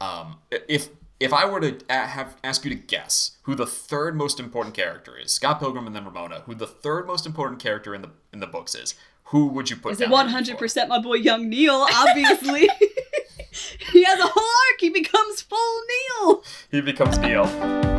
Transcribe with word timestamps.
Um, 0.00 0.36
if 0.50 0.90
if 1.20 1.32
I 1.32 1.46
were 1.46 1.60
to 1.60 1.78
have 1.88 2.36
ask 2.44 2.64
you 2.64 2.70
to 2.70 2.76
guess 2.76 3.32
who 3.42 3.54
the 3.54 3.66
third 3.66 4.16
most 4.16 4.38
important 4.38 4.74
character 4.74 5.16
is, 5.16 5.32
Scott 5.32 5.58
Pilgrim 5.58 5.86
and 5.86 5.94
then 5.94 6.04
Ramona, 6.04 6.42
who 6.46 6.54
the 6.54 6.66
third 6.66 7.06
most 7.06 7.26
important 7.26 7.60
character 7.60 7.94
in 7.94 8.02
the 8.02 8.10
in 8.32 8.40
the 8.40 8.46
books 8.46 8.74
is, 8.74 8.94
who 9.24 9.46
would 9.48 9.70
you 9.70 9.76
put 9.76 9.92
Is 9.92 10.00
it 10.00 10.10
one 10.10 10.28
hundred 10.28 10.58
percent 10.58 10.88
my 10.88 11.00
boy 11.00 11.14
Young 11.14 11.48
Neil? 11.48 11.86
Obviously, 11.92 12.68
he 13.92 14.04
has 14.04 14.20
a 14.20 14.26
whole 14.26 14.44
arc. 14.70 14.80
He 14.80 14.90
becomes 14.90 15.42
full 15.42 15.82
Neil. 16.20 16.44
He 16.70 16.80
becomes 16.80 17.18
Neil. 17.18 17.97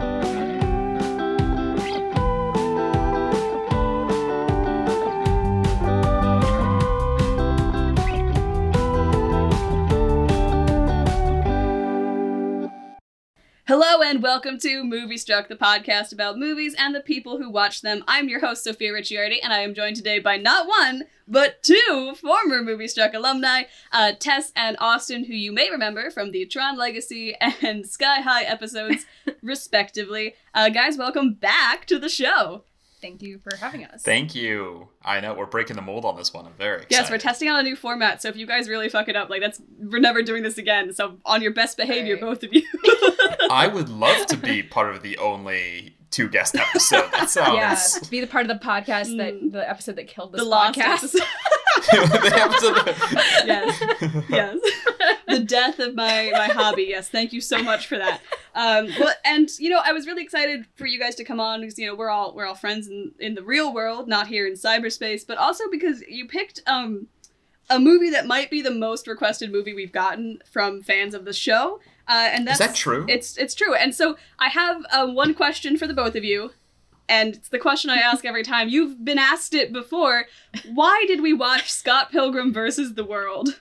Hello 13.70 14.02
and 14.02 14.24
welcome 14.24 14.58
to 14.58 14.84
Moviestruck, 14.84 15.48
the 15.48 15.56
podcast 15.56 16.12
about 16.12 16.40
movies 16.40 16.74
and 16.76 16.96
the 16.96 17.02
people 17.02 17.38
who 17.38 17.52
watch 17.52 17.84
them. 17.84 18.04
I'm 18.08 18.28
your 18.28 18.40
host 18.40 18.64
Sophia 18.64 18.92
Ricciardi, 18.92 19.38
and 19.44 19.54
I 19.54 19.60
am 19.60 19.76
joined 19.76 19.96
today 19.96 20.18
by 20.18 20.38
not 20.38 20.68
one 20.68 21.04
but 21.28 21.62
two 21.62 22.16
former 22.20 22.64
Moviestruck 22.64 23.14
alumni, 23.14 23.66
uh, 23.92 24.14
Tess 24.18 24.52
and 24.56 24.76
Austin, 24.80 25.26
who 25.26 25.36
you 25.36 25.52
may 25.52 25.70
remember 25.70 26.10
from 26.10 26.32
the 26.32 26.48
Tron 26.48 26.80
Legacy 26.80 27.36
and 27.62 27.86
Sky 27.86 28.22
High 28.22 28.42
episodes, 28.42 29.06
respectively. 29.44 30.34
Uh, 30.56 30.70
guys, 30.70 30.98
welcome 30.98 31.36
back 31.36 31.86
to 31.86 32.00
the 32.00 32.10
show. 32.10 32.64
Thank 33.02 33.22
you 33.22 33.40
for 33.40 33.56
having 33.56 33.86
us. 33.86 34.02
Thank 34.04 34.36
you. 34.36 34.90
I 35.04 35.20
know 35.22 35.34
we're 35.34 35.46
breaking 35.46 35.76
the 35.78 35.82
mold 35.82 36.04
on 36.06 36.16
this 36.18 36.34
one. 36.34 36.46
I'm 36.46 36.54
very 36.54 36.78
excited. 36.84 36.92
Yes, 36.92 37.10
we're 37.10 37.18
testing 37.18 37.48
out 37.48 37.60
a 37.60 37.64
new 37.64 37.76
format, 37.76 38.22
so 38.22 38.28
if 38.30 38.36
you 38.36 38.46
guys 38.46 38.68
really 38.68 38.90
fuck 38.90 39.08
it 39.08 39.16
up, 39.16 39.30
like 39.30 39.42
that's 39.42 39.62
we're 39.80 40.00
never 40.00 40.22
doing 40.22 40.44
this 40.44 40.58
again. 40.58 40.94
So 40.94 41.18
on 41.26 41.42
your 41.42 41.52
best 41.54 41.78
behavior, 41.78 42.16
Right. 42.16 42.22
both 42.22 42.44
of 42.44 42.54
you. 42.54 42.64
I 43.50 43.68
would 43.72 43.90
love 43.90 44.26
to 44.28 44.38
be 44.38 44.62
part 44.64 44.94
of 44.94 45.02
the 45.02 45.18
only 45.18 45.96
two 46.12 46.28
guest 46.28 46.56
episode. 46.56 47.10
That 47.12 47.30
sounds 47.30 47.56
yeah, 48.02 48.10
be 48.10 48.20
the 48.20 48.28
part 48.28 48.50
of 48.50 48.60
the 48.60 48.66
podcast 48.66 49.10
Mm. 49.14 49.18
that 49.18 49.52
the 49.52 49.70
episode 49.70 49.96
that 49.96 50.08
killed 50.08 50.34
this 50.34 50.42
the 50.44 50.50
podcast. 50.50 51.16
episode. 51.94 52.76
the 52.86 52.92
episode. 53.46 53.46
Yes. 53.46 53.84
yes 54.30 54.58
the 55.28 55.40
death 55.40 55.80
of 55.80 55.96
my 55.96 56.30
my 56.34 56.48
hobby 56.48 56.86
yes 56.90 57.10
thank 57.10 57.32
you 57.34 57.42
so 57.42 57.62
much 57.62 57.88
for 57.88 57.98
that 57.98 58.22
um 58.56 58.88
well 59.00 59.14
and 59.26 59.50
you 59.60 59.70
know 59.70 59.80
i 59.86 59.92
was 59.92 60.08
really 60.08 60.24
excited 60.24 60.66
for 60.76 60.86
you 60.88 61.00
guys 61.00 61.16
to 61.16 61.24
come 61.24 61.40
on 61.40 61.62
because 61.62 61.78
you 61.78 61.86
know 61.88 61.96
we're 61.96 62.10
all 62.10 62.34
we're 62.36 62.46
all 62.46 62.56
friends 62.56 62.88
in 62.88 63.12
in 63.20 63.36
the 63.36 63.44
real 63.44 63.74
world 63.74 64.08
not 64.08 64.28
here 64.28 64.48
in 64.48 64.54
cyberspace 64.54 65.26
but 65.28 65.38
also 65.38 65.66
because 65.72 66.02
you 66.08 66.28
picked 66.28 66.62
um 66.68 67.08
a 67.70 67.80
movie 67.80 68.10
that 68.10 68.26
might 68.26 68.50
be 68.50 68.62
the 68.62 68.72
most 68.72 69.08
requested 69.08 69.52
movie 69.52 69.74
we've 69.74 69.92
gotten 69.92 70.40
from 70.52 70.82
fans 70.82 71.14
of 71.14 71.26
the 71.26 71.34
show 71.34 71.80
uh 72.08 72.30
and 72.32 72.48
Is 72.50 72.58
that's 72.58 72.72
that 72.72 72.76
true? 72.76 73.06
it's 73.08 73.38
it's 73.38 73.54
true 73.54 73.76
and 73.76 73.94
so 73.94 74.18
i 74.40 74.50
have 74.50 74.84
um, 74.92 75.14
one 75.14 75.34
question 75.36 75.78
for 75.78 75.86
the 75.88 75.94
both 75.94 76.16
of 76.16 76.24
you 76.24 76.52
and 77.10 77.36
it's 77.36 77.50
the 77.50 77.60
question 77.60 77.90
i 77.90 77.98
ask 77.98 78.24
every 78.24 78.44
time 78.44 78.70
you've 78.70 79.04
been 79.04 79.20
asked 79.20 79.54
it 79.54 79.74
before 79.74 80.26
why 80.74 81.04
did 81.08 81.22
we 81.22 81.34
watch 81.34 81.70
scott 81.72 82.12
pilgrim 82.12 82.54
versus 82.54 82.94
the 82.94 83.04
world 83.04 83.60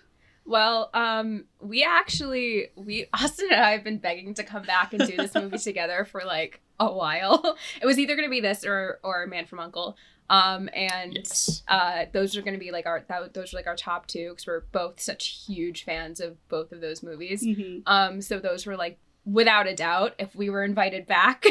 Well, 0.48 0.88
um, 0.94 1.44
we 1.60 1.84
actually 1.84 2.68
we 2.74 3.06
Austin 3.12 3.48
and 3.50 3.60
I 3.60 3.72
have 3.72 3.84
been 3.84 3.98
begging 3.98 4.32
to 4.34 4.42
come 4.42 4.62
back 4.62 4.94
and 4.94 5.06
do 5.06 5.14
this 5.14 5.34
movie 5.34 5.58
together 5.58 6.06
for 6.06 6.22
like 6.24 6.62
a 6.80 6.90
while. 6.90 7.56
It 7.82 7.86
was 7.86 7.98
either 7.98 8.16
gonna 8.16 8.30
be 8.30 8.40
this 8.40 8.64
or 8.64 8.98
or 9.02 9.26
Man 9.26 9.44
from 9.44 9.60
Uncle. 9.60 9.96
Um, 10.30 10.68
and 10.74 11.16
yes. 11.16 11.62
uh, 11.68 12.06
those 12.12 12.34
are 12.36 12.42
gonna 12.42 12.56
be 12.56 12.70
like 12.70 12.86
our 12.86 13.04
that, 13.08 13.34
those 13.34 13.52
are 13.52 13.58
like 13.58 13.66
our 13.66 13.76
top 13.76 14.06
two 14.06 14.30
because 14.30 14.46
we're 14.46 14.60
both 14.72 15.00
such 15.00 15.44
huge 15.46 15.84
fans 15.84 16.18
of 16.18 16.36
both 16.48 16.72
of 16.72 16.80
those 16.80 17.02
movies. 17.02 17.44
Mm-hmm. 17.44 17.80
Um, 17.86 18.22
so 18.22 18.38
those 18.38 18.64
were 18.64 18.76
like 18.76 18.98
without 19.30 19.66
a 19.66 19.74
doubt, 19.74 20.14
if 20.18 20.34
we 20.34 20.48
were 20.48 20.64
invited 20.64 21.06
back, 21.06 21.44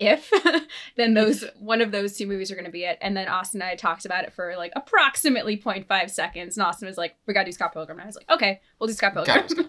if 0.00 0.30
then 0.96 1.14
those 1.14 1.44
one 1.58 1.80
of 1.80 1.92
those 1.92 2.16
two 2.16 2.26
movies 2.26 2.50
are 2.50 2.54
going 2.54 2.66
to 2.66 2.70
be 2.70 2.84
it. 2.84 2.98
And 3.00 3.16
then 3.16 3.28
Austin 3.28 3.62
and 3.62 3.70
I 3.70 3.74
talked 3.74 4.04
about 4.04 4.24
it 4.24 4.32
for 4.32 4.54
like 4.56 4.72
approximately 4.76 5.56
0.5 5.56 6.10
seconds, 6.10 6.56
and 6.56 6.66
Austin 6.66 6.86
was 6.86 6.98
like, 6.98 7.16
"We 7.26 7.34
gotta 7.34 7.46
do 7.46 7.52
Scott 7.52 7.72
Pilgrim." 7.72 7.98
And 7.98 8.04
I 8.04 8.06
was 8.06 8.16
like, 8.16 8.30
"Okay, 8.30 8.60
we'll 8.78 8.88
do 8.88 8.92
Scott 8.92 9.14
Pilgrim." 9.14 9.68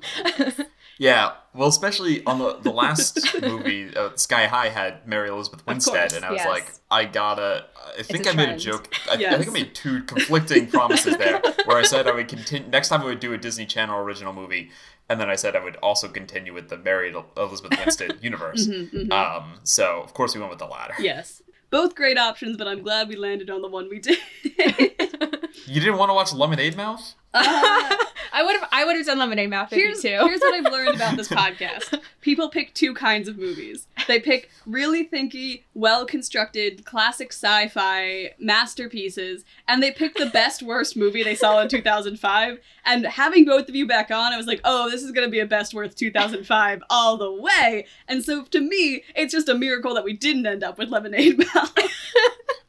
Yeah, 0.98 1.34
well, 1.54 1.68
especially 1.68 2.24
on 2.26 2.40
the 2.40 2.54
the 2.56 2.72
last 2.72 3.42
movie, 3.42 3.94
uh, 3.96 4.12
Sky 4.16 4.48
High 4.48 4.70
had 4.70 5.06
Mary 5.06 5.30
Elizabeth 5.30 5.66
Winstead, 5.68 6.14
and 6.14 6.24
I 6.24 6.32
was 6.32 6.40
yes. 6.40 6.48
like, 6.48 6.72
I 6.90 7.04
gotta. 7.06 7.66
I 7.98 8.02
think 8.02 8.28
I 8.28 8.32
made 8.32 8.50
a 8.50 8.58
joke. 8.58 8.94
I, 9.10 9.16
I 9.16 9.38
think 9.38 9.50
I 9.50 9.52
made 9.52 9.76
two 9.76 10.04
conflicting 10.04 10.68
promises 10.68 11.18
there, 11.18 11.42
where 11.66 11.78
I 11.78 11.84
said 11.84 12.08
I 12.08 12.14
would 12.14 12.30
continue 12.30 12.70
next 12.70 12.90
time 12.90 13.02
I 13.02 13.06
would 13.06 13.20
do 13.20 13.34
a 13.34 13.38
Disney 13.38 13.66
Channel 13.66 13.98
original 14.00 14.32
movie, 14.32 14.72
and 15.10 15.20
then 15.20 15.30
I 15.30 15.36
said 15.36 15.56
I 15.56 15.64
would 15.64 15.76
also 15.78 16.08
continue 16.08 16.54
with 16.54 16.70
the 16.70 16.78
Mary 16.78 17.14
Elizabeth 17.38 17.78
Winstead 17.86 18.18
universe. 18.22 18.68
Mhm, 18.68 18.92
mhm. 19.08 19.12
Um, 19.12 19.60
so 19.64 20.02
of 20.02 20.14
course 20.14 20.34
we 20.36 20.40
went 20.42 20.50
with 20.52 20.60
the 20.60 20.66
latter. 20.68 20.94
yes. 21.00 21.42
Both 21.72 21.96
great 21.96 22.18
options, 22.18 22.56
but 22.58 22.68
I'm 22.68 22.84
glad 22.84 23.10
we 23.10 23.16
landed 23.16 23.50
on 23.50 23.62
the 23.62 23.68
one 23.68 23.90
we 23.90 24.00
did. 24.00 24.18
You 25.68 25.80
didn't 25.82 25.98
want 25.98 26.10
to 26.10 26.14
watch 26.14 26.32
Lemonade 26.32 26.78
Mouth? 26.78 27.16
Uh, 27.36 27.96
I 28.34 28.44
would 28.44 28.60
have 28.60 28.70
I 28.72 28.84
would 28.86 28.96
have 28.98 29.06
done 29.06 29.20
Lemonade 29.20 29.50
Mouth 29.50 29.70
here's, 29.70 30.02
too. 30.02 30.08
here's 30.10 30.40
what 30.42 30.54
I've 30.54 30.72
learned 30.72 30.96
about 30.96 31.16
this 31.18 31.28
podcast. 31.42 32.00
People 32.22 32.50
pick 32.50 32.74
two 32.74 32.94
kinds 32.94 33.28
of 33.28 33.38
movies. 33.38 33.88
They 34.08 34.20
pick 34.20 34.50
really 34.66 35.06
thinky, 35.08 35.64
well 35.74 36.06
constructed, 36.06 36.86
classic 36.86 37.32
sci 37.32 37.68
fi 37.70 38.32
masterpieces, 38.40 39.46
and 39.68 39.82
they 39.82 39.92
pick 39.92 40.16
the 40.16 40.26
best 40.28 40.64
worst 40.64 40.98
movie 40.98 41.24
they 41.24 41.36
saw 41.36 41.60
in 41.62 41.70
2005. 41.70 42.60
And 42.86 43.06
having 43.06 43.46
both 43.46 43.70
of 43.70 43.76
you 43.76 43.88
back 43.88 44.12
on, 44.12 44.34
I 44.34 44.38
was 44.38 44.48
like, 44.48 44.62
oh, 44.64 44.90
this 44.90 45.04
is 45.04 45.12
going 45.12 45.28
to 45.28 45.32
be 45.32 45.40
a 45.40 45.46
best 45.46 45.74
worst 45.74 45.98
2005 45.98 46.84
all 46.90 47.18
the 47.18 47.32
way. 47.32 47.86
And 48.08 48.24
so 48.24 48.44
to 48.46 48.60
me, 48.62 49.04
it's 49.16 49.32
just 49.34 49.50
a 49.50 49.56
miracle 49.56 49.94
that 49.96 50.04
we 50.04 50.14
didn't 50.14 50.46
end 50.46 50.64
up 50.64 50.78
with 50.78 50.90
Lemonade 50.90 51.38
Mouth. 51.56 51.74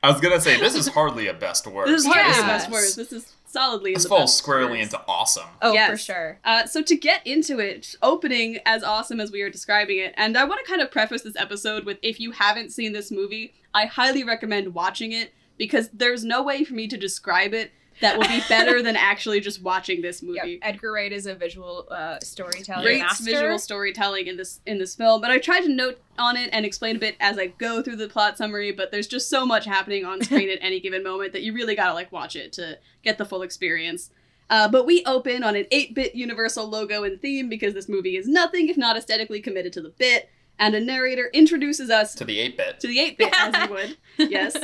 I 0.02 0.10
was 0.12 0.20
gonna 0.20 0.40
say 0.40 0.60
this 0.60 0.76
is 0.76 0.86
hardly 0.86 1.26
a 1.26 1.34
best 1.34 1.66
worst. 1.66 1.90
this 1.90 2.02
is 2.02 2.06
hardly 2.06 2.32
the 2.32 2.38
Yeah. 2.38 2.46
best 2.46 2.70
worst. 2.70 2.96
This 2.96 3.12
is 3.12 3.32
solidly 3.56 3.90
in 3.90 3.94
This 3.94 4.02
the 4.04 4.08
falls 4.10 4.30
best 4.32 4.38
squarely 4.38 4.78
worst. 4.78 4.92
into 4.92 5.04
awesome. 5.08 5.48
oh, 5.62 5.72
for 5.90 5.96
sure. 5.96 6.38
Uh, 6.44 6.66
so 6.66 6.82
to 6.82 6.96
get 6.96 7.26
into 7.26 7.58
it, 7.58 7.94
opening 8.02 8.58
as 8.66 8.82
awesome 8.82 9.20
as 9.20 9.32
we 9.32 9.40
are 9.42 9.50
describing 9.50 9.98
it, 9.98 10.12
and 10.16 10.36
I 10.36 10.44
want 10.44 10.60
to 10.64 10.70
kind 10.70 10.82
of 10.82 10.90
preface 10.90 11.22
this 11.22 11.36
episode 11.36 11.84
with 11.84 11.98
if 12.02 12.20
you 12.20 12.32
haven't 12.32 12.70
seen 12.70 12.92
this 12.92 13.10
movie, 13.10 13.54
I 13.72 13.86
highly 13.86 14.24
recommend 14.24 14.74
watching 14.74 15.12
it 15.12 15.32
because 15.56 15.88
there's 15.92 16.24
no 16.24 16.42
way 16.42 16.64
for 16.64 16.74
me 16.74 16.86
to 16.88 16.96
describe 16.98 17.54
it 17.54 17.72
that 18.00 18.18
will 18.18 18.28
be 18.28 18.40
better 18.48 18.82
than 18.84 18.96
actually 18.96 19.40
just 19.40 19.62
watching 19.62 20.02
this 20.02 20.22
Yep. 20.22 20.44
movie. 20.44 20.58
Edgar 20.62 20.92
Wright 20.92 21.12
is 21.12 21.26
a 21.26 21.34
visual 21.34 21.86
uh, 21.90 22.18
storytelling 22.20 22.84
Great 22.84 23.00
master. 23.00 23.24
visual 23.24 23.58
storytelling 23.58 24.26
in 24.26 24.36
this 24.36 24.60
in 24.66 24.78
this 24.78 24.94
film, 24.94 25.20
but 25.20 25.30
I 25.30 25.38
tried 25.38 25.60
to 25.62 25.68
note 25.68 25.98
on 26.18 26.36
it 26.36 26.50
and 26.52 26.64
explain 26.66 26.96
a 26.96 26.98
bit 26.98 27.16
as 27.20 27.38
I 27.38 27.46
go 27.48 27.82
through 27.82 27.96
the 27.96 28.08
plot 28.08 28.36
summary. 28.38 28.72
But 28.72 28.90
there's 28.92 29.06
just 29.06 29.28
so 29.30 29.46
much 29.46 29.64
happening 29.64 30.04
on 30.04 30.22
screen 30.22 30.50
at 30.54 30.58
any 30.60 30.80
given 30.80 31.02
moment 31.02 31.32
that 31.32 31.42
you 31.42 31.52
really 31.52 31.74
gotta 31.74 31.94
like 31.94 32.12
watch 32.12 32.36
it 32.36 32.52
to 32.54 32.78
get 33.02 33.18
the 33.18 33.24
full 33.24 33.42
experience. 33.42 34.10
Uh, 34.48 34.68
but 34.68 34.86
we 34.86 35.02
open 35.06 35.42
on 35.42 35.56
an 35.56 35.64
8-bit 35.72 36.14
Universal 36.14 36.68
logo 36.68 37.02
and 37.02 37.20
theme 37.20 37.48
because 37.48 37.74
this 37.74 37.88
movie 37.88 38.16
is 38.16 38.28
nothing 38.28 38.68
if 38.68 38.76
not 38.76 38.96
aesthetically 38.96 39.40
committed 39.40 39.72
to 39.72 39.80
the 39.82 39.88
bit, 39.88 40.28
and 40.56 40.72
a 40.76 40.80
narrator 40.80 41.28
introduces 41.32 41.90
us 41.90 42.14
To 42.14 42.24
the 42.24 42.38
8 42.38 42.56
bit. 42.56 42.78
to 42.78 42.86
the 42.86 42.96
8-bit 42.96 43.34
as 43.36 43.68
you 43.68 43.74
would. 43.74 43.96
Yes. 44.30 44.56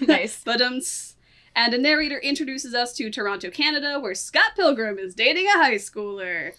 nice. 0.00 0.40
But 0.42 0.62
um, 0.62 0.80
and 1.56 1.72
a 1.74 1.78
narrator 1.78 2.18
introduces 2.18 2.74
us 2.74 2.92
to 2.94 3.10
Toronto, 3.10 3.50
Canada, 3.50 3.98
where 4.00 4.14
Scott 4.14 4.52
Pilgrim 4.56 4.98
is 4.98 5.14
dating 5.14 5.46
a 5.46 5.52
high 5.52 5.74
schooler. 5.76 6.52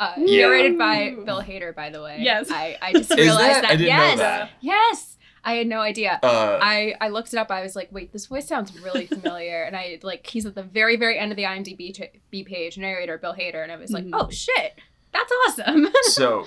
Uh, 0.00 0.12
Yeah. 0.18 0.46
Narrated 0.46 0.76
by 0.78 1.14
Bill 1.24 1.40
Hader, 1.42 1.74
by 1.74 1.90
the 1.90 2.02
way. 2.02 2.18
Yes. 2.20 2.50
I, 2.50 2.76
I 2.82 2.92
just 2.94 3.10
realized 3.10 3.38
that? 3.56 3.62
that. 3.62 3.70
I 3.70 3.76
didn't 3.76 3.86
yes. 3.86 4.16
know 4.16 4.22
that. 4.22 4.50
Yes. 4.60 5.10
I 5.46 5.54
had 5.54 5.66
no 5.66 5.80
idea. 5.80 6.18
Uh, 6.22 6.58
I, 6.60 6.94
I 7.02 7.08
looked 7.10 7.32
it 7.34 7.36
up. 7.38 7.50
I 7.50 7.60
was 7.62 7.76
like, 7.76 7.88
wait, 7.92 8.12
this 8.12 8.26
voice 8.26 8.48
sounds 8.48 8.78
really 8.80 9.06
familiar. 9.06 9.62
and 9.62 9.76
I 9.76 9.98
like 10.02 10.26
he's 10.26 10.46
at 10.46 10.54
the 10.54 10.62
very 10.62 10.96
very 10.96 11.18
end 11.18 11.32
of 11.32 11.36
the 11.36 11.42
IMDb 11.42 11.92
t- 11.92 12.08
B 12.30 12.44
page, 12.44 12.78
narrator 12.78 13.18
Bill 13.18 13.34
Hader, 13.34 13.62
and 13.62 13.70
I 13.70 13.76
was 13.76 13.90
like, 13.90 14.04
Mhm. 14.04 14.10
oh 14.14 14.30
shit, 14.30 14.72
that's 15.12 15.30
awesome. 15.46 15.88
so 16.04 16.46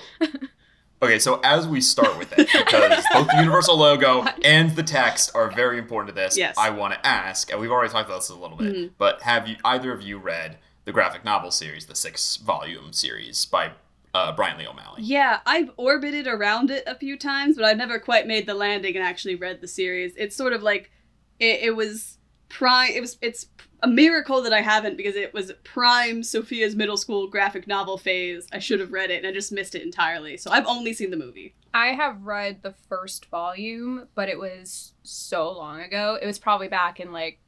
okay 1.02 1.18
so 1.18 1.40
as 1.44 1.66
we 1.68 1.80
start 1.80 2.16
with 2.18 2.32
it 2.38 2.48
because 2.52 3.04
both 3.12 3.26
the 3.28 3.36
universal 3.38 3.76
logo 3.76 4.24
and 4.44 4.74
the 4.76 4.82
text 4.82 5.30
are 5.34 5.50
very 5.50 5.78
important 5.78 6.08
to 6.14 6.20
this 6.20 6.36
Yes. 6.36 6.54
i 6.58 6.70
want 6.70 6.94
to 6.94 7.06
ask 7.06 7.50
and 7.50 7.60
we've 7.60 7.70
already 7.70 7.92
talked 7.92 8.08
about 8.08 8.20
this 8.20 8.30
a 8.30 8.34
little 8.34 8.56
bit 8.56 8.74
Mhm. 8.74 8.90
but 8.98 9.22
have 9.22 9.46
you 9.48 9.56
either 9.64 9.92
of 9.92 10.02
you 10.02 10.18
read 10.18 10.58
the 10.84 10.92
graphic 10.92 11.24
novel 11.24 11.50
series 11.50 11.86
the 11.86 11.94
six 11.94 12.36
volume 12.36 12.92
series 12.92 13.44
by 13.46 13.70
uh, 14.14 14.32
brian 14.32 14.58
lee 14.58 14.66
o'malley 14.66 15.02
Yeah, 15.02 15.40
I've 15.46 15.70
orbited 15.76 16.26
around 16.26 16.70
it 16.70 16.82
a 16.86 16.94
few 16.94 17.16
times, 17.18 17.56
but 17.56 17.64
I've 17.66 17.76
never 17.76 17.98
quite 18.00 18.26
made 18.26 18.46
the 18.46 18.54
landing 18.54 18.96
and 18.96 19.04
actually 19.04 19.34
read 19.36 19.60
the 19.60 19.68
series. 19.68 20.14
It's 20.16 20.34
sort 20.34 20.54
of 20.54 20.62
like 20.62 20.90
it, 21.38 21.60
it 21.62 21.76
was 21.76 22.16
prime. 22.48 22.90
It 22.92 23.00
was 23.02 23.18
it's 23.20 23.46
a 23.82 23.88
miracle 23.88 24.42
that 24.42 24.52
I 24.52 24.60
haven't 24.60 24.96
because 24.96 25.14
it 25.14 25.32
was 25.32 25.52
prime 25.62 26.22
Sophia's 26.22 26.74
middle 26.74 26.96
school 26.96 27.28
graphic 27.28 27.66
novel 27.66 27.96
phase. 27.96 28.46
I 28.52 28.58
should 28.58 28.80
have 28.80 28.92
read 28.92 29.10
it 29.10 29.18
and 29.18 29.26
I 29.26 29.32
just 29.32 29.52
missed 29.52 29.74
it 29.74 29.82
entirely. 29.82 30.36
So 30.36 30.50
I've 30.50 30.66
only 30.66 30.92
seen 30.92 31.10
the 31.10 31.16
movie. 31.16 31.54
I 31.72 31.88
have 31.88 32.22
read 32.24 32.62
the 32.62 32.74
first 32.88 33.26
volume, 33.26 34.08
but 34.14 34.28
it 34.28 34.38
was 34.38 34.94
so 35.02 35.52
long 35.52 35.80
ago. 35.80 36.18
It 36.20 36.26
was 36.26 36.38
probably 36.38 36.68
back 36.68 36.98
in 36.98 37.12
like 37.12 37.38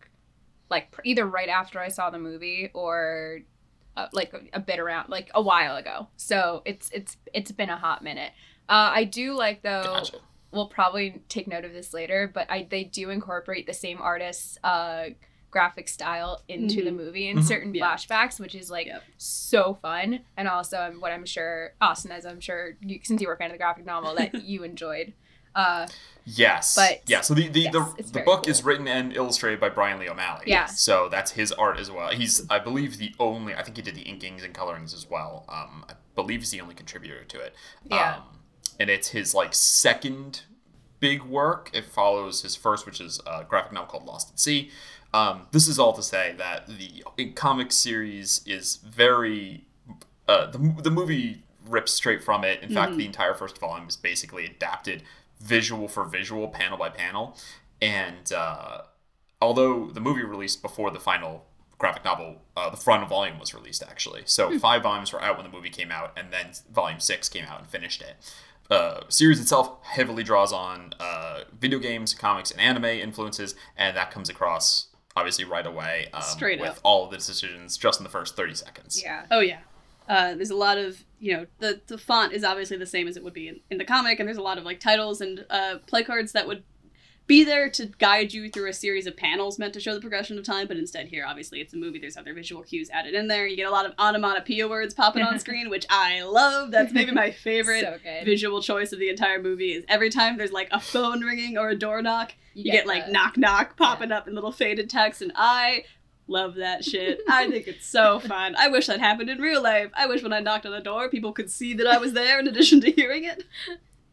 like 0.70 0.94
either 1.04 1.26
right 1.26 1.48
after 1.48 1.80
I 1.80 1.88
saw 1.88 2.10
the 2.10 2.18
movie 2.18 2.70
or 2.74 3.40
uh, 3.96 4.06
like 4.12 4.32
a, 4.32 4.58
a 4.58 4.60
bit 4.60 4.78
around 4.78 5.08
like 5.08 5.30
a 5.34 5.42
while 5.42 5.76
ago. 5.76 6.08
So 6.16 6.62
it's 6.64 6.90
it's 6.92 7.16
it's 7.34 7.50
been 7.50 7.70
a 7.70 7.76
hot 7.76 8.04
minute. 8.04 8.32
Uh, 8.68 8.92
I 8.94 9.04
do 9.04 9.34
like 9.34 9.62
though. 9.62 9.82
Gotcha. 9.82 10.18
We'll 10.52 10.68
probably 10.68 11.22
take 11.28 11.46
note 11.46 11.64
of 11.64 11.72
this 11.72 11.92
later, 11.94 12.30
but 12.32 12.50
I 12.50 12.66
they 12.68 12.84
do 12.84 13.10
incorporate 13.10 13.66
the 13.66 13.74
same 13.74 14.00
artist's 14.00 14.58
uh, 14.62 15.10
graphic 15.50 15.88
style 15.88 16.42
into 16.48 16.84
the 16.84 16.90
Mhm. 16.90 16.96
movie 16.96 17.28
in 17.28 17.38
Mhm. 17.38 17.42
certain 17.44 17.74
Yeah. 17.74 17.84
flashbacks, 17.96 18.38
which 18.38 18.54
is 18.54 18.70
like 18.70 18.86
Yep. 18.86 19.02
so 19.18 19.74
fun. 19.82 20.20
And 20.36 20.46
also, 20.48 20.80
um, 20.80 21.00
what 21.00 21.12
I'm 21.12 21.26
sure 21.26 21.74
Austin, 21.80 22.12
as 22.12 22.24
I'm 22.24 22.40
sure 22.40 22.76
you, 22.80 23.00
since 23.02 23.20
you 23.20 23.26
were 23.28 23.34
a 23.34 23.36
fan 23.36 23.46
of 23.46 23.52
the 23.52 23.58
graphic 23.58 23.84
novel, 23.84 24.14
that 24.14 24.34
you 24.44 24.62
enjoyed. 24.64 25.12
Uh, 25.54 25.86
Yes. 26.26 26.76
But- 26.76 27.00
yeah, 27.08 27.22
so 27.22 27.34
the 27.34 27.48
the, 27.48 27.62
yes, 27.62 27.72
the, 27.72 28.02
the 28.12 28.20
book 28.20 28.44
cool. 28.44 28.50
is 28.50 28.62
written 28.62 28.86
and 28.86 29.16
illustrated 29.16 29.58
by 29.58 29.68
Brian 29.68 29.98
Lee 29.98 30.08
O'Malley. 30.08 30.44
Yeah. 30.46 30.66
So 30.66 31.08
that's 31.08 31.32
his 31.32 31.50
art 31.50 31.78
as 31.80 31.90
well. 31.90 32.10
He's 32.10 32.48
I 32.48 32.60
believe 32.60 32.98
the 32.98 33.12
only 33.18 33.54
I 33.56 33.62
think 33.64 33.76
he 33.76 33.82
did 33.82 33.96
the 33.96 34.04
inkings 34.04 34.44
and 34.44 34.54
colorings 34.54 34.94
as 34.94 35.08
well. 35.10 35.44
Um 35.48 35.84
I 35.88 35.94
believe 36.14 36.40
he's 36.40 36.50
the 36.52 36.60
only 36.60 36.74
contributor 36.76 37.24
to 37.24 37.40
it. 37.40 37.56
Yeah. 37.84 38.16
Um, 38.18 38.38
and 38.78 38.90
it's 38.90 39.08
his 39.08 39.34
like 39.34 39.52
second 39.54 40.42
big 41.00 41.22
work. 41.22 41.70
It 41.72 41.86
follows 41.86 42.42
his 42.42 42.54
first, 42.54 42.86
which 42.86 43.00
is 43.00 43.18
a 43.26 43.42
graphic 43.42 43.72
novel 43.72 43.88
called 43.90 44.04
Lost 44.06 44.30
at 44.30 44.38
Sea. 44.38 44.70
Um, 45.12 45.46
this 45.50 45.66
is 45.66 45.78
all 45.78 45.92
to 45.94 46.02
say 46.02 46.34
that 46.38 46.68
the 46.68 47.30
comic 47.34 47.72
series 47.72 48.42
is 48.46 48.76
very 48.76 49.64
uh, 50.28 50.46
the, 50.50 50.76
the 50.82 50.90
movie 50.90 51.42
rips 51.66 51.92
straight 51.92 52.22
from 52.22 52.44
it. 52.44 52.62
In 52.62 52.70
fact, 52.70 52.96
the 52.96 53.04
entire 53.04 53.34
first 53.34 53.58
volume 53.58 53.88
is 53.88 53.96
basically 53.96 54.46
adapted 54.46 55.02
visual 55.40 55.88
for 55.88 56.04
visual, 56.04 56.48
panel 56.48 56.78
by 56.78 56.88
panel. 56.88 57.36
And 57.82 58.32
uh, 58.32 58.82
although 59.40 59.86
the 59.86 60.00
movie 60.00 60.22
released 60.22 60.62
before 60.62 60.90
the 60.90 61.00
final 61.00 61.46
graphic 61.78 62.04
novel, 62.04 62.42
uh, 62.56 62.70
the 62.70 62.76
front 62.76 63.08
volume 63.08 63.38
was 63.38 63.54
released 63.54 63.82
actually. 63.82 64.22
So 64.26 64.56
five 64.58 64.82
volumes 64.82 65.12
were 65.12 65.22
out 65.22 65.36
when 65.36 65.44
the 65.44 65.52
movie 65.52 65.70
came 65.70 65.90
out, 65.90 66.12
and 66.16 66.32
then 66.32 66.52
volume 66.72 67.00
six 67.00 67.28
came 67.28 67.46
out 67.46 67.60
and 67.60 67.68
finished 67.68 68.02
it. 68.02 68.16
Uh, 68.70 69.00
series 69.08 69.40
itself 69.40 69.82
heavily 69.82 70.22
draws 70.22 70.52
on 70.52 70.94
uh, 71.00 71.40
video 71.58 71.80
games, 71.80 72.14
comics, 72.14 72.52
and 72.52 72.60
anime 72.60 72.84
influences, 72.84 73.56
and 73.76 73.96
that 73.96 74.12
comes 74.12 74.28
across 74.28 74.89
obviously 75.20 75.44
right 75.44 75.66
away 75.66 76.08
um, 76.12 76.22
Straight 76.22 76.60
with 76.60 76.70
up. 76.70 76.78
all 76.82 77.04
of 77.04 77.10
the 77.10 77.16
decisions 77.16 77.76
just 77.76 78.00
in 78.00 78.04
the 78.04 78.10
first 78.10 78.34
30 78.36 78.54
seconds. 78.54 79.00
yeah. 79.02 79.26
Oh 79.30 79.40
yeah. 79.40 79.58
Uh, 80.08 80.34
there's 80.34 80.50
a 80.50 80.56
lot 80.56 80.76
of 80.76 81.04
you 81.20 81.32
know 81.36 81.46
the 81.60 81.80
the 81.86 81.96
font 81.98 82.32
is 82.32 82.42
obviously 82.42 82.76
the 82.76 82.86
same 82.86 83.06
as 83.06 83.16
it 83.16 83.22
would 83.22 83.34
be 83.34 83.46
in, 83.48 83.60
in 83.70 83.78
the 83.78 83.84
comic, 83.84 84.18
and 84.18 84.26
there's 84.26 84.38
a 84.38 84.42
lot 84.42 84.58
of 84.58 84.64
like 84.64 84.80
titles 84.80 85.20
and 85.20 85.44
uh, 85.50 85.76
play 85.86 86.02
cards 86.02 86.32
that 86.32 86.48
would 86.48 86.64
be 87.28 87.44
there 87.44 87.70
to 87.70 87.86
guide 87.98 88.32
you 88.32 88.50
through 88.50 88.68
a 88.68 88.72
series 88.72 89.06
of 89.06 89.16
panels 89.16 89.56
meant 89.56 89.72
to 89.72 89.78
show 89.78 89.94
the 89.94 90.00
progression 90.00 90.36
of 90.36 90.44
time. 90.44 90.66
But 90.66 90.78
instead, 90.78 91.06
here 91.06 91.24
obviously 91.24 91.60
it's 91.60 91.72
a 91.74 91.76
movie. 91.76 92.00
There's 92.00 92.16
other 92.16 92.34
visual 92.34 92.64
cues 92.64 92.90
added 92.90 93.14
in 93.14 93.28
there. 93.28 93.46
You 93.46 93.54
get 93.54 93.68
a 93.68 93.70
lot 93.70 93.86
of 93.86 93.92
onomatopoeia 94.00 94.66
words 94.66 94.94
popping 94.94 95.22
on 95.22 95.38
screen, 95.44 95.70
which 95.70 95.86
I 95.90 96.22
love. 96.22 96.72
That's 96.72 96.92
maybe 96.92 97.12
my 97.12 97.30
favorite 97.46 97.82
So 97.82 97.98
visual 98.24 98.60
choice 98.62 98.90
of 98.92 98.98
the 98.98 99.10
entire 99.10 99.40
movie. 99.40 99.74
Is 99.74 99.84
every 99.88 100.10
time 100.10 100.38
there's 100.38 100.50
like 100.50 100.70
a 100.72 100.80
phone 100.80 101.20
ringing 101.20 101.56
or 101.56 101.68
a 101.68 101.76
door 101.76 102.02
knock, 102.02 102.32
you, 102.54 102.72
get, 102.72 102.86
like 102.86 103.06
the- 103.06 103.12
knock 103.12 103.36
knock 103.36 103.76
popping 103.76 104.12
up 104.12 104.26
in 104.28 104.34
little 104.34 104.52
faded 104.52 104.88
text, 104.90 105.22
and 105.22 105.32
I 105.34 105.84
love 106.26 106.54
that 106.56 106.84
shit. 106.84 107.20
I 107.28 107.46
think 107.50 107.66
it's 107.68 107.86
so 107.86 108.20
fun. 108.20 108.54
I 108.56 108.68
wish 108.68 108.86
that 108.86 109.00
happened 109.00 109.30
in 109.30 109.38
real 109.38 109.62
life. 109.62 109.90
I 109.94 110.06
wish 110.06 110.22
when 110.22 110.32
I 110.32 110.40
knocked 110.40 110.66
on 110.66 110.72
the 110.72 110.80
door, 110.80 111.08
people 111.08 111.32
could 111.32 111.50
see 111.50 111.74
that 111.74 111.86
I 111.86 111.98
was 111.98 112.12
there 112.12 112.38
in 112.38 112.46
addition 112.48 112.80
to 112.82 112.90
hearing 112.90 113.24
it. 113.24 113.44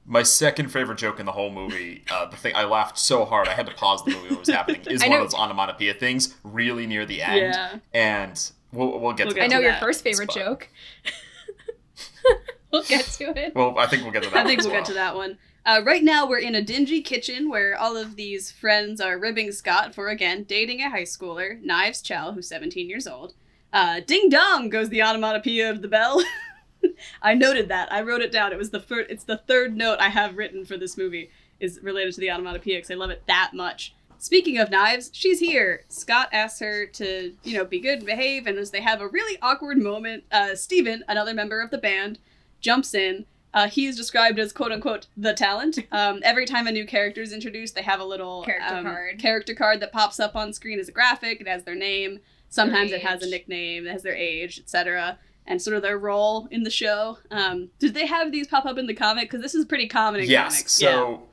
My 0.09 0.23
second 0.23 0.69
favorite 0.71 0.97
joke 0.97 1.19
in 1.19 1.25
the 1.25 1.33
whole 1.33 1.51
movie, 1.51 2.05
uh, 2.09 2.27
the 2.27 2.37
thing 2.37 2.55
I 2.55 2.63
laughed 2.63 2.97
so 2.97 3.25
hard 3.25 3.49
I 3.49 3.51
had 3.51 3.65
to 3.67 3.73
pause 3.73 4.03
the 4.05 4.11
movie 4.11 4.23
when 4.27 4.33
it 4.35 4.39
was 4.39 4.47
happening, 4.49 4.81
is 4.89 5.01
I 5.03 5.09
one 5.09 5.17
know- 5.19 5.25
of 5.25 5.31
those 5.31 5.39
onomatopoeia 5.39 5.95
things 5.95 6.33
really 6.43 6.87
near 6.87 7.05
the 7.05 7.21
end. 7.21 7.37
Yeah. 7.53 7.79
And 7.93 8.51
we'll, 8.71 8.99
we'll 8.99 9.11
get 9.13 9.25
We'll 9.27 9.33
to 9.35 9.41
get 9.41 9.43
I 9.43 9.47
know 9.47 9.57
to 9.57 9.63
your 9.63 9.71
that 9.73 9.81
first 9.81 10.01
favorite 10.03 10.29
joke. 10.29 10.69
we'll 12.71 12.83
get 12.83 13.05
to 13.05 13.37
it. 13.37 13.53
Well, 13.55 13.77
I 13.77 13.87
think 13.87 14.03
we'll 14.03 14.11
get 14.13 14.23
to 14.23 14.29
that 14.29 14.35
I 14.37 14.39
one 14.39 14.47
think 14.47 14.61
we'll 14.61 14.71
well. 14.71 14.79
get 14.81 14.87
to 14.87 14.93
that 14.93 15.15
one. 15.15 15.37
Uh, 15.67 15.81
right 15.83 16.05
now, 16.05 16.25
we're 16.25 16.39
in 16.39 16.55
a 16.55 16.61
dingy 16.61 17.01
kitchen 17.01 17.49
where 17.49 17.77
all 17.77 17.97
of 17.97 18.15
these 18.15 18.49
friends 18.49 19.01
are 19.01 19.19
ribbing 19.19 19.51
Scott 19.51 19.93
for, 19.93 20.07
again, 20.07 20.43
dating 20.43 20.79
a 20.79 20.89
high 20.89 21.03
schooler, 21.03 21.61
Knives 21.61 22.01
Chell, 22.01 22.31
who's 22.31 22.47
17 22.47 22.89
years 22.89 23.05
old. 23.05 23.33
Uh, 23.73 23.99
ding 23.99 24.29
dong 24.29 24.69
goes 24.69 24.87
the 24.87 25.01
onomatopoeia 25.01 25.69
of 25.69 25.81
the 25.81 25.89
bell. 25.89 26.23
I 27.21 27.33
noted 27.33 27.67
that. 27.67 27.91
I 27.91 28.01
wrote 28.01 28.21
it 28.21 28.31
down. 28.31 28.53
It 28.53 28.57
was 28.57 28.69
the. 28.69 28.81
It's 29.09 29.25
the 29.25 29.41
third 29.45 29.75
note 29.75 29.99
I 29.99 30.07
have 30.07 30.37
written 30.37 30.63
for 30.63 30.77
this 30.77 30.97
movie 30.97 31.31
is 31.59 31.81
related 31.83 32.13
to 32.13 32.21
the 32.21 32.31
onomatopoeia 32.31 32.77
because 32.77 32.91
I 32.91 32.95
love 32.95 33.09
it 33.09 33.23
that 33.27 33.51
much. 33.53 33.93
Speaking 34.19 34.59
of 34.59 34.71
knives, 34.71 35.09
she's 35.11 35.41
here. 35.41 35.83
Scott 35.89 36.29
asks 36.31 36.61
her 36.61 36.85
to, 36.85 37.33
you 37.43 37.57
know, 37.57 37.65
be 37.65 37.81
good 37.81 37.97
and 37.97 38.05
behave, 38.05 38.47
and 38.47 38.57
as 38.57 38.71
they 38.71 38.81
have 38.81 39.01
a 39.01 39.07
really 39.07 39.37
awkward 39.41 39.79
moment, 39.79 40.23
uh, 40.31 40.55
Steven, 40.55 41.03
another 41.09 41.33
member 41.33 41.59
of 41.59 41.71
the 41.71 41.77
band, 41.77 42.19
jumps 42.61 42.93
in. 42.93 43.25
Uh, 43.57 43.67
he 43.67 43.87
is 43.87 43.95
described 43.95 44.37
as 44.37 44.53
quote 44.53 44.71
unquote 44.71 45.07
the 45.17 45.33
talent. 45.33 45.79
Um, 45.91 46.19
every 46.23 46.45
time 46.45 46.67
a 46.67 46.71
new 46.71 46.85
character 46.85 47.21
is 47.21 47.33
introduced, 47.33 47.73
they 47.73 47.81
have 47.81 47.99
a 47.99 48.05
little 48.05 48.43
Character 48.43 48.75
um, 48.75 48.83
card. 48.85 49.19
character 49.19 49.55
card 49.55 49.79
that 49.79 49.91
pops 49.91 50.19
up 50.19 50.35
on 50.35 50.53
screen 50.53 50.79
as 50.79 50.89
a 50.89 50.91
graphic. 50.91 51.41
It 51.41 51.47
has 51.47 51.63
their 51.63 51.75
name. 51.75 52.19
Sometimes 52.49 52.91
it 52.91 53.01
has 53.01 53.23
a 53.23 53.29
nickname. 53.29 53.87
It 53.87 53.91
has 53.91 54.03
their 54.03 54.15
age, 54.15 54.59
etc. 54.59 55.17
And 55.47 55.61
sort 55.61 55.75
of 55.75 55.81
their 55.81 55.97
role 55.97 56.47
in 56.51 56.63
the 56.63 56.69
show. 56.69 57.17
Um, 57.31 57.69
did 57.79 57.93
they 57.93 58.05
have 58.05 58.31
these 58.31 58.47
pop 58.47 58.65
up 58.65 58.77
in 58.77 58.85
the 58.85 58.93
comic? 58.93 59.29
Because 59.29 59.41
this 59.41 59.55
is 59.55 59.65
pretty 59.65 59.87
common 59.87 60.21
in 60.21 60.29
yes. 60.29 60.55
comics. 60.57 60.81
yeah. 60.81 60.89
So 60.91 61.23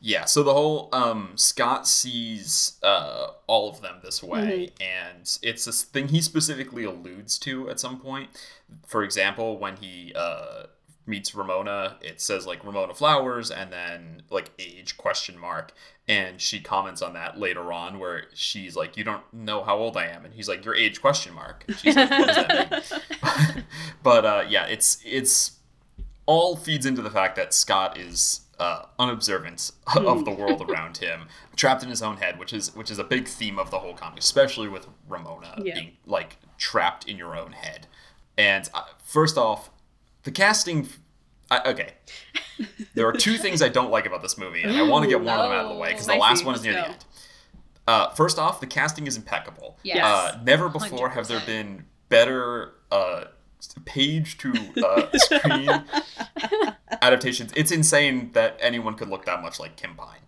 yeah. 0.00 0.24
So 0.24 0.42
the 0.42 0.54
whole 0.54 0.88
um, 0.92 1.32
Scott 1.36 1.86
sees 1.86 2.78
uh, 2.82 3.28
all 3.46 3.68
of 3.68 3.82
them 3.82 3.96
this 4.02 4.22
way, 4.22 4.40
Mm-hmm. 4.78 4.82
and 4.82 5.38
it's 5.42 5.64
this 5.66 5.82
thing 5.82 6.08
he 6.08 6.20
specifically 6.20 6.84
alludes 6.84 7.38
to 7.40 7.68
at 7.68 7.78
some 7.80 7.98
point. 8.00 8.30
For 8.86 9.02
example, 9.04 9.58
when 9.58 9.76
he 9.76 10.12
uh, 10.14 10.64
meets 11.06 11.34
Ramona, 11.34 11.96
it 12.00 12.20
says 12.20 12.46
like 12.46 12.64
Ramona 12.64 12.94
Flowers, 12.94 13.50
and 13.50 13.72
then 13.72 14.22
like 14.30 14.50
age 14.58 14.96
question 14.96 15.38
mark. 15.38 15.72
And 16.08 16.40
she 16.40 16.60
comments 16.60 17.02
on 17.02 17.14
that 17.14 17.38
later 17.38 17.72
on, 17.72 17.98
where 17.98 18.24
she's 18.34 18.76
like, 18.76 18.96
"You 18.96 19.04
don't 19.04 19.22
know 19.32 19.64
how 19.64 19.76
old 19.76 19.96
I 19.96 20.06
am," 20.06 20.24
and 20.24 20.32
he's 20.34 20.48
like, 20.48 20.64
"Your 20.64 20.74
age 20.74 21.00
question 21.00 21.34
mark." 21.34 21.64
And 21.66 21.76
she's 21.76 21.96
like, 21.96 22.10
"What 22.10 22.26
does 22.28 22.36
that 22.36 23.54
mean?" 23.56 23.64
but 24.02 24.24
uh, 24.24 24.44
yeah, 24.48 24.66
it's 24.66 24.98
it's 25.04 25.58
all 26.26 26.56
feeds 26.56 26.86
into 26.86 27.02
the 27.02 27.10
fact 27.10 27.36
that 27.36 27.52
Scott 27.54 27.98
is 27.98 28.42
uh, 28.58 28.82
unobservant 28.98 29.70
of 29.96 30.24
the 30.24 30.30
world 30.30 30.62
around 30.68 30.98
him, 30.98 31.28
trapped 31.56 31.82
in 31.82 31.88
his 31.88 32.02
own 32.02 32.16
head, 32.18 32.38
which 32.38 32.52
is 32.52 32.74
which 32.74 32.90
is 32.90 32.98
a 32.98 33.04
big 33.04 33.26
theme 33.26 33.58
of 33.58 33.70
the 33.70 33.78
whole 33.80 33.94
comic, 33.94 34.18
especially 34.20 34.68
with 34.68 34.86
Ramona 35.08 35.60
Yeah. 35.62 35.74
being 35.74 35.92
like 36.06 36.36
trapped 36.58 37.08
in 37.08 37.16
your 37.16 37.36
own 37.36 37.52
head. 37.52 37.86
And 38.38 38.68
uh, 38.74 38.82
first 39.02 39.36
off, 39.38 39.70
the 40.26 40.32
casting. 40.32 40.88
I, 41.50 41.70
okay, 41.70 41.94
there 42.94 43.06
are 43.06 43.12
two 43.12 43.38
things 43.44 43.62
I 43.62 43.68
don't 43.68 43.90
like 43.90 44.04
about 44.04 44.20
this 44.20 44.36
movie, 44.36 44.62
and 44.62 44.76
I 44.76 44.82
want 44.82 45.04
to 45.04 45.08
get 45.08 45.22
one 45.22 45.38
of 45.38 45.48
them 45.48 45.52
out 45.52 45.64
of 45.66 45.70
the 45.70 45.80
way 45.80 45.92
because 45.92 46.06
the 46.06 46.16
last 46.16 46.44
one 46.44 46.54
is 46.56 46.62
near 46.62 46.74
the 46.74 46.88
end. 46.88 47.04
Uh, 47.88 48.10
first 48.10 48.38
off, 48.38 48.60
the 48.60 48.66
casting 48.66 49.06
is 49.06 49.16
impeccable. 49.16 49.78
Yes. 49.84 50.04
Uh, 50.04 50.40
never 50.44 50.68
before 50.68 51.10
have 51.10 51.28
there 51.28 51.40
been 51.46 51.84
better 52.08 52.72
uh, 52.90 53.26
page 53.84 54.36
to 54.38 54.52
uh, 54.84 55.06
screen 55.14 55.70
adaptations. 57.00 57.52
It's 57.54 57.70
insane 57.70 58.32
that 58.32 58.58
anyone 58.60 58.94
could 58.94 59.08
look 59.08 59.24
that 59.26 59.40
much 59.40 59.60
like 59.60 59.76
Kim 59.76 59.94
Pine, 59.94 60.18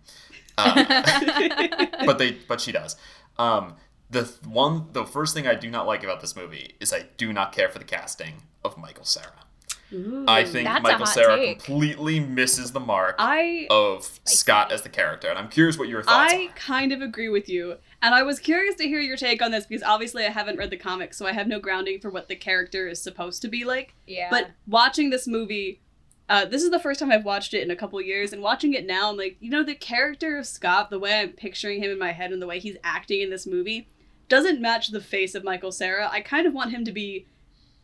uh, 0.57 2.05
but 2.05 2.17
they 2.17 2.37
but 2.47 2.61
she 2.61 2.71
does. 2.71 2.95
Um, 3.37 3.75
the 4.09 4.23
th- 4.23 4.37
one, 4.47 4.87
the 4.93 5.05
first 5.05 5.33
thing 5.33 5.45
I 5.45 5.55
do 5.55 5.69
not 5.69 5.85
like 5.85 6.03
about 6.05 6.21
this 6.21 6.37
movie 6.37 6.75
is 6.79 6.93
I 6.93 7.07
do 7.17 7.33
not 7.33 7.51
care 7.51 7.67
for 7.67 7.79
the 7.79 7.85
casting 7.85 8.43
of 8.63 8.77
Michael 8.77 9.03
Cera. 9.05 9.45
I 9.91 10.43
think 10.43 10.67
Michael 10.67 11.05
hot 11.05 11.07
Cera 11.07 11.35
take. 11.35 11.63
completely 11.63 12.19
misses 12.19 12.71
the 12.71 12.79
mark 12.79 13.15
I 13.17 13.67
of 13.69 14.19
Scott 14.25 14.71
as 14.71 14.83
the 14.83 14.89
character, 14.89 15.27
and 15.27 15.37
I'm 15.37 15.49
curious 15.49 15.77
what 15.77 15.87
your 15.87 16.03
thoughts 16.03 16.33
I 16.33 16.49
kind 16.55 16.91
of 16.91 17.01
agree 17.01 17.29
with 17.29 17.49
you. 17.49 17.77
And 18.01 18.13
I 18.13 18.23
was 18.23 18.39
curious 18.39 18.75
to 18.75 18.87
hear 18.87 18.99
your 18.99 19.17
take 19.17 19.41
on 19.41 19.51
this 19.51 19.65
because 19.65 19.83
obviously 19.83 20.25
I 20.25 20.29
haven't 20.29 20.57
read 20.57 20.69
the 20.69 20.77
comics, 20.77 21.17
so 21.17 21.25
I 21.25 21.33
have 21.33 21.47
no 21.47 21.59
grounding 21.59 21.99
for 21.99 22.09
what 22.09 22.27
the 22.27 22.35
character 22.35 22.87
is 22.87 23.01
supposed 23.01 23.41
to 23.41 23.47
be 23.47 23.65
like. 23.65 23.93
yeah. 24.07 24.29
But 24.29 24.51
watching 24.67 25.09
this 25.09 25.27
movie, 25.27 25.81
uh, 26.29 26.45
this 26.45 26.63
is 26.63 26.69
the 26.69 26.79
first 26.79 26.99
time 26.99 27.11
I've 27.11 27.25
watched 27.25 27.53
it 27.53 27.63
in 27.63 27.71
a 27.71 27.75
couple 27.75 27.99
years, 28.01 28.31
and 28.31 28.41
watching 28.41 28.73
it 28.73 28.85
now, 28.85 29.09
I'm 29.09 29.17
like, 29.17 29.37
you 29.39 29.49
know, 29.49 29.63
the 29.63 29.75
character 29.75 30.37
of 30.37 30.45
Scott, 30.45 30.89
the 30.89 30.99
way 30.99 31.19
I'm 31.19 31.29
picturing 31.29 31.81
him 31.81 31.91
in 31.91 31.99
my 31.99 32.11
head 32.11 32.31
and 32.31 32.41
the 32.41 32.47
way 32.47 32.59
he's 32.59 32.77
acting 32.83 33.21
in 33.21 33.31
this 33.31 33.47
movie, 33.47 33.89
doesn't 34.27 34.61
match 34.61 34.89
the 34.89 35.01
face 35.01 35.33
of 35.33 35.43
Michael 35.43 35.71
Cera. 35.71 36.07
I 36.11 36.21
kind 36.21 36.45
of 36.45 36.53
want 36.53 36.71
him 36.71 36.85
to 36.85 36.91
be 36.91 37.25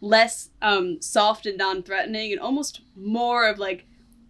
less 0.06 0.50
um, 0.62 1.02
soft 1.02 1.46
and 1.46 1.58
non-threatening, 1.58 2.32
and 2.32 2.40
almost 2.40 2.82
more 2.96 3.48
of 3.48 3.58
like 3.58 3.86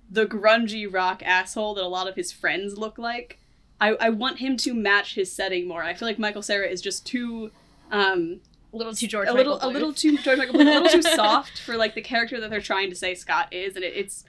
the 0.10 0.26
grungy 0.26 0.92
rock 0.92 1.22
asshole 1.26 1.74
that 1.76 1.84
a 1.84 1.88
lot 1.88 2.08
of 2.08 2.16
his 2.16 2.32
friends 2.32 2.78
look 2.78 2.98
like. 2.98 3.40
I, 3.82 3.90
I 4.00 4.10
want 4.10 4.40
him 4.40 4.56
to 4.58 4.74
match 4.74 5.16
his 5.16 5.32
setting 5.32 5.68
more. 5.68 5.84
I 5.84 5.94
feel 5.94 6.08
like 6.08 6.18
Michael 6.18 6.42
Cera 6.42 6.68
is 6.68 6.82
just 6.82 7.06
too 7.06 7.52
um, 7.92 8.40
a 8.74 8.78
little 8.78 8.94
too 8.94 9.08
George 9.08 9.28
a 9.28 9.34
little 9.34 9.56
Michael 9.56 9.70
a 9.70 9.72
little 9.72 9.94
too 9.94 10.18
George 10.18 10.38
Michael 10.38 10.56
Bluth, 10.56 10.62
a 10.62 10.80
little 10.80 10.90
too 10.90 11.02
soft 11.02 11.60
for 11.60 11.76
like 11.76 11.94
the 11.94 12.02
character 12.02 12.40
that 12.40 12.50
they're 12.50 12.62
trying 12.62 12.90
to 12.90 12.96
say 12.96 13.14
Scott 13.14 13.52
is, 13.52 13.76
and 13.76 13.84
it, 13.84 13.94
it's 13.96 14.24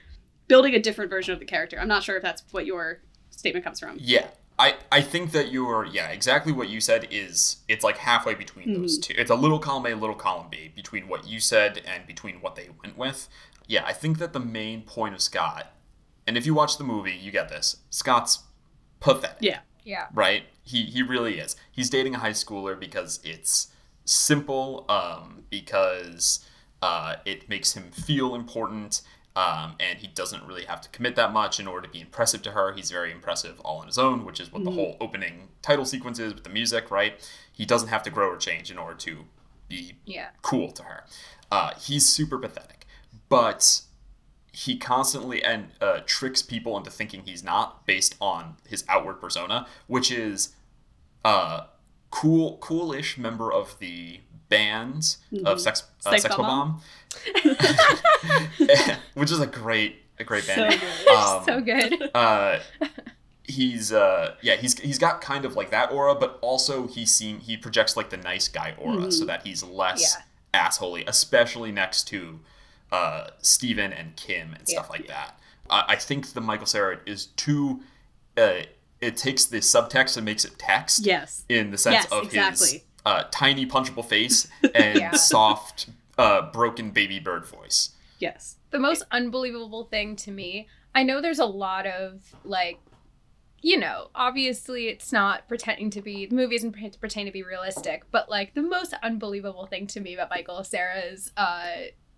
building 0.49 0.73
a 0.75 0.79
different 0.79 1.09
version 1.09 1.33
of 1.33 1.39
the 1.39 1.45
character. 1.45 1.79
I'm 1.79 1.87
not 1.87 2.03
sure 2.03 2.17
if 2.17 2.23
that's 2.23 2.43
what 2.51 2.65
your 2.65 2.99
statement 3.29 3.63
comes 3.63 3.79
from. 3.79 3.97
Yeah. 3.99 4.27
I, 4.59 4.75
I 4.91 5.01
think 5.01 5.31
that 5.33 5.51
you're 5.51 5.85
yeah 5.85 6.07
exactly 6.07 6.51
what 6.51 6.67
you 6.69 6.81
said 6.81 7.07
is 7.11 7.57
it's 7.67 7.83
like 7.83 7.97
halfway 7.97 8.33
between 8.33 8.73
those 8.73 8.97
Mm-hmm. 8.97 9.13
two. 9.13 9.21
It's 9.21 9.31
a 9.31 9.35
little 9.35 9.59
column 9.59 9.85
A, 9.85 9.93
little 9.95 10.15
column 10.15 10.47
B 10.49 10.71
between 10.75 11.07
what 11.07 11.27
you 11.27 11.39
said 11.39 11.81
and 11.85 12.07
between 12.07 12.41
what 12.41 12.55
they 12.55 12.69
went 12.83 12.97
with. 12.97 13.27
Yeah, 13.67 13.83
I 13.85 13.93
think 13.93 14.17
that 14.19 14.33
the 14.33 14.39
main 14.39 14.81
point 14.81 15.13
of 15.13 15.21
Scott, 15.21 15.71
and 16.25 16.37
if 16.37 16.45
you 16.45 16.53
watch 16.53 16.77
the 16.77 16.83
movie, 16.83 17.11
you 17.13 17.31
get 17.31 17.49
this. 17.49 17.77
Scott's 17.89 18.43
pathetic. 18.99 19.37
Yeah. 19.41 19.59
Yeah. 19.83 20.07
right? 20.13 20.43
He 20.63 20.83
he 20.85 21.01
really 21.03 21.37
is. 21.39 21.55
He's 21.71 21.89
dating 21.89 22.15
a 22.15 22.19
high 22.19 22.31
schooler 22.31 22.77
because 22.79 23.19
it's 23.23 23.67
simple, 24.05 24.85
um, 24.89 25.43
because 25.49 26.45
uh, 26.81 27.15
it 27.25 27.47
makes 27.49 27.73
him 27.73 27.91
feel 27.91 28.35
important, 28.35 29.01
um, 29.37 29.75
and 29.79 29.99
he 29.99 30.07
doesn't 30.07 30.43
really 30.47 30.65
have 30.65 30.81
to 30.81 30.89
commit 30.89 31.15
that 31.15 31.31
much 31.31 31.59
in 31.59 31.67
order 31.67 31.85
to 31.85 31.93
be 31.93 32.01
impressive 32.01 32.41
to 32.41 32.51
her. 32.51 32.73
He's 32.73 32.89
very 32.89 33.11
impressive 33.11 33.59
all 33.59 33.77
on 33.77 33.85
his 33.85 33.97
own, 33.99 34.25
which 34.25 34.39
is 34.39 34.51
what 34.51 34.63
the 34.63 34.71
whole 34.71 34.97
opening 34.99 35.49
title 35.61 35.85
sequence 35.85 36.17
is 36.17 36.33
with 36.33 36.43
the 36.43 36.49
music, 36.49 36.89
right? 36.89 37.13
He 37.53 37.63
doesn't 37.65 37.89
have 37.89 38.01
to 38.03 38.09
grow 38.09 38.29
or 38.29 38.37
change 38.37 38.71
in 38.71 38.77
order 38.79 38.97
to 38.99 39.25
be 39.69 39.93
Yeah. 40.05 40.29
cool 40.41 40.71
to 40.71 40.83
her. 40.83 41.03
Uh, 41.51 41.73
he's 41.79 42.07
super 42.09 42.39
pathetic, 42.39 42.87
but 43.29 43.81
he 44.51 44.75
constantly 44.77 45.43
and 45.43 45.67
uh, 45.79 45.99
tricks 46.07 46.41
people 46.41 46.75
into 46.75 46.89
thinking 46.89 47.21
he's 47.23 47.43
not 47.43 47.85
based 47.85 48.15
on 48.19 48.55
his 48.67 48.83
outward 48.89 49.21
persona, 49.21 49.67
which 49.85 50.09
is 50.11 50.55
uh, 51.23 51.65
cool, 52.09 52.57
coolish 52.57 53.17
member 53.19 53.51
of 53.53 53.77
the 53.79 54.21
band 54.49 55.15
of 55.45 55.59
Sex 55.61 55.83
uh, 56.05 56.11
Sex 56.11 56.23
Sex 56.23 56.35
Bomb? 56.35 56.81
Which 59.13 59.31
is 59.31 59.39
a 59.39 59.47
great 59.47 59.97
a 60.19 60.23
great 60.23 60.47
band. 60.47 60.73
So 60.73 60.79
good. 60.79 61.07
Um, 61.09 61.43
so 61.45 61.61
good. 61.61 62.11
uh, 62.15 62.59
he's 63.43 63.93
uh 63.93 64.35
yeah 64.41 64.55
he's 64.57 64.77
he's 64.79 64.99
got 64.99 65.21
kind 65.21 65.45
of 65.45 65.55
like 65.55 65.69
that 65.71 65.89
aura 65.89 66.13
but 66.13 66.37
also 66.41 66.85
he 66.85 67.05
seem 67.05 67.39
he 67.39 67.55
projects 67.55 67.95
like 67.95 68.09
the 68.09 68.17
nice 68.17 68.49
guy 68.49 68.73
aura 68.77 69.09
so 69.09 69.23
that 69.23 69.41
he's 69.47 69.63
less 69.63 70.17
assholey 70.53 71.01
especially 71.07 71.71
next 71.71 72.03
to 72.09 72.41
uh 72.91 73.27
Steven 73.41 73.93
and 73.93 74.13
Kim 74.17 74.53
and 74.53 74.67
stuff 74.67 74.87
Yeah. 74.89 74.97
like 74.97 75.07
that 75.07 75.39
I 75.69 75.85
I 75.89 75.95
think 75.95 76.33
the 76.33 76.41
Michael 76.41 76.65
Cera 76.65 76.99
is 77.05 77.27
too 77.37 77.79
uh 78.37 78.63
it 78.99 79.15
takes 79.15 79.45
the 79.45 79.59
subtext 79.59 80.17
and 80.17 80.25
makes 80.25 80.43
it 80.43 80.59
text 80.59 81.05
Yes. 81.05 81.45
in 81.47 81.71
the 81.71 81.77
sense 81.77 81.93
Yes, 82.03 82.11
of 82.11 82.23
exactly. 82.25 82.67
his 82.67 82.81
uh, 83.07 83.23
tiny 83.31 83.65
punchable 83.65 84.05
face 84.05 84.47
and 84.75 84.99
Yeah. 84.99 85.11
soft 85.11 85.89
uh 86.17 86.41
broken 86.51 86.91
baby 86.91 87.19
bird 87.19 87.45
voice. 87.45 87.91
Yes. 88.19 88.57
the 88.71 88.79
most 88.79 89.03
unbelievable 89.11 89.85
thing 89.85 90.15
to 90.25 90.31
me 90.31 90.67
i 90.93 91.01
know 91.03 91.21
there's 91.21 91.39
a 91.39 91.45
lot 91.65 91.85
of 91.85 92.07
like 92.43 92.79
you 93.61 93.77
know 93.77 94.09
obviously 94.15 94.87
it's 94.93 95.11
not 95.13 95.47
pretending 95.47 95.89
to 95.91 96.01
be 96.01 96.25
the 96.25 96.35
movie 96.35 96.55
isn't 96.55 96.73
pre- 96.73 96.89
pretending 96.99 97.31
to 97.31 97.37
be 97.39 97.43
realistic 97.43 98.03
but 98.11 98.29
like 98.29 98.53
the 98.55 98.61
most 98.61 98.93
unbelievable 99.03 99.65
thing 99.67 99.85
to 99.87 99.99
me 99.99 100.13
about 100.15 100.29
michael 100.31 100.63
cera's 100.63 101.31
uh 101.37 101.67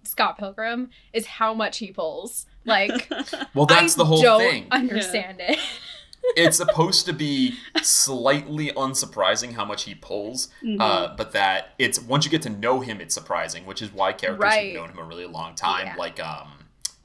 scott 0.03 0.37
pilgrim 0.37 0.89
is 1.13 1.25
how 1.25 1.53
much 1.53 1.77
he 1.79 1.91
pulls. 1.91 2.45
Like 2.65 3.11
well 3.53 3.65
that's 3.65 3.95
I 3.95 3.97
the 3.97 4.05
whole 4.05 4.21
don't 4.21 4.39
thing. 4.39 4.67
Understand 4.71 5.37
it 5.41 5.59
it's 6.35 6.57
supposed 6.57 7.05
to 7.07 7.13
be 7.13 7.55
slightly 7.81 8.69
unsurprising 8.71 9.53
how 9.53 9.65
much 9.65 9.83
he 9.83 9.95
pulls, 9.95 10.47
Mm-hmm. 10.63 10.81
uh, 10.81 11.15
but 11.15 11.31
that 11.33 11.69
it's 11.79 11.99
once 11.99 12.25
you 12.25 12.31
get 12.31 12.41
to 12.43 12.49
know 12.49 12.79
him, 12.81 13.01
it's 13.01 13.13
surprising, 13.13 13.65
which 13.65 13.81
is 13.81 13.91
why 13.91 14.13
characters 14.13 14.41
Right. 14.43 14.67
who've 14.73 14.81
known 14.81 14.89
him 14.89 14.99
a 14.99 15.03
really 15.03 15.25
long 15.25 15.55
time, 15.55 15.87
Yeah. 15.87 15.95
like 15.97 16.19
um, 16.19 16.49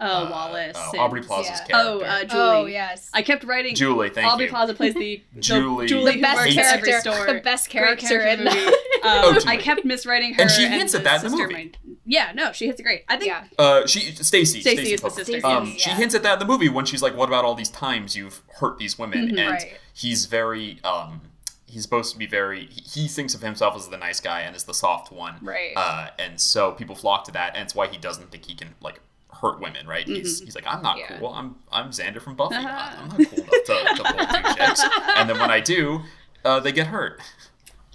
oh, 0.00 0.06
uh, 0.26 0.30
Wallace. 0.30 0.76
uh, 0.76 0.90
and- 0.92 1.00
Aubrey 1.00 1.22
Plaza's 1.22 1.60
yeah. 1.60 1.66
character, 1.76 2.04
Oh, 2.04 2.06
uh, 2.06 2.24
Julie. 2.24 2.40
oh 2.42 2.66
yes 2.66 3.10
I 3.14 3.22
kept 3.22 3.44
writing. 3.44 3.74
Julie. 3.74 4.10
Thank 4.10 4.26
you. 4.26 4.30
Aubrey 4.32 4.44
you. 4.46 4.50
Plaza 4.50 4.74
plays 4.74 4.94
the 4.94 5.22
the 5.34 5.40
Julie. 5.40 5.86
Julie 5.86 6.12
the 6.16 6.20
best 6.22 6.36
works 6.44 6.56
at 6.58 6.74
every 6.76 6.88
character 6.90 7.10
store. 7.12 7.26
the 7.34 7.40
best 7.40 7.68
character, 7.70 8.06
character 8.08 8.26
in 8.28 8.38
in 8.40 8.44
the 8.46 8.50
movie. 8.50 8.66
Um, 8.66 8.74
Oh, 9.06 9.32
Julie. 9.34 9.46
I 9.48 9.56
kept 9.58 9.84
miswriting 9.84 10.34
her. 10.34 10.42
And 10.42 10.50
she 10.50 10.66
hints 10.66 10.94
at 10.94 11.04
that 11.04 11.16
in 11.16 11.24
the 11.24 11.30
sister 11.30 11.42
movie. 11.48 11.54
might- 11.54 11.76
Yeah, 12.06 12.32
no, 12.34 12.52
she 12.52 12.66
hits 12.66 12.78
it 12.80 12.82
great. 12.82 13.04
I 13.08 13.16
think. 13.16 13.28
yeah 13.30 13.44
Uh, 13.58 13.86
she 13.86 14.00
Stacy. 14.12 14.60
Stacey 14.60 14.92
is 14.92 15.00
the 15.00 15.08
Pilgrim. 15.08 15.24
sister. 15.26 15.46
Um, 15.46 15.66
yes, 15.68 15.80
she 15.80 15.90
yeah. 15.90 15.96
hints 15.96 16.14
at 16.14 16.22
that 16.22 16.34
in 16.34 16.38
the 16.40 16.44
movie 16.44 16.68
when 16.68 16.84
she's 16.84 17.02
like, 17.02 17.16
"What 17.16 17.28
about 17.28 17.44
all 17.44 17.54
these 17.54 17.70
times 17.70 18.14
you've 18.16 18.42
hurt 18.60 18.78
these 18.78 18.98
women?" 18.98 19.28
Mhm. 19.30 19.38
And 19.38 19.50
Right. 19.52 19.78
he's 19.94 20.26
very 20.26 20.80
um, 20.84 21.22
he's 21.66 21.82
supposed 21.82 22.12
to 22.12 22.18
be 22.18 22.26
very. 22.26 22.66
He, 22.66 23.02
he 23.02 23.08
thinks 23.08 23.34
of 23.34 23.40
himself 23.40 23.74
as 23.76 23.88
the 23.88 23.96
nice 23.96 24.20
guy 24.20 24.40
and 24.40 24.54
as 24.54 24.64
the 24.64 24.74
soft 24.74 25.10
one, 25.12 25.36
Right. 25.40 25.72
Uh, 25.76 26.08
and 26.18 26.40
so 26.40 26.72
people 26.72 26.94
flock 26.94 27.24
to 27.24 27.32
that, 27.32 27.54
and 27.54 27.62
it's 27.64 27.74
why 27.74 27.86
he 27.88 27.96
doesn't 27.98 28.30
think 28.30 28.44
he 28.46 28.54
can 28.54 28.74
like 28.80 29.00
hurt 29.40 29.58
women, 29.60 29.86
right? 29.86 30.06
He's 30.06 30.40
he's 30.40 30.54
like, 30.54 30.66
I'm 30.66 30.82
not 30.82 30.98
Yeah. 30.98 31.18
cool. 31.18 31.32
I'm 31.32 31.56
I'm 31.72 31.90
Xander 31.90 32.20
from 32.22 32.34
Buffy. 32.36 32.54
I'm 32.56 32.66
I'm 32.66 33.08
not 33.08 33.16
cool 33.30 33.38
enough 33.40 33.64
to, 33.64 33.94
to 33.96 34.02
pull 34.04 34.26
two 34.26 34.54
chicks. 34.56 34.82
And 35.16 35.28
then 35.30 35.38
when 35.38 35.50
I 35.50 35.60
do, 35.60 36.02
uh, 36.44 36.60
they 36.60 36.70
get 36.72 36.88
hurt. 36.88 37.20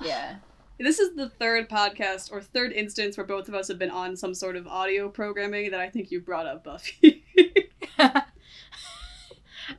yeah 0.02 0.36
This 0.80 1.00
is 1.00 1.14
the 1.16 1.28
third 1.30 1.70
podcast 1.70 2.32
or 2.32 2.42
third 2.42 2.72
instance 2.72 3.18
where 3.18 3.26
both 3.26 3.48
of 3.50 3.54
us 3.54 3.68
have 3.68 3.78
been 3.78 3.90
on 3.92 4.16
some 4.16 4.34
sort 4.34 4.56
of 4.56 4.66
audio 4.66 5.10
programming 5.10 5.72
that 5.72 5.80
I 5.82 5.90
think 5.90 6.10
you 6.10 6.22
brought 6.22 6.46
up, 6.48 6.64
Buffy. 6.64 7.24
I 8.00 8.24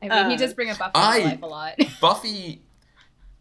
mean, 0.03 0.11
he 0.31 0.35
Uh, 0.35 0.37
does 0.37 0.53
bring 0.55 0.69
up 0.71 0.79
Buffy 0.79 0.93
I- 0.95 1.19
life 1.25 1.43
a 1.43 1.47
lot. 1.47 1.75
Buffy 2.01 2.61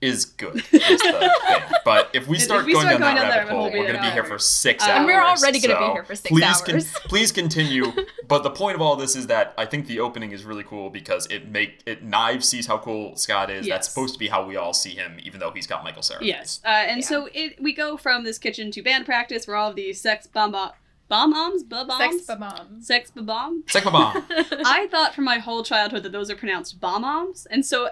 is 0.01 0.25
good. 0.25 0.57
Is 0.71 0.99
the. 1.01 1.29
But 1.85 2.09
if 2.13 2.27
we 2.27 2.37
If 2.37 2.43
start 2.43 2.65
we 2.65 2.73
going 2.73 2.85
start 2.87 2.99
down 2.99 3.15
going 3.15 3.27
that 3.27 3.29
down 3.29 3.47
rabbit 3.47 3.51
hole, 3.53 3.63
we're 3.71 3.87
going 3.87 3.95
to 3.95 4.01
be 4.01 4.09
here 4.11 4.23
for 4.23 4.37
six 4.37 4.83
Uh, 4.83 4.87
hours. 4.91 4.97
And 4.97 5.05
we're 5.07 5.21
already 5.23 5.59
gonna 5.59 5.79
be 5.79 5.91
here 5.93 6.03
for 6.03 6.15
six 6.15 6.29
please 6.29 6.43
hours. 6.43 6.93
please 7.07 7.31
continue. 7.31 7.91
But 8.27 8.43
the 8.43 8.51
point 8.51 8.75
of 8.75 8.81
all 8.81 8.95
this 8.95 9.15
is 9.15 9.27
that 9.27 9.53
I 9.57 9.65
think 9.65 9.87
the 9.87 9.99
opening 10.01 10.31
is 10.31 10.43
really 10.45 10.63
cool 10.63 10.89
because 10.89 11.25
it 11.27 11.49
make 11.49 11.81
it 11.85 12.03
Knives 12.03 12.47
sees 12.47 12.67
how 12.67 12.77
cool 12.77 13.15
Scott 13.15 13.49
is. 13.49 13.65
Yes. 13.65 13.73
That's 13.75 13.89
supposed 13.89 14.13
to 14.13 14.19
be 14.19 14.27
how 14.27 14.45
we 14.45 14.55
all 14.55 14.73
see 14.73 14.91
him, 14.91 15.17
even 15.23 15.39
though 15.39 15.51
he's 15.51 15.65
got 15.67 15.83
Michael 15.83 16.03
Cera. 16.03 16.23
yes. 16.23 16.59
Uh, 16.63 16.67
and 16.67 16.99
Yeah. 17.01 17.05
so 17.07 17.29
it 17.33 17.61
we 17.61 17.73
go 17.73 17.97
from 17.97 18.23
this 18.23 18.37
kitchen 18.37 18.69
to 18.71 18.81
band 18.83 19.05
practice 19.05 19.47
where 19.47 19.55
all 19.57 19.69
of 19.71 19.75
the 19.75 19.91
sex 19.93 20.27
bomb 20.27 20.51
bomb 20.51 20.71
bombs 21.09 21.63
bombs 21.63 21.97
Sex 21.97 22.25
bombs. 22.39 22.85
sex 22.87 23.11
bomb. 23.15 23.63
Sex 23.67 23.83
bomb. 23.89 24.23
I 24.29 24.87
thought 24.91 25.15
for 25.15 25.21
my 25.21 25.39
whole 25.39 25.63
childhood 25.63 26.03
that 26.03 26.11
those 26.11 26.29
are 26.29 26.35
pronounced 26.35 26.79
bomb 26.79 27.01
bombs, 27.01 27.47
and 27.49 27.65
so 27.65 27.89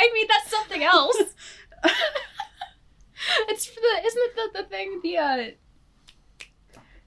I 0.00 0.10
mean, 0.12 0.26
that's 0.28 0.50
something 0.50 0.82
else. 0.82 1.16
it's 3.48 3.66
for 3.66 3.80
the 3.80 4.06
isn't 4.06 4.22
it 4.22 4.36
the, 4.36 4.62
the 4.62 4.68
thing 4.68 5.00
the 5.02 5.16
uh 5.16 5.36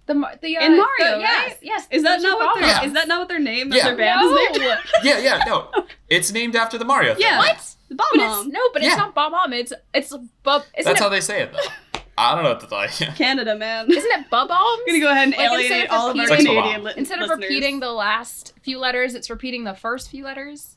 the 0.08 0.13
the 0.41 0.58
uh, 0.58 0.62
In 0.65 0.77
Mario, 0.77 1.15
the- 1.15 1.20
yes 1.20 1.50
right? 1.51 1.58
yes 1.62 1.88
is 1.91 2.03
that 2.03 2.22
not 2.22 2.39
what 2.39 2.56
their 2.60 2.67
Yeah. 2.70 2.84
is 2.86 2.94
that 2.94 3.08
not 3.08 3.20
what 3.20 3.27
their 3.27 3.39
name 3.39 3.72
Yeah. 3.74 3.84
their 3.89 3.98
band 3.98 4.22
no. 4.22 4.36
is 4.38 4.58
named? 4.60 4.77
yeah, 5.03 5.20
yeah, 5.20 5.44
no. 5.46 5.70
It's 6.10 6.32
named 6.32 6.56
after 6.56 6.77
the 6.77 6.86
Mario 6.86 7.13
thing. 7.13 7.24
Yeah. 7.24 7.38
what 7.39 7.75
The 7.89 7.96
but 7.96 8.06
bomb 8.13 8.41
it's 8.44 8.53
no 8.53 8.60
but 8.74 8.82
Yeah. 8.82 8.88
it's 8.89 8.98
not 8.98 9.13
bomb 9.13 9.32
bomb 9.32 9.53
it's 9.53 9.74
it's 9.94 10.15
bub 10.44 10.63
isn't 10.77 10.86
That's 10.89 11.00
it 11.01 11.03
how 11.03 11.10
they 11.10 11.22
say 11.22 11.41
it, 11.41 11.51
though. 11.51 12.00
I 12.20 12.34
don't 12.34 12.44
know 12.46 12.50
what 12.51 12.62
to 12.62 12.67
tell 12.67 12.84
you. 12.84 13.13
Canada 13.15 13.56
man. 13.56 13.91
isn't 13.91 14.12
it 14.12 14.29
bub 14.29 14.48
I'm 14.50 14.79
gonna 14.88 15.00
go 15.00 15.12
ahead 15.12 15.27
and 15.27 15.36
Like, 15.38 15.51
alienate 15.51 15.89
all 15.89 16.10
of 16.10 16.17
our 16.17 16.25
Canadian 16.27 16.84
li- 16.84 16.94
instead 16.98 17.20
of 17.20 17.27
listeners. 17.29 17.41
repeating 17.50 17.79
the 17.82 17.91
last 17.91 18.53
few 18.63 18.79
letters 18.79 19.13
it's 19.13 19.29
repeating 19.29 19.65
the 19.65 19.75
first 19.75 20.10
few 20.10 20.24
letters 20.24 20.74
I'm 20.75 20.76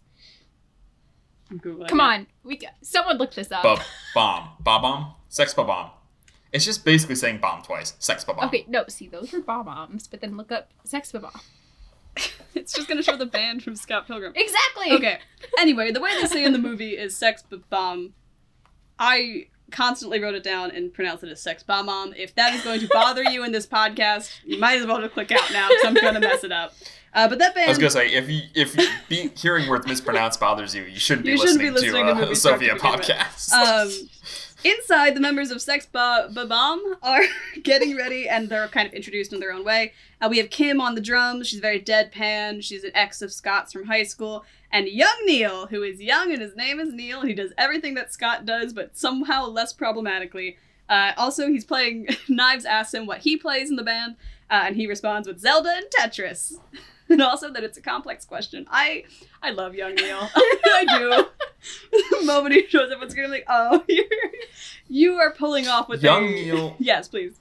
Googling 1.58 1.88
come 1.88 2.00
it. 2.00 2.04
on 2.04 2.26
we 2.44 2.56
got- 2.56 2.74
someone 2.82 3.18
look 3.18 3.34
this 3.34 3.50
up 3.50 3.62
Bub 3.62 3.80
bomb. 4.14 4.48
Bob 4.60 4.82
bomb. 4.82 5.14
Sex 5.28 5.52
bomb. 5.54 5.90
It's 6.52 6.64
just 6.64 6.84
basically 6.84 7.14
saying 7.16 7.38
bomb 7.38 7.62
twice. 7.62 7.94
Sex 7.98 8.24
bomb. 8.24 8.38
okay 8.40 8.64
no 8.68 8.84
see 8.88 9.08
those 9.08 9.32
were 9.32 9.40
bomb 9.40 9.66
bombs 9.66 10.06
but 10.06 10.20
then 10.20 10.36
look 10.36 10.50
up 10.52 10.70
sex 10.84 11.12
bomb 11.12 11.30
It's 12.54 12.72
just 12.72 12.88
gonna 12.88 13.02
show 13.02 13.16
the 13.16 13.26
band 13.26 13.62
from 13.62 13.76
Scott 13.76 14.06
Pilgrim. 14.06 14.32
exactly 14.34 14.92
Okay. 14.92 15.18
Anyway, 15.58 15.92
the 15.92 16.00
way 16.00 16.10
they 16.20 16.26
say 16.26 16.44
in 16.44 16.52
the 16.52 16.58
movie 16.58 16.90
is 16.96 17.16
sex 17.16 17.42
b- 17.48 17.62
bomb. 17.70 18.12
I 18.98 19.46
constantly 19.70 20.20
wrote 20.20 20.34
it 20.34 20.42
down 20.42 20.72
and 20.72 20.92
pronounced 20.92 21.22
it 21.22 21.30
as 21.30 21.40
sex 21.40 21.62
bomb 21.62 21.86
mom. 21.86 22.12
If 22.16 22.34
that 22.34 22.54
is 22.54 22.62
going 22.62 22.80
to 22.80 22.88
bother 22.88 23.22
you 23.22 23.44
in 23.44 23.52
this 23.52 23.66
podcast, 23.68 24.30
you 24.44 24.58
might 24.58 24.80
as 24.80 24.86
well 24.86 25.00
just 25.00 25.14
click 25.14 25.30
out 25.30 25.52
now 25.52 25.68
because 25.68 25.84
I'm 25.86 25.94
gonna 25.94 26.20
mess 26.20 26.42
it 26.44 26.50
up. 26.52 26.74
Uh, 27.12 27.28
but 27.28 27.38
that 27.38 27.54
band. 27.54 27.66
I 27.66 27.70
was 27.70 27.78
gonna 27.78 27.90
say 27.90 28.12
if 28.12 28.28
you 28.28 28.42
if 28.54 28.76
you 28.76 28.86
be, 29.08 29.30
hearing 29.36 29.68
words 29.68 29.86
mispronounced 29.86 30.38
bothers 30.38 30.74
you, 30.74 30.84
you 30.84 30.98
shouldn't 30.98 31.26
be 31.26 31.32
You 31.32 31.38
shouldn't 31.38 31.58
be 31.58 31.70
listening, 31.70 32.06
listening 32.06 32.16
to 32.16 32.26
uh, 32.26 32.28
to 32.28 32.36
Sophia 32.36 32.74
podcast. 32.76 33.52
um, 33.52 33.90
inside, 34.62 35.16
the 35.16 35.20
members 35.20 35.50
of 35.50 35.60
Sex 35.60 35.86
Ba 35.86 36.30
Ba 36.32 36.46
Bomb 36.46 36.80
are 37.02 37.22
getting 37.62 37.96
ready, 37.96 38.28
and 38.28 38.48
they're 38.48 38.68
kind 38.68 38.86
of 38.86 38.94
introduced 38.94 39.32
in 39.32 39.40
their 39.40 39.52
own 39.52 39.64
way. 39.64 39.92
Uh, 40.20 40.28
we 40.30 40.38
have 40.38 40.50
Kim 40.50 40.80
on 40.80 40.94
the 40.94 41.00
drums. 41.00 41.48
She's 41.48 41.60
very 41.60 41.80
deadpan. 41.80 42.62
She's 42.62 42.84
an 42.84 42.92
ex 42.94 43.22
of 43.22 43.32
Scott's 43.32 43.72
from 43.72 43.86
high 43.86 44.04
school, 44.04 44.44
and 44.70 44.86
young 44.86 45.16
Neil, 45.24 45.66
who 45.66 45.82
is 45.82 46.00
young 46.00 46.32
and 46.32 46.40
his 46.40 46.54
name 46.54 46.78
is 46.78 46.92
Neil. 46.92 47.22
He 47.22 47.34
does 47.34 47.52
everything 47.58 47.94
that 47.94 48.12
Scott 48.12 48.46
does, 48.46 48.72
but 48.72 48.96
somehow 48.96 49.46
less 49.46 49.72
problematically. 49.72 50.58
Uh, 50.88 51.12
also, 51.16 51.48
he's 51.48 51.64
playing. 51.64 52.08
Knives 52.28 52.64
asks 52.64 52.94
him 52.94 53.06
what 53.06 53.18
he 53.18 53.36
plays 53.36 53.70
in 53.70 53.76
the 53.76 53.82
band, 53.82 54.16
uh, 54.50 54.64
and 54.66 54.76
he 54.76 54.86
responds 54.86 55.26
with 55.26 55.40
Zelda 55.40 55.70
and 55.70 55.86
Tetris. 55.86 56.54
And 57.14 57.20
also 57.22 57.52
that 57.52 57.64
it's 57.64 57.76
a 57.76 57.82
complex 57.82 58.24
question. 58.24 58.66
I 58.70 59.04
I 59.42 59.50
love 59.50 59.74
young 59.74 59.94
Neil. 59.96 60.28
I 60.34 60.84
do. 60.98 61.24
the 62.20 62.24
moment 62.24 62.54
he 62.54 62.66
shows 62.68 62.90
up 62.92 63.00
on 63.02 63.10
screen, 63.10 63.26
I'm 63.26 63.30
like, 63.32 63.44
oh, 63.48 63.84
you're, 63.88 64.06
you 64.88 65.14
are 65.16 65.32
pulling 65.32 65.66
off 65.68 65.88
with 65.88 66.02
Young 66.02 66.26
a- 66.26 66.30
Neil- 66.30 66.76
Yes, 66.78 67.08
please. 67.08 67.40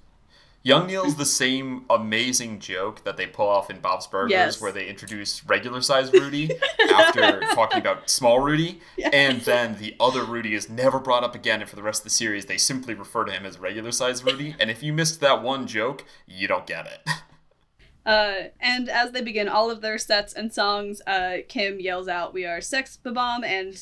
Young 0.62 0.88
Neil's 0.88 1.16
the 1.16 1.26
same 1.26 1.86
amazing 1.90 2.60
joke 2.60 3.06
that 3.06 3.16
they 3.16 3.26
pull 3.26 3.48
off 3.48 3.70
in 3.70 3.80
Bob's 3.80 4.08
Burgers, 4.08 4.32
Yes. 4.32 4.62
where 4.62 4.74
they 4.74 4.88
introduce 4.90 5.46
regular 5.46 5.82
size 5.82 6.12
Rudy 6.12 6.52
after 6.92 7.40
talking 7.54 7.80
about 7.80 8.10
small 8.10 8.42
Rudy, 8.42 8.82
Yeah. 8.98 9.10
and 9.14 9.40
then 9.42 9.78
the 9.80 9.96
other 10.02 10.26
Rudy 10.26 10.54
is 10.56 10.70
never 10.70 11.00
brought 11.00 11.24
up 11.24 11.34
again. 11.34 11.62
And 11.62 11.70
for 11.70 11.78
the 11.78 11.82
rest 11.84 12.02
of 12.02 12.04
the 12.06 12.10
series, 12.10 12.48
they 12.48 12.58
simply 12.58 12.94
refer 12.94 13.24
to 13.24 13.32
him 13.32 13.46
as 13.46 13.58
regular 13.58 13.94
size 13.94 14.22
Rudy. 14.24 14.54
And 14.60 14.70
if 14.70 14.84
you 14.84 14.92
missed 14.92 15.22
that 15.22 15.42
one 15.42 15.66
joke, 15.66 16.04
you 16.28 16.48
don't 16.50 16.68
get 16.68 16.86
it. 16.88 17.10
Uh, 18.10 18.50
and 18.60 18.90
as 18.90 19.12
they 19.12 19.22
begin 19.22 19.48
all 19.48 19.70
of 19.70 19.82
their 19.82 19.98
sets 20.00 20.34
and 20.34 20.52
songs, 20.52 21.00
uh, 21.06 21.38
Kim 21.48 21.80
yells 21.80 22.08
out, 22.08 22.34
"We 22.34 22.46
are 22.46 22.60
sex 22.60 22.98
bomb," 23.04 23.44
and 23.44 23.80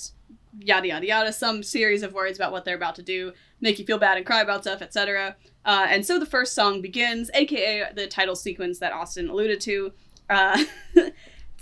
yada 0.59 0.87
yada 0.87 1.05
yada, 1.07 1.31
some 1.31 1.63
series 1.63 2.03
of 2.03 2.11
words 2.13 2.37
about 2.37 2.51
what 2.51 2.65
they're 2.65 2.75
about 2.75 2.95
to 2.95 3.03
do, 3.03 3.31
make 3.61 3.79
you 3.79 3.85
feel 3.85 3.97
bad 3.97 4.17
and 4.17 4.25
cry 4.25 4.41
about 4.41 4.63
stuff, 4.63 4.81
etc. 4.81 5.35
Uh, 5.63 5.85
and 5.89 6.05
so 6.05 6.19
the 6.19 6.25
first 6.25 6.53
song 6.53 6.81
begins, 6.81 7.29
aka 7.33 7.85
the 7.95 8.07
title 8.07 8.35
sequence 8.35 8.79
that 8.79 8.91
Austin 8.91 9.29
alluded 9.29 9.61
to. 9.61 9.93
Uh, 10.29 10.63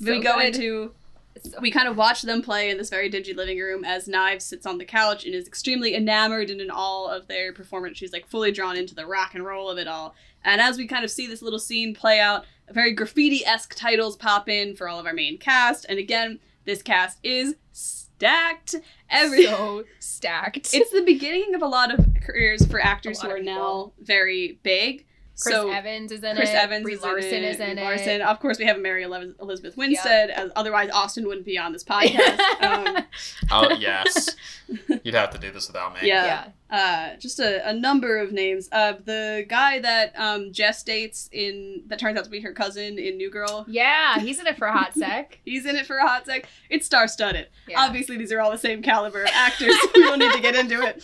we 0.01 0.19
go 0.19 0.38
good. 0.38 0.45
into 0.48 0.88
So- 0.88 0.95
we 1.62 1.72
kind 1.72 1.88
of 1.88 1.98
watch 1.98 2.22
them 2.22 2.42
play 2.42 2.70
in 2.70 2.78
this 2.78 2.90
very 2.90 3.10
dingy 3.10 3.34
living 3.34 3.60
room 3.60 3.84
as 3.84 4.08
Knives 4.08 4.46
sits 4.46 4.66
on 4.66 4.78
the 4.78 4.86
couch 4.86 5.25
and 5.25 5.34
is 5.34 5.48
extremely 5.48 5.96
enamored 5.96 6.50
and 6.50 6.62
in 6.62 6.70
all 6.70 7.08
of 7.10 7.28
their 7.28 7.54
performance. 7.54 7.98
She's 7.98 8.14
like 8.14 8.28
fully 8.28 8.52
drawn 8.52 8.78
into 8.78 8.96
the 8.96 9.06
rock 9.06 9.36
and 9.36 9.46
roll 9.46 9.70
of 9.70 9.78
it 9.78 9.88
all. 9.88 10.16
And 10.44 10.62
as 10.62 10.78
we 10.78 10.88
kind 10.88 11.04
of 11.04 11.12
see 11.12 11.28
this 11.28 11.42
little 11.42 11.60
scene 11.60 11.94
play 11.94 12.20
out, 12.20 12.46
very 12.72 12.94
graffiti 12.94 13.46
esque 13.46 13.75
titles 13.75 14.16
pop 14.16 14.50
in 14.50 14.75
for 14.75 14.88
all 14.88 15.00
of 15.00 15.06
our 15.06 15.14
main 15.14 15.38
cast. 15.38 15.86
And 15.88 16.00
again, 16.00 16.40
this 16.66 16.82
cast 16.82 17.20
is 17.24 17.56
stacked. 17.72 18.75
Every 19.10 19.46
so 19.46 19.84
stacked. 20.00 20.58
it's 20.74 20.92
the 20.92 21.04
beginning 21.04 21.54
of 21.56 21.62
a 21.62 21.68
lot 21.68 21.94
of 21.94 22.06
careers 22.22 22.66
for 22.66 22.80
actors 22.80 23.22
who 23.22 23.30
are 23.30 23.42
now 23.42 23.94
very 24.00 24.60
big. 24.64 25.05
Chris 25.42 25.54
so 25.54 25.70
Evans 25.70 26.12
is 26.12 26.24
in 26.24 26.32
it. 26.32 26.36
Chris 26.38 26.50
it. 26.50 26.56
Evans 26.56 26.84
Brie 26.84 26.94
is 26.94 27.01
Larson 27.01 27.34
in 27.34 27.44
it. 27.44 27.48
is 27.50 27.60
in 27.60 27.75
Brie 27.75 27.84
it. 27.84 27.86
Larson. 27.86 28.22
Of 28.22 28.39
course, 28.39 28.58
we 28.58 28.65
have 28.65 28.80
Mary 28.80 29.04
Elizabeth 29.04 29.75
Winstead. 29.77 30.30
As, 30.30 30.51
otherwise, 30.56 30.89
Austin 30.92 31.27
wouldn't 31.27 31.46
be 31.46 31.58
on 31.58 31.74
this 31.74 31.84
podcast. 31.86 32.39
um, 32.62 33.04
Oh 33.51 33.72
yes, 33.77 34.36
you'd 35.04 35.13
have 35.15 35.30
to 35.32 35.38
do 35.38 35.51
this 35.51 35.68
without 35.68 35.94
me. 35.94 36.08
Yeah. 36.08 36.50
yeah. 36.72 37.13
uh, 37.13 37.18
just 37.20 37.39
a, 37.39 37.68
a 37.68 37.74
number 37.74 38.18
of 38.18 38.32
names. 38.32 38.70
Uh, 38.72 38.94
the 39.04 39.46
guy 39.48 39.80
that 39.80 40.13
um, 40.18 40.51
Jess 40.54 40.84
dates 40.84 41.30
in 41.32 41.84
that 41.88 42.00
turns 42.00 42.18
out 42.18 42.24
to 42.24 42.30
be 42.30 42.39
her 42.42 42.54
cousin 42.54 42.98
in 42.98 43.18
New 43.18 43.30
Girl. 43.30 43.65
Yeah, 43.68 44.20
he's 44.20 44.39
in 44.39 44.48
it 44.48 44.58
for 44.58 44.68
a 44.68 44.74
hot 44.74 44.94
sec. 44.94 45.39
He's 45.46 45.65
in 45.65 45.75
it 45.75 45.86
for 45.86 45.98
a 45.98 46.08
hot 46.08 46.25
sec. 46.25 46.48
It's 46.70 46.86
star 46.86 47.08
studded. 47.08 47.48
Yeah. 47.68 47.82
Obviously, 47.86 48.18
these 48.18 48.32
are 48.32 48.39
all 48.42 48.51
the 48.51 48.58
same 48.58 48.82
caliber 48.82 49.25
actors. 49.32 49.75
we 49.96 50.01
don't 50.04 50.20
need 50.20 50.32
to 50.34 50.39
get 50.42 50.56
into 50.56 50.82
it. 50.82 51.04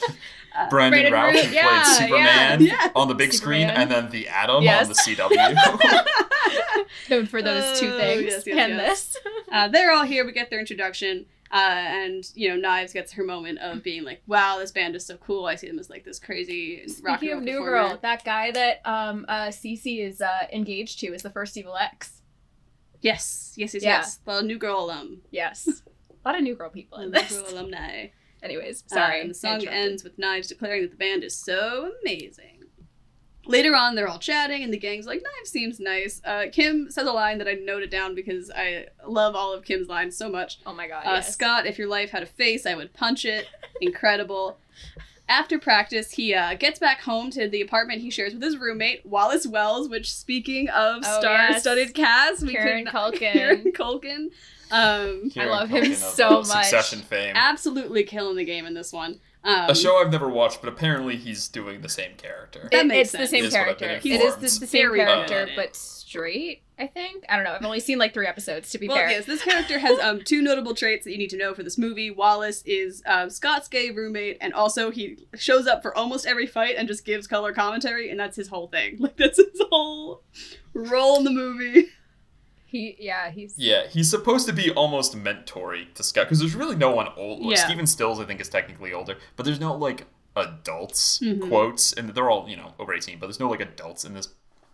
Uh, 0.53 0.69
Brandon, 0.69 1.09
Brandon 1.09 1.13
Routh, 1.13 1.33
Root, 1.33 1.45
who 1.45 1.53
yeah, 1.55 1.83
played 1.83 2.09
Superman 2.09 2.61
yeah. 2.61 2.91
on 2.95 3.07
the 3.07 3.15
big 3.15 3.31
screen, 3.33 3.69
and 3.69 3.89
then 3.89 4.09
the 4.09 4.27
Atom 4.27 4.63
Yes. 4.63 4.83
on 4.83 4.89
the 4.89 4.95
CW. 4.95 6.85
Known 7.09 7.25
for 7.27 7.41
those 7.41 7.79
two 7.79 7.93
Oh, 7.93 7.97
things. 7.97 8.23
yes, 8.23 8.43
yes, 8.45 8.57
and 8.57 8.73
yes. 8.75 9.13
this. 9.13 9.17
uh, 9.51 9.67
they're 9.69 9.93
all 9.93 10.03
here. 10.03 10.25
We 10.25 10.33
get 10.33 10.49
their 10.49 10.59
introduction. 10.59 11.25
Uh, 11.53 11.57
and 11.57 12.31
you 12.33 12.47
know, 12.49 12.55
Knives 12.55 12.93
gets 12.93 13.11
her 13.11 13.25
moment 13.25 13.59
of 13.59 13.83
being 13.83 14.05
like, 14.05 14.21
"Wow, 14.25 14.57
this 14.59 14.71
band 14.71 14.95
is 14.95 15.05
so 15.05 15.17
cool." 15.17 15.45
I 15.45 15.55
see 15.55 15.67
them 15.67 15.79
as 15.79 15.89
like 15.89 16.05
this 16.05 16.17
crazy 16.17 16.85
rock 17.03 17.19
Speaking 17.19 17.37
and 17.37 17.39
of 17.39 17.43
New 17.45 17.59
performer. 17.59 17.89
Girl, 17.89 17.99
that 18.01 18.23
guy 18.23 18.51
that 18.51 18.79
um 18.85 19.25
uh 19.27 19.47
Cece 19.47 19.99
is 19.99 20.21
uh 20.21 20.47
engaged 20.53 20.99
to 21.01 21.07
is 21.07 21.23
the 21.23 21.29
first 21.29 21.57
Evil 21.57 21.75
Ex. 21.75 22.21
Yes, 23.01 23.53
yes, 23.57 23.73
yes, 23.73 23.83
Yeah. 23.83 23.89
yes. 23.97 24.19
The 24.25 24.41
New 24.41 24.57
Girl 24.57 24.85
alum, 24.85 25.21
Yes. 25.31 25.67
a 25.67 26.27
lot 26.27 26.35
of 26.37 26.43
New 26.43 26.55
Girl 26.55 26.69
people 26.69 26.99
in 26.99 27.11
the 27.11 27.19
in 27.19 27.25
New. 27.29 27.41
Girl 27.43 27.53
alumni. 27.53 28.07
Anyways, 28.43 28.83
Uh, 28.91 28.95
sorry. 28.95 29.21
and 29.21 29.29
the 29.29 29.33
song 29.35 29.65
ends 29.67 30.03
with 30.03 30.17
Knives 30.17 30.47
declaring 30.47 30.81
that 30.81 30.91
the 30.91 30.97
band 30.97 31.23
is 31.23 31.35
so 31.35 31.91
amazing. 32.01 32.57
Later 33.47 33.75
on, 33.75 33.95
they're 33.95 34.07
all 34.07 34.19
chatting, 34.19 34.63
and 34.63 34.71
the 34.71 34.77
gang's 34.77 35.07
like, 35.07 35.21
Knives 35.23 35.49
seems 35.49 35.79
nice. 35.79 36.21
Uh, 36.23 36.45
Kim 36.51 36.89
says 36.91 37.07
a 37.07 37.11
line 37.11 37.39
that 37.39 37.47
I 37.47 37.53
noted 37.53 37.89
down 37.89 38.13
because 38.13 38.51
I 38.55 38.85
love 39.05 39.35
all 39.35 39.51
of 39.53 39.63
Kim's 39.63 39.87
lines 39.89 40.15
so 40.15 40.29
much. 40.29 40.59
Oh 40.65 40.73
my 40.73 40.87
god. 40.87 41.05
Uh, 41.05 41.13
yes. 41.15 41.33
Scott, 41.33 41.65
if 41.65 41.77
your 41.79 41.87
life 41.87 42.11
had 42.11 42.21
a 42.23 42.27
face, 42.27 42.65
I 42.67 42.75
would 42.75 42.93
punch 42.93 43.25
it. 43.25 43.47
Incredible. 43.81 44.57
After 45.27 45.57
practice, 45.57 46.11
he 46.11 46.33
uh, 46.33 46.53
gets 46.55 46.77
back 46.77 47.01
home 47.01 47.31
to 47.31 47.47
the 47.47 47.61
apartment 47.61 48.01
he 48.01 48.11
shares 48.11 48.33
with 48.33 48.43
his 48.43 48.57
roommate, 48.57 49.05
Wallace 49.05 49.47
Wells, 49.47 49.87
which, 49.89 50.13
speaking 50.13 50.67
of 50.69 51.03
Oh, 51.05 51.19
star-studded 51.19 51.93
cast, 51.95 52.43
we 52.43 52.51
Karen 52.53 52.85
could 52.85 52.93
Culkin. 52.93 53.17
Kieran 53.31 53.71
Culkin. 53.71 54.27
Um, 54.71 55.31
I 55.37 55.45
love 55.45 55.69
him 55.69 55.93
so 55.93 56.39
much. 56.39 56.47
Succession 56.47 56.99
fame. 56.99 57.33
absolutely 57.35 58.03
killing 58.03 58.35
the 58.37 58.45
game 58.45 58.65
in 58.65 58.73
this 58.73 58.91
one. 58.93 59.19
Um, 59.43 59.71
a 59.71 59.75
show 59.75 59.97
I've 59.97 60.11
never 60.11 60.29
watched, 60.29 60.61
but 60.61 60.69
apparently 60.69 61.15
he's 61.17 61.47
doing 61.47 61.81
the 61.81 61.89
same 61.89 62.13
character. 62.15 62.69
That 62.71 62.81
It- 62.81 62.87
makes 62.87 63.13
it's 63.13 63.21
the 63.23 63.27
same 63.27 63.45
Is 63.45 63.53
what 63.53 63.59
I've 63.69 63.77
character. 63.79 64.07
been 64.09 64.21
It 64.21 64.23
is 64.23 64.35
the, 64.35 64.41
the 64.59 64.67
same 64.67 64.93
character, 64.95 65.45
good. 65.47 65.55
but 65.55 65.75
straight. 65.75 66.61
I 66.77 66.87
think. 66.87 67.25
I 67.29 67.35
don't 67.35 67.43
know. 67.45 67.53
I've 67.53 67.63
only 67.65 67.79
seen 67.79 67.97
like 67.99 68.11
three 68.13 68.25
episodes. 68.27 68.69
To 68.71 68.77
be 68.79 68.87
Well, 68.87 68.97
fair. 68.97 69.09
yes, 69.11 69.25
this 69.25 69.43
character 69.43 69.77
has 69.79 69.99
um, 69.99 70.21
two 70.23 70.41
notable 70.41 70.73
traits 70.73 71.05
that 71.05 71.11
you 71.11 71.17
need 71.19 71.29
to 71.31 71.37
know 71.37 71.53
for 71.53 71.61
this 71.63 71.77
movie. 71.77 72.09
Wallace 72.11 72.63
is 72.65 73.03
um, 73.05 73.29
Scott's 73.29 73.67
gay 73.67 73.91
roommate, 73.91 74.37
and 74.41 74.51
also 74.53 74.89
he 74.91 75.27
shows 75.35 75.67
up 75.67 75.81
for 75.83 75.95
almost 75.95 76.25
every 76.25 76.47
fight 76.47 76.75
and 76.77 76.87
just 76.87 77.05
gives 77.05 77.27
color 77.27 77.53
commentary, 77.53 78.09
and 78.09 78.19
that's 78.19 78.35
his 78.35 78.47
whole 78.47 78.67
thing. 78.67 78.97
Like 78.99 79.15
that's 79.17 79.37
his 79.37 79.61
whole 79.71 80.21
role 80.73 81.17
in 81.17 81.23
the 81.23 81.31
movie. 81.31 81.87
He. 82.71 82.95
Yeah. 82.99 83.29
He's. 83.31 83.53
Yeah, 83.57 83.87
he's 83.87 84.09
supposed 84.09 84.47
to 84.47 84.53
be 84.53 84.71
almost 84.71 85.15
mentory 85.15 85.93
to 85.93 86.03
Scott 86.03 86.25
because 86.25 86.39
there's 86.39 86.55
really 86.55 86.75
no 86.75 86.91
one 86.91 87.09
old. 87.17 87.43
Yeah. 87.43 87.55
Steven 87.57 87.85
Stills, 87.85 88.19
I 88.19 88.23
think, 88.25 88.39
is 88.41 88.49
technically 88.49 88.93
older, 88.93 89.17
but 89.35 89.45
there's 89.45 89.59
no 89.59 89.75
like 89.75 90.07
adults 90.35 91.19
Mhm. 91.19 91.47
quotes, 91.49 91.91
and 91.93 92.09
they're 92.09 92.29
all 92.29 92.47
you 92.47 92.55
know 92.55 92.73
over 92.79 92.93
18, 92.93 93.19
but 93.19 93.27
there's 93.27 93.39
no 93.39 93.49
like 93.49 93.59
adults 93.59 94.05
in 94.05 94.13
this 94.13 94.29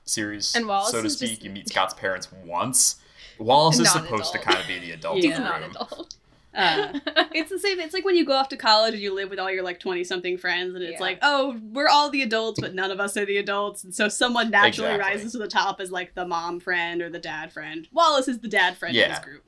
series, 0.06 0.56
And 0.56 0.68
Wallace 0.68 0.92
so 0.92 1.02
to 1.02 1.10
speak. 1.10 1.30
just- 1.32 1.44
You 1.44 1.50
meet 1.50 1.68
Scott's 1.70 1.94
parents 1.96 2.30
once. 2.46 2.98
Wallace 3.40 3.80
is 3.80 3.92
supposed 3.92 4.32
to 4.34 4.40
kind 4.40 4.58
of 4.60 4.68
be 4.68 4.80
the 4.80 4.92
adult 4.92 5.18
He's 5.24 5.38
not 5.38 5.62
adult. 5.64 6.16
Uh, 6.58 7.00
it's 7.34 7.50
the 7.52 7.60
same. 7.60 7.80
It's 7.80 7.94
like 7.94 8.04
when 8.04 8.16
you 8.16 8.26
go 8.26 8.34
off 8.34 8.50
to 8.50 8.58
college 8.58 8.94
and 8.96 9.02
you 9.04 9.14
live 9.14 9.30
with 9.30 9.40
all 9.40 9.52
your 9.52 9.64
like 9.64 9.80
twenty 9.80 10.04
something 10.04 10.38
friends, 10.38 10.74
and 10.76 10.84
it's 10.84 10.94
Yeah. 10.94 11.00
like, 11.00 11.20
oh, 11.22 11.58
we're 11.72 11.88
all 11.88 12.10
the 12.10 12.22
adults, 12.24 12.60
but 12.60 12.74
none 12.74 12.92
of 12.92 13.00
us 13.00 13.16
are 13.16 13.26
the 13.26 13.38
adults, 13.38 13.84
and 13.84 13.94
so 13.96 14.10
someone 14.10 14.50
naturally 14.50 14.92
Exactly. 14.96 15.16
rises 15.16 15.32
to 15.34 15.38
the 15.38 15.48
top 15.48 15.80
as 15.80 15.92
like 15.92 16.16
the 16.16 16.26
mom 16.26 16.60
friend 16.60 17.02
or 17.02 17.10
the 17.10 17.20
dad 17.20 17.54
friend. 17.54 17.88
Wallace 17.92 18.28
is 18.28 18.40
the 18.40 18.48
dad 18.48 18.76
friend 18.78 18.96
in 18.96 19.02
Yeah. 19.02 19.10
this 19.10 19.20
group. 19.20 19.44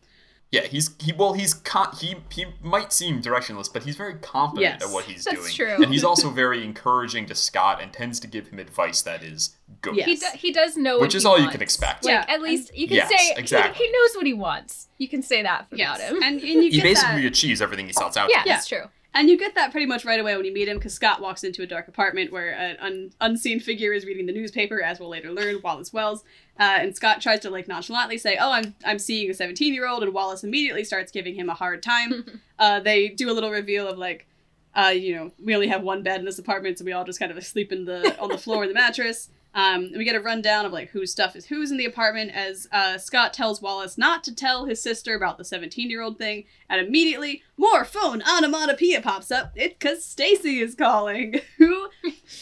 Yeah, 0.52 0.62
he's 0.62 0.96
he 1.00 1.14
well 1.14 1.34
he's 1.34 1.54
con- 1.54 1.96
he 2.00 2.16
he 2.32 2.46
might 2.64 2.92
seem 2.92 3.22
directionless, 3.22 3.72
but 3.72 3.84
he's 3.84 3.96
very 3.96 4.16
confident 4.16 4.62
Yes, 4.80 4.84
at 4.88 4.92
what 4.92 5.06
he's 5.06 5.24
that's 5.24 5.38
doing, 5.38 5.54
true. 5.54 5.84
and 5.84 5.94
he's 5.94 6.04
also 6.04 6.32
very 6.32 6.64
encouraging 6.66 7.28
to 7.28 7.36
Scott 7.36 7.80
and 7.84 7.94
tends 7.94 8.20
to 8.22 8.28
give 8.28 8.48
him 8.48 8.58
advice 8.58 9.04
that 9.04 9.24
is 9.24 9.56
good. 9.84 9.96
Yeah. 9.96 10.06
He, 10.06 10.16
do, 10.16 10.26
he 10.34 10.52
does 10.52 10.76
know 10.76 10.96
Which 11.00 11.10
what 11.10 11.16
is 11.16 11.24
he 11.24 11.30
all 11.30 11.40
you 11.40 11.50
can 11.50 11.62
expect. 11.62 12.04
Like 12.04 12.14
Yeah, 12.14 12.26
at 12.34 12.42
least 12.42 12.76
you 12.76 12.88
can 12.88 12.96
Yes, 12.98 13.10
say 13.10 13.34
he- 13.36 13.40
exactly. 13.40 13.86
he, 13.86 13.92
knows 13.92 14.16
what 14.16 14.26
he 14.26 14.34
wants. 14.34 14.88
You 14.98 15.08
can 15.08 15.22
say 15.22 15.44
that 15.44 15.68
about 15.68 15.78
Yes, 15.78 16.02
him. 16.02 16.16
and, 16.24 16.40
and 16.40 16.42
you 16.42 16.62
He 16.64 16.70
get 16.72 16.84
basically 16.84 17.22
that. 17.22 17.28
achieves 17.28 17.62
everything 17.62 17.86
he 17.86 17.94
sets 17.94 18.18
out 18.18 18.30
yeah, 18.32 18.42
to. 18.42 18.50
Yeah. 18.50 18.56
that's 18.56 18.68
true. 18.68 18.86
And 19.14 19.28
you 19.28 19.38
get 19.40 19.56
that 19.56 19.72
pretty 19.72 19.88
much 19.88 20.06
right 20.06 20.20
away 20.20 20.36
when 20.36 20.46
you 20.46 20.54
meet 20.54 20.68
him, 20.68 20.78
because 20.78 20.94
Scott 20.94 21.20
walks 21.20 21.44
into 21.44 21.64
a 21.64 21.66
dark 21.66 21.88
apartment 21.88 22.32
where 22.32 22.52
an 22.52 22.78
un- 22.80 23.12
unseen 23.20 23.60
figure 23.60 23.92
is 23.92 24.06
reading 24.06 24.28
the 24.28 24.32
newspaper, 24.34 24.84
as 24.84 25.00
we'll 25.00 25.10
later 25.10 25.32
learn, 25.32 25.60
Wallace 25.64 25.92
Wells. 25.92 26.24
Uh, 26.60 26.80
and 26.82 26.96
Scott 26.96 27.22
tries 27.22 27.40
to 27.40 27.50
like 27.50 27.68
nonchalantly 27.70 28.18
say, 28.18 28.38
"Oh, 28.40 28.52
I'm 28.52 28.76
I'm 28.86 29.00
seeing 29.00 29.30
a 29.30 29.34
17 29.34 29.74
year 29.74 29.88
old," 29.88 30.04
and 30.04 30.14
Wallace 30.14 30.44
immediately 30.44 30.84
starts 30.84 31.12
giving 31.12 31.34
him 31.36 31.50
a 31.50 31.54
hard 31.54 31.82
time. 31.82 32.26
uh, 32.60 32.82
they 32.82 33.10
do 33.10 33.32
a 33.32 33.34
little 33.34 33.50
reveal 33.50 33.88
of 33.88 33.98
like, 33.98 34.28
uh, 34.76 34.88
you 34.94 35.16
know, 35.16 35.32
we 35.44 35.56
only 35.56 35.68
have 35.68 35.84
one 35.84 36.04
bed 36.04 36.20
in 36.20 36.26
this 36.26 36.38
apartment, 36.38 36.78
so 36.78 36.84
we 36.86 36.92
all 36.92 37.06
just 37.06 37.20
kind 37.20 37.32
of 37.32 37.42
sleep 37.46 37.72
in 37.72 37.86
the 37.86 38.20
on 38.20 38.30
the 38.30 38.38
floor 38.38 38.64
in 38.64 38.70
the 38.70 38.76
mattress. 38.76 39.30
Um, 39.56 39.92
we 39.98 40.04
get 40.04 40.16
a 40.16 40.20
rundown 40.20 40.66
of 40.66 40.72
like 40.72 40.90
whose 40.90 41.12
stuff 41.12 41.36
is 41.36 41.46
whose 41.46 41.72
in 41.72 41.78
the 41.78 41.86
apartment 41.86 42.32
as 42.36 42.68
uh, 42.72 43.00
Scott 43.00 43.34
tells 43.34 43.62
Wallace 43.62 43.98
not 43.98 44.24
to 44.26 44.36
tell 44.36 44.66
his 44.66 44.82
sister 44.82 45.16
about 45.16 45.40
the 45.40 45.44
17 45.44 45.90
year 45.90 46.02
old 46.02 46.18
thing, 46.20 46.46
and 46.70 46.86
immediately 46.86 47.42
more 47.58 47.84
phone 47.84 48.22
onomatopoeia 48.22 49.02
pops 49.02 49.32
up. 49.32 49.52
It's 49.56 49.74
because 49.74 50.06
Stacy 50.06 50.60
is 50.60 50.76
calling. 50.76 51.42
who 51.58 51.90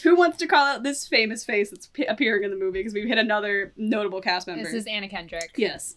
who 0.02 0.16
wants 0.16 0.36
to 0.38 0.46
call 0.46 0.66
out 0.66 0.82
this 0.82 1.08
famous 1.08 1.44
face 1.44 1.70
that's 1.70 1.86
p- 1.86 2.04
appearing 2.04 2.44
in 2.44 2.50
the 2.50 2.56
movie? 2.56 2.80
Because 2.80 2.92
we've 2.94 3.08
hit 3.08 3.18
another 3.18 3.72
notable 3.76 4.20
cast 4.20 4.46
member. 4.46 4.64
This 4.64 4.74
is 4.74 4.86
Anna 4.86 5.08
Kendrick. 5.08 5.52
Yes. 5.56 5.96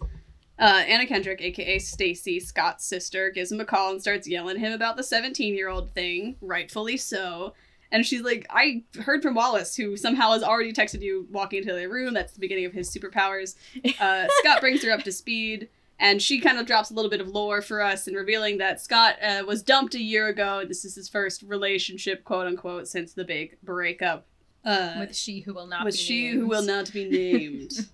Uh, 0.61 0.83
Anna 0.87 1.07
Kendrick, 1.07 1.41
aka 1.41 1.79
Stacy, 1.79 2.39
Scott's 2.39 2.85
sister, 2.85 3.31
gives 3.31 3.51
him 3.51 3.59
a 3.59 3.65
call 3.65 3.91
and 3.91 4.01
starts 4.01 4.27
yelling 4.27 4.57
at 4.57 4.61
him 4.61 4.73
about 4.73 4.95
the 4.95 5.03
17 5.03 5.55
year 5.55 5.69
old 5.69 5.91
thing, 5.93 6.35
rightfully 6.39 6.97
so. 6.97 7.53
And 7.91 8.05
she's 8.05 8.21
like, 8.21 8.47
I 8.49 8.83
heard 9.01 9.21
from 9.21 9.35
Wallace, 9.35 9.75
who 9.75 9.97
somehow 9.97 10.31
has 10.31 10.43
already 10.43 10.71
texted 10.71 11.01
you 11.01 11.27
walking 11.29 11.59
into 11.59 11.73
their 11.73 11.89
room. 11.89 12.13
That's 12.13 12.31
the 12.33 12.39
beginning 12.39 12.65
of 12.65 12.71
his 12.73 12.89
superpowers. 12.89 13.55
Uh, 13.99 14.27
Scott 14.39 14.61
brings 14.61 14.81
her 14.83 14.91
up 14.91 15.03
to 15.03 15.11
speed, 15.11 15.67
and 15.99 16.21
she 16.21 16.39
kind 16.39 16.57
of 16.57 16.65
drops 16.65 16.89
a 16.89 16.93
little 16.93 17.11
bit 17.11 17.19
of 17.19 17.27
lore 17.27 17.61
for 17.61 17.81
us 17.81 18.07
in 18.07 18.13
revealing 18.13 18.59
that 18.59 18.79
Scott 18.81 19.15
uh, 19.21 19.43
was 19.45 19.61
dumped 19.61 19.93
a 19.95 19.99
year 20.01 20.27
ago, 20.29 20.63
this 20.65 20.85
is 20.85 20.95
his 20.95 21.09
first 21.09 21.41
relationship, 21.43 22.23
quote 22.23 22.47
unquote, 22.47 22.87
since 22.87 23.11
the 23.13 23.25
big 23.25 23.57
breakup. 23.61 24.25
Uh, 24.63 24.93
With 24.99 25.15
she 25.15 25.39
who 25.41 25.53
will 25.53 25.67
not 25.67 25.83
with 25.83 25.95
be 25.95 25.99
she 25.99 26.21
named. 26.27 26.39
who 26.39 26.47
will 26.47 26.63
not 26.63 26.93
be 26.93 27.09
named. 27.09 27.71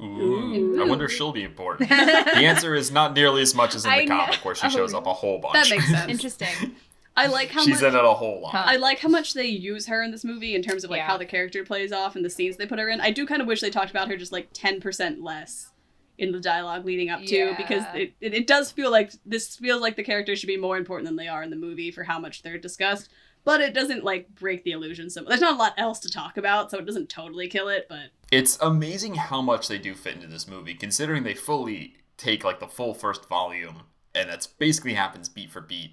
Ooh, 0.00 0.80
I 0.80 0.84
wonder 0.86 1.06
if 1.06 1.12
she'll 1.12 1.32
be 1.32 1.44
important. 1.44 1.88
the 1.88 1.96
answer 1.96 2.74
is 2.74 2.90
not 2.90 3.14
nearly 3.14 3.40
as 3.42 3.54
much 3.54 3.74
as 3.74 3.84
in 3.86 3.90
I 3.90 4.00
the 4.00 4.06
know. 4.06 4.18
comic, 4.18 4.44
where 4.44 4.54
she 4.54 4.66
Oh, 4.66 4.70
shows 4.70 4.92
up 4.94 5.06
a 5.06 5.12
whole 5.12 5.38
bunch. 5.38 5.54
That 5.54 5.70
makes 5.70 5.88
sense. 5.90 6.10
Interesting. 6.10 6.76
I 7.16 7.26
like 7.26 7.50
how 7.50 7.62
She's 7.62 7.82
much 7.82 7.92
in 7.92 7.98
it 7.98 8.04
a 8.04 8.14
whole 8.14 8.40
lot. 8.40 8.54
I 8.54 8.76
like 8.76 8.98
how 9.00 9.08
much 9.08 9.34
they 9.34 9.46
use 9.46 9.86
her 9.86 10.02
in 10.02 10.10
this 10.10 10.24
movie 10.24 10.54
in 10.54 10.62
terms 10.62 10.82
of 10.84 10.90
like 10.90 10.98
Yeah. 10.98 11.06
how 11.06 11.18
the 11.18 11.26
character 11.26 11.62
plays 11.64 11.92
off 11.92 12.16
and 12.16 12.24
the 12.24 12.30
scenes 12.30 12.56
they 12.56 12.66
put 12.66 12.78
her 12.78 12.88
in. 12.88 13.00
I 13.00 13.10
do 13.10 13.26
kind 13.26 13.42
of 13.42 13.46
wish 13.48 13.60
they 13.60 13.70
talked 13.70 13.90
about 13.90 14.08
her 14.08 14.16
just 14.16 14.32
like 14.32 14.48
ten 14.54 14.80
percent 14.80 15.22
less 15.22 15.70
in 16.18 16.32
the 16.32 16.40
dialogue 16.40 16.84
leading 16.84 17.10
up 17.10 17.20
to 17.24 17.34
Yeah. 17.36 17.56
because 17.56 17.82
it, 17.94 18.12
it, 18.20 18.34
it 18.34 18.46
does 18.46 18.70
feel 18.72 18.90
like 18.90 19.12
this 19.26 19.56
feels 19.56 19.80
like 19.82 19.96
the 19.96 20.02
characters 20.04 20.38
should 20.38 20.46
be 20.46 20.56
more 20.56 20.76
important 20.76 21.06
than 21.06 21.16
they 21.16 21.28
are 21.28 21.42
in 21.42 21.50
the 21.50 21.56
movie 21.56 21.90
for 21.90 22.04
how 22.04 22.18
much 22.18 22.42
they're 22.42 22.58
discussed. 22.58 23.10
But 23.44 23.60
it 23.60 23.74
doesn't 23.74 24.04
like 24.04 24.32
break 24.34 24.62
the 24.62 24.70
illusion. 24.70 25.10
So 25.10 25.22
there's 25.24 25.40
not 25.40 25.54
a 25.54 25.58
lot 25.58 25.74
else 25.76 25.98
to 26.00 26.08
talk 26.10 26.36
about, 26.36 26.70
so 26.70 26.78
it 26.78 26.86
doesn't 26.86 27.08
totally 27.08 27.48
kill 27.48 27.68
it. 27.68 27.86
But 27.88 28.10
It's 28.30 28.56
amazing 28.60 29.16
how 29.16 29.42
much 29.42 29.66
they 29.68 29.78
do 29.78 29.94
fit 29.94 30.14
into 30.14 30.28
this 30.28 30.46
movie, 30.46 30.74
considering 30.74 31.24
they 31.24 31.34
fully 31.34 31.96
take 32.16 32.44
like 32.44 32.60
the 32.60 32.68
full 32.68 32.94
first 32.94 33.28
volume, 33.28 33.82
and 34.14 34.30
that's 34.30 34.46
basically 34.46 34.94
happens 34.94 35.28
beat 35.28 35.50
for 35.50 35.60
beat. 35.60 35.90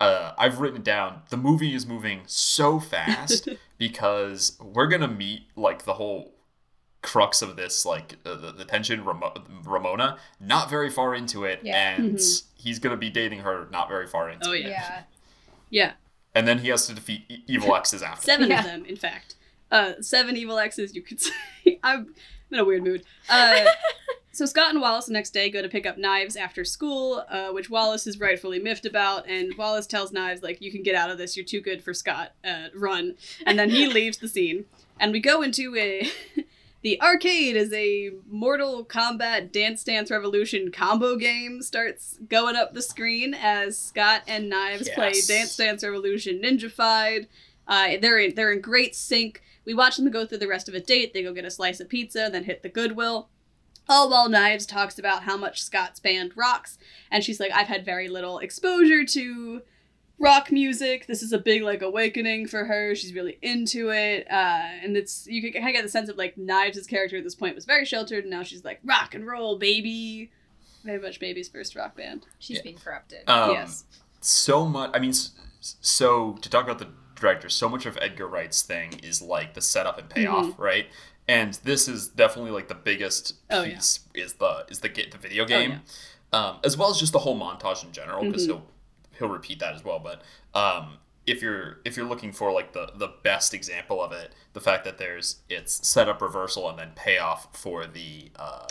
Uh, 0.00 0.32
I've 0.38 0.60
written 0.60 0.78
it 0.78 0.84
down. 0.84 1.22
The 1.30 1.36
movie 1.36 1.74
is 1.74 1.86
moving 1.86 2.20
so 2.26 2.78
fast 2.78 3.48
because 3.78 4.56
we're 4.60 4.86
gonna 4.86 5.08
meet 5.08 5.42
like 5.56 5.84
the 5.84 5.94
whole 5.94 6.34
crux 7.02 7.42
of 7.42 7.56
this, 7.56 7.84
like 7.84 8.16
uh, 8.24 8.36
the, 8.36 8.52
the 8.52 8.64
tension. 8.64 9.04
Ramo- 9.04 9.34
Ramona, 9.64 10.18
not 10.40 10.70
very 10.70 10.90
far 10.90 11.14
into 11.14 11.44
it, 11.44 11.60
Yeah. 11.62 11.94
and 11.96 12.14
Mhm. 12.16 12.42
he's 12.56 12.78
gonna 12.78 12.96
be 12.96 13.10
dating 13.10 13.40
her 13.40 13.66
not 13.72 13.88
very 13.88 14.06
far 14.06 14.30
into 14.30 14.48
oh 14.48 14.52
it. 14.52 14.62
yeah, 14.62 14.68
Yeah. 14.68 15.02
yeah. 15.70 15.92
And 16.34 16.46
then 16.46 16.58
he 16.58 16.68
has 16.68 16.86
to 16.86 16.94
defeat 16.94 17.22
e- 17.28 17.42
evil 17.48 17.74
X's 17.74 18.02
after. 18.02 18.24
Seven 18.24 18.50
Yeah. 18.50 18.60
of 18.60 18.64
them, 18.66 18.84
in 18.84 18.96
fact. 18.96 19.34
Uh, 19.70 19.94
seven 20.00 20.36
evil 20.36 20.58
exes, 20.58 20.94
you 20.94 21.02
could 21.02 21.20
say. 21.20 21.32
I'm 21.82 22.14
in 22.52 22.58
a 22.60 22.64
weird 22.64 22.84
mood. 22.84 23.02
Uh, 23.28 23.64
so 24.38 24.46
Scott 24.46 24.70
and 24.70 24.80
Wallace 24.80 25.06
the 25.06 25.12
next 25.12 25.30
day 25.30 25.50
go 25.50 25.60
to 25.60 25.68
pick 25.68 25.84
up 25.84 25.98
Knives 25.98 26.36
after 26.36 26.64
school, 26.64 27.24
uh, 27.28 27.48
which 27.48 27.68
Wallace 27.68 28.06
is 28.06 28.20
rightfully 28.20 28.60
miffed 28.60 28.86
about. 28.86 29.28
And 29.28 29.52
Wallace 29.58 29.88
tells 29.88 30.12
Knives, 30.12 30.44
like, 30.44 30.62
you 30.62 30.70
can 30.70 30.84
get 30.84 30.94
out 30.94 31.10
of 31.10 31.18
this. 31.18 31.36
You're 31.36 31.44
too 31.44 31.60
good 31.60 31.82
for 31.82 31.92
Scott. 31.92 32.34
Uh, 32.44 32.68
run. 32.72 33.16
And 33.44 33.58
then 33.58 33.68
he 33.68 33.88
leaves 33.92 34.18
the 34.18 34.28
scene. 34.28 34.66
And 35.00 35.10
we 35.10 35.20
go 35.20 35.42
into 35.42 35.76
a... 35.76 36.08
The 36.82 37.02
arcade 37.02 37.56
is 37.56 37.72
a 37.72 38.12
Mortal 38.30 38.84
Kombat 38.84 39.50
Dance 39.50 39.82
Dance 39.82 40.12
Revolution 40.12 40.70
combo 40.70 41.16
game 41.16 41.60
starts 41.60 42.20
going 42.28 42.54
up 42.54 42.72
the 42.72 42.82
screen 42.82 43.34
as 43.34 43.76
Scott 43.76 44.22
and 44.28 44.48
Knives 44.48 44.88
play 44.90 45.10
Dance 45.26 45.56
Dance 45.56 45.82
Revolution 45.82 46.40
Ninjafied. 46.40 47.26
Uh, 47.66 47.96
they're 48.00 48.20
in, 48.20 48.36
they're 48.36 48.52
in 48.52 48.60
great 48.60 48.94
sync. 48.94 49.42
We 49.64 49.74
watch 49.74 49.96
them 49.96 50.08
go 50.08 50.24
through 50.24 50.38
the 50.38 50.46
rest 50.46 50.68
of 50.68 50.74
a 50.74 50.80
date. 50.80 51.12
They 51.12 51.24
go 51.24 51.34
get 51.34 51.44
a 51.44 51.50
slice 51.50 51.80
of 51.80 51.88
pizza, 51.88 52.28
then 52.30 52.44
hit 52.44 52.62
the 52.62 52.68
Goodwill. 52.68 53.28
All 53.88 54.10
while 54.10 54.28
Knives 54.28 54.66
talks 54.66 54.98
about 54.98 55.22
how 55.22 55.36
much 55.36 55.62
Scott's 55.62 56.00
band 56.00 56.32
rocks, 56.36 56.78
and 57.10 57.24
she's 57.24 57.40
like, 57.40 57.52
"I've 57.52 57.68
had 57.68 57.84
very 57.84 58.08
little 58.08 58.38
exposure 58.38 59.04
to 59.04 59.62
rock 60.18 60.50
music. 60.50 61.06
This 61.06 61.22
is 61.22 61.32
a 61.32 61.38
big 61.38 61.62
like 61.62 61.80
awakening 61.80 62.48
for 62.48 62.64
her. 62.66 62.94
She's 62.94 63.14
really 63.14 63.38
into 63.40 63.90
it, 63.90 64.26
uh, 64.30 64.68
and 64.82 64.96
it's 64.96 65.26
you 65.26 65.40
can 65.40 65.52
kind 65.52 65.68
of 65.68 65.72
get 65.74 65.82
the 65.82 65.88
sense 65.88 66.08
of 66.08 66.16
like 66.16 66.36
Knives' 66.36 66.86
character 66.86 67.16
at 67.16 67.24
this 67.24 67.34
point 67.34 67.54
was 67.54 67.64
very 67.64 67.84
sheltered, 67.84 68.24
and 68.24 68.30
now 68.30 68.42
she's 68.42 68.64
like 68.64 68.80
rock 68.84 69.14
and 69.14 69.26
roll, 69.26 69.58
baby." 69.58 70.30
Very 70.84 71.00
much 71.00 71.18
baby's 71.18 71.48
first 71.48 71.74
rock 71.74 71.96
band. 71.96 72.26
She's 72.38 72.58
Yeah. 72.58 72.62
being 72.62 72.78
corrupted. 72.78 73.28
Um, 73.28 73.50
yes. 73.52 73.84
so 74.20 74.64
much 74.66 74.90
i 74.94 74.98
mean 74.98 75.12
so 75.60 76.32
to 76.40 76.50
talk 76.50 76.64
about 76.64 76.78
the 76.80 76.88
director 77.14 77.48
so 77.48 77.68
much 77.68 77.86
of 77.86 77.96
edgar 78.00 78.26
wright's 78.26 78.62
thing 78.62 78.92
is 79.02 79.22
like 79.22 79.54
the 79.54 79.60
setup 79.60 79.96
and 79.98 80.08
payoff 80.10 80.54
right 80.58 80.86
and 81.28 81.54
this 81.64 81.86
is 81.88 82.08
definitely 82.08 82.50
like 82.50 82.68
the 82.68 82.74
biggest 82.74 83.34
Oh, 83.50 83.62
yeah. 83.62 83.74
piece 83.74 84.00
is 84.14 84.32
the 84.34 84.64
is 84.68 84.80
the 84.80 84.88
the 84.88 85.18
video 85.18 85.44
Oh, 85.44 85.46
game 85.46 85.80
um, 86.32 86.58
as 86.64 86.76
well 86.76 86.90
as 86.90 86.98
just 86.98 87.12
the 87.12 87.20
whole 87.20 87.38
montage 87.38 87.84
in 87.84 87.92
general 87.92 88.24
because 88.24 88.44
Mhm. 88.44 88.46
he'll 88.46 88.66
he'll 89.18 89.28
repeat 89.28 89.58
that 89.60 89.74
as 89.74 89.84
well 89.84 89.98
but 89.98 90.22
um, 90.58 90.98
if 91.26 91.42
you're 91.42 91.78
if 91.84 91.96
you're 91.96 92.06
looking 92.08 92.32
for 92.32 92.50
like 92.52 92.72
the 92.72 92.90
the 92.96 93.08
best 93.22 93.52
example 93.54 94.02
of 94.02 94.12
it 94.12 94.32
the 94.54 94.60
fact 94.60 94.84
that 94.84 94.98
there's 94.98 95.36
it's 95.48 95.86
setup 95.86 96.20
reversal 96.22 96.68
and 96.68 96.78
then 96.78 96.92
payoff 96.96 97.48
for 97.56 97.86
the 97.86 98.30
uh, 98.36 98.66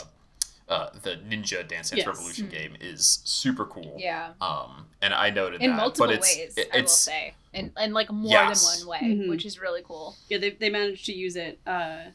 uh, 0.68 0.90
the 1.02 1.12
ninja 1.12 1.66
dance 1.66 1.90
dance 1.90 1.94
Yes. 1.94 2.06
revolution 2.06 2.46
Mhm. 2.48 2.50
game 2.50 2.76
is 2.80 3.20
super 3.24 3.64
cool 3.64 3.96
yeah. 3.98 4.32
um, 4.40 4.86
and 5.00 5.14
I 5.14 5.30
noted 5.30 5.62
In 5.62 5.70
that, 5.70 5.76
multiple 5.76 6.08
but 6.08 6.16
it's, 6.16 6.36
ways, 6.36 6.54
it- 6.58 6.68
I 6.74 6.80
will 6.80 6.86
say. 6.88 7.34
In, 7.54 7.72
in 7.80 7.94
like 7.94 8.10
more 8.12 8.30
Yes. 8.30 8.78
than 8.78 8.86
one 8.86 9.00
way, 9.00 9.08
Mhm. 9.08 9.28
which 9.30 9.46
is 9.46 9.58
really 9.58 9.80
cool. 9.82 10.14
Yeah, 10.28 10.36
they, 10.36 10.50
they 10.50 10.68
managed 10.68 11.06
to 11.06 11.14
use 11.14 11.34
it 11.34 11.58
uh, 11.66 12.10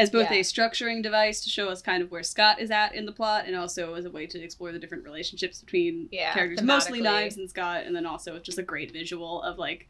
as 0.00 0.10
both 0.10 0.30
Yeah. 0.30 0.38
a 0.38 0.40
structuring 0.42 1.02
device 1.02 1.40
to 1.44 1.50
show 1.50 1.68
us 1.68 1.82
kind 1.82 2.02
of 2.02 2.10
where 2.10 2.22
Scott 2.22 2.60
is 2.60 2.70
at 2.70 2.94
in 2.94 3.06
the 3.06 3.12
plot, 3.12 3.44
and 3.46 3.54
also 3.56 3.94
as 3.94 4.04
a 4.04 4.10
way 4.10 4.26
to 4.26 4.42
explore 4.42 4.72
the 4.72 4.78
different 4.78 5.04
relationships 5.04 5.60
between 5.60 6.08
Yeah, 6.10 6.32
characters, 6.32 6.62
mostly 6.62 7.00
thematically. 7.00 7.04
Knives 7.04 7.36
and 7.36 7.48
Scott, 7.50 7.84
and 7.84 7.94
then 7.94 8.06
also 8.06 8.38
just 8.38 8.58
a 8.58 8.62
great 8.62 8.90
visual 8.92 9.42
of 9.42 9.58
like 9.58 9.86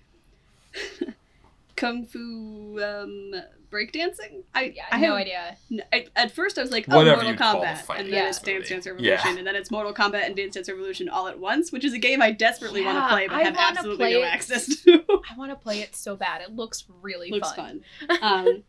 kung 1.76 2.04
fu 2.04 2.78
um, 2.82 3.32
breakdancing. 3.70 4.42
I 4.54 4.72
Yeah, 4.76 4.84
I 4.90 4.96
I 4.96 4.98
have 4.98 5.08
no 5.08 5.14
idea. 5.14 5.56
n- 5.72 5.82
I, 5.92 6.06
at 6.16 6.30
first 6.32 6.58
I 6.58 6.62
was 6.62 6.70
like, 6.70 6.86
oh, 6.90 6.96
Whatever 6.96 7.22
Mortal 7.22 7.30
you'd 7.30 7.38
the 7.62 7.76
fight 7.82 8.00
and 8.00 8.12
then 8.12 8.24
this 8.26 8.36
it's 8.36 8.44
Dance 8.44 8.70
movie. 8.70 8.74
Dance 8.74 8.86
Yeah. 8.86 8.92
Revolution, 9.14 9.38
and 9.38 9.46
then 9.46 9.56
it's 9.56 9.70
Mortal 9.70 9.94
Kombat 9.94 10.26
and 10.26 10.36
Dance 10.36 10.54
Dance 10.54 10.68
Revolution 10.68 11.08
all 11.08 11.26
at 11.28 11.38
once, 11.38 11.72
which 11.72 11.84
is 11.84 11.92
a 11.94 11.98
game 11.98 12.20
I 12.20 12.32
desperately 12.32 12.84
want 12.84 12.98
to 12.98 13.08
play 13.08 13.28
but 13.28 13.36
I 13.36 13.44
have 13.44 13.56
absolutely 13.56 14.12
no 14.12 14.20
it. 14.20 14.24
access 14.24 14.66
to. 14.82 15.04
I 15.30 15.36
want 15.38 15.50
to 15.52 15.56
play 15.56 15.80
it 15.80 15.96
so 15.96 16.16
bad. 16.16 16.42
It 16.42 16.54
looks 16.54 16.84
really 17.00 17.30
Looks 17.30 17.52
fun. 17.52 17.82
fun. 18.06 18.18
Um, 18.22 18.62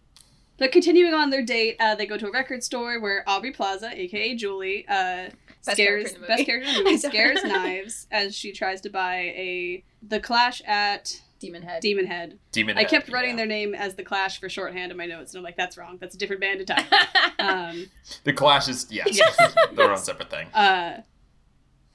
but 0.62 0.72
continuing 0.72 1.16
on 1.16 1.32
their 1.32 1.42
date, 1.42 1.76
uh, 1.80 1.96
they 1.96 2.06
go 2.06 2.20
to 2.20 2.28
a 2.28 2.32
record 2.32 2.64
store 2.64 3.00
where 3.00 3.24
Aubrey 3.26 3.50
Plaza, 3.50 3.90
aka 4.00 4.36
Julie, 4.36 4.86
uh, 4.88 5.30
Best 5.66 5.72
scares 5.72 6.12
character 6.12 6.28
best 6.28 6.46
character 6.46 6.70
in 6.70 6.76
the 6.76 6.84
movie 6.84 6.98
scares 6.98 7.44
Knives 7.44 8.06
as 8.12 8.36
she 8.36 8.52
tries 8.52 8.80
to 8.82 8.92
buy 8.92 9.16
a 9.16 9.84
the 10.04 10.20
Clash 10.20 10.62
at 10.68 11.20
Demon 11.40 11.64
Head. 11.64 11.82
Demon 11.82 12.06
Head. 12.06 12.38
Demon. 12.52 12.78
Head. 12.78 12.86
I 12.86 12.88
kept 12.88 13.10
writing 13.12 13.32
yeah. 13.32 13.38
their 13.38 13.48
name 13.48 13.74
as 13.74 13.96
the 13.96 14.04
Clash 14.04 14.40
for 14.40 14.50
shorthand 14.50 14.92
in 14.92 14.98
my 15.00 15.08
notes, 15.08 15.34
and 15.34 15.40
I'm 15.40 15.44
like, 15.44 15.58
that's 15.58 15.80
wrong. 15.80 15.98
That's 16.00 16.14
a 16.14 16.18
different 16.20 16.42
band 16.42 16.60
entirely. 16.60 16.88
um, 17.40 17.90
The 18.24 18.34
Clash 18.34 18.68
is 18.68 18.86
yes, 18.92 19.18
Yes. 19.18 19.56
their 19.74 19.90
own 19.90 19.98
separate 19.98 20.30
thing. 20.30 20.46
uh, 20.54 21.02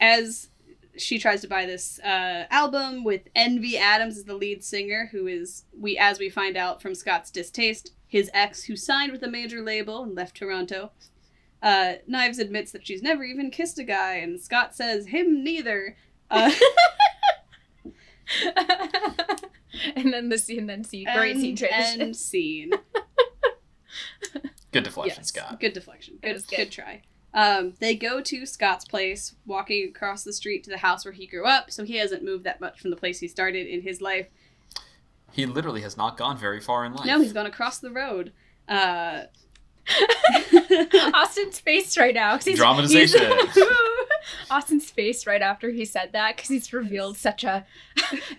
as 0.01 0.49
she 0.97 1.21
tries 1.21 1.41
to 1.43 1.49
buy 1.49 1.67
this 1.67 2.01
uh, 2.01 2.47
album 2.51 3.05
with 3.05 3.23
Envy 3.37 3.79
Adams 3.79 4.17
as 4.19 4.25
the 4.25 4.35
lead 4.35 4.65
singer, 4.65 5.09
who 5.13 5.29
is 5.29 5.65
we 5.79 5.97
as 5.97 6.19
we 6.19 6.29
find 6.29 6.57
out 6.57 6.83
from 6.83 6.97
Scott's 6.97 7.31
distaste, 7.31 7.93
his 8.07 8.31
ex 8.33 8.65
who 8.65 8.77
signed 8.77 9.13
with 9.13 9.23
a 9.23 9.29
major 9.29 9.63
label 9.63 10.03
and 10.03 10.15
left 10.15 10.37
Toronto. 10.37 10.93
Uh, 11.63 11.95
Knives 12.07 12.39
admits 12.39 12.71
that 12.73 12.87
she's 12.87 13.03
never 13.03 13.25
even 13.25 13.51
kissed 13.51 13.79
a 13.79 13.85
guy, 13.85 14.15
and 14.17 14.41
Scott 14.41 14.75
says 14.77 15.07
him 15.09 15.43
neither. 15.43 15.97
Uh, 16.31 16.53
and 19.97 20.13
then 20.13 20.29
the 20.29 20.39
scene, 20.39 20.67
then 20.67 20.85
scene, 20.85 21.07
great 21.15 21.37
scene 21.37 21.57
transition. 21.57 22.01
and 22.01 22.17
scene. 22.17 22.71
Good 24.73 24.85
deflection, 24.85 25.17
Yes, 25.21 25.29
Scott. 25.29 25.59
Good 25.61 25.73
deflection. 25.73 26.19
Good, 26.23 26.47
good. 26.49 26.57
good. 26.57 26.71
try. 26.73 27.03
Um, 27.33 27.75
they 27.81 27.95
go 27.95 28.21
to 28.21 28.45
Scott's 28.47 28.85
place, 28.85 29.35
walking 29.47 29.89
across 29.89 30.23
the 30.25 30.33
street 30.33 30.65
to 30.65 30.71
the 30.71 30.79
house 30.79 31.05
where 31.05 31.13
he 31.13 31.27
grew 31.27 31.47
up, 31.47 31.71
so 31.71 31.85
he 31.85 31.97
hasn't 31.97 32.23
moved 32.25 32.45
that 32.45 32.61
much 32.61 32.81
from 32.81 32.91
the 32.91 32.97
place 32.97 33.21
he 33.21 33.29
started 33.29 33.67
in 33.67 33.83
his 33.83 34.01
life. 34.01 34.27
He 35.33 35.45
literally 35.47 35.83
has 35.83 35.97
not 35.97 36.17
gone 36.17 36.39
very 36.39 36.61
far 36.61 36.85
in 36.85 36.95
life. 36.95 37.07
No, 37.07 37.21
he's 37.21 37.33
gone 37.33 37.47
across 37.47 37.79
the 37.79 37.91
road. 37.91 38.33
Uh, 38.69 39.27
Austin's 41.15 41.61
face 41.61 41.97
right 41.97 42.15
now. 42.15 42.33
'cause 42.37 42.47
he's- 42.47 42.59
Dramatization. 42.59 43.21
he's- 43.21 43.59
Austin's 44.51 44.91
face 44.91 45.25
right 45.27 45.43
after 45.43 45.71
he 45.71 45.85
said 45.85 46.11
that 46.13 46.35
because 46.37 46.49
he's 46.49 46.73
revealed 46.73 47.17
such 47.17 47.45
a 47.45 47.65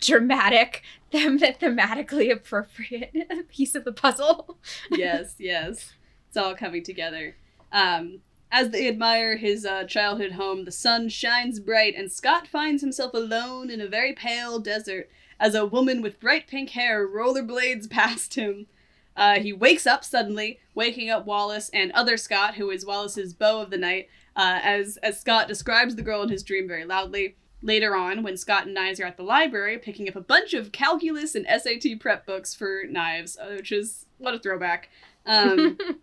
dramatic, 0.02 0.84
them 1.12 1.40
thematically 1.40 2.32
appropriate 2.32 3.48
piece 3.50 3.74
of 3.76 3.86
the 3.86 3.94
puzzle. 3.94 4.58
yes, 4.92 5.36
yes. 5.40 5.94
It's 6.28 6.36
all 6.36 6.56
coming 6.56 6.84
together. 6.84 7.38
Um, 7.72 8.20
as 8.52 8.70
they 8.72 8.88
admire 8.88 9.38
his 9.38 9.66
uh, 9.66 9.86
childhood 9.86 10.34
home, 10.34 10.66
the 10.66 10.72
sun 10.72 11.08
shines 11.10 11.60
bright, 11.62 11.96
and 11.96 12.12
Scott 12.12 12.48
finds 12.48 12.82
himself 12.82 13.14
alone 13.14 13.70
in 13.70 13.80
a 13.80 13.88
very 13.88 14.12
pale 14.14 14.60
desert 14.60 15.10
as 15.40 15.56
a 15.56 15.66
woman 15.66 16.02
with 16.02 16.20
bright 16.20 16.48
pink 16.48 16.72
hair 16.72 17.08
rollerblades 17.08 17.90
past 17.90 18.36
him. 18.36 18.68
Uh, 19.16 19.40
he 19.40 19.52
wakes 19.52 19.88
up 19.88 20.04
suddenly, 20.04 20.60
waking 20.76 21.10
up 21.10 21.26
Wallace 21.26 21.70
and 21.70 21.92
other 21.94 22.18
Scott, 22.18 22.56
who 22.56 22.70
is 22.70 22.86
Wallace's 22.86 23.34
beau 23.34 23.62
of 23.62 23.72
the 23.72 23.78
night, 23.78 24.10
uh, 24.36 24.60
as, 24.62 24.98
as 24.98 25.20
Scott 25.20 25.48
describes 25.48 25.96
the 25.96 26.04
girl 26.04 26.22
in 26.22 26.30
his 26.30 26.44
dream 26.44 26.68
very 26.68 26.86
loudly. 26.86 27.36
Later 27.64 27.96
on, 27.96 28.22
when 28.22 28.38
Scott 28.38 28.66
and 28.66 28.76
Knives 28.76 29.00
are 29.00 29.06
at 29.06 29.18
the 29.18 29.24
library 29.24 29.80
picking 29.80 30.08
up 30.08 30.16
a 30.16 30.22
bunch 30.22 30.54
of 30.54 30.72
calculus 30.72 31.34
and 31.34 31.48
SAT 31.48 32.00
prep 32.00 32.28
books 32.28 32.54
for 32.54 32.84
Knives, 32.88 33.36
uh, 33.36 33.56
which 33.56 33.72
is 33.72 34.06
what 34.20 34.36
a 34.36 34.40
throwback. 34.40 34.90
Um, 35.26 35.76
uh, 35.90 35.94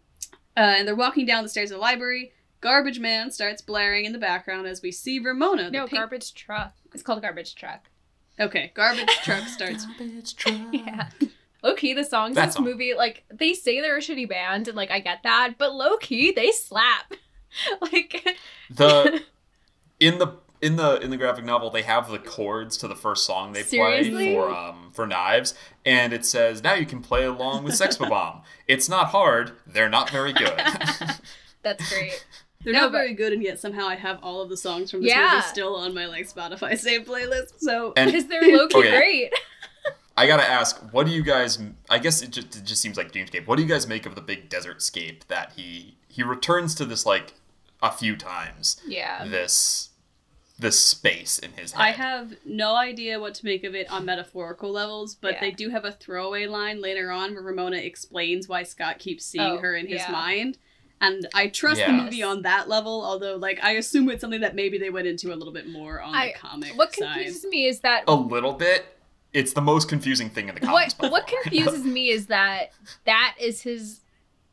and 0.57 0.89
they're 0.89 0.97
walking 0.97 1.27
down 1.27 1.45
the 1.45 1.49
stairs 1.49 1.71
of 1.71 1.77
the 1.77 1.81
library. 1.81 2.33
Garbage 2.61 2.99
Man 2.99 3.31
starts 3.31 3.63
blaring 3.63 4.05
in 4.05 4.13
the 4.13 4.19
background 4.19 4.67
as 4.67 4.83
we 4.83 4.91
see 4.91 5.21
Ramona. 5.21 5.67
the 5.67 5.71
no, 5.71 5.87
pink- 5.87 6.01
garbage 6.01 6.35
truck. 6.35 6.75
It's 6.93 7.05
called 7.05 7.23
garbage 7.23 7.55
truck. 7.55 7.89
Okay, 8.41 8.73
garbage 8.75 9.09
truck 9.23 9.47
starts. 9.49 9.87
Garbage 9.99 10.35
truck. 10.37 10.55
Yeah. 10.73 11.09
Low 11.63 11.75
key, 11.75 11.95
the 11.95 12.05
songs 12.05 12.37
in 12.37 12.45
this 12.45 12.55
song. 12.57 12.65
movie, 12.65 12.93
like 12.95 13.25
they 13.33 13.55
say 13.55 13.81
they're 13.81 13.97
a 13.97 14.01
shitty 14.01 14.29
band, 14.29 14.69
and 14.69 14.77
like 14.77 14.91
I 14.91 15.01
get 15.01 15.23
that, 15.23 15.55
but 15.57 15.73
low 15.75 15.97
key 15.97 16.31
they 16.31 16.51
slap. 16.51 17.15
like 17.81 18.37
The 18.69 19.23
in 20.01 20.19
the 20.19 20.35
in 20.61 20.77
the 20.77 20.99
in 21.01 21.11
the 21.11 21.17
graphic 21.17 21.45
novel 21.45 21.71
they 21.71 21.83
have 21.83 22.11
the 22.11 22.19
chords 22.19 22.77
to 22.79 22.89
the 22.89 22.95
first 22.97 23.25
song 23.25 23.53
they 23.53 23.63
Seriously? 23.63 24.11
play 24.13 24.35
for 24.35 24.51
um 24.51 24.91
for 24.95 25.07
knives 25.07 25.55
and 25.85 26.13
it 26.13 26.25
says 26.25 26.63
now 26.63 26.73
you 26.75 26.87
can 26.87 27.01
play 27.03 27.25
along 27.25 27.65
with 27.65 27.75
sex 27.75 27.97
bomb 27.99 28.41
it's 28.67 28.89
not 28.89 29.09
hard 29.09 29.53
they're 29.67 29.91
not 29.91 30.09
very 30.11 30.33
good 30.33 30.59
That's 31.63 31.89
great. 31.93 32.25
They're 32.65 32.73
No, 32.73 32.81
not 32.83 32.93
but- 32.93 32.99
very 32.99 33.15
good, 33.15 33.33
and 33.33 33.43
yet 33.43 33.61
somehow 33.61 33.87
I 33.87 33.95
have 33.97 34.19
all 34.23 34.41
of 34.41 34.49
the 34.49 34.57
songs 34.57 34.91
from 34.91 35.03
this 35.03 35.11
Yeah. 35.11 35.31
movie 35.35 35.47
still 35.49 35.77
on 35.77 35.95
my 35.95 36.07
like 36.07 36.27
Spotify 36.27 36.77
save 36.87 37.03
playlist. 37.05 37.61
So 37.61 37.93
And- 37.97 38.11
Because 38.11 38.27
they're 38.27 38.43
low 38.57 38.67
key 38.69 38.79
Okay. 38.79 38.97
great. 38.97 39.33
i 40.17 40.29
gotta 40.29 40.49
ask 40.49 40.79
what 40.93 41.07
do 41.07 41.13
you 41.13 41.25
guys 41.25 41.59
i 41.91 41.99
guess 41.99 42.23
it 42.23 42.31
just, 42.31 42.55
it 42.55 42.63
just 42.65 42.81
seems 42.81 42.97
like 42.97 43.11
dreamscape 43.11 43.49
what 43.49 43.57
do 43.57 43.63
you 43.65 43.69
guys 43.69 43.89
make 43.89 44.07
of 44.07 44.15
the 44.15 44.21
big 44.21 44.49
desert 44.49 44.81
scape 44.81 45.25
that 45.27 45.51
he 45.57 45.97
he 46.07 46.23
returns 46.23 46.73
to 46.77 46.85
this 46.85 47.05
like 47.05 47.35
a 47.83 47.91
few 47.91 48.15
times 48.17 48.81
Yeah. 48.87 49.25
this 49.27 49.89
this 50.57 50.79
space 50.79 51.41
in 51.41 51.51
his 51.55 51.73
head 51.73 51.83
I 51.83 51.91
have 51.91 52.35
no 52.47 52.77
idea 52.77 53.19
what 53.19 53.35
to 53.35 53.45
make 53.45 53.65
of 53.65 53.75
it 53.75 53.91
on 53.91 54.05
metaphorical 54.05 54.71
levels, 54.71 55.17
but 55.17 55.33
Yeah. 55.33 55.41
they 55.41 55.51
do 55.51 55.71
have 55.71 55.85
a 55.85 55.91
throwaway 55.91 56.47
line 56.47 56.81
later 56.81 57.11
on 57.11 57.33
where 57.35 57.43
Ramona 57.43 57.79
explains 57.79 58.47
why 58.49 58.63
Scott 58.63 59.01
keeps 59.01 59.25
seeing 59.25 59.45
Oh, 59.45 59.59
her 59.59 59.75
in 59.75 59.89
his 59.89 60.03
yeah. 60.03 60.13
mind. 60.13 60.59
And 61.07 61.29
I 61.35 61.49
trust 61.49 61.81
the 61.85 61.93
movie 61.93 62.23
on 62.23 62.43
that 62.43 62.69
level, 62.69 63.03
although 63.05 63.37
like 63.37 63.59
I 63.63 63.73
assume 63.73 64.09
it's 64.11 64.21
something 64.21 64.41
that 64.41 64.55
maybe 64.55 64.79
they 64.79 64.91
went 64.91 65.07
into 65.07 65.33
a 65.33 65.37
little 65.37 65.53
bit 65.53 65.69
more 65.69 66.01
on 66.01 66.15
I- 66.15 66.29
the 66.29 66.39
comic 66.39 66.77
What 66.77 66.95
side. 66.95 67.15
confuses 67.15 67.45
me 67.45 67.67
is 67.67 67.81
that 67.81 68.05
a 68.09 68.15
little 68.15 68.53
bit 68.55 68.87
it's 69.33 69.53
the 69.53 69.61
most 69.61 69.89
confusing 69.89 70.31
thing 70.31 70.49
in 70.49 70.55
the 70.55 70.61
what 70.63 70.71
comics 70.71 70.95
by 70.95 71.09
what 71.09 71.27
confuses 71.27 71.85
me 71.97 72.09
is 72.11 72.27
that 72.27 72.71
that 73.05 73.35
is 73.41 73.63
his 73.63 74.01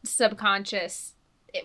subconscious, 0.04 1.14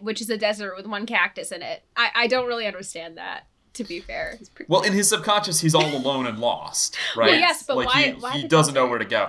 which 0.01 0.21
is 0.21 0.31
a 0.31 0.37
desert 0.37 0.77
with 0.77 0.87
one 0.87 1.07
cactus 1.07 1.53
in 1.53 1.63
it. 1.63 1.83
I 1.97 2.11
I 2.15 2.27
don't 2.27 2.47
really 2.47 2.67
understand 2.67 3.17
that. 3.19 3.47
To 3.75 3.85
be 3.85 4.01
fair, 4.01 4.39
It's 4.41 4.49
pretty- 4.49 4.71
Well, 4.73 4.81
in 4.81 4.95
his 4.95 5.07
subconscious, 5.11 5.61
he's 5.61 5.75
all 5.75 5.95
alone 5.95 6.27
and 6.27 6.39
lost, 6.39 6.97
right? 7.15 7.33
Well, 7.33 7.39
yes, 7.39 7.63
but 7.63 7.77
like 7.77 7.89
why- 7.89 8.03
He, 8.05 8.13
why 8.13 8.31
he 8.39 8.49
doesn't 8.49 8.73
know 8.73 8.87
where 8.87 8.99
to 8.99 9.05
go. 9.05 9.29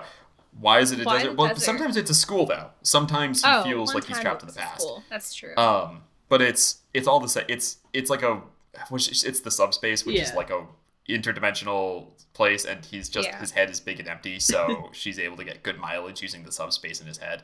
Why 0.59 0.79
is 0.79 0.91
it 0.91 0.99
a 0.99 1.03
Why 1.03 1.17
desert? 1.17 1.37
Well, 1.37 1.47
desert? 1.49 1.63
sometimes 1.63 1.97
it's 1.97 2.09
a 2.09 2.15
school 2.15 2.45
though. 2.45 2.69
Sometimes 2.81 3.43
he 3.43 3.49
oh, 3.49 3.63
feels 3.63 3.93
like 3.93 4.05
he's 4.05 4.19
trapped 4.19 4.41
in 4.41 4.47
the 4.47 4.55
past. 4.55 4.81
Cool. 4.81 5.03
That's 5.09 5.33
true. 5.33 5.55
Um, 5.55 6.03
but 6.29 6.41
it's 6.41 6.81
it's 6.93 7.07
all 7.07 7.19
the 7.19 7.29
same. 7.29 7.45
It's 7.47 7.77
it's 7.93 8.09
like 8.09 8.23
a 8.23 8.41
which 8.89 9.09
it's 9.25 9.39
the 9.41 9.51
subspace, 9.51 10.05
which 10.05 10.19
is 10.19 10.33
like 10.33 10.49
a 10.49 10.65
interdimensional 11.09 12.07
place, 12.33 12.65
and 12.65 12.85
he's 12.85 13.09
just 13.09 13.27
Yeah. 13.27 13.39
his 13.39 13.51
head 13.51 13.69
is 13.69 13.79
big 13.79 13.99
and 13.99 14.07
empty, 14.07 14.39
so 14.39 14.89
she's 14.93 15.19
able 15.19 15.37
to 15.37 15.43
get 15.43 15.63
good 15.63 15.77
mileage 15.79 16.21
using 16.21 16.43
the 16.43 16.51
subspace 16.51 17.01
in 17.01 17.07
his 17.07 17.17
head. 17.17 17.43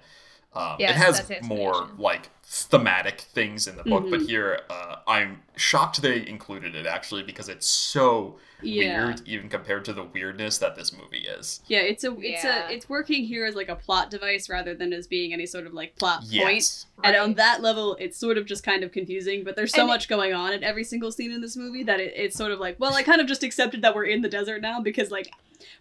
Um, 0.56 0.76
Yes, 0.80 0.92
it 0.92 1.28
has 1.30 1.44
more 1.44 1.90
like 1.98 2.30
thematic 2.46 3.22
things 3.34 3.68
in 3.68 3.76
the 3.78 3.84
book, 3.84 4.10
but 4.10 4.20
Mhm. 4.22 4.28
here 4.28 4.60
uh, 4.70 4.98
I'm 5.08 5.42
shocked 5.56 6.02
they 6.02 6.26
included 6.28 6.76
it 6.76 6.86
actually 6.86 7.24
because 7.24 7.50
it's 7.50 7.66
so 7.68 8.38
Yeah. 8.62 9.06
weird, 9.08 9.22
even 9.28 9.50
compared 9.50 9.84
to 9.86 9.94
the 9.94 10.04
weirdness 10.04 10.58
that 10.60 10.76
this 10.76 10.94
movie 10.94 11.26
is. 11.28 11.62
Yeah, 11.68 11.80
it's 11.80 12.04
a 12.04 12.12
it's 12.20 12.44
Yeah. 12.44 12.70
a 12.70 12.72
it's 12.72 12.88
working 12.88 13.26
here 13.26 13.46
as 13.46 13.56
like 13.56 13.70
a 13.70 13.76
plot 13.76 14.12
device 14.12 14.50
rather 14.50 14.76
than 14.76 14.94
as 14.94 15.08
being 15.08 15.34
any 15.34 15.46
sort 15.48 15.66
of 15.66 15.74
like 15.74 15.96
plot 15.96 16.20
point. 16.22 16.32
Yes, 16.34 16.86
And 17.04 17.16
on 17.16 17.34
that 17.36 17.62
level, 17.62 17.96
it's 18.00 18.18
sort 18.18 18.38
of 18.38 18.46
just 18.46 18.64
kind 18.64 18.84
of 18.84 18.92
confusing, 18.92 19.44
but 19.44 19.56
there's 19.56 19.72
so 19.74 19.82
And- 19.82 19.88
much 19.88 20.08
going 20.08 20.34
on 20.34 20.54
in 20.54 20.64
every 20.64 20.84
single 20.84 21.12
scene 21.12 21.32
in 21.32 21.42
this 21.42 21.58
movie 21.58 21.84
that 21.84 22.00
it, 22.00 22.14
it's 22.16 22.38
sort 22.38 22.52
of 22.52 22.60
like, 22.60 22.80
well, 22.80 22.94
I 22.94 23.02
kind 23.04 23.20
of 23.20 23.28
just 23.28 23.42
accepted 23.44 23.82
that 23.82 23.96
we're 23.96 24.06
in 24.06 24.22
the 24.22 24.30
desert 24.30 24.62
now 24.62 24.80
because, 24.80 25.10
like, 25.12 25.32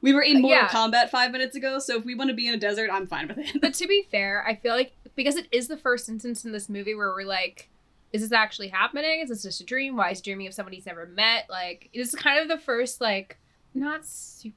we 0.01 0.13
were 0.13 0.23
in 0.23 0.41
Mortal 0.43 0.63
Yeah. 0.63 0.69
Kombat 0.69 1.11
five 1.11 1.31
minutes 1.33 1.57
ago, 1.57 1.79
so 1.79 1.97
if 1.99 2.05
we 2.05 2.15
want 2.15 2.29
to 2.31 2.35
be 2.35 2.47
in 2.49 2.55
a 2.55 2.59
desert, 2.59 2.91
I'm 2.93 3.07
fine 3.07 3.29
with 3.29 3.39
it. 3.39 3.61
But 3.61 3.75
to 3.75 3.87
be 3.87 4.07
fair, 4.11 4.45
I 4.47 4.57
feel 4.57 4.73
like 4.75 4.93
because 5.15 5.37
it 5.37 5.47
is 5.53 5.69
the 5.69 5.77
first 5.77 6.09
instance 6.09 6.45
in 6.45 6.53
this 6.53 6.69
movie 6.69 6.95
where 6.95 7.09
we're 7.11 7.25
like, 7.25 7.69
is 8.13 8.23
this 8.23 8.33
actually 8.33 8.69
happening? 8.69 9.21
Is 9.21 9.29
this 9.31 9.43
just 9.43 9.61
a 9.61 9.65
dream? 9.65 9.97
Why 9.97 10.11
is 10.11 10.19
he 10.19 10.23
dreaming 10.25 10.47
of 10.47 10.55
somebody 10.55 10.77
he's 10.77 10.87
never 10.87 11.07
met? 11.07 11.47
Like, 11.49 11.89
this 11.95 12.09
is 12.09 12.15
kind 12.15 12.41
of 12.41 12.49
the 12.49 12.59
first, 12.63 13.01
like, 13.01 13.39
not 13.75 14.05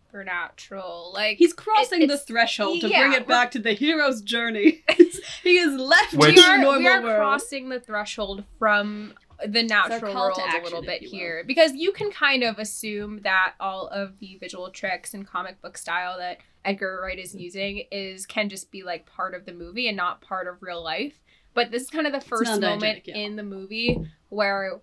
supernatural. 0.10 1.12
Like, 1.14 1.38
He's 1.38 1.54
crossing 1.54 2.02
It- 2.04 2.08
the 2.08 2.18
threshold 2.18 2.82
to 2.82 2.90
yeah, 2.90 3.02
bring 3.08 3.14
it 3.14 3.28
back 3.28 3.52
to 3.52 3.60
the 3.60 3.74
hero's 3.74 4.22
journey. 4.22 4.84
he 5.44 5.58
has 5.58 5.74
left 5.74 6.14
we 6.14 6.38
are, 6.40 6.58
normal 6.58 6.80
we 6.80 6.88
are 6.88 7.02
world. 7.02 7.18
crossing 7.18 7.70
the 7.70 7.80
threshold 7.80 8.44
from 8.60 9.14
the 9.48 9.64
natural 9.64 10.14
world 10.14 10.36
to 10.36 10.42
a 10.42 10.64
little 10.64 10.82
bit 10.82 11.02
here 11.02 11.44
because 11.46 11.74
you 11.74 11.92
can 11.92 12.12
kind 12.12 12.44
of 12.44 12.58
assume 12.60 13.22
that 13.24 13.54
all 13.60 13.88
of 13.88 14.20
the 14.20 14.38
visual 14.40 14.70
tricks 14.70 15.14
and 15.14 15.28
comic 15.28 15.62
book 15.62 15.78
style 15.78 16.18
that 16.18 16.40
Edgar 16.64 17.00
Wright 17.02 17.20
is 17.20 17.36
using 17.36 17.84
is 17.92 18.26
can 18.26 18.50
just 18.50 18.72
be 18.72 18.84
like 18.84 19.06
part 19.06 19.34
of 19.34 19.46
the 19.46 19.54
movie 19.54 19.88
and 19.88 19.98
not 19.98 20.22
part 20.22 20.48
of 20.48 20.62
real 20.62 20.84
life. 20.84 21.14
But 21.54 21.72
this 21.72 21.84
is 21.84 21.90
kind 21.90 22.08
of 22.08 22.14
the 22.14 22.22
first 22.22 22.60
moment 22.60 23.04
yeah. 23.06 23.16
in 23.16 23.36
the 23.36 23.44
movie 23.44 23.98
where 24.30 24.80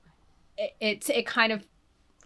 it, 0.57 0.75
it 0.81 1.11
it 1.11 1.27
kind 1.27 1.53
of 1.53 1.67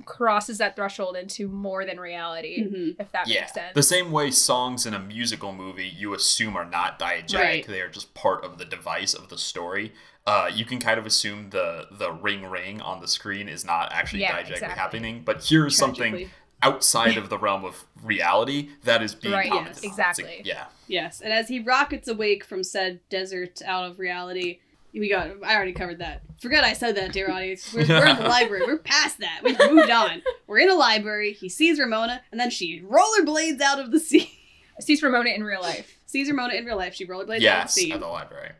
crosses 0.04 0.58
that 0.58 0.76
threshold 0.76 1.16
into 1.16 1.48
more 1.48 1.84
than 1.86 1.98
reality, 1.98 2.62
Mhm. 2.62 2.96
if 3.00 3.10
that 3.12 3.26
yeah. 3.28 3.40
makes 3.40 3.54
sense. 3.54 3.74
The 3.74 3.82
same 3.82 4.12
way 4.12 4.30
songs 4.30 4.84
in 4.86 4.94
a 4.94 4.98
musical 4.98 5.52
movie 5.52 5.88
you 5.88 6.12
assume 6.14 6.56
are 6.56 6.64
not 6.66 6.98
diegetic; 6.98 7.34
Right. 7.40 7.66
they 7.66 7.80
are 7.80 7.88
just 7.88 8.12
part 8.14 8.44
of 8.44 8.58
the 8.58 8.64
device 8.64 9.14
of 9.14 9.28
the 9.28 9.38
story. 9.38 9.92
Uh, 10.26 10.50
you 10.52 10.64
can 10.64 10.78
kind 10.80 10.98
of 10.98 11.06
assume 11.06 11.50
the 11.50 11.86
the 11.90 12.12
ring 12.12 12.44
ring 12.46 12.80
on 12.80 13.00
the 13.00 13.08
screen 13.08 13.48
is 13.48 13.64
not 13.64 13.90
actually 13.92 14.20
Yeah, 14.22 14.36
diegetically 14.38 14.50
exactly. 14.52 14.78
happening, 14.78 15.22
but 15.24 15.44
here's 15.44 15.76
something 15.76 16.30
outside 16.62 17.16
of 17.16 17.28
the 17.28 17.38
realm 17.38 17.64
of 17.64 17.84
reality 18.02 18.70
that 18.82 19.02
is 19.02 19.14
being 19.14 19.34
Right, 19.34 19.46
yes, 19.46 19.54
on. 19.54 19.66
It's 19.68 19.82
like- 19.82 19.90
exactly. 19.90 20.42
yeah. 20.44 20.66
Yes, 20.88 21.20
and 21.20 21.32
as 21.32 21.48
he 21.48 21.60
rockets 21.60 22.08
awake 22.08 22.44
from 22.44 22.64
said 22.64 23.00
desert 23.08 23.60
out 23.64 23.84
of 23.84 23.98
reality, 23.98 24.58
we 24.98 25.08
got. 25.08 25.28
I 25.44 25.54
already 25.54 25.72
covered 25.72 25.98
that. 25.98 26.22
Forget 26.40 26.64
I 26.64 26.72
said 26.72 26.96
that, 26.96 27.12
dear 27.12 27.30
audience. 27.30 27.72
We're, 27.72 27.86
we're 27.88 28.06
in 28.06 28.16
the 28.16 28.24
library. 28.28 28.62
We're 28.66 28.78
past 28.78 29.18
that. 29.18 29.40
We've 29.42 29.58
moved 29.58 29.90
on. 29.90 30.22
We're 30.46 30.58
in 30.58 30.70
a 30.70 30.74
library. 30.74 31.32
He 31.32 31.48
sees 31.48 31.78
Ramona, 31.78 32.22
and 32.30 32.40
then 32.40 32.50
she 32.50 32.82
rollerblades 32.82 33.60
out 33.60 33.78
of 33.78 33.90
the 33.92 34.00
sea. 34.00 34.30
Sees 34.80 35.02
Ramona 35.02 35.30
in 35.30 35.42
real 35.42 35.62
life. 35.62 35.98
sees 36.04 36.28
Ramona 36.28 36.52
in 36.54 36.66
real 36.66 36.76
life. 36.76 36.94
She 36.94 37.06
rollerblades 37.06 37.20
out 37.20 37.26
of 37.26 37.40
the 37.40 37.40
Yes, 37.40 37.72
sea. 37.74 37.92
at 37.92 38.00
the 38.00 38.06
library. 38.06 38.50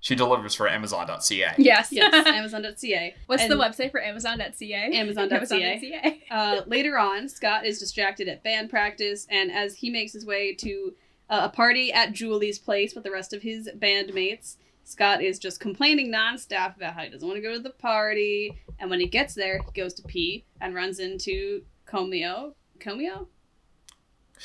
She 0.00 0.14
delivers 0.14 0.54
for 0.54 0.68
Amazon.ca. 0.68 1.54
Yes. 1.58 1.88
Yes, 1.90 2.14
Amazon.ca. 2.28 3.14
What's 3.26 3.42
And, 3.42 3.50
the 3.50 3.56
website 3.56 3.90
for 3.90 4.00
Amazon.ca? 4.00 4.72
Amazon.ca. 4.72 5.34
Amazon.ca. 5.36 6.22
Uh, 6.30 6.60
later 6.68 6.96
on, 6.96 7.28
Scott 7.28 7.66
is 7.66 7.80
distracted 7.80 8.28
at 8.28 8.44
band 8.44 8.70
practice, 8.70 9.26
and 9.28 9.50
as 9.50 9.74
he 9.74 9.90
makes 9.90 10.12
his 10.12 10.24
way 10.24 10.54
to 10.54 10.94
uh, 11.28 11.40
a 11.42 11.48
party 11.48 11.92
at 11.92 12.12
Julie's 12.12 12.60
place 12.60 12.94
with 12.94 13.02
the 13.02 13.10
rest 13.10 13.32
of 13.32 13.42
his 13.42 13.68
bandmates, 13.76 14.56
Scott 14.88 15.22
is 15.22 15.38
just 15.38 15.60
complaining 15.60 16.10
nonstop 16.10 16.76
about 16.76 16.94
how 16.94 17.02
he 17.02 17.10
doesn't 17.10 17.28
want 17.28 17.36
to 17.36 17.42
go 17.42 17.52
to 17.52 17.60
the 17.60 17.70
party. 17.70 18.58
And 18.78 18.88
when 18.88 19.00
he 19.00 19.06
gets 19.06 19.34
there, 19.34 19.58
he 19.62 19.80
goes 19.80 19.92
to 19.94 20.02
pee 20.02 20.46
and 20.62 20.74
runs 20.74 20.98
into 20.98 21.62
Comio. 21.86 22.54
Comio? 22.80 23.26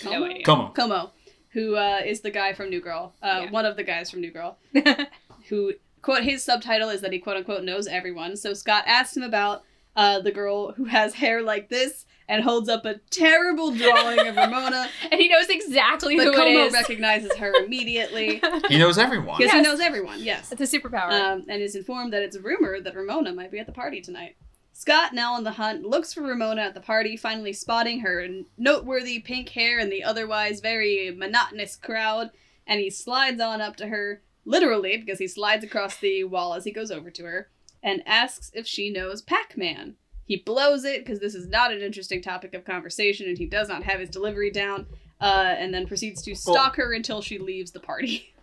No 0.03 0.11
Comeau? 0.11 0.25
idea. 0.29 0.43
Comeau, 0.45 1.11
who 1.49 1.75
uh, 1.75 2.01
is 2.05 2.21
the 2.21 2.31
guy 2.31 2.51
from 2.51 2.69
New 2.69 2.81
Girl. 2.81 3.13
Uh, 3.21 3.43
Yeah. 3.45 3.51
One 3.51 3.65
of 3.65 3.77
the 3.77 3.83
guys 3.83 4.09
from 4.11 4.19
New 4.21 4.31
Girl 4.31 4.57
who 5.49 5.73
quote 6.01 6.23
his 6.23 6.43
subtitle 6.43 6.89
is 6.89 6.99
that 7.01 7.13
he 7.13 7.19
quote 7.19 7.37
unquote 7.37 7.63
knows 7.63 7.87
everyone. 7.87 8.35
So 8.35 8.53
Scott 8.53 8.83
asks 8.85 9.15
him 9.15 9.23
about 9.23 9.63
uh, 9.95 10.19
the 10.19 10.31
girl 10.31 10.73
who 10.73 10.85
has 10.85 11.13
hair 11.13 11.41
like 11.41 11.69
this 11.69 12.05
and 12.29 12.43
holds 12.43 12.69
up 12.69 12.85
a 12.85 12.95
terrible 13.09 13.71
drawing 13.71 14.27
of 14.27 14.35
Ramona. 14.35 14.87
and 15.11 15.19
he 15.19 15.27
knows 15.27 15.49
exactly 15.49 16.15
But 16.15 16.25
who 16.25 16.31
it 16.31 16.35
Comeau 16.35 16.67
is. 16.67 16.73
recognizes 16.73 17.35
her 17.37 17.53
immediately 17.63 18.41
He 18.69 18.77
knows 18.77 18.97
everyone. 18.97 19.37
because 19.37 19.51
he 19.53 19.61
knows 19.61 19.79
everyone. 19.79 20.21
Yes, 20.23 20.51
it's 20.51 20.73
a 20.73 20.79
superpower. 20.79 21.11
um, 21.11 21.45
and 21.49 21.61
is 21.61 21.75
informed 21.75 22.13
that 22.13 22.23
it's 22.23 22.35
a 22.35 22.41
rumor 22.41 22.79
that 22.79 22.95
Ramona 22.95 23.33
might 23.33 23.51
be 23.51 23.59
at 23.59 23.65
the 23.65 23.71
party 23.73 24.01
tonight. 24.01 24.35
Scott, 24.75 25.13
now 25.13 25.33
on 25.35 25.43
the 25.43 25.51
hunt, 25.51 25.83
looks 25.83 26.13
for 26.13 26.21
Ramona 26.21 26.61
at 26.63 26.73
the 26.73 26.79
party, 26.81 27.15
finally 27.15 27.53
spotting 27.53 27.99
her 27.99 28.27
noteworthy 28.57 29.19
pink 29.19 29.49
hair 29.49 29.77
in 29.79 29.89
the 29.89 30.03
otherwise 30.03 30.61
very 30.61 31.11
monotonous 31.15 31.75
crowd, 31.75 32.31
and 32.65 32.79
he 32.79 32.89
slides 32.89 33.39
on 33.39 33.61
up 33.61 33.75
to 33.75 33.87
her, 33.87 34.21
literally, 34.45 34.97
because 34.97 35.19
he 35.19 35.27
slides 35.27 35.63
across 35.63 35.97
the 35.97 36.23
wall 36.23 36.55
as 36.55 36.63
he 36.63 36.71
goes 36.71 36.89
over 36.89 37.11
to 37.11 37.23
her, 37.23 37.49
and 37.83 38.01
asks 38.07 38.49
if 38.55 38.65
she 38.65 38.89
knows 38.89 39.21
Pac 39.21 39.55
Man. 39.55 39.95
He 40.25 40.37
blows 40.37 40.85
it 40.85 41.03
because 41.03 41.19
this 41.19 41.35
is 41.35 41.47
not 41.47 41.71
an 41.73 41.81
interesting 41.81 42.21
topic 42.21 42.53
of 42.53 42.63
conversation 42.65 43.27
and 43.27 43.37
he 43.37 43.45
does 43.45 43.67
not 43.67 43.83
have 43.83 43.99
his 43.99 44.09
delivery 44.09 44.51
down, 44.51 44.85
uh, 45.21 45.55
and 45.57 45.73
then 45.73 45.85
proceeds 45.87 46.21
to 46.23 46.35
stalk 46.35 46.75
her 46.77 46.93
until 46.93 47.21
she 47.21 47.37
leaves 47.37 47.71
the 47.71 47.79
party. 47.79 48.29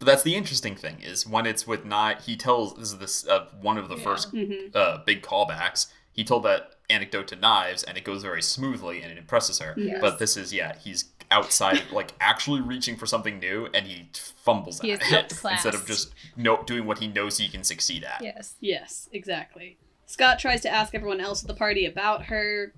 But 0.00 0.06
that's 0.06 0.22
the 0.24 0.34
interesting 0.34 0.74
thing 0.74 0.96
is 1.00 1.26
when 1.26 1.46
it's 1.46 1.66
with 1.66 1.84
not 1.86 2.22
he 2.22 2.36
tells 2.36 2.74
this 2.74 2.92
is 2.92 2.98
this 2.98 3.26
uh, 3.28 3.46
one 3.60 3.78
of 3.78 3.88
the 3.88 3.96
Yeah. 3.96 4.02
first 4.02 4.30
hmm 4.30 4.52
uh, 4.74 4.98
big 5.06 5.22
callbacks. 5.22 5.86
He 6.12 6.24
told 6.24 6.42
that 6.42 6.72
anecdote 6.90 7.28
to 7.28 7.36
Knives, 7.36 7.82
and 7.84 7.96
it 7.96 8.04
goes 8.04 8.22
very 8.22 8.42
smoothly, 8.42 9.00
and 9.02 9.10
it 9.10 9.16
impresses 9.18 9.60
her. 9.60 9.74
Yes. 9.78 9.98
But 10.00 10.18
this 10.18 10.36
is 10.36 10.52
yeah, 10.52 10.76
he's 10.78 11.06
outside, 11.30 11.80
like 11.92 12.12
actually 12.20 12.60
reaching 12.60 12.96
for 12.96 13.06
something 13.06 13.38
new, 13.38 13.68
and 13.72 13.86
he 13.86 14.10
fumbles 14.44 14.80
He 14.80 14.92
at 14.92 15.00
it 15.00 15.12
outclassed. 15.12 15.64
instead 15.64 15.74
of 15.74 15.86
just 15.86 16.12
no 16.36 16.62
doing 16.64 16.84
what 16.86 16.98
he 16.98 17.06
knows 17.06 17.38
he 17.38 17.48
can 17.48 17.62
succeed 17.64 18.04
at. 18.04 18.20
yes. 18.20 18.56
Yes, 18.60 19.08
exactly. 19.12 19.78
Scott 20.14 20.38
tries 20.38 20.60
to 20.62 20.70
ask 20.70 20.94
everyone 20.94 21.20
else 21.20 21.42
at 21.42 21.48
the 21.48 21.54
party 21.54 21.86
about 21.86 22.26
her, 22.26 22.72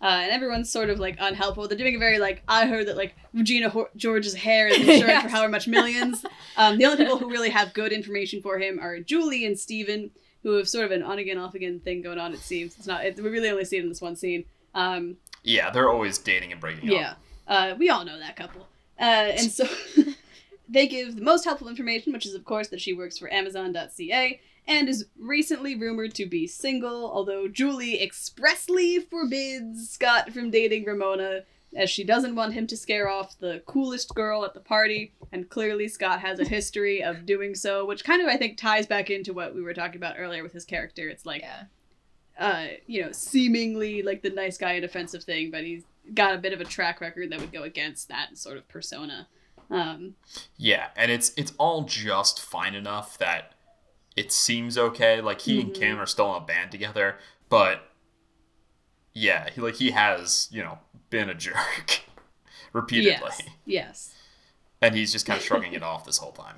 uh, 0.00 0.06
and 0.06 0.32
everyone's 0.32 0.70
sort 0.70 0.88
of 0.88 0.98
like 0.98 1.16
unhelpful. 1.20 1.68
They're 1.68 1.76
doing 1.76 1.96
a 1.96 1.98
very 1.98 2.18
like 2.18 2.42
I 2.48 2.66
heard 2.66 2.86
that 2.88 2.96
like 2.96 3.14
Regina 3.34 3.68
Ho- 3.68 3.90
George's 3.94 4.34
hair 4.34 4.68
is 4.68 4.78
insured 4.88 5.08
Yes. 5.08 5.22
for 5.24 5.28
however 5.28 5.50
much 5.50 5.68
millions. 5.68 6.24
Um, 6.56 6.78
the 6.78 6.86
only 6.86 6.96
people 6.96 7.18
who 7.18 7.30
really 7.30 7.50
have 7.50 7.74
good 7.74 7.92
information 7.92 8.40
for 8.40 8.58
him 8.58 8.78
are 8.80 9.00
Julie 9.00 9.44
and 9.44 9.58
Steven, 9.58 10.10
who 10.42 10.52
have 10.56 10.66
sort 10.68 10.86
of 10.86 10.92
an 10.92 11.02
on 11.02 11.18
again, 11.18 11.36
off 11.36 11.54
again 11.54 11.78
thing 11.80 12.00
going 12.00 12.18
on. 12.18 12.32
It 12.32 12.40
seems 12.40 12.76
it's 12.78 12.86
not. 12.86 13.04
It, 13.04 13.16
we 13.22 13.28
really 13.28 13.50
only 13.50 13.66
see 13.66 13.76
it 13.76 13.82
in 13.82 13.88
this 13.90 14.00
one 14.00 14.16
scene. 14.16 14.44
Um, 14.74 15.16
Yeah, 15.44 15.68
they're 15.70 15.90
always 15.90 16.16
dating 16.16 16.52
and 16.52 16.60
breaking 16.60 16.90
yeah, 16.90 17.10
up. 17.10 17.18
uh, 17.46 17.74
we 17.78 17.90
all 17.90 18.04
know 18.04 18.18
that 18.18 18.34
couple. 18.36 18.62
Uh, 18.98 19.04
and 19.38 19.50
so 19.52 19.66
they 20.68 20.86
give 20.86 21.16
the 21.16 21.22
most 21.22 21.44
helpful 21.44 21.68
information, 21.68 22.12
which 22.12 22.24
is, 22.26 22.34
of 22.34 22.44
course, 22.44 22.68
that 22.68 22.80
she 22.80 22.92
works 22.92 23.18
for 23.18 23.32
Amazon.ca 23.32 24.40
and 24.68 24.88
is 24.88 25.06
recently 25.18 25.74
rumored 25.74 26.14
to 26.14 26.26
be 26.26 26.46
single, 26.46 27.10
although 27.10 27.48
Julie 27.48 28.00
expressly 28.02 29.00
forbids 29.00 29.88
Scott 29.88 30.30
from 30.32 30.50
dating 30.50 30.84
Ramona. 30.84 31.44
As 31.76 31.90
she 31.90 32.02
doesn't 32.02 32.34
want 32.34 32.54
him 32.54 32.66
to 32.68 32.78
scare 32.78 33.10
off 33.10 33.38
the 33.38 33.62
coolest 33.66 34.14
girl 34.14 34.42
at 34.44 34.54
the 34.54 34.60
party, 34.60 35.12
and 35.32 35.50
clearly 35.50 35.86
Scott 35.86 36.20
has 36.20 36.40
a 36.40 36.44
history 36.44 37.02
of 37.02 37.26
doing 37.26 37.54
so, 37.54 37.84
which 37.84 38.04
kind 38.04 38.22
of 38.22 38.28
I 38.28 38.38
think 38.38 38.56
ties 38.56 38.86
back 38.86 39.10
into 39.10 39.34
what 39.34 39.54
we 39.54 39.60
were 39.60 39.74
talking 39.74 39.96
about 39.96 40.16
earlier 40.18 40.42
with 40.42 40.54
his 40.54 40.64
character. 40.64 41.10
It's 41.10 41.26
like 41.26 41.42
yeah. 41.42 41.64
uh, 42.38 42.66
you 42.86 43.02
know, 43.02 43.12
seemingly 43.12 44.00
like 44.00 44.22
the 44.22 44.30
nice 44.30 44.56
guy 44.56 44.72
and 44.72 44.84
offensive 44.84 45.24
thing, 45.24 45.50
but 45.50 45.62
he's 45.64 45.84
got 46.14 46.34
a 46.34 46.38
bit 46.38 46.54
of 46.54 46.60
a 46.62 46.64
track 46.64 47.02
record 47.02 47.30
that 47.30 47.40
would 47.40 47.52
go 47.52 47.64
against 47.64 48.08
that 48.08 48.38
sort 48.38 48.56
of 48.56 48.66
persona. 48.68 49.28
Um, 49.70 50.14
Yeah, 50.56 50.88
and 50.96 51.10
it's 51.10 51.32
it's 51.36 51.52
all 51.58 51.82
just 51.82 52.40
fine 52.40 52.74
enough 52.74 53.18
that 53.18 53.52
it 54.18 54.32
seems 54.32 54.76
okay. 54.76 55.20
Like 55.20 55.40
he 55.42 55.60
and 55.60 55.70
Mhm. 55.70 55.74
Kim 55.78 55.98
are 56.00 56.06
still 56.06 56.34
in 56.36 56.42
a 56.42 56.46
band 56.46 56.70
together, 56.72 57.18
but 57.48 57.90
yeah, 59.14 59.50
he 59.50 59.60
like 59.60 59.76
he 59.76 59.90
has 59.92 60.48
you 60.50 60.62
know 60.62 60.78
been 61.10 61.28
a 61.28 61.34
jerk 61.34 62.00
repeatedly, 62.72 63.12
yes, 63.20 63.42
yes, 63.64 64.14
and 64.82 64.94
he's 64.94 65.12
just 65.12 65.26
kind 65.26 65.38
of 65.38 65.44
shrugging 65.44 65.72
it 65.72 65.82
off 65.82 66.04
this 66.04 66.18
whole 66.18 66.32
time. 66.32 66.56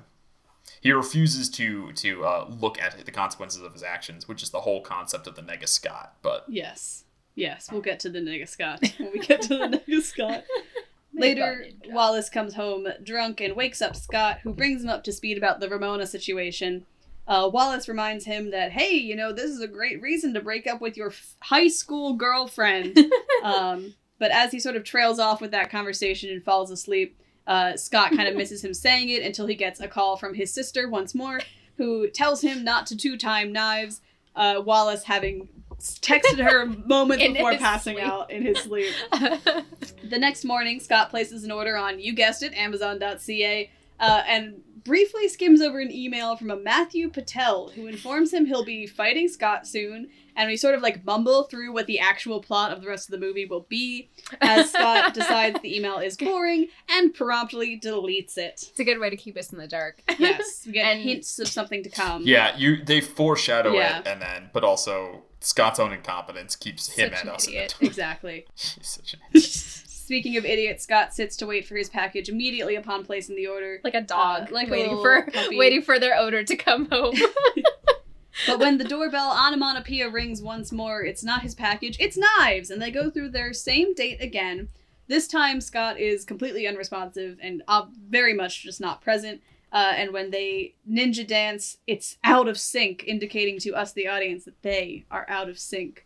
He 0.81 0.91
refuses 0.91 1.49
to 1.51 1.91
to 1.93 2.25
uh, 2.25 2.45
look 2.49 2.81
at 2.81 3.05
the 3.05 3.11
consequences 3.11 3.61
of 3.61 3.73
his 3.73 3.83
actions, 3.83 4.27
which 4.27 4.41
is 4.43 4.49
the 4.49 4.61
whole 4.61 4.81
concept 4.81 5.27
of 5.27 5.35
the 5.35 5.41
nega 5.41 5.67
Scott. 5.67 6.15
But 6.21 6.45
yes, 6.47 7.03
yes. 7.35 7.69
We'll 7.71 7.81
get 7.81 7.99
to 8.01 8.09
the 8.09 8.19
nega 8.19 8.47
Scott 8.47 8.81
when 8.97 9.11
we 9.11 9.19
get 9.19 9.41
to 9.43 9.49
the 9.49 9.67
nega 9.87 10.01
Scott. 10.01 10.43
Later, 11.13 11.65
Wallace 11.89 12.29
comes 12.29 12.53
home 12.55 12.87
drunk 13.03 13.41
and 13.41 13.55
wakes 13.55 13.81
up 13.81 13.95
Scott, 13.97 14.39
who 14.43 14.53
brings 14.53 14.81
him 14.83 14.89
up 14.89 15.03
to 15.03 15.11
speed 15.11 15.37
about 15.37 15.59
the 15.59 15.69
Ramona 15.69 16.07
situation. 16.07 16.85
Uh, 17.27 17.49
Wallace 17.51 17.87
reminds 17.87 18.25
him 18.25 18.51
that, 18.51 18.71
hey, 18.71 18.93
you 18.95 19.15
know, 19.15 19.31
this 19.31 19.49
is 19.49 19.61
a 19.61 19.67
great 19.67 20.01
reason 20.01 20.33
to 20.33 20.41
break 20.41 20.67
up 20.67 20.81
with 20.81 20.97
your 20.97 21.09
f- 21.09 21.35
high 21.41 21.67
school 21.67 22.13
girlfriend. 22.13 22.97
um, 23.43 23.93
but 24.19 24.31
as 24.31 24.51
he 24.51 24.59
sort 24.59 24.75
of 24.75 24.83
trails 24.83 25.19
off 25.19 25.39
with 25.41 25.51
that 25.51 25.69
conversation 25.71 26.29
and 26.29 26.43
falls 26.43 26.71
asleep, 26.71 27.17
uh, 27.47 27.75
Scott 27.75 28.11
kind 28.11 28.27
of 28.27 28.35
misses 28.35 28.63
him 28.63 28.73
saying 28.73 29.09
it 29.09 29.23
until 29.23 29.47
he 29.47 29.55
gets 29.55 29.79
a 29.79 29.87
call 29.87 30.17
from 30.17 30.33
his 30.33 30.53
sister 30.53 30.89
once 30.89 31.15
more, 31.15 31.41
who 31.77 32.09
tells 32.09 32.41
him 32.41 32.63
not 32.63 32.85
to 32.87 32.97
two 32.97 33.17
time 33.17 33.51
knives. 33.51 34.01
Uh, 34.35 34.61
Wallace 34.63 35.03
having 35.03 35.49
texted 35.79 36.39
her 36.39 36.65
moments 36.85 37.25
before 37.25 37.57
passing 37.57 37.95
sleep. 37.95 38.07
out 38.07 38.31
in 38.31 38.43
his 38.43 38.59
sleep. 38.59 38.93
The 40.03 40.19
next 40.19 40.43
morning, 40.43 40.81
Scott 40.81 41.09
places 41.09 41.45
an 41.45 41.51
order 41.51 41.77
on, 41.77 41.97
you 41.97 42.13
guessed 42.13 42.43
it, 42.43 42.53
Amazon.ca, 42.53 43.71
uh, 43.97 44.23
and 44.27 44.61
briefly 44.83 45.27
skims 45.27 45.61
over 45.61 45.79
an 45.79 45.91
email 45.91 46.35
from 46.35 46.49
a 46.51 46.55
Matthew 46.55 47.09
Patel 47.09 47.69
who 47.69 47.87
informs 47.87 48.33
him 48.33 48.45
he'll 48.45 48.65
be 48.65 48.87
fighting 48.87 49.27
Scott 49.27 49.67
soon. 49.67 50.09
And 50.35 50.47
we 50.49 50.55
sort 50.55 50.75
of 50.75 50.81
like 50.81 51.03
mumble 51.05 51.43
through 51.43 51.73
what 51.73 51.87
the 51.87 51.99
actual 51.99 52.41
plot 52.41 52.71
of 52.71 52.81
the 52.81 52.87
rest 52.87 53.09
of 53.09 53.11
the 53.19 53.25
movie 53.25 53.45
will 53.45 53.65
be 53.67 54.09
as 54.39 54.69
Scott 54.69 55.13
decides 55.13 55.59
the 55.61 55.75
email 55.75 55.97
is 55.99 56.15
boring 56.15 56.67
and 56.89 57.13
promptly 57.13 57.77
deletes 57.79 58.37
it. 58.37 58.65
it's 58.69 58.79
a 58.79 58.83
good 58.85 58.97
way 58.99 59.09
to 59.09 59.17
keep 59.17 59.37
us 59.37 59.51
in 59.51 59.57
the 59.59 59.67
dark. 59.67 60.01
Yes, 60.17 60.63
we 60.65 60.71
get 60.71 60.85
And- 60.85 61.01
hints 61.01 61.37
of 61.39 61.49
something 61.49 61.83
to 61.83 61.89
come. 61.89 62.23
yeah, 62.25 62.55
you 62.57 62.81
they 62.83 63.01
foreshadow 63.01 63.73
Yeah. 63.73 63.99
it, 63.99 64.07
and 64.07 64.21
then 64.21 64.49
but 64.53 64.63
also 64.63 65.23
Scott's 65.41 65.79
own 65.79 65.91
incompetence 65.91 66.55
keeps 66.55 66.87
him 66.93 67.09
Such 67.11 67.19
and 67.19 67.29
an 67.29 67.35
us 67.35 67.47
in 67.47 67.53
idiot. 67.53 67.75
Exactly. 67.81 68.45
He's 68.55 68.77
such 68.87 69.13
an 69.15 69.19
idiot. 69.33 69.83
Speaking 70.11 70.35
of 70.35 70.43
idiots, 70.43 70.83
Scott 70.83 71.13
sits 71.13 71.37
to 71.37 71.47
wait 71.47 71.65
for 71.65 71.77
his 71.77 71.87
package 71.87 72.27
immediately 72.27 72.75
upon 72.75 73.05
placing 73.05 73.37
the 73.37 73.47
order. 73.47 73.79
like 73.81 73.93
a 73.93 74.01
dog, 74.01 74.49
Uh, 74.49 74.53
like 74.53 74.69
waiting 74.69 74.97
for 74.97 75.25
puppy. 75.33 75.57
waiting 75.57 75.81
for 75.81 75.99
their 75.99 76.17
odor 76.17 76.43
to 76.43 76.55
come 76.57 76.89
home. 76.91 77.15
But 78.45 78.59
when 78.59 78.77
the 78.77 78.83
doorbell 78.83 79.29
onomatopoeia 79.31 80.09
rings 80.09 80.41
once 80.41 80.73
more, 80.73 81.01
it's 81.01 81.23
not 81.23 81.43
his 81.43 81.55
package, 81.55 81.95
it's 81.97 82.17
knives, 82.17 82.69
and 82.69 82.81
they 82.81 82.91
go 82.91 83.09
through 83.09 83.29
their 83.29 83.53
same 83.53 83.93
date 83.93 84.21
again. 84.21 84.67
This 85.07 85.29
time, 85.29 85.61
Scott 85.61 85.97
is 85.97 86.25
completely 86.25 86.67
unresponsive 86.67 87.37
and 87.41 87.63
uh, 87.69 87.85
very 88.09 88.33
much 88.33 88.63
just 88.63 88.81
not 88.81 89.01
present. 89.01 89.41
Uh, 89.71 89.93
and 89.95 90.11
when 90.11 90.31
they 90.31 90.73
ninja 90.89 91.25
dance, 91.25 91.77
it's 91.87 92.17
out 92.25 92.49
of 92.49 92.59
sync, 92.59 93.05
indicating 93.07 93.59
to 93.59 93.75
us, 93.75 93.93
the 93.93 94.09
audience, 94.09 94.43
that 94.43 94.61
they 94.61 95.05
are 95.09 95.25
out 95.29 95.47
of 95.47 95.57
sync. 95.57 96.05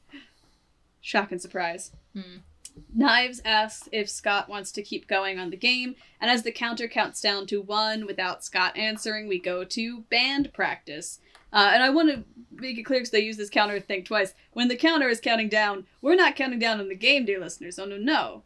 Shock 1.02 1.32
and 1.32 1.42
surprise. 1.42 1.92
Hmm. 2.14 2.38
Knives 2.94 3.42
asks 3.44 3.90
if 3.92 4.10
Scott 4.10 4.50
wants 4.50 4.72
to 4.74 4.82
keep 4.82 5.08
going 5.08 5.40
on 5.40 5.50
the 5.50 5.58
game, 5.58 5.96
and 6.20 6.32
as 6.32 6.44
the 6.44 6.52
counter 6.52 6.88
counts 6.88 7.22
down 7.22 7.46
to 7.48 7.62
one 7.62 8.06
without 8.06 8.44
Scott 8.44 8.76
answering, 8.78 9.28
we 9.28 9.40
go 9.40 9.64
to 9.64 10.02
band 10.10 10.54
practice. 10.54 11.20
Uh, 11.54 11.72
and 11.74 11.84
I 11.84 11.90
want 11.90 12.10
to 12.10 12.24
make 12.52 12.78
it 12.78 12.84
clear 12.84 13.00
because 13.00 13.12
they 13.12 13.20
use 13.20 13.38
this 13.38 13.50
counter 13.50 13.80
thing 13.80 14.04
twice. 14.04 14.34
When 14.52 14.68
the 14.68 14.76
counter 14.76 15.08
is 15.08 15.22
counting 15.22 15.50
down, 15.50 15.86
we're 16.02 16.16
not 16.16 16.36
counting 16.36 16.60
down 16.60 16.80
on 16.80 16.90
the 16.90 16.96
game, 16.96 17.26
dear 17.26 17.40
listeners. 17.40 17.80
Oh 17.80 17.86
no, 17.86 17.98
no. 17.98 18.44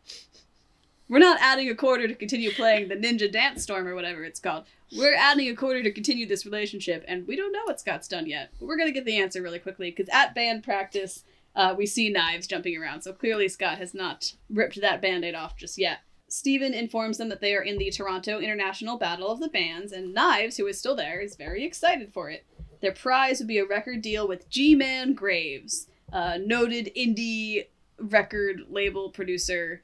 We're 1.07 1.17
not 1.17 1.41
adding 1.41 1.67
a 1.69 1.75
quarter 1.75 2.07
to 2.07 2.13
continue 2.13 2.51
playing 2.51 2.87
the 2.87 2.95
Ninja 2.95 3.31
Dance 3.31 3.63
Storm 3.63 3.87
or 3.87 3.95
whatever 3.95 4.23
it's 4.23 4.39
called. 4.39 4.65
We're 4.95 5.15
adding 5.15 5.49
a 5.49 5.55
quarter 5.55 5.81
to 5.81 5.91
continue 5.91 6.27
this 6.27 6.45
relationship, 6.45 7.03
and 7.07 7.27
we 7.27 7.35
don't 7.35 7.51
know 7.51 7.63
what 7.65 7.79
Scott's 7.79 8.07
done 8.07 8.27
yet. 8.27 8.51
But 8.59 8.67
we're 8.67 8.77
gonna 8.77 8.91
get 8.91 9.05
the 9.05 9.17
answer 9.17 9.41
really 9.41 9.57
quickly 9.57 9.89
because 9.89 10.09
at 10.13 10.35
band 10.35 10.63
practice, 10.63 11.23
uh, 11.55 11.75
we 11.77 11.85
see 11.85 12.09
knives 12.09 12.47
jumping 12.47 12.77
around. 12.77 13.01
So 13.01 13.13
clearly, 13.13 13.47
Scott 13.47 13.77
has 13.77 13.93
not 13.93 14.33
ripped 14.49 14.79
that 14.81 15.01
band-aid 15.01 15.35
off 15.35 15.57
just 15.57 15.77
yet. 15.77 15.99
Stephen 16.27 16.73
informs 16.73 17.17
them 17.17 17.29
that 17.29 17.41
they 17.41 17.55
are 17.55 17.63
in 17.63 17.79
the 17.79 17.89
Toronto 17.89 18.39
International 18.39 18.97
Battle 18.97 19.29
of 19.29 19.39
the 19.39 19.49
Bands, 19.49 19.91
and 19.91 20.13
Knives, 20.13 20.57
who 20.57 20.67
is 20.67 20.77
still 20.77 20.95
there, 20.95 21.19
is 21.19 21.35
very 21.35 21.65
excited 21.65 22.13
for 22.13 22.29
it. 22.29 22.45
Their 22.81 22.93
prize 22.93 23.39
would 23.39 23.47
be 23.47 23.57
a 23.57 23.65
record 23.65 24.01
deal 24.01 24.27
with 24.27 24.49
G 24.49 24.75
Man 24.75 25.13
Graves, 25.13 25.87
a 26.11 26.37
noted 26.37 26.91
indie 26.95 27.65
record 27.99 28.61
label 28.69 29.09
producer. 29.09 29.81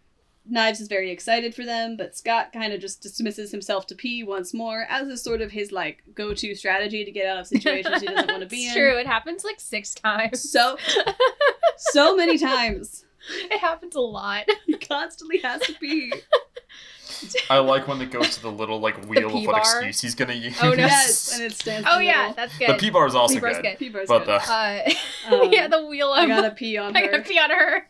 Knives 0.47 0.79
is 0.79 0.87
very 0.87 1.09
excited 1.11 1.55
for 1.55 1.65
them, 1.65 1.97
but 1.97 2.15
Scott 2.15 2.53
kind 2.53 2.71
of 2.71 2.79
just 2.79 3.01
dismisses 3.01 3.51
himself 3.51 3.87
to 3.87 3.95
pee 3.95 4.23
once 4.23 4.53
more, 4.53 4.85
as 4.89 5.07
is 5.07 5.21
sort 5.23 5.41
of 5.41 5.51
his 5.51 5.71
like 5.71 6.03
go-to 6.13 6.53
strategy 6.55 7.03
to 7.03 7.11
get 7.11 7.25
out 7.27 7.39
of 7.39 7.47
situations 7.47 8.01
he 8.01 8.07
doesn't 8.07 8.29
want 8.29 8.41
to 8.41 8.47
be 8.49 8.65
it's 8.65 8.75
in. 8.75 8.81
true. 8.81 8.97
It 8.97 9.07
happens 9.07 9.43
like 9.43 9.59
six 9.59 9.93
times. 9.95 10.49
So, 10.51 10.77
so 11.77 12.15
many 12.15 12.37
times. 12.37 13.05
it 13.29 13.59
happens 13.59 13.95
a 13.95 14.01
lot. 14.01 14.45
He 14.67 14.77
constantly 14.77 15.39
has 15.39 15.61
to 15.61 15.73
pee. 15.73 16.13
I 17.49 17.59
like 17.59 17.87
when 17.87 18.01
it 18.01 18.11
goes 18.11 18.35
to 18.35 18.41
the 18.41 18.51
little 18.51 18.79
like 18.79 19.03
wheel 19.07 19.27
of 19.27 19.33
what 19.45 19.51
bar. 19.53 19.59
excuse 19.61 20.01
he's 20.01 20.15
gonna 20.15 20.33
use. 20.33 20.57
Oh, 20.61 20.69
no. 20.69 20.75
Yes, 20.75 21.33
and 21.33 21.43
it 21.43 21.53
stands. 21.53 21.87
Oh 21.89 21.99
yeah, 21.99 22.19
middle. 22.29 22.33
that's 22.35 22.57
good. 22.57 22.69
the 22.69 22.73
pee 22.75 22.89
bar 22.89 23.07
is 23.07 23.15
also 23.15 23.35
P 23.35 23.39
bar's 23.39 23.55
good, 23.57 23.63
good. 23.63 23.77
P 23.79 23.89
bar's 23.89 24.07
but 24.07 24.25
good. 24.25 24.27
the 24.27 24.51
Uh, 24.51 24.89
Um, 25.43 25.49
yeah, 25.51 25.67
the 25.67 25.85
wheel 25.85 26.13
of 26.13 26.23
I 26.23 26.27
gotta 26.27 26.51
pee 26.51 26.77
on 26.77 26.93
her. 26.93 26.99
I 27.01 27.05
her. 27.05 27.11
gotta 27.11 27.23
pee 27.23 27.39
on 27.39 27.49
her. 27.51 27.87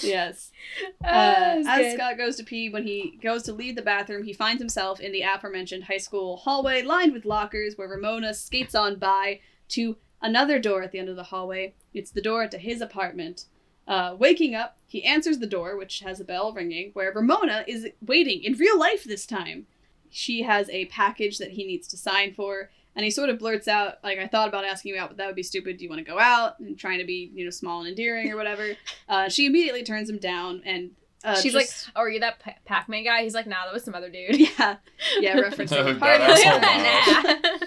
Yes. 0.00 0.50
Uh, 1.04 1.08
Uh, 1.08 1.62
as 1.66 1.66
good. 1.78 1.94
Scott 1.94 2.18
goes 2.18 2.36
to 2.36 2.44
pee, 2.44 2.68
when 2.68 2.84
he 2.84 3.18
goes 3.22 3.42
to 3.44 3.52
leave 3.52 3.74
the 3.74 3.82
bathroom, 3.82 4.22
he 4.22 4.32
finds 4.32 4.60
himself 4.60 5.00
in 5.00 5.12
the 5.12 5.22
aforementioned 5.22 5.84
high 5.84 5.98
school 5.98 6.36
hallway 6.36 6.82
lined 6.82 7.12
with 7.12 7.24
lockers 7.24 7.76
where 7.76 7.88
Ramona 7.88 8.34
skates 8.34 8.74
on 8.74 8.96
by 8.96 9.40
to 9.70 9.96
another 10.22 10.58
door 10.58 10.82
at 10.82 10.92
the 10.92 10.98
end 10.98 11.08
of 11.08 11.16
the 11.16 11.24
hallway. 11.24 11.74
It's 11.94 12.10
the 12.10 12.20
door 12.20 12.46
to 12.46 12.58
his 12.58 12.80
apartment. 12.80 13.46
Uh, 13.88 14.14
waking 14.18 14.54
up, 14.54 14.76
he 14.86 15.02
answers 15.04 15.38
the 15.38 15.46
door, 15.46 15.76
which 15.76 16.00
has 16.00 16.20
a 16.20 16.24
bell 16.24 16.52
ringing, 16.52 16.90
where 16.92 17.12
Ramona 17.12 17.64
is 17.66 17.88
waiting 18.00 18.44
in 18.44 18.52
real 18.54 18.78
life 18.78 19.02
this 19.04 19.26
time. 19.26 19.66
She 20.10 20.42
has 20.42 20.68
a 20.70 20.84
package 20.86 21.38
that 21.38 21.52
he 21.52 21.64
needs 21.64 21.88
to 21.88 21.96
sign 21.96 22.34
for, 22.34 22.70
and 23.00 23.04
he 23.06 23.10
sort 23.10 23.30
of 23.30 23.38
blurts 23.38 23.66
out, 23.66 23.94
like, 24.04 24.18
I 24.18 24.26
thought 24.26 24.48
about 24.48 24.66
asking 24.66 24.94
you 24.94 25.00
out, 25.00 25.08
but 25.08 25.16
that 25.16 25.26
would 25.26 25.34
be 25.34 25.42
stupid. 25.42 25.78
Do 25.78 25.84
you 25.84 25.88
want 25.88 26.04
to 26.04 26.10
go 26.10 26.18
out? 26.18 26.60
And 26.60 26.78
trying 26.78 26.98
to 26.98 27.06
be, 27.06 27.30
you 27.34 27.44
know, 27.46 27.50
small 27.50 27.80
and 27.80 27.88
endearing 27.88 28.30
or 28.30 28.36
whatever. 28.36 28.66
Uh, 29.08 29.28
she 29.30 29.46
immediately 29.46 29.82
turns 29.82 30.08
him 30.10 30.18
down, 30.18 30.60
and 30.66 30.90
uh, 31.24 31.34
She's 31.34 31.52
just- 31.54 31.86
like, 31.86 31.94
"Oh, 31.96 32.00
are 32.02 32.08
you 32.10 32.20
that 32.20 32.38
Pa- 32.40 32.54
Pac-Man 32.66 33.02
guy?" 33.04 33.22
He's 33.22 33.34
like, 33.34 33.46
"Nah, 33.46 33.64
that 33.64 33.72
was 33.72 33.82
some 33.84 33.94
other 33.94 34.08
dude." 34.10 34.38
yeah, 34.58 34.76
yeah, 35.18 35.36
referencing 35.40 35.78
Oh, 35.78 35.84
the 35.84 35.94
that 35.94 37.40
party. 37.40 37.58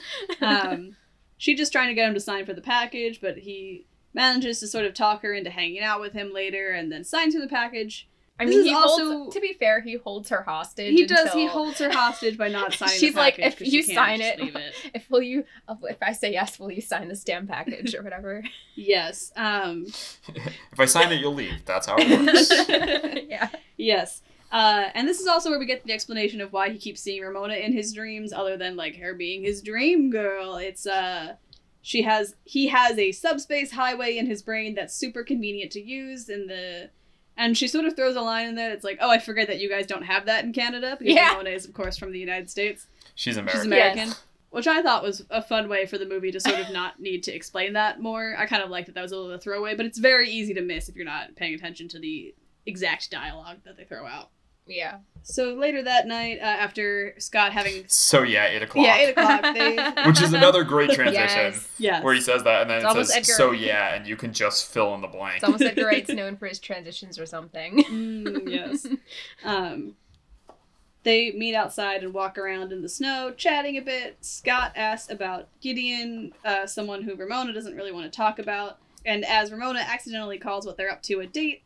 Nah. 0.42 0.48
um, 0.72 0.96
she 1.38 1.56
just 1.56 1.72
trying 1.72 1.88
to 1.90 1.94
get 1.94 2.08
him 2.08 2.14
to 2.14 2.20
sign 2.20 2.46
for 2.46 2.54
the 2.54 2.62
package, 2.62 3.20
but 3.22 3.40
he 3.40 3.86
manages 4.14 4.60
to 4.62 4.68
sort 4.68 4.86
of 4.86 4.94
talk 4.94 5.22
her 5.24 5.34
into 5.34 5.50
hanging 5.50 5.82
out 5.84 6.00
with 6.00 6.14
him 6.14 6.32
later, 6.34 6.72
and 6.72 6.92
then 6.92 7.04
signs 7.04 7.34
for 7.36 7.42
the 7.42 7.48
package. 7.48 8.08
I 8.40 8.46
mean, 8.46 8.64
he 8.64 8.74
also- 8.74 9.06
holds. 9.06 9.36
To 9.36 9.42
be 9.42 9.54
fair, 9.54 9.80
he 9.82 9.96
holds 9.96 10.30
her 10.30 10.42
hostage. 10.42 10.92
He 10.94 11.06
does. 11.06 11.32
He 11.34 11.46
holds 11.46 11.78
her 11.80 11.92
hostage 11.92 12.38
by 12.38 12.48
not 12.50 12.74
signing. 12.74 12.98
She's 13.00 13.14
the 13.14 13.20
like, 13.20 13.36
package 13.38 13.54
if 13.54 13.60
'cause 13.60 13.68
you 13.74 13.84
she 13.84 13.94
can't 13.94 14.22
sign 14.22 14.22
it, 14.22 14.40
it. 14.56 14.74
If 14.96 15.10
will 15.12 15.22
you? 15.22 15.46
If 15.84 15.98
I 16.02 16.14
say 16.14 16.32
yes, 16.34 16.60
will 16.60 16.72
you 16.72 16.82
sign 16.82 17.08
this 17.10 17.24
damn 17.24 17.46
package 17.48 17.94
or 17.96 18.02
whatever? 18.02 18.44
Yes. 18.76 19.32
Um. 19.36 19.86
if 20.28 20.80
I 20.80 20.86
sign 20.86 21.12
it, 21.12 21.20
you'll 21.22 21.36
leave. 21.36 21.64
That's 21.66 21.86
how 21.88 21.96
it 22.00 22.10
works. 22.26 23.24
yeah. 23.30 23.50
Yes. 23.78 24.22
Uh, 24.52 24.90
and 24.94 25.08
this 25.08 25.20
is 25.20 25.26
also 25.28 25.50
where 25.50 25.58
we 25.58 25.66
get 25.66 25.84
the 25.84 25.92
explanation 25.94 26.40
of 26.42 26.54
why 26.54 26.70
he 26.70 26.78
keeps 26.78 27.02
seeing 27.02 27.24
Ramona 27.24 27.56
in 27.56 27.74
his 27.74 27.92
dreams, 27.94 28.32
other 28.34 28.56
than 28.58 28.76
like 28.76 28.96
her 28.98 29.14
being 29.16 29.44
his 29.44 29.62
dream 29.62 30.10
girl. 30.12 30.56
It's 30.58 30.86
uh, 30.86 31.36
she 31.82 32.02
has 32.04 32.36
he 32.44 32.68
has 32.68 32.98
a 32.98 33.12
subspace 33.12 33.72
highway 33.72 34.18
in 34.18 34.26
his 34.28 34.42
brain 34.44 34.76
that's 34.76 34.94
super 34.96 35.24
convenient 35.24 35.72
to 35.72 35.82
use 35.82 36.30
in 36.30 36.48
the 36.48 36.90
and 37.38 37.58
she 37.58 37.68
sort 37.68 37.86
of 37.86 37.96
throws 37.96 38.16
a 38.16 38.22
line 38.22 38.48
in 38.48 38.56
there 38.56 38.72
It's 38.72 38.84
like, 38.84 38.98
"Oh, 39.02 39.10
I 39.10 39.20
forget 39.20 39.48
that 39.48 39.60
you 39.60 39.70
guys 39.70 39.86
don't 39.88 40.04
have 40.04 40.26
that 40.28 40.44
in 40.46 40.54
Canada 40.54 40.96
because 41.00 41.14
Yeah. 41.16 41.30
Ramona 41.32 41.52
is, 41.52 41.66
of 41.66 41.74
course, 41.74 41.98
from 41.98 42.12
the 42.12 42.20
United 42.20 42.50
States. 42.50 42.88
She's 43.16 43.38
American. 43.38 43.60
She's 43.60 43.66
American. 43.66 43.92
American." 43.94 44.08
Yes. 44.10 44.24
Which 44.52 44.68
I 44.68 44.84
thought 44.84 45.02
was 45.02 45.26
a 45.32 45.42
fun 45.42 45.68
way 45.68 45.88
for 45.88 45.98
the 45.98 46.06
movie 46.06 46.32
to 46.32 46.40
sort 46.40 46.60
of 46.60 46.72
not 46.72 47.00
need 47.00 47.24
to 47.24 47.34
explain 47.34 47.74
that 47.74 48.00
more. 48.00 48.36
I 48.38 48.46
kind 48.46 48.62
of 48.62 48.70
liked 48.70 48.86
that 48.86 48.94
that 48.94 49.02
was 49.02 49.12
a 49.12 49.18
little 49.18 49.36
throwaway, 49.40 49.76
but 49.76 49.88
it's 49.88 49.98
very 49.98 50.30
easy 50.30 50.54
to 50.54 50.62
miss 50.62 50.88
if 50.90 50.96
you're 50.96 51.06
not 51.06 51.36
paying 51.36 51.56
attention 51.56 51.88
to 51.88 52.00
the 52.00 52.36
exact 52.68 53.10
dialogue 53.10 53.58
that 53.66 53.78
they 53.78 53.84
throw 53.84 54.06
out. 54.06 54.30
Yeah. 54.66 54.98
So 55.26 55.54
later 55.54 55.82
that 55.84 56.06
night, 56.08 56.40
uh, 56.40 56.44
after 56.46 57.16
Scott 57.18 57.54
having 57.54 57.86
So 57.88 58.24
yeah, 58.24 58.46
eight 58.48 58.62
o'clock. 58.62 58.86
yeah 58.86 58.98
eight 58.98 59.10
o'clock, 59.12 59.42
they 59.56 59.76
Which 60.08 60.22
is 60.22 60.34
another 60.34 60.64
great 60.64 60.92
transition. 60.92 61.54
Yes. 61.54 61.70
yes 61.78 62.04
Where 62.04 62.14
he 62.14 62.20
says 62.22 62.44
that, 62.44 62.62
and 62.62 62.70
then 62.70 62.78
It's 62.78 62.86
it 62.86 62.88
almost 62.88 63.10
says, 63.12 63.18
Edgar- 63.30 63.34
"So 63.34 63.52
yeah," 63.52 63.96
and 63.96 64.06
you 64.06 64.16
can 64.18 64.34
just 64.34 64.72
fill 64.72 64.94
in 64.96 65.02
the 65.02 65.08
blank. 65.08 65.36
It's 65.38 65.44
almost 65.46 65.64
Edgar 65.64 65.86
Wright's 65.86 66.10
known 66.14 66.36
for 66.38 66.48
his 66.48 66.60
transitions 66.60 67.18
or 67.18 67.26
something. 67.26 67.84
Mm, 67.84 68.50
yes. 68.52 68.86
Um, 69.46 69.96
they 71.04 71.32
meet 71.32 71.56
outside 71.56 72.04
and 72.04 72.14
walk 72.14 72.38
around 72.38 72.72
in 72.72 72.82
the 72.82 72.90
snow, 72.90 73.34
chatting 73.36 73.78
a 73.78 73.82
bit. 73.82 74.18
Scott 74.22 74.72
asks 74.76 75.12
about 75.12 75.48
Gideon, 75.62 76.32
uh, 76.46 76.66
someone 76.66 77.02
who 77.04 77.16
Ramona 77.16 77.52
doesn't 77.54 77.76
really 77.76 77.92
want 77.92 78.12
to 78.12 78.16
talk 78.16 78.40
about. 78.40 78.78
And 79.06 79.26
as 79.26 79.52
Ramona 79.52 79.80
accidentally 79.82 80.38
calls 80.38 80.66
what 80.66 80.78
they're 80.78 80.92
up 80.92 81.02
to 81.04 81.20
a 81.20 81.28
date, 81.28 81.64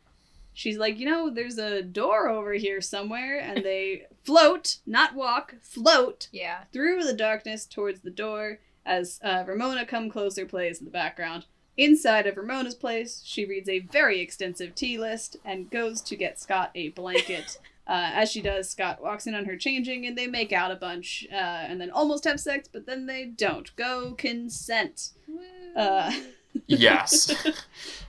she's 0.58 0.76
like, 0.76 0.98
you 0.98 1.06
know, 1.06 1.30
there's 1.30 1.56
a 1.56 1.82
door 1.82 2.28
over 2.28 2.52
here 2.54 2.80
somewhere. 2.80 3.38
And 3.38 3.64
they 3.64 4.06
float, 4.24 4.78
not 4.84 5.14
walk, 5.14 5.54
float 5.62 6.28
yeah. 6.32 6.64
through 6.72 7.04
the 7.04 7.12
darkness 7.12 7.64
towards 7.64 8.00
the 8.00 8.10
door 8.10 8.58
as 8.84 9.20
uh, 9.22 9.44
Ramona 9.46 9.86
Come 9.86 10.10
Closer 10.10 10.46
plays 10.46 10.80
in 10.80 10.84
the 10.84 10.90
background. 10.90 11.46
Inside 11.76 12.26
of 12.26 12.36
Ramona's 12.36 12.74
place, 12.74 13.22
she 13.24 13.44
reads 13.44 13.68
a 13.68 13.78
very 13.78 14.20
extensive 14.20 14.74
tea 14.74 14.98
list 14.98 15.36
and 15.44 15.70
goes 15.70 16.00
to 16.02 16.16
get 16.16 16.40
Scott 16.40 16.72
a 16.74 16.88
blanket. 16.88 17.58
uh, 17.86 18.10
as 18.14 18.28
she 18.28 18.42
does, 18.42 18.68
Scott 18.68 19.00
walks 19.00 19.28
in 19.28 19.36
on 19.36 19.44
her 19.44 19.56
changing 19.56 20.06
and 20.06 20.18
they 20.18 20.26
make 20.26 20.52
out 20.52 20.72
a 20.72 20.76
bunch 20.76 21.24
uh, 21.30 21.36
and 21.36 21.80
then 21.80 21.92
almost 21.92 22.24
have 22.24 22.40
sex, 22.40 22.68
but 22.70 22.84
then 22.84 23.06
they 23.06 23.26
don't. 23.26 23.76
Go 23.76 24.14
consent. 24.18 25.10
Uh, 25.76 26.10
yes. 26.66 27.46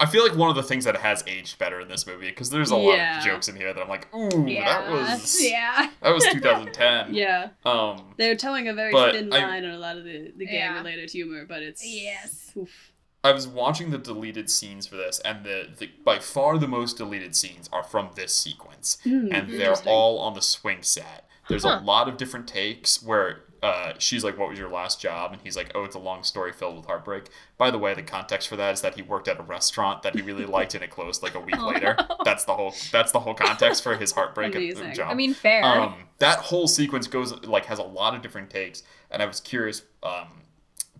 I 0.00 0.06
feel 0.06 0.26
like 0.26 0.36
one 0.36 0.48
of 0.48 0.56
the 0.56 0.62
things 0.62 0.84
that 0.84 0.96
has 0.96 1.22
aged 1.26 1.58
better 1.58 1.80
in 1.80 1.88
this 1.88 2.06
movie 2.06 2.28
because 2.28 2.50
there's 2.50 2.70
a 2.70 2.76
lot 2.76 2.98
of 2.98 3.22
jokes 3.24 3.48
in 3.48 3.56
here 3.56 3.72
that 3.74 3.80
I'm 3.82 3.88
like, 3.88 4.08
ooh, 4.14 4.28
that 4.30 4.90
was 4.90 5.38
Yeah. 5.48 5.90
that 6.02 6.14
was 6.14 6.24
2010. 6.32 7.14
yeah, 7.14 7.50
Um, 7.64 8.14
they're 8.16 8.36
towing 8.36 8.68
a 8.68 8.74
very 8.74 8.92
thin 9.12 9.32
I- 9.32 9.40
line 9.46 9.64
on 9.64 9.72
a 9.72 9.78
lot 9.78 9.96
of 9.98 10.04
the, 10.04 10.32
the 10.36 10.44
Yeah. 10.46 10.68
gang 10.68 10.76
related 10.84 11.10
humor, 11.10 11.44
but 11.46 11.62
it's. 11.62 11.86
Yes. 11.86 12.52
Oof. 12.56 12.92
I 13.24 13.32
was 13.32 13.48
watching 13.48 13.90
the 13.90 13.98
deleted 13.98 14.48
scenes 14.48 14.86
for 14.86 14.96
this, 14.96 15.18
and 15.24 15.44
the, 15.44 15.66
the 15.76 15.90
by 16.04 16.18
far 16.20 16.58
the 16.58 16.68
most 16.68 16.96
deleted 16.96 17.34
scenes 17.34 17.68
are 17.72 17.82
from 17.82 18.10
this 18.14 18.34
sequence, 18.36 18.98
Hmm, 19.02 19.28
and 19.32 19.50
they're 19.50 19.74
all 19.84 20.18
on 20.20 20.34
the 20.34 20.40
swing 20.42 20.82
set. 20.82 21.28
There's 21.48 21.64
Huh. 21.64 21.80
a 21.80 21.84
lot 21.84 22.08
of 22.08 22.16
different 22.16 22.46
takes 22.46 23.02
where 23.02 23.42
uh, 23.66 23.92
she's 23.98 24.22
like, 24.24 24.38
"What 24.38 24.48
was 24.48 24.58
your 24.58 24.68
last 24.70 25.00
job?" 25.00 25.32
and 25.32 25.40
he's 25.42 25.56
like, 25.56 25.72
"Oh, 25.74 25.84
it's 25.84 25.96
a 25.96 25.98
long 25.98 26.22
story 26.22 26.52
filled 26.52 26.76
with 26.76 26.86
heartbreak." 26.86 27.24
By 27.58 27.70
the 27.70 27.78
way, 27.78 27.94
the 27.94 28.02
context 28.02 28.48
for 28.48 28.56
that 28.56 28.74
is 28.74 28.80
that 28.82 28.94
he 28.94 29.02
worked 29.02 29.28
at 29.28 29.38
a 29.40 29.42
restaurant 29.42 30.02
that 30.02 30.14
he 30.14 30.22
really 30.22 30.46
liked, 30.58 30.74
and 30.74 30.84
it 30.84 30.90
closed 30.90 31.22
like 31.22 31.34
a 31.34 31.40
week 31.40 31.56
Oh, 31.58 31.68
later. 31.68 31.96
no. 31.98 32.16
That's 32.24 32.44
the 32.44 32.54
whole. 32.54 32.74
That's 32.92 33.12
the 33.12 33.20
whole 33.20 33.34
context 33.34 33.82
for 33.82 33.96
his 33.96 34.12
heartbreak 34.12 34.54
at 34.54 34.62
Amazing. 34.62 34.88
the 34.90 34.94
job. 34.94 35.10
I 35.10 35.14
mean, 35.14 35.34
fair. 35.34 35.64
Um, 35.64 35.94
that 36.18 36.38
whole 36.38 36.68
sequence 36.68 37.06
goes 37.06 37.32
like 37.44 37.66
has 37.66 37.78
a 37.78 37.82
lot 37.84 38.14
of 38.14 38.22
different 38.22 38.50
takes, 38.50 38.82
and 39.10 39.22
I 39.22 39.26
was 39.26 39.40
curious 39.40 39.82
um, 40.02 40.28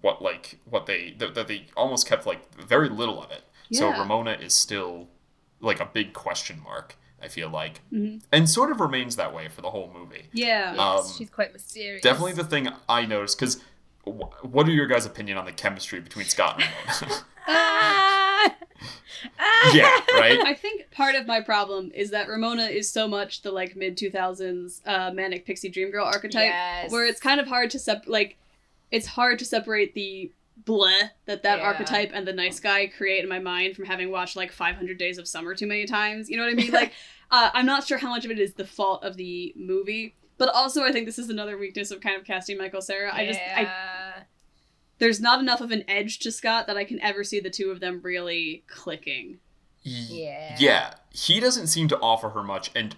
what 0.01 0.21
like 0.21 0.59
what 0.64 0.87
they 0.87 1.14
that, 1.19 1.35
that 1.35 1.49
they 1.49 1.67
almost 1.77 2.07
kept 2.07 2.27
like 2.27 2.55
very 2.55 2.89
little 2.89 3.23
of 3.23 3.31
it. 3.31 3.43
So 3.73 3.89
Ramona 3.91 4.33
is 4.33 4.55
still 4.55 5.09
like 5.61 5.81
a 5.81 5.87
big 5.87 6.12
question 6.12 6.61
mark. 6.62 6.97
I 7.23 7.29
feel 7.29 7.49
like, 7.49 7.81
Mhm. 7.93 8.23
and 8.31 8.49
sort 8.49 8.71
of 8.71 8.81
remains 8.81 9.17
that 9.17 9.33
way 9.35 9.49
for 9.49 9.62
the 9.62 9.71
whole 9.71 9.91
movie. 9.93 10.29
Yeah. 10.33 10.75
yes, 10.75 10.79
um, 11.11 11.14
she's 11.17 11.31
quite 11.31 11.53
mysterious. 11.53 12.03
Definitely 12.03 12.35
the 12.35 12.45
thing 12.45 12.69
I 12.89 13.07
noticed 13.07 13.39
because. 13.39 13.62
What 14.05 14.69
are 14.69 14.71
your 14.71 14.87
guys' 14.87 15.05
opinion 15.05 15.37
on 15.37 15.47
the 15.47 15.53
chemistry 15.53 15.99
between 15.99 16.27
Scott 16.27 16.62
and 16.62 16.71
Ramona? 17.03 17.25
Ah! 17.49 18.55
Ah! 19.41 19.73
yeah, 19.75 20.01
right. 20.21 20.39
I 20.47 20.55
think 20.55 20.91
part 20.93 21.14
of 21.17 21.27
my 21.27 21.41
problem 21.41 21.91
is 21.95 22.11
that 22.11 22.29
Ramona 22.29 22.67
is 22.67 22.89
so 22.89 23.09
much 23.09 23.43
the 23.43 23.51
like 23.51 23.75
mid 23.75 23.97
two 23.97 24.11
thousands 24.11 24.81
uh, 24.87 25.11
manic 25.12 25.45
pixie 25.45 25.69
dream 25.71 25.91
girl 25.91 26.05
archetype, 26.05 26.45
Yes. 26.51 26.93
where 26.93 27.05
it's 27.07 27.19
kind 27.19 27.41
of 27.41 27.49
hard 27.49 27.71
to 27.71 27.79
sep 27.81 28.05
like, 28.07 28.37
it's 28.93 29.07
hard 29.07 29.39
to 29.41 29.45
separate 29.45 29.95
the 29.95 30.31
bleh 30.67 31.11
that 31.27 31.43
that 31.45 31.59
Yeah. 31.59 31.64
archetype 31.64 32.11
and 32.12 32.27
the 32.27 32.33
nice 32.33 32.59
guy 32.61 32.87
create 32.89 33.23
in 33.23 33.29
my 33.29 33.39
mind 33.39 33.77
from 33.77 33.85
having 33.87 34.11
watched 34.11 34.37
like 34.37 34.53
five 34.53 34.75
hundred 34.77 34.99
days 34.99 35.17
of 35.17 35.27
summer 35.29 35.55
too 35.55 35.67
many 35.67 35.87
times. 35.87 36.29
You 36.29 36.37
know 36.37 36.43
what 36.45 36.53
I 36.53 36.55
mean? 36.57 36.73
Like, 36.73 36.93
uh, 37.31 37.51
I'm 37.55 37.67
not 37.67 37.87
sure 37.87 37.99
how 37.99 38.09
much 38.11 38.25
of 38.25 38.31
it 38.31 38.39
is 38.39 38.55
the 38.55 38.67
fault 38.67 39.05
of 39.05 39.17
the 39.17 39.55
movie, 39.57 40.17
but 40.39 40.49
also 40.49 40.83
I 40.83 40.93
think 40.93 41.07
this 41.07 41.19
is 41.19 41.31
another 41.31 41.57
weakness 41.57 41.91
of 41.91 42.01
kind 42.01 42.17
of 42.17 42.25
casting 42.25 42.59
Michael 42.59 42.83
Cera. 42.83 43.14
I 43.14 43.27
just 43.27 43.41
I 43.41 44.23
there's 44.99 45.21
not 45.21 45.41
enough 45.41 45.61
of 45.61 45.71
an 45.71 45.85
edge 45.89 46.19
to 46.21 46.33
Scott 46.33 46.67
that 46.67 46.77
I 46.77 46.85
can 46.85 47.01
ever 47.01 47.23
see 47.23 47.39
the 47.39 47.51
two 47.51 47.71
of 47.71 47.81
them 47.81 48.01
really 48.03 48.64
clicking. 48.67 49.39
Yeah. 49.83 50.57
Yeah, 50.59 50.95
he 51.12 51.39
doesn't 51.39 51.69
seem 51.69 51.87
to 51.89 52.01
offer 52.01 52.31
her 52.31 52.43
much, 52.43 52.71
and 52.75 52.97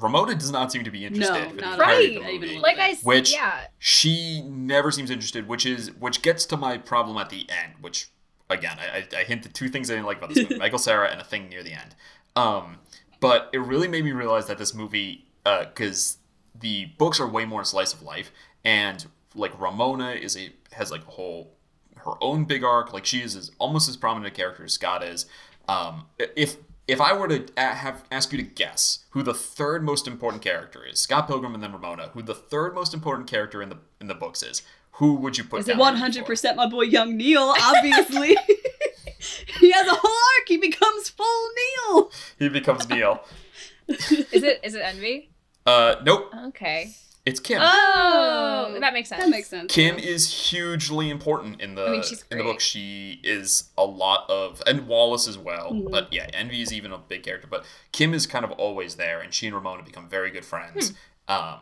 Ramona 0.00 0.34
does 0.34 0.50
not 0.50 0.70
seem 0.72 0.84
to 0.84 0.90
be 0.90 1.04
interested. 1.04 1.56
No, 1.56 1.70
not 1.70 1.78
Right. 1.78 2.20
movie. 2.22 2.58
like 2.58 2.78
I, 2.78 2.94
Which- 3.02 3.32
yeah. 3.32 3.66
she 3.78 4.42
never 4.42 4.90
seems 4.90 5.10
interested, 5.10 5.46
which 5.48 5.66
is 5.66 5.90
which 5.92 6.22
gets 6.22 6.44
to 6.46 6.56
my 6.56 6.78
problem 6.78 7.16
at 7.18 7.30
the 7.30 7.46
end. 7.48 7.74
Which 7.80 8.08
again, 8.50 8.78
I, 8.80 8.98
I, 8.98 9.20
I 9.20 9.24
hinted 9.24 9.54
two 9.54 9.68
things 9.68 9.90
I 9.90 9.94
didn't 9.94 10.06
like 10.06 10.18
about 10.18 10.30
this 10.30 10.38
movie: 10.38 10.56
Michael 10.58 10.78
Cera 10.78 11.08
and 11.10 11.20
a 11.20 11.24
thing 11.24 11.48
near 11.48 11.62
the 11.62 11.72
end. 11.72 11.94
Um, 12.36 12.78
but 13.20 13.48
it 13.52 13.58
really 13.58 13.88
made 13.88 14.04
me 14.04 14.12
realize 14.12 14.46
that 14.46 14.58
this 14.58 14.74
movie, 14.74 15.26
because 15.44 16.18
the 16.54 16.86
books 16.98 17.18
are 17.20 17.26
way 17.28 17.44
more 17.44 17.64
slice 17.64 17.92
of 17.92 18.02
life, 18.02 18.30
and 18.64 19.06
like 19.34 19.58
Ramona 19.60 20.10
is 20.10 20.36
a 20.36 20.50
has 20.72 20.90
like 20.90 21.02
a 21.06 21.10
whole 21.10 21.52
her 21.96 22.12
own 22.20 22.44
big 22.44 22.62
arc. 22.62 22.92
Like 22.92 23.06
she 23.06 23.20
is 23.22 23.34
as, 23.36 23.50
almost 23.58 23.88
as 23.88 23.96
prominent 23.96 24.32
a 24.32 24.36
character 24.36 24.64
as 24.64 24.72
Scott 24.74 25.02
is. 25.02 25.26
Um, 25.68 26.06
if 26.18 26.56
if 26.88 27.00
I 27.00 27.12
were 27.12 27.28
to 27.28 27.46
have 27.56 28.04
ask 28.10 28.32
you 28.32 28.38
to 28.38 28.44
guess 28.44 29.00
who 29.10 29.22
the 29.22 29.34
third 29.34 29.82
most 29.82 30.06
important 30.06 30.42
character 30.42 30.84
is, 30.84 31.00
Scott 31.00 31.26
Pilgrim 31.26 31.54
and 31.54 31.62
then 31.62 31.72
Ramona, 31.72 32.08
who 32.14 32.22
the 32.22 32.34
third 32.34 32.74
most 32.74 32.94
important 32.94 33.28
character 33.28 33.62
in 33.62 33.68
the 33.68 33.78
in 34.00 34.06
the 34.06 34.14
books 34.14 34.42
is, 34.42 34.62
who 34.92 35.14
would 35.16 35.36
you 35.38 35.44
put 35.44 35.60
Is 35.60 35.66
down? 35.66 35.76
it 35.76 35.80
one 35.80 35.96
hundred 35.96 36.26
percent 36.26 36.56
my 36.56 36.68
boy 36.68 36.82
Young 36.82 37.16
Neil? 37.16 37.54
Obviously, 37.60 38.36
he 39.60 39.72
has 39.72 39.86
a 39.86 39.94
whole 39.94 40.10
arc. 40.38 40.48
He 40.48 40.56
becomes 40.56 41.08
full 41.10 41.48
Neil. 41.88 42.10
He 42.38 42.48
becomes 42.48 42.88
Neil. 42.88 43.24
Is 43.88 44.42
it 44.42 44.60
is 44.64 44.74
it 44.74 44.82
envy? 44.82 45.30
Uh, 45.64 45.96
nope, 46.04 46.32
Okay. 46.48 46.92
It's 47.26 47.40
Kim. 47.40 47.60
Oh, 47.60 48.76
that 48.80 48.92
makes 48.94 49.08
sense. 49.08 49.22
That 49.22 49.30
makes 49.30 49.48
sense. 49.48 49.72
Kim 49.72 49.98
is 49.98 50.50
hugely 50.50 51.10
important 51.10 51.60
in 51.60 51.74
the 51.74 51.86
I 51.86 51.90
mean, 51.90 52.02
she's 52.02 52.24
in 52.30 52.38
the 52.38 52.44
book. 52.44 52.60
She 52.60 53.20
is 53.22 53.70
a 53.76 53.84
lot 53.84 54.28
of 54.30 54.62
and 54.66 54.86
Wallace 54.86 55.26
as 55.28 55.36
well. 55.36 55.72
Mhm. 55.72 55.90
But 55.90 56.12
yeah, 56.12 56.28
Envy 56.32 56.62
is 56.62 56.72
even 56.72 56.92
a 56.92 56.98
big 56.98 57.22
character. 57.24 57.48
But 57.50 57.64
Kim 57.92 58.14
is 58.14 58.26
kind 58.26 58.44
of 58.44 58.52
always 58.52 58.96
there, 58.96 59.20
and 59.20 59.34
she 59.34 59.46
and 59.46 59.54
Ramona 59.54 59.82
become 59.82 60.08
very 60.08 60.30
good 60.30 60.44
friends. 60.44 60.92
Hmm. 61.28 61.34
Um, 61.34 61.60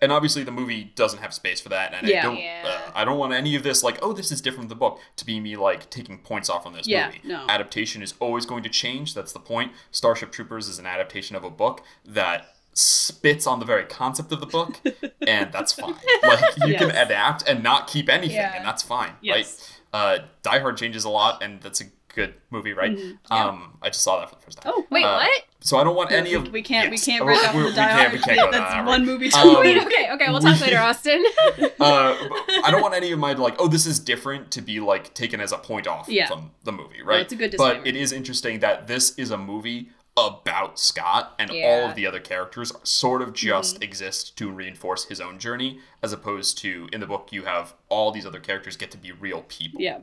and 0.00 0.10
obviously 0.10 0.42
the 0.42 0.50
movie 0.50 0.82
doesn't 0.96 1.20
have 1.20 1.32
space 1.32 1.60
for 1.60 1.68
that, 1.68 1.94
and 1.94 2.06
I 2.06 2.10
Yeah. 2.10 2.22
don't. 2.22 2.36
Yeah. 2.38 2.62
Uh, 2.88 2.90
I 2.94 3.04
don't 3.04 3.18
want 3.18 3.32
any 3.34 3.54
of 3.54 3.62
this 3.62 3.82
like, 3.84 3.98
oh, 4.02 4.12
this 4.12 4.32
is 4.32 4.40
different 4.40 4.62
from 4.64 4.68
the 4.70 4.74
book, 4.74 4.98
to 5.16 5.24
be 5.24 5.38
me 5.38 5.56
like 5.56 5.90
taking 5.90 6.18
points 6.18 6.48
off 6.50 6.66
on 6.66 6.72
this 6.72 6.88
Yeah, 6.88 7.06
movie. 7.06 7.20
no. 7.22 7.46
Adaptation 7.48 8.02
is 8.02 8.14
always 8.18 8.44
going 8.46 8.62
to 8.64 8.68
change. 8.68 9.14
That's 9.14 9.32
the 9.32 9.38
point. 9.38 9.72
Starship 9.92 10.32
Troopers 10.32 10.66
is 10.68 10.78
an 10.80 10.86
adaptation 10.86 11.36
of 11.36 11.44
a 11.44 11.50
book 11.50 11.82
that 12.04 12.56
spits 12.74 13.46
on 13.46 13.58
the 13.60 13.66
very 13.66 13.84
concept 13.84 14.32
of 14.32 14.40
the 14.40 14.46
book, 14.46 14.80
and 15.26 15.52
that's 15.52 15.72
fine. 15.72 15.94
Like 16.22 16.44
you 16.66 16.74
can 16.76 16.90
adapt 16.90 17.46
and 17.48 17.62
not 17.62 17.86
keep 17.86 18.08
anything, 18.08 18.36
Yeah. 18.36 18.54
and 18.56 18.64
that's 18.66 18.82
fine, 18.82 19.12
Yes. 19.20 19.78
right? 19.92 20.20
Uh, 20.20 20.24
Die 20.42 20.58
Hard 20.58 20.76
changes 20.78 21.04
a 21.04 21.10
lot, 21.10 21.42
and 21.42 21.60
that's 21.60 21.80
a 21.80 21.84
good 22.14 22.34
movie, 22.50 22.72
right? 22.74 22.94
Mhm. 22.96 23.16
Um, 23.30 23.78
I 23.80 23.88
just 23.88 24.02
saw 24.02 24.18
that 24.20 24.28
for 24.28 24.36
the 24.36 24.42
first 24.42 24.60
time. 24.60 24.72
Oh 24.74 24.86
Wait, 24.90 25.02
Uh, 25.04 25.16
what? 25.16 25.42
So 25.60 25.78
I 25.78 25.84
don't 25.84 25.94
want 25.96 26.12
any 26.12 26.30
we, 26.30 26.34
of. 26.36 26.52
we 26.52 26.60
can't 26.62 26.90
yes. 26.92 27.06
we 27.06 27.12
can't 27.12 27.24
break 27.24 27.38
off 27.42 27.54
we're- 27.54 27.64
the 27.64 27.70
we 27.70 27.76
Die 27.76 27.84
can't- 27.88 28.00
Hard. 28.00 28.12
we 28.12 28.18
can't 28.18 28.36
go 28.38 28.50
That's 28.50 28.74
that 28.74 28.84
one 28.84 29.06
movie. 29.06 29.32
Um, 29.32 29.60
Wait, 29.60 29.78
okay, 29.82 30.10
okay, 30.12 30.26
we'll 30.28 30.40
talk 30.40 30.56
we- 30.56 30.66
later, 30.66 30.78
Austin. 30.88 31.24
Uh, 31.58 31.64
I 32.64 32.68
don't 32.70 32.82
want 32.82 32.94
any 32.94 33.12
of 33.12 33.18
my 33.18 33.32
like, 33.32 33.54
oh, 33.58 33.66
this 33.68 33.86
is 33.86 33.98
different 33.98 34.50
to 34.52 34.60
be 34.60 34.78
like 34.80 35.14
taken 35.14 35.40
as 35.40 35.52
a 35.52 35.58
point 35.58 35.86
off 35.86 36.06
Yeah. 36.08 36.26
from 36.26 36.50
the 36.64 36.72
movie, 36.72 37.00
right? 37.02 37.20
it's 37.20 37.32
a 37.32 37.36
good 37.36 37.54
But 37.56 37.86
it 37.86 37.96
is 37.96 38.12
interesting 38.12 38.60
that 38.60 38.86
this 38.88 39.12
is 39.18 39.30
a 39.30 39.38
movie 39.38 39.90
about 40.16 40.78
Scott, 40.78 41.34
and 41.38 41.50
all 41.50 41.88
of 41.88 41.94
the 41.94 42.06
other 42.06 42.20
characters 42.20 42.72
sort 42.82 43.22
of 43.22 43.32
just 43.32 43.76
Mm-hmm. 43.76 43.82
exist 43.84 44.36
to 44.38 44.50
reinforce 44.50 45.06
his 45.06 45.20
own 45.20 45.38
journey, 45.38 45.80
as 46.02 46.12
opposed 46.12 46.58
to 46.58 46.88
in 46.92 47.00
the 47.00 47.06
book 47.06 47.28
you 47.32 47.44
have 47.44 47.74
all 47.88 48.10
these 48.12 48.26
other 48.26 48.40
characters 48.40 48.76
get 48.76 48.90
to 48.90 48.98
be 48.98 49.10
real 49.12 49.42
people. 49.48 49.80
Yeah, 49.80 50.00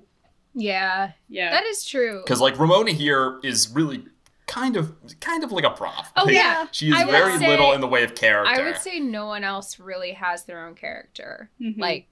yeah, 0.55 1.11
yeah. 1.27 1.51
that 1.51 1.65
is 1.65 1.85
true. 1.85 2.21
Because 2.23 2.41
like 2.41 2.57
Ramona 2.57 2.91
here 2.91 3.39
is 3.43 3.69
really 3.71 4.05
kind 4.47 4.75
of 4.77 4.95
kind 5.19 5.43
of 5.43 5.51
like 5.51 5.63
a 5.63 5.69
prof. 5.69 6.11
Oh, 6.17 6.25
Like, 6.25 6.33
yeah. 6.33 6.65
she 6.71 6.89
is 6.89 7.03
very 7.03 7.37
say- 7.37 7.47
little 7.47 7.73
in 7.73 7.81
the 7.81 7.87
way 7.87 8.03
of 8.03 8.15
character. 8.15 8.51
I 8.51 8.63
would 8.65 8.77
say 8.77 8.99
no 8.99 9.27
one 9.27 9.43
else 9.43 9.77
really 9.79 10.13
has 10.13 10.45
their 10.45 10.65
own 10.65 10.73
character. 10.73 11.51
Mhm. 11.61 11.77
Like, 11.77 12.07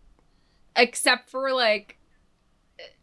except 0.75 1.31
for 1.31 1.51
like 1.51 1.96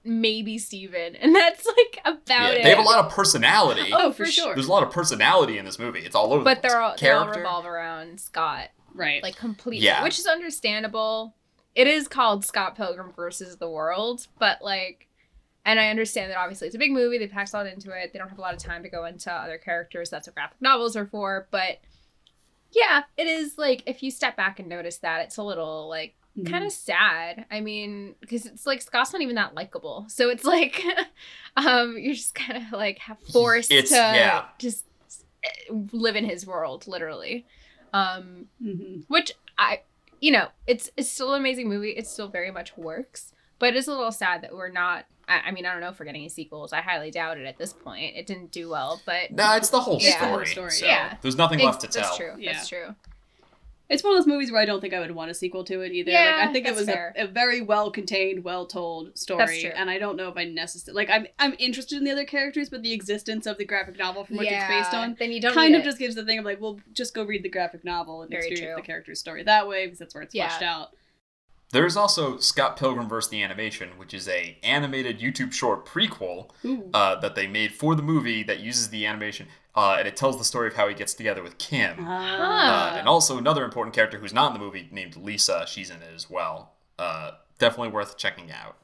maybe 0.05 0.59
Steven. 0.59 1.17
And 1.17 1.35
that's 1.35 1.67
like 1.67 2.01
about 2.05 2.21
Yeah, 2.29 2.49
it. 2.51 2.63
they 2.65 2.71
have 2.71 2.79
a 2.79 2.83
lot 2.83 3.05
of 3.05 3.11
personality. 3.13 3.91
Oh, 3.93 4.11
for 4.13 4.25
for 4.25 4.31
sure. 4.31 4.45
sure. 4.47 4.55
There's 4.55 4.67
a 4.69 4.73
lot 4.73 4.83
of 4.83 4.91
personality 4.91 5.59
in 5.59 5.65
this 5.65 5.79
movie. 5.79 6.01
It's 6.01 6.15
all 6.15 6.33
over. 6.33 6.45
But 6.45 6.63
the 6.63 6.69
they're 6.69 6.79
place. 6.81 6.83
all, 6.83 6.97
they 7.01 7.11
all 7.11 7.23
character. 7.25 7.41
revolve 7.41 7.67
around 7.67 8.21
Scott. 8.21 8.69
Right. 8.95 9.23
Like 9.23 9.37
completely. 9.37 9.85
Yeah. 9.85 10.03
Which 10.03 10.19
is 10.19 10.27
understandable. 10.27 11.35
It 11.75 11.87
is 11.89 12.07
called 12.07 12.45
Scott 12.45 12.77
Pilgrim 12.77 13.13
versus 13.17 13.57
the 13.57 13.69
World, 13.69 14.27
but 14.39 14.63
like 14.63 15.09
and 15.67 15.81
I 15.81 15.89
understand 15.89 16.31
that 16.31 16.37
obviously 16.37 16.67
it's 16.69 16.77
a 16.77 16.79
big 16.79 16.93
movie, 16.93 17.17
they 17.19 17.27
packed 17.27 17.53
a 17.55 17.57
lot 17.57 17.67
into 17.67 17.91
it. 17.91 18.13
They 18.13 18.19
don't 18.19 18.29
have 18.29 18.39
a 18.39 18.43
lot 18.43 18.53
of 18.53 18.61
time 18.61 18.83
to 18.83 18.89
go 18.91 19.07
into 19.07 19.33
other 19.33 19.57
characters. 19.57 20.11
That's 20.11 20.29
what 20.29 20.35
graphic 20.35 20.61
novels 20.61 20.95
are 20.95 21.07
for. 21.07 21.49
But 21.51 21.79
yeah, 22.71 23.05
it 23.17 23.27
is 23.27 23.57
like 23.57 23.83
if 23.87 24.03
you 24.03 24.11
step 24.11 24.37
back 24.37 24.59
and 24.61 24.69
notice 24.69 24.99
that, 24.99 25.23
it's 25.23 25.37
a 25.39 25.43
little 25.43 25.89
like 25.89 26.15
Mhm. 26.39 26.51
kind 26.51 26.65
of 26.65 26.73
sad. 26.73 27.47
I 27.51 27.61
mean, 27.61 28.15
because 28.21 28.45
it's 28.47 28.67
like 28.67 28.83
Scott's 28.83 29.13
not 29.13 29.23
even 29.23 29.37
that 29.37 29.55
likable. 29.55 30.07
So 30.09 30.31
it's 30.31 30.45
like, 30.45 30.83
um, 31.57 31.97
you're 31.99 32.15
just 32.15 32.35
kind 32.35 32.63
of 32.65 32.73
like 32.73 33.01
forced 33.33 33.71
It's- 33.71 33.91
to 33.91 33.95
yeah. 33.97 34.47
just 34.59 34.85
eh, 35.45 35.49
live 35.93 36.17
in 36.17 36.25
his 36.25 36.47
world, 36.47 36.87
literally. 36.87 37.47
Um, 37.93 38.47
Mhm. 38.63 39.05
which 39.09 39.33
I, 39.57 39.83
you 40.21 40.33
know, 40.33 40.49
it's 40.67 40.91
it's 40.97 41.09
still 41.09 41.35
an 41.35 41.41
amazing 41.41 41.69
movie. 41.69 41.91
It 41.91 42.07
still 42.09 42.27
very 42.29 42.51
much 42.51 42.77
works, 42.77 43.33
but 43.61 43.69
it 43.69 43.77
is 43.77 43.87
a 43.87 43.93
little 43.93 44.11
sad 44.11 44.43
that 44.43 44.53
we're 44.55 44.69
not. 44.71 45.05
I, 45.29 45.41
I 45.47 45.51
mean, 45.53 45.65
I 45.65 45.73
don't 45.73 45.81
know 45.81 45.91
if 45.91 45.99
we're 46.01 46.07
getting 46.07 46.23
any 46.23 46.29
sequels. 46.29 46.73
I 46.73 46.81
highly 46.81 47.11
doubt 47.13 47.39
it 47.39 47.47
at 47.47 47.57
this 47.57 47.73
point. 47.73 48.17
It 48.17 48.27
didn't 48.27 48.51
do 48.51 48.69
well, 48.69 49.01
but 49.07 49.31
No, 49.31 49.55
it's 49.55 49.71
the 49.71 49.81
whole 49.81 49.99
Yeah. 50.01 50.17
story. 50.27 50.47
Story, 50.49 50.71
so 50.73 50.87
yeah. 50.87 51.17
There's 51.23 51.37
nothing 51.37 51.61
Ex- 51.61 51.65
left 51.67 51.81
to 51.83 51.87
tell. 51.87 52.03
That's 52.03 52.17
true. 52.17 52.35
Yeah. 52.39 52.53
That's 52.55 52.69
true. 52.69 52.95
It's 53.95 54.05
one 54.05 54.13
of 54.15 54.19
those 54.19 54.27
movies 54.27 54.51
where 54.53 54.61
I 54.61 54.65
don't 54.65 54.81
think 54.81 54.93
I 54.93 55.01
would 55.01 55.13
want 55.13 55.31
a 55.31 55.35
sequel 55.35 55.65
to 55.65 55.81
it 55.81 55.93
either. 55.93 56.11
Yeah, 56.11 56.37
like 56.41 56.49
I 56.49 56.53
think 56.53 56.67
it 56.67 56.75
was 56.75 56.89
a, 56.89 57.13
a 57.17 57.27
very 57.27 57.61
well 57.63 57.91
contained, 57.91 58.45
well 58.45 58.67
told 58.67 59.17
story, 59.17 59.61
true. 59.63 59.71
and 59.75 59.89
I 59.89 59.99
don't 59.99 60.17
know 60.17 60.29
if 60.29 60.37
I 60.37 60.45
necessarily 60.45 60.97
like. 61.07 61.11
I'm 61.11 61.27
I'm 61.39 61.55
interested 61.59 61.97
in 61.99 62.05
the 62.05 62.11
other 62.11 62.25
characters, 62.25 62.69
but 62.69 62.83
the 62.83 62.93
existence 62.93 63.47
of 63.47 63.57
the 63.57 63.65
graphic 63.65 63.97
novel 63.99 64.25
from 64.25 64.37
which 64.37 64.49
it's 64.51 64.69
based 64.69 64.93
on 64.93 65.17
Then 65.19 65.33
you 65.33 65.41
don't 65.41 65.55
kind 65.55 65.75
of 65.75 65.81
it. 65.81 65.85
just 65.85 65.99
gives 65.99 66.15
the 66.17 66.25
thing 66.25 66.39
of 66.41 66.45
like, 66.45 66.61
well, 66.61 66.79
just 66.93 67.15
go 67.15 67.25
read 67.25 67.43
the 67.43 67.49
graphic 67.49 67.85
novel 67.85 68.23
and 68.23 68.31
Very 68.31 68.49
experience 68.49 68.75
true. 68.75 68.83
the 68.83 68.87
character's 68.87 69.21
story 69.21 69.43
that 69.45 69.67
way 69.69 69.87
because 69.87 69.99
that's 70.01 70.15
where 70.15 70.23
it's 70.25 70.35
Yeah. 70.35 70.49
fleshed 70.49 70.63
out. 70.63 70.89
There's 71.71 71.97
also 71.97 72.37
Scott 72.39 72.77
Pilgrim 72.77 73.09
vs. 73.09 73.31
the 73.31 73.43
Animation, 73.43 73.91
which 73.97 74.15
is 74.15 74.29
a 74.29 74.59
animated 74.63 75.19
YouTube 75.19 75.53
short 75.53 75.85
prequel 75.87 76.51
uh, 76.95 77.17
that 77.17 77.35
they 77.35 77.47
made 77.49 77.73
for 77.73 77.95
the 77.97 78.03
movie 78.03 78.43
that 78.45 78.61
uses 78.61 78.91
the 78.91 79.07
animation, 79.07 79.49
uh, 79.77 79.97
and 79.99 80.07
it 80.07 80.17
tells 80.17 80.39
the 80.39 80.45
story 80.45 80.69
of 80.69 80.75
how 80.75 80.89
he 80.89 80.95
gets 80.95 81.15
together 81.15 81.43
with 81.43 81.59
Kim. 81.59 81.97
Ah. 82.01 82.95
Uh, 82.95 82.99
and 82.99 83.09
also 83.09 83.39
another 83.39 83.65
important 83.65 83.95
character 83.95 84.19
who's 84.19 84.33
not 84.33 84.49
in 84.49 84.53
the 84.55 84.65
movie 84.65 84.89
named 84.93 85.17
Lisa. 85.17 85.65
She's 85.67 85.91
in 85.91 85.97
it 85.97 86.13
as 86.15 86.31
well. 86.31 86.73
Uh, 86.99 87.33
definitely 87.59 87.89
worth 87.89 88.17
checking 88.17 88.53
out. 88.53 88.77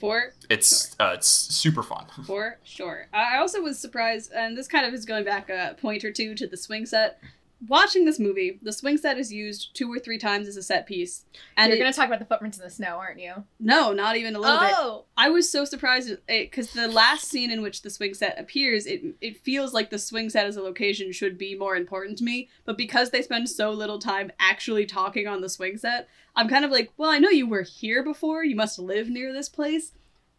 for 0.00 0.32
It's 0.50 0.96
uh, 0.98 1.12
it's 1.14 1.28
super 1.28 1.82
fun. 1.82 2.06
for 2.26 2.58
sure. 2.64 3.06
I 3.12 3.38
also 3.38 3.60
was 3.60 3.78
surprised, 3.78 4.32
and 4.32 4.56
this 4.56 4.66
kind 4.66 4.84
of 4.84 4.92
is 4.94 5.04
going 5.04 5.24
back 5.24 5.48
a 5.48 5.76
point 5.80 6.04
or 6.04 6.12
two 6.12 6.34
to 6.34 6.46
the 6.46 6.56
swing 6.56 6.84
set. 6.84 7.20
Watching 7.66 8.04
this 8.04 8.20
movie, 8.20 8.60
the 8.62 8.72
swing 8.72 8.96
set 8.98 9.18
is 9.18 9.32
used 9.32 9.74
two 9.74 9.92
or 9.92 9.98
three 9.98 10.16
times 10.16 10.46
as 10.46 10.56
a 10.56 10.62
set 10.62 10.86
piece, 10.86 11.24
and 11.56 11.70
You're 11.70 11.76
it- 11.76 11.80
gonna 11.80 11.92
talk 11.92 12.06
about 12.06 12.20
the 12.20 12.24
footprints 12.24 12.56
in 12.56 12.62
the 12.62 12.70
snow, 12.70 12.98
aren't 12.98 13.18
you? 13.18 13.42
no, 13.58 13.92
not 13.92 14.16
even 14.16 14.36
a 14.36 14.38
little 14.38 14.60
bit. 14.60 14.70
oh, 14.76 15.06
I 15.16 15.28
was 15.30 15.50
so 15.50 15.64
surprised 15.64 16.16
because 16.28 16.70
the 16.72 16.86
last 16.86 17.24
scene 17.24 17.50
in 17.50 17.60
which 17.60 17.82
the 17.82 17.90
swing 17.90 18.14
set 18.14 18.38
appears, 18.38 18.86
it 18.86 19.02
it 19.20 19.38
feels 19.42 19.74
like 19.74 19.90
the 19.90 19.98
swing 19.98 20.30
set 20.30 20.46
as 20.46 20.56
a 20.56 20.62
location 20.62 21.10
should 21.10 21.36
be 21.36 21.56
more 21.56 21.74
important 21.74 22.16
to 22.18 22.24
me. 22.24 22.48
But 22.64 22.78
because 22.78 23.10
they 23.10 23.22
spend 23.22 23.48
so 23.48 23.72
little 23.72 23.98
time 23.98 24.30
actually 24.38 24.86
talking 24.86 25.26
on 25.26 25.40
the 25.40 25.48
swing 25.48 25.78
set, 25.78 26.08
I'm 26.36 26.48
kind 26.48 26.64
of 26.64 26.70
like, 26.70 26.92
well, 26.96 27.10
I 27.10 27.18
know 27.18 27.30
you 27.30 27.48
were 27.48 27.62
here 27.62 28.04
before. 28.04 28.44
You 28.44 28.54
must 28.54 28.78
live 28.78 29.08
near 29.10 29.32
this 29.32 29.48
place. 29.48 29.92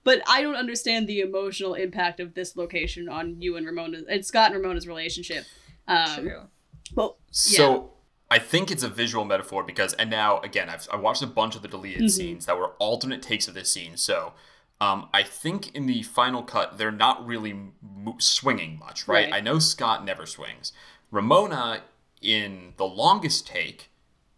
But 0.06 0.22
I 0.30 0.42
don't 0.42 0.56
understand 0.56 1.08
the 1.08 1.20
emotional 1.20 1.74
impact 1.74 2.22
of 2.22 2.34
this 2.34 2.56
location 2.56 3.10
on 3.10 3.42
you 3.42 3.58
and 3.58 3.66
Ramona 3.66 4.04
and 4.10 4.26
Scott 4.26 4.54
and 4.54 4.62
Ramona's 4.62 4.88
relationship. 4.88 5.44
Um, 5.90 6.16
true. 6.24 6.42
Well, 6.96 7.18
So 7.32 7.92
I 8.32 8.40
think 8.40 8.72
it's 8.72 8.84
a 8.84 8.90
visual 8.90 9.26
metaphor 9.26 9.64
because, 9.64 9.94
and 9.94 10.10
now 10.10 10.40
again, 10.42 10.70
I've 10.70 10.88
I 10.92 10.96
watched 10.98 11.22
a 11.22 11.28
bunch 11.28 11.56
of 11.56 11.62
the 11.62 11.68
deleted 11.68 12.04
Mhm. 12.04 12.12
scenes 12.12 12.46
that 12.46 12.58
were 12.58 12.74
alternate 12.80 13.22
takes 13.22 13.48
of 13.48 13.54
this 13.54 13.72
scene. 13.74 13.98
So 13.98 14.34
um, 14.82 15.10
I 15.14 15.24
think 15.24 15.76
in 15.76 15.88
the 15.88 16.04
final 16.04 16.42
cut, 16.42 16.78
they're 16.78 16.90
not 16.92 17.26
really 17.28 17.52
mo- 17.82 18.16
swinging 18.20 18.80
much, 18.80 19.08
right? 19.10 19.26
Right. 19.26 19.34
I 19.34 19.42
know 19.42 19.60
Scott 19.60 20.06
never 20.06 20.26
swings. 20.26 20.72
Ramona 21.12 21.84
in 22.22 22.74
the 22.78 22.86
longest 22.86 23.46
take, 23.46 23.90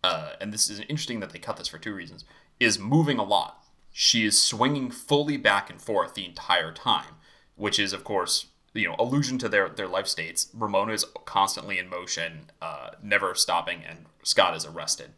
uh, 0.04 0.32
and 0.42 0.52
this 0.52 0.68
is 0.70 0.80
interesting 0.80 1.20
that 1.20 1.30
they 1.32 1.38
cut 1.38 1.58
this 1.58 1.68
for 1.68 1.78
two 1.78 1.94
reasons, 1.94 2.26
is 2.60 2.80
moving 2.80 3.20
a 3.20 3.24
lot. 3.24 3.64
She 3.92 4.26
is 4.26 4.42
swinging 4.42 4.90
fully 4.90 5.38
back 5.38 5.70
and 5.70 5.80
forth 5.80 6.16
the 6.16 6.26
entire 6.26 6.72
time, 6.72 7.18
which 7.56 7.78
is, 7.78 7.94
of 7.94 8.04
course, 8.04 8.48
you 8.74 8.88
know, 8.88 8.96
allusion 9.00 9.38
to 9.40 9.50
their 9.50 9.70
their 9.70 9.88
life 9.88 10.08
states. 10.08 10.50
Ramona 10.54 10.94
is 10.94 11.06
constantly 11.26 11.78
in 11.80 11.90
motion, 11.90 12.52
uh, 12.62 12.92
never 13.04 13.36
stopping, 13.36 13.82
and 13.88 14.06
Scott 14.24 14.56
is 14.56 14.66
arrested. 14.66 15.12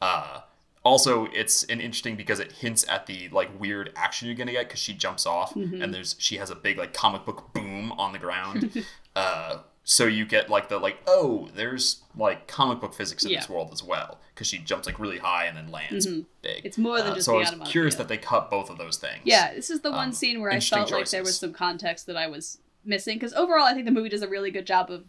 Uh, 0.00 0.40
also, 0.82 1.26
it's 1.26 1.62
an 1.64 1.80
interesting 1.80 2.16
because 2.16 2.40
it 2.40 2.52
hints 2.52 2.86
at 2.88 3.06
the 3.06 3.28
like 3.28 3.50
weird 3.60 3.92
action 3.96 4.26
you're 4.26 4.36
gonna 4.36 4.52
get 4.52 4.66
because 4.68 4.80
she 4.80 4.94
jumps 4.94 5.26
off 5.26 5.52
Mm-hmm. 5.54 5.82
and 5.82 5.92
there's 5.92 6.16
she 6.18 6.36
has 6.38 6.50
a 6.50 6.54
big 6.54 6.78
like 6.78 6.94
comic 6.94 7.24
book 7.26 7.52
boom 7.52 7.92
on 7.92 8.12
the 8.12 8.18
ground. 8.18 8.84
uh, 9.16 9.58
so 9.84 10.04
you 10.06 10.24
get 10.24 10.48
like 10.48 10.68
the 10.68 10.78
like 10.78 10.98
oh 11.06 11.48
there's 11.54 12.02
like 12.16 12.46
comic 12.48 12.80
book 12.80 12.94
physics 12.94 13.24
in 13.24 13.32
this 13.32 13.48
world 13.48 13.70
as 13.72 13.82
well 13.82 14.20
because 14.34 14.46
she 14.46 14.58
jumps 14.58 14.86
like 14.86 14.98
really 14.98 15.18
high 15.18 15.44
and 15.46 15.56
then 15.56 15.70
lands 15.70 16.06
Mhm. 16.06 16.24
big. 16.42 16.64
It's 16.64 16.78
more 16.78 16.98
than 16.98 17.12
Uh, 17.12 17.14
just 17.16 17.26
so 17.26 17.36
I 17.38 17.50
was 17.50 17.68
curious 17.68 17.94
that 17.96 18.08
they 18.08 18.16
cut 18.16 18.48
both 18.50 18.70
of 18.70 18.78
those 18.78 18.96
things. 18.96 19.20
Yeah, 19.24 19.52
this 19.54 19.68
is 19.68 19.80
the 19.82 19.90
one 19.90 20.08
Um, 20.08 20.12
scene 20.12 20.40
where 20.40 20.50
I 20.50 20.60
felt 20.60 20.90
like 20.90 21.10
there 21.10 21.22
was 21.22 21.38
some 21.38 21.52
context 21.52 22.06
that 22.06 22.16
I 22.16 22.26
was 22.26 22.58
missing. 22.84 23.16
Because 23.16 23.32
overall, 23.34 23.64
I 23.64 23.72
think 23.74 23.86
the 23.86 23.92
movie 23.92 24.08
does 24.08 24.22
a 24.22 24.28
really 24.28 24.50
good 24.50 24.66
job 24.66 24.90
of 24.90 25.04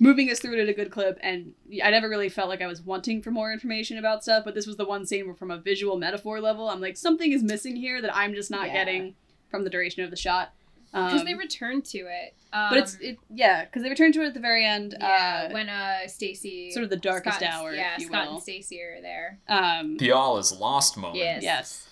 moving 0.00 0.30
us 0.30 0.40
through 0.40 0.54
it 0.54 0.62
at 0.62 0.68
a 0.68 0.72
good 0.74 0.90
clip. 0.90 1.18
And 1.22 1.52
I 1.82 1.90
never 1.90 2.08
really 2.08 2.28
felt 2.28 2.48
like 2.48 2.60
I 2.62 2.66
was 2.66 2.82
wanting 2.82 3.22
for 3.22 3.30
more 3.30 3.52
information 3.52 3.96
about 3.98 4.22
stuff. 4.22 4.44
But 4.44 4.54
this 4.54 4.66
was 4.66 4.76
the 4.76 4.84
one 4.84 5.06
scene 5.06 5.26
where, 5.26 5.34
from 5.34 5.50
a 5.50 5.58
visual 5.58 5.96
metaphor 5.96 6.40
level, 6.40 6.68
I'm 6.68 6.80
like, 6.80 6.96
something 6.96 7.32
is 7.32 7.42
missing 7.42 7.76
here 7.76 8.02
that 8.02 8.14
I'm 8.14 8.34
just 8.34 8.50
not 8.50 8.66
Yeah. 8.68 8.72
getting 8.74 9.14
from 9.50 9.64
the 9.64 9.70
duration 9.70 10.02
of 10.02 10.10
the 10.10 10.16
shot. 10.16 10.52
Because 10.92 11.20
Um, 11.20 11.26
they 11.26 11.34
return 11.34 11.82
to 11.82 11.98
it. 11.98 12.34
Um, 12.52 12.70
but 12.70 12.78
it's 12.78 12.94
it 13.00 13.18
yeah, 13.28 13.64
because 13.64 13.82
they 13.82 13.88
return 13.90 14.12
to 14.12 14.22
it 14.22 14.26
at 14.28 14.34
the 14.34 14.38
very 14.40 14.64
end. 14.64 14.94
yeah 15.00 15.46
uh, 15.48 15.52
when 15.52 15.68
uh 15.68 16.06
Stacy 16.06 16.70
sort 16.70 16.84
of 16.84 16.90
the 16.90 16.96
darkest 16.96 17.38
Scott 17.38 17.42
and- 17.48 17.52
hour, 17.52 17.70
if 17.72 17.76
Yeah, 17.78 17.96
you 17.98 18.06
Scott 18.06 18.26
will. 18.28 18.34
and 18.34 18.42
Stacy 18.44 18.80
are 18.80 19.00
there. 19.00 19.40
um, 19.48 19.96
the 19.96 20.12
all 20.12 20.38
is 20.38 20.52
lost 20.52 20.96
moment. 20.96 21.16
Yes. 21.16 21.42
Yes. 21.42 21.88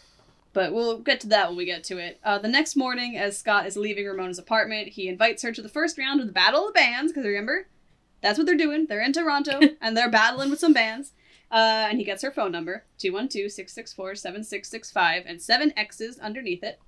But 0.54 0.72
we'll 0.74 0.98
get 0.98 1.20
to 1.20 1.28
that 1.28 1.48
when 1.48 1.56
we 1.56 1.64
get 1.64 1.82
to 1.84 1.96
it. 1.98 2.20
Uh, 2.22 2.38
the 2.38 2.48
next 2.48 2.76
morning, 2.76 3.16
as 3.16 3.38
Scott 3.38 3.66
is 3.66 3.74
leaving 3.76 4.06
Ramona's 4.06 4.38
apartment, 4.38 4.88
he 4.88 5.08
invites 5.08 5.42
her 5.42 5.50
to 5.52 5.62
the 5.62 5.68
first 5.68 5.96
round 5.98 6.20
of 6.20 6.26
the 6.26 6.32
Battle 6.32 6.68
of 6.68 6.74
the 6.74 6.78
Bands, 6.78 7.10
because 7.12 7.24
remember, 7.26 7.68
that's 8.20 8.36
what 8.38 8.46
they're 8.46 8.54
doing. 8.56 8.86
They're 8.86 9.00
in 9.02 9.12
Toronto, 9.14 9.60
and 9.80 9.96
they're 9.96 10.10
battling 10.10 10.50
with 10.50 10.58
some 10.60 10.74
bands. 10.74 11.12
Uh, 11.50 11.86
and 11.90 11.98
he 11.98 12.04
gets 12.04 12.22
her 12.22 12.30
phone 12.30 12.52
number, 12.52 12.84
212-664-7665, 12.98 15.22
and 15.26 15.40
seven 15.40 15.72
X's 15.76 16.18
underneath 16.18 16.62
it. 16.62 16.78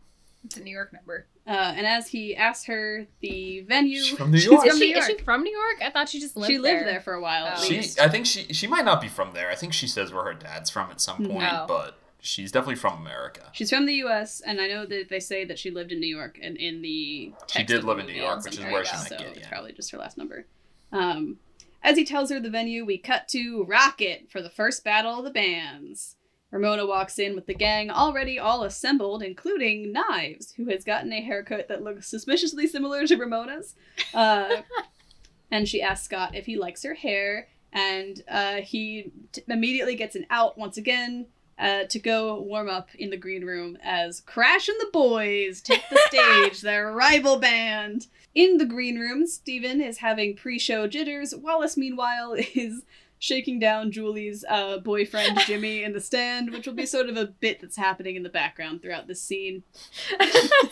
It's 0.45 0.57
a 0.59 0.63
New 0.63 0.71
York 0.73 0.93
number. 0.93 1.27
Uh, 1.47 1.73
and 1.77 1.87
as 1.87 2.09
he 2.09 2.37
asks 2.37 2.67
her 2.67 3.07
the 3.21 3.61
venue... 3.63 4.03
She's 4.03 4.19
from 4.19 4.31
New 4.31 4.39
She's 4.39 4.47
York. 4.51 4.67
Is 4.67 4.71
from 4.73 4.79
she, 4.79 4.93
New 4.93 4.99
is 4.99 5.07
she 5.07 5.17
from 5.19 5.43
New 5.43 5.57
York? 5.57 5.77
I 5.83 5.91
thought 5.91 6.09
she 6.11 6.21
just 6.21 6.37
lived 6.37 6.51
she 6.51 6.59
lived 6.59 6.81
there. 6.81 6.85
there. 6.85 7.01
for 7.01 7.15
a 7.15 7.21
while, 7.21 7.51
Oh. 7.57 7.63
She. 7.63 7.79
I 8.01 8.09
think 8.09 8.27
she 8.27 8.53
she 8.53 8.67
might 8.67 8.85
not 8.85 9.01
be 9.01 9.09
from 9.09 9.33
there. 9.33 9.51
I 9.51 9.55
think 9.55 9.73
she 9.73 9.87
says 9.87 10.13
where 10.13 10.25
her 10.25 10.35
dad's 10.35 10.69
from 10.69 10.91
at 10.91 11.01
some 11.01 11.17
point, 11.19 11.41
No. 11.51 11.65
but 11.67 11.99
she's 12.25 12.51
definitely 12.51 12.77
from 12.77 13.01
America. 13.01 13.43
She's 13.53 13.71
from 13.71 13.87
the 13.87 13.95
U.S., 13.95 14.41
and 14.41 14.61
I 14.61 14.67
know 14.67 14.87
that 14.87 15.09
they 15.11 15.21
say 15.21 15.45
that 15.45 15.59
she 15.59 15.71
lived 15.71 15.93
in 15.93 16.01
New 16.01 16.15
York, 16.15 16.39
and 16.43 16.57
in 16.57 16.83
the 16.83 17.33
She 17.49 17.63
did 17.63 17.85
live 17.85 17.99
in 17.99 18.07
New 18.07 18.15
York, 18.15 18.43
which 18.45 18.59
is 18.59 18.65
where 18.65 18.85
she 18.85 18.97
might 18.97 19.09
so 19.09 19.19
get, 19.19 19.39
yeah. 19.39 19.49
probably 19.49 19.73
just 19.73 19.91
her 19.91 19.99
last 19.99 20.17
number. 20.17 20.47
Um, 20.91 21.37
as 21.83 21.99
he 21.99 22.05
tells 22.05 22.31
her 22.31 22.41
the 22.41 22.51
venue, 22.51 22.85
we 22.85 22.99
cut 22.99 23.29
to 23.29 23.67
Rockit 23.67 24.31
for 24.31 24.41
the 24.41 24.51
first 24.51 24.85
battle 24.85 25.19
of 25.19 25.25
the 25.25 25.31
bands. 25.31 26.17
Ramona 26.51 26.87
walks 26.87 27.19
in 27.19 27.35
with 27.35 27.47
the 27.47 27.55
gang 27.55 27.91
already 27.91 28.39
all 28.39 28.63
assembled, 28.63 29.23
including 29.23 29.93
Knives, 29.93 30.53
who 30.53 30.67
has 30.71 30.85
gotten 30.85 31.13
a 31.13 31.21
haircut 31.21 31.69
that 31.69 31.83
looks 31.83 32.09
suspiciously 32.09 32.67
similar 32.67 33.07
to 33.07 33.17
Ramona's. 33.17 33.75
Uh, 34.15 34.63
and 35.51 35.69
she 35.69 35.83
asks 35.83 36.07
Scott 36.07 36.35
if 36.35 36.47
he 36.47 36.57
likes 36.57 36.85
her 36.85 36.95
hair, 36.95 37.49
and 37.73 38.23
uh, 38.31 38.57
he 38.57 39.13
t- 39.33 39.43
immediately 39.49 39.97
gets 39.97 40.15
an 40.17 40.27
out 40.31 40.57
once 40.57 40.77
again 40.77 41.27
uh, 41.59 41.85
to 41.85 41.99
go 41.99 42.41
warm 42.41 42.69
up 42.69 42.89
in 42.97 43.11
the 43.11 43.17
green 43.17 43.45
room 43.45 43.79
as 43.83 44.21
Crash 44.21 44.69
and 44.69 44.79
the 44.81 44.91
Boys 44.93 45.61
take 45.61 45.83
the 45.91 45.99
stage, 46.09 46.61
their 46.63 46.93
rival 46.93 47.39
band. 47.39 48.07
In 48.35 48.59
the 48.59 48.65
green 48.67 48.99
room, 48.99 49.27
Steven 49.27 49.81
is 49.81 49.99
having 49.99 50.35
pre 50.35 50.59
show 50.59 50.87
jitters. 50.89 51.35
Wallace, 51.35 51.77
meanwhile, 51.77 52.35
is 52.55 52.83
shaking 53.21 53.59
down 53.59 53.91
Julie's 53.93 54.45
uh, 54.51 54.79
boyfriend, 54.79 55.39
Jimmy, 55.47 55.83
in 55.83 55.93
the 55.95 56.01
stand, 56.01 56.51
which 56.51 56.67
will 56.67 56.75
be 56.75 56.85
sort 56.85 57.09
of 57.09 57.17
a 57.17 57.27
bit 57.27 57.61
that's 57.61 57.77
happening 57.77 58.17
in 58.17 58.23
the 58.23 58.29
background 58.29 58.83
throughout 58.83 59.07
this 59.07 59.23
scene. 59.23 59.63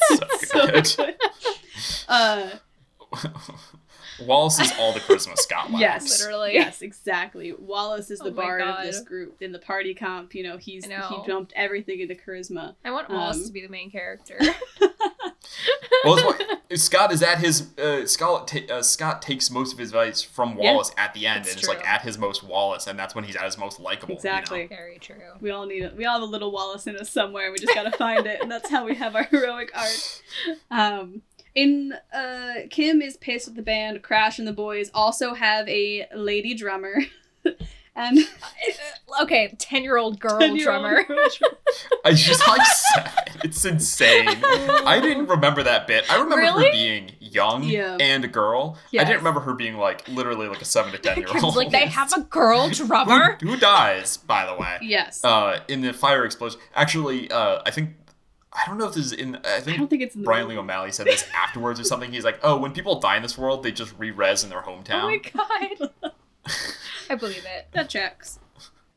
So 0.08 0.16
So 0.40 0.66
good. 0.66 0.94
good. 0.96 1.16
Uh, 2.08 2.50
Wallace 4.20 4.60
is 4.60 4.72
all 4.78 4.92
the 4.92 5.00
charisma 5.00 5.36
Scott 5.38 5.70
lacks. 5.70 5.80
Yes, 5.80 6.20
Literally. 6.20 6.54
Yes, 6.54 6.82
exactly. 6.82 7.52
Wallace 7.58 8.10
is 8.10 8.18
the 8.20 8.26
Oh 8.26 8.30
my 8.32 8.42
bard 8.42 8.62
of 8.62 8.82
this 8.84 9.00
group 9.00 9.40
in 9.40 9.52
the 9.52 9.58
party 9.58 9.94
comp. 9.94 10.34
You 10.34 10.42
know, 10.44 10.56
he's 10.56 10.86
know. 10.86 11.22
he 11.22 11.30
dumped 11.30 11.52
everything 11.56 12.00
into 12.00 12.14
charisma. 12.14 12.74
I 12.84 12.90
want 12.90 13.08
Wallace 13.10 13.38
Um, 13.38 13.44
to 13.46 13.52
be 13.52 13.62
the 13.62 13.68
main 13.68 13.90
character. 13.90 14.38
Well, 16.04 16.34
that's 16.68 16.82
Scott 16.82 17.12
is 17.12 17.22
at 17.22 17.38
his 17.38 17.78
uh, 17.78 18.06
Scott. 18.06 18.48
Ta- 18.48 18.74
uh, 18.74 18.82
Scott 18.82 19.22
takes 19.22 19.50
most 19.52 19.72
of 19.72 19.78
his 19.78 19.90
advice 19.90 20.20
from 20.22 20.56
Yeah. 20.58 20.72
Wallace 20.72 20.90
at 20.96 21.14
the 21.14 21.26
end, 21.26 21.44
That's 21.44 21.50
and 21.54 21.58
it's 21.60 21.68
like 21.68 21.86
at 21.86 22.02
his 22.02 22.18
most 22.18 22.42
Wallace, 22.42 22.86
and 22.88 22.98
that's 22.98 23.14
when 23.14 23.22
he's 23.24 23.36
at 23.36 23.44
his 23.44 23.56
most 23.58 23.78
likable. 23.78 24.14
you 24.14 24.14
know? 24.14 24.18
Exactly. 24.18 24.66
Very 24.66 24.98
true. 24.98 25.16
We 25.40 25.50
all 25.50 25.66
need 25.66 25.82
it. 25.84 25.96
We 25.96 26.04
all 26.06 26.14
have 26.14 26.22
a 26.22 26.30
little 26.30 26.50
Wallace 26.50 26.86
in 26.88 26.96
us 26.96 27.10
somewhere. 27.10 27.44
and 27.46 27.52
We 27.52 27.58
just 27.58 27.74
gotta 27.74 27.96
find 27.96 28.26
it, 28.26 28.40
and 28.42 28.50
that's 28.50 28.68
how 28.70 28.84
we 28.84 28.94
have 28.96 29.14
our 29.14 29.24
heroic 29.24 29.70
arc. 29.76 29.90
Um, 30.70 31.22
in 31.54 31.94
uh, 32.14 32.52
Kim 32.70 33.02
is 33.02 33.16
pissed 33.16 33.46
with 33.48 33.56
the 33.56 33.62
band. 33.62 34.02
Crash 34.02 34.38
and 34.38 34.46
the 34.48 34.52
boys 34.52 34.90
also 34.94 35.34
have 35.34 35.68
a 35.68 36.06
lady 36.14 36.54
drummer, 36.54 36.94
and 37.96 38.18
Okay, 39.22 39.54
ten-year-old 39.58 40.18
girl 40.18 40.40
10-year-old 40.40 40.60
drummer. 40.82 41.04
girl. 41.04 41.28
I 42.04 42.14
just 42.14 42.46
like 42.48 42.64
seven. 42.64 43.12
It's 43.44 43.64
insane. 43.66 44.28
I 44.42 45.00
didn't 45.02 45.26
remember 45.26 45.62
that 45.64 45.86
bit. 45.86 46.10
I 46.10 46.14
remember 46.14 46.36
Really? 46.36 46.66
her 46.66 46.72
being 46.72 47.10
young 47.20 47.62
Yeah. 47.64 47.98
and 48.00 48.24
a 48.24 48.28
girl. 48.28 48.78
I 48.98 49.04
didn't 49.04 49.18
remember 49.18 49.40
her 49.40 49.52
being 49.52 49.76
like 49.76 50.08
literally 50.08 50.48
like 50.48 50.62
a 50.62 50.64
seven 50.64 50.92
to 50.92 50.98
ten 50.98 51.18
year 51.18 51.26
old. 51.42 51.56
like 51.56 51.70
they 51.70 51.86
have 51.86 52.10
a 52.16 52.22
girl 52.22 52.70
drummer. 52.70 53.36
who, 53.42 53.50
who 53.50 53.56
dies, 53.58 54.16
by 54.16 54.46
the 54.46 54.54
way, 54.54 54.78
Yes. 54.80 55.22
uh, 55.24 55.60
in 55.68 55.82
the 55.82 55.92
fire 55.92 56.24
explosion. 56.24 56.58
Actually, 56.74 57.30
uh, 57.30 57.60
I 57.66 57.70
think 57.70 57.90
I 58.54 58.64
don't 58.66 58.78
know 58.78 58.86
if 58.86 58.94
this 58.94 59.06
is 59.06 59.12
in. 59.12 59.36
I 59.44 59.62
I 59.66 59.76
don't 59.76 59.88
think 59.88 60.02
it's 60.02 60.14
Bryan 60.14 60.48
Lee. 60.48 60.58
O'Malley 60.58 60.92
said 60.92 61.06
this 61.06 61.24
afterwards 61.34 61.80
or 61.80 61.84
something. 61.84 62.12
He's 62.12 62.24
like, 62.24 62.38
"Oh, 62.42 62.58
when 62.58 62.72
people 62.72 63.00
die 63.00 63.16
in 63.16 63.22
this 63.22 63.38
world, 63.38 63.62
they 63.62 63.72
just 63.72 63.94
re-res 63.98 64.44
in 64.44 64.50
their 64.50 64.60
hometown." 64.60 65.02
Oh 65.02 65.78
my 65.78 65.78
god. 65.78 66.12
I 67.10 67.14
believe 67.14 67.44
it. 67.44 67.68
That 67.72 67.88
checks. 67.88 68.38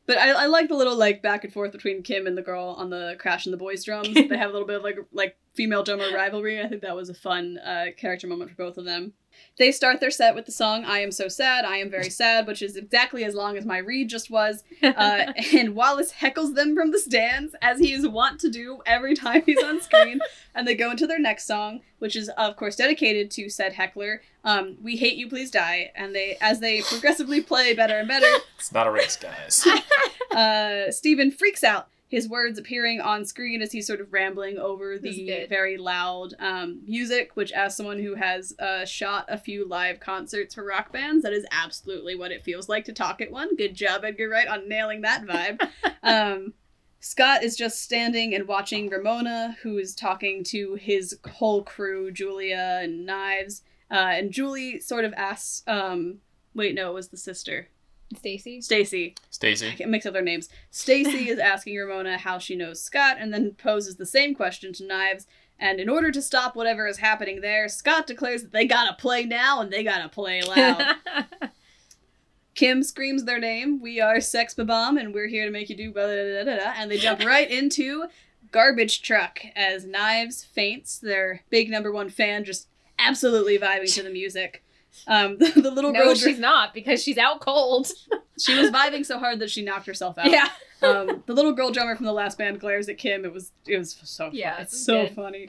But 0.06 0.18
I, 0.18 0.30
I 0.30 0.46
like 0.46 0.68
the 0.68 0.74
little 0.74 0.96
like 0.96 1.20
back 1.22 1.44
and 1.44 1.52
forth 1.52 1.72
between 1.72 2.02
Kim 2.02 2.26
and 2.26 2.36
the 2.38 2.42
girl 2.42 2.76
on 2.78 2.90
the 2.90 3.16
Crash 3.18 3.46
and 3.46 3.52
the 3.52 3.58
Boys 3.58 3.84
drums. 3.84 4.14
they 4.14 4.36
have 4.36 4.50
a 4.50 4.52
little 4.52 4.66
bit 4.66 4.76
of 4.76 4.82
like 4.82 4.98
like 5.12 5.36
female 5.54 5.82
drummer 5.82 6.12
rivalry. 6.12 6.60
I 6.62 6.68
think 6.68 6.82
that 6.82 6.94
was 6.94 7.08
a 7.08 7.14
fun 7.14 7.58
uh, 7.58 7.86
character 7.96 8.26
moment 8.26 8.50
for 8.50 8.56
both 8.56 8.78
of 8.78 8.84
them. 8.84 9.14
They 9.58 9.72
start 9.72 10.00
their 10.00 10.10
set 10.10 10.34
with 10.34 10.46
the 10.46 10.52
song 10.52 10.84
"I 10.84 11.00
Am 11.00 11.10
So 11.10 11.28
Sad, 11.28 11.64
I 11.64 11.76
Am 11.78 11.90
Very 11.90 12.10
Sad," 12.10 12.46
which 12.46 12.62
is 12.62 12.76
exactly 12.76 13.24
as 13.24 13.34
long 13.34 13.56
as 13.56 13.64
my 13.64 13.78
read 13.78 14.08
just 14.08 14.30
was. 14.30 14.64
Uh, 14.82 15.32
and 15.54 15.74
Wallace 15.74 16.12
heckles 16.20 16.54
them 16.54 16.74
from 16.74 16.90
the 16.90 16.98
stands 16.98 17.54
as 17.62 17.78
he 17.78 17.92
is 17.92 18.06
wont 18.06 18.40
to 18.40 18.50
do 18.50 18.80
every 18.86 19.14
time 19.14 19.42
he's 19.46 19.62
on 19.62 19.80
screen. 19.80 20.20
and 20.54 20.66
they 20.66 20.74
go 20.74 20.90
into 20.90 21.06
their 21.06 21.18
next 21.18 21.46
song, 21.46 21.80
which 21.98 22.16
is 22.16 22.28
of 22.30 22.56
course 22.56 22.76
dedicated 22.76 23.30
to 23.32 23.48
said 23.48 23.74
heckler. 23.74 24.22
Um, 24.44 24.76
"We 24.82 24.96
Hate 24.96 25.16
You, 25.16 25.28
Please 25.28 25.50
Die," 25.50 25.90
and 25.94 26.14
they 26.14 26.36
as 26.40 26.60
they 26.60 26.82
progressively 26.82 27.40
play 27.40 27.74
better 27.74 27.98
and 27.98 28.08
better. 28.08 28.26
It's 28.58 28.72
not 28.72 28.86
a 28.86 28.90
race, 28.90 29.16
guys. 29.16 29.66
uh, 30.36 30.90
Stephen 30.90 31.30
freaks 31.30 31.64
out. 31.64 31.88
His 32.08 32.28
words 32.28 32.58
appearing 32.58 33.00
on 33.00 33.24
screen 33.24 33.62
as 33.62 33.72
he's 33.72 33.86
sort 33.86 34.00
of 34.00 34.12
rambling 34.12 34.58
over 34.58 34.96
the 34.96 35.46
very 35.48 35.76
loud 35.76 36.34
um, 36.38 36.80
music, 36.86 37.32
which, 37.34 37.50
as 37.50 37.76
someone 37.76 37.98
who 37.98 38.14
has 38.14 38.54
uh, 38.60 38.84
shot 38.84 39.24
a 39.28 39.36
few 39.36 39.66
live 39.66 39.98
concerts 39.98 40.54
for 40.54 40.64
rock 40.64 40.92
bands, 40.92 41.24
that 41.24 41.32
is 41.32 41.44
absolutely 41.50 42.14
what 42.14 42.30
it 42.30 42.44
feels 42.44 42.68
like 42.68 42.84
to 42.84 42.92
talk 42.92 43.20
at 43.20 43.32
one. 43.32 43.56
Good 43.56 43.74
job, 43.74 44.04
Edgar 44.04 44.28
Wright, 44.28 44.46
on 44.46 44.68
nailing 44.68 45.00
that 45.00 45.24
vibe. 45.24 45.68
um, 46.04 46.54
Scott 47.00 47.42
is 47.42 47.56
just 47.56 47.82
standing 47.82 48.34
and 48.34 48.48
watching 48.48 48.88
Ramona, 48.88 49.56
who 49.62 49.78
is 49.78 49.94
talking 49.94 50.42
to 50.44 50.74
his 50.74 51.18
whole 51.28 51.62
crew, 51.62 52.10
Julia 52.10 52.80
and 52.82 53.04
Knives. 53.04 53.62
Uh, 53.90 53.94
and 53.94 54.32
Julie 54.32 54.80
sort 54.80 55.04
of 55.04 55.12
asks, 55.14 55.62
um, 55.66 56.18
wait, 56.54 56.74
no, 56.74 56.90
it 56.90 56.94
was 56.94 57.08
the 57.08 57.16
sister. 57.16 57.68
Stacy. 58.14 58.60
Stacy. 58.60 59.14
Stacy. 59.30 59.66
I 59.66 59.68
Stacy. 59.70 59.76
can't 59.78 59.90
mix 59.90 60.06
up 60.06 60.12
their 60.12 60.22
names. 60.22 60.48
Stacy 60.70 61.28
is 61.28 61.38
asking 61.38 61.76
Ramona 61.76 62.18
how 62.18 62.38
she 62.38 62.54
knows 62.54 62.80
Scott 62.80 63.16
and 63.18 63.32
then 63.32 63.52
poses 63.52 63.96
the 63.96 64.06
same 64.06 64.34
question 64.34 64.72
to 64.74 64.86
Knives. 64.86 65.26
And 65.58 65.80
in 65.80 65.88
order 65.88 66.10
to 66.12 66.22
stop 66.22 66.54
whatever 66.54 66.86
is 66.86 66.98
happening 66.98 67.40
there, 67.40 67.68
Scott 67.68 68.06
declares 68.06 68.42
that 68.42 68.52
they 68.52 68.66
gotta 68.66 68.94
play 68.94 69.24
now 69.24 69.60
and 69.60 69.72
they 69.72 69.82
gotta 69.82 70.08
play 70.08 70.42
loud. 70.42 70.96
Kim 72.54 72.82
screams 72.82 73.24
their 73.24 73.38
name. 73.40 73.80
We 73.80 74.00
are 74.00 74.20
Sex 74.20 74.54
Bob-Omb 74.54 74.98
and 75.00 75.12
we're 75.12 75.26
here 75.26 75.44
to 75.44 75.50
make 75.50 75.68
you 75.68 75.76
do 75.76 75.92
blah, 75.92 76.06
blah, 76.06 76.14
blah, 76.14 76.44
blah, 76.44 76.56
blah. 76.56 76.74
And 76.76 76.90
they 76.90 76.98
jump 76.98 77.24
right 77.24 77.50
into 77.50 78.06
Garbage 78.50 79.02
Truck 79.02 79.40
as 79.54 79.84
Knives 79.84 80.44
faints. 80.44 80.98
Their 80.98 81.42
big 81.50 81.70
number 81.70 81.92
one 81.92 82.08
fan 82.08 82.44
just 82.44 82.68
absolutely 82.98 83.58
vibing 83.58 83.92
to 83.94 84.02
the 84.02 84.10
music. 84.10 84.62
Um, 85.06 85.38
the, 85.38 85.50
the 85.62 85.70
little 85.70 85.92
no, 85.92 86.04
girl, 86.04 86.14
she's 86.14 86.38
not 86.38 86.74
because 86.74 87.02
she's 87.02 87.18
out 87.18 87.40
cold. 87.40 87.88
she 88.40 88.56
was 88.58 88.70
vibing 88.70 89.04
so 89.06 89.18
hard 89.18 89.38
that 89.40 89.50
she 89.50 89.62
knocked 89.62 89.86
herself 89.86 90.18
out. 90.18 90.30
Yeah. 90.30 90.48
um, 90.82 91.22
the 91.26 91.32
little 91.32 91.52
girl 91.52 91.70
drummer 91.70 91.96
from 91.96 92.06
the 92.06 92.12
last 92.12 92.36
band 92.38 92.60
glares 92.60 92.88
at 92.88 92.98
Kim. 92.98 93.24
It 93.24 93.32
was 93.32 93.52
it 93.66 93.78
was 93.78 93.96
so 94.04 94.30
Yeah, 94.32 94.60
it's 94.60 94.72
it's 94.72 94.84
so 94.84 95.06
good. 95.06 95.14
funny. 95.14 95.46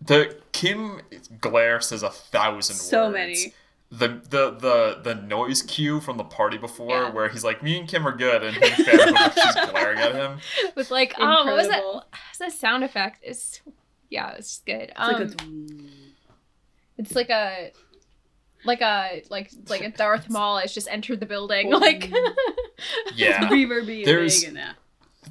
The 0.00 0.36
Kim 0.52 1.00
glare 1.40 1.80
says 1.80 2.02
a 2.02 2.10
thousand 2.10 2.76
So 2.76 3.04
words. 3.06 3.14
many. 3.14 3.54
The, 3.90 4.08
the 4.28 4.50
the 4.50 5.00
the 5.02 5.14
noise 5.14 5.62
cue 5.62 6.00
from 6.00 6.16
the 6.16 6.24
party 6.24 6.58
before 6.58 6.90
Yeah. 6.90 7.10
where 7.10 7.28
he's 7.28 7.44
like 7.44 7.62
me 7.62 7.78
and 7.78 7.88
Kim 7.88 8.06
are 8.06 8.14
good 8.16 8.42
and 8.42 8.56
he's 8.56 8.74
she's 8.74 9.70
glaring 9.70 9.98
at 9.98 10.12
him. 10.14 10.38
With 10.74 10.90
like, 10.90 11.14
oh, 11.18 11.44
what 11.46 11.56
was 11.56 11.68
that? 11.68 11.76
Incredible. 11.78 12.04
What's 12.10 12.38
that 12.38 12.52
sound 12.52 12.84
effect? 12.84 13.20
It's 13.22 13.60
yeah, 14.10 14.32
it's 14.32 14.58
good. 14.66 14.90
It's 14.90 14.92
Um, 14.96 15.12
like 15.12 15.22
a- 15.22 15.44
it's 16.98 17.14
like 17.14 17.30
a 17.30 17.72
like 18.64 18.80
a 18.80 19.22
like 19.30 19.50
like 19.68 19.82
a 19.82 19.90
Darth 19.90 20.28
Maul 20.30 20.58
has 20.58 20.72
just 20.74 20.88
entered 20.90 21.20
the 21.20 21.26
building. 21.26 21.72
Oh. 21.72 21.78
Like 21.78 22.10
Yeah. 23.14 23.48
reverby 23.48 23.98
and 23.98 24.06
There's- 24.06 24.40
big 24.40 24.48
and 24.48 24.56
that. 24.58 24.76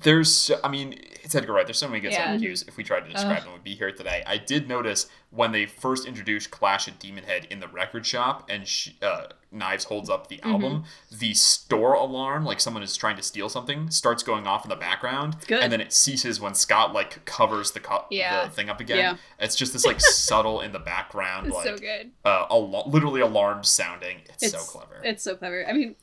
There's, 0.03 0.51
I 0.61 0.68
mean, 0.68 0.99
it's 1.24 1.34
Edgar 1.36 1.53
Wright. 1.53 1.66
There's 1.66 1.78
so 1.80 1.88
many 1.88 2.01
good 2.01 2.11
Yeah. 2.11 2.26
sound 2.26 2.41
cues. 2.41 2.66
If 2.68 2.76
we 2.76 2.84
tried 2.84 3.05
to 3.05 3.09
describe 3.09 3.38
Ugh. 3.39 3.43
them, 3.45 3.53
we'd 3.53 3.63
be 3.63 3.76
here 3.76 3.93
today. 3.93 4.24
I 4.28 4.36
did 4.38 4.68
notice 4.68 5.07
when 5.30 5.53
they 5.53 5.66
first 5.66 6.05
introduced 6.05 6.51
Clash 6.51 6.89
at 6.89 6.99
Demonhead 6.99 7.45
in 7.49 7.61
the 7.61 7.70
record 7.70 8.05
shop, 8.05 8.45
and 8.49 8.68
she, 8.68 8.97
uh, 9.01 9.28
Knives 9.55 9.85
holds 9.85 10.09
up 10.09 10.27
the 10.27 10.41
album. 10.43 10.83
The 11.11 11.33
store 11.33 11.93
alarm, 11.93 12.45
like 12.45 12.59
someone 12.59 12.83
is 12.83 12.95
trying 12.97 13.15
to 13.17 13.23
steal 13.23 13.49
something, 13.49 13.89
starts 13.89 14.21
going 14.21 14.45
off 14.45 14.65
in 14.65 14.69
the 14.69 14.75
background, 14.75 15.37
good. 15.47 15.61
and 15.63 15.71
then 15.71 15.81
it 15.81 15.93
ceases 15.93 16.39
when 16.41 16.53
Scott 16.53 16.93
like 16.93 17.23
covers 17.25 17.71
the 17.71 17.79
co- 17.79 18.05
Yeah. 18.11 18.45
the 18.45 18.51
thing 18.51 18.69
up 18.69 18.79
again. 18.79 18.97
Yeah. 18.97 19.15
It's 19.39 19.55
just 19.55 19.73
this 19.73 19.85
like 19.85 19.99
subtle 20.01 20.61
in 20.61 20.71
the 20.73 20.79
background, 20.79 21.47
it's 21.47 21.55
like 21.55 21.65
so 21.67 21.77
good. 21.77 22.11
uh, 22.25 22.45
al- 22.51 22.89
literally 22.89 23.21
alarm 23.21 23.63
sounding. 23.63 24.17
It's, 24.41 24.51
so 24.51 24.57
clever. 24.59 25.01
It's 25.03 25.23
so 25.23 25.35
clever. 25.35 25.65
I 25.67 25.73
mean, 25.73 25.95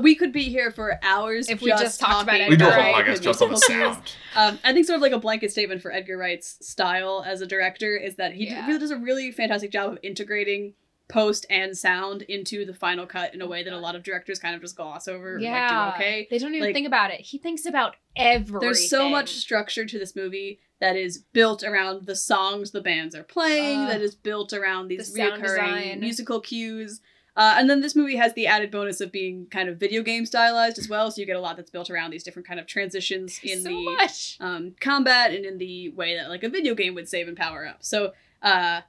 we 0.00 0.16
could 0.16 0.32
be 0.32 0.44
here 0.48 0.72
for 0.72 0.98
hours 1.04 1.48
If 1.48 1.60
we 1.62 1.70
just 1.70 2.00
talked 2.00 2.24
about 2.24 2.32
talking 2.38 2.48
we 2.50 2.56
do 2.56 2.64
a 2.64 2.68
Edgar 2.68 2.82
whole 2.82 2.92
Wright 2.94 3.04
podcast 3.06 3.12
with 3.12 3.22
just 3.22 3.42
on 3.42 3.50
the 3.50 3.56
sound. 3.56 4.12
Um, 4.34 4.58
I 4.64 4.72
think 4.72 4.86
sort 4.86 4.96
of 4.96 5.02
like 5.02 5.12
a 5.12 5.18
blanket 5.20 5.52
statement 5.52 5.82
for 5.82 5.92
Edgar 5.92 6.16
Wright's 6.18 6.66
style 6.66 7.22
as 7.24 7.40
a 7.42 7.46
director 7.46 7.96
is 7.96 8.16
that 8.16 8.32
he 8.32 8.46
d- 8.46 8.50
Yeah. 8.52 8.66
really 8.66 8.80
does 8.80 8.90
a 8.90 8.96
really 8.96 9.30
fantastic 9.30 9.70
job 9.70 9.92
of 9.92 9.98
integrating 10.02 10.74
post 11.08 11.44
and 11.50 11.76
sound 11.76 12.22
into 12.22 12.64
the 12.64 12.72
final 12.72 13.06
cut 13.06 13.34
in 13.34 13.42
a 13.42 13.46
way 13.46 13.62
that 13.62 13.72
a 13.72 13.78
lot 13.78 13.94
of 13.94 14.02
directors 14.02 14.38
kind 14.38 14.54
of 14.54 14.60
just 14.62 14.76
gloss 14.76 15.06
over. 15.06 15.38
Yeah. 15.38 15.86
Like, 15.86 15.96
do 15.96 16.02
okay. 16.02 16.26
They 16.30 16.38
don't 16.38 16.54
even 16.54 16.66
Like- 16.68 16.74
think 16.74 16.86
about 16.86 17.10
it. 17.10 17.20
He 17.20 17.38
thinks 17.38 17.66
about 17.66 17.96
everything. 18.16 18.60
There's 18.60 18.88
so 18.88 19.08
much 19.08 19.30
structure 19.30 19.84
to 19.84 19.98
this 19.98 20.16
movie 20.16 20.60
that 20.80 20.96
is 20.96 21.18
built 21.18 21.62
around 21.62 22.06
the 22.06 22.16
songs 22.16 22.70
the 22.70 22.80
bands 22.80 23.14
are 23.14 23.22
playing, 23.22 23.80
Uh, 23.80 23.88
that 23.88 24.00
is 24.00 24.14
built 24.14 24.52
around 24.52 24.88
these 24.88 25.12
the 25.12 25.20
reoccurring 25.20 25.98
musical 26.00 26.40
cues. 26.40 27.00
Uh, 27.36 27.54
and 27.58 27.68
then 27.68 27.80
this 27.80 27.96
movie 27.96 28.16
has 28.16 28.32
the 28.34 28.46
added 28.46 28.70
bonus 28.70 29.00
of 29.00 29.10
being 29.10 29.46
kind 29.46 29.68
of 29.68 29.76
video 29.76 30.02
game 30.02 30.24
stylized 30.24 30.78
as 30.78 30.88
well, 30.88 31.10
so 31.10 31.20
you 31.20 31.26
get 31.26 31.36
a 31.36 31.40
lot 31.40 31.56
that's 31.56 31.70
built 31.70 31.90
around 31.90 32.12
these 32.12 32.22
different 32.22 32.46
kind 32.46 32.60
of 32.60 32.66
transitions 32.66 33.40
in 33.42 33.60
so 33.60 33.68
the 33.70 34.36
um, 34.40 34.74
combat 34.80 35.32
and 35.32 35.44
in 35.44 35.58
the 35.58 35.88
way 35.90 36.14
that 36.16 36.28
like 36.28 36.44
a 36.44 36.48
video 36.48 36.74
game 36.76 36.94
would 36.94 37.08
save 37.08 37.26
and 37.26 37.36
power 37.36 37.66
up. 37.66 37.78
So, 37.82 38.12
uh, 38.40 38.82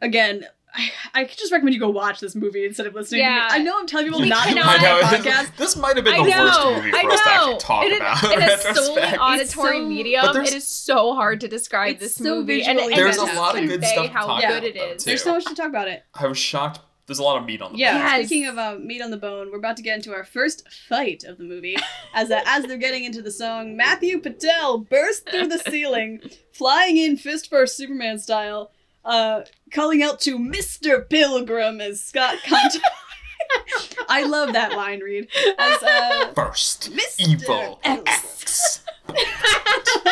again, 0.00 0.46
I, 0.74 0.90
I 1.14 1.24
could 1.24 1.36
just 1.38 1.52
recommend 1.52 1.74
you 1.74 1.80
go 1.80 1.90
watch 1.90 2.20
this 2.20 2.34
movie 2.34 2.64
instead 2.64 2.86
of 2.86 2.94
listening 2.94 3.20
Yeah. 3.20 3.46
to 3.48 3.54
me. 3.54 3.60
I 3.60 3.62
know 3.62 3.78
I'm 3.78 3.86
telling 3.86 4.06
people 4.06 4.20
We 4.20 4.28
not 4.30 4.44
to 4.48 4.54
cannot- 4.54 4.66
watch 4.66 5.10
the 5.10 5.16
This, 5.18 5.26
podcast. 5.26 5.56
this 5.56 5.76
might 5.76 5.96
have 5.96 6.04
been 6.04 6.24
the 6.24 6.30
know, 6.30 6.44
worst 6.46 6.64
movie 6.64 6.90
for 6.90 6.96
I 6.96 7.00
us 7.12 7.20
to 7.22 7.28
actually 7.30 7.52
know. 7.52 7.58
talk 7.58 7.84
in 7.86 7.92
about. 7.96 8.24
A, 8.24 8.32
in 8.32 8.42
in 8.42 8.48
a 8.48 8.74
solely 8.74 9.02
auditory 9.02 9.78
so- 9.78 9.86
medium, 9.86 10.36
it 10.38 10.54
is 10.54 10.66
so 10.66 11.14
hard 11.14 11.40
to 11.42 11.48
describe 11.48 11.98
this 11.98 12.14
so 12.16 12.24
movie, 12.24 12.62
and, 12.62 12.78
and 12.78 12.92
There's 12.92 13.18
a 13.18 13.24
lot 13.24 13.54
of 13.56 13.62
good 13.62 13.70
convey 13.82 13.86
stuff 13.88 14.06
to 14.06 14.12
how 14.12 14.26
talk 14.26 14.40
good 14.40 14.48
about, 14.50 14.64
it 14.64 14.74
though, 14.74 14.92
is. 14.92 15.04
too. 15.04 15.10
There's 15.10 15.22
so 15.22 15.32
much 15.34 15.44
to 15.44 15.54
talk 15.54 15.68
about 15.68 15.88
it. 15.88 16.04
I 16.14 16.26
was 16.26 16.38
shocked. 16.38 16.80
There's 17.06 17.18
a 17.18 17.22
lot 17.24 17.36
of 17.36 17.44
meat 17.44 17.60
on 17.60 17.72
the 17.72 17.78
Yeah. 17.78 17.98
bone. 17.98 18.00
Yes. 18.20 18.26
Speaking 18.28 18.46
of 18.46 18.56
uh, 18.58 18.76
meat 18.80 19.02
on 19.02 19.10
the 19.10 19.16
bone, 19.16 19.50
we're 19.50 19.58
about 19.58 19.76
to 19.76 19.82
get 19.82 19.96
into 19.96 20.14
our 20.14 20.24
first 20.24 20.66
fight 20.88 21.24
of 21.24 21.36
the 21.36 21.44
movie. 21.44 21.76
As 22.14 22.30
uh, 22.30 22.40
as 22.46 22.64
they're 22.64 22.78
getting 22.78 23.04
into 23.04 23.20
the 23.20 23.30
song, 23.32 23.76
Matthew 23.76 24.20
Patel 24.20 24.78
bursts 24.78 25.28
through 25.30 25.48
the 25.48 25.58
ceiling, 25.58 26.20
flying 26.52 26.96
in 26.96 27.16
fist 27.16 27.50
first 27.50 27.76
Superman 27.76 28.18
style, 28.18 28.70
uh, 29.04 29.42
calling 29.72 30.02
out 30.02 30.20
to 30.20 30.38
Mister 30.38 31.00
Pilgrim 31.02 31.80
as 31.80 32.02
Scott 32.02 32.36
Cunt. 32.44 32.78
I 34.08 34.24
love 34.24 34.52
that 34.54 34.72
line 34.72 35.00
read. 35.00 35.28
As 35.58 35.82
uh, 35.82 36.32
First, 36.34 36.92
Mr. 36.92 37.20
evil 37.28 37.80
X. 37.84 38.02
X. 38.06 38.84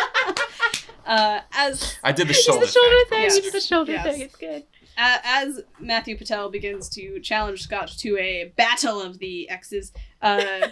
uh, 1.07 1.41
as 1.53 1.97
I 2.03 2.13
did 2.13 2.27
the 2.29 2.31
It's 2.33 2.45
shoulder, 2.45 2.67
the 2.67 2.73
shoulder 2.73 2.97
thing. 3.09 3.09
thing. 3.11 3.23
Yes. 3.23 3.37
It's 3.39 3.53
the 3.53 3.61
shoulder 3.61 3.93
Yes. 3.93 4.05
thing. 4.05 4.21
It's 4.23 4.37
good. 4.37 4.65
a- 4.99 5.21
as 5.25 5.61
Matthew 5.79 6.17
Patel 6.19 6.51
begins 6.51 6.89
to 6.91 7.21
challenge 7.21 7.63
Scott 7.63 7.89
to 7.99 8.19
a 8.19 8.53
battle 8.57 9.01
of 9.01 9.19
the 9.19 9.49
X's, 9.49 9.93
uh, 10.23 10.41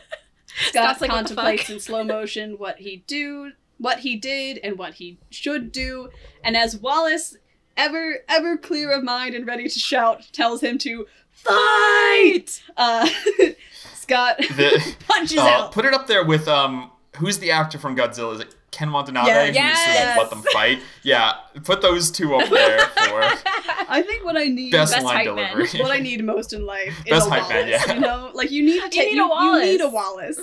Scott 0.69 0.99
Scott's 0.99 1.01
like, 1.01 1.11
"What 1.11 1.29
the 1.29 1.35
contemplates 1.35 1.63
fuck?" 1.63 1.71
in 1.71 1.81
slow 1.81 2.05
motion 2.05 2.59
what 2.59 2.79
he 2.79 3.05
do, 3.07 3.53
what 3.79 4.01
he 4.01 4.17
did, 4.17 4.59
and 4.59 4.77
what 4.79 4.95
he 4.95 5.19
should 5.31 5.73
do. 5.73 6.11
And 6.45 6.57
as 6.57 6.77
Wallace, 6.77 7.37
ever 7.79 8.17
ever 8.29 8.57
clear 8.59 8.91
of 8.93 9.03
mind 9.03 9.35
and 9.35 9.47
ready 9.47 9.69
to 9.69 9.79
shout, 9.79 10.29
tells 10.33 10.61
him 10.63 10.77
to 10.79 11.07
fight, 11.31 12.63
uh, 12.77 13.09
Scott 13.95 14.39
The, 14.39 14.95
punches 15.09 15.39
uh, 15.39 15.43
out. 15.43 15.73
put 15.73 15.85
it 15.85 15.95
up 15.95 16.07
there 16.07 16.25
with 16.25 16.49
um, 16.49 16.91
who's 17.17 17.39
the 17.39 17.51
actor 17.51 17.79
from 17.79 17.97
Godzilla? 17.97 18.35
Is 18.35 18.41
it 18.41 18.55
Ken 18.71 18.91
Watanabe? 18.93 19.27
Yes. 19.29 19.47
Who's 19.49 19.55
Yes. 19.57 20.09
like, 20.09 20.19
let 20.19 20.31
them 20.31 20.43
fight. 20.53 20.79
Yeah, 21.03 21.33
put 21.65 21.81
those 21.81 22.11
two 22.11 22.35
up 22.35 22.49
there 22.51 22.79
for 22.81 23.23
I 23.91 24.03
think 24.03 24.25
what 24.25 24.37
I 24.37 24.45
need 24.45 24.73
best, 24.73 24.93
Best 24.93 25.05
line 25.05 25.27
hype 25.27 25.35
man. 25.35 25.59
what 25.81 25.91
I 25.91 25.99
need 26.01 26.23
most 26.25 26.53
in 26.53 26.67
life 26.67 26.99
is 27.07 27.11
Best 27.11 27.27
a 27.27 27.31
hype 27.31 27.43
Wallace. 27.49 27.55
man, 27.55 27.69
yeah. 27.69 27.95
You 27.95 28.01
know, 28.01 28.31
like 28.35 28.51
you 28.51 28.63
need 28.65 28.83
to 28.83 28.89
take 28.91 29.09
need 29.09 29.17
you, 29.17 29.25
a 29.25 29.29
Wallace. 29.29 29.65
you 29.67 29.73
need 29.73 29.81
a 29.81 29.89
Wallace. 29.89 30.41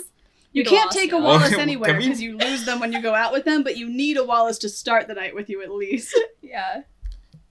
You 0.53 0.63
Need 0.63 0.67
a 0.67 0.75
can't 0.75 0.91
take 0.91 1.11
a. 1.11 1.17
Wallace 1.17 1.51
Well, 1.51 1.59
anywhere 1.59 1.89
can 1.89 1.97
we- 1.97 2.05
because 2.05 2.21
you 2.21 2.37
lose 2.37 2.63
them 2.65 2.79
when 2.79 2.93
you 2.93 3.01
go 3.01 3.13
out 3.13 3.33
with 3.33 3.43
them, 3.43 3.61
but 3.61 3.75
you 3.77 3.89
need 3.89 4.15
a 4.17 4.23
Wallace 4.23 4.57
to 4.59 4.69
start 4.69 5.07
the 5.07 5.13
night 5.13 5.35
with 5.35 5.49
you 5.49 5.61
at 5.61 5.69
least. 5.69 6.17
yeah. 6.41 6.83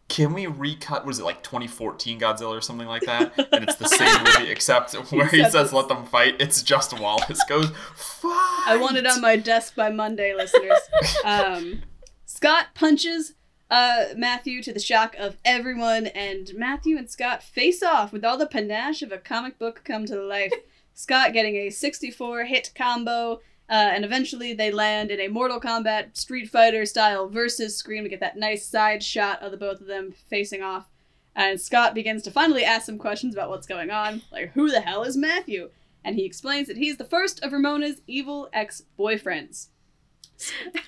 Can 0.09 0.35
we 0.35 0.47
recut? 0.47 1.07
Was 1.07 1.19
it 1.19 1.25
like 1.25 1.43
2014 1.43 2.21
Godzilla 2.21 2.57
or 2.57 2.61
something 2.61 2.87
like 2.87 3.03
that? 3.03 3.33
And 3.53 3.65
it's 3.65 3.77
the 3.77 3.89
same 3.89 4.23
movie 4.23 4.51
except 4.53 4.95
where 5.11 5.27
he 5.27 5.43
says 5.49 5.73
"Let 5.73 5.89
them 5.89 6.05
fight." 6.05 6.37
It's 6.41 6.63
just 6.63 6.99
Wallace 6.99 7.43
goes 7.49 7.71
fight. 7.95 8.65
I 8.67 8.77
want 8.81 8.97
it 8.97 9.07
on 9.07 9.21
my 9.21 9.37
desk 9.37 9.75
by 9.75 9.91
Monday, 9.91 10.35
listeners. 10.35 10.79
Um, 11.25 11.83
Scott 12.27 12.67
punches 12.75 13.33
uh, 13.71 14.07
Matthew 14.15 14.63
to 14.63 14.73
the 14.73 14.81
shock 14.81 15.17
of 15.19 15.37
everyone, 15.45 16.07
and 16.09 16.51
Matthew 16.55 16.99
and 16.99 17.11
Scott 17.11 17.43
face 17.43 17.83
off 17.83 18.13
with 18.13 18.25
all 18.25 18.37
the 18.37 18.47
panache 18.47 19.01
of 19.01 19.11
a 19.11 19.19
comic 19.19 19.59
book 19.59 19.83
come 19.85 20.05
to 20.07 20.21
life. 20.21 20.53
Scott 20.93 21.33
getting 21.33 21.57
a 21.57 21.71
64 21.71 22.45
hit 22.45 22.73
combo, 22.75 23.41
uh, 23.71 23.91
and 23.93 24.05
eventually 24.05 24.53
they 24.53 24.71
land 24.71 25.11
in 25.11 25.21
a 25.21 25.29
Mortal 25.29 25.61
Kombat 25.61 26.17
Street 26.17 26.51
Fighter 26.51 26.85
style 26.85 27.29
versus 27.29 27.77
scream 27.77 28.05
to 28.05 28.11
get 28.11 28.21
that 28.21 28.37
nice 28.37 28.67
side 28.67 29.03
shot 29.03 29.43
of 29.43 29.51
the 29.51 29.57
both 29.57 29.81
of 29.81 29.87
them 29.87 30.15
facing 30.29 30.63
off. 30.63 30.89
And 31.37 31.61
Scott 31.61 31.95
begins 31.95 32.23
to 32.25 32.31
finally 32.31 32.65
ask 32.65 32.87
some 32.87 32.99
questions 32.99 33.35
about 33.35 33.51
what's 33.51 33.67
going 33.67 33.91
on, 33.91 34.23
like 34.31 34.53
who 34.53 34.71
the 34.71 34.81
hell 34.81 35.03
is 35.03 35.17
Matthew? 35.17 35.71
And 36.05 36.17
he 36.17 36.25
explains 36.25 36.69
that 36.69 36.77
he's 36.77 36.99
the 36.99 37.05
first 37.05 37.43
of 37.43 37.53
Ramona's 37.53 38.03
evil 38.07 38.49
ex 38.53 38.83
boyfriends. 38.99 39.69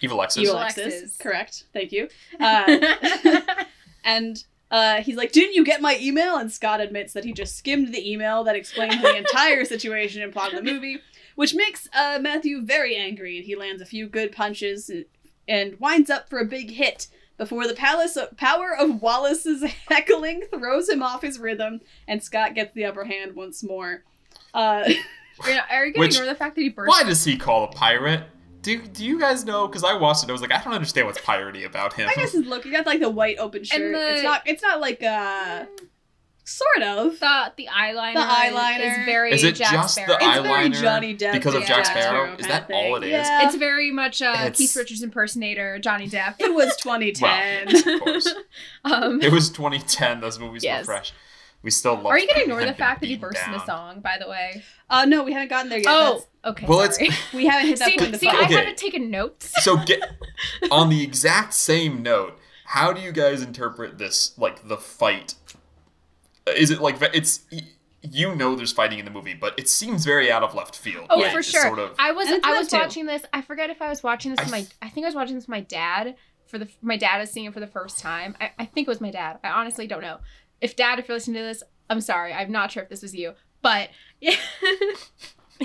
Evil 0.00 0.22
Exes. 0.22 0.42
Evil 0.42 0.56
Alexis. 0.56 0.86
exes. 0.86 1.16
Correct. 1.18 1.64
Thank 1.72 1.92
you. 1.92 2.08
Uh, 2.38 3.40
and 4.04 4.44
uh, 4.70 5.02
he's 5.02 5.16
like, 5.16 5.32
Didn't 5.32 5.54
you 5.54 5.64
get 5.64 5.80
my 5.80 5.98
email? 6.00 6.36
And 6.36 6.52
Scott 6.52 6.80
admits 6.80 7.12
that 7.14 7.24
he 7.24 7.32
just 7.32 7.56
skimmed 7.56 7.94
the 7.94 8.12
email 8.12 8.44
that 8.44 8.56
explains 8.56 9.00
the 9.00 9.16
entire 9.16 9.64
situation 9.64 10.22
and 10.22 10.32
plot 10.32 10.52
of 10.52 10.64
the 10.64 10.70
movie, 10.70 10.98
which 11.36 11.54
makes 11.54 11.88
uh, 11.94 12.18
Matthew 12.20 12.62
very 12.62 12.96
angry. 12.96 13.36
And 13.36 13.46
he 13.46 13.54
lands 13.54 13.80
a 13.80 13.86
few 13.86 14.08
good 14.08 14.32
punches 14.32 14.90
and, 14.90 15.04
and 15.46 15.78
winds 15.78 16.10
up 16.10 16.28
for 16.28 16.38
a 16.40 16.44
big 16.44 16.70
hit 16.72 17.06
before 17.38 17.66
the 17.68 17.74
palace 17.74 18.18
power 18.36 18.74
of 18.76 19.00
Wallace's 19.02 19.62
heckling 19.88 20.42
throws 20.50 20.88
him 20.88 21.02
off 21.02 21.22
his 21.22 21.38
rhythm, 21.38 21.80
and 22.08 22.22
Scott 22.22 22.54
gets 22.54 22.74
the 22.74 22.84
upper 22.86 23.04
hand 23.04 23.36
once 23.36 23.62
more. 23.62 24.02
Uh, 24.54 24.84
Are 25.44 25.50
you- 25.50 25.60
are 25.70 25.86
you 25.86 25.92
gonna 25.92 26.06
ignore 26.06 26.24
the 26.24 26.34
fact 26.34 26.54
that 26.56 26.62
he 26.62 26.70
burst? 26.70 26.88
Why 26.88 27.02
does 27.04 27.22
he 27.22 27.36
call 27.36 27.64
a 27.64 27.68
pirate? 27.68 28.22
Do, 28.62 28.78
do 28.80 29.04
you 29.04 29.20
guys 29.20 29.44
know? 29.44 29.68
Because 29.68 29.84
I 29.84 29.92
watched 29.94 30.24
it, 30.24 30.30
I 30.30 30.32
was 30.32 30.40
like, 30.40 30.50
I 30.50 30.64
don't 30.64 30.72
understand 30.72 31.06
what's 31.06 31.20
piratey 31.20 31.66
about 31.66 31.92
him. 31.92 32.08
I 32.08 32.14
guess 32.14 32.32
his 32.32 32.46
look. 32.46 32.64
He 32.64 32.70
got 32.70 32.86
like 32.86 33.00
the 33.00 33.10
white 33.10 33.36
open 33.38 33.62
shirt. 33.62 33.92
the- 33.92 34.14
It's 34.14 34.22
not. 34.24 34.42
It's 34.46 34.62
not 34.62 34.80
like 34.80 35.02
uh, 35.02 35.66
sort 36.46 36.82
of. 36.82 37.18
The 37.20 37.52
the 37.56 37.68
eyeliner. 37.72 38.14
The 38.14 38.20
eyeliner. 38.20 39.00
is 39.00 39.04
very 39.04 39.32
Is 39.32 39.44
it 39.44 39.56
Jack 39.56 39.72
just 39.72 39.94
Sparrow. 39.96 40.16
the 40.18 40.24
It's 40.24 40.40
very 40.46 40.68
eyeliner 40.70 40.80
Johnny 40.80 41.16
Depp 41.16 41.32
because 41.32 41.54
of 41.54 41.62
yeah, 41.62 41.66
Jack 41.68 41.84
Jack 41.84 41.86
Sparrow? 41.98 42.22
Sparrow 42.24 42.36
Is 42.38 42.46
that 42.46 42.68
thing. 42.68 42.76
all 42.86 42.96
it 42.96 43.04
is? 43.04 43.10
Yeah. 43.10 43.46
It's 43.46 43.56
very 43.56 43.90
much 43.90 44.22
uh, 44.22 44.32
It's- 44.38 44.56
Keith 44.58 44.74
Richards 44.76 45.02
impersonator 45.02 45.78
Johnny 45.78 46.08
Depp. 46.08 46.36
It 46.38 46.54
was 46.54 46.74
2010. 46.76 47.74
Of 47.94 48.00
course. 48.00 48.34
um, 48.84 49.20
It 49.20 49.32
was 49.32 49.50
2010. 49.50 50.20
Those 50.20 50.38
movies 50.38 50.64
Yes. 50.64 50.86
were 50.86 50.94
fresh. 50.94 51.12
We 51.62 51.70
still 51.70 51.94
love. 51.94 52.06
are 52.06 52.18
you 52.18 52.28
gonna 52.28 52.42
ignore 52.42 52.64
the 52.64 52.74
fact 52.74 53.00
that 53.00 53.06
he 53.06 53.14
beaten 53.16 53.28
burst 53.30 53.44
into 53.44 53.58
down. 53.58 53.66
song? 53.66 54.00
By 54.00 54.18
the 54.20 54.28
way. 54.28 54.62
uh, 54.88 55.04
no, 55.04 55.24
we 55.24 55.32
haven't 55.32 55.48
gotten 55.48 55.68
there 55.68 55.78
yet. 55.80 55.86
Oh, 55.88 56.04
That's- 56.04 56.26
okay. 56.44 56.66
Well, 56.68 56.80
it's- 56.82 56.96
sorry. 56.96 57.10
we 57.34 57.46
haven't 57.46 57.66
hit 57.68 57.78
that 57.80 57.88
see, 57.88 57.96
point 57.96 58.06
in 58.06 58.12
the 58.12 58.18
see. 58.18 58.28
I 58.28 58.44
Okay. 58.44 58.54
haven't 58.54 58.76
taken 58.76 59.10
notes. 59.10 59.52
So 59.64 59.76
get 59.84 60.00
on 60.70 60.90
the 60.90 61.02
exact 61.02 61.54
same 61.54 62.02
note. 62.04 62.38
How 62.66 62.92
do 62.92 63.00
you 63.00 63.10
guys 63.12 63.42
interpret 63.42 63.98
this? 63.98 64.32
Like 64.38 64.68
the 64.68 64.76
fight? 64.76 65.34
Is 66.54 66.70
it 66.70 66.80
like 66.80 66.96
it's 67.14 67.40
you 68.02 68.34
know 68.36 68.54
there's 68.54 68.72
fighting 68.72 68.98
in 69.00 69.04
the 69.04 69.10
movie, 69.10 69.34
but 69.34 69.58
it 69.58 69.68
seems 69.68 70.04
very 70.04 70.30
out 70.30 70.42
of 70.44 70.54
left 70.54 70.76
field. 70.76 71.06
Oh, 71.10 71.18
Like, 71.18 71.32
for 71.32 71.42
sure. 71.42 71.62
Sort 71.62 71.78
of, 71.80 71.94
I 71.98 72.12
was 72.12 72.28
And 72.28 72.44
I 72.44 72.58
was 72.58 72.68
to. 72.68 72.76
watching 72.76 73.06
this. 73.06 73.22
I 73.32 73.42
forget 73.42 73.68
if 73.70 73.82
I 73.82 73.88
was 73.88 74.02
watching 74.02 74.30
this 74.30 74.40
I 74.40 74.42
with 74.44 74.50
my. 74.52 74.58
f- 74.60 74.74
I 74.82 74.88
think 74.88 75.04
I 75.04 75.08
was 75.08 75.14
watching 75.16 75.34
this 75.34 75.44
with 75.44 75.48
my 75.48 75.60
dad 75.60 76.14
for 76.46 76.58
the. 76.58 76.68
My 76.82 76.96
dad 76.96 77.20
is 77.22 77.30
seeing 77.32 77.46
it 77.46 77.52
for 77.54 77.60
the 77.60 77.66
first 77.66 77.98
time. 77.98 78.36
I, 78.40 78.52
I 78.60 78.64
think 78.66 78.86
it 78.86 78.90
was 78.90 79.00
my 79.00 79.10
dad. 79.10 79.38
I 79.42 79.48
honestly 79.50 79.86
don't 79.88 80.02
know. 80.02 80.18
If 80.60 80.76
dad, 80.76 80.98
if 81.00 81.08
you're 81.08 81.16
listening 81.16 81.36
to 81.36 81.42
this, 81.42 81.62
I'm 81.90 82.00
sorry. 82.00 82.32
I'm 82.32 82.52
not 82.52 82.70
sure 82.70 82.82
if 82.84 82.88
this 82.88 83.02
was 83.02 83.14
you, 83.14 83.32
but 83.60 83.88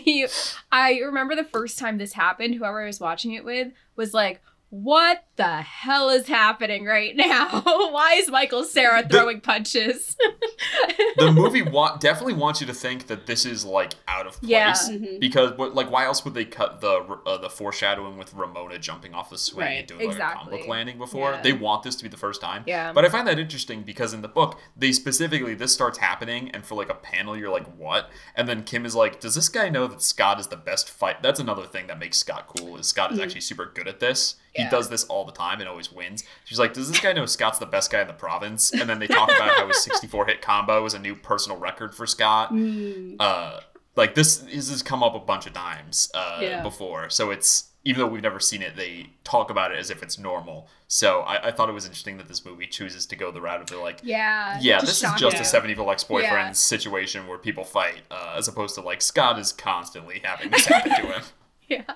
you. 0.06 0.28
I 0.72 0.98
remember 1.00 1.36
the 1.36 1.44
first 1.44 1.78
time 1.78 1.98
this 1.98 2.14
happened. 2.14 2.56
Whoever 2.56 2.82
I 2.82 2.86
was 2.88 3.00
watching 3.00 3.34
it 3.34 3.44
with 3.46 3.70
was 3.96 4.14
like. 4.14 4.42
What 4.74 5.26
the 5.36 5.58
hell 5.64 6.10
is 6.10 6.28
happening 6.30 6.86
right 6.86 7.14
now? 7.14 7.62
Why 7.66 8.14
is 8.18 8.30
Michael 8.30 8.64
Cera 8.64 9.06
throwing 9.06 9.42
punches? 9.42 10.16
the 11.18 11.30
movie 11.32 11.62
wa- 11.62 11.98
definitely 11.98 12.36
wants 12.36 12.62
you 12.62 12.68
to 12.68 12.74
think 12.74 13.08
that 13.08 13.28
this 13.28 13.46
is 13.46 13.66
like 13.66 13.94
out 14.08 14.28
of 14.28 14.40
place. 14.40 14.50
Yeah. 14.50 14.72
Mhm. 14.74 15.20
Because 15.20 15.58
what, 15.58 15.76
like, 15.76 15.92
why 15.92 16.06
else 16.06 16.24
would 16.24 16.36
they 16.36 16.46
cut 16.46 16.80
the 16.80 17.02
uh, 17.26 17.38
the 17.38 17.50
foreshadowing 17.50 18.18
with 18.18 18.34
Ramona 18.34 18.80
jumping 18.80 19.14
off 19.14 19.30
the 19.30 19.38
swing 19.38 19.66
Right, 19.66 19.80
and 19.80 19.88
doing 19.88 20.08
like 20.08 20.18
a 20.18 20.36
comic 20.36 20.66
landing 20.70 20.98
before? 20.98 21.32
Yeah. 21.32 21.42
They 21.42 21.52
want 21.54 21.84
this 21.84 21.98
to 21.98 22.04
be 22.04 22.10
the 22.10 22.16
first 22.16 22.40
time. 22.40 22.64
Yeah. 22.66 22.94
But 22.94 23.04
I 23.04 23.10
find 23.10 23.28
that 23.28 23.40
interesting 23.40 23.84
because 23.84 24.14
in 24.14 24.22
the 24.22 24.30
book, 24.30 24.58
they 24.78 24.94
specifically 24.94 25.54
this 25.54 25.74
starts 25.74 25.98
happening, 25.98 26.50
and 26.52 26.66
for 26.66 26.76
like 26.76 26.90
a 26.90 26.94
panel, 26.96 27.36
you're 27.36 27.52
like, 27.52 27.68
"What?" 27.78 28.10
And 28.36 28.48
then 28.48 28.64
Kim 28.64 28.86
is 28.86 28.96
like, 28.96 29.20
"Does 29.20 29.36
this 29.36 29.50
guy 29.50 29.68
know 29.68 29.86
that 29.88 30.02
Scott 30.02 30.40
is 30.40 30.48
the 30.48 30.56
best 30.56 30.90
fight?" 30.90 31.22
That's 31.22 31.42
another 31.42 31.66
thing 31.66 31.88
that 31.88 32.00
makes 32.00 32.18
Scott 32.20 32.48
cool. 32.58 32.78
Is 32.78 32.88
Scott 32.88 33.12
is 33.12 33.20
Mhm. 33.20 33.24
actually 33.24 33.42
super 33.42 33.66
good 33.66 33.90
at 33.90 34.00
this. 34.00 34.36
He 34.54 34.64
Yeah. 34.64 34.70
does 34.70 34.90
this 34.90 35.04
all 35.06 35.24
the 35.26 35.32
time 35.32 35.60
and 35.62 35.70
always 35.70 35.92
wins. 35.92 36.24
She's 36.46 36.60
like, 36.60 36.74
"Does 36.74 36.90
this 36.90 37.00
guy 37.00 37.14
know 37.14 37.26
Scott's 37.26 37.60
the 37.60 37.66
best 37.66 37.90
guy 37.92 38.02
in 38.02 38.08
the 38.08 38.14
province?" 38.14 38.72
And 38.74 38.90
then 38.90 39.00
they 39.00 39.08
talk 39.08 39.30
about 39.36 39.52
how 39.56 39.68
his 39.68 39.82
64 39.84 40.26
hit 40.26 40.42
combo 40.42 40.86
is 40.86 40.94
a 40.94 41.00
new 41.00 41.16
personal 41.16 41.58
record 41.58 41.96
for 41.96 42.06
Scott 42.06 42.52
Mm. 42.54 43.16
uh 43.20 43.60
like 43.98 44.16
this, 44.16 44.38
this 44.38 44.70
has 44.70 44.82
come 44.82 45.04
up 45.04 45.16
a 45.16 45.20
bunch 45.20 45.46
of 45.48 45.54
times 45.54 46.10
uh 46.14 46.40
Yeah. 46.42 46.64
before 46.64 47.10
so 47.10 47.30
it's 47.30 47.66
even 47.84 48.00
though 48.00 48.08
we've 48.08 48.22
never 48.22 48.40
seen 48.40 48.62
it 48.62 48.76
they 48.78 49.10
talk 49.26 49.50
about 49.50 49.72
it 49.74 49.80
as 49.80 49.90
if 49.90 50.02
it's 50.02 50.18
normal 50.18 50.70
so 50.88 51.22
i, 51.22 51.48
I 51.48 51.52
thought 51.52 51.68
it 51.68 51.74
was 51.74 51.84
interesting 51.86 52.18
that 52.18 52.28
this 52.30 52.46
movie 52.46 52.68
chooses 52.68 53.06
to 53.08 53.16
go 53.18 53.32
the 53.32 53.42
route 53.42 53.60
of 53.60 53.68
the 53.68 53.78
like 53.80 54.00
yeah. 54.04 54.58
yeah 54.62 54.80
this 54.80 55.04
is 55.04 55.10
just 55.18 55.36
you. 55.36 55.42
a 55.42 55.46
seven 55.46 55.70
evil 55.72 55.92
ex-boyfriend 55.92 56.48
Yeah. 56.50 56.52
situation 56.54 57.28
where 57.28 57.38
people 57.38 57.64
fight 57.66 58.02
uh, 58.10 58.36
as 58.38 58.48
opposed 58.48 58.76
to 58.76 58.82
like 58.82 59.02
scott 59.02 59.38
is 59.40 59.52
constantly 59.52 60.22
having 60.24 60.52
this 60.52 60.66
happen 60.68 60.92
to 60.96 61.08
him 61.14 61.22
Yeah. 61.72 61.94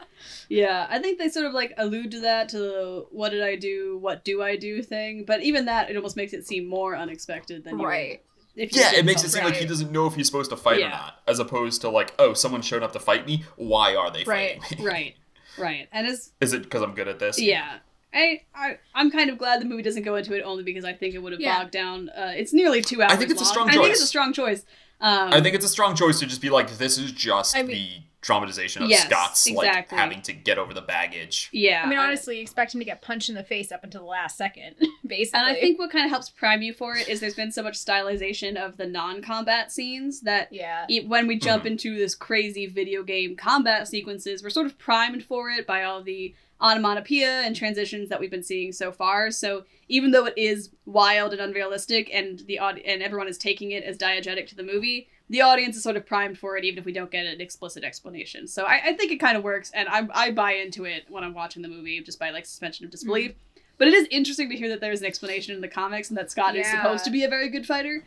Yeah, 0.49 0.87
I 0.89 0.99
think 0.99 1.17
they 1.19 1.29
sort 1.29 1.45
of 1.45 1.53
like 1.53 1.73
allude 1.77 2.11
to 2.11 2.19
that 2.21 2.49
to 2.49 2.57
the 2.57 3.05
"what 3.11 3.29
did 3.29 3.43
I 3.43 3.55
do, 3.55 3.97
what 3.99 4.23
do 4.23 4.41
I 4.41 4.55
do" 4.55 4.81
thing. 4.81 5.23
But 5.25 5.41
even 5.43 5.65
that, 5.65 5.89
it 5.89 5.95
almost 5.97 6.15
makes 6.15 6.33
it 6.33 6.47
seem 6.47 6.67
more 6.67 6.95
unexpected 6.95 7.63
than 7.63 7.73
you 7.73 7.79
would 7.79 7.87
Right. 7.87 8.21
If 8.55 8.73
you 8.73 8.81
yeah 8.81 8.91
did 8.91 8.99
it 8.99 9.05
makes 9.05 9.21
it 9.23 9.29
something. 9.31 9.39
seem 9.41 9.45
like 9.45 9.55
he 9.55 9.61
Right. 9.61 9.69
doesn't 9.69 9.91
know 9.91 10.05
if 10.07 10.15
he's 10.15 10.27
supposed 10.27 10.49
to 10.51 10.57
fight 10.57 10.79
Yeah. 10.79 10.87
or 10.87 10.89
not 10.91 11.21
as 11.27 11.39
opposed 11.39 11.81
to 11.81 11.89
like 11.89 12.13
oh 12.19 12.33
someone 12.33 12.61
showed 12.61 12.83
up 12.83 12.93
to 12.93 12.99
fight 12.99 13.25
me 13.27 13.43
why 13.57 13.95
are 13.95 14.09
they 14.11 14.23
Right, 14.23 14.61
fighting 14.61 14.85
me 14.85 14.89
right, 14.89 15.15
right, 15.57 15.89
and 15.91 16.07
it's 16.07 16.31
is 16.39 16.53
it 16.53 16.63
because 16.63 16.81
i'm 16.81 16.93
good 16.93 17.09
at 17.09 17.19
this 17.19 17.41
yeah. 17.41 17.79
I, 18.13 18.43
I 18.55 18.77
I'm 18.93 19.11
kind 19.11 19.29
of 19.29 19.37
glad 19.37 19.59
the 19.59 19.65
movie 19.65 19.83
doesn't 19.83 20.03
go 20.03 20.15
into 20.15 20.33
it 20.35 20.41
only 20.43 20.63
because 20.63 20.85
I 20.85 20.93
think 20.93 21.15
it 21.15 21.19
would 21.21 21.33
have 21.33 21.41
Yeah. 21.41 21.59
bogged 21.59 21.71
down. 21.71 22.07
Uh, 22.17 22.31
it's 22.33 22.53
nearly 22.53 22.81
two 22.81 23.01
hours. 23.01 23.17
think 23.17 23.29
it's 23.29 23.41
a 23.41 23.43
long. 23.43 23.51
strong 23.51 23.69
I 23.69 23.73
think 23.73 23.89
it's 23.89 24.01
a 24.01 24.07
strong 24.07 24.31
choice. 24.31 24.63
Um, 25.01 25.33
I 25.33 25.41
think 25.41 25.53
it's 25.53 25.65
a 25.65 25.67
strong 25.67 25.95
choice 25.97 26.19
to 26.21 26.25
just 26.25 26.39
be 26.41 26.49
like, 26.49 26.77
this 26.77 26.97
is 26.97 27.11
just 27.11 27.57
I 27.57 27.63
mean- 27.63 27.75
the 27.75 27.89
dramatization 28.25 28.81
of 28.81 28.89
Yes, 28.89 29.03
Scott's 29.05 29.49
like 29.51 29.89
having 29.91 30.21
to 30.23 30.33
get 30.33 30.57
over 30.57 30.73
the 30.73 30.81
baggage. 30.81 31.49
yeah. 31.53 31.83
I 31.85 31.87
mean, 31.89 31.99
honestly, 31.99 32.39
expect 32.39 32.73
him 32.73 32.79
to 32.81 32.85
get 32.85 33.01
punched 33.03 33.29
in 33.29 33.35
the 33.35 33.43
face 33.43 33.71
up 33.71 33.83
until 33.83 34.01
the 34.01 34.07
last 34.07 34.35
second, 34.35 34.75
basically. 35.05 35.39
And 35.39 35.47
I 35.47 35.53
think 35.53 35.77
what 35.77 35.91
kind 35.91 36.05
of 36.05 36.09
helps 36.09 36.29
prime 36.31 36.63
you 36.63 36.73
for 36.73 36.95
it 36.95 37.07
is 37.07 37.19
there's 37.19 37.35
been 37.35 37.51
so 37.51 37.61
much 37.61 37.75
stylization 37.75 38.55
of 38.57 38.77
the 38.77 38.87
non-combat 38.87 39.71
scenes 39.71 40.21
that 40.21 40.51
yeah, 40.51 40.85
e- 40.89 41.05
when 41.05 41.27
we 41.27 41.37
jump 41.37 41.63
Mhm. 41.63 41.67
into 41.67 41.95
this 41.97 42.15
crazy 42.15 42.65
video 42.65 43.03
game 43.03 43.35
combat 43.35 43.87
sequences, 43.87 44.41
we're 44.43 44.49
sort 44.49 44.65
of 44.65 44.77
primed 44.79 45.23
for 45.23 45.49
it 45.51 45.67
by 45.67 45.83
all 45.83 46.01
the 46.01 46.33
onomatopoeia 46.61 47.41
and 47.41 47.55
transitions 47.55 48.09
that 48.09 48.19
we've 48.19 48.31
been 48.31 48.41
seeing 48.43 48.71
so 48.71 48.91
far. 48.91 49.29
So 49.29 49.65
even 49.87 50.11
though 50.11 50.25
it 50.25 50.33
is 50.37 50.71
wild 50.85 51.31
and 51.33 51.41
unrealistic, 51.41 52.09
and 52.13 52.39
the 52.47 52.59
aud- 52.59 52.79
and 52.85 53.03
everyone 53.03 53.27
is 53.27 53.37
taking 53.37 53.71
it 53.71 53.83
as 53.83 53.97
diegetic 53.97 54.47
to 54.47 54.55
the 54.55 54.63
movie, 54.63 55.07
the 55.29 55.41
audience 55.41 55.75
is 55.75 55.83
sort 55.83 55.95
of 55.97 56.05
primed 56.05 56.37
for 56.37 56.55
it, 56.57 56.63
even 56.65 56.77
if 56.79 56.85
we 56.85 56.91
don't 56.93 57.09
get 57.11 57.25
an 57.25 57.41
explicit 57.41 57.83
explanation. 57.83 58.47
So 58.47 58.63
I, 58.63 58.81
I 58.89 58.93
think 58.93 59.11
it 59.11 59.17
kind 59.17 59.35
of 59.37 59.43
works, 59.43 59.71
and 59.73 59.87
I, 59.89 60.07
I 60.13 60.31
buy 60.31 60.53
into 60.53 60.85
it 60.85 61.05
when 61.09 61.23
I'm 61.23 61.33
watching 61.33 61.61
the 61.61 61.67
movie 61.67 61.99
just 62.01 62.19
by 62.19 62.29
like 62.29 62.45
suspension 62.45 62.85
of 62.85 62.91
disbelief. 62.91 63.33
But 63.77 63.87
it 63.89 63.93
is 63.93 64.07
interesting 64.11 64.49
to 64.51 64.55
hear 64.55 64.69
that 64.69 64.79
there's 64.81 65.01
an 65.01 65.07
explanation 65.07 65.53
in 65.55 65.61
the 65.61 65.67
comics 65.67 66.09
and 66.09 66.17
that 66.17 66.31
Scott 66.31 66.55
is 66.55 66.65
supposed 66.67 67.03
to 67.05 67.11
be 67.11 67.23
a 67.23 67.27
very 67.29 67.49
good 67.49 67.65
fighter. 67.65 68.05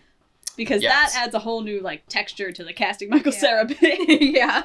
Because 0.56 0.82
Yes. 0.82 1.12
that 1.12 1.24
adds 1.26 1.34
a 1.34 1.38
whole 1.40 1.60
new 1.60 1.80
like 1.80 2.06
texture 2.08 2.50
to 2.52 2.64
the 2.64 2.72
casting 2.72 3.10
Michael 3.10 3.32
Yeah. 3.32 3.38
Cera 3.38 3.64
bit. 3.66 4.20
yeah. 4.22 4.62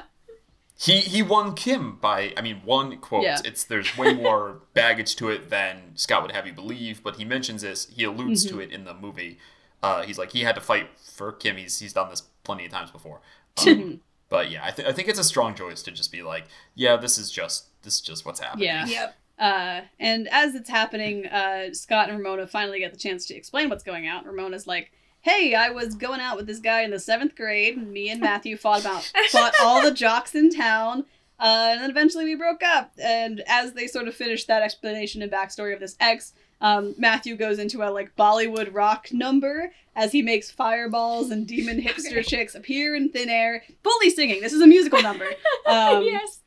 He 0.76 1.00
he 1.00 1.22
won 1.22 1.54
Kim 1.54 1.96
by 1.96 2.32
I 2.36 2.40
mean 2.40 2.62
one 2.64 2.96
quote. 2.98 3.22
Yeah. 3.22 3.38
It's 3.44 3.62
there's 3.64 3.96
way 3.96 4.12
more 4.14 4.62
baggage 4.74 5.14
to 5.16 5.28
it 5.28 5.50
than 5.50 5.92
Scott 5.94 6.22
would 6.22 6.32
have 6.32 6.46
you 6.46 6.52
believe, 6.52 7.02
but 7.04 7.16
he 7.16 7.24
mentions 7.24 7.62
this. 7.62 7.86
He 7.94 8.02
alludes 8.04 8.44
Mm-hmm. 8.46 8.56
to 8.56 8.62
it 8.62 8.72
in 8.72 8.84
the 8.84 8.94
movie. 8.94 9.38
Uh, 9.82 10.02
he's 10.02 10.18
like 10.18 10.32
he 10.32 10.40
had 10.40 10.54
to 10.56 10.60
fight 10.60 10.88
for 11.00 11.30
Kim. 11.30 11.56
He's 11.58 11.78
he's 11.78 11.92
done 11.92 12.10
this 12.10 12.22
plenty 12.44 12.66
of 12.66 12.70
times 12.72 12.90
before. 12.90 13.20
Um, 13.66 14.00
but 14.30 14.50
yeah, 14.50 14.64
I, 14.64 14.72
th- 14.72 14.88
I 14.88 14.92
think 14.92 15.06
it's 15.06 15.18
a 15.20 15.24
strong 15.24 15.54
choice 15.54 15.80
to 15.84 15.92
just 15.92 16.10
be 16.10 16.22
like, 16.22 16.46
yeah, 16.74 16.96
this 16.96 17.18
is 17.18 17.30
just 17.30 17.66
this 17.82 17.94
is 17.94 18.00
just 18.00 18.26
what's 18.26 18.40
happening. 18.40 18.66
Yeah. 18.66 18.86
Yep. 18.86 19.14
Uh, 19.36 19.80
and 19.98 20.28
as 20.28 20.54
it's 20.54 20.70
happening, 20.70 21.26
uh, 21.26 21.74
Scott 21.74 22.08
and 22.08 22.18
Ramona 22.18 22.46
finally 22.46 22.78
get 22.78 22.92
the 22.92 22.98
chance 22.98 23.26
to 23.26 23.34
explain 23.34 23.68
what's 23.68 23.82
going 23.82 24.06
on. 24.08 24.24
Ramona's 24.24 24.68
like, 24.68 24.92
"Hey, 25.22 25.56
I 25.56 25.70
was 25.70 25.96
going 25.96 26.20
out 26.20 26.36
with 26.36 26.46
this 26.46 26.60
guy 26.60 26.82
in 26.82 26.92
the 26.92 27.00
seventh 27.00 27.34
grade. 27.34 27.76
Me 27.76 28.10
and 28.10 28.20
Matthew 28.20 28.56
fought 28.56 28.82
about 28.82 29.02
fought 29.30 29.54
all 29.60 29.82
the 29.82 29.90
jocks 29.90 30.36
in 30.36 30.50
town, 30.50 31.00
uh, 31.40 31.70
and 31.72 31.80
then 31.80 31.90
eventually 31.90 32.24
we 32.24 32.36
broke 32.36 32.62
up." 32.62 32.92
And 32.96 33.42
as 33.48 33.72
they 33.72 33.88
sort 33.88 34.06
of 34.06 34.14
finish 34.14 34.44
that 34.44 34.62
explanation 34.62 35.20
and 35.20 35.32
backstory 35.32 35.74
of 35.74 35.80
this 35.80 35.96
ex, 35.98 36.32
um, 36.64 36.94
Matthew 36.96 37.36
goes 37.36 37.58
into 37.58 37.82
a 37.82 37.90
like 37.90 38.16
Bollywood 38.16 38.72
rock 38.72 39.08
number 39.12 39.70
as 39.94 40.12
he 40.12 40.22
makes 40.22 40.50
fireballs 40.50 41.30
and 41.30 41.46
demon 41.46 41.78
hipster 41.86 42.12
Okay. 42.12 42.22
chicks 42.22 42.54
appear 42.54 42.96
in 42.96 43.10
thin 43.10 43.28
air, 43.28 43.62
fully 43.82 44.08
singing. 44.08 44.40
This 44.40 44.54
is 44.54 44.62
a 44.62 44.66
musical 44.66 45.02
number. 45.02 45.26
Um, 45.66 46.02
yes. 46.02 46.40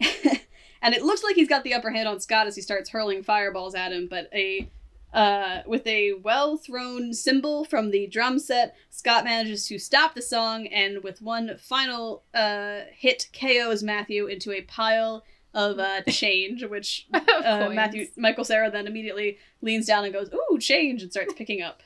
and 0.82 0.94
it 0.94 1.02
looks 1.02 1.22
like 1.22 1.34
he's 1.36 1.48
got 1.48 1.62
the 1.64 1.74
upper 1.74 1.90
hand 1.90 2.08
on 2.08 2.20
Scott 2.20 2.46
as 2.46 2.54
he 2.56 2.62
starts 2.62 2.88
hurling 2.90 3.22
fireballs 3.22 3.74
at 3.74 3.92
him, 3.92 4.08
but 4.08 4.28
a 4.32 4.70
uh, 5.12 5.62
with 5.66 5.86
a 5.86 6.12
well 6.14 6.56
thrown 6.58 7.12
cymbal 7.14 7.64
from 7.64 7.90
the 7.90 8.06
drum 8.06 8.38
set, 8.38 8.74
Scott 8.90 9.24
manages 9.24 9.66
to 9.66 9.78
stop 9.78 10.14
the 10.14 10.22
song 10.22 10.66
and 10.66 11.02
with 11.02 11.22
one 11.22 11.56
final 11.58 12.24
uh, 12.34 12.80
hit 12.92 13.28
KOs 13.32 13.82
Matthew 13.82 14.26
into 14.26 14.52
a 14.52 14.62
pile 14.62 15.24
of 15.54 15.78
uh, 15.78 16.02
change, 16.08 16.64
which 16.64 17.06
uh. 17.14 17.70
Matthew 17.72 18.06
Michael 18.16 18.44
Cera 18.44 18.70
then 18.70 18.86
immediately 18.86 19.38
leans 19.62 19.86
down 19.86 20.04
and 20.04 20.12
goes, 20.12 20.30
"Ooh, 20.32 20.58
change!" 20.58 21.02
and 21.02 21.10
starts 21.10 21.32
picking 21.34 21.62
up. 21.62 21.82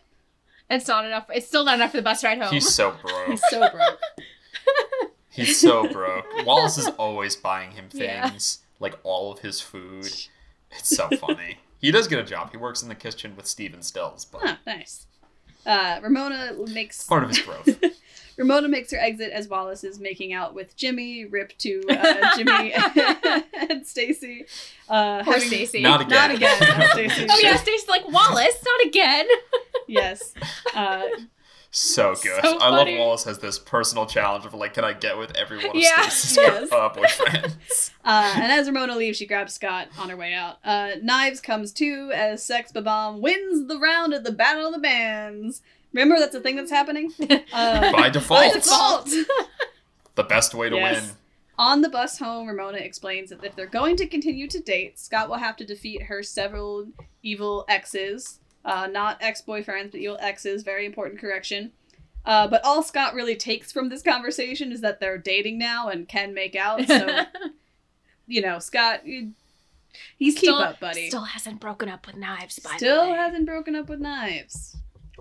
It's 0.71 0.89
not 0.89 1.05
enough. 1.05 1.27
It's 1.31 1.47
still 1.47 1.65
not 1.65 1.75
enough 1.75 1.91
for 1.91 1.99
the 1.99 2.03
bus 2.03 2.25
ride 2.25 2.39
home. 2.39 2.53
He's 2.53 2.73
so 2.73 2.95
broke. 3.03 3.27
He's 3.29 3.43
so 3.51 3.61
broke. 3.71 3.99
He's 5.31 5.61
so 5.61 5.89
broke. 5.89 6.27
Wallace 6.47 6.77
is 6.79 6.89
always 6.99 7.37
buying 7.37 7.71
him 7.73 7.89
Yeah. 7.93 8.29
things, 8.29 8.59
like 8.81 8.99
all 9.03 9.33
of 9.33 9.39
his 9.41 9.61
food. 9.61 10.05
It's 10.71 10.97
so 10.97 11.09
funny. 11.17 11.59
he 11.81 11.91
does 11.91 12.07
get 12.09 12.19
a 12.19 12.23
job. 12.23 12.51
He 12.51 12.57
works 12.59 12.83
in 12.83 12.89
the 12.89 12.95
kitchen 12.95 13.35
with 13.37 13.47
Stephen 13.47 13.83
Stills, 13.83 14.25
but 14.27 14.43
Huh, 14.43 14.57
nice. 14.67 15.07
Uh, 15.65 16.01
Ramona 16.03 16.53
makes 16.69 17.05
part 17.05 17.23
of 17.23 17.29
his 17.31 17.41
growth. 17.41 17.69
Ramona 18.37 18.69
makes 18.69 18.91
her 18.93 18.99
exit 18.99 19.31
as 19.33 19.49
Wallace 19.49 19.85
is 19.85 19.99
making 20.01 20.33
out 20.33 20.55
with 20.55 20.77
Jimmy. 20.77 21.25
Rip 21.25 21.57
to 21.59 21.83
uh, 21.91 22.37
Jimmy 22.37 22.73
and 23.71 23.87
Stacy. 23.87 24.47
Uh, 24.89 25.23
Poor 25.25 25.39
Stacy. 25.41 25.81
Not 25.81 26.01
again. 26.01 26.11
Not 26.11 26.31
again, 26.35 26.89
Stacy. 26.93 27.27
Oh 27.31 27.39
yeah, 27.43 27.57
Stacy's 27.57 27.89
like 27.89 28.07
Wallace, 28.09 28.63
not 28.65 28.87
again. 28.87 29.27
Yes. 29.89 30.33
Uh, 30.75 31.03
So 31.75 32.15
good. 32.23 32.43
So 32.45 32.59
I 32.59 32.69
love. 32.69 32.87
Wallace 32.99 33.25
has 33.25 33.39
this 33.39 33.59
personal 33.59 34.05
challenge 34.07 34.45
of 34.45 34.53
like, 34.53 34.75
can 34.75 34.85
I 34.85 34.93
get 34.93 35.17
with 35.17 35.35
every 35.37 35.57
one 35.59 35.69
of 35.69 35.75
Yeah. 35.77 36.03
Stacy's 36.09 36.37
Yes. 36.37 36.71
uh, 36.73 36.91
boyfriends? 36.91 37.91
uh, 38.05 38.33
and 38.37 38.53
as 38.53 38.67
Ramona 38.67 38.95
leaves, 38.97 39.17
she 39.17 39.27
grabs 39.27 39.55
Scott 39.55 39.89
on 39.99 40.11
her 40.11 40.17
way 40.17 40.35
out. 40.35 40.59
Uh, 40.65 40.91
Knives 41.03 41.41
comes 41.41 41.73
too 41.73 42.11
as 42.15 42.43
Sex 42.43 42.73
Bob-Omb 42.73 43.21
wins 43.21 43.69
the 43.69 43.79
round 43.79 44.13
at 44.13 44.23
the 44.25 44.33
Battle 44.33 44.67
of 44.67 44.73
the 44.75 44.81
Bands. 44.81 45.63
Remember, 45.93 46.19
that's 46.19 46.35
a 46.35 46.41
thing 46.41 46.57
that's 46.57 46.71
happening. 46.71 47.13
Uh, 47.53 47.93
By 47.93 48.09
default, 48.11 48.41
by 48.41 48.49
default. 48.59 49.11
the 50.15 50.23
best 50.25 50.55
way 50.55 50.71
to 50.71 50.77
Yes. 50.77 51.07
win. 51.07 51.11
On 51.59 51.81
the 51.83 51.89
bus 51.91 52.19
home, 52.19 52.47
Ramona 52.49 52.79
explains 52.79 53.29
that 53.31 53.45
if 53.45 53.55
they're 53.55 53.67
going 53.67 53.97
to 53.97 54.07
continue 54.07 54.49
to 54.49 54.59
date, 54.59 54.99
Scott 54.99 55.29
will 55.29 55.37
have 55.37 55.57
to 55.57 55.65
defeat 55.67 56.05
her 56.05 56.23
several 56.23 56.87
evil 57.23 57.65
exes. 57.69 58.41
Uh, 58.65 58.87
not 58.87 59.19
ex 59.21 59.43
boyfriends, 59.43 59.91
but 59.91 60.01
evil 60.01 60.17
exes. 60.21 60.63
Very 60.63 60.87
important 60.87 61.21
correction. 61.21 61.73
Uh, 62.25 62.47
but 62.49 62.65
all 62.65 62.83
Scott 62.83 63.15
really 63.15 63.37
takes 63.37 63.71
from 63.71 63.89
this 63.91 64.01
conversation 64.03 64.73
is 64.73 64.81
that 64.81 64.99
they're 65.01 65.19
dating 65.19 65.59
now 65.59 65.89
and 65.89 66.09
can 66.09 66.33
make 66.33 66.57
out. 66.57 66.87
So, 66.87 67.25
you 68.27 68.41
know, 68.41 68.59
Scott, 68.59 69.07
you 69.07 69.33
He's 70.19 70.35
keep 70.35 70.45
still, 70.49 70.55
up, 70.57 70.81
buddy. 70.81 71.09
Still 71.09 71.25
hasn't 71.25 71.61
broken 71.61 71.89
up 71.89 72.07
with 72.07 72.17
knives. 72.17 72.59
By 72.61 72.77
Still 72.77 73.05
the 73.07 73.11
way. 73.11 73.17
hasn't 73.19 73.45
broken 73.45 73.75
up 73.77 73.89
with 73.91 74.01
knives. 74.01 74.77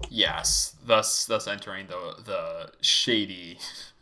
Yes, 0.10 0.76
thus 0.86 1.26
thus 1.26 1.48
entering 1.48 1.88
the 1.88 2.16
the 2.24 2.72
shady, 2.82 3.58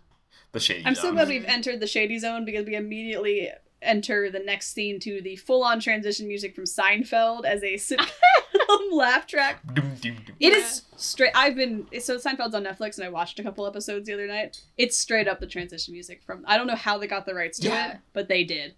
the 0.51 0.59
shady. 0.59 0.83
I'm 0.85 0.95
so 0.95 1.11
glad 1.11 1.27
we've 1.27 1.45
entered 1.45 1.79
the 1.79 1.87
shady 1.87 2.17
zone 2.19 2.45
because 2.45 2.65
we 2.65 2.75
immediately 2.75 3.49
enter 3.81 4.29
the 4.29 4.39
next 4.39 4.73
scene 4.73 4.99
to 4.99 5.21
the 5.21 5.37
full-on 5.37 5.79
transition 5.79 6.27
music 6.27 6.53
from 6.53 6.65
Seinfeld 6.65 7.45
as 7.45 7.63
a 7.63 7.75
sitcom 7.75 8.09
laugh 8.91 9.25
track. 9.25 9.61
Doom, 9.73 9.95
doom, 10.01 10.15
doom. 10.25 10.35
It 10.39 10.51
is 10.53 10.81
straight. 10.97 11.31
I've 11.33 11.55
been 11.55 11.87
so 12.01 12.17
Seinfeld's 12.17 12.53
on 12.55 12.63
Netflix 12.65 12.97
and 12.97 13.05
I 13.05 13.09
watched 13.09 13.39
a 13.39 13.43
couple 13.43 13.65
episodes 13.65 14.07
the 14.07 14.13
other 14.13 14.27
night. 14.27 14.61
It's 14.77 14.97
straight 14.97 15.27
up 15.27 15.39
the 15.39 15.47
transition 15.47 15.93
music 15.93 16.21
from. 16.23 16.43
I 16.47 16.57
don't 16.57 16.67
know 16.67 16.75
how 16.75 16.97
they 16.97 17.07
got 17.07 17.25
the 17.25 17.33
rights 17.33 17.59
to 17.59 17.69
Yeah. 17.69 17.91
it, 17.93 17.97
but 18.13 18.27
they 18.27 18.43
did. 18.43 18.75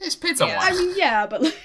It's 0.00 0.16
paid 0.16 0.36
someone. 0.38 0.56
Yeah. 0.56 0.64
I 0.64 0.72
mean, 0.72 0.94
yeah, 0.96 1.26
but 1.26 1.42
like, 1.42 1.58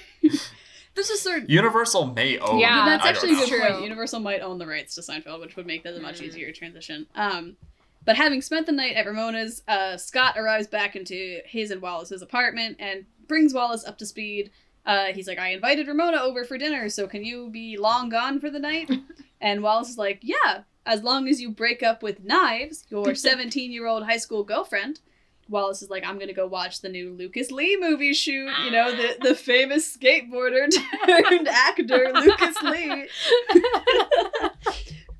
this 0.96 1.10
is 1.10 1.20
certain. 1.20 1.48
Universal 1.48 2.06
may 2.14 2.38
own. 2.38 2.58
Yeah, 2.58 2.84
that's 2.86 3.04
I 3.04 3.10
actually 3.10 3.34
a 3.34 3.36
good 3.36 3.48
True. 3.48 3.60
point. 3.60 3.82
Universal 3.82 4.20
might 4.20 4.40
own 4.40 4.58
the 4.58 4.66
rights 4.66 4.94
to 4.96 5.02
Seinfeld, 5.02 5.40
which 5.40 5.54
would 5.56 5.66
make 5.66 5.84
that 5.84 5.94
a 5.94 6.00
much 6.00 6.20
easier 6.20 6.50
transition. 6.52 7.06
Um, 7.14 7.56
but 8.04 8.16
having 8.16 8.40
spent 8.40 8.66
the 8.66 8.72
night 8.72 8.96
at 8.96 9.06
Ramona's, 9.06 9.62
uh, 9.68 9.96
Scott 9.96 10.36
arrives 10.38 10.66
back 10.66 10.96
into 10.96 11.40
his 11.44 11.70
and 11.70 11.82
Wallace's 11.82 12.22
apartment 12.22 12.76
and 12.78 13.04
brings 13.28 13.52
Wallace 13.52 13.84
up 13.84 13.98
to 13.98 14.06
speed. 14.06 14.50
Uh, 14.86 15.06
he's 15.06 15.26
like, 15.26 15.38
I 15.38 15.48
invited 15.48 15.88
Ramona 15.88 16.18
over 16.18 16.44
for 16.44 16.56
dinner, 16.56 16.88
so 16.88 17.08
can 17.08 17.24
you 17.24 17.50
be 17.50 17.76
long 17.76 18.08
gone 18.08 18.38
for 18.40 18.48
the 18.50 18.60
night? 18.60 18.90
and 19.40 19.62
Wallace 19.62 19.90
is 19.90 19.98
like, 19.98 20.20
Yeah, 20.22 20.62
as 20.86 21.02
long 21.02 21.28
as 21.28 21.40
you 21.40 21.50
break 21.50 21.82
up 21.82 22.02
with 22.02 22.24
Knives, 22.24 22.84
your 22.88 23.14
17 23.16 23.72
year 23.72 23.86
old 23.86 24.04
high 24.04 24.18
school 24.18 24.44
girlfriend. 24.44 25.00
Wallace 25.48 25.82
is 25.82 25.90
like, 25.90 26.04
I'm 26.06 26.18
gonna 26.18 26.32
go 26.32 26.46
watch 26.46 26.80
the 26.80 26.88
new 26.88 27.12
Lucas 27.12 27.50
Lee 27.50 27.76
movie 27.80 28.12
shoot. 28.14 28.50
You 28.64 28.70
know, 28.70 28.90
the, 28.94 29.16
the 29.20 29.34
famous 29.36 29.96
skateboarder 29.96 30.68
turned 31.06 31.48
actor, 31.68 32.10
Lucas 32.14 32.56
Lee. 32.62 33.08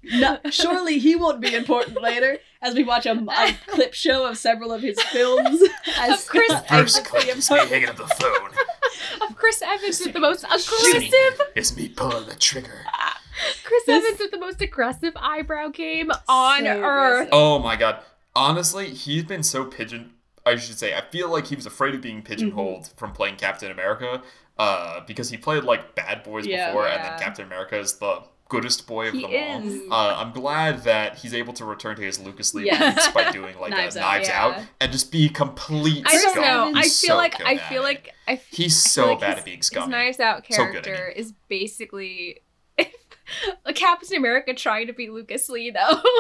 no, 0.19 0.39
surely 0.51 0.99
he 0.99 1.17
won't 1.17 1.41
be 1.41 1.55
important 1.55 2.01
later 2.01 2.39
as 2.63 2.75
we 2.75 2.85
watch 2.85 3.07
a, 3.07 3.13
a 3.13 3.57
clip 3.67 3.93
show 3.95 4.27
of 4.27 4.39
several 4.39 4.73
of 4.73 4.83
his 4.83 5.01
films. 5.05 5.63
As 5.99 6.21
Of 6.23 6.27
Chris 6.29 6.49
First 6.53 6.73
exits 6.73 7.09
clip 7.09 7.23
the 7.25 7.31
is 7.31 7.51
me 7.51 7.57
apartment. 7.57 7.71
hanging 7.71 7.89
up 7.89 7.97
the 7.97 8.15
phone. 8.15 9.29
of 9.31 9.37
Chris 9.37 9.63
Evans 9.63 10.01
with 10.01 10.13
the 10.13 10.21
most 10.21 10.45
aggressive. 10.45 11.41
is 11.55 11.77
me 11.77 11.89
pulling 11.89 12.27
the 12.29 12.35
trigger. 12.37 12.85
Chris 13.65 13.83
This- 13.87 14.05
Evans 14.05 14.21
with 14.21 14.31
the 14.31 14.39
most 14.39 14.61
aggressive 14.61 15.13
eyebrow 15.17 15.69
game 15.69 16.11
on 16.29 16.65
So 16.65 16.67
earth. 16.71 17.29
aggressive. 17.29 17.29
Oh 17.33 17.59
my 17.59 17.77
god. 17.77 18.01
Honestly, 18.35 18.91
he's 18.91 19.25
been 19.25 19.43
so 19.43 19.65
pigeon. 19.65 20.13
I 20.47 20.57
should 20.57 20.79
say, 20.79 20.95
I 20.95 21.03
feel 21.03 21.31
like 21.31 21.47
he 21.47 21.57
was 21.57 21.67
afraid 21.67 21.95
of 21.95 22.01
being 22.01 22.23
pigeonholed 22.23 22.85
Mm-hmm. 22.85 22.97
from 22.97 23.13
playing 23.13 23.37
Captain 23.37 23.71
America, 23.71 24.23
uh, 24.59 25.01
because 25.07 25.29
he 25.31 25.37
played 25.37 25.65
like 25.65 25.95
Bad 25.95 26.23
Boys 26.23 26.47
Yeah. 26.47 26.69
before, 26.69 26.87
and 26.89 27.03
then 27.05 27.19
Captain 27.19 27.45
America 27.45 27.79
is 27.79 27.95
the 27.95 28.23
goodest 28.49 28.87
boy 28.87 29.09
of 29.09 29.15
He 29.15 29.23
them 29.23 29.65
is. 29.67 29.83
all. 29.91 30.09
Uh, 30.11 30.15
I'm 30.19 30.31
glad 30.33 30.85
that 30.85 31.19
he's 31.19 31.35
able 31.35 31.53
to 31.55 31.65
return 31.65 31.97
to 31.97 32.03
his 32.03 32.21
Lucas 32.21 32.55
Lee 32.55 32.67
Yeah. 32.67 32.91
roots 32.91 33.09
by 33.09 33.33
doing 33.33 33.59
like 33.59 33.71
Knives 33.73 33.97
a 33.97 34.01
Out, 34.01 34.13
Knives 34.13 34.29
yeah. 34.29 34.45
Out 34.45 34.63
and 34.81 34.93
just 34.93 35.11
be 35.11 35.29
complete. 35.29 36.05
I 36.07 36.13
don't 36.17 36.31
scum. 36.31 36.43
know. 36.45 36.79
I 36.79 36.83
feel 36.83 36.91
so 36.91 37.17
like 37.17 37.45
I 37.45 37.57
feel 37.59 37.83
like 37.83 38.15
I 38.29 38.35
f- 38.35 38.47
he's 38.51 38.87
I 38.87 38.89
so 38.89 39.03
feel 39.03 39.11
like 39.11 39.21
bad 39.21 39.31
his- 39.31 39.39
at 39.41 39.45
being 39.45 39.57
His 39.59 39.67
scummy. 39.67 39.91
Knives 39.91 40.21
Out 40.21 40.45
So 40.49 40.57
character 40.65 41.09
is 41.09 41.33
basically 41.49 42.41
a 43.67 43.73
Captain 43.73 44.17
America 44.17 44.55
trying 44.55 44.87
to 44.87 44.93
be 44.93 45.11
Lucas 45.11 45.49
Lee 45.49 45.71
though. 45.73 46.01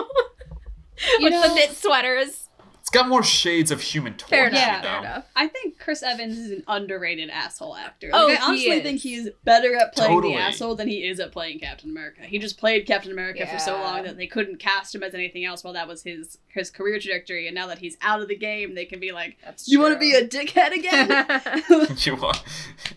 You 1.18 1.24
With 1.24 1.42
the 1.42 1.54
knit 1.54 1.76
sweaters. 1.76 2.48
It's 2.86 2.92
got 2.92 3.08
more 3.08 3.24
shades 3.24 3.72
of 3.72 3.80
Human 3.80 4.14
Torch. 4.14 4.30
Fair 4.30 4.46
enough. 4.46 4.60
Yeah. 4.60 4.76
you 4.76 4.82
Fair 4.82 4.92
know? 4.92 4.98
enough. 5.00 5.24
I 5.34 5.48
think 5.48 5.80
Chris 5.80 6.04
Evans 6.04 6.38
is 6.38 6.52
an 6.52 6.62
underrated 6.68 7.30
asshole 7.30 7.74
actor. 7.74 8.10
Oh, 8.12 8.26
Like, 8.28 8.36
I 8.38 8.40
he 8.40 8.46
honestly 8.46 8.70
is. 8.70 8.82
think 8.84 9.00
he's 9.00 9.28
better 9.42 9.74
at 9.74 9.92
playing 9.92 10.12
Totally. 10.12 10.34
the 10.34 10.40
asshole 10.40 10.76
than 10.76 10.86
he 10.86 10.98
is 11.04 11.18
at 11.18 11.32
playing 11.32 11.58
Captain 11.58 11.90
America. 11.90 12.22
He 12.22 12.38
just 12.38 12.58
played 12.58 12.86
Captain 12.86 13.10
America 13.10 13.44
for 13.44 13.58
so 13.58 13.72
long 13.80 14.04
that 14.04 14.16
they 14.16 14.28
couldn't 14.28 14.60
cast 14.60 14.94
him 14.94 15.02
as 15.02 15.14
anything 15.14 15.44
else 15.44 15.64
while 15.64 15.74
that 15.74 15.88
was 15.88 16.04
his 16.04 16.38
his 16.46 16.70
career 16.70 17.00
trajectory. 17.00 17.48
And 17.48 17.56
now 17.56 17.66
that 17.66 17.78
he's 17.78 17.96
out 18.02 18.22
of 18.22 18.28
the 18.28 18.36
game, 18.36 18.76
they 18.76 18.84
can 18.84 19.00
be 19.00 19.10
like, 19.10 19.36
That's 19.44 19.66
"You 19.68 19.80
want 19.80 19.92
to 19.94 19.98
be 19.98 20.14
a 20.14 20.26
dickhead 20.26 20.70
again?" 20.72 21.08
you 22.06 22.14
want 22.14 22.40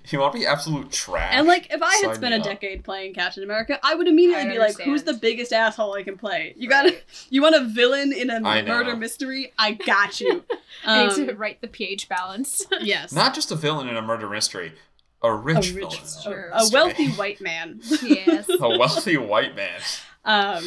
you 0.09 0.19
want 0.19 0.33
to 0.33 0.39
be 0.39 0.45
absolute 0.45 0.91
trash. 0.91 1.31
And 1.33 1.47
like, 1.47 1.65
if 1.73 1.81
I 1.81 1.91
had 1.95 2.05
Sign 2.05 2.15
spent 2.15 2.33
a 2.35 2.37
up. 2.37 2.43
decade 2.43 2.83
playing 2.83 3.15
Captain 3.15 3.43
America, 3.43 3.79
I 3.83 3.95
would 3.95 4.07
immediately 4.07 4.49
I 4.51 4.53
be 4.53 4.59
like, 4.59 4.79
"Who's 4.79 5.01
the 5.01 5.13
biggest 5.15 5.51
asshole 5.51 5.95
I 5.95 6.03
can 6.03 6.15
play?" 6.15 6.53
You 6.57 6.69
gotta, 6.69 6.95
you 7.31 7.41
want 7.41 7.55
a 7.55 7.65
villain 7.65 8.13
in 8.13 8.29
a 8.29 8.35
I 8.47 8.61
know. 8.61 8.75
murder 8.77 8.95
mystery? 8.95 9.51
I 9.57 9.78
got 9.85 10.19
you. 10.21 10.43
I 10.85 11.05
Um, 11.07 11.19
need 11.19 11.27
to 11.29 11.35
write 11.35 11.61
the 11.61 11.67
pH 11.67 12.07
balance. 12.09 12.65
yes. 12.81 13.11
not 13.11 13.33
just 13.33 13.51
a 13.51 13.55
villain 13.55 13.87
in 13.89 13.97
a 13.97 14.01
murder 14.01 14.29
mystery, 14.29 14.73
a 15.21 15.33
rich, 15.33 15.71
a 15.71 15.73
rich, 15.73 15.99
villain. 16.25 16.49
a, 16.53 16.57
a 16.63 16.69
wealthy 16.71 17.07
white 17.09 17.41
man. 17.41 17.81
Yes. 18.03 18.47
a 18.61 18.77
wealthy 18.77 19.17
white 19.17 19.55
man. 19.55 19.79
Um, 20.25 20.63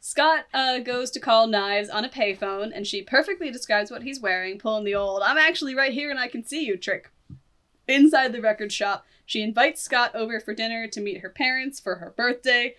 Scott 0.00 0.44
uh, 0.52 0.78
goes 0.80 1.10
to 1.12 1.20
call 1.20 1.46
Knives 1.46 1.88
on 1.88 2.04
a 2.04 2.08
payphone, 2.10 2.70
and 2.74 2.86
she 2.86 3.02
perfectly 3.02 3.50
describes 3.50 3.90
what 3.90 4.02
he's 4.02 4.20
wearing, 4.20 4.58
pulling 4.58 4.84
the 4.84 4.94
old 4.94 5.22
"I'm 5.22 5.38
actually 5.38 5.74
right 5.74 5.92
here 5.92 6.10
and 6.10 6.18
I 6.20 6.28
can 6.28 6.44
see 6.44 6.64
you" 6.64 6.76
trick. 6.76 7.10
Inside 7.88 8.32
the 8.32 8.40
record 8.40 8.72
shop, 8.72 9.04
she 9.26 9.42
invites 9.42 9.82
Scott 9.82 10.14
over 10.14 10.40
for 10.40 10.54
dinner 10.54 10.86
to 10.88 11.00
meet 11.00 11.20
her 11.20 11.28
parents 11.30 11.80
for 11.80 11.96
her 11.96 12.12
birthday, 12.16 12.74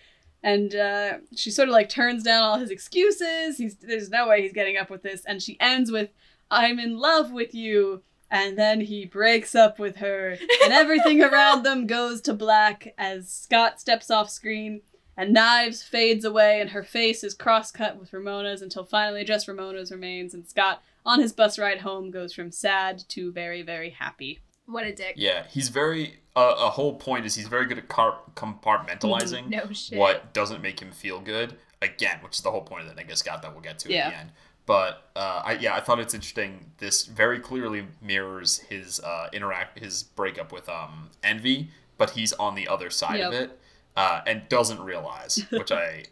and 0.46 0.76
uh, 0.76 1.18
she 1.34 1.50
sort 1.50 1.68
of 1.68 1.72
like 1.72 1.88
turns 1.88 2.22
down 2.22 2.44
all 2.44 2.58
his 2.58 2.70
excuses. 2.70 3.58
He's 3.58 3.74
there's 3.76 4.10
no 4.10 4.28
way 4.28 4.42
he's 4.42 4.52
getting 4.52 4.76
up 4.76 4.90
with 4.90 5.02
this, 5.02 5.24
and 5.24 5.42
she 5.42 5.58
ends 5.60 5.90
with 5.90 6.10
"I'm 6.50 6.78
in 6.78 6.96
love 6.98 7.32
with 7.32 7.52
you." 7.54 8.02
And 8.28 8.58
then 8.58 8.80
he 8.80 9.04
breaks 9.04 9.54
up 9.54 9.78
with 9.78 9.96
her, 9.96 10.36
and 10.64 10.72
everything 10.72 11.22
around 11.22 11.62
them 11.62 11.86
goes 11.86 12.20
to 12.22 12.34
black 12.34 12.94
as 12.98 13.30
Scott 13.30 13.80
steps 13.80 14.10
off 14.10 14.30
screen 14.30 14.80
and 15.16 15.32
Knives 15.32 15.82
fades 15.82 16.24
away, 16.24 16.60
and 16.60 16.70
her 16.70 16.82
face 16.82 17.24
is 17.24 17.34
cross 17.34 17.70
cut 17.70 17.98
with 17.98 18.12
Ramona's 18.12 18.62
until 18.62 18.84
finally 18.84 19.24
just 19.24 19.48
Ramona's 19.48 19.90
remains, 19.90 20.34
and 20.34 20.46
Scott, 20.46 20.82
on 21.04 21.20
his 21.20 21.32
bus 21.32 21.58
ride 21.58 21.80
home, 21.80 22.10
goes 22.10 22.34
from 22.34 22.52
sad 22.52 23.02
to 23.08 23.32
very, 23.32 23.62
very 23.62 23.90
happy. 23.90 24.40
What 24.66 24.84
a 24.84 24.92
dick. 24.92 25.14
Yeah, 25.16 25.44
he's 25.48 25.70
very. 25.70 26.20
Uh, 26.36 26.54
a 26.58 26.70
whole 26.70 26.94
point 26.94 27.24
is 27.24 27.34
he's 27.34 27.48
very 27.48 27.64
good 27.66 27.78
at 27.78 27.88
car- 27.88 28.18
compartmentalizing 28.34 29.48
No 29.48 29.72
shit. 29.72 29.98
what 29.98 30.32
doesn't 30.34 30.60
make 30.62 30.80
him 30.80 30.92
feel 30.92 31.20
good. 31.20 31.56
Again, 31.82 32.18
which 32.22 32.36
is 32.36 32.40
the 32.42 32.50
whole 32.50 32.62
point 32.62 32.86
of 32.86 32.94
the 32.94 33.02
nega 33.02 33.16
Scott 33.16 33.42
that 33.42 33.52
we'll 33.52 33.62
get 33.62 33.78
to 33.80 33.92
Yeah. 33.92 34.06
at 34.06 34.10
the 34.12 34.18
end. 34.18 34.30
But 34.66 35.10
uh, 35.14 35.42
I 35.44 35.52
yeah, 35.54 35.74
I 35.74 35.80
thought 35.80 35.98
it's 36.00 36.14
interesting. 36.14 36.72
This 36.78 37.04
very 37.06 37.38
clearly 37.38 37.86
mirrors 38.02 38.58
his 38.58 39.00
uh, 39.00 39.28
interact 39.32 39.78
his 39.78 40.02
breakup 40.02 40.52
with 40.52 40.68
um 40.68 41.10
Envy, 41.22 41.68
but 41.98 42.10
he's 42.10 42.32
on 42.34 42.54
the 42.54 42.66
other 42.68 42.90
side 42.90 43.20
of 43.20 43.32
it 43.32 43.58
uh, 43.96 44.22
and 44.26 44.48
doesn't 44.48 44.80
realize, 44.80 45.44
which 45.50 45.70
I 45.70 46.04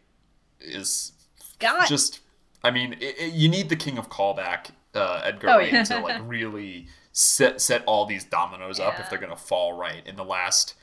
is 0.61 1.13
Scott! 1.37 1.89
just 1.89 2.21
I 2.63 2.71
mean, 2.71 2.93
it, 2.95 3.19
it- 3.19 3.33
you 3.35 3.49
need 3.49 3.69
the 3.69 3.77
king 3.77 3.99
of 3.99 4.09
callback, 4.09 4.71
uh, 4.95 5.21
Edgar 5.25 5.51
Oh, 5.51 5.59
Wright, 5.59 5.73
yeah. 5.73 5.83
to 5.85 6.01
like 6.01 6.23
really 6.25 6.87
set 7.15 7.61
set 7.61 7.85
all 7.87 8.05
these 8.05 8.25
dominoes 8.25 8.81
up 8.81 8.99
if 8.99 9.09
they're 9.09 9.21
gonna 9.21 9.37
fall 9.37 9.73
right 9.73 10.05
in 10.05 10.17
the 10.17 10.25
last 10.25 10.75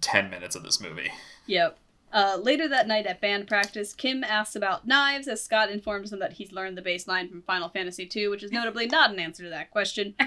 ten 0.00 0.28
minutes 0.28 0.56
of 0.56 0.64
this 0.64 0.80
movie. 0.80 1.10
Yep. 1.46 1.78
Uh, 2.12 2.38
later 2.42 2.68
that 2.68 2.86
night 2.86 3.06
at 3.06 3.20
band 3.20 3.46
practice, 3.46 3.94
Kim 3.94 4.22
asks 4.22 4.54
about 4.54 4.86
knives 4.86 5.26
as 5.28 5.42
Scott 5.42 5.70
informs 5.70 6.12
him 6.12 6.18
that 6.18 6.34
he's 6.34 6.52
learned 6.52 6.76
the 6.76 6.82
bass 6.82 7.08
line 7.08 7.28
from 7.28 7.42
Final 7.42 7.68
Fantasy 7.70 8.08
II, 8.14 8.28
which 8.28 8.42
is 8.42 8.52
notably 8.52 8.86
not 8.86 9.10
an 9.10 9.18
answer 9.18 9.42
to 9.44 9.50
that 9.50 9.70
question. 9.70 10.14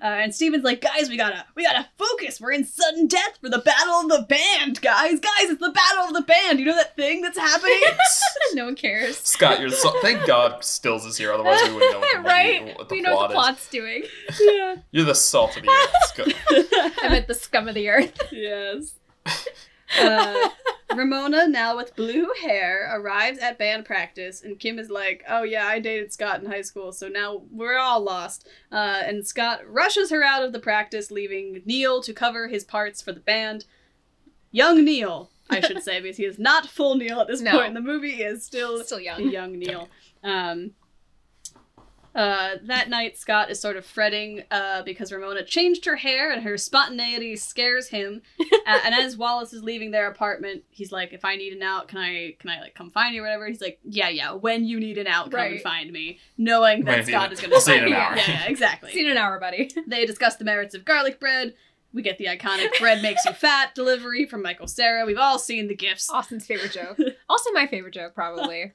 Uh, 0.00 0.04
and 0.04 0.32
Stephen's 0.32 0.62
like, 0.62 0.80
guys, 0.80 1.08
we 1.08 1.16
gotta, 1.16 1.44
we 1.56 1.64
gotta 1.64 1.88
focus. 1.98 2.40
We're 2.40 2.52
in 2.52 2.64
sudden 2.64 3.08
death 3.08 3.38
for 3.40 3.48
the 3.48 3.58
battle 3.58 3.94
of 3.94 4.08
the 4.08 4.26
band, 4.28 4.80
guys. 4.80 5.18
Guys, 5.18 5.50
it's 5.50 5.60
the 5.60 5.72
battle 5.72 6.04
of 6.04 6.12
the 6.14 6.20
band. 6.22 6.60
You 6.60 6.66
know 6.66 6.76
that 6.76 6.94
thing 6.94 7.20
that's 7.20 7.36
happening? 7.36 7.80
no 8.54 8.66
one 8.66 8.76
cares. 8.76 9.18
Scott, 9.18 9.58
you're 9.58 9.70
so 9.70 9.90
thank 10.00 10.24
God 10.24 10.62
Stills 10.62 11.04
is 11.04 11.16
here, 11.16 11.32
otherwise 11.32 11.60
we 11.64 11.74
wouldn't 11.74 11.92
know 11.94 11.98
what 11.98 12.16
the, 12.16 12.22
right? 12.22 12.78
what 12.78 12.88
the 12.88 12.94
we 12.94 13.00
know 13.00 13.16
what 13.16 13.26
the 13.28 13.32
is. 13.32 13.34
plot's 13.34 13.68
doing. 13.68 14.04
yeah. 14.40 14.76
You're 14.92 15.04
the 15.04 15.16
salt 15.16 15.56
of 15.56 15.64
the 15.64 15.68
earth. 15.68 15.94
Scott. 16.04 16.94
I'm 17.02 17.12
at 17.12 17.26
the 17.26 17.34
scum 17.34 17.66
of 17.66 17.74
the 17.74 17.88
earth. 17.88 18.16
yes. 18.30 18.94
Uh, 19.98 20.48
Ramona, 20.94 21.46
now 21.46 21.76
with 21.76 21.94
blue 21.96 22.28
hair, 22.42 22.90
arrives 22.94 23.38
at 23.38 23.58
band 23.58 23.84
practice, 23.84 24.42
and 24.42 24.58
Kim 24.58 24.78
is 24.78 24.88
like, 24.90 25.22
"Oh 25.28 25.42
yeah, 25.42 25.66
I 25.66 25.78
dated 25.80 26.12
Scott 26.12 26.40
in 26.42 26.50
high 26.50 26.62
school, 26.62 26.92
so 26.92 27.08
now 27.08 27.42
we're 27.50 27.78
all 27.78 28.00
lost." 28.00 28.48
Uh, 28.72 29.02
and 29.04 29.26
Scott 29.26 29.60
rushes 29.70 30.10
her 30.10 30.22
out 30.24 30.42
of 30.42 30.52
the 30.52 30.58
practice, 30.60 31.10
leaving 31.10 31.62
Neil 31.66 32.02
to 32.02 32.12
cover 32.12 32.48
his 32.48 32.64
parts 32.64 33.00
for 33.02 33.12
the 33.12 33.20
band. 33.20 33.64
Young 34.50 34.82
Neil, 34.84 35.30
I 35.50 35.60
should 35.60 35.82
say, 35.82 36.00
because 36.00 36.16
he 36.16 36.24
is 36.24 36.38
not 36.38 36.66
full 36.68 36.94
Neil 36.96 37.20
at 37.20 37.28
this 37.28 37.40
No. 37.42 37.52
point 37.52 37.68
in 37.68 37.74
the 37.74 37.80
movie. 37.82 38.12
He 38.12 38.22
is 38.22 38.44
still 38.44 38.82
Still 38.82 39.00
young. 39.00 39.28
young 39.30 39.58
Neil. 39.58 39.88
Um, 40.24 40.72
uh, 42.14 42.56
that 42.64 42.88
night, 42.88 43.16
Scott 43.16 43.50
is 43.50 43.60
sort 43.60 43.76
of 43.76 43.84
fretting 43.86 44.42
uh, 44.50 44.82
because 44.82 45.12
Ramona 45.12 45.44
changed 45.44 45.84
her 45.84 45.96
hair 45.96 46.32
and 46.32 46.42
her 46.42 46.56
spontaneity 46.58 47.36
scares 47.36 47.88
him. 47.88 48.22
uh, 48.40 48.78
and 48.84 48.94
as 48.94 49.16
Wallace 49.16 49.52
is 49.52 49.62
leaving 49.62 49.90
their 49.90 50.08
apartment, 50.08 50.64
he's 50.70 50.90
like, 50.90 51.12
"If 51.12 51.24
I 51.24 51.36
need 51.36 51.52
an 51.52 51.62
out, 51.62 51.88
can 51.88 51.98
I 51.98 52.34
can 52.38 52.50
I 52.50 52.60
like 52.60 52.74
come 52.74 52.90
find 52.90 53.14
you 53.14 53.20
or 53.20 53.24
whatever?" 53.24 53.46
He's 53.46 53.60
like, 53.60 53.78
"Yeah, 53.84 54.08
yeah. 54.08 54.32
When 54.32 54.64
you 54.64 54.80
need 54.80 54.98
an 54.98 55.06
out, 55.06 55.30
come 55.30 55.40
and 55.40 55.52
Right. 55.52 55.62
find 55.62 55.92
me." 55.92 56.18
Knowing 56.36 56.84
that 56.84 56.98
need 56.98 57.06
Scott 57.06 57.32
is 57.32 57.40
going 57.40 57.50
to 57.50 57.56
I'll 57.56 57.60
see 57.60 57.74
you 57.74 57.78
find 57.80 57.88
in 57.88 57.92
an 57.94 57.98
me. 57.98 58.04
hour. 58.04 58.16
Yeah, 58.16 58.24
yeah, 58.28 58.46
exactly. 58.48 58.90
See 58.92 59.00
you 59.00 59.06
in 59.06 59.12
an 59.12 59.18
hour, 59.18 59.38
buddy. 59.38 59.70
They 59.86 60.04
discuss 60.06 60.36
the 60.36 60.44
merits 60.44 60.74
of 60.74 60.84
garlic 60.84 61.18
bread. 61.20 61.54
We 61.92 62.02
get 62.02 62.18
the 62.18 62.26
iconic 62.26 62.78
"bread 62.78 63.00
makes 63.02 63.24
you 63.24 63.32
fat" 63.32 63.74
delivery 63.74 64.26
from 64.26 64.42
Michael 64.42 64.66
Cera. 64.66 65.06
We've 65.06 65.16
all 65.18 65.38
seen 65.38 65.68
the 65.68 65.74
gifts. 65.74 66.10
Austin's 66.10 66.46
favorite 66.46 66.72
joke. 66.72 66.98
Also 67.30 67.50
my 67.52 67.66
favorite 67.66 67.94
joke, 67.94 68.14
probably. 68.14 68.72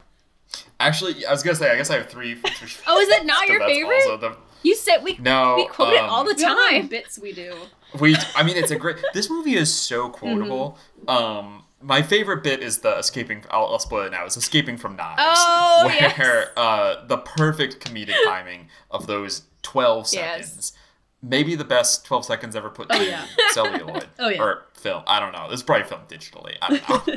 Actually, 0.80 1.26
I 1.26 1.32
was 1.32 1.44
gonna 1.44 1.56
say 1.56 1.72
I 1.72 1.76
guess 1.78 1.90
I 1.90 1.96
have 1.98 2.10
three. 2.10 2.36
Oh, 2.88 3.00
is 3.00 3.10
it 3.10 3.26
not 3.26 3.48
your 3.48 3.60
favorite? 3.62 4.02
The, 4.22 4.36
You 4.64 4.76
said 4.76 5.04
we 5.04 5.18
no, 5.20 5.56
we 5.56 5.68
quote 5.68 5.94
it 5.94 6.02
all 6.02 6.24
the 6.24 6.32
um, 6.32 6.38
We 6.38 6.44
all 6.46 6.58
have 6.70 6.72
time. 6.82 6.88
bits 6.88 7.18
we 7.20 7.32
do. 7.34 7.56
We, 8.00 8.16
I 8.36 8.44
mean, 8.44 8.58
it's 8.58 8.72
a 8.72 8.76
great. 8.76 8.98
This 9.14 9.30
movie 9.30 9.56
is 9.56 9.74
so 9.74 10.10
quotable. 10.20 10.78
Mm-hmm. 11.06 11.10
Um, 11.10 11.64
my 11.82 12.02
favorite 12.02 12.44
bit 12.44 12.62
is 12.64 12.80
the 12.80 12.98
escaping. 12.98 13.44
I'll, 13.52 13.66
I'll 13.68 13.80
spoil 13.80 14.06
it 14.08 14.12
now. 14.12 14.26
It's 14.26 14.38
escaping 14.38 14.78
from 14.78 14.96
knives. 14.96 15.22
Oh, 15.22 15.84
where 15.86 15.96
yes. 15.96 16.50
uh, 16.58 17.06
the 17.08 17.18
perfect 17.18 17.80
comedic 17.86 18.16
timing 18.26 18.70
of 18.90 19.06
those 19.08 19.44
twelve 19.62 20.08
seconds. 20.08 20.38
Yes. 20.40 20.48
seconds. 20.50 20.74
Maybe 21.22 21.56
the 21.56 21.64
best 21.66 22.06
twelve 22.06 22.26
seconds 22.26 22.56
ever 22.56 22.70
put 22.70 22.88
Oh, 22.90 22.98
to 22.98 23.06
yeah. 23.06 23.26
celluloid 23.52 24.08
Oh, 24.20 24.30
yeah. 24.30 24.42
or 24.42 24.64
film. 24.74 25.04
I 25.08 25.20
don't 25.20 25.32
know. 25.34 25.48
It's 25.52 25.64
probably 25.64 25.86
filmed 25.88 26.08
digitally. 26.10 26.56
I 26.62 26.78
don't 26.78 27.08
know. 27.08 27.16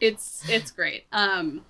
It's 0.00 0.48
it's 0.48 0.70
great. 0.70 1.04
Um, 1.12 1.62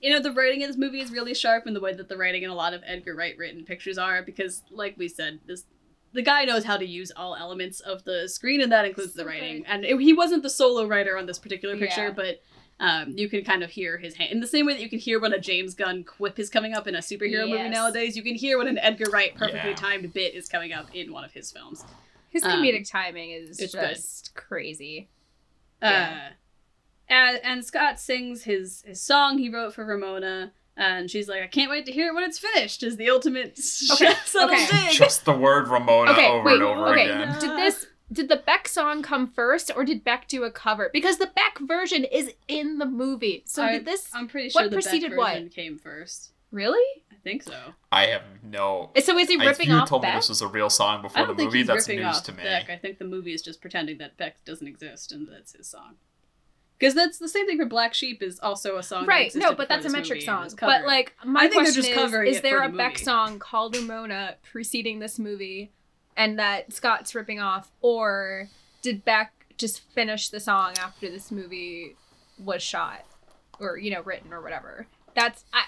you 0.00 0.10
know 0.10 0.20
the 0.20 0.32
writing 0.32 0.60
in 0.62 0.68
this 0.68 0.76
movie 0.76 1.00
is 1.00 1.10
really 1.10 1.34
sharp 1.34 1.66
in 1.66 1.74
the 1.74 1.80
way 1.80 1.92
that 1.94 2.08
the 2.08 2.16
writing 2.16 2.42
in 2.42 2.50
a 2.50 2.54
lot 2.54 2.74
of 2.74 2.82
Edgar 2.86 3.14
Wright 3.14 3.36
written 3.38 3.64
pictures 3.64 3.98
are 3.98 4.22
because, 4.22 4.62
like 4.70 4.96
we 4.96 5.08
said, 5.08 5.40
this 5.46 5.64
the 6.12 6.22
guy 6.22 6.44
knows 6.44 6.64
how 6.64 6.76
to 6.78 6.86
use 6.86 7.12
all 7.14 7.34
elements 7.36 7.80
of 7.80 8.04
the 8.04 8.26
screen, 8.28 8.60
and 8.62 8.72
that 8.72 8.84
includes 8.86 9.12
the 9.12 9.24
writing. 9.26 9.66
And 9.66 9.84
it- 9.84 10.00
he 10.00 10.12
wasn't 10.14 10.42
the 10.42 10.48
solo 10.50 10.86
writer 10.86 11.18
on 11.18 11.26
this 11.26 11.38
particular 11.38 11.76
picture, 11.76 12.06
Yeah. 12.06 12.10
but. 12.12 12.42
Um, 12.78 13.14
you 13.16 13.30
can 13.30 13.42
kind 13.42 13.62
of 13.62 13.70
hear 13.70 13.96
his 13.96 14.16
hand 14.16 14.32
in 14.32 14.40
the 14.40 14.46
same 14.46 14.66
way 14.66 14.74
that 14.74 14.82
you 14.82 14.90
can 14.90 14.98
hear 14.98 15.18
when 15.18 15.32
a 15.32 15.38
James 15.40 15.72
Gunn 15.74 16.04
quip 16.04 16.38
is 16.38 16.50
coming 16.50 16.74
up 16.74 16.86
in 16.86 16.94
a 16.94 16.98
superhero 16.98 17.48
movie 17.48 17.70
nowadays. 17.70 18.18
You 18.18 18.22
can 18.22 18.34
hear 18.34 18.58
when 18.58 18.66
an 18.68 18.76
Edgar 18.76 19.08
Wright 19.10 19.34
perfectly 19.34 19.70
Yeah. 19.70 19.76
timed 19.76 20.12
bit 20.12 20.34
is 20.34 20.46
coming 20.46 20.74
up 20.74 20.94
in 20.94 21.10
one 21.10 21.24
of 21.24 21.32
his 21.32 21.50
films. 21.50 21.86
His 22.28 22.42
Um, 22.42 22.50
comedic 22.50 22.86
timing 22.86 23.30
is 23.30 23.58
it's 23.60 23.74
good. 23.74 23.80
just 23.94 24.34
crazy. 24.34 25.08
Uh, 25.80 25.86
Yeah. 25.86 26.28
And, 27.08 27.40
and 27.42 27.64
Scott 27.64 28.00
sings 28.00 28.44
his 28.44 28.82
his 28.86 29.00
song 29.00 29.38
he 29.38 29.48
wrote 29.48 29.74
for 29.74 29.84
Ramona, 29.84 30.52
and 30.76 31.10
she's 31.10 31.28
like, 31.28 31.42
"I 31.42 31.46
can't 31.46 31.70
wait 31.70 31.86
to 31.86 31.92
hear 31.92 32.08
it 32.08 32.14
when 32.14 32.24
it's 32.24 32.38
finished." 32.38 32.82
Is 32.82 32.96
the 32.96 33.10
ultimate 33.10 33.58
Okay, 33.92 34.12
subtle 34.24 34.54
okay. 34.54 34.66
dig. 34.86 34.92
Just 34.92 35.24
the 35.24 35.32
word 35.36 35.68
Ramona 35.68 36.12
Okay, 36.12 36.28
over 36.28 36.44
wait, 36.44 36.54
and 36.54 36.62
over 36.62 36.88
okay. 36.92 37.04
again. 37.10 37.38
Did 37.40 37.50
this 37.50 37.86
did 38.12 38.28
the 38.28 38.36
Beck 38.36 38.68
song 38.68 39.02
come 39.02 39.26
first 39.26 39.70
or 39.74 39.84
did 39.84 40.04
Beck 40.04 40.28
do 40.28 40.44
a 40.44 40.50
cover? 40.50 40.90
Because 40.92 41.18
the 41.18 41.26
Beck 41.34 41.58
version 41.60 42.04
is 42.04 42.32
in 42.46 42.78
the 42.78 42.86
movie. 42.86 43.42
So 43.46 43.64
I- 43.64 43.72
did 43.72 43.84
this 43.84 44.08
I'm 44.14 44.28
pretty 44.28 44.50
What 44.52 44.62
sure 44.62 44.68
the 44.70 44.76
preceded 44.76 45.10
Beck 45.10 45.18
what? 45.18 45.50
came 45.50 45.76
first. 45.78 46.32
really? 46.52 46.84
I 47.10 47.16
think 47.28 47.42
so. 47.42 47.58
I 47.90 48.06
have 48.06 48.22
no. 48.44 48.90
So 49.02 49.18
is 49.18 49.26
he 49.28 49.34
If 49.34 49.40
ripping 49.40 49.70
you 49.70 49.74
off 49.74 49.88
told 49.88 50.04
me 50.04 50.12
this 50.12 50.28
was 50.28 50.40
a 50.42 50.46
real 50.46 50.70
song 50.70 51.00
I 51.00 51.02
before 51.02 51.22
the 51.22 51.26
don't 51.28 51.36
think 51.38 51.46
movie, 51.48 51.62
that's 51.64 51.88
news 51.88 52.04
off 52.04 52.22
to 52.24 52.32
me. 52.32 52.44
Beck. 52.44 52.70
I 52.70 52.76
think 52.76 52.98
the 52.98 53.04
movie 53.04 53.32
is 53.34 53.42
just 53.42 53.60
pretending 53.60 53.98
that 53.98 54.16
Beck 54.16 54.44
doesn't 54.44 54.68
exist 54.68 55.10
and 55.10 55.26
that's 55.28 55.54
his 55.56 55.66
song. 55.68 55.96
Because 56.78 56.94
that's 56.94 57.18
the 57.18 57.28
same 57.28 57.46
thing 57.46 57.58
for 57.58 57.64
Black 57.64 57.94
Sheep 57.94 58.22
is 58.22 58.38
also 58.40 58.76
a 58.76 58.82
song. 58.82 59.06
Right, 59.06 59.34
no, 59.34 59.54
but 59.54 59.68
that's 59.68 59.86
a 59.86 59.90
metric 59.90 60.22
song. 60.22 60.50
But 60.60 60.84
like 60.84 61.14
my 61.24 61.48
question 61.48 61.84
is, 61.84 62.12
is 62.36 62.40
there 62.42 62.62
a 62.62 62.70
the 62.70 62.76
Beck 62.76 62.98
song 62.98 63.38
called 63.38 63.74
Ramona 63.76 64.36
preceding 64.42 64.98
this 64.98 65.18
movie 65.18 65.72
and 66.16 66.38
that 66.38 66.72
Scott's 66.72 67.14
ripping 67.14 67.40
off, 67.40 67.70
or 67.80 68.48
did 68.82 69.04
Beck 69.04 69.32
just 69.56 69.80
finish 69.94 70.28
the 70.28 70.40
song 70.40 70.74
after 70.78 71.10
this 71.10 71.30
movie 71.30 71.96
was 72.38 72.62
shot 72.62 73.04
or 73.58 73.78
you 73.78 73.90
know 73.90 74.02
written 74.02 74.32
or 74.32 74.42
whatever? 74.42 74.86
That's 75.14 75.44
I. 75.52 75.60
I- 75.60 75.62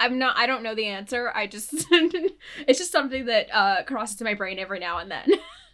I'm 0.00 0.16
not. 0.16 0.36
I 0.36 0.46
don't 0.46 0.62
know 0.62 0.76
the 0.76 0.86
answer. 0.86 1.32
I 1.34 1.48
just. 1.48 1.72
it's 1.90 2.78
just 2.78 2.92
something 2.92 3.26
that 3.26 3.48
uh, 3.52 3.82
crosses 3.82 4.20
my 4.22 4.34
brain 4.34 4.60
every 4.60 4.78
now 4.78 4.98
and 4.98 5.10
then. 5.10 5.28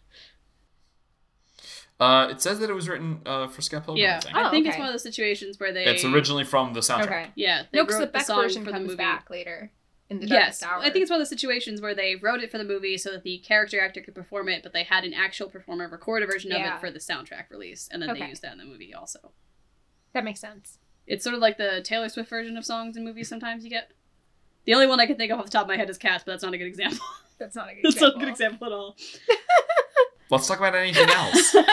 Uh, 2.00 2.26
it 2.30 2.40
says 2.40 2.58
that 2.58 2.68
it 2.68 2.72
was 2.72 2.88
written 2.88 3.20
uh, 3.24 3.46
for 3.46 3.62
Scott 3.62 3.84
Pilgrim. 3.84 4.02
yeah, 4.04 4.16
I 4.16 4.20
think. 4.20 4.36
I 4.36 4.48
Oh, 4.48 4.50
think 4.50 4.66
it's 4.66 4.76
one 4.76 4.88
of 4.88 4.92
those 4.92 5.02
situations 5.02 5.60
where 5.60 5.72
they. 5.72 5.84
It's 5.84 6.04
originally 6.04 6.44
from 6.44 6.72
the 6.74 6.80
soundtrack. 6.80 7.02
okay. 7.04 7.26
Yeah, 7.36 7.62
they 7.72 7.78
No, 7.78 7.84
because 7.84 8.00
wrote 8.00 8.06
the 8.06 8.12
Beck 8.18 8.26
song 8.26 8.42
version 8.42 8.64
for 8.64 8.70
the 8.72 8.78
comes 8.78 8.86
movie. 8.88 8.96
back 8.96 9.30
later 9.30 9.70
in 10.10 10.18
the 10.20 10.26
Yes, 10.26 10.62
Hour. 10.62 10.80
I 10.80 10.90
think 10.90 11.02
it's 11.02 11.10
one 11.10 11.18
of 11.18 11.20
those 11.20 11.30
situations 11.30 11.80
where 11.80 11.94
they 11.94 12.16
wrote 12.16 12.40
it 12.40 12.50
for 12.50 12.58
the 12.58 12.64
movie 12.64 12.98
so 12.98 13.10
that 13.12 13.22
the 13.22 13.38
character 13.38 13.80
actor 13.80 14.00
could 14.00 14.14
perform 14.14 14.48
it, 14.48 14.62
but 14.64 14.72
they 14.72 14.82
had 14.82 15.04
an 15.04 15.14
actual 15.14 15.48
performer 15.48 15.88
record 15.88 16.22
a 16.22 16.26
version 16.26 16.50
of 16.52 16.60
it 16.60 16.80
for 16.80 16.90
the 16.90 16.98
soundtrack 16.98 17.44
release, 17.50 17.88
and 17.92 18.02
then 18.02 18.08
they 18.08 18.14
Okay. 18.20 18.28
used 18.28 18.42
that 18.42 18.52
in 18.52 18.58
the 18.58 18.64
movie 18.64 18.92
also. 18.92 19.32
that 20.12 20.24
makes 20.24 20.40
sense. 20.40 20.78
It's 21.06 21.22
sort 21.22 21.34
of 21.34 21.40
like 21.40 21.58
the 21.58 21.80
Taylor 21.84 22.08
Swift 22.08 22.28
version 22.30 22.56
of 22.56 22.64
songs 22.64 22.96
in 22.96 23.04
movies. 23.04 23.28
Sometimes 23.28 23.62
you 23.62 23.70
get. 23.70 23.90
The 24.64 24.74
only 24.74 24.86
one 24.86 24.98
I 25.00 25.06
can 25.06 25.16
think 25.16 25.30
of 25.30 25.38
off 25.38 25.44
the 25.44 25.50
top 25.50 25.62
of 25.62 25.68
my 25.68 25.76
head 25.76 25.90
is 25.90 25.98
Cats, 25.98 26.24
but 26.24 26.32
that's 26.32 26.42
not 26.42 26.54
a 26.54 26.58
good 26.58 26.66
example. 26.66 26.98
That's 27.38 27.54
not 27.56 27.68
a 27.70 27.74
good 27.74 27.82
that's 27.84 28.00
not 28.00 28.16
a 28.16 28.18
good 28.18 28.28
example 28.28 28.66
at 28.66 28.72
all. 28.72 28.96
Let's 30.30 30.46
talk 30.46 30.58
about 30.58 30.74
anything 30.74 31.08
else. 31.10 31.56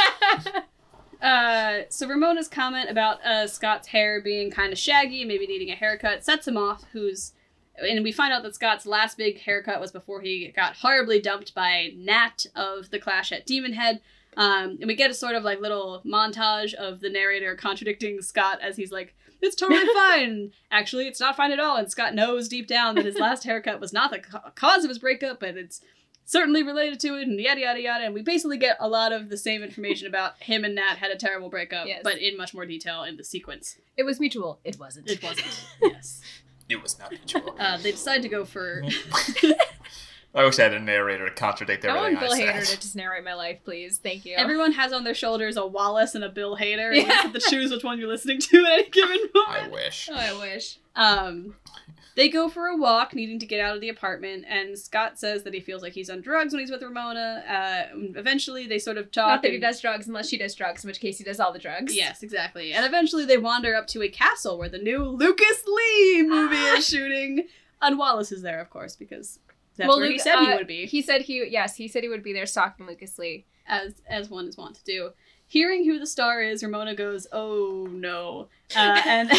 Uh, 1.22 1.84
so 1.90 2.08
Ramona's 2.08 2.48
comment 2.48 2.90
about 2.90 3.24
uh, 3.24 3.46
Scott's 3.46 3.90
hair 3.90 4.22
being 4.22 4.50
kind 4.50 4.74
of 4.74 4.80
shaggy, 4.80 5.24
maybe 5.24 5.46
needing 5.46 5.70
a 5.70 5.76
haircut, 5.76 6.24
sets 6.26 6.48
him 6.48 6.58
off. 6.58 6.84
Who's, 6.94 7.34
and 7.78 8.04
we 8.04 8.12
find 8.12 8.34
out 8.34 8.42
that 8.44 8.56
Scott's 8.56 8.88
last 8.88 9.18
big 9.18 9.40
haircut 9.40 9.80
was 9.80 9.92
before 9.92 10.22
he 10.22 10.52
got 10.56 10.78
horribly 10.78 11.22
dumped 11.22 11.54
by 11.54 11.92
Nat 11.96 12.48
of 12.56 12.90
the 12.90 12.98
Clash 12.98 13.32
at 13.32 13.46
Demonhead. 13.46 14.00
Um, 14.36 14.78
and 14.80 14.88
we 14.88 14.96
get 14.96 15.12
a 15.12 15.14
sort 15.14 15.36
of 15.36 15.44
like 15.44 15.60
little 15.60 16.02
montage 16.06 16.74
of 16.74 17.02
the 17.02 17.10
narrator 17.10 17.56
contradicting 17.56 18.22
Scott 18.22 18.60
as 18.62 18.78
he's 18.78 18.92
like, 18.92 19.14
"It's 19.42 19.56
totally 19.56 19.86
fine. 19.94 20.54
Actually, 20.72 21.08
it's 21.08 21.20
not 21.20 21.36
fine 21.36 21.52
at 21.52 21.60
all." 21.60 21.76
And 21.78 21.92
Scott 21.92 22.16
knows 22.16 22.48
deep 22.48 22.66
down 22.66 22.96
that 22.96 23.06
his 23.06 23.20
last 23.20 23.44
haircut 23.44 23.80
was 23.82 23.94
not 23.94 24.10
the 24.10 24.20
ca- 24.20 24.52
cause 24.56 24.84
of 24.86 24.90
his 24.90 25.00
breakup, 25.00 25.40
but 25.42 25.58
it's 25.58 25.82
certainly 26.26 26.64
related 26.64 27.00
to 27.02 27.16
it, 27.20 27.28
and 27.28 27.40
yada 27.40 27.60
yada 27.62 27.82
yada. 27.82 28.06
And 28.06 28.14
we 28.14 28.22
basically 28.22 28.58
get 28.58 28.78
a 28.80 28.88
lot 28.88 29.12
of 29.12 29.30
the 29.30 29.38
same 29.38 29.64
information 29.64 30.08
about 30.14 30.42
him 30.42 30.64
and 30.64 30.76
Nat 30.76 30.96
had 30.98 31.12
a 31.12 31.16
terrible 31.18 31.50
breakup, 31.50 31.88
Yes. 31.88 32.02
but 32.04 32.18
in 32.20 32.38
much 32.38 32.54
more 32.54 32.66
detail 32.66 33.04
in 33.04 33.18
the 33.18 33.24
sequence. 33.24 33.78
it 33.98 34.04
was 34.04 34.20
mutual. 34.20 34.60
It 34.64 34.80
wasn't. 34.80 35.10
It 35.10 35.22
wasn't. 35.24 35.66
yes. 35.82 36.22
it 36.70 36.82
was 36.82 36.98
not 37.00 37.12
mutual. 37.12 37.56
Uh, 37.60 37.78
they 37.78 37.92
decide 37.92 38.22
to 38.22 38.30
go 38.30 38.46
for. 38.46 38.84
I 40.34 40.46
wish 40.46 40.60
I 40.60 40.64
had 40.64 40.74
a 40.74 40.80
narrator 40.80 41.28
to 41.28 41.36
contradict 41.36 41.84
I 41.84 41.90
everything 41.90 42.16
want 42.16 42.20
Bill 42.22 42.34
I 42.34 42.40
Hader 42.54 42.64
said. 42.64 42.76
to 42.76 42.80
just 42.82 42.96
narrate 42.96 43.26
my 43.26 43.34
life, 43.34 43.60
please. 43.66 43.98
Thank 43.98 44.24
you. 44.26 44.36
Everyone 44.38 44.72
has 44.72 44.94
on 44.94 45.04
their 45.04 45.14
shoulders 45.14 45.58
a 45.58 45.66
Wallace 45.68 46.16
and 46.16 46.24
a 46.24 46.30
Bill 46.30 46.56
Hader. 46.56 46.88
and 46.88 46.96
You 46.96 47.02
Yeah. 47.04 47.24
have 47.24 47.34
to 47.34 47.42
choose 47.42 47.70
which 47.70 47.84
one 47.84 48.00
you're 48.00 48.08
listening 48.08 48.40
to 48.40 48.58
at 48.66 48.72
any 48.72 48.90
given 48.92 49.20
moment. 49.36 49.64
I 49.64 49.68
wish. 49.68 50.08
Oh, 50.10 50.16
I 50.16 50.40
wish. 50.40 50.78
Um, 50.96 51.56
they 52.16 52.30
go 52.30 52.50
for 52.50 52.68
a 52.68 52.76
walk, 52.76 53.14
needing 53.16 53.40
to 53.40 53.46
get 53.46 53.60
out 53.60 53.76
of 53.76 53.82
the 53.82 53.90
apartment, 53.90 54.46
and 54.48 54.78
Scott 54.78 55.18
says 55.20 55.44
that 55.44 55.54
he 55.54 55.60
feels 55.60 55.82
like 55.82 55.94
he's 55.94 56.10
on 56.10 56.22
drugs 56.22 56.54
when 56.54 56.60
he's 56.60 56.72
with 56.72 56.82
Ramona. 56.84 57.44
Uh, 57.48 57.96
eventually, 58.16 58.68
they 58.68 58.80
sort 58.80 58.98
of 58.98 59.12
talk. 59.12 59.28
Not 59.28 59.42
that 59.44 59.52
he 59.52 59.60
does 59.60 59.80
drugs 59.80 60.08
unless 60.08 60.30
she 60.30 60.38
does 60.38 60.54
drugs, 60.56 60.84
in 60.84 60.88
which 60.90 61.00
case 61.00 61.18
he 61.18 61.24
does 61.24 61.40
all 61.40 61.54
the 61.54 61.60
drugs. 61.60 61.96
Yes, 61.96 62.24
exactly. 62.24 62.74
And 62.74 62.86
eventually, 62.86 63.26
they 63.26 63.38
wander 63.38 63.76
up 63.76 63.88
to 63.88 64.02
a 64.02 64.10
castle 64.10 64.58
where 64.58 64.70
the 64.70 64.78
new 64.78 65.04
Lucas 65.04 65.64
Lee 65.66 66.24
movie 66.28 66.56
is 66.56 66.86
shooting, 66.90 67.48
and 67.82 67.98
Wallace 67.98 68.32
is 68.32 68.42
there, 68.42 68.60
of 68.60 68.70
course, 68.70 68.96
because 68.96 69.40
that's 69.78 69.88
well, 69.88 69.98
where 69.98 70.08
he 70.08 70.14
Luke- 70.14 70.22
said 70.22 70.40
he 70.40 70.52
uh, 70.52 70.58
would 70.58 70.68
be. 70.68 70.86
He 70.86 71.02
said 71.02 71.22
he 71.22 71.48
yes, 71.50 71.76
he 71.76 71.88
said 71.88 72.04
he 72.04 72.10
would 72.10 72.24
be 72.24 72.34
there 72.34 72.46
stalking 72.46 72.88
Lucas 72.88 73.18
Lee. 73.18 73.46
as 73.68 73.94
as 74.08 74.30
one 74.30 74.48
is 74.48 74.58
wont 74.58 74.76
to 74.76 74.84
do. 74.84 75.12
Hearing 75.52 75.84
who 75.84 76.00
the 76.00 76.08
star 76.08 76.42
is, 76.42 76.64
Ramona 76.64 76.96
goes, 76.96 77.28
"Oh 77.34 77.86
no!" 77.92 78.48
Uh, 78.74 79.02
and 79.06 79.30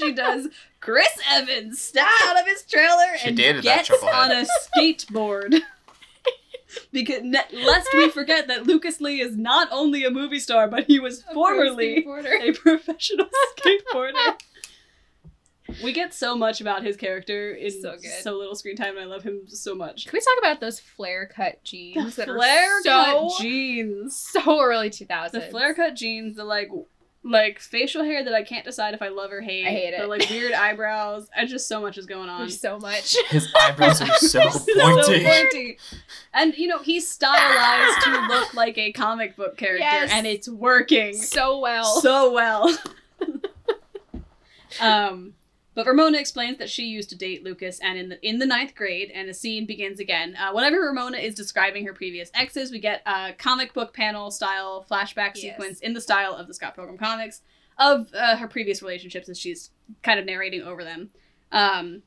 she 0.00 0.12
does. 0.16 0.48
Chris 0.80 1.06
Evans 1.30 1.80
steps 1.80 2.10
out 2.24 2.40
of 2.40 2.44
his 2.44 2.62
trailer 2.64 3.16
She 3.18 3.28
and 3.28 3.36
dated 3.36 3.62
gets 3.62 3.88
on 3.88 4.32
a 4.32 4.46
skateboard. 4.76 5.60
because 6.92 7.22
ne- 7.22 7.44
lest 7.52 7.88
we 7.94 8.10
forget 8.10 8.48
that 8.48 8.66
Lucas 8.66 9.00
Lee 9.00 9.20
is 9.20 9.36
not 9.36 9.68
only 9.70 10.02
a 10.02 10.10
movie 10.10 10.40
star, 10.40 10.66
but 10.66 10.86
he 10.88 10.98
was 10.98 11.22
formerly 11.32 11.98
a 12.04 12.52
professional 12.52 13.28
skateboarder. 13.56 14.40
We 15.82 15.92
get 15.92 16.12
so 16.14 16.36
much 16.36 16.60
about 16.60 16.82
his 16.84 16.96
character 16.96 17.52
in 17.52 17.70
So 17.82 17.96
so, 18.22 18.36
little 18.38 18.54
screen 18.54 18.76
time, 18.76 18.96
and 18.96 19.00
I 19.00 19.04
love 19.04 19.22
him 19.22 19.42
so 19.46 19.74
much. 19.74 20.06
Can 20.06 20.12
we 20.16 20.20
talk 20.20 20.38
about 20.38 20.60
those 20.60 20.80
flare 20.80 21.26
cut 21.26 21.62
jeans 21.64 22.16
The 22.16 22.26
that 22.26 22.34
flare 22.34 22.78
are 22.78 22.82
so 22.82 22.90
cut 23.30 23.40
jeans. 23.42 24.16
so 24.16 24.60
early 24.60 24.90
two 24.90 25.06
thousands? 25.06 25.44
The 25.44 25.50
flare 25.50 25.74
cut 25.74 25.94
jeans, 25.96 26.36
the 26.36 26.44
like 26.44 26.70
like 27.22 27.58
facial 27.58 28.02
hair 28.02 28.24
that 28.24 28.32
I 28.32 28.42
can't 28.42 28.64
decide 28.64 28.94
if 28.94 29.02
I 29.02 29.08
love 29.08 29.30
or 29.30 29.42
hate. 29.42 29.66
I 29.66 29.70
hate 29.70 29.92
it. 29.92 30.00
The 30.00 30.06
like 30.06 30.28
weird 30.30 30.52
eyebrows. 30.54 31.28
I 31.36 31.44
just 31.44 31.68
so 31.68 31.80
much 31.80 31.98
is 31.98 32.06
going 32.06 32.30
on. 32.30 32.40
There's 32.40 32.58
so 32.58 32.78
much. 32.78 33.14
His 33.28 33.46
eyebrows 33.60 34.00
are 34.00 34.06
so 34.16 34.48
So 34.50 34.64
pointy. 34.74 35.24
pointy. 35.24 35.78
And 36.32 36.56
you 36.56 36.66
know, 36.66 36.78
he's 36.78 37.06
stylized 37.08 38.02
to 38.04 38.26
look 38.28 38.54
like 38.54 38.78
a 38.78 38.92
comic 38.92 39.36
book 39.36 39.58
character 39.58 39.80
Yes. 39.84 40.10
and 40.12 40.26
it's 40.26 40.48
working 40.48 41.12
so 41.14 41.58
well. 41.58 42.00
so 42.00 42.32
well. 42.32 42.74
um 44.80 45.34
but 45.74 45.86
Ramona 45.86 46.18
explains 46.18 46.58
that 46.58 46.68
she 46.68 46.84
used 46.84 47.10
to 47.10 47.16
date 47.16 47.44
Lucas 47.44 47.78
and 47.80 47.98
in 47.98 48.08
the 48.08 48.28
in 48.28 48.38
the 48.38 48.46
ninth 48.46 48.74
grade, 48.74 49.10
and 49.14 49.28
a 49.28 49.34
scene 49.34 49.66
begins 49.66 50.00
again. 50.00 50.34
Uh, 50.36 50.52
whenever 50.52 50.78
Ramona 50.80 51.18
is 51.18 51.34
describing 51.34 51.86
her 51.86 51.92
previous 51.94 52.30
exes, 52.34 52.70
we 52.72 52.78
get 52.80 53.02
a 53.06 53.32
comic 53.38 53.72
book 53.72 53.94
panel 53.94 54.30
style 54.30 54.84
flashback 54.90 55.32
Yes. 55.36 55.40
sequence 55.40 55.80
in 55.80 55.92
the 55.94 56.00
style 56.00 56.34
of 56.34 56.46
the 56.48 56.54
Scott 56.54 56.74
Pilgrim 56.74 56.98
comics 56.98 57.42
of 57.78 58.08
uh, 58.14 58.36
her 58.36 58.48
previous 58.48 58.82
relationships 58.82 59.28
as 59.28 59.38
she's 59.38 59.70
kind 60.02 60.18
of 60.20 60.26
narrating 60.26 60.62
over 60.62 60.84
them. 60.84 61.10
Um, 61.52 62.02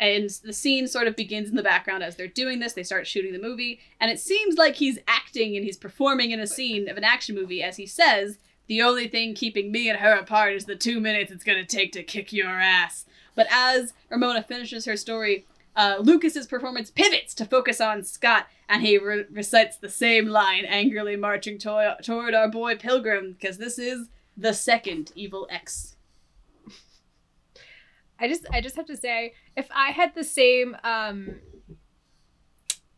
and 0.00 0.28
the 0.42 0.52
scene 0.52 0.88
sort 0.88 1.06
of 1.06 1.14
begins 1.14 1.48
in 1.48 1.54
the 1.54 1.62
background 1.62 2.02
as 2.02 2.16
they're 2.16 2.26
doing 2.26 2.58
this. 2.58 2.72
They 2.72 2.82
start 2.82 3.06
shooting 3.06 3.32
the 3.32 3.38
movie, 3.38 3.78
and 4.00 4.10
it 4.10 4.18
seems 4.18 4.56
like 4.56 4.74
he's 4.74 4.98
acting 5.06 5.54
and 5.56 5.64
he's 5.64 5.76
performing 5.76 6.32
in 6.32 6.40
a 6.40 6.46
scene 6.48 6.88
of 6.88 6.96
an 6.96 7.04
action 7.04 7.34
movie 7.36 7.62
as 7.62 7.76
he 7.76 7.86
says, 7.86 8.38
The 8.66 8.82
only 8.82 9.08
thing 9.08 9.34
keeping 9.34 9.70
me 9.70 9.88
and 9.88 9.98
her 9.98 10.14
apart 10.14 10.54
is 10.54 10.64
the 10.64 10.76
two 10.76 11.00
minutes 11.00 11.30
it's 11.30 11.44
gonna 11.44 11.64
take 11.64 11.92
to 11.92 12.02
kick 12.02 12.32
your 12.32 12.48
ass. 12.48 13.04
But 13.34 13.46
as 13.50 13.92
Ramona 14.10 14.42
finishes 14.42 14.84
her 14.86 14.96
story, 14.96 15.44
uh, 15.76 15.96
Lucas's 16.00 16.46
performance 16.46 16.90
pivots 16.90 17.34
to 17.34 17.44
focus 17.44 17.80
on 17.80 18.04
Scott, 18.04 18.46
and 18.68 18.80
he 18.82 18.96
re- 18.96 19.26
recites 19.30 19.76
the 19.76 19.88
same 19.88 20.28
line, 20.28 20.64
angrily 20.64 21.16
marching 21.16 21.58
to- 21.58 21.96
toward 22.02 22.32
our 22.32 22.48
boy 22.48 22.76
Pilgrim, 22.76 23.32
because 23.32 23.58
this 23.58 23.78
is 23.78 24.08
the 24.36 24.54
second 24.54 25.12
Evil 25.14 25.46
Ex. 25.50 25.96
I 28.18 28.28
just 28.28 28.46
I 28.52 28.60
just 28.60 28.76
have 28.76 28.86
to 28.86 28.96
say, 28.96 29.34
if 29.56 29.68
I 29.74 29.90
had 29.90 30.14
the 30.14 30.24
same 30.24 30.76
um 30.84 31.40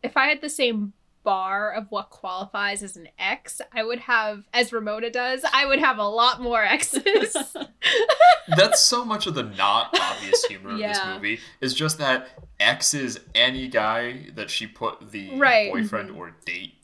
if 0.03 0.17
I 0.17 0.27
had 0.29 0.41
the 0.43 0.51
same 0.51 0.93
bar 1.27 1.72
of 1.72 1.87
what 1.91 2.09
qualifies 2.11 2.83
as 2.83 2.97
an 2.97 3.09
X, 3.18 3.61
I 3.74 3.83
would 3.85 3.99
have 3.99 4.45
as 4.55 4.72
Ramona 4.72 5.11
does, 5.11 5.45
I 5.53 5.66
would 5.66 5.81
have 5.81 5.99
a 5.99 6.09
lot 6.09 6.41
more 6.41 6.62
X's. 6.64 7.37
That's 8.57 8.81
so 8.83 9.05
much 9.05 9.27
of 9.27 9.35
the 9.35 9.43
not 9.43 9.95
obvious 10.01 10.45
humor 10.45 10.70
of 10.70 10.79
this 10.79 10.99
movie 11.07 11.41
is 11.61 11.74
just 11.74 11.99
that 11.99 12.29
X 12.61 12.95
is 12.95 13.20
any 13.35 13.68
guy 13.68 14.29
that 14.37 14.51
she 14.51 14.66
put 14.66 15.11
the 15.11 15.37
Right. 15.39 15.70
boyfriend 15.72 16.12
or 16.12 16.35
date 16.45 16.74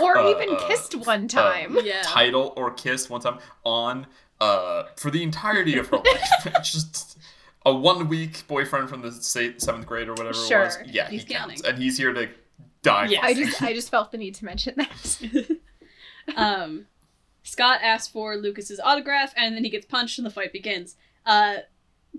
or 0.00 0.16
Uh, 0.18 0.30
even 0.30 0.54
uh, 0.54 0.68
kissed 0.68 0.94
one 0.94 1.26
time. 1.26 1.76
Yeah. 1.82 2.02
title 2.04 2.52
or 2.56 2.70
kissed 2.70 3.10
one 3.10 3.20
time 3.20 3.38
on 3.64 4.06
uh 4.40 4.84
for 4.96 5.10
the 5.10 5.22
entirety 5.22 5.76
of 5.78 5.88
her 5.88 5.96
life. 5.96 6.52
Just 6.62 7.18
a 7.66 7.74
one 7.74 8.06
week 8.08 8.46
boyfriend 8.46 8.88
from 8.88 9.02
the 9.02 9.10
sa- 9.12 9.56
seventh 9.58 9.86
grade 9.86 10.08
or 10.08 10.12
whatever 10.12 10.34
Sure. 10.34 10.62
it 10.62 10.64
was. 10.66 10.78
Yeah, 10.86 11.08
He's 11.08 11.24
he 11.24 11.34
counts, 11.34 11.62
counting. 11.62 11.66
and 11.74 11.82
he's 11.82 11.96
here 11.98 12.12
to 12.12 12.28
die. 12.82 13.06
Yes. 13.10 13.20
I 13.24 13.34
just 13.34 13.62
I 13.62 13.72
just 13.74 13.90
felt 13.90 14.12
the 14.12 14.18
need 14.18 14.34
to 14.36 14.44
mention 14.44 14.74
that. 14.76 15.58
um, 16.36 16.86
Scott 17.42 17.80
asks 17.82 18.08
for 18.08 18.36
Lucas's 18.36 18.80
autograph, 18.80 19.32
and 19.36 19.56
then 19.56 19.64
he 19.64 19.70
gets 19.70 19.86
punched, 19.86 20.18
and 20.18 20.26
the 20.26 20.30
fight 20.30 20.52
begins. 20.52 20.96
Uh, 21.24 21.58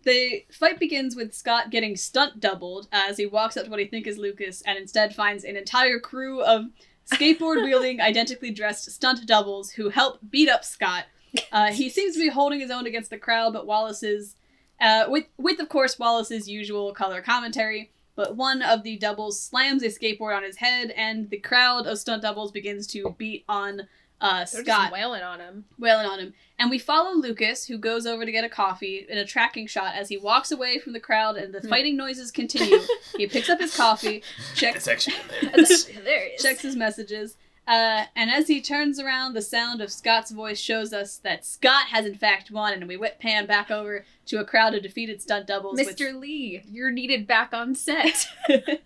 the 0.03 0.45
fight 0.51 0.79
begins 0.79 1.15
with 1.15 1.33
Scott 1.33 1.69
getting 1.69 1.95
stunt 1.95 2.39
doubled 2.39 2.87
as 2.91 3.17
he 3.17 3.25
walks 3.25 3.57
up 3.57 3.65
to 3.65 3.69
what 3.69 3.79
he 3.79 3.85
thinks 3.85 4.07
is 4.07 4.17
Lucas, 4.17 4.61
and 4.65 4.77
instead 4.77 5.15
finds 5.15 5.43
an 5.43 5.55
entire 5.55 5.99
crew 5.99 6.41
of 6.41 6.65
skateboard 7.11 7.63
wielding, 7.63 8.01
identically 8.01 8.51
dressed 8.51 8.89
stunt 8.91 9.25
doubles 9.25 9.71
who 9.71 9.89
help 9.89 10.19
beat 10.29 10.49
up 10.49 10.63
Scott. 10.63 11.05
Uh, 11.51 11.71
he 11.71 11.89
seems 11.89 12.15
to 12.15 12.19
be 12.19 12.29
holding 12.29 12.59
his 12.59 12.71
own 12.71 12.87
against 12.87 13.09
the 13.09 13.17
crowd, 13.17 13.53
but 13.53 13.67
Wallace's, 13.67 14.35
uh, 14.81 15.05
with 15.07 15.25
with 15.37 15.59
of 15.59 15.69
course 15.69 15.99
Wallace's 15.99 16.49
usual 16.49 16.93
color 16.93 17.21
commentary. 17.21 17.91
But 18.19 18.35
one 18.35 18.61
of 18.61 18.83
the 18.83 18.97
doubles 18.97 19.41
slams 19.41 19.81
a 19.81 19.85
skateboard 19.85 20.35
on 20.35 20.43
his 20.43 20.57
head, 20.57 20.91
and 20.91 21.29
the 21.29 21.37
crowd 21.39 21.87
of 21.87 21.97
stunt 21.99 22.21
doubles 22.23 22.51
begins 22.51 22.85
to 22.87 23.15
beat 23.17 23.45
on 23.47 23.83
uh, 24.19 24.39
They're 24.39 24.45
Scott, 24.63 24.65
just 24.65 24.91
wailing 24.91 25.21
on 25.21 25.39
him. 25.39 25.63
wailing 25.77 26.05
on 26.05 26.19
him. 26.19 26.33
And 26.59 26.69
we 26.69 26.79
follow 26.79 27.15
Lucas, 27.15 27.67
who 27.67 27.77
goes 27.77 28.05
over 28.05 28.25
to 28.25 28.31
get 28.33 28.43
a 28.43 28.49
coffee 28.49 29.05
in 29.07 29.17
a 29.17 29.23
tracking 29.25 29.67
shot 29.67 29.93
as 29.95 30.09
he 30.09 30.17
walks 30.17 30.51
away 30.51 30.79
from 30.79 30.91
the 30.91 30.99
crowd, 30.99 31.37
and 31.37 31.53
the 31.53 31.61
Hmm. 31.61 31.69
fighting 31.69 31.95
noises 31.95 32.29
continue. 32.29 32.79
he 33.15 33.25
picks 33.25 33.47
up 33.49 33.61
his 33.61 33.73
coffee, 33.77 34.21
checks 34.55 34.85
It's 34.85 34.87
actually 34.89 35.15
hilarious. 35.39 35.69
That's 35.69 35.85
hilarious. 35.85 36.41
checks 36.43 36.61
his 36.61 36.75
messages. 36.75 37.37
Uh, 37.69 38.05
and 38.15 38.31
as 38.31 38.47
he 38.47 38.59
turns 38.59 38.99
around, 38.99 39.33
the 39.33 39.43
sound 39.43 39.79
of 39.79 39.91
Scott's 39.91 40.31
voice 40.31 40.59
shows 40.59 40.91
us 40.91 41.17
that 41.17 41.45
Scott 41.45 41.85
has 41.89 42.03
in 42.03 42.15
fact 42.15 42.49
won, 42.49 42.73
and 42.73 42.87
we 42.87 42.97
whip 42.97 43.19
pan 43.19 43.45
back 43.45 43.69
over 43.69 44.05
to 44.25 44.39
a 44.39 44.45
crowd 44.45 44.73
of 44.73 44.81
defeated 44.81 45.21
stunt 45.21 45.45
doubles 45.45 45.79
Mr. 45.79 46.19
Lee, 46.19 46.63
you're 46.67 46.89
needed 46.89 47.27
back 47.27 47.53
on 47.53 47.75
set. 47.75 48.27
with, 48.49 48.79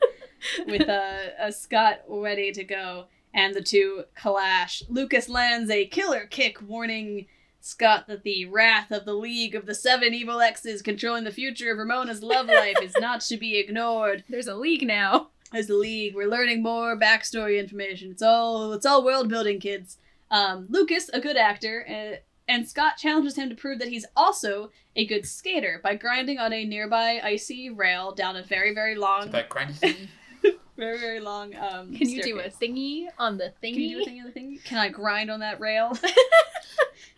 with 0.68 0.90
uh, 0.90 1.30
a 1.40 1.54
Scott 1.54 2.02
ready 2.10 2.52
to 2.52 2.66
go, 2.66 3.06
and 3.34 3.54
the 3.54 3.62
two 3.62 4.04
clash. 4.16 4.84
Lucas 4.90 5.30
lands 5.30 5.72
a 5.72 5.86
killer 5.86 6.26
kick, 6.26 6.62
warning 6.62 7.28
Scott 7.62 8.08
that 8.08 8.24
the 8.24 8.46
wrath 8.46 8.92
of 8.92 9.06
the 9.06 9.14
League 9.14 9.56
of 9.56 9.66
the 9.66 9.76
Seven 9.76 10.14
Evil 10.14 10.42
Exes 10.42 10.82
controlling 10.82 11.24
the 11.24 11.32
future 11.32 11.72
of 11.72 11.78
Ramona's 11.78 12.22
love 12.22 12.48
life 12.48 12.82
is 12.84 12.94
not 13.00 13.22
to 13.22 13.38
be 13.38 13.58
ignored. 13.58 14.26
There's 14.28 14.48
a 14.48 14.56
league 14.56 14.86
now. 14.86 15.30
As 15.54 15.68
the 15.68 15.76
league. 15.76 16.16
We're 16.16 16.28
learning 16.30 16.64
more 16.64 16.98
backstory 16.98 17.60
information. 17.60 18.12
It's 18.12 18.22
all 18.22 18.74
it's 18.74 18.86
all 18.86 19.04
world 19.04 19.30
building, 19.30 19.60
kids. 19.60 19.98
Um, 20.32 20.66
Lucas, 20.70 21.10
a 21.14 21.20
good 21.22 21.38
actor, 21.38 21.86
uh, 21.88 22.18
and 22.48 22.68
Scott 22.68 22.98
challenges 22.98 23.36
him 23.36 23.50
to 23.50 23.56
prove 23.56 23.80
that 23.80 23.90
he's 23.90 24.06
also 24.16 24.72
a 24.96 25.06
good 25.06 25.26
skater 25.26 25.80
by 25.84 25.96
grinding 25.96 26.40
on 26.40 26.52
a 26.54 26.66
nearby 26.66 27.20
icy 27.24 27.70
rail 27.70 28.14
down 28.14 28.36
a 28.36 28.44
very 28.44 28.74
very 28.74 28.96
long 28.96 29.30
that 29.32 29.50
grindy 29.50 29.76
thing. 29.76 30.08
very 30.78 31.00
very 31.00 31.20
long. 31.20 31.56
Um, 31.56 31.94
Can 31.96 32.10
you 32.10 32.24
do 32.24 32.40
a 32.40 32.50
thingy 32.50 33.06
on 33.20 33.38
the 33.38 33.54
thingy? 33.64 33.74
Can 33.74 33.82
you 33.82 33.98
do 33.98 34.02
a 34.02 34.06
thing 34.06 34.20
on 34.22 34.32
the 34.34 34.40
thingy? 34.40 34.64
Can 34.64 34.78
I 34.80 34.90
grind 34.90 35.30
on 35.32 35.40
that 35.42 35.60
rail? 35.60 35.98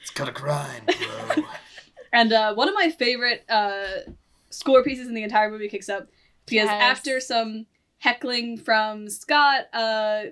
It's 0.02 0.12
gotta 0.12 0.32
grind, 0.32 0.86
bro. 0.86 1.44
And 2.14 2.32
uh, 2.32 2.54
one 2.54 2.70
of 2.70 2.76
my 2.76 2.92
favorite 2.92 3.44
uh, 3.50 4.12
score 4.50 4.84
pieces 4.84 5.08
in 5.08 5.14
the 5.16 5.24
entire 5.24 5.50
movie 5.52 5.68
kicks 5.68 5.90
up 5.90 6.08
because 6.46 6.68
Yes. 6.68 6.82
after 6.82 7.20
some 7.20 7.66
heckling 8.06 8.56
from 8.56 9.10
Scott, 9.10 9.66
uh, 9.74 10.26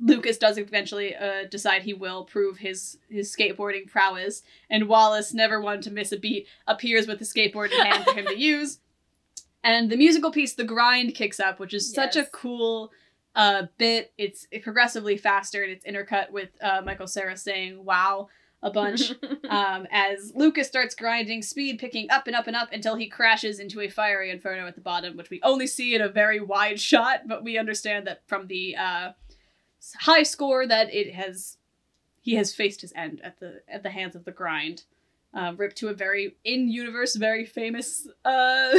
Lucas 0.00 0.38
does 0.38 0.56
eventually 0.56 1.14
uh, 1.14 1.44
decide 1.50 1.82
he 1.82 1.92
will 1.92 2.24
prove 2.24 2.58
his 2.58 2.98
his 3.08 3.34
skateboarding 3.34 3.86
prowess, 3.86 4.42
and 4.70 4.88
Wallace, 4.88 5.34
never 5.34 5.60
one 5.60 5.82
to 5.82 5.90
miss 5.90 6.12
a 6.12 6.16
beat, 6.16 6.46
appears 6.66 7.06
with 7.06 7.18
the 7.18 7.24
skateboard 7.26 7.70
in 7.72 7.86
hand 7.86 8.04
for 8.04 8.14
him 8.14 8.26
to 8.26 8.38
use. 8.52 8.80
And 9.62 9.90
the 9.90 9.96
musical 9.96 10.32
piece, 10.32 10.54
"The 10.54 10.64
Grind," 10.64 11.14
kicks 11.14 11.38
up, 11.38 11.60
which 11.60 11.74
is 11.74 11.92
such 11.92 12.16
a 12.16 12.24
cool 12.24 12.90
uh, 13.36 13.66
bit. 13.76 14.12
It's 14.16 14.46
progressively 14.62 15.18
faster, 15.18 15.62
and 15.62 15.70
it's 15.70 15.84
intercut 15.84 16.30
with 16.30 16.48
uh, 16.60 16.80
Michael 16.84 17.06
Cera 17.06 17.36
saying 17.36 17.84
"Wow" 17.84 18.28
a 18.62 18.70
bunch 18.70 19.12
um, 19.48 19.86
as 19.90 20.32
Lucas 20.34 20.68
starts 20.68 20.94
grinding 20.94 21.42
speed, 21.42 21.78
picking 21.78 22.10
up 22.10 22.26
and 22.26 22.36
up 22.36 22.46
and 22.46 22.56
up 22.56 22.72
until 22.72 22.94
he 22.94 23.08
crashes 23.08 23.58
into 23.58 23.80
a 23.80 23.88
fiery 23.88 24.30
inferno 24.30 24.66
at 24.66 24.74
the 24.74 24.80
bottom, 24.80 25.16
which 25.16 25.30
we 25.30 25.40
only 25.42 25.66
see 25.66 25.94
in 25.94 26.00
a 26.00 26.08
very 26.08 26.40
wide 26.40 26.80
shot, 26.80 27.22
but 27.26 27.42
we 27.42 27.58
understand 27.58 28.06
that 28.06 28.22
from 28.26 28.46
the 28.46 28.76
uh, 28.76 29.12
high 30.00 30.22
score 30.22 30.66
that 30.66 30.94
it 30.94 31.14
has 31.14 31.56
he 32.20 32.36
has 32.36 32.54
faced 32.54 32.80
his 32.80 32.92
end 32.94 33.20
at 33.22 33.40
the 33.40 33.62
at 33.68 33.82
the 33.82 33.90
hands 33.90 34.14
of 34.14 34.24
the 34.24 34.30
grind. 34.30 34.84
Uh, 35.34 35.54
ripped 35.56 35.76
to 35.76 35.88
a 35.88 35.94
very 35.94 36.36
in 36.44 36.68
universe, 36.68 37.16
very 37.16 37.46
famous 37.46 38.06
uh, 38.24 38.78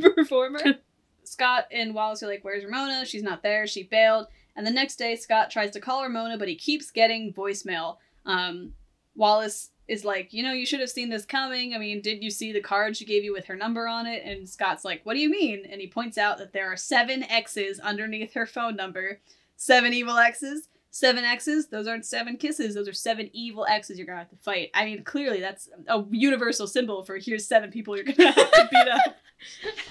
performer. 0.14 0.60
Scott 1.24 1.66
and 1.70 1.94
Wallace 1.94 2.22
are 2.22 2.28
like, 2.28 2.44
"Where's 2.44 2.64
Ramona? 2.64 3.04
She's 3.06 3.22
not 3.22 3.42
there. 3.42 3.66
She 3.66 3.82
bailed." 3.82 4.26
And 4.56 4.66
the 4.66 4.70
next 4.70 4.96
day, 4.96 5.16
Scott 5.16 5.50
tries 5.50 5.70
to 5.72 5.80
call 5.80 6.02
Ramona, 6.02 6.36
but 6.36 6.48
he 6.48 6.54
keeps 6.54 6.90
getting 6.90 7.32
voicemail. 7.32 7.96
Um, 8.26 8.74
Wallace 9.14 9.70
is 9.88 10.04
like, 10.04 10.32
you 10.32 10.42
know, 10.42 10.52
you 10.52 10.64
should 10.64 10.80
have 10.80 10.90
seen 10.90 11.10
this 11.10 11.24
coming. 11.24 11.74
I 11.74 11.78
mean, 11.78 12.00
did 12.00 12.22
you 12.22 12.30
see 12.30 12.52
the 12.52 12.60
card 12.60 12.96
she 12.96 13.04
gave 13.04 13.24
you 13.24 13.32
with 13.32 13.46
her 13.46 13.56
number 13.56 13.88
on 13.88 14.06
it? 14.06 14.22
And 14.24 14.48
Scott's 14.48 14.84
like, 14.84 15.00
what 15.04 15.14
do 15.14 15.20
you 15.20 15.28
mean? 15.28 15.66
And 15.68 15.80
he 15.80 15.88
points 15.88 16.16
out 16.16 16.38
that 16.38 16.52
there 16.52 16.72
are 16.72 16.76
seven 16.76 17.24
X's 17.24 17.80
underneath 17.80 18.34
her 18.34 18.46
phone 18.46 18.76
number. 18.76 19.20
Seven 19.56 19.92
evil 19.92 20.16
X's. 20.16 20.68
Seven 20.92 21.24
X's. 21.24 21.68
Those 21.68 21.86
aren't 21.86 22.06
seven 22.06 22.36
kisses. 22.36 22.74
Those 22.74 22.88
are 22.88 22.92
seven 22.92 23.30
evil 23.32 23.66
X's 23.68 23.98
you're 23.98 24.06
gonna 24.06 24.20
have 24.20 24.30
to 24.30 24.36
fight. 24.36 24.70
I 24.74 24.84
mean, 24.84 25.02
clearly 25.02 25.40
that's 25.40 25.68
a 25.88 26.04
universal 26.10 26.66
symbol 26.66 27.04
for 27.04 27.16
here's 27.18 27.46
seven 27.46 27.70
people 27.70 27.96
you're 27.96 28.04
gonna 28.04 28.32
have 28.32 28.50
to 28.50 28.68
beat 28.70 28.88
up. 28.88 29.16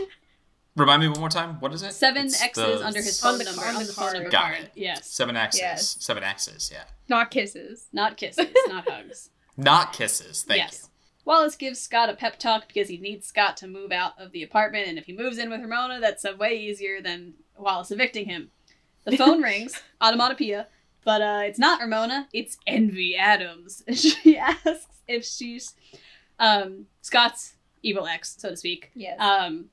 Remind 0.79 1.01
me 1.01 1.09
one 1.09 1.19
more 1.19 1.29
time. 1.29 1.59
What 1.59 1.73
is 1.73 1.83
it? 1.83 1.93
Seven 1.93 2.27
It's 2.27 2.41
X's 2.41 2.63
the 2.79 2.85
under 2.85 3.01
his 3.01 3.21
On 3.23 3.31
phone 3.31 3.39
the 3.39 3.43
number. 3.45 3.61
card. 3.61 3.75
On 3.75 3.83
the 3.85 3.93
phone 3.93 4.13
number 4.13 4.29
Got 4.29 4.53
it. 4.53 4.71
Yes. 4.75 5.07
Seven 5.07 5.35
X's. 5.35 5.59
Yes. 5.59 5.97
Seven 5.99 6.23
X's. 6.23 6.71
Yeah. 6.73 6.83
Not 7.09 7.31
kisses. 7.31 7.87
Not 7.91 8.15
kisses. 8.17 8.47
not 8.67 8.89
hugs. 8.89 9.29
Not 9.57 9.91
kisses. 9.93 10.43
Thank 10.43 10.59
yes. 10.59 10.89
Wallace 11.25 11.55
gives 11.55 11.79
Scott 11.79 12.09
a 12.09 12.13
pep 12.15 12.39
talk 12.39 12.67
because 12.67 12.87
he 12.87 12.97
needs 12.97 13.27
Scott 13.27 13.57
to 13.57 13.67
move 13.67 13.91
out 13.91 14.13
of 14.17 14.31
the 14.31 14.41
apartment, 14.41 14.87
and 14.87 14.97
if 14.97 15.05
he 15.05 15.13
moves 15.13 15.37
in 15.37 15.49
with 15.49 15.61
Ramona, 15.61 15.99
that's 15.99 16.25
a 16.25 16.35
way 16.35 16.57
easier 16.57 17.01
than 17.01 17.33
Wallace 17.57 17.91
evicting 17.91 18.25
him. 18.25 18.49
The 19.03 19.17
phone 19.17 19.41
rings, 19.43 19.79
automatopoeia, 20.01 20.65
but 21.03 21.21
uh, 21.21 21.41
it's 21.43 21.59
not 21.59 21.81
Ramona, 21.81 22.29
it's 22.33 22.57
Envy 22.65 23.15
Adams. 23.15 23.83
She 23.93 24.37
asks 24.37 24.87
if 25.07 25.23
she's 25.25 25.75
um, 26.39 26.85
Scott's 27.01 27.55
evil 27.83 28.07
ex, 28.07 28.35
so 28.39 28.49
to 28.49 28.57
speak. 28.57 28.89
Yes. 28.95 29.19
Um, 29.19 29.65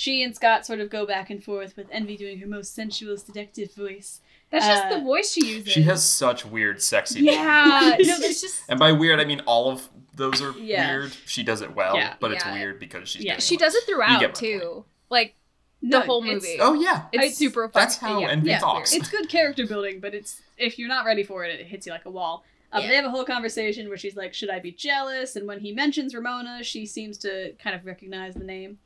she 0.00 0.22
and 0.22 0.34
Scott 0.34 0.64
sort 0.64 0.80
of 0.80 0.88
go 0.88 1.04
back 1.04 1.28
and 1.28 1.44
forth 1.44 1.76
with 1.76 1.86
Envy 1.92 2.16
doing 2.16 2.38
her 2.38 2.46
most 2.46 2.74
sensual, 2.74 3.18
seductive 3.18 3.74
voice. 3.74 4.22
That's 4.50 4.66
just 4.66 4.84
uh, 4.86 4.96
the 4.98 5.04
voice 5.04 5.30
she 5.30 5.44
uses. 5.46 5.70
She 5.74 5.82
has 5.82 6.02
such 6.02 6.46
weird, 6.46 6.80
sexy. 6.80 7.20
Yeah. 7.20 7.96
voice. 7.98 8.06
no, 8.08 8.18
there's 8.18 8.40
just. 8.40 8.62
And 8.70 8.80
by 8.80 8.92
weird, 8.92 9.20
I 9.20 9.26
mean 9.26 9.40
all 9.40 9.70
of 9.70 9.90
those 10.16 10.40
are 10.40 10.52
Yeah. 10.52 10.90
weird. 10.90 11.12
She 11.26 11.42
does 11.42 11.60
it 11.60 11.74
well, 11.76 11.96
Yeah. 11.96 12.14
but 12.18 12.32
it's 12.32 12.46
weird 12.46 12.80
because 12.80 13.10
she's 13.10 13.24
Yeah. 13.24 13.40
She 13.40 13.58
does 13.58 13.74
it 13.74 13.84
throughout 13.84 14.20
get 14.20 14.30
my 14.30 14.40
too. 14.40 14.84
Like 15.10 15.34
No, 15.82 16.00
the 16.00 16.06
whole 16.06 16.22
movie. 16.24 16.56
Oh 16.60 16.72
yeah, 16.72 17.02
it's 17.12 17.22
I- 17.22 17.28
super 17.28 17.68
fun. 17.68 17.72
that's 17.82 17.98
how 17.98 18.20
yeah. 18.20 18.28
Envy 18.30 18.48
Yeah, 18.48 18.58
talks. 18.60 18.94
It's 18.94 19.10
good 19.10 19.28
character 19.28 19.66
building, 19.66 20.00
but 20.00 20.14
it's 20.14 20.40
if 20.56 20.78
you're 20.78 20.88
not 20.88 21.04
ready 21.04 21.24
for 21.24 21.44
it, 21.44 21.60
it 21.60 21.66
hits 21.66 21.84
you 21.86 21.92
like 21.92 22.06
a 22.06 22.10
wall. 22.10 22.42
Um, 22.72 22.80
Yeah. 22.82 22.88
They 22.88 22.96
have 22.96 23.04
a 23.04 23.10
whole 23.10 23.24
conversation 23.24 23.88
where 23.88 23.98
she's 23.98 24.16
like, 24.16 24.32
"Should 24.32 24.48
I 24.48 24.60
be 24.60 24.72
jealous?" 24.72 25.36
And 25.36 25.46
when 25.46 25.60
he 25.60 25.72
mentions 25.72 26.14
Ramona, 26.14 26.64
she 26.64 26.86
seems 26.86 27.18
to 27.18 27.52
kind 27.62 27.76
of 27.76 27.84
recognize 27.84 28.32
the 28.34 28.44
name, 28.44 28.78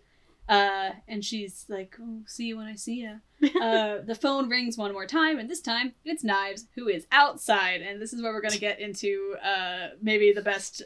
uh, 0.49 0.91
and 1.09 1.25
she's 1.25 1.65
like, 1.69 1.97
"Oh, 2.01 2.21
see 2.27 2.47
you 2.47 2.57
when 2.57 2.67
I 2.67 2.75
see 2.75 3.01
you." 3.01 3.21
uh, 3.61 3.99
the 4.05 4.15
phone 4.15 4.49
rings 4.49 4.77
one 4.77 4.93
more 4.93 5.07
time, 5.07 5.39
and 5.39 5.49
this 5.49 5.61
time 5.61 5.95
it's 6.05 6.25
Knives, 6.25 6.67
who 6.75 6.89
is 6.89 7.07
outside, 7.13 7.81
and 7.83 8.01
this 8.01 8.13
is 8.13 8.23
where 8.23 8.33
we're 8.33 8.41
gonna 8.41 8.59
get 8.59 8.81
into 8.81 9.37
uh, 9.43 9.89
maybe 10.03 10.33
the 10.33 10.43
best, 10.43 10.83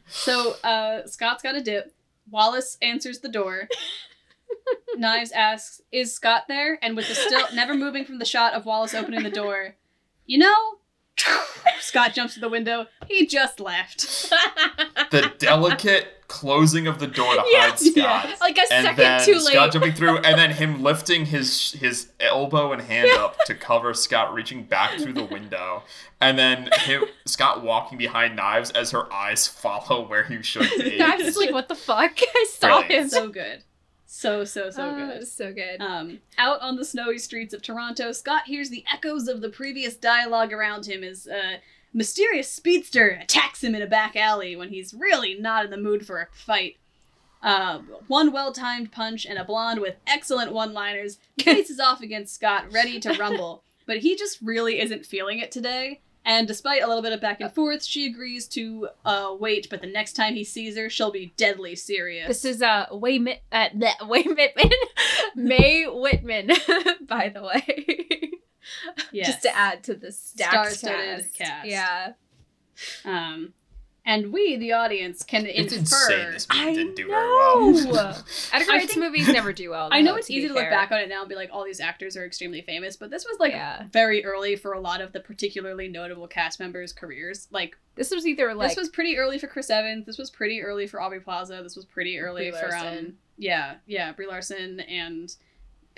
So 0.08 0.56
uh, 0.64 1.06
Scott's 1.06 1.42
got 1.42 1.54
a 1.54 1.62
dip. 1.62 1.94
Wallace 2.30 2.76
answers 2.82 3.20
the 3.20 3.28
door. 3.28 3.68
Knives 4.96 5.32
asks, 5.32 5.82
"Is 5.92 6.12
Scott 6.12 6.44
there?" 6.48 6.78
And 6.82 6.96
with 6.96 7.08
the 7.08 7.14
still 7.14 7.46
never 7.54 7.74
moving 7.74 8.04
from 8.04 8.18
the 8.18 8.24
shot 8.24 8.54
of 8.54 8.66
Wallace 8.66 8.94
opening 8.94 9.22
the 9.22 9.30
door, 9.30 9.76
you 10.26 10.38
know, 10.38 10.78
Scott 11.80 12.14
jumps 12.14 12.34
to 12.34 12.40
the 12.40 12.48
window. 12.48 12.86
He 13.06 13.26
just 13.26 13.60
left. 13.60 14.30
the 15.10 15.32
delicate 15.38 16.14
closing 16.28 16.86
of 16.86 16.98
the 16.98 17.06
door 17.06 17.32
to 17.34 17.42
Yeah, 17.52 17.68
hide 17.70 17.78
Scott. 17.78 17.94
yeah. 17.94 18.34
like 18.40 18.58
a 18.58 18.60
And 18.72 18.84
second 18.84 18.96
then 18.96 19.24
too 19.24 19.32
late. 19.34 19.44
Scott 19.54 19.72
jumping 19.72 19.92
through, 19.92 20.18
and 20.18 20.38
then 20.38 20.50
him 20.50 20.82
lifting 20.82 21.26
his 21.26 21.72
his 21.72 22.10
elbow 22.20 22.72
and 22.72 22.82
hand 22.82 23.10
up 23.12 23.36
to 23.46 23.54
cover 23.54 23.94
Scott 23.94 24.34
reaching 24.34 24.64
back 24.64 24.98
through 24.98 25.14
the 25.14 25.24
window, 25.24 25.82
and 26.20 26.38
then 26.38 26.68
him 26.80 27.04
Scott 27.24 27.62
walking 27.62 27.96
behind 27.96 28.36
Knives 28.36 28.70
as 28.72 28.90
her 28.90 29.10
eyes 29.12 29.46
follow 29.48 30.06
where 30.06 30.24
he 30.24 30.42
should 30.42 30.68
be. 30.78 31.00
I 31.00 31.16
was 31.16 31.36
like, 31.36 31.52
what 31.52 31.68
the 31.68 31.74
fuck? 31.74 32.18
I 32.20 32.46
saw 32.50 32.80
Brilliant. 32.80 32.90
him. 33.04 33.08
So 33.08 33.28
good, 33.30 33.62
so 34.10 34.42
so 34.42 34.70
so 34.70 34.90
Oh, 34.90 34.96
good. 34.96 35.28
So 35.28 35.52
good. 35.52 35.80
Um, 35.82 36.20
out 36.38 36.60
on 36.62 36.76
the 36.76 36.84
snowy 36.84 37.18
streets 37.18 37.52
of 37.52 37.60
Toronto, 37.60 38.10
Scott 38.12 38.44
hears 38.46 38.70
the 38.70 38.84
echoes 38.90 39.28
of 39.28 39.42
the 39.42 39.50
previous 39.50 39.96
dialogue 39.96 40.50
around 40.52 40.86
him 40.86 41.04
as 41.04 41.26
a 41.26 41.60
mysterious 41.92 42.50
speedster 42.50 43.08
attacks 43.22 43.62
him 43.62 43.74
in 43.74 43.82
a 43.82 43.86
back 43.86 44.16
alley 44.16 44.56
when 44.56 44.70
he's 44.70 44.94
really 44.94 45.34
not 45.38 45.64
in 45.66 45.70
the 45.70 45.76
mood 45.76 46.06
for 46.06 46.20
a 46.22 46.28
fight. 46.32 46.76
Uh, 47.42 47.80
one 48.08 48.32
well 48.32 48.50
timed 48.50 48.90
punch 48.90 49.26
and 49.26 49.38
a 49.38 49.44
blonde 49.44 49.80
with 49.80 49.96
excellent 50.06 50.52
one 50.52 50.72
liners 50.72 51.18
faces 51.40 51.78
off 51.78 52.00
against 52.00 52.34
Scott, 52.34 52.64
ready 52.72 52.98
to 53.00 53.12
rumble. 53.14 53.62
But 53.86 54.00
he 54.00 54.16
just 54.16 54.42
really 54.42 54.80
isn't 54.80 55.06
feeling 55.06 55.38
it 55.38 55.50
today. 55.50 56.02
And 56.28 56.46
despite 56.46 56.82
a 56.82 56.86
little 56.86 57.00
bit 57.02 57.14
of 57.14 57.22
back 57.22 57.40
and 57.40 57.50
forth, 57.50 57.82
she 57.82 58.04
agrees 58.04 58.46
to 58.48 58.88
uh, 59.06 59.34
wait, 59.40 59.68
but 59.70 59.80
the 59.80 59.86
next 59.86 60.12
time 60.12 60.34
he 60.34 60.44
sees 60.44 60.76
her, 60.76 60.90
she'll 60.90 61.10
be 61.10 61.32
deadly 61.38 61.74
serious. 61.74 62.28
This 62.28 62.44
is 62.44 62.60
uh 62.60 62.84
Way 62.92 63.18
Mit 63.18 63.40
uh, 63.50 63.70
bleh, 63.74 63.94
Way 64.08 64.22
Whitman, 64.24 64.70
May 65.34 65.84
Whitman, 65.88 66.48
by 67.08 67.30
the 67.30 67.42
way. 67.42 68.30
Yes. 69.10 69.28
Just 69.28 69.42
to 69.44 69.56
add 69.56 69.82
to 69.84 69.94
the 69.94 70.12
Star-studded 70.12 71.32
cast. 71.32 71.34
cast. 71.34 71.66
Yeah, 71.66 72.12
Um, 73.06 73.54
and 74.08 74.32
we, 74.32 74.56
the 74.56 74.72
audience, 74.72 75.22
can 75.22 75.46
It's 75.46 75.72
infer. 75.72 75.96
insane. 76.12 76.32
This 76.32 76.46
movie 76.52 76.62
I 76.68 76.74
didn't 76.74 76.96
do 76.96 77.06
know. 77.06 77.72
very 77.74 77.92
well. 77.92 78.24
Edgar 78.52 78.72
I 78.72 78.76
Wright's 78.78 78.94
think- 78.94 79.04
movies 79.04 79.28
never 79.28 79.52
do 79.52 79.70
well. 79.70 79.88
I 79.92 80.00
know 80.00 80.16
it's 80.16 80.26
to 80.26 80.32
easy 80.32 80.42
be 80.44 80.48
to 80.48 80.54
look 80.54 80.70
back 80.70 80.90
on 80.90 80.98
it 80.98 81.08
now 81.08 81.20
and 81.20 81.28
be 81.28 81.34
like, 81.36 81.50
all 81.52 81.64
these 81.64 81.78
actors 81.80 82.16
are 82.16 82.24
extremely 82.24 82.62
famous, 82.62 82.96
but 82.96 83.10
this 83.10 83.24
was 83.24 83.38
like 83.38 83.52
yeah, 83.52 83.84
very 83.92 84.24
early 84.24 84.56
for 84.56 84.72
a 84.72 84.80
lot 84.80 85.00
of 85.00 85.12
the 85.12 85.20
particularly 85.20 85.86
notable 85.88 86.26
cast 86.26 86.58
members' 86.58 86.92
careers. 86.92 87.46
Like, 87.52 87.76
this 87.94 88.10
was 88.10 88.26
either 88.26 88.54
like 88.54 88.70
this 88.70 88.78
was 88.78 88.88
pretty 88.88 89.16
early 89.18 89.38
for 89.38 89.46
Chris 89.46 89.70
Evans. 89.70 90.06
This 90.06 90.18
was 90.18 90.30
pretty 90.30 90.62
early 90.62 90.86
for 90.86 91.00
Aubrey 91.00 91.20
Plaza. 91.20 91.60
This 91.62 91.76
was 91.76 91.84
pretty 91.84 92.18
early 92.18 92.50
Brie 92.50 92.58
for 92.60 92.68
Larson. 92.68 92.98
um, 93.06 93.12
yeah, 93.36 93.74
yeah, 93.86 94.12
Brie 94.12 94.26
Larson 94.26 94.80
and 94.80 95.34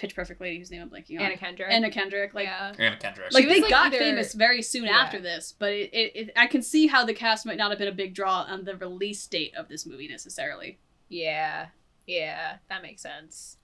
Pitch 0.01 0.14
Perfect 0.16 0.40
lady 0.40 0.59
whose 0.59 0.70
name 0.70 0.81
I'm 0.81 0.89
blanking 0.89 1.18
on. 1.18 1.27
Anna 1.27 1.36
Kendrick. 1.36 1.68
Anna 1.70 1.90
Kendrick. 1.90 2.32
Like, 2.32 2.47
yeah. 2.47 2.72
Anna 2.78 2.97
Kendrick. 2.97 3.32
like 3.35 3.43
She 3.44 3.48
they 3.51 3.60
like, 3.60 3.70
got 3.70 3.86
either- 3.89 3.98
famous 3.98 4.32
very 4.32 4.62
soon 4.62 4.85
Yeah. 4.86 4.97
after 4.97 5.20
this, 5.20 5.55
but 5.59 5.72
it, 5.72 5.90
it, 5.93 6.12
it, 6.16 6.32
I 6.36 6.47
can 6.47 6.62
see 6.62 6.86
how 6.86 7.05
the 7.05 7.12
cast 7.12 7.44
might 7.44 7.59
not 7.59 7.68
have 7.70 7.78
been 7.78 7.89
a 7.89 7.93
big 7.93 8.14
draw 8.14 8.43
on 8.48 8.64
the 8.64 8.77
release 8.77 9.27
date 9.27 9.55
of 9.56 9.68
this 9.68 9.85
movie 9.85 10.09
necessarily. 10.09 10.78
Yeah, 11.10 11.66
yeah, 12.06 12.56
that 12.70 12.82
makes 12.82 13.02
sense. 13.02 13.59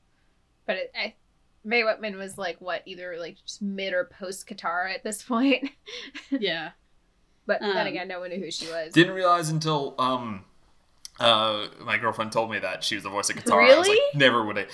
But 0.66 0.76
it, 0.76 0.92
I, 0.94 1.14
Mae 1.64 1.82
Whitman 1.84 2.16
was 2.18 2.36
like 2.36 2.60
what, 2.60 2.82
either 2.84 3.16
like 3.18 3.38
just 3.44 3.62
mid 3.62 3.94
or 3.94 4.04
post 4.04 4.46
Katara 4.46 4.94
at 4.94 5.02
this 5.04 5.22
point. 5.22 5.70
yeah. 6.30 6.70
but 7.46 7.60
then 7.60 7.78
Um, 7.78 7.86
again, 7.86 8.08
no 8.08 8.20
one 8.20 8.28
knew 8.30 8.40
who 8.40 8.50
she 8.50 8.66
was. 8.66 8.92
Didn't 8.92 9.14
realize 9.14 9.48
until 9.48 9.94
um 9.98 10.44
Uh, 11.18 11.68
my 11.80 11.96
girlfriend 11.96 12.30
told 12.30 12.50
me 12.50 12.58
that 12.58 12.84
she 12.84 12.94
was 12.94 13.04
the 13.04 13.10
voice 13.10 13.30
of 13.30 13.36
Katara. 13.36 13.72
I 13.72 13.78
was 13.78 13.88
like, 13.88 13.96
Really? 13.96 14.18
never 14.18 14.44
would 14.44 14.58
I. 14.58 14.66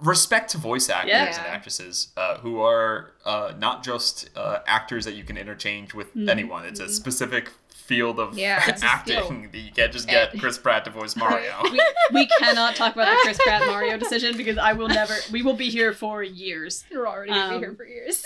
Respect 0.00 0.50
to 0.50 0.58
voice 0.58 0.88
actors 0.88 1.10
Yeah. 1.10 1.26
and 1.38 1.46
actresses 1.46 2.08
uh, 2.16 2.38
who 2.38 2.60
are 2.60 3.12
uh, 3.24 3.52
not 3.58 3.84
just 3.84 4.30
uh, 4.36 4.58
actors 4.66 5.04
that 5.04 5.14
you 5.14 5.22
can 5.22 5.36
interchange 5.36 5.94
with 5.94 6.14
Mhm. 6.16 6.28
anyone. 6.30 6.64
It's 6.64 6.80
a 6.80 6.88
specific 6.88 7.50
field 7.68 8.18
of 8.18 8.36
Yeah, 8.36 8.60
acting 8.82 9.50
that 9.52 9.58
you 9.58 9.70
can't 9.70 9.92
just 9.92 10.08
get 10.08 10.32
And- 10.32 10.40
Chris 10.40 10.58
Pratt 10.58 10.84
to 10.86 10.90
voice 10.90 11.14
Mario. 11.14 11.54
we, 11.62 11.80
we 12.12 12.26
cannot 12.40 12.74
talk 12.74 12.94
about 12.94 13.08
the 13.10 13.18
Chris 13.22 13.38
Pratt 13.40 13.64
Mario 13.66 13.96
decision 14.04 14.36
because 14.36 14.58
I 14.58 14.72
will 14.72 14.88
never. 14.88 15.14
We 15.30 15.42
will 15.42 15.54
be 15.54 15.68
here 15.70 15.92
for 15.92 16.20
years. 16.22 16.84
You're 16.90 17.06
already 17.06 17.30
gonna 17.30 17.54
Um, 17.54 17.60
be 17.60 17.66
here 17.66 17.74
for 17.76 17.84
years. 17.86 18.24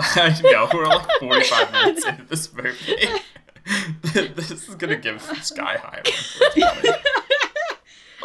I 0.00 0.40
know 0.42 0.68
we're 0.74 0.86
like 0.86 1.06
45 1.20 1.72
minutes 1.72 2.04
into 2.04 2.24
this 2.24 2.52
movie. 2.52 2.96
this 4.02 4.50
is 4.50 4.74
gonna 4.76 4.96
give 4.96 5.20
Sky 5.42 5.76
High. 5.82 6.02
unfortunately. 6.04 6.90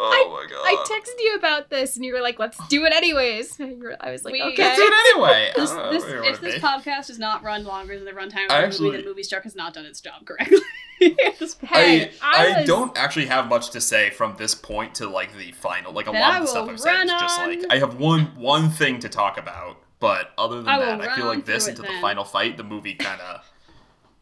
Oh 0.02 0.30
my 0.32 0.46
god. 0.50 0.64
I 0.64 0.76
texted 0.88 1.20
you 1.22 1.34
about 1.36 1.68
this, 1.68 1.96
and 1.96 2.04
you 2.06 2.14
were 2.14 2.22
like, 2.22 2.38
"Let's 2.38 2.58
do 2.68 2.84
it 2.86 2.92
anyways." 2.94 3.58
Were- 3.58 3.96
I 4.00 4.10
was 4.10 4.24
like, 4.24 4.32
We- 4.32 4.42
"Okay." 4.42 4.62
Let's 4.62 4.78
do 4.78 4.84
it 4.86 4.94
anyway. 5.14 5.52
This, 5.54 5.70
I 5.70 5.74
don't 5.74 5.84
know 5.84 5.92
this, 5.92 6.04
if 6.04 6.14
wanna 6.22 6.36
this 6.38 6.54
be. 6.54 6.60
podcast 6.60 7.06
does 7.08 7.18
not 7.18 7.42
run 7.42 7.64
longer 7.64 7.96
than 7.96 8.06
the 8.06 8.12
runtime 8.12 8.46
of 8.46 8.50
I 8.50 8.60
the 8.62 8.66
actually- 8.66 8.92
movie, 8.92 9.02
then 9.02 9.14
Moviestruck 9.14 9.42
has 9.42 9.54
not 9.54 9.74
done 9.74 9.84
its 9.84 10.00
job 10.00 10.24
correctly. 10.24 10.58
At 11.02 11.38
this 11.38 11.54
point. 11.54 11.72
Hey, 11.72 12.12
I, 12.22 12.54
I, 12.54 12.58
was- 12.60 12.66
don't 12.66 12.96
actually 12.96 13.26
have 13.26 13.48
much 13.48 13.70
to 13.70 13.80
say 13.80 14.08
from 14.10 14.36
this 14.38 14.54
point 14.54 14.94
to 14.96 15.08
like 15.08 15.36
the 15.36 15.52
final. 15.52 15.92
Like 15.92 16.06
a 16.08 16.12
Then 16.12 16.20
lot 16.22 16.36
of 16.36 16.42
the 16.42 16.46
stuff 16.46 16.68
I've 16.70 16.80
said 16.80 17.04
is 17.04 17.10
just 17.10 17.38
like 17.38 17.60
I 17.70 17.76
have 17.78 17.98
one 17.98 18.26
one 18.36 18.70
thing 18.70 19.00
to 19.00 19.08
talk 19.10 19.36
about, 19.38 19.76
but 19.98 20.30
other 20.38 20.58
than 20.62 20.68
I 20.68 20.78
that, 20.78 21.00
I 21.02 21.14
feel 21.16 21.26
like 21.26 21.44
this 21.44 21.64
through 21.64 21.74
it 21.74 21.78
into 21.78 21.92
the 21.92 22.00
final 22.00 22.24
fight, 22.24 22.56
the 22.56 22.64
movie 22.64 22.94
kind 22.94 23.20
of 23.20 23.49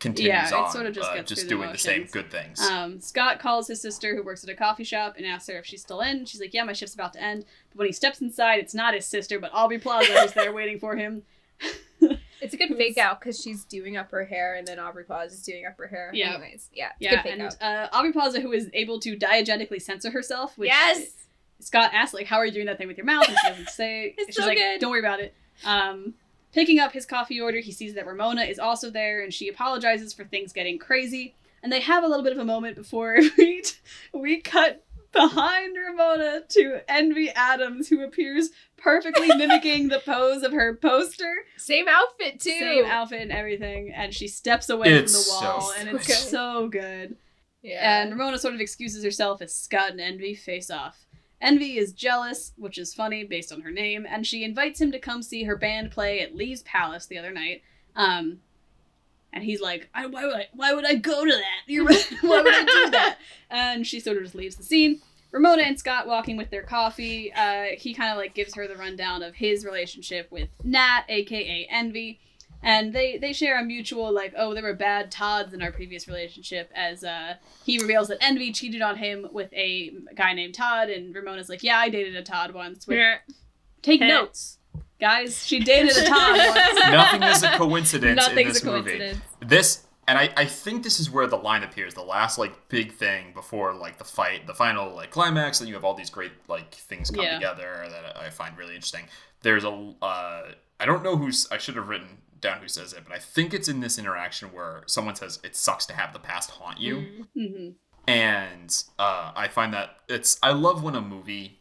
continues 0.01 0.29
Yeah, 0.29 0.47
it 0.49 0.53
on, 0.55 0.70
sorta 0.70 0.91
just 0.93 1.11
uh, 1.11 1.15
gets 1.15 1.29
just 1.29 1.43
through 1.43 1.49
the 1.49 1.55
doing 1.62 1.73
the 1.73 1.79
same 1.79 2.07
good 2.11 2.31
things. 2.31 2.61
Um, 2.61 3.01
Scott 3.01 3.39
calls 3.41 3.69
his 3.69 3.81
sister, 3.81 4.15
who 4.15 4.23
works 4.23 4.45
at 4.45 4.51
a 4.51 4.55
coffee 4.55 4.85
shop, 4.85 5.15
and 5.16 5.27
asks 5.27 5.49
her 5.49 5.59
if 5.59 5.66
she's 5.66 5.83
still 5.83 6.01
in. 6.01 6.25
She's 6.25 6.41
like, 6.41 6.55
"Yeah, 6.55 6.65
my 6.65 6.73
shift's 6.73 6.95
about 6.95 7.12
to 7.15 7.23
end." 7.23 7.45
But 7.70 7.79
when 7.79 7.87
he 7.89 7.93
steps 7.93 8.20
inside, 8.20 8.61
it's 8.61 8.75
not 8.75 8.95
his 8.95 9.07
sister, 9.07 9.39
but 9.39 9.51
Aubrey 9.53 9.79
Plaza 9.79 10.12
is 10.25 10.33
there 10.35 10.53
waiting 10.53 10.79
for 10.79 10.97
him. 10.97 11.23
It's 12.41 12.55
a 12.55 12.57
good 12.57 12.77
fake 12.77 12.99
out 12.99 13.19
because 13.19 13.43
she's 13.43 13.65
doing 13.65 13.97
up 13.97 14.12
her 14.12 14.25
hair, 14.25 14.55
and 14.55 14.65
then 14.65 14.79
Aubrey 14.79 15.03
Plaza 15.03 15.35
is 15.35 15.43
doing 15.43 15.66
up 15.66 15.77
her 15.77 15.89
hair. 15.89 16.12
Yeah. 16.15 16.35
Anyways, 16.35 16.70
yeah, 16.73 16.91
it's 16.91 17.01
a 17.01 17.05
Yeah, 17.05 17.11
good 17.16 17.23
fake 17.23 17.33
and 17.33 17.43
out. 17.43 17.57
uh, 17.61 17.89
Aubrey 17.93 18.12
Plaza, 18.12 18.41
who 18.41 18.53
is 18.53 18.70
able 18.75 19.01
to 19.01 19.16
diegetically 19.16 19.83
censor 19.83 20.12
herself. 20.12 20.57
Which 20.57 20.69
yes. 20.69 21.11
Scott 21.59 21.91
asks, 21.93 22.15
like, 22.15 22.27
"How 22.27 22.37
are 22.37 22.47
you 22.47 22.53
doing 22.53 22.66
that 22.66 22.79
thing 22.79 22.87
with 22.87 22.97
your 22.97 23.07
mouth?" 23.07 23.27
And 23.29 23.37
she 23.43 23.49
doesn't 23.49 23.69
say. 23.70 24.15
It's 24.19 24.27
She's 24.29 24.37
so 24.37 24.47
like, 24.47 24.57
good. 24.57 24.81
"Don't 24.81 24.93
worry 24.93 25.01
about 25.01 25.19
it." 25.19 25.35
Um, 25.65 26.15
picking 26.53 26.79
up 26.79 26.93
his 26.93 27.07
coffee 27.07 27.41
order, 27.41 27.59
he 27.61 27.73
sees 27.73 27.95
that 27.95 28.07
Ramona 28.07 28.43
is 28.43 28.59
also 28.59 28.91
there, 28.91 29.23
and 29.23 29.33
she 29.33 29.49
apologizes 29.49 30.12
for 30.12 30.25
things 30.25 30.53
getting 30.53 30.79
crazy. 30.79 31.35
And 31.62 31.73
they 31.73 31.81
have 31.81 32.05
a 32.05 32.07
little 32.09 32.23
bit 32.23 32.33
of 32.33 32.39
a 32.39 32.45
moment 32.45 32.77
before 32.77 33.16
we 33.39 33.62
we 34.15 34.41
cut 34.41 34.85
behind 35.12 35.75
Ramona 35.77 36.43
to 36.51 36.81
Envy 36.89 37.31
Adams, 37.31 37.89
who 37.89 38.05
appears 38.05 38.51
perfectly 38.77 39.29
mimicking 39.37 39.89
the 39.89 39.99
pose 40.01 40.43
of 40.43 40.53
her 40.53 40.77
poster, 40.77 41.35
Same 41.57 41.87
outfit 41.89 42.39
too. 42.41 42.51
same 42.51 42.85
outfit 42.85 43.23
and 43.23 43.33
everything, 43.33 43.91
and 43.93 44.15
she 44.15 44.29
steps 44.29 44.69
away 44.69 44.93
It's 44.93 45.12
from 45.12 45.19
the 45.19 45.25
so 45.25 45.57
wall, 45.59 45.73
and 45.79 45.89
it's 45.89 46.07
good. 46.07 46.16
so 46.16 46.69
good. 46.69 47.16
Yeah. 47.62 48.03
And 48.03 48.12
Ramona 48.12 48.39
sort 48.39 48.55
of 48.55 48.61
excuses 48.61 49.03
herself 49.03 49.43
as 49.43 49.53
Scott 49.53 49.91
and 49.91 50.01
Envy 50.01 50.35
face 50.35 50.70
off. 50.70 51.07
Envy 51.40 51.78
is 51.78 51.93
jealous, 51.93 52.52
which 52.56 52.78
is 52.78 52.94
funny 52.94 53.24
based 53.24 53.52
on 53.52 53.60
her 53.60 53.70
name, 53.70 54.06
and 54.09 54.27
she 54.27 54.44
invites 54.44 54.81
him 54.81 54.90
to 54.93 54.98
come 54.98 55.23
see 55.23 55.44
her 55.44 55.56
band 55.56 55.90
play 55.90 56.20
at 56.20 56.35
Lee's 56.35 56.62
Palace 56.62 57.06
the 57.06 57.19
other 57.19 57.31
night. 57.31 57.62
Um, 57.94 58.40
and 59.32 59.44
he's 59.44 59.60
like, 59.60 59.89
why, 59.93 60.06
would 60.06 60.36
I, 60.36 60.48
why 60.55 60.73
would 60.73 60.86
I 60.86 60.94
go 60.94 61.24
to 61.24 61.31
that? 61.31 61.62
You're, 61.66 61.85
why 62.23 62.43
would 62.43 62.55
I 62.55 62.65
do 62.65 62.90
that? 62.90 63.19
And 63.51 63.86
she 63.86 64.01
sort 64.01 64.16
of 64.16 64.24
just 64.24 64.35
leaves 64.35 64.56
the 64.56 64.65
scene. 64.65 65.01
Ramona 65.31 65.62
and 65.62 65.78
Scott 65.78 66.06
walking 66.06 66.36
with 66.36 66.51
their 66.51 66.62
coffee. 66.62 67.32
Uh, 67.32 67.77
he 67.77 67.93
kind 67.93 68.10
of 68.10 68.16
like 68.16 68.35
gives 68.35 68.55
her 68.55 68.66
the 68.66 68.77
rundown 68.77 69.23
of 69.23 69.35
his 69.35 69.65
relationship 69.65 70.31
with 70.32 70.48
Nat, 70.65 71.05
aka 71.09 71.69
Envy 71.70 72.19
and 72.62 72.93
they 72.93 73.18
they 73.18 73.32
share 73.32 73.59
a 73.60 73.64
mutual 73.64 74.12
like 74.12 74.35
oh 74.36 74.52
there 74.55 74.62
were 74.62 74.74
bad 74.74 75.10
Todds 75.10 75.52
in 75.55 75.62
our 75.62 75.70
previous 75.72 76.09
relationship 76.09 76.70
as 76.74 77.05
uh 77.05 77.35
he 77.64 77.78
reveals 77.78 78.09
that 78.09 78.18
Envy 78.20 78.52
cheated 78.52 78.82
on 78.82 78.97
him 78.97 79.28
with 79.32 79.52
a 79.52 79.93
guy 80.16 80.32
named 80.35 80.55
Todd 80.55 80.89
and 80.90 81.14
Ramona's 81.14 81.48
like 81.48 81.62
yeah 81.62 81.78
I 81.78 81.89
dated 81.89 82.16
a 82.16 82.22
Todd 82.22 82.52
once 82.52 82.86
which, 82.86 82.97
Yeah. 82.98 83.18
take 83.82 84.01
Heh. 84.01 84.09
notes 84.09 84.59
guys 85.01 85.47
she 85.47 85.60
dated 85.60 85.97
a 85.97 86.05
Todd 86.06 86.36
once 86.56 86.90
Nothing 86.90 87.22
is 87.22 87.43
a 87.44 87.51
coincidence 87.56 88.10
in 88.10 88.16
Nothing's 88.16 88.55
this 88.55 88.62
a 88.64 88.66
movie. 88.66 89.12
This 89.40 89.85
and 90.09 90.16
I, 90.16 90.30
I 90.39 90.47
think 90.47 90.85
this 90.85 91.01
is 91.01 91.10
where 91.10 91.26
the 91.26 91.36
line 91.36 91.62
appears, 91.62 91.93
the 91.93 92.02
last 92.02 92.39
like 92.39 92.70
big 92.70 92.93
thing 92.94 93.35
before 93.35 93.74
like 93.74 93.98
the 93.98 94.05
fight, 94.05 94.47
the 94.47 94.55
final 94.55 94.94
like 94.94 95.10
climax, 95.10 95.60
and 95.60 95.68
you 95.68 95.74
have 95.74 95.85
all 95.85 95.93
these 95.93 96.09
great 96.09 96.32
like 96.48 96.74
things 96.74 97.10
come 97.10 97.22
Yeah. 97.24 97.35
together 97.35 97.86
that 97.90 98.16
I 98.16 98.30
find 98.30 98.56
really 98.56 98.74
interesting. 98.74 99.05
There's 99.43 99.64
a 99.64 99.93
uh, 100.01 100.44
I 100.80 100.86
don't 100.86 101.02
know 101.05 101.16
who's 101.16 101.47
I 101.52 101.59
should 101.59 101.76
have 101.76 101.89
written 101.89 102.09
down 102.40 102.60
who 102.60 102.69
says 102.69 102.93
it, 102.93 103.05
but 103.05 103.15
I 103.15 103.19
think 103.19 103.52
it's 103.52 103.69
in 103.69 103.81
this 103.81 103.98
interaction 103.98 104.48
where 104.52 104.82
someone 104.86 105.16
says 105.16 105.39
it 105.43 105.56
sucks 105.56 105.86
to 105.86 105.94
have 105.94 106.12
the 106.12 106.19
past 106.19 106.51
haunt 106.51 106.78
you. 106.78 107.27
Mm. 107.36 107.52
hmm 107.52 107.69
and 108.09 108.85
uh, 108.98 109.32
I 109.36 109.48
find 109.48 109.73
that 109.74 109.98
it's 110.09 110.39
I 110.43 110.52
love 110.52 110.82
when 110.82 110.94
a 110.94 111.02
movie 111.02 111.60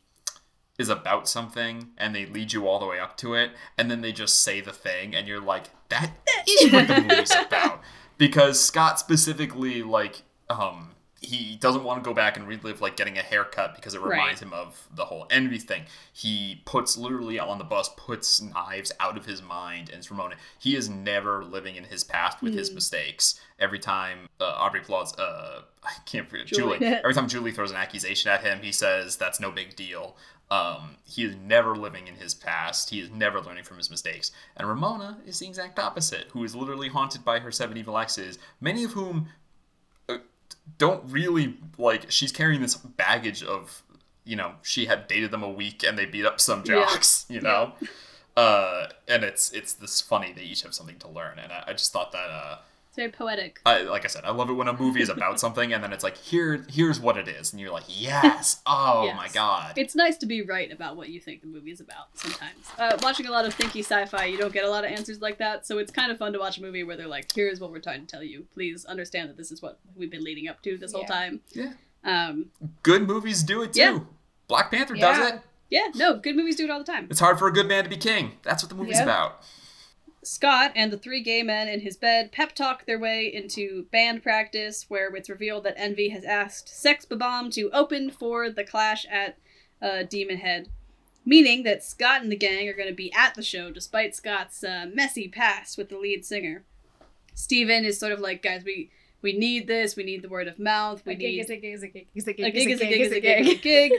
is 0.79 0.87
about 0.87 1.27
something 1.27 1.89
and 1.97 2.15
they 2.15 2.25
lead 2.25 2.53
you 2.53 2.67
all 2.67 2.79
the 2.79 2.85
way 2.85 2.99
up 2.99 3.17
to 3.17 3.33
it 3.33 3.51
and 3.77 3.91
then 3.91 3.99
they 4.01 4.13
just 4.13 4.41
say 4.41 4.61
the 4.61 4.71
thing 4.71 5.13
and 5.13 5.27
you're 5.27 5.41
like 5.41 5.65
that 5.89 6.11
is 6.47 6.71
what 6.71 6.87
the 6.87 7.01
movie's 7.01 7.35
about 7.47 7.81
because 8.17 8.63
Scott 8.63 8.97
specifically 8.97 9.83
like 9.83 10.21
um 10.49 10.91
he 11.21 11.55
doesn't 11.55 11.83
want 11.83 12.03
to 12.03 12.07
go 12.07 12.13
back 12.13 12.37
and 12.37 12.47
relive 12.47 12.79
like 12.79 12.95
getting 12.95 13.17
a 13.17 13.21
haircut 13.21 13.75
because 13.75 13.93
it 13.95 14.01
Right. 14.01 14.11
reminds 14.11 14.41
him 14.41 14.53
of 14.53 14.87
the 14.93 15.05
whole 15.05 15.25
envy 15.31 15.57
thing. 15.57 15.85
He 16.13 16.61
puts 16.65 16.95
literally 16.97 17.39
on 17.39 17.57
the 17.57 17.63
bus 17.63 17.89
puts 17.97 18.39
knives 18.39 18.91
out 18.99 19.17
of 19.17 19.25
his 19.25 19.41
mind 19.41 19.89
and 19.89 19.97
it's 19.97 20.11
Ramona. 20.11 20.35
He 20.59 20.75
is 20.75 20.89
never 20.89 21.43
living 21.43 21.75
in 21.75 21.85
his 21.85 22.03
past 22.03 22.41
with 22.41 22.53
his 22.53 22.69
Mhm. 22.69 22.75
mistakes. 22.75 23.39
Every 23.59 23.79
time 23.79 24.29
uh, 24.39 24.45
Aubrey 24.45 24.81
Plaza, 24.81 25.19
uh, 25.19 25.61
I 25.83 25.93
can't 26.05 26.29
forget 26.29 26.45
Julie. 26.45 26.77
Julie. 26.77 26.85
Every 26.97 27.13
time 27.15 27.27
Julie 27.27 27.51
throws 27.51 27.71
an 27.71 27.77
accusation 27.77 28.29
at 28.29 28.43
him, 28.43 28.61
he 28.61 28.71
says 28.71 29.17
that's 29.17 29.39
no 29.39 29.49
big 29.49 29.75
deal. 29.75 30.15
Um, 30.51 30.97
he 31.03 31.25
is 31.25 31.35
never 31.35 31.75
living 31.75 32.07
in 32.07 32.15
his 32.15 32.33
past. 32.35 32.91
He 32.91 32.99
is 33.01 33.09
never 33.09 33.41
learning 33.41 33.63
from 33.63 33.77
his 33.77 33.89
mistakes. 33.89 34.31
And 34.55 34.67
Ramona 34.67 35.17
is 35.25 35.39
the 35.39 35.47
exact 35.47 35.79
opposite, 35.79 36.27
who 36.31 36.43
is 36.43 36.55
literally 36.55 36.87
haunted 36.89 37.25
by 37.25 37.39
her 37.39 37.51
seven 37.51 37.75
evil 37.75 37.97
exes, 37.97 38.37
many 38.61 38.83
of 38.83 38.91
whom 38.93 39.29
don't 40.77 41.03
really 41.09 41.57
like. 41.77 42.11
She's 42.11 42.31
carrying 42.31 42.61
this 42.61 42.75
baggage 42.75 43.43
of, 43.43 43.83
you 44.23 44.35
know, 44.35 44.53
she 44.61 44.85
had 44.85 45.07
dated 45.07 45.31
them 45.31 45.43
a 45.43 45.49
week 45.49 45.83
and 45.83 45.97
they 45.97 46.05
beat 46.05 46.25
up 46.25 46.39
some 46.39 46.63
Yeah. 46.65 46.85
jocks, 46.85 47.25
you 47.29 47.41
know. 47.41 47.73
Uh, 48.35 48.87
and 49.07 49.23
it's 49.23 49.51
it's 49.51 49.73
this 49.73 49.99
funny 50.01 50.31
they 50.31 50.43
each 50.43 50.61
have 50.61 50.73
something 50.75 50.99
to 50.99 51.07
learn, 51.07 51.39
and 51.39 51.51
I, 51.51 51.63
I 51.67 51.71
just 51.73 51.91
thought 51.91 52.11
that 52.11 52.29
uh, 52.29 52.57
very 52.97 53.09
poetic 53.09 53.61
I, 53.65 53.83
like 53.83 54.03
I 54.03 54.07
said, 54.09 54.25
I 54.25 54.31
love 54.31 54.49
it 54.49 54.53
when 54.53 54.67
a 54.67 54.73
movie 54.73 55.01
is 55.01 55.07
about 55.09 55.39
something 55.39 55.71
and 55.71 55.81
then 55.81 55.93
it's 55.93 56.03
like, 56.03 56.17
here, 56.17 56.65
here's 56.69 56.99
what 56.99 57.15
it 57.17 57.29
is, 57.29 57.53
and 57.53 57.61
you're 57.61 57.71
like, 57.71 57.85
yes, 57.87 58.61
oh 58.65 59.03
Yes. 59.05 59.15
my 59.15 59.29
god, 59.29 59.73
it's 59.77 59.95
nice 59.95 60.17
to 60.17 60.25
be 60.25 60.41
right 60.41 60.69
about 60.71 60.97
what 60.97 61.07
you 61.07 61.21
think 61.21 61.39
the 61.41 61.47
movie 61.47 61.71
is 61.71 61.79
about 61.79 62.07
sometimes 62.15 62.67
uh, 62.77 62.97
watching 63.01 63.25
a 63.27 63.31
lot 63.31 63.45
of 63.45 63.57
thinky 63.57 63.79
sci-fi 63.79 64.25
you 64.25 64.37
don't 64.37 64.51
get 64.51 64.65
a 64.65 64.69
lot 64.69 64.83
of 64.83 64.91
answers 64.91 65.21
like 65.21 65.37
that 65.37 65.65
so 65.65 65.77
it's 65.77 65.91
kind 65.93 66.11
of 66.11 66.17
fun 66.17 66.33
to 66.33 66.39
watch 66.39 66.57
a 66.57 66.61
movie 66.61 66.83
where 66.83 66.97
they're 66.97 67.07
like 67.07 67.31
here's 67.33 67.61
what 67.61 67.71
we're 67.71 67.79
trying 67.79 68.01
to 68.01 68.07
tell 68.07 68.23
you 68.23 68.45
please 68.53 68.83
understand 68.85 69.29
that 69.29 69.37
this 69.37 69.51
is 69.51 69.61
what 69.61 69.79
we've 69.95 70.11
been 70.11 70.23
leading 70.23 70.47
up 70.49 70.61
to 70.63 70.77
this 70.77 70.91
whole 70.91 71.05
time 71.05 71.39
Yeah. 71.53 71.73
um 72.03 72.47
good 72.83 73.07
movies 73.07 73.43
do 73.43 73.61
it 73.61 73.73
too. 73.73 73.79
Yeah. 73.79 73.99
Black 74.47 74.71
Panther 74.71 74.95
Yeah. 74.95 75.17
does 75.17 75.31
it. 75.33 75.41
yeah 75.69 75.87
no 75.95 76.17
good 76.17 76.35
movies 76.35 76.55
do 76.55 76.63
it 76.65 76.69
all 76.71 76.79
the 76.79 76.85
time 76.91 77.07
It's 77.09 77.19
hard 77.19 77.37
for 77.37 77.47
a 77.47 77.53
good 77.53 77.67
man 77.67 77.83
to 77.83 77.89
be 77.89 77.97
king. 77.97 78.33
That's 78.43 78.63
what 78.63 78.69
the 78.69 78.75
movie's 78.75 78.95
Yep. 78.97 79.03
about. 79.03 79.43
Scott 80.27 80.71
and 80.75 80.91
the 80.91 80.97
three 80.97 81.21
gay 81.21 81.41
men 81.41 81.67
in 81.67 81.79
his 81.79 81.97
bed 81.97 82.31
pep 82.31 82.53
talk 82.53 82.85
their 82.85 82.99
way 82.99 83.31
into 83.33 83.85
band 83.91 84.21
practice, 84.21 84.85
where 84.89 85.13
it's 85.15 85.29
revealed 85.29 85.63
that 85.63 85.77
Envy 85.77 86.09
has 86.09 86.23
asked 86.23 86.69
Sex 86.69 87.05
Bob-Omb 87.05 87.53
to 87.53 87.69
open 87.71 88.11
for 88.11 88.49
the 88.49 88.63
clash 88.63 89.05
at 89.09 89.37
uh, 89.81 90.03
Demon 90.03 90.37
Head, 90.37 90.69
meaning 91.25 91.63
that 91.63 91.83
Scott 91.83 92.21
and 92.21 92.31
the 92.31 92.35
gang 92.35 92.67
are 92.67 92.73
going 92.73 92.89
to 92.89 92.93
be 92.93 93.13
at 93.13 93.35
the 93.35 93.41
show 93.41 93.71
despite 93.71 94.15
Scott's 94.15 94.63
uh, 94.63 94.85
messy 94.93 95.27
past 95.27 95.77
with 95.77 95.89
the 95.89 95.97
lead 95.97 96.25
singer. 96.25 96.63
Stephen 97.33 97.85
is 97.85 97.99
sort 97.99 98.11
of 98.11 98.19
like, 98.19 98.41
guys, 98.41 98.63
we 98.63 98.89
we 99.21 99.33
need 99.33 99.67
this. 99.67 99.95
We 99.95 100.03
need 100.03 100.21
the 100.21 100.29
word 100.29 100.47
of 100.47 100.59
mouth. 100.59 101.03
We 101.05 101.13
A 101.13 101.15
gig 101.15 101.35
need 101.35 101.39
is 101.41 101.49
a 101.49 101.55
gig 101.57 101.73
is 101.73 101.83
a 101.83 101.87
gig 101.87 102.07
is 102.13 102.27
a 102.27 102.31
a 102.31 102.33
gig 102.33 102.53
gig 102.53 102.67
is 102.69 102.81
is 102.81 102.81
a 102.81 102.85
gig 102.85 103.01
is 103.01 103.11
a 103.11 103.19
gig 103.19 103.47
is 103.47 103.51
a 103.51 103.55
gig. 103.59 103.91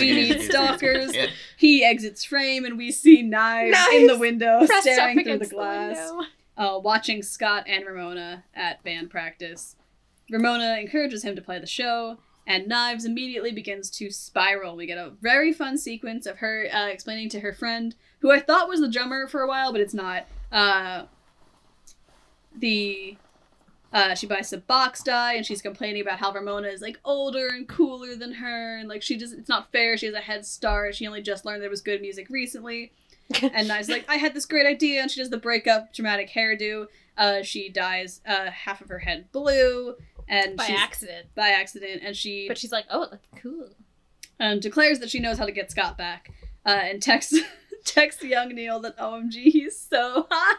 We 0.00 0.12
need 0.12 0.40
stalkers. 0.42 1.14
He 1.56 1.84
exits 1.84 2.24
frame, 2.24 2.64
and 2.64 2.78
we 2.78 2.90
see 2.90 3.22
knives, 3.22 3.78
in 3.92 4.06
the 4.06 4.18
window, 4.18 4.66
staring 4.80 5.16
through 5.16 5.24
the 5.24 5.30
against 5.32 5.50
the 5.50 5.56
glass. 5.56 6.12
uh, 6.56 6.78
watching 6.82 7.22
Scott 7.22 7.64
and 7.66 7.84
Ramona 7.86 8.44
at 8.54 8.82
band 8.84 9.10
practice. 9.10 9.76
Ramona 10.30 10.78
encourages 10.80 11.22
him 11.22 11.36
to 11.36 11.42
play 11.42 11.58
the 11.58 11.66
show, 11.66 12.16
and 12.46 12.66
Knives 12.66 13.04
immediately 13.04 13.52
begins 13.52 13.90
to 13.90 14.10
spiral. 14.10 14.74
We 14.76 14.86
get 14.86 14.96
a 14.96 15.10
very 15.20 15.52
fun 15.52 15.76
sequence 15.76 16.24
of 16.26 16.38
her 16.38 16.66
uh, 16.72 16.86
explaining 16.88 17.28
to 17.30 17.40
her 17.40 17.52
friend, 17.52 17.94
who 18.20 18.30
I 18.32 18.40
thought 18.40 18.68
was 18.68 18.80
the 18.80 18.88
drummer 18.88 19.26
for 19.28 19.42
a 19.42 19.46
while, 19.48 19.70
but 19.72 19.80
it's 19.82 19.92
not, 19.94 20.26
uh, 20.50 21.04
the 22.56 23.18
Uh, 23.94 24.14
she 24.14 24.26
buys 24.26 24.48
some 24.48 24.60
box 24.66 25.02
dye 25.04 25.34
and 25.34 25.46
she's 25.46 25.62
complaining 25.62 26.02
about 26.02 26.18
how 26.18 26.32
Ramona 26.32 26.66
is 26.66 26.82
like 26.82 26.98
older 27.04 27.46
and 27.46 27.68
cooler 27.68 28.16
than 28.16 28.32
her 28.34 28.76
and 28.76 28.88
like 28.88 29.02
she 29.02 29.16
just 29.16 29.32
it's 29.32 29.48
not 29.48 29.70
fair. 29.70 29.96
She 29.96 30.06
has 30.06 30.14
a 30.16 30.20
head 30.20 30.44
start. 30.44 30.96
She 30.96 31.06
only 31.06 31.22
just 31.22 31.44
learned 31.44 31.62
there 31.62 31.70
was 31.70 31.80
good 31.80 32.00
music 32.02 32.28
recently. 32.28 32.92
and 33.42 33.68
Nye's 33.68 33.88
like, 33.88 34.04
I 34.08 34.16
had 34.16 34.34
this 34.34 34.44
great 34.46 34.66
idea, 34.66 35.00
and 35.00 35.10
she 35.10 35.20
does 35.20 35.30
the 35.30 35.38
breakup 35.38 35.94
dramatic 35.94 36.30
hairdo. 36.30 36.88
Uh, 37.16 37.42
she 37.42 37.68
dyes 37.70 38.20
uh, 38.26 38.50
half 38.50 38.80
of 38.80 38.88
her 38.88 38.98
head 38.98 39.30
blue, 39.32 39.94
and 40.28 40.56
By 40.56 40.66
accident. 40.66 41.28
by 41.34 41.48
accident, 41.48 42.02
and 42.04 42.16
she 42.16 42.48
But 42.48 42.58
she's 42.58 42.72
like, 42.72 42.84
oh, 42.90 43.08
that's 43.10 43.26
cool. 43.40 43.70
And 44.38 44.60
declares 44.60 44.98
that 44.98 45.08
she 45.08 45.20
knows 45.20 45.38
how 45.38 45.46
to 45.46 45.52
get 45.52 45.70
Scott 45.70 45.96
back, 45.96 46.32
uh, 46.66 46.80
and 46.82 47.00
texts 47.00 47.38
texts 47.84 48.22
young 48.22 48.48
Neil 48.50 48.80
that 48.80 48.98
OMG 48.98 49.44
he's 49.44 49.78
so 49.78 50.26
hot. 50.30 50.58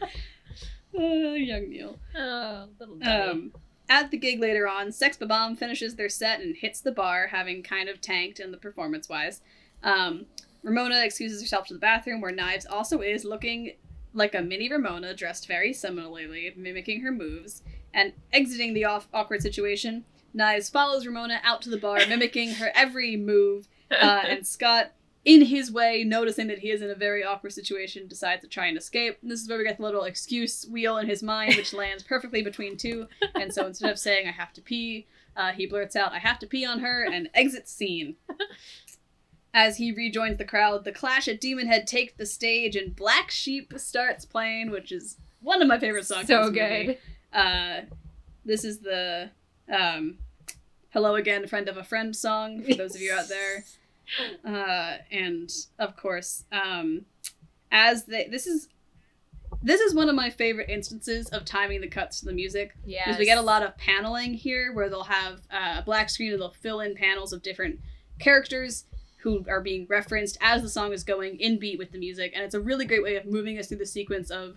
Uh, 0.98 1.02
young 1.02 1.68
Neil. 1.68 1.98
Oh, 2.16 2.66
little 2.78 2.96
dummy. 2.96 3.30
Um, 3.30 3.52
at 3.88 4.10
the 4.10 4.16
gig 4.18 4.40
later 4.40 4.68
on, 4.68 4.92
Sex 4.92 5.16
Bob-Omb 5.16 5.58
finishes 5.58 5.96
their 5.96 6.08
set 6.08 6.40
and 6.40 6.54
hits 6.56 6.80
the 6.80 6.92
bar, 6.92 7.26
having 7.26 7.62
kind 7.62 7.88
of 7.88 8.00
tanked 8.00 8.38
in 8.38 8.52
the 8.52 8.56
performance 8.56 9.08
wise. 9.08 9.40
Um, 9.82 10.26
Ramona 10.62 11.02
excuses 11.04 11.40
herself 11.40 11.66
to 11.66 11.74
the 11.74 11.80
bathroom, 11.80 12.20
where 12.20 12.32
Knives 12.32 12.66
also 12.66 13.00
is, 13.00 13.24
looking 13.24 13.72
like 14.12 14.34
a 14.34 14.42
mini 14.42 14.70
Ramona, 14.70 15.14
dressed 15.14 15.48
very 15.48 15.72
similarly, 15.72 16.52
mimicking 16.56 17.00
her 17.00 17.10
moves, 17.10 17.62
and 17.92 18.12
exiting 18.32 18.74
the 18.74 18.84
off- 18.84 19.08
awkward 19.12 19.42
situation. 19.42 20.04
Knives 20.34 20.68
follows 20.70 21.04
Ramona 21.06 21.40
out 21.42 21.60
to 21.62 21.70
the 21.70 21.76
bar, 21.76 21.98
mimicking 22.08 22.54
her 22.54 22.70
every 22.74 23.16
move, 23.16 23.68
uh, 23.90 24.22
and 24.28 24.46
Scott, 24.46 24.92
in 25.24 25.44
his 25.44 25.70
way, 25.70 26.02
noticing 26.04 26.46
that 26.46 26.60
he 26.60 26.70
is 26.70 26.80
in 26.80 26.90
a 26.90 26.94
very 26.94 27.22
awkward 27.22 27.52
situation, 27.52 28.08
decides 28.08 28.42
to 28.42 28.48
try 28.48 28.66
and 28.66 28.78
escape. 28.78 29.18
And 29.20 29.30
this 29.30 29.42
is 29.42 29.48
where 29.48 29.58
we 29.58 29.64
get 29.64 29.76
the 29.76 29.82
little 29.82 30.04
excuse 30.04 30.66
wheel 30.66 30.96
in 30.96 31.06
his 31.06 31.22
mind, 31.22 31.56
which 31.56 31.72
lands 31.74 32.02
perfectly 32.02 32.42
between 32.42 32.76
two. 32.76 33.06
And 33.34 33.52
so 33.52 33.66
instead 33.66 33.90
of 33.90 33.98
saying, 33.98 34.26
I 34.26 34.32
have 34.32 34.52
to 34.54 34.62
pee, 34.62 35.06
uh, 35.36 35.52
he 35.52 35.66
blurts 35.66 35.94
out, 35.94 36.12
I 36.12 36.18
have 36.18 36.38
to 36.40 36.46
pee 36.46 36.64
on 36.64 36.80
her, 36.80 37.04
and 37.04 37.28
exits 37.34 37.70
scene. 37.72 38.16
As 39.52 39.78
he 39.78 39.90
rejoins 39.92 40.38
the 40.38 40.44
crowd, 40.44 40.84
the 40.84 40.92
Clash 40.92 41.26
at 41.26 41.40
Demonhead 41.40 41.84
take 41.86 42.16
the 42.16 42.24
stage, 42.26 42.76
and 42.76 42.94
Black 42.94 43.30
Sheep 43.30 43.74
starts 43.76 44.24
playing, 44.24 44.70
which 44.70 44.92
is 44.92 45.16
one 45.40 45.60
of 45.60 45.66
my 45.68 45.78
favorite 45.78 46.06
songs. 46.06 46.28
so 46.28 46.50
good. 46.50 46.98
Uh, 47.32 47.80
this 48.44 48.64
is 48.64 48.78
the 48.78 49.30
um, 49.68 50.18
"Hello 50.90 51.16
Again, 51.16 51.46
Friend 51.48 51.68
of 51.68 51.76
a 51.76 51.82
Friend" 51.84 52.14
song 52.14 52.62
for 52.62 52.74
those 52.74 52.94
of 52.94 53.00
you 53.00 53.12
out 53.12 53.28
there, 53.28 53.64
uh, 54.46 54.96
and 55.10 55.50
of 55.78 55.96
course, 55.96 56.44
um, 56.52 57.04
as 57.70 58.04
they 58.04 58.26
this 58.30 58.46
is 58.46 58.68
this 59.62 59.80
is 59.80 59.94
one 59.94 60.08
of 60.08 60.14
my 60.14 60.30
favorite 60.30 60.68
instances 60.70 61.28
of 61.30 61.44
timing 61.44 61.80
the 61.80 61.88
cuts 61.88 62.20
to 62.20 62.26
the 62.26 62.32
music 62.32 62.72
Yeah. 62.84 63.04
because 63.04 63.18
we 63.18 63.24
get 63.24 63.36
a 63.38 63.42
lot 63.42 63.62
of 63.62 63.76
paneling 63.76 64.32
here 64.34 64.72
where 64.72 64.88
they'll 64.88 65.02
have 65.02 65.40
uh, 65.50 65.76
a 65.78 65.82
black 65.84 66.08
screen 66.08 66.32
and 66.32 66.40
they'll 66.40 66.50
fill 66.50 66.80
in 66.80 66.94
panels 66.94 67.32
of 67.32 67.42
different 67.42 67.80
characters 68.20 68.84
who 69.18 69.44
are 69.48 69.60
being 69.60 69.86
referenced 69.90 70.38
as 70.40 70.62
the 70.62 70.68
song 70.68 70.92
is 70.92 71.04
going 71.04 71.38
in 71.40 71.58
beat 71.58 71.78
with 71.78 71.90
the 71.90 71.98
music 71.98 72.32
and 72.34 72.44
it's 72.44 72.54
a 72.54 72.60
really 72.60 72.84
great 72.86 73.02
way 73.02 73.16
of 73.16 73.26
moving 73.26 73.58
us 73.58 73.66
through 73.66 73.76
the 73.78 73.86
sequence 73.86 74.30
of 74.30 74.56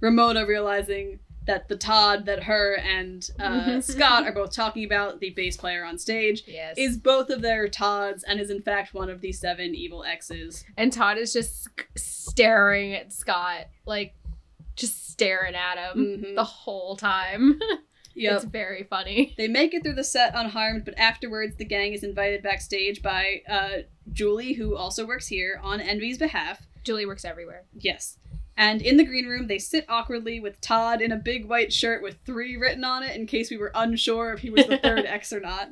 ramona 0.00 0.44
realizing 0.44 1.18
that 1.48 1.66
the 1.66 1.76
todd 1.76 2.26
that 2.26 2.44
her 2.44 2.76
and 2.78 3.28
uh, 3.40 3.80
scott 3.82 4.24
are 4.24 4.32
both 4.32 4.54
talking 4.54 4.84
about 4.84 5.18
the 5.18 5.30
bass 5.30 5.56
player 5.56 5.84
on 5.84 5.98
stage 5.98 6.44
Yes. 6.46 6.76
is 6.78 6.96
both 6.96 7.28
of 7.30 7.42
their 7.42 7.66
todds 7.68 8.22
and 8.22 8.38
is 8.38 8.50
in 8.50 8.62
fact 8.62 8.94
one 8.94 9.10
of 9.10 9.20
the 9.20 9.32
seven 9.32 9.74
evil 9.74 10.04
exes 10.04 10.64
and 10.76 10.92
Todd 10.92 11.18
is 11.18 11.32
just 11.32 11.66
staring 11.96 12.94
at 12.94 13.12
Scott, 13.12 13.66
like 13.86 14.14
just 14.76 15.10
staring 15.10 15.54
at 15.56 15.76
him 15.78 16.22
Mhm. 16.22 16.34
the 16.36 16.44
whole 16.44 16.94
time. 16.96 17.58
yep 18.14 18.34
It's 18.36 18.44
very 18.44 18.84
funny. 18.84 19.34
They 19.36 19.48
make 19.48 19.74
it 19.74 19.82
through 19.82 19.94
the 19.94 20.04
set 20.04 20.32
unharmed, 20.36 20.84
but 20.84 20.96
afterwards, 20.98 21.56
the 21.56 21.64
gang 21.64 21.92
is 21.94 22.04
invited 22.04 22.42
backstage 22.42 23.02
by 23.02 23.42
uh, 23.48 23.78
Julie, 24.12 24.52
who 24.52 24.76
also 24.76 25.06
works 25.06 25.26
here, 25.26 25.58
on 25.62 25.80
Envy's 25.80 26.18
behalf. 26.18 26.66
Julie 26.84 27.06
works 27.06 27.24
everywhere. 27.24 27.64
Yes. 27.74 28.18
And 28.58 28.82
in 28.82 28.96
the 28.96 29.04
green 29.04 29.26
room, 29.26 29.46
they 29.46 29.60
sit 29.60 29.84
awkwardly 29.88 30.40
with 30.40 30.60
Todd 30.60 31.00
in 31.00 31.12
a 31.12 31.16
big 31.16 31.46
white 31.46 31.72
shirt 31.72 32.02
with 32.02 32.18
three 32.26 32.56
written 32.56 32.82
on 32.82 33.04
it 33.04 33.14
in 33.14 33.24
case 33.24 33.52
we 33.52 33.56
were 33.56 33.70
unsure 33.72 34.32
if 34.32 34.40
he 34.40 34.50
was 34.50 34.66
the 34.66 34.78
third 34.82 35.06
ex 35.06 35.32
or 35.32 35.38
not. 35.38 35.70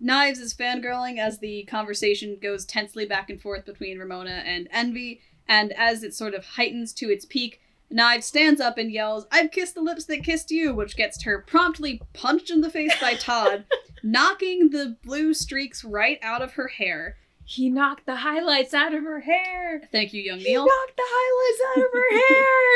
Knives 0.00 0.38
is 0.38 0.54
fangirling 0.54 1.18
as 1.18 1.38
the 1.38 1.64
conversation 1.64 2.38
goes 2.40 2.64
tensely 2.64 3.04
back 3.04 3.28
and 3.28 3.40
forth 3.40 3.66
between 3.66 3.98
Ramona 3.98 4.42
and 4.46 4.66
Envy, 4.72 5.20
and 5.46 5.72
as 5.74 6.02
it 6.02 6.14
sort 6.14 6.32
of 6.32 6.46
heightens 6.46 6.94
to 6.94 7.10
its 7.10 7.26
peak, 7.26 7.60
Knives 7.90 8.24
stands 8.24 8.62
up 8.62 8.78
and 8.78 8.90
yells, 8.90 9.26
I've 9.30 9.50
kissed 9.50 9.74
the 9.74 9.82
lips 9.82 10.06
that 10.06 10.24
kissed 10.24 10.50
you, 10.50 10.74
which 10.74 10.96
gets 10.96 11.22
her 11.24 11.44
promptly 11.46 12.00
punched 12.14 12.50
in 12.50 12.62
the 12.62 12.70
face 12.70 12.98
by 12.98 13.14
Todd, 13.14 13.66
knocking 14.02 14.70
the 14.70 14.96
blue 15.04 15.34
streaks 15.34 15.84
right 15.84 16.18
out 16.22 16.40
of 16.40 16.54
her 16.54 16.68
hair. 16.68 17.18
He 17.52 17.68
knocked 17.68 18.06
the 18.06 18.16
highlights 18.16 18.72
out 18.74 18.94
of 18.94 19.02
her 19.04 19.20
hair. 19.20 19.82
Thank 19.92 20.12
you, 20.14 20.22
young 20.22 20.38
He 20.38 20.44
Neil. 20.50 20.64
knocked 20.66 20.96
the 20.96 21.02
highlights 21.06 21.62
out 21.78 21.84
of 21.84 21.92
her 21.92 22.18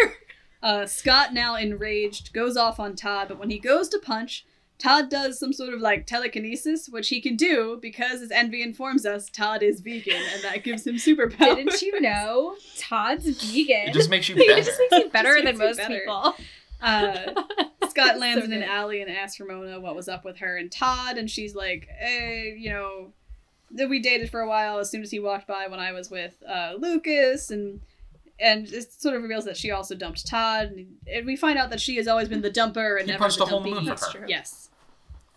hair. 0.09 0.15
Uh, 0.63 0.85
Scott, 0.87 1.33
now 1.33 1.55
enraged, 1.55 2.33
goes 2.33 2.57
off 2.57 2.81
on 2.81 2.97
Todd, 2.97 3.29
but 3.29 3.39
when 3.39 3.51
he 3.51 3.59
goes 3.59 3.89
to 3.91 3.99
punch, 4.01 4.45
Todd 4.79 5.09
does 5.11 5.39
some 5.39 5.53
sort 5.53 5.73
of 5.73 5.81
like 5.81 6.07
telekinesis, 6.07 6.89
which 6.89 7.09
he 7.11 7.21
can 7.21 7.37
do 7.37 7.79
because, 7.81 8.21
as 8.21 8.33
Envy 8.33 8.63
informs 8.63 9.07
us, 9.07 9.31
Todd 9.31 9.63
is 9.63 9.81
vegan, 9.81 10.21
and 10.35 10.43
that 10.43 10.65
gives 10.65 10.85
him 10.87 10.97
superpowers. 10.97 11.57
Didn't 11.57 11.83
you 11.83 12.01
know 12.01 12.57
Todd's 12.79 13.27
vegan? 13.53 13.89
It 13.91 13.93
just 13.95 14.11
makes 14.11 14.29
you 14.29 14.35
it 14.39 14.49
better. 14.49 14.63
just 14.63 14.81
makes 14.81 15.05
you 15.05 15.11
better 15.11 15.35
Just 15.35 15.45
than 15.45 15.59
most 15.59 15.77
better. 15.77 15.99
people. 16.01 16.35
Uh, 16.83 17.43
Scott 17.89 18.19
lands 18.19 18.41
So 18.41 18.47
in 18.47 18.53
an 18.53 18.61
good. 18.61 18.69
alley 18.69 19.03
and 19.03 19.11
asks 19.11 19.39
Ramona 19.39 19.79
what 19.79 19.95
was 19.95 20.09
up 20.09 20.25
with 20.25 20.39
her 20.39 20.57
and 20.57 20.73
Todd, 20.73 21.17
and 21.17 21.31
she's 21.31 21.55
like, 21.55 21.87
"Hey, 22.01 22.57
you 22.59 22.71
know, 22.71 23.13
that 23.77 23.89
we 23.89 24.01
dated 24.01 24.31
for 24.31 24.41
a 24.41 24.49
while. 24.49 24.79
As 24.79 24.91
soon 24.91 25.03
as 25.03 25.11
he 25.11 25.19
walked 25.19 25.47
by 25.47 25.67
when 25.69 25.81
I 25.81 25.93
was 25.93 26.11
with 26.11 26.35
uh, 26.49 26.75
Lucas, 26.79 27.51
and 27.51 27.81
and 28.39 28.67
it 28.69 28.93
sort 28.93 29.17
of 29.17 29.23
reveals 29.23 29.45
that 29.47 29.57
she 29.57 29.71
also 29.71 29.95
dumped 29.95 30.27
Todd, 30.27 30.73
and, 30.73 30.97
and 31.11 31.27
we 31.27 31.37
find 31.37 31.59
out 31.59 31.71
that 31.71 31.81
she 31.81 31.97
has 31.97 32.07
always 32.09 32.29
been 32.29 32.43
the 32.43 32.51
dumper 32.51 32.99
and 32.99 33.07
He 33.07 33.13
never 33.13 33.23
punched 33.23 33.39
the 33.39 33.45
a 33.45 33.47
hole 33.47 33.65
in 33.65 33.85
moon 33.85 33.97
for 33.97 34.19
her. 34.19 34.27
Yes, 34.29 34.69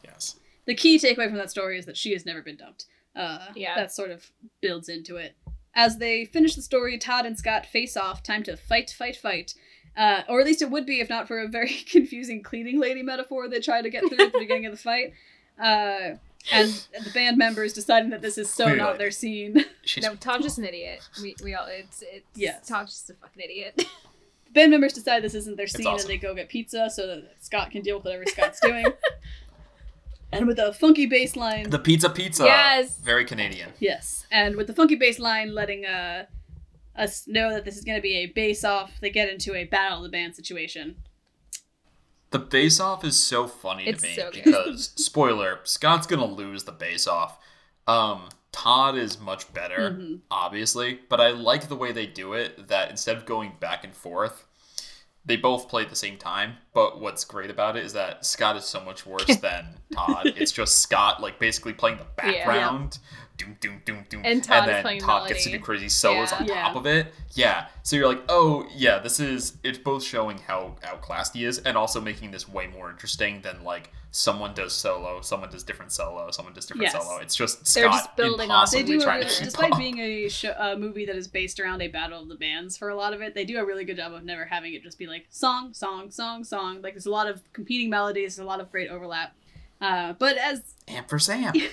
Yes. 0.03 0.35
the 0.65 0.75
key 0.75 0.97
takeaway 0.97 1.27
from 1.29 1.37
that 1.37 1.49
story 1.51 1.77
is 1.79 1.85
that 1.85 1.95
she 1.97 2.11
has 2.13 2.25
never 2.25 2.41
been 2.41 2.57
dumped. 2.57 2.85
Uh, 3.15 3.47
Yeah. 3.55 3.75
that 3.75 3.91
sort 3.93 4.11
of 4.11 4.31
builds 4.61 4.89
into 4.89 5.15
it. 5.15 5.35
As 5.75 5.97
they 5.97 6.25
finish 6.25 6.55
the 6.55 6.61
story, 6.61 6.97
Todd 6.97 7.25
and 7.25 7.37
Scott 7.37 7.65
face 7.65 7.95
off. 7.95 8.21
Time 8.23 8.43
to 8.43 8.57
fight, 8.57 8.89
fight, 8.89 9.15
fight. 9.15 9.53
Uh, 9.95 10.23
or 10.27 10.39
at 10.41 10.45
least 10.45 10.61
it 10.61 10.69
would 10.69 10.85
be 10.85 10.99
if 10.99 11.09
not 11.09 11.27
for 11.27 11.39
a 11.39 11.47
very 11.47 11.69
confusing 11.91 12.41
cleaning 12.43 12.79
lady 12.79 13.01
metaphor 13.03 13.47
they 13.47 13.59
try 13.59 13.81
to 13.81 13.89
get 13.89 14.07
through 14.07 14.25
at 14.25 14.33
the 14.33 14.39
beginning 14.39 14.65
of 14.65 14.71
the 14.73 14.77
fight. 14.77 15.13
Uh, 15.61 16.15
and 16.51 16.69
the 17.03 17.11
band 17.11 17.37
members 17.37 17.73
deciding 17.73 18.09
that 18.11 18.21
this 18.21 18.37
is 18.37 18.49
so 18.49 18.65
Cleaning 18.65 18.79
not 18.79 18.97
their 18.97 19.11
scene. 19.11 19.65
She's 19.83 20.03
No, 20.03 20.15
Tom's 20.15 20.43
just 20.43 20.57
an 20.57 20.65
idiot. 20.65 21.01
We, 21.21 21.35
we 21.43 21.53
all 21.53 21.67
it's 21.67 22.01
it's 22.01 22.25
Yes. 22.35 22.67
Todd's 22.67 22.91
just 22.91 23.09
a 23.09 23.13
fucking 23.13 23.43
idiot. 23.43 23.85
band 24.53 24.71
members 24.71 24.93
decide 24.93 25.23
this 25.23 25.35
isn't 25.35 25.57
their 25.57 25.67
scene 25.67 25.87
awesome. 25.87 26.09
and 26.09 26.09
they 26.09 26.17
go 26.17 26.33
get 26.33 26.49
pizza 26.49 26.89
so 26.89 27.07
that 27.07 27.35
Scott 27.39 27.71
can 27.71 27.81
deal 27.81 27.97
with 27.97 28.05
whatever 28.05 28.25
Scott's 28.25 28.59
doing. 28.61 28.85
and 30.31 30.47
with 30.47 30.59
a 30.59 30.73
funky 30.73 31.05
bass 31.05 31.35
line, 31.35 31.69
the 31.69 31.79
pizza 31.79 32.09
pizza. 32.09 32.45
Yes. 32.45 32.97
Very 32.99 33.25
Canadian. 33.25 33.71
Yes, 33.79 34.25
and 34.31 34.55
with 34.55 34.67
the 34.67 34.73
funky 34.73 34.95
bass 34.95 35.19
line 35.19 35.53
letting 35.53 35.85
uh, 35.85 36.25
us 36.95 37.27
know 37.27 37.51
that 37.53 37.65
this 37.65 37.77
is 37.77 37.83
going 37.83 37.97
to 37.97 38.01
be 38.01 38.15
a 38.17 38.25
bass 38.27 38.63
off, 38.63 38.91
they 39.01 39.09
get 39.09 39.29
into 39.29 39.55
a 39.55 39.65
battle 39.65 39.99
of 39.99 40.03
the 40.03 40.09
band 40.09 40.35
situation. 40.35 40.95
The 42.31 42.39
bass 42.39 42.79
off 42.79 43.03
is 43.03 43.17
so 43.21 43.47
funny 43.47 43.87
It's 43.87 44.01
to 44.03 44.07
me 44.09 44.13
so 44.15 44.31
because 44.31 44.91
spoiler, 44.95 45.59
Scott's 45.63 46.05
gonna 46.07 46.25
lose 46.25 46.63
the 46.65 46.71
bass 46.71 47.07
off. 47.07 47.37
Um, 47.87 48.29
Todd 48.51 48.97
is 48.97 49.19
much 49.19 49.51
better, 49.53 49.91
Mhm. 49.91 50.19
obviously, 50.29 50.99
but 51.09 51.19
I 51.21 51.29
like 51.29 51.69
the 51.69 51.75
way 51.75 51.91
they 51.91 52.05
do 52.05 52.33
it. 52.33 52.67
That 52.67 52.89
instead 52.91 53.17
of 53.17 53.25
going 53.25 53.53
back 53.59 53.83
and 53.83 53.95
forth, 53.95 54.45
they 55.25 55.35
both 55.37 55.69
play 55.69 55.83
at 55.83 55.89
the 55.89 55.95
same 55.95 56.17
time. 56.17 56.57
But 56.73 56.99
what's 56.99 57.23
great 57.25 57.49
about 57.49 57.77
it 57.77 57.85
is 57.85 57.93
that 57.93 58.25
Scott 58.25 58.55
is 58.57 58.65
so 58.65 58.79
much 58.79 59.05
worse 59.05 59.25
than 59.41 59.77
Todd. 59.93 60.27
It's 60.37 60.51
just 60.51 60.79
Scott 60.79 61.21
like 61.21 61.39
basically 61.39 61.73
playing 61.73 61.97
the 61.97 62.05
background. 62.15 62.99
Doom, 63.39 63.55
doom, 63.61 63.81
doom, 63.85 64.05
doom. 64.09 64.21
And 64.25 64.43
Todd 64.43 64.67
is 64.67 64.83
then 64.83 64.99
Todd 64.99 65.29
gets 65.29 65.45
to 65.45 65.51
do 65.51 65.59
crazy 65.59 65.87
solos 65.87 66.29
Yeah. 66.31 66.37
on 66.39 66.45
Yeah. 66.45 66.61
top 66.63 66.75
of 66.75 66.85
it. 66.85 67.13
Yeah. 67.35 67.67
So 67.83 67.95
you're 67.95 68.07
like, 68.09 68.21
oh 68.27 68.67
yeah, 68.75 68.99
this 68.99 69.19
is 69.21 69.57
it's 69.63 69.77
both 69.77 70.03
showing 70.03 70.39
how 70.39 70.75
outclassed 70.83 71.33
he 71.35 71.45
is 71.45 71.57
and 71.59 71.77
also 71.77 72.01
making 72.01 72.31
this 72.31 72.49
way 72.49 72.67
more 72.67 72.91
interesting 72.91 73.39
than 73.41 73.63
like 73.63 73.93
someone 74.11 74.53
does 74.53 74.73
solo, 74.73 75.21
someone 75.21 75.49
does 75.51 75.63
different 75.63 75.93
solo, 75.93 76.29
someone 76.31 76.53
does 76.53 76.65
different 76.65 76.91
Yes. 76.91 77.01
solo. 77.01 77.19
It's 77.19 77.33
just 77.35 77.65
Scott 77.65 77.73
They're 77.81 77.89
just 77.91 78.15
building 78.17 78.51
off- 78.51 78.71
They 78.71 78.83
do, 78.83 79.01
a, 79.01 79.23
despite 79.23 79.77
being 79.77 79.99
a, 79.99 80.27
show, 80.27 80.53
a 80.59 80.75
movie 80.75 81.05
that 81.05 81.15
is 81.15 81.29
based 81.29 81.61
around 81.61 81.81
a 81.81 81.87
battle 81.87 82.21
of 82.21 82.27
the 82.27 82.35
bands 82.35 82.75
for 82.75 82.89
a 82.89 82.95
lot 82.95 83.13
of 83.13 83.21
it, 83.21 83.35
they 83.35 83.45
do 83.45 83.57
a 83.59 83.65
really 83.65 83.85
good 83.85 83.95
job 83.97 84.13
of 84.13 84.23
never 84.25 84.43
having 84.45 84.73
it 84.73 84.83
just 84.83 84.99
be 84.99 85.07
like 85.07 85.27
song, 85.29 85.73
song, 85.73 86.11
song, 86.11 86.43
song. 86.43 86.81
Like 86.81 86.93
there's 86.93 87.05
a 87.05 87.11
lot 87.11 87.29
of 87.29 87.41
competing 87.53 87.89
melodies, 87.89 88.35
there's 88.35 88.43
a 88.43 88.49
lot 88.49 88.59
of 88.59 88.69
great 88.69 88.89
overlap. 88.89 89.33
Uh, 89.79 90.11
but 90.13 90.37
as 90.37 90.61
Amp 90.89 91.07
for 91.07 91.19
Sam. 91.19 91.53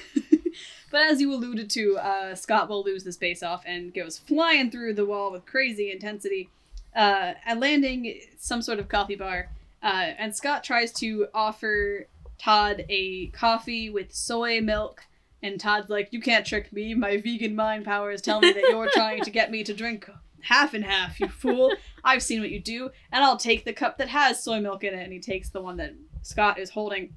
but 0.90 1.02
as 1.02 1.20
you 1.20 1.32
alluded 1.32 1.70
to, 1.70 1.98
uh, 1.98 2.34
Scott 2.34 2.68
will 2.68 2.82
lose 2.82 3.04
this 3.04 3.16
bass 3.16 3.42
off 3.42 3.62
and 3.66 3.92
goes 3.92 4.18
flying 4.18 4.70
through 4.70 4.94
the 4.94 5.06
wall 5.06 5.32
with 5.32 5.46
crazy 5.46 5.90
intensity, 5.90 6.48
uh, 6.94 7.34
and 7.44 7.60
landing 7.60 8.20
some 8.38 8.62
sort 8.62 8.78
of 8.78 8.88
coffee 8.88 9.16
bar. 9.16 9.50
Uh, 9.82 10.12
and 10.18 10.34
Scott 10.34 10.64
tries 10.64 10.92
to 10.94 11.28
offer 11.34 12.06
Todd 12.38 12.84
a 12.88 13.28
coffee 13.28 13.90
with 13.90 14.14
soy 14.14 14.60
milk. 14.60 15.02
And 15.42 15.60
Todd's 15.60 15.90
like, 15.90 16.08
You 16.12 16.20
can't 16.20 16.46
trick 16.46 16.72
me. 16.72 16.94
My 16.94 17.18
vegan 17.18 17.54
mind 17.54 17.84
powers 17.84 18.22
tell 18.22 18.40
me 18.40 18.52
that 18.52 18.62
you're 18.62 18.90
trying 18.94 19.22
to 19.22 19.30
get 19.30 19.50
me 19.50 19.62
to 19.64 19.74
drink 19.74 20.08
half 20.40 20.74
and 20.74 20.84
half, 20.84 21.20
you 21.20 21.28
fool. 21.28 21.72
I've 22.04 22.22
seen 22.22 22.40
what 22.40 22.50
you 22.50 22.60
do. 22.60 22.90
And 23.12 23.22
I'll 23.22 23.36
take 23.36 23.64
the 23.64 23.72
cup 23.72 23.98
that 23.98 24.08
has 24.08 24.42
soy 24.42 24.60
milk 24.60 24.84
in 24.84 24.94
it. 24.94 25.02
And 25.02 25.12
he 25.12 25.20
takes 25.20 25.50
the 25.50 25.60
one 25.60 25.76
that 25.76 25.94
Scott 26.22 26.58
is 26.58 26.70
holding 26.70 27.14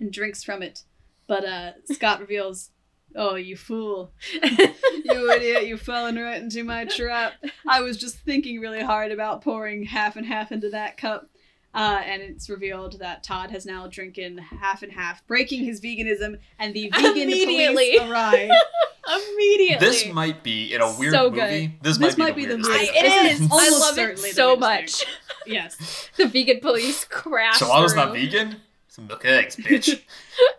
and 0.00 0.12
drinks 0.12 0.42
from 0.42 0.62
it. 0.62 0.82
But 1.26 1.44
uh, 1.44 1.72
Scott 1.84 2.20
reveals, 2.20 2.70
Oh, 3.14 3.34
you 3.34 3.56
fool. 3.56 4.12
you 4.42 5.30
idiot, 5.32 5.66
you've 5.66 5.82
fallen 5.82 6.16
right 6.16 6.40
into 6.42 6.64
my 6.64 6.84
trap. 6.84 7.34
I 7.68 7.80
was 7.82 7.96
just 7.96 8.16
thinking 8.18 8.60
really 8.60 8.82
hard 8.82 9.12
about 9.12 9.42
pouring 9.42 9.84
half 9.84 10.16
and 10.16 10.26
half 10.26 10.52
into 10.52 10.70
that 10.70 10.96
cup. 10.96 11.28
Uh, 11.74 12.02
and 12.04 12.20
it's 12.20 12.50
revealed 12.50 12.98
that 12.98 13.22
Todd 13.22 13.50
has 13.50 13.64
now 13.64 13.86
drinking 13.86 14.36
half 14.38 14.82
and 14.82 14.92
half, 14.92 15.26
breaking 15.26 15.64
his 15.64 15.80
veganism, 15.80 16.38
and 16.58 16.74
the 16.74 16.90
vegan 16.90 17.22
Immediately. 17.22 17.96
police 17.98 18.00
arrive. 18.10 18.50
Immediately. 19.08 19.86
This 19.86 20.06
might 20.12 20.42
be 20.42 20.74
in 20.74 20.80
a 20.80 20.92
weird 20.92 21.12
So 21.14 21.30
movie. 21.30 21.74
This, 21.82 21.96
This 21.98 22.16
might 22.18 22.26
might 22.26 22.36
be 22.36 22.42
be 22.42 22.48
the 22.48 22.56
the 22.58 22.68
weirdest 22.68 22.92
I, 22.94 22.98
it 22.98 23.40
is. 23.40 23.48
I 23.50 23.68
love 23.70 23.98
it 23.98 24.18
so 24.18 24.54
much. 24.56 25.04
yes. 25.46 26.10
the 26.16 26.26
vegan 26.26 26.60
police 26.60 27.04
crash. 27.04 27.58
So 27.58 27.70
I 27.70 27.80
was 27.80 27.94
not 27.94 28.12
vegan. 28.12 28.56
Some 28.88 29.06
milk 29.06 29.24
eggs, 29.24 29.56
bitch. 29.56 29.98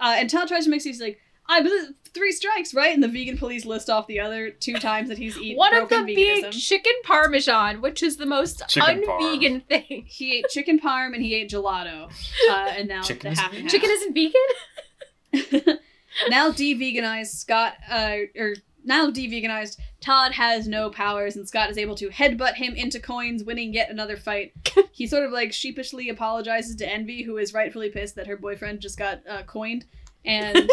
Uh, 0.01 0.15
and 0.17 0.29
Todd 0.29 0.47
tries 0.47 0.63
to 0.65 0.71
make 0.71 0.81
sense. 0.81 0.95
He's 0.95 1.01
like, 1.03 1.19
I 1.47 1.61
believe 1.61 1.89
three 2.13 2.31
strikes, 2.31 2.73
right? 2.73 2.93
And 2.93 3.03
the 3.03 3.07
vegan 3.07 3.37
police 3.37 3.65
list 3.65 3.89
off 3.89 4.07
the 4.07 4.19
other 4.19 4.49
two 4.51 4.73
times 4.75 5.09
that 5.09 5.17
he's 5.17 5.37
eaten. 5.37 5.57
One 5.57 5.73
of 5.73 5.89
broken 5.89 6.05
them 6.05 6.15
being 6.15 6.51
chicken 6.51 6.93
parmesan, 7.03 7.81
which 7.81 8.03
is 8.03 8.17
the 8.17 8.25
most 8.25 8.63
Chicken 8.67 9.03
parm. 9.03 9.65
thing. 9.67 10.05
He 10.07 10.37
ate 10.37 10.45
chicken 10.49 10.79
parm 10.79 11.13
and 11.13 11.23
he 11.23 11.33
ate 11.35 11.49
gelato. 11.49 12.11
Uh, 12.49 12.53
and 12.77 12.87
now 12.87 13.01
Chicken 13.01 13.29
the 13.29 13.31
is 13.31 13.39
half 13.39 13.51
vegan? 13.51 13.65
and 13.65 13.71
half. 13.71 13.81
Chicken 13.81 13.89
isn't 13.91 14.13
vegan? 14.13 15.79
now 16.29 16.51
de-veganized 16.51 17.33
Scott 17.33 17.73
uh 17.89 18.17
or 18.37 18.53
now 18.83 19.09
de-veganized 19.09 19.77
Todd 19.99 20.33
has 20.33 20.67
no 20.67 20.89
powers 20.91 21.35
and 21.35 21.47
Scott 21.47 21.71
is 21.71 21.77
able 21.77 21.95
to 21.95 22.09
headbutt 22.09 22.53
him 22.55 22.75
into 22.75 22.99
coins 22.99 23.43
winning 23.43 23.73
yet 23.73 23.89
another 23.89 24.15
fight. 24.17 24.51
he 24.91 25.07
sort 25.07 25.23
of 25.25 25.31
like 25.31 25.51
sheepishly 25.53 26.09
apologizes 26.09 26.75
to 26.75 26.87
Envy 26.87 27.23
who 27.23 27.37
is 27.37 27.53
rightfully 27.53 27.89
pissed 27.89 28.15
that 28.15 28.27
her 28.27 28.37
boyfriend 28.37 28.79
just 28.81 28.97
got 28.99 29.21
uh, 29.27 29.41
coined 29.43 29.85
and 30.25 30.69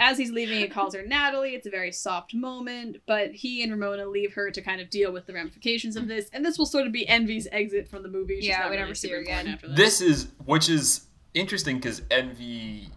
as 0.00 0.18
he's 0.18 0.30
leaving 0.32 0.58
he 0.58 0.66
calls 0.68 0.94
her 0.94 1.02
Natalie. 1.06 1.54
It's 1.54 1.66
a 1.66 1.70
very 1.70 1.92
soft 1.92 2.34
moment, 2.34 2.96
but 3.06 3.30
he 3.32 3.62
and 3.62 3.70
Ramona 3.70 4.06
leave 4.06 4.32
her 4.34 4.50
to 4.50 4.60
kind 4.60 4.80
of 4.80 4.90
deal 4.90 5.12
with 5.12 5.26
the 5.26 5.32
ramifications 5.34 5.94
of 5.94 6.08
this 6.08 6.28
and 6.32 6.44
this 6.44 6.58
will 6.58 6.66
sort 6.66 6.86
of 6.86 6.92
be 6.92 7.06
Envy's 7.08 7.46
exit 7.52 7.88
from 7.88 8.02
the 8.02 8.08
movie. 8.08 8.36
She's 8.40 8.48
Yeah, 8.48 8.64
we 8.64 8.70
really 8.70 8.78
never 8.82 8.94
see 8.94 9.10
her 9.10 9.18
again. 9.18 9.46
important 9.46 9.64
After 9.64 9.68
this 9.82 10.00
is 10.00 10.28
which 10.44 10.68
is 10.68 11.02
interesting 11.34 11.76
because 11.76 12.02
Envy 12.10 12.88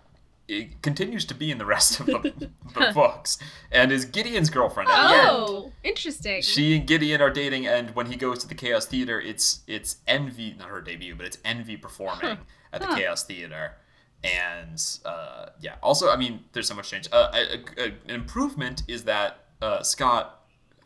it 0.47 0.81
continues 0.81 1.23
to 1.25 1.33
be 1.33 1.51
in 1.51 1.57
the 1.57 1.65
rest 1.65 1.99
of 2.01 2.05
the, 2.05 2.19
the 2.75 2.91
books 2.93 3.37
and 3.71 3.91
is 3.93 4.03
Gideon's 4.05 4.49
girlfriend 4.49 4.89
at 4.89 5.07
the. 5.07 5.29
Oh, 5.31 5.71
interesting. 5.83 6.41
She 6.41 6.75
and 6.75 6.85
Gideon 6.85 7.21
are 7.21 7.29
dating, 7.29 7.65
and 7.65 7.95
when 7.95 8.07
he 8.07 8.17
goes 8.17 8.39
to 8.39 8.47
the 8.49 8.53
Chaos 8.55 8.85
Theater, 8.85 9.21
it's 9.21 9.61
it's 9.67 9.97
Envy, 10.05 10.53
not 10.59 10.67
her 10.67 10.81
debut, 10.81 11.15
but 11.15 11.25
it's 11.25 11.37
Envy 11.45 11.77
performing 11.77 12.39
at 12.73 12.81
the 12.81 12.87
Huh. 12.87 12.97
Chaos 12.97 13.23
Theater. 13.23 13.75
And 14.23 14.81
uh, 15.05 15.47
yeah, 15.59 15.75
also, 15.83 16.09
I 16.09 16.15
mean, 16.15 16.41
there's 16.53 16.67
so 16.67 16.75
much 16.75 16.89
change. 16.89 17.07
Uh, 17.11 17.29
a, 17.33 17.81
a, 17.81 17.85
an 17.87 17.93
improvement 18.07 18.83
is 18.87 19.03
that 19.03 19.39
uh, 19.61 19.83
Scott 19.83 20.45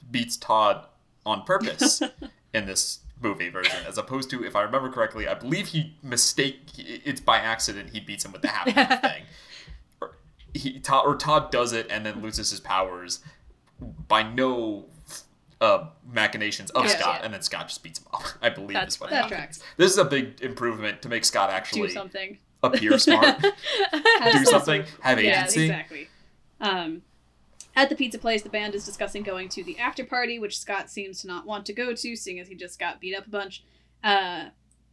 beats 0.09 0.38
Todd 0.38 0.85
on 1.26 1.43
purpose 1.43 2.01
in 2.53 2.65
this 2.65 2.99
movie 3.22 3.49
version, 3.49 3.77
as 3.88 3.97
opposed 3.97 4.30
to, 4.31 4.43
if 4.43 4.55
I 4.55 4.61
remember 4.61 4.89
correctly, 4.91 5.27
I 5.27 5.34
believe 5.35 5.68
he 5.68 5.95
mistake 6.01 6.59
it's 6.77 7.19
by 7.22 7.38
accident 7.38 7.89
he 7.91 7.99
beats 7.99 8.26
him 8.26 8.31
with 8.31 8.41
the 8.41 8.47
half 8.47 9.01
thing. 9.01 9.23
Or 10.01 10.18
he 10.53 10.80
Todd, 10.80 11.05
or 11.05 11.15
Todd 11.15 11.51
does 11.51 11.73
it 11.73 11.88
and 11.89 12.05
then 12.05 12.22
loses 12.22 12.49
his 12.51 12.59
powers 12.59 13.19
by 14.07 14.23
no 14.23 14.85
uh, 15.61 15.85
machinations 16.11 16.69
of 16.72 16.85
Yeah. 16.85 16.91
Scott, 16.91 17.18
Yeah. 17.19 17.26
and 17.26 17.34
then 17.34 17.41
Scott 17.41 17.68
just 17.68 17.84
beats 17.84 17.99
him 17.99 18.05
up. 18.14 18.23
I 18.41 18.49
believe 18.49 18.73
That's 18.73 18.95
is 18.95 19.01
what 19.01 19.09
that 19.11 19.15
happens. 19.23 19.31
tracks. 19.38 19.59
This 19.77 19.91
is 19.91 19.97
a 19.99 20.05
big 20.05 20.41
improvement 20.41 21.01
to 21.03 21.09
make 21.09 21.26
Scott 21.26 21.49
actually 21.51 21.88
Do 21.89 21.93
something. 21.93 22.38
Appear 22.63 22.97
smart, 22.97 23.39
do 23.41 23.51
something, 24.45 24.45
sort 24.45 24.79
of- 24.79 24.99
have 25.01 25.21
Yeah, 25.21 25.39
agency. 25.41 25.63
exactly. 25.65 26.07
Um, 26.59 27.01
at 27.75 27.89
the 27.89 27.95
pizza 27.95 28.17
place, 28.17 28.41
the 28.41 28.49
band 28.49 28.73
is 28.73 28.85
discussing 28.85 29.21
going 29.23 29.49
to 29.49 29.63
the 29.63 29.77
after 29.77 30.03
party, 30.03 30.39
which 30.39 30.57
Scott 30.59 30.89
seems 30.89 31.21
to 31.21 31.27
not 31.27 31.45
want 31.45 31.65
to 31.67 31.73
go 31.73 31.93
to, 31.93 32.15
seeing 32.15 32.39
as 32.39 32.47
he 32.47 32.55
just 32.55 32.79
got 32.79 32.99
beat 32.99 33.15
up 33.15 33.27
a 33.27 33.29
bunch. 33.29 33.63
Uh, 34.03 34.45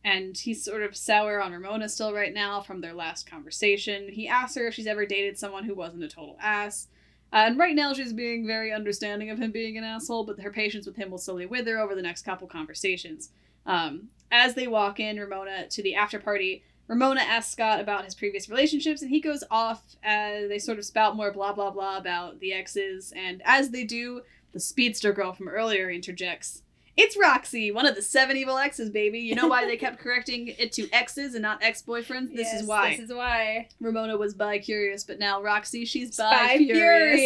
and 0.04 0.36
he's 0.36 0.62
sort 0.62 0.82
of 0.82 0.94
sour 0.94 1.40
on 1.40 1.52
Ramona 1.52 1.88
still 1.88 2.12
right 2.12 2.34
now 2.34 2.60
from 2.60 2.82
their 2.82 2.92
last 2.92 3.28
conversation. 3.30 4.08
He 4.10 4.28
asks 4.28 4.54
her 4.56 4.66
if 4.66 4.74
she's 4.74 4.86
ever 4.86 5.06
dated 5.06 5.38
someone 5.38 5.64
who 5.64 5.74
wasn't 5.74 6.04
a 6.04 6.08
total 6.08 6.36
ass. 6.42 6.88
Uh, 7.32 7.36
and 7.46 7.58
right 7.58 7.74
now, 7.74 7.94
she's 7.94 8.12
being 8.12 8.46
very 8.46 8.70
understanding 8.70 9.30
of 9.30 9.38
him 9.38 9.50
being 9.50 9.78
an 9.78 9.84
asshole, 9.84 10.24
but 10.24 10.38
her 10.40 10.52
patience 10.52 10.86
with 10.86 10.96
him 10.96 11.10
will 11.10 11.16
slowly 11.18 11.46
wither 11.46 11.78
over 11.78 11.94
the 11.94 12.02
next 12.02 12.22
couple 12.22 12.46
conversations. 12.46 13.30
Um, 13.64 14.08
as 14.30 14.54
they 14.54 14.66
walk 14.66 15.00
in, 15.00 15.18
Ramona 15.18 15.68
to 15.68 15.82
the 15.82 15.94
after 15.94 16.18
party, 16.18 16.62
Ramona 16.86 17.20
asks 17.20 17.52
Scott 17.52 17.80
about 17.80 18.04
his 18.04 18.14
previous 18.14 18.48
relationships, 18.48 19.00
and 19.02 19.10
he 19.10 19.20
goes 19.20 19.42
off 19.50 19.82
as 20.02 20.48
they 20.48 20.58
sort 20.58 20.78
of 20.78 20.84
spout 20.84 21.16
more 21.16 21.32
blah 21.32 21.52
blah 21.52 21.70
blah 21.70 21.96
about 21.96 22.40
the 22.40 22.52
exes. 22.52 23.12
And 23.16 23.40
as 23.44 23.70
they 23.70 23.84
do, 23.84 24.22
the 24.52 24.60
speedster 24.60 25.12
girl 25.12 25.32
from 25.32 25.48
earlier 25.48 25.90
interjects. 25.90 26.62
It's 26.96 27.16
Roxy, 27.18 27.72
one 27.72 27.86
of 27.86 27.96
the 27.96 28.02
seven 28.02 28.36
evil 28.36 28.56
exes, 28.56 28.88
baby. 28.88 29.18
You 29.18 29.34
know 29.34 29.48
why 29.48 29.64
they 29.66 29.76
kept 29.76 29.98
correcting 30.02 30.48
it 30.58 30.70
to 30.74 30.88
exes 30.92 31.34
and 31.34 31.42
not 31.42 31.60
ex 31.62 31.82
boyfriends? 31.82 32.28
This 32.34 32.46
Yes, 32.52 32.62
is 32.62 32.68
why. 32.68 32.90
This 32.90 33.00
is 33.10 33.12
why. 33.12 33.68
Ramona 33.80 34.16
was 34.16 34.34
bi 34.34 34.58
curious, 34.58 35.02
but 35.02 35.18
now 35.18 35.42
Roxy, 35.42 35.84
she's 35.86 36.16
bi 36.16 36.30
Spy 36.30 36.56
furious. 36.58 37.16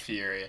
furious. 0.00 0.48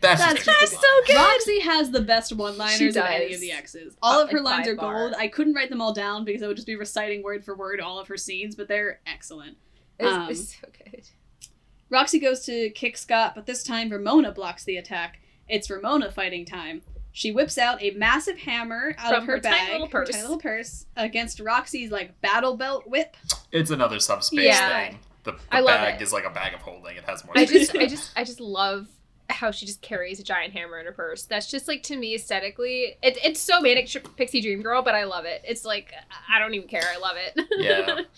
By 0.00 0.08
That's, 0.14 0.20
That's 0.22 0.44
That's 0.44 0.70
so 0.72 0.86
good. 1.06 1.16
Roxy 1.16 1.60
has 1.60 1.90
the 1.90 2.00
best 2.02 2.32
one-liners 2.32 2.96
of 2.96 3.04
any 3.04 3.34
of 3.34 3.40
the 3.40 3.50
exes. 3.52 3.96
All 4.02 4.20
Uh, 4.20 4.24
of 4.24 4.30
her 4.30 4.40
like, 4.40 4.56
lines 4.58 4.68
are 4.68 4.76
far. 4.76 4.94
gold. 5.08 5.14
I 5.18 5.28
couldn't 5.28 5.54
write 5.54 5.70
them 5.70 5.80
all 5.80 5.92
down 5.94 6.24
because 6.24 6.42
I 6.42 6.46
would 6.48 6.56
just 6.56 6.66
be 6.66 6.76
reciting 6.76 7.22
word 7.22 7.44
for 7.44 7.54
word 7.56 7.80
all 7.80 7.98
of 7.98 8.08
her 8.08 8.16
scenes, 8.16 8.54
but 8.54 8.68
they're 8.68 9.00
excellent. 9.06 9.56
It's, 9.98 10.08
Um, 10.12 10.30
it's 10.30 10.54
so 10.60 10.68
good. 10.84 11.08
Roxy 11.88 12.18
goes 12.18 12.44
to 12.46 12.70
kick 12.70 12.96
Scott, 12.96 13.34
but 13.34 13.46
this 13.46 13.62
time 13.62 13.90
Ramona 13.90 14.32
blocks 14.32 14.64
the 14.64 14.76
attack. 14.76 15.20
It's 15.48 15.70
Ramona 15.70 16.10
fighting 16.10 16.44
time. 16.44 16.82
She 17.12 17.30
whips 17.32 17.56
out 17.56 17.80
a 17.82 17.92
massive 17.92 18.36
hammer 18.38 18.94
out 18.98 19.14
From 19.14 19.22
of 19.22 19.26
her, 19.28 19.32
her 19.36 19.40
tiny 19.40 19.56
bag, 19.56 19.72
little 19.72 19.86
her 19.86 19.90
purse. 20.04 20.10
tiny 20.10 20.22
little 20.22 20.38
purse, 20.38 20.86
against 20.96 21.40
Roxy's 21.40 21.90
like 21.90 22.20
battle 22.20 22.56
belt 22.56 22.86
whip. 22.86 23.16
It's 23.52 23.70
another 23.70 23.98
subspace 24.00 24.44
Yeah. 24.44 24.88
thing. 24.88 24.98
The, 25.22 25.32
the 25.32 25.38
I 25.50 25.60
love 25.60 25.76
bag 25.80 26.00
it. 26.00 26.04
is 26.04 26.12
like 26.12 26.24
a 26.24 26.30
bag 26.30 26.52
of 26.54 26.60
holding. 26.60 26.96
It 26.96 27.04
has 27.04 27.24
more. 27.24 27.32
I 27.38 27.46
space. 27.46 27.68
just, 27.68 27.76
I 27.76 27.86
just, 27.86 28.12
I 28.16 28.24
just 28.24 28.40
love 28.40 28.88
how 29.28 29.50
she 29.50 29.66
just 29.66 29.82
carries 29.82 30.20
a 30.20 30.22
giant 30.22 30.52
hammer 30.52 30.78
in 30.78 30.86
her 30.86 30.92
purse. 30.92 31.24
That's 31.24 31.50
just 31.50 31.66
like 31.68 31.82
to 31.84 31.96
me 31.96 32.14
aesthetically, 32.14 32.96
it, 33.02 33.18
it's 33.24 33.40
so 33.40 33.60
manic 33.60 33.88
pixie 34.16 34.40
dream 34.40 34.62
girl, 34.62 34.82
but 34.82 34.94
I 34.94 35.04
love 35.04 35.24
it. 35.24 35.42
It's 35.44 35.64
like 35.64 35.92
I 36.30 36.38
don't 36.38 36.54
even 36.54 36.68
care. 36.68 36.84
I 36.84 36.98
love 36.98 37.16
it. 37.16 37.46
Yeah. 37.58 38.00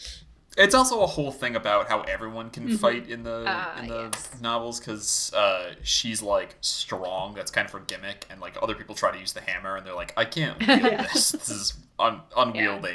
It's 0.60 0.74
also 0.74 1.02
a 1.02 1.06
whole 1.06 1.30
thing 1.30 1.54
about 1.54 1.88
how 1.88 2.00
everyone 2.00 2.50
can 2.50 2.66
Mhm. 2.68 2.80
fight 2.80 3.08
in 3.08 3.22
the 3.22 3.44
Ah, 3.46 3.78
in 3.80 3.86
the 3.86 4.10
yes. 4.12 4.40
novels 4.40 4.80
because 4.80 5.32
uh, 5.32 5.74
she's 5.84 6.20
like 6.20 6.56
strong. 6.62 7.34
That's 7.34 7.52
kind 7.52 7.64
of 7.64 7.70
her 7.72 7.78
gimmick, 7.78 8.26
and 8.28 8.40
like 8.40 8.56
other 8.60 8.74
people 8.74 8.96
try 8.96 9.12
to 9.12 9.18
use 9.20 9.32
the 9.32 9.40
hammer, 9.40 9.76
and 9.76 9.86
they're 9.86 9.94
like, 9.94 10.12
"I 10.16 10.24
can't 10.24 10.58
wield 10.66 10.80
Yeah. 10.82 11.02
this. 11.02 11.30
This 11.30 11.48
is 11.48 11.74
un- 12.00 12.22
unwieldy." 12.36 12.88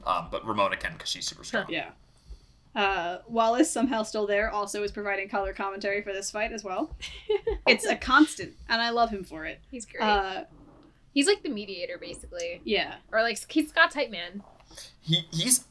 Mhm. 0.00 0.06
Um, 0.06 0.28
but 0.30 0.46
Ramona 0.46 0.78
can 0.78 0.94
because 0.94 1.10
she's 1.10 1.26
super 1.26 1.44
strong. 1.44 1.66
Yeah. 1.68 1.90
Uh, 2.74 3.18
Wallace, 3.26 3.70
somehow 3.70 4.02
still 4.02 4.26
there, 4.26 4.50
also 4.50 4.82
is 4.82 4.92
providing 4.92 5.28
color 5.28 5.52
commentary 5.52 6.02
for 6.02 6.12
this 6.12 6.30
fight 6.30 6.52
as 6.52 6.64
well. 6.64 6.96
It's 7.66 7.86
a 7.86 7.94
constant, 7.94 8.54
and 8.68 8.82
I 8.82 8.90
love 8.90 9.10
him 9.10 9.22
for 9.22 9.44
it. 9.44 9.60
He's 9.70 9.86
great. 9.86 10.02
Uh, 10.02 10.44
he's 11.12 11.28
like 11.28 11.42
the 11.42 11.48
mediator, 11.48 11.98
basically, 11.98 12.60
yeah. 12.64 12.96
or 13.12 13.22
like 13.22 13.38
he's 13.52 13.68
Scott 13.68 13.92
type 13.92 14.10
man. 14.10 14.42
He 15.00 15.26
he's 15.30 15.66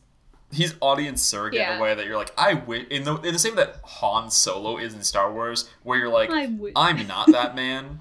he's 0.52 0.76
audience 0.82 1.22
surrogate 1.22 1.62
in 1.62 1.78
a 1.78 1.82
way 1.82 1.96
that 1.96 2.06
you're 2.06 2.18
like, 2.18 2.32
I 2.38 2.54
wish 2.54 2.88
in 2.90 3.04
the 3.04 3.16
in 3.18 3.34
the 3.34 3.40
same 3.40 3.56
way 3.56 3.66
that 3.66 3.80
Han 3.84 4.32
Solo 4.32 4.78
is 4.78 4.94
in 4.94 5.04
Star 5.04 5.32
Wars, 5.34 5.70
where 5.84 5.98
you're 5.98 6.10
like, 6.10 6.30
I'm 6.32 7.08
not 7.08 7.32
that 7.32 7.56
man, 7.56 8.00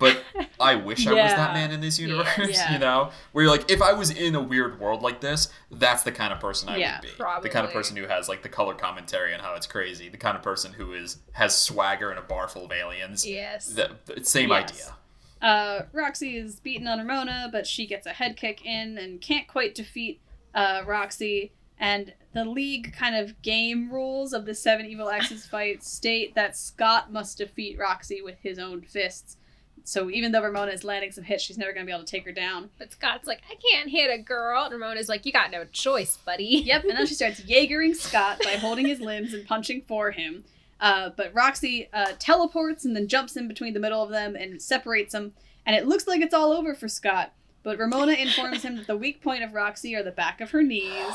but 0.00 0.20
I 0.58 0.74
wish 0.74 1.06
I 1.06 1.10
was 1.12 1.32
that 1.32 1.54
man 1.54 1.70
in 1.70 1.80
this 1.80 1.98
universe. 2.00 2.26
Yeah. 2.50 2.72
You 2.72 2.78
know, 2.80 3.10
where 3.30 3.44
you're 3.44 3.52
like, 3.52 3.70
if 3.70 3.80
I 3.80 3.92
was 3.92 4.10
in 4.10 4.34
a 4.34 4.42
weird 4.42 4.80
world 4.80 5.02
like 5.02 5.20
this, 5.20 5.48
that's 5.70 6.02
the 6.02 6.10
kind 6.10 6.32
of 6.32 6.40
person 6.40 6.68
I 6.68 6.78
Yeah, 6.78 6.96
would 6.96 7.02
be. 7.02 7.08
The 7.10 7.14
probably. 7.16 7.50
kind 7.50 7.64
of 7.64 7.72
person 7.72 7.96
who 7.96 8.08
has 8.08 8.28
like 8.28 8.42
the 8.42 8.48
color 8.48 8.74
commentary 8.74 9.32
and 9.32 9.40
how 9.40 9.54
it's 9.54 9.68
crazy. 9.68 10.08
The 10.08 10.16
kind 10.16 10.36
of 10.36 10.42
person 10.42 10.72
who 10.72 10.92
is 10.94 11.18
has 11.32 11.56
swagger 11.56 12.10
in 12.10 12.18
a 12.18 12.22
bar 12.22 12.48
full 12.48 12.64
of 12.64 12.72
aliens. 12.72 13.24
Yes. 13.24 13.68
The, 13.68 13.92
the 14.06 14.24
same 14.24 14.48
Yes. 14.50 14.70
idea. 14.72 14.94
Uh, 15.42 15.82
Roxy 15.92 16.36
is 16.36 16.58
beaten 16.60 16.86
on 16.88 16.98
Ramona, 16.98 17.48
but 17.52 17.66
she 17.66 17.86
gets 17.86 18.06
a 18.06 18.10
head 18.10 18.36
kick 18.36 18.64
in 18.66 18.98
and 18.98 19.20
can't 19.20 19.46
quite 19.46 19.74
defeat 19.74 20.20
uh, 20.54 20.82
Roxy. 20.86 21.52
And 21.78 22.12
the 22.34 22.44
league 22.44 22.92
kind 22.92 23.16
of 23.16 23.40
game 23.40 23.90
rules 23.90 24.34
of 24.34 24.44
the 24.44 24.54
Seven 24.54 24.84
Evil 24.84 25.08
Exes 25.08 25.46
fight 25.46 25.82
state 25.82 26.34
that 26.34 26.56
Scott 26.56 27.10
must 27.10 27.38
defeat 27.38 27.78
Roxy 27.78 28.20
with 28.20 28.36
his 28.42 28.58
own 28.58 28.82
fists. 28.82 29.38
So 29.84 30.10
even 30.10 30.32
though 30.32 30.42
Ramona 30.42 30.72
is 30.72 30.84
landing 30.84 31.12
some 31.12 31.24
hits, 31.24 31.42
she's 31.42 31.58
never 31.58 31.72
going 31.72 31.84
to 31.84 31.90
be 31.90 31.92
able 31.92 32.04
to 32.04 32.10
take 32.10 32.24
her 32.24 32.32
down. 32.32 32.70
But 32.78 32.92
Scott's 32.92 33.26
like, 33.26 33.40
I 33.50 33.54
can't 33.54 33.90
hit 33.90 34.10
a 34.10 34.22
girl. 34.22 34.64
And 34.64 34.72
Ramona's 34.72 35.08
like, 35.08 35.26
you 35.26 35.32
got 35.32 35.50
no 35.50 35.64
choice, 35.64 36.16
buddy. 36.18 36.62
Yep, 36.64 36.84
and 36.84 36.98
then 36.98 37.06
she 37.06 37.14
starts 37.16 37.40
Jaegering 37.40 37.96
Scott 37.96 38.40
by 38.44 38.52
holding 38.52 38.86
his 38.86 39.00
limbs 39.00 39.34
and 39.34 39.46
punching 39.46 39.82
for 39.82 40.10
him. 40.10 40.44
Uh, 40.80 41.10
but 41.16 41.34
Roxy 41.34 41.88
uh, 41.92 42.12
teleports 42.18 42.84
and 42.84 42.96
then 42.96 43.06
jumps 43.06 43.36
in 43.36 43.48
between 43.48 43.74
the 43.74 43.80
middle 43.80 44.02
of 44.02 44.10
them 44.10 44.34
and 44.34 44.60
separates 44.62 45.12
them. 45.12 45.32
And 45.66 45.76
it 45.76 45.86
looks 45.86 46.06
like 46.06 46.20
it's 46.20 46.34
all 46.34 46.52
over 46.52 46.74
for 46.74 46.88
Scott. 46.88 47.32
But 47.62 47.78
Ramona 47.78 48.12
informs 48.12 48.62
him 48.62 48.76
that 48.76 48.86
the 48.86 48.96
weak 48.96 49.22
point 49.22 49.42
of 49.42 49.52
Roxy 49.52 49.94
are 49.94 50.02
the 50.02 50.10
back 50.10 50.40
of 50.40 50.50
her 50.50 50.62
knees. 50.62 51.14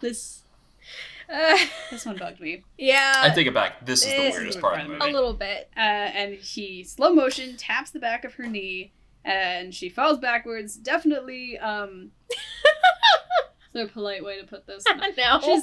This 0.00 0.39
Uh, 1.32 1.56
this 1.90 2.04
one 2.06 2.16
bugged 2.16 2.40
me. 2.40 2.64
yeah. 2.78 3.14
I 3.18 3.30
take 3.30 3.46
it 3.46 3.54
back. 3.54 3.84
This 3.86 4.04
is 4.04 4.12
the 4.12 4.30
weirdest 4.38 4.60
part 4.60 4.80
of 4.80 4.86
the 4.88 4.94
movie. 4.94 5.10
a 5.10 5.12
little 5.14 5.34
bit. 5.34 5.70
Uh, 5.76 5.80
and 5.80 6.34
he 6.34 6.82
slow 6.84 7.12
motion 7.14 7.56
taps 7.56 7.90
the 7.90 8.00
back 8.00 8.24
of 8.24 8.34
her 8.34 8.46
knee, 8.46 8.92
and 9.24 9.74
she 9.74 9.88
falls 9.88 10.18
backwards. 10.18 10.74
Definitely, 10.76 11.58
um, 11.58 12.10
is 13.74 13.82
a 13.88 13.92
polite 13.92 14.24
way 14.24 14.40
to 14.40 14.46
put 14.46 14.66
this? 14.66 14.84
no. 15.16 15.40
She's 15.40 15.62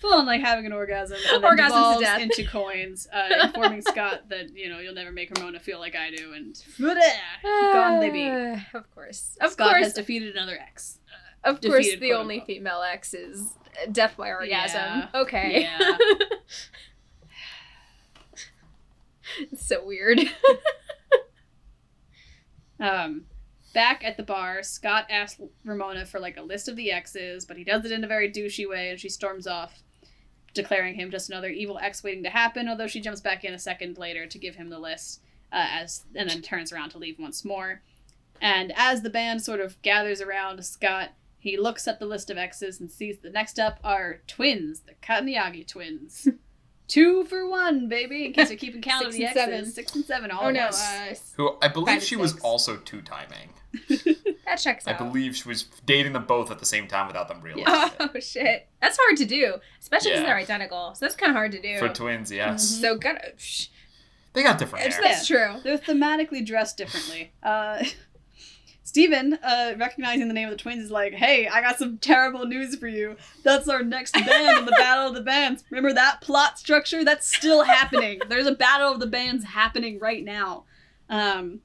full 0.00 0.14
on 0.14 0.26
like 0.26 0.40
having 0.42 0.66
an 0.66 0.72
orgasm 0.72 1.16
and 1.32 1.42
then 1.42 1.50
Orgasms 1.50 1.56
to 1.56 1.64
devolves 1.64 2.00
death. 2.00 2.20
into 2.20 2.44
coins, 2.46 3.08
uh, 3.12 3.46
informing 3.46 3.80
Scott 3.88 4.28
that 4.28 4.54
you 4.56 4.68
know 4.68 4.78
you'll 4.78 4.94
never 4.94 5.10
make 5.12 5.30
Ramona 5.36 5.58
feel 5.58 5.80
like 5.80 5.96
I 5.96 6.10
do, 6.14 6.32
and 6.34 6.56
gone 6.78 8.00
they 8.00 8.10
be. 8.10 8.24
Of 8.78 8.94
course. 8.94 9.36
Of 9.40 9.52
Scott 9.52 9.70
course. 9.70 9.84
has 9.84 9.92
defeated 9.94 10.36
another 10.36 10.56
ex. 10.60 10.98
Of 11.44 11.60
course, 11.60 11.90
the 11.90 11.96
quote, 11.98 12.12
only 12.12 12.34
unquote. 12.36 12.46
female 12.46 12.82
ex 12.82 13.14
is 13.14 13.50
death 13.92 14.16
by 14.16 14.28
orgasm. 14.30 14.80
Yeah. 14.80 15.08
Okay. 15.14 15.62
Yeah. 15.62 15.96
it's 19.50 19.66
so 19.66 19.84
weird. 19.84 20.20
Um, 22.80 23.26
back 23.72 24.04
at 24.04 24.16
the 24.16 24.22
bar, 24.22 24.62
Scott 24.62 25.06
asks 25.08 25.40
Ramona 25.64 26.04
for 26.04 26.20
like 26.20 26.36
a 26.36 26.42
list 26.42 26.68
of 26.68 26.76
the 26.76 26.90
exes, 26.90 27.44
but 27.44 27.56
he 27.56 27.64
does 27.64 27.84
it 27.84 27.92
in 27.92 28.04
a 28.04 28.08
very 28.08 28.30
douchey 28.30 28.68
way, 28.68 28.90
and 28.90 28.98
she 29.00 29.08
storms 29.08 29.46
off, 29.46 29.82
declaring 30.54 30.94
him 30.94 31.10
just 31.10 31.30
another 31.30 31.48
evil 31.48 31.78
ex 31.80 32.02
waiting 32.02 32.24
to 32.24 32.30
happen. 32.30 32.68
Although 32.68 32.88
she 32.88 33.00
jumps 33.00 33.20
back 33.20 33.44
in 33.44 33.54
a 33.54 33.58
second 33.58 33.96
later 33.96 34.26
to 34.26 34.38
give 34.38 34.56
him 34.56 34.70
the 34.70 34.78
list, 34.78 35.20
uh, 35.52 35.66
as 35.70 36.04
and 36.14 36.28
then 36.28 36.42
turns 36.42 36.72
around 36.72 36.90
to 36.90 36.98
leave 36.98 37.18
once 37.18 37.44
more. 37.44 37.80
And 38.40 38.72
as 38.76 39.02
the 39.02 39.10
band 39.10 39.42
sort 39.42 39.60
of 39.60 39.80
gathers 39.82 40.20
around 40.20 40.64
Scott, 40.64 41.10
he 41.44 41.58
looks 41.58 41.86
at 41.86 41.98
the 42.00 42.06
list 42.06 42.30
of 42.30 42.38
exes 42.38 42.80
and 42.80 42.90
sees 42.90 43.18
the 43.18 43.28
next 43.28 43.58
up 43.60 43.78
are 43.84 44.22
twins, 44.26 44.80
the 44.80 44.94
Katayanagi 45.02 45.68
twins. 45.68 46.26
Two 46.88 47.24
for 47.24 47.48
one, 47.48 47.88
baby. 47.88 48.26
In 48.26 48.32
case 48.32 48.48
you're 48.50 48.58
keeping 48.58 48.80
count 48.82 49.06
of 49.06 49.12
Six 49.14 49.34
the 49.34 49.40
and 49.42 49.52
exes, 49.52 49.54
seven. 49.54 49.72
six 49.72 49.94
and 49.94 50.04
seven. 50.04 50.30
All 50.30 50.44
oh 50.44 50.48
at 50.48 50.54
no, 50.54 50.64
once. 50.64 50.80
uh, 50.82 51.14
Who 51.36 51.56
I 51.62 51.68
believe 51.68 51.86
Five 51.96 52.02
she 52.02 52.16
was 52.16 52.38
also 52.40 52.76
two 52.78 53.00
timing. 53.02 53.50
that 53.88 54.56
checks 54.56 54.86
I 54.86 54.92
out. 54.92 55.00
I 55.00 55.04
believe 55.04 55.34
she 55.36 55.48
was 55.48 55.64
dating 55.86 56.12
them 56.12 56.24
both 56.26 56.50
at 56.50 56.58
the 56.58 56.66
same 56.66 56.86
time 56.86 57.06
without 57.06 57.28
them 57.28 57.40
realizing 57.40 57.94
Oh 58.00 58.20
shit, 58.20 58.68
that's 58.80 58.98
hard 59.00 59.16
to 59.18 59.24
do, 59.24 59.56
especially 59.80 60.10
because 60.12 60.20
Yeah. 60.22 60.26
they're 60.28 60.36
identical. 60.36 60.94
So 60.94 61.04
that's 61.06 61.16
kind 61.16 61.30
of 61.30 61.36
hard 61.36 61.52
to 61.52 61.60
do. 61.60 61.68
it. 61.68 61.78
For 61.78 61.88
twins, 61.88 62.30
yes. 62.30 62.66
so 62.68 62.96
good. 62.96 63.18
Shh. 63.36 63.66
They 64.34 64.42
got 64.42 64.58
different 64.58 64.86
It's- 64.86 65.00
hair. 65.02 65.12
That's 65.12 65.26
true. 65.26 65.60
They're 65.62 65.78
thematically 65.78 66.44
dressed 66.44 66.76
differently. 66.76 67.32
Uh, 67.42 67.82
Stephen, 68.94 69.36
uh, 69.42 69.74
recognizing 69.76 70.28
the 70.28 70.34
name 70.34 70.46
of 70.46 70.52
the 70.52 70.56
twins, 70.56 70.84
is 70.84 70.90
like, 70.92 71.14
hey, 71.14 71.48
I 71.48 71.60
got 71.60 71.78
some 71.78 71.98
terrible 71.98 72.46
news 72.46 72.76
for 72.76 72.86
you. 72.86 73.16
That's 73.42 73.68
our 73.68 73.82
next 73.82 74.12
band 74.12 74.58
in 74.58 74.66
the 74.66 74.70
Battle 74.70 75.08
of 75.08 75.14
the 75.14 75.20
Bands. 75.20 75.64
Remember 75.68 75.92
that 75.92 76.20
plot 76.20 76.60
structure? 76.60 77.04
That's 77.04 77.26
still 77.26 77.64
happening. 77.64 78.20
There's 78.28 78.46
a 78.46 78.54
Battle 78.54 78.92
of 78.92 79.00
the 79.00 79.08
Bands 79.08 79.46
happening 79.46 79.98
right 79.98 80.22
now. 80.22 80.66
Um, 81.10 81.62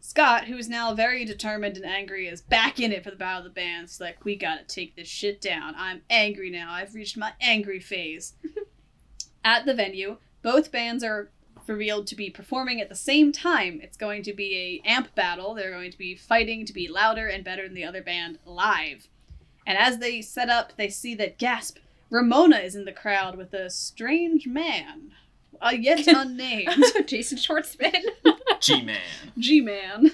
Scott, 0.00 0.46
who 0.46 0.56
is 0.56 0.70
now 0.70 0.94
very 0.94 1.26
determined 1.26 1.76
and 1.76 1.84
angry, 1.84 2.26
is 2.26 2.40
back 2.40 2.80
in 2.80 2.90
it 2.90 3.04
for 3.04 3.10
the 3.10 3.16
Battle 3.16 3.40
of 3.40 3.44
the 3.44 3.50
Bands. 3.50 4.00
Like, 4.00 4.24
we 4.24 4.34
gotta 4.34 4.64
take 4.64 4.96
this 4.96 5.08
shit 5.08 5.42
down. 5.42 5.74
I'm 5.76 6.00
angry 6.08 6.48
now. 6.48 6.72
I've 6.72 6.94
reached 6.94 7.18
my 7.18 7.34
angry 7.38 7.80
phase. 7.80 8.32
At 9.44 9.66
the 9.66 9.74
venue, 9.74 10.16
both 10.40 10.72
bands 10.72 11.04
are 11.04 11.28
revealed 11.68 12.06
to 12.08 12.16
be 12.16 12.30
performing 12.30 12.80
at 12.80 12.88
the 12.88 12.94
same 12.94 13.32
time. 13.32 13.80
It's 13.82 13.96
going 13.96 14.22
to 14.24 14.32
be 14.32 14.82
a 14.84 14.88
amp 14.88 15.14
battle. 15.14 15.54
They're 15.54 15.70
going 15.70 15.90
to 15.90 15.98
be 15.98 16.14
fighting 16.14 16.66
to 16.66 16.72
be 16.72 16.88
louder 16.88 17.26
and 17.26 17.44
better 17.44 17.64
than 17.64 17.74
the 17.74 17.84
other 17.84 18.02
band 18.02 18.38
live. 18.44 19.08
And 19.66 19.78
as 19.78 19.98
they 19.98 20.22
set 20.22 20.48
up, 20.48 20.72
they 20.76 20.88
see 20.88 21.14
that 21.16 21.38
gasp, 21.38 21.78
Ramona 22.10 22.58
is 22.58 22.74
in 22.74 22.84
the 22.84 22.92
crowd 22.92 23.36
with 23.36 23.54
a 23.54 23.70
strange 23.70 24.46
man, 24.46 25.12
a 25.60 25.76
yet 25.76 26.06
unnamed 26.06 26.84
Jason 27.06 27.38
Schwartzman. 27.38 28.02
G 28.60 28.82
Man. 28.82 29.00
G-man. 29.38 30.12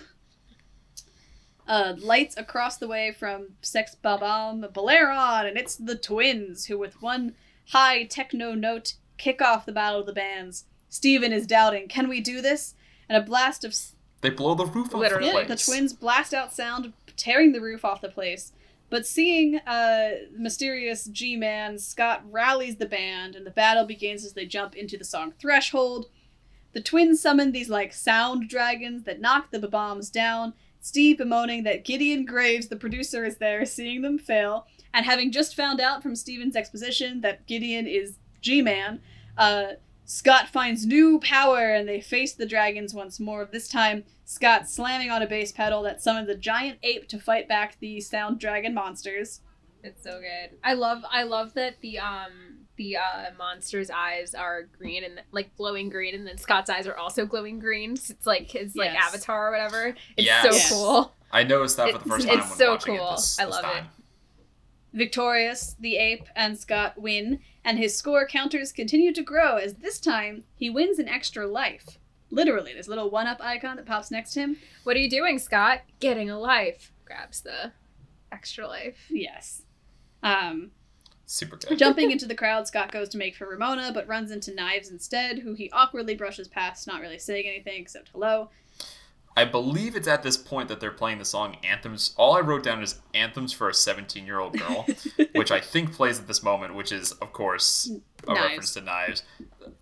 Uh, 1.67 1.95
lights 1.99 2.35
across 2.39 2.79
the 2.79 2.89
way 2.89 3.13
from 3.13 3.49
Sex 3.61 3.95
Bob-Omb 3.95 4.73
Baleron, 4.73 5.47
and 5.47 5.59
it's 5.59 5.77
the 5.77 5.97
twins 5.97 6.65
who, 6.65 6.79
with 6.79 7.03
one 7.03 7.35
high 7.71 8.05
techno 8.05 8.55
note, 8.55 8.95
kick 9.19 9.43
off 9.43 9.67
the 9.67 9.73
battle 9.73 10.01
of 10.01 10.07
the 10.07 10.15
bands. 10.15 10.65
Stephen 10.89 11.33
is 11.33 11.47
doubting, 11.47 11.89
can 11.89 12.09
we 12.09 12.21
do 12.21 12.41
this? 12.41 12.75
And 13.09 13.17
a 13.17 13.27
blast 13.27 13.65
of 13.65 13.75
They 14.21 14.31
blow 14.31 14.55
the 14.55 14.67
roof 14.67 14.95
off 14.95 15.01
Literally. 15.01 15.31
the 15.31 15.39
yeah, 15.39 15.45
place. 15.45 15.67
the 15.67 15.73
twins 15.73 15.93
blast 15.93 16.35
out 16.35 16.53
sound, 16.53 16.93
tearing 17.17 17.53
the 17.53 17.61
roof 17.61 17.85
off 17.85 18.01
the 18.01 18.09
place. 18.09 18.53
But 18.91 19.07
seeing 19.07 19.59
uh, 19.59 20.11
mysterious 20.37 21.05
G-Man, 21.05 21.79
Scott 21.79 22.23
rallies 22.31 22.77
the 22.77 22.87
band, 22.87 23.37
and 23.37 23.47
the 23.47 23.51
battle 23.51 23.85
begins 23.85 24.25
as 24.25 24.33
they 24.33 24.47
jump 24.47 24.75
into 24.75 24.97
the 24.97 25.05
song 25.05 25.35
Threshold. 25.39 26.07
The 26.73 26.81
twins 26.81 27.21
summon 27.21 27.53
these 27.53 27.69
like 27.69 27.93
sound 27.93 28.49
dragons 28.49 29.05
that 29.05 29.21
knock 29.21 29.51
the 29.51 29.69
bombs 29.69 30.09
down. 30.11 30.55
Steve 30.81 31.19
bemoaning 31.19 31.65
that 31.65 31.85
Gideon 31.85 32.25
Graves, 32.25 32.69
the 32.69 32.77
producer, 32.77 33.25
is 33.25 33.37
there, 33.37 33.67
seeing 33.67 34.01
them 34.01 34.19
fail, 34.19 34.67
and 34.95 35.05
having 35.05 35.33
just 35.33 35.55
found 35.55 35.81
out 35.81 36.03
from 36.03 36.17
Stephen's 36.17 36.57
exposition 36.57 37.21
that 37.21 37.47
Gideon 37.47 37.87
is 37.87 38.15
G-Man, 38.41 39.01
uh, 39.37 39.73
Scott 40.11 40.49
finds 40.49 40.87
new 40.87 41.21
power 41.21 41.69
and 41.75 41.87
they 41.87 42.01
face 42.01 42.33
the 42.33 42.47
dragons 42.47 42.95
once 42.95 43.21
more. 43.21 43.45
This 43.45 43.69
time, 43.69 44.05
Scott 44.25 44.67
slamming 44.67 45.11
on 45.11 45.21
a 45.21 45.27
bass 45.27 45.53
pedal 45.53 45.83
that 45.83 46.03
summons 46.03 46.31
a 46.31 46.35
giant 46.35 46.79
ape 46.83 47.07
to 47.09 47.19
fight 47.19 47.47
back 47.47 47.77
the 47.79 48.01
sound 48.01 48.41
dragon 48.41 48.73
monsters. 48.73 49.43
It's 49.85 50.03
so 50.03 50.19
good. 50.19 50.57
I 50.65 50.73
love 50.73 51.03
I 51.11 51.25
love 51.25 51.53
that 51.55 51.75
the 51.83 51.99
um 51.99 52.31
the 52.77 52.97
uh 52.97 53.27
monster's 53.37 53.91
eyes 53.91 54.35
are 54.35 54.63
green 54.79 55.05
and 55.05 55.21
like 55.31 55.55
glowing 55.57 55.91
green 55.91 56.15
and 56.15 56.27
then 56.27 56.39
Scott's 56.39 56.71
eyes 56.71 56.87
are 56.87 56.97
also 56.97 57.27
glowing 57.27 57.59
green. 57.59 57.95
So 57.95 58.13
It's 58.17 58.27
like 58.27 58.51
his 58.51 58.75
like 58.75 58.93
Yes. 58.95 59.15
avatar 59.15 59.49
or 59.49 59.51
whatever. 59.51 59.95
It's 60.17 60.27
Yes. 60.27 60.43
so 60.43 60.51
Yes. 60.55 60.73
cool. 60.73 61.15
I 61.31 61.45
noticed 61.45 61.77
that 61.77 61.93
for 61.93 61.99
the 61.99 62.05
first 62.09 62.27
time 62.27 62.39
it's 62.39 62.49
when 62.49 62.59
so 62.59 62.71
watching 62.71 62.97
cool. 62.97 63.09
it 63.09 63.17
this, 63.17 63.39
I 63.39 63.45
this 63.45 63.55
love 63.55 63.65
it. 63.77 63.85
Victorious, 64.95 65.77
the 65.79 65.97
ape 65.99 66.25
and 66.35 66.59
Scott 66.59 66.99
win, 66.99 67.41
and 67.69 67.79
his 67.79 67.95
score 67.95 68.27
counters 68.27 68.73
continue 68.73 69.13
to 69.13 69.23
grow 69.23 69.59
as 69.59 69.75
this 69.75 70.01
time 70.01 70.45
he 70.57 70.71
wins 70.71 70.99
an 70.99 71.07
extra 71.07 71.47
life. 71.47 71.99
Literally, 72.31 72.73
this 72.73 72.89
little 72.89 73.11
one 73.11 73.27
up 73.27 73.43
icon 73.43 73.77
that 73.77 73.85
pops 73.85 74.11
next 74.11 74.33
to 74.33 74.41
him. 74.41 74.57
What 74.85 74.97
are 74.97 75.01
you 75.01 75.11
doing, 75.11 75.39
Scott? 75.39 75.81
Getting 76.01 76.31
a 76.31 76.39
life. 76.39 76.93
Grabs 77.05 77.43
the 77.43 77.73
extra 78.33 78.67
life. 78.67 78.97
Yes. 79.11 79.65
Um, 80.23 80.71
Super 81.27 81.57
good. 81.57 81.79
Jumping 81.79 82.11
into 82.11 82.25
the 82.25 82.35
crowd, 82.35 82.67
Scott 82.67 82.91
goes 82.91 83.11
to 83.11 83.19
make 83.19 83.37
for 83.37 83.47
Ramona, 83.47 83.91
but 83.93 84.09
runs 84.09 84.31
into 84.31 84.55
Knives 84.55 84.91
instead, 84.91 85.41
who 85.41 85.53
he 85.53 85.71
awkwardly 85.71 86.15
brushes 86.15 86.49
past, 86.49 86.87
not 86.87 87.03
really 87.03 87.19
saying 87.19 87.45
anything 87.47 87.83
except 87.83 88.09
hello. 88.15 88.49
I 89.39 89.45
believe 89.45 89.95
it's 89.95 90.09
at 90.09 90.25
this 90.25 90.37
point 90.37 90.69
that 90.69 90.81
they're 90.81 90.91
playing 90.91 91.19
the 91.19 91.25
song 91.25 91.59
Anthems. 91.63 92.13
All 92.17 92.37
I 92.37 92.41
wrote 92.41 92.65
down 92.65 92.83
is 92.83 92.99
Anthems 93.15 93.53
for 93.53 93.69
a 93.69 93.75
17 93.75 94.27
year 94.27 94.41
old 94.41 94.59
girl, 94.59 94.85
which 95.37 95.53
I 95.53 95.61
think 95.61 95.93
plays 95.93 96.19
at 96.19 96.27
this 96.27 96.43
moment, 96.43 96.75
which 96.75 96.91
is, 96.91 97.13
of 97.13 97.33
course, 97.33 97.89
a 98.27 98.35
Knives. 98.35 98.43
reference 98.49 98.75
to 98.75 98.81
Knives. 98.81 99.23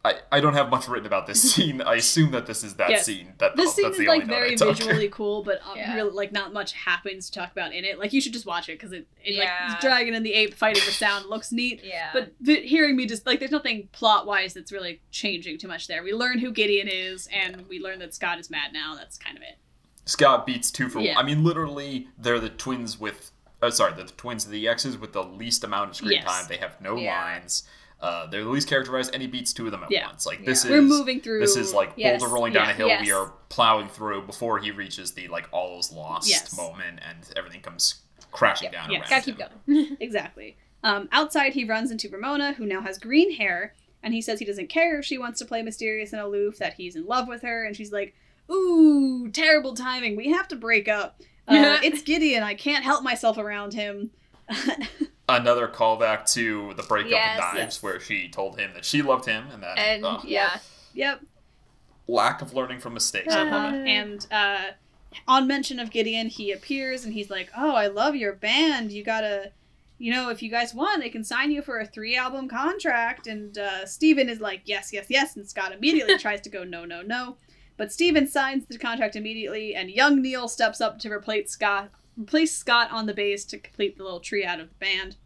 I, 0.05 0.15
I 0.31 0.41
don't 0.41 0.55
have 0.55 0.69
much 0.69 0.89
written 0.89 1.07
about 1.07 1.27
this 1.27 1.41
scene. 1.55 1.81
I 1.81 1.95
assume 1.95 2.33
that 2.33 2.47
this 2.47 2.63
is 2.63 2.75
that 2.75 2.91
Yes. 2.91 3.07
scene. 3.07 3.33
That, 3.39 3.57
This 3.57 3.75
scene 3.75 3.85
that's 3.85 3.95
is 3.99 4.01
the 4.01 4.07
like 4.09 4.27
very 4.27 4.55
visually 4.57 5.09
cool, 5.09 5.43
but 5.43 5.61
um, 5.65 5.77
Yeah. 5.77 5.95
really 5.95 6.11
like 6.11 6.33
not 6.33 6.53
much 6.53 6.73
happens 6.73 7.31
to 7.31 7.39
talk 7.41 7.51
about 7.53 7.73
in 7.75 7.85
it. 7.85 7.99
Like 7.99 8.13
you 8.13 8.21
should 8.21 8.33
just 8.33 8.47
watch 8.47 8.69
it 8.69 8.73
because 8.79 8.93
it, 8.93 9.07
it 9.25 9.37
like 9.39 9.45
Yeah. 9.49 9.75
the 9.75 9.81
dragon 9.81 10.15
and 10.15 10.25
the 10.25 10.33
ape 10.35 10.55
fighting 10.55 10.83
with 10.85 10.95
sound 10.95 11.27
looks 11.27 11.51
neat. 11.53 11.81
Yeah. 11.85 12.11
But 12.13 12.33
the, 12.41 12.57
hearing 12.57 12.97
me 12.97 13.07
just 13.07 13.27
like 13.27 13.39
there's 13.39 13.51
nothing 13.53 13.89
plot 13.93 14.27
wise 14.27 14.55
that's 14.55 14.71
really 14.73 15.01
changing 15.11 15.59
too 15.59 15.69
much 15.69 15.87
there. 15.87 16.03
We 16.03 16.13
learn 16.13 16.39
who 16.39 16.51
Gideon 16.53 16.89
is, 16.89 17.29
and 17.33 17.67
we 17.69 17.79
learn 17.81 17.99
that 18.01 18.15
Scott 18.15 18.39
is 18.39 18.51
mad 18.51 18.73
now. 18.73 18.95
That's 18.97 19.17
kind 19.19 19.37
of 19.37 19.43
it. 19.43 19.57
Scott 20.05 20.47
beats 20.47 20.71
two 20.71 20.89
for 20.89 21.01
Yeah. 21.01 21.15
one. 21.17 21.25
I 21.25 21.27
mean, 21.27 21.43
literally, 21.43 22.09
they're 22.19 22.39
the 22.41 22.51
twins 22.51 22.99
with. 23.01 23.33
Uh, 23.63 23.71
sorry, 23.71 23.95
the 23.95 24.05
twins 24.05 24.45
of 24.45 24.51
the 24.51 24.69
X's 24.69 24.99
with 24.99 25.13
the 25.15 25.23
least 25.25 25.65
amount 25.65 25.91
of 25.91 25.97
screen 25.97 26.13
Yes. 26.13 26.25
time. 26.27 26.45
They 26.49 26.59
have 26.59 26.79
no 26.81 26.97
Yeah. 26.97 27.17
lines. 27.23 27.65
Uh, 28.01 28.27
they're 28.27 28.45
the 28.45 28.51
least 28.51 28.69
characterized, 28.69 29.13
and 29.15 29.23
he 29.23 29.27
beats 29.29 29.53
two 29.53 29.65
of 29.67 29.73
them 29.73 29.83
at 29.83 29.91
Yeah. 29.91 30.07
once. 30.07 30.27
Like 30.27 30.45
this 30.45 30.65
Yeah. 30.65 30.71
is 30.73 30.77
We're 30.77 30.83
moving 30.83 31.21
through. 31.21 31.41
this 31.41 31.57
is 31.57 31.73
like 31.73 31.93
Yes. 31.97 32.21
boulder 32.21 32.35
rolling 32.35 32.53
down 32.53 32.67
Yeah. 32.69 32.73
a 32.73 32.77
hill. 32.77 32.89
We 33.01 33.11
are 33.13 33.33
plowing 33.49 33.89
through 33.89 34.23
before 34.23 34.59
he 34.59 34.71
reaches 34.71 35.13
the 35.13 35.29
like 35.29 35.49
all 35.53 35.79
is 35.81 35.91
lost 35.93 36.29
Yes. 36.29 36.55
moment, 36.57 37.01
and 37.09 37.17
everything 37.37 37.63
comes 37.63 38.03
crashing 38.33 38.71
Yeah. 38.73 38.83
down 38.83 38.91
Yeah. 38.91 38.99
around 39.01 39.09
Gotta 39.11 39.25
keep 39.25 39.39
him. 39.41 39.49
going. 39.67 39.97
Exactly. 40.01 40.57
Um, 40.85 41.09
outside, 41.11 41.55
he 41.55 41.65
runs 41.65 41.91
into 41.91 42.09
Ramona, 42.11 42.53
who 42.53 42.67
now 42.67 42.83
has 42.83 42.99
green 42.99 43.33
hair, 43.37 43.75
and 44.03 44.13
he 44.13 44.21
says 44.21 44.39
he 44.39 44.45
doesn't 44.45 44.69
care 44.69 44.99
if 44.99 45.05
she 45.07 45.17
wants 45.19 45.39
to 45.39 45.45
play 45.47 45.63
mysterious 45.63 46.13
and 46.13 46.21
aloof, 46.21 46.59
that 46.59 46.75
he's 46.75 46.97
in 46.97 47.07
love 47.07 47.27
with 47.29 47.43
her, 47.43 47.65
and 47.65 47.75
she's 47.75 47.93
like, 47.93 48.15
"Ooh, 48.51 49.29
terrible 49.31 49.75
timing. 49.75 50.15
We 50.17 50.29
have 50.31 50.47
to 50.49 50.57
break 50.57 50.87
up. 50.87 51.21
Uh, 51.49 51.79
it's 51.83 52.03
Gideon. 52.03 52.43
I 52.43 52.55
can't 52.55 52.85
help 52.85 53.03
myself 53.03 53.39
around 53.39 53.73
him." 53.75 54.11
Another 55.29 55.67
callback 55.67 56.31
to 56.35 56.73
the 56.75 56.85
breakup 56.85 57.11
Yes, 57.11 57.39
of 57.39 57.55
Knives, 57.55 57.59
yes. 57.59 57.83
where 57.83 57.99
she 57.99 58.29
told 58.29 58.59
him 58.59 58.71
that 58.75 58.85
she 58.85 59.03
loved 59.03 59.27
him 59.27 59.47
and 59.53 59.63
that 59.63 59.77
And 59.79 60.05
uh, 60.05 60.21
yeah. 60.25 60.59
yep. 60.95 61.21
lack 62.07 62.43
of 62.43 62.55
learning 62.55 62.79
from 62.79 62.95
mistakes. 62.95 63.35
I 63.35 63.43
love 63.43 63.75
it. 63.75 63.89
And 63.89 64.25
uh, 64.31 64.65
on 65.27 65.49
mention 65.49 65.81
of 65.81 65.91
Gideon, 65.91 66.29
he 66.29 66.53
appears 66.53 67.05
and 67.05 67.13
he's 67.13 67.29
like, 67.31 67.51
"Oh, 67.57 67.75
I 67.75 67.89
love 67.89 68.15
your 68.15 68.35
band. 68.35 68.93
You 68.93 69.03
gotta, 69.03 69.51
you 69.99 70.13
know, 70.13 70.29
if 70.31 70.43
you 70.43 70.51
guys 70.51 70.73
want, 70.75 71.01
they 71.03 71.09
can 71.11 71.25
sign 71.25 71.51
you 71.51 71.61
for 71.63 71.81
a 71.81 71.87
three-album 71.87 72.49
contract." 72.49 73.27
And 73.27 73.59
uh, 73.59 73.85
Stephen 73.87 74.29
is 74.29 74.41
like, 74.41 74.63
"Yes, 74.65 74.93
yes, 74.93 75.07
yes." 75.09 75.35
And 75.35 75.49
Scott 75.49 75.73
immediately 75.73 76.19
tries 76.21 76.41
to 76.43 76.51
go, 76.51 76.63
"No, 76.63 76.85
no, 76.85 77.03
no." 77.03 77.37
But 77.77 77.93
Stephen 77.93 78.29
signs 78.29 78.65
the 78.67 78.79
contract 78.79 79.17
immediately, 79.17 79.75
and 79.75 79.91
young 79.91 80.23
Neil 80.23 80.47
steps 80.49 80.81
up 80.81 80.99
to 81.01 81.11
replace 81.13 81.51
Scott, 81.51 81.91
replace 82.19 82.57
Scott 82.57 82.91
on 82.91 83.07
the 83.07 83.15
bass 83.15 83.45
to 83.47 83.59
complete 83.59 83.97
the 83.97 84.05
little 84.05 84.21
triad 84.21 84.61
of 84.61 84.69
the 84.69 84.75
band. 84.77 85.17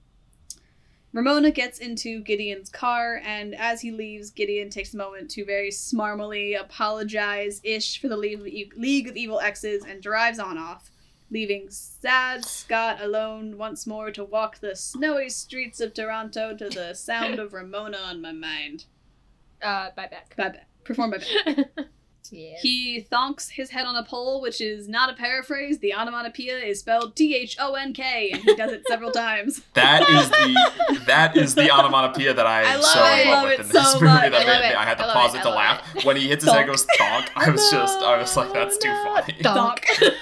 Ramona 1.12 1.50
gets 1.50 1.78
into 1.78 2.22
Gideon's 2.22 2.68
car, 2.68 3.20
and 3.24 3.54
as 3.54 3.80
he 3.80 3.90
leaves, 3.90 4.30
Gideon 4.30 4.70
takes 4.70 4.94
a 4.94 4.96
moment 4.96 5.28
to 5.32 5.44
very 5.44 5.72
smarmily 5.72 6.54
apologize 6.54 7.60
ish 7.64 8.00
for 8.00 8.08
the 8.08 8.16
League 8.16 8.38
of, 8.38 8.78
League 8.78 9.08
of 9.08 9.16
Evil 9.16 9.40
Exes 9.40 9.84
and 9.84 10.00
drives 10.00 10.38
on 10.38 10.56
off, 10.56 10.90
leaving 11.28 11.68
sad 11.68 12.44
Scott 12.44 13.00
alone 13.00 13.58
once 13.58 13.88
more 13.88 14.12
to 14.12 14.24
walk 14.24 14.58
the 14.60 14.76
snowy 14.76 15.30
streets 15.30 15.80
of 15.80 15.94
Toronto 15.94 16.56
to 16.56 16.68
the 16.68 16.94
sound 16.94 17.40
of 17.40 17.52
Ramona 17.54 17.98
on 17.98 18.22
my 18.22 18.32
mind. 18.32 18.84
Uh, 19.60 19.90
bye 19.96 20.06
back. 20.06 20.36
By 20.36 20.50
Beck. 20.50 20.68
Performed 20.84 21.14
by 21.14 21.52
Beck. 21.54 21.68
yeah. 22.32 22.56
He 22.60 23.06
thonks 23.10 23.50
his 23.50 23.70
head 23.70 23.86
on 23.86 23.96
a 23.96 24.02
pole, 24.04 24.40
which 24.40 24.60
is 24.60 24.88
not 24.88 25.10
a 25.10 25.14
paraphrase. 25.14 25.78
The 25.78 25.94
onomatopoeia 25.94 26.58
is 26.58 26.80
spelled 26.80 27.16
T 27.16 27.34
H 27.36 27.56
O 27.58 27.74
N 27.74 27.92
K, 27.92 28.30
and 28.32 28.42
he 28.42 28.54
does 28.54 28.72
it 28.72 28.82
several 28.88 29.10
times. 29.12 29.60
That 29.74 30.08
is 30.08 30.28
the 30.30 31.00
that 31.06 31.36
is 31.36 31.54
the 31.54 31.70
onomatopoeia 31.70 32.34
that 32.34 32.46
I 32.46 32.60
I 32.60 32.62
am 32.74 32.80
love 32.80 32.84
so 32.90 33.04
it. 33.04 33.20
in 33.22 33.28
I 33.28 33.30
love 33.30 33.42
love 33.42 33.44
with 33.44 33.52
it 33.52 33.60
in 33.60 33.68
this 33.68 33.92
so 33.92 33.94
movie 33.94 34.06
much. 34.06 34.30
that 34.32 34.34
I 34.34 34.44
love 34.44 34.76
I, 34.76 34.84
had 34.84 34.98
to 34.98 35.08
I 35.08 35.12
pause 35.12 35.34
it. 35.34 35.38
it 35.38 35.42
to 35.42 35.48
love 35.48 35.56
laugh. 35.56 36.04
When 36.04 36.16
he 36.16 36.28
hits 36.28 36.44
his 36.44 36.52
head 36.52 36.66
goes 36.66 36.86
thonk, 36.98 37.28
I 37.36 37.50
was 37.50 37.70
just 37.70 37.98
I 38.00 38.18
was 38.18 38.36
like, 38.36 38.52
that's 38.52 38.76
too 38.78 38.88
funny. 39.04 39.34
Thonk. 39.40 39.84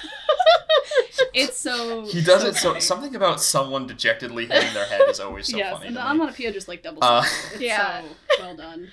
It's 1.34 1.58
so. 1.58 2.04
He 2.06 2.22
does 2.22 2.42
so 2.42 2.48
it 2.48 2.54
so 2.56 2.68
funny. 2.70 2.80
something 2.80 3.14
about 3.16 3.40
someone 3.40 3.86
dejectedly 3.86 4.46
hitting 4.46 4.72
their 4.72 4.86
head 4.86 5.02
is 5.08 5.20
always 5.20 5.48
so 5.48 5.56
yes, 5.56 5.72
funny. 5.72 5.86
and 5.88 5.96
to 5.96 6.00
the 6.00 6.04
me. 6.04 6.10
onomatopoeia 6.10 6.52
just 6.52 6.68
like 6.68 6.82
doubles. 6.82 7.02
Uh, 7.02 7.22
it's 7.52 7.60
Yeah. 7.60 8.02
so 8.02 8.06
well 8.42 8.56
done. 8.56 8.88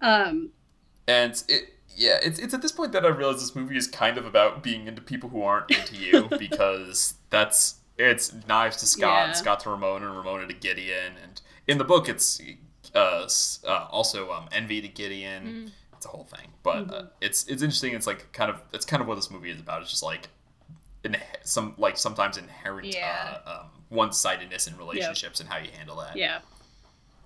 Um, 0.00 0.50
And 1.06 1.42
it 1.48 1.74
yeah, 1.98 2.18
it's 2.22 2.38
it's 2.38 2.54
at 2.54 2.62
this 2.62 2.72
point 2.72 2.92
that 2.92 3.04
I 3.04 3.08
realize 3.08 3.40
this 3.40 3.54
movie 3.56 3.76
is 3.76 3.86
kind 3.86 4.16
of 4.18 4.24
about 4.24 4.62
being 4.62 4.86
into 4.86 5.02
people 5.02 5.28
who 5.28 5.42
aren't 5.42 5.70
into 5.70 5.96
you 5.96 6.28
because 6.38 7.14
that's 7.30 7.74
it's 7.98 8.32
knives 8.46 8.76
to 8.78 8.86
Scott, 8.86 9.28
Yeah. 9.28 9.32
Scott 9.32 9.60
to 9.60 9.70
Ramona, 9.70 10.06
and 10.08 10.16
Ramona 10.16 10.46
to 10.46 10.54
Gideon, 10.54 11.14
and 11.22 11.40
in 11.66 11.78
the 11.78 11.84
book 11.84 12.08
it's 12.08 12.40
uh, 12.94 13.28
uh 13.66 13.88
also 13.90 14.30
um 14.32 14.48
envy 14.52 14.80
to 14.80 14.88
Gideon. 14.88 15.42
Mm. 15.44 15.72
It's 15.96 16.06
a 16.06 16.10
whole 16.10 16.24
thing, 16.24 16.48
but 16.62 16.76
uh, 16.76 17.02
Mhm. 17.02 17.08
it's 17.20 17.44
it's 17.48 17.60
interesting. 17.62 17.92
It's 17.94 18.06
like 18.06 18.30
kind 18.32 18.50
of 18.50 18.62
it's 18.72 18.84
kind 18.86 19.02
of 19.02 19.08
what 19.08 19.16
this 19.16 19.30
movie 19.32 19.50
is 19.50 19.58
about. 19.60 19.82
It's 19.82 19.90
just 19.90 20.04
like 20.04 20.28
in 21.04 21.16
some 21.42 21.74
like 21.76 21.96
sometimes 21.96 22.36
inherent 22.36 22.94
Yeah. 22.94 23.38
uh, 23.44 23.50
um, 23.62 23.66
one-sidedness 23.88 24.66
in 24.68 24.76
relationships 24.76 25.40
and 25.40 25.48
how 25.48 25.56
you 25.58 25.70
handle 25.76 25.96
that. 25.96 26.16
yeah. 26.16 26.38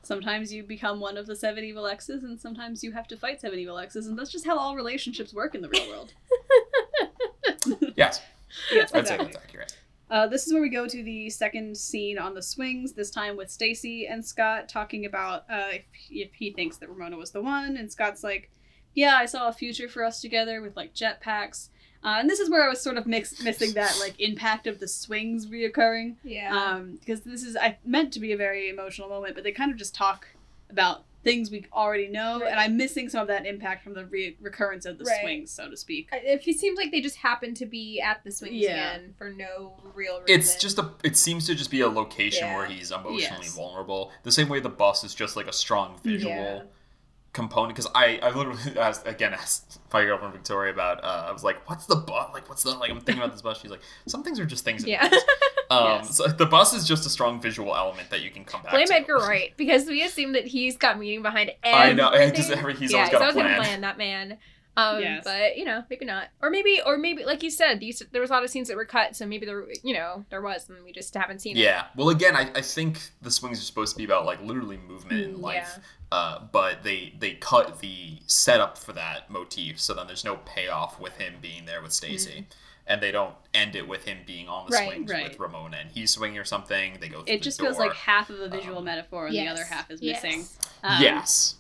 Sometimes 0.02 0.52
you 0.52 0.64
become 0.64 0.98
one 0.98 1.16
of 1.16 1.26
the 1.26 1.36
seven 1.36 1.64
evil 1.64 1.86
exes, 1.86 2.24
and 2.24 2.40
sometimes 2.40 2.82
you 2.82 2.92
have 2.92 3.06
to 3.08 3.16
fight 3.16 3.40
seven 3.40 3.58
evil 3.58 3.78
exes, 3.78 4.06
and 4.06 4.18
that's 4.18 4.32
just 4.32 4.44
how 4.44 4.58
all 4.58 4.74
relationships 4.74 5.32
work 5.32 5.54
in 5.54 5.62
the 5.62 5.68
real 5.68 5.88
world. 5.88 6.12
Yes, 7.96 8.20
yes, 8.72 8.92
I'd 8.92 9.00
exactly. 9.00 9.26
that's 9.26 9.44
accurate. 9.44 9.76
Uh, 10.10 10.26
this 10.26 10.46
is 10.46 10.52
where 10.52 10.62
we 10.62 10.68
go 10.68 10.86
to 10.86 11.02
the 11.02 11.30
second 11.30 11.76
scene 11.76 12.18
on 12.18 12.34
the 12.34 12.42
swings. 12.42 12.92
This 12.92 13.10
time 13.10 13.36
with 13.36 13.50
Stacy 13.50 14.06
and 14.06 14.24
Scott 14.24 14.68
talking 14.68 15.06
about 15.06 15.44
uh, 15.50 15.68
if, 15.72 15.84
if 16.10 16.34
he 16.34 16.52
thinks 16.52 16.76
that 16.78 16.88
Ramona 16.88 17.16
was 17.16 17.30
the 17.30 17.40
one, 17.42 17.76
and 17.76 17.90
Scott's 17.90 18.22
like, 18.22 18.50
"Yeah, 18.94 19.16
I 19.16 19.26
saw 19.26 19.48
a 19.48 19.52
future 19.52 19.88
for 19.88 20.04
us 20.04 20.20
together 20.20 20.60
with 20.60 20.76
like 20.76 20.94
jetpacks." 20.94 21.68
Uh, 22.04 22.16
and 22.18 22.28
this 22.28 22.40
is 22.40 22.50
where 22.50 22.64
I 22.64 22.68
was 22.68 22.80
sort 22.80 22.96
of 22.96 23.06
mix- 23.06 23.42
missing 23.42 23.72
that 23.74 23.96
like 24.00 24.18
impact 24.20 24.66
of 24.66 24.80
the 24.80 24.88
swings 24.88 25.46
reoccurring. 25.46 26.16
Yeah. 26.24 26.54
Um, 26.56 26.96
because 26.98 27.20
this 27.22 27.42
is 27.42 27.56
I 27.56 27.78
meant 27.84 28.12
to 28.14 28.20
be 28.20 28.32
a 28.32 28.36
very 28.36 28.68
emotional 28.68 29.08
moment, 29.08 29.34
but 29.34 29.44
they 29.44 29.52
kind 29.52 29.70
of 29.70 29.76
just 29.78 29.94
talk 29.94 30.26
about 30.70 31.04
things 31.22 31.52
we 31.52 31.64
already 31.72 32.08
know, 32.08 32.40
Right. 32.40 32.50
and 32.50 32.58
I'm 32.58 32.76
missing 32.76 33.08
some 33.08 33.20
of 33.22 33.28
that 33.28 33.46
impact 33.46 33.84
from 33.84 33.94
the 33.94 34.04
re- 34.06 34.36
recurrence 34.40 34.84
of 34.86 34.98
the 34.98 35.04
Right. 35.04 35.20
swings, 35.20 35.52
so 35.52 35.70
to 35.70 35.76
speak. 35.76 36.08
If 36.12 36.48
it 36.48 36.58
seems 36.58 36.76
like 36.76 36.90
they 36.90 37.00
just 37.00 37.14
happen 37.18 37.54
to 37.54 37.66
be 37.66 38.00
at 38.00 38.24
the 38.24 38.32
swings 38.32 38.56
Yeah. 38.56 38.70
again 38.94 39.14
for 39.16 39.30
no 39.30 39.74
real 39.94 40.20
reason. 40.22 40.40
It's 40.40 40.56
just 40.56 40.78
a. 40.80 40.90
It 41.04 41.16
seems 41.16 41.46
to 41.46 41.54
just 41.54 41.70
be 41.70 41.80
a 41.82 41.86
location 41.88 42.48
Yeah. 42.48 42.56
where 42.56 42.66
he's 42.66 42.90
emotionally 42.90 43.20
Yes. 43.44 43.54
vulnerable. 43.54 44.10
The 44.24 44.32
same 44.32 44.48
way 44.48 44.58
the 44.58 44.68
bus 44.68 45.04
is 45.04 45.14
just 45.14 45.36
like 45.36 45.46
a 45.46 45.52
strong 45.52 46.00
visual 46.02 46.32
Yeah. 46.34 46.62
Component. 47.32 47.74
Because 47.76 47.90
I, 47.94 48.18
I 48.22 48.30
literally 48.30 48.60
asked 48.78 49.06
again 49.06 49.32
asked 49.34 49.80
my 49.92 50.04
girlfriend 50.04 50.32
Victoria 50.34 50.72
about. 50.72 51.02
Uh, 51.02 51.26
I 51.28 51.32
was 51.32 51.44
like, 51.44 51.68
"What's 51.68 51.86
the 51.86 51.96
bus? 51.96 52.30
Like, 52.32 52.48
what's 52.48 52.62
the 52.62 52.70
like?" 52.70 52.90
I'm 52.90 53.00
thinking 53.00 53.22
about 53.22 53.32
this 53.32 53.42
bus. 53.42 53.60
She's 53.60 53.70
like, 53.70 53.82
"Some 54.06 54.22
things 54.22 54.38
are 54.40 54.46
just 54.46 54.64
things." 54.64 54.84
Yeah. 54.86 55.08
Um, 55.70 55.84
Yes. 56.02 56.18
so 56.18 56.26
the 56.26 56.44
bus 56.44 56.74
is 56.74 56.86
just 56.86 57.06
a 57.06 57.08
strong 57.08 57.40
visual 57.40 57.74
element 57.74 58.10
that 58.10 58.20
you 58.20 58.28
can 58.30 58.44
come 58.44 58.60
back 58.62 58.72
Blame 58.72 58.88
to. 58.88 58.94
Edgar 58.94 59.14
Wright 59.16 59.54
because 59.56 59.86
we 59.86 60.02
assume 60.02 60.32
that 60.32 60.46
he's 60.46 60.76
got 60.76 60.98
meaning 60.98 61.22
behind 61.22 61.50
I 61.64 61.84
everything. 61.84 61.96
know, 61.96 62.10
and 62.10 62.34
'cause 62.34 62.50
every- 62.50 62.74
he's 62.74 62.92
yeah, 62.92 62.98
always 62.98 63.10
got 63.12 63.22
a 63.22 63.24
he's 63.24 63.36
always 63.36 63.46
plan. 63.46 63.58
a 63.58 63.62
plan. 63.62 63.80
That 63.80 63.96
man. 63.96 64.38
Um, 64.76 65.00
Yes. 65.00 65.22
but 65.24 65.56
you 65.56 65.64
know, 65.64 65.82
maybe 65.88 66.04
not, 66.04 66.28
or 66.42 66.50
maybe, 66.50 66.82
or 66.84 66.98
maybe, 66.98 67.24
like 67.24 67.42
you 67.42 67.50
said, 67.50 67.80
these 67.80 68.02
there 68.12 68.20
was 68.20 68.28
a 68.28 68.34
lot 68.34 68.44
of 68.44 68.50
scenes 68.50 68.68
that 68.68 68.76
were 68.76 68.84
cut, 68.84 69.16
so 69.16 69.24
maybe 69.24 69.46
there, 69.46 69.64
you 69.82 69.94
know, 69.94 70.26
there 70.28 70.42
was, 70.42 70.68
and 70.68 70.84
we 70.84 70.92
just 70.92 71.14
haven't 71.14 71.40
seen 71.40 71.56
it. 71.56 71.60
Yeah. 71.60 71.84
Well, 71.96 72.10
again, 72.10 72.36
I, 72.36 72.50
I 72.54 72.60
think 72.60 72.98
the 73.22 73.30
swings 73.30 73.58
are 73.58 73.64
supposed 73.64 73.92
to 73.94 73.98
be 73.98 74.04
about 74.04 74.26
like 74.26 74.42
literally 74.42 74.76
movement 74.76 75.22
in 75.22 75.34
Mm, 75.36 75.40
life. 75.40 75.78
Uh, 76.12 76.40
but 76.52 76.82
they 76.82 77.14
they 77.18 77.32
cut 77.32 77.80
the 77.80 78.18
setup 78.26 78.76
for 78.76 78.92
that 78.92 79.30
motif, 79.30 79.80
so 79.80 79.94
then 79.94 80.06
there's 80.06 80.24
no 80.26 80.36
payoff 80.44 81.00
with 81.00 81.16
him 81.16 81.32
being 81.40 81.64
there 81.64 81.80
with 81.80 81.90
Stacy, 81.92 82.46
and 82.86 83.00
they 83.00 83.10
don't 83.10 83.34
end 83.54 83.74
it 83.74 83.88
with 83.88 84.04
him 84.04 84.18
being 84.26 84.46
on 84.46 84.68
the 84.68 84.76
Right, 84.76 84.88
swings 84.92 85.10
right. 85.10 85.28
with 85.30 85.38
Ramona 85.40 85.78
and 85.78 85.90
he's 85.90 86.10
swinging 86.10 86.36
or 86.38 86.44
something. 86.44 86.98
They 87.00 87.08
go. 87.08 87.22
Through 87.22 87.32
It 87.34 87.38
the 87.38 87.44
just 87.44 87.58
door. 87.60 87.68
feels 87.68 87.78
like 87.78 87.94
half 87.94 88.28
of 88.28 88.40
a 88.40 88.48
visual 88.50 88.78
Um, 88.78 88.84
metaphor 88.84 89.26
and 89.28 89.34
the 89.34 89.48
other 89.48 89.64
half 89.64 89.90
is 89.90 90.02
Yes. 90.02 90.22
missing. 90.22 90.44
Um, 90.82 91.00
yes. 91.02 91.54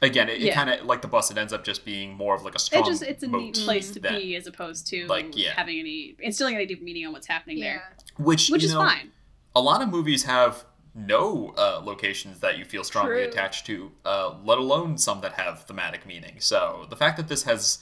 Again, 0.00 0.28
it, 0.28 0.38
yeah. 0.38 0.52
it 0.52 0.54
kind 0.54 0.70
of 0.70 0.86
like 0.86 1.02
the 1.02 1.08
bus. 1.08 1.28
It 1.32 1.38
ends 1.38 1.52
up 1.52 1.64
just 1.64 1.84
being 1.84 2.14
more 2.14 2.36
of 2.36 2.42
like 2.44 2.54
a 2.54 2.56
It 2.56 2.60
strong. 2.60 2.84
just 2.84 3.02
it's 3.02 3.24
a 3.24 3.26
neat 3.26 3.54
place 3.56 3.90
to 3.90 3.98
that- 4.00 4.20
be 4.20 4.36
as 4.36 4.46
opposed 4.46 4.86
to 4.88 5.06
like, 5.08 5.36
yeah. 5.36 5.50
having 5.54 5.80
any 5.80 6.14
instilling 6.20 6.54
any 6.54 6.66
deep 6.66 6.80
meaning 6.82 7.04
on 7.06 7.12
what's 7.12 7.26
happening 7.26 7.58
Yeah. 7.58 7.64
there, 7.64 7.96
which 8.18 8.50
which 8.50 8.62
you 8.62 8.68
is 8.68 8.74
know, 8.74 8.82
fine. 8.84 9.10
a 9.56 9.60
lot 9.60 9.82
of 9.82 9.88
movies 9.88 10.22
have 10.22 10.64
no 10.98 11.54
uh, 11.56 11.80
locations 11.82 12.40
that 12.40 12.58
you 12.58 12.64
feel 12.64 12.82
strongly 12.84 13.14
True. 13.22 13.24
attached 13.24 13.66
to, 13.66 13.92
uh, 14.04 14.34
let 14.44 14.58
alone 14.58 14.98
some 14.98 15.20
that 15.20 15.34
have 15.34 15.62
thematic 15.64 16.04
meaning. 16.06 16.36
So 16.40 16.86
the 16.90 16.96
fact 16.96 17.16
that 17.18 17.28
this 17.28 17.44
has 17.44 17.78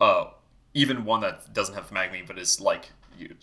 uh, 0.00 0.26
even 0.74 1.04
one 1.04 1.20
that 1.20 1.52
doesn't 1.52 1.74
have 1.74 1.86
thematic 1.86 2.12
meaning 2.12 2.26
but 2.26 2.38
is 2.38 2.60
like 2.60 2.90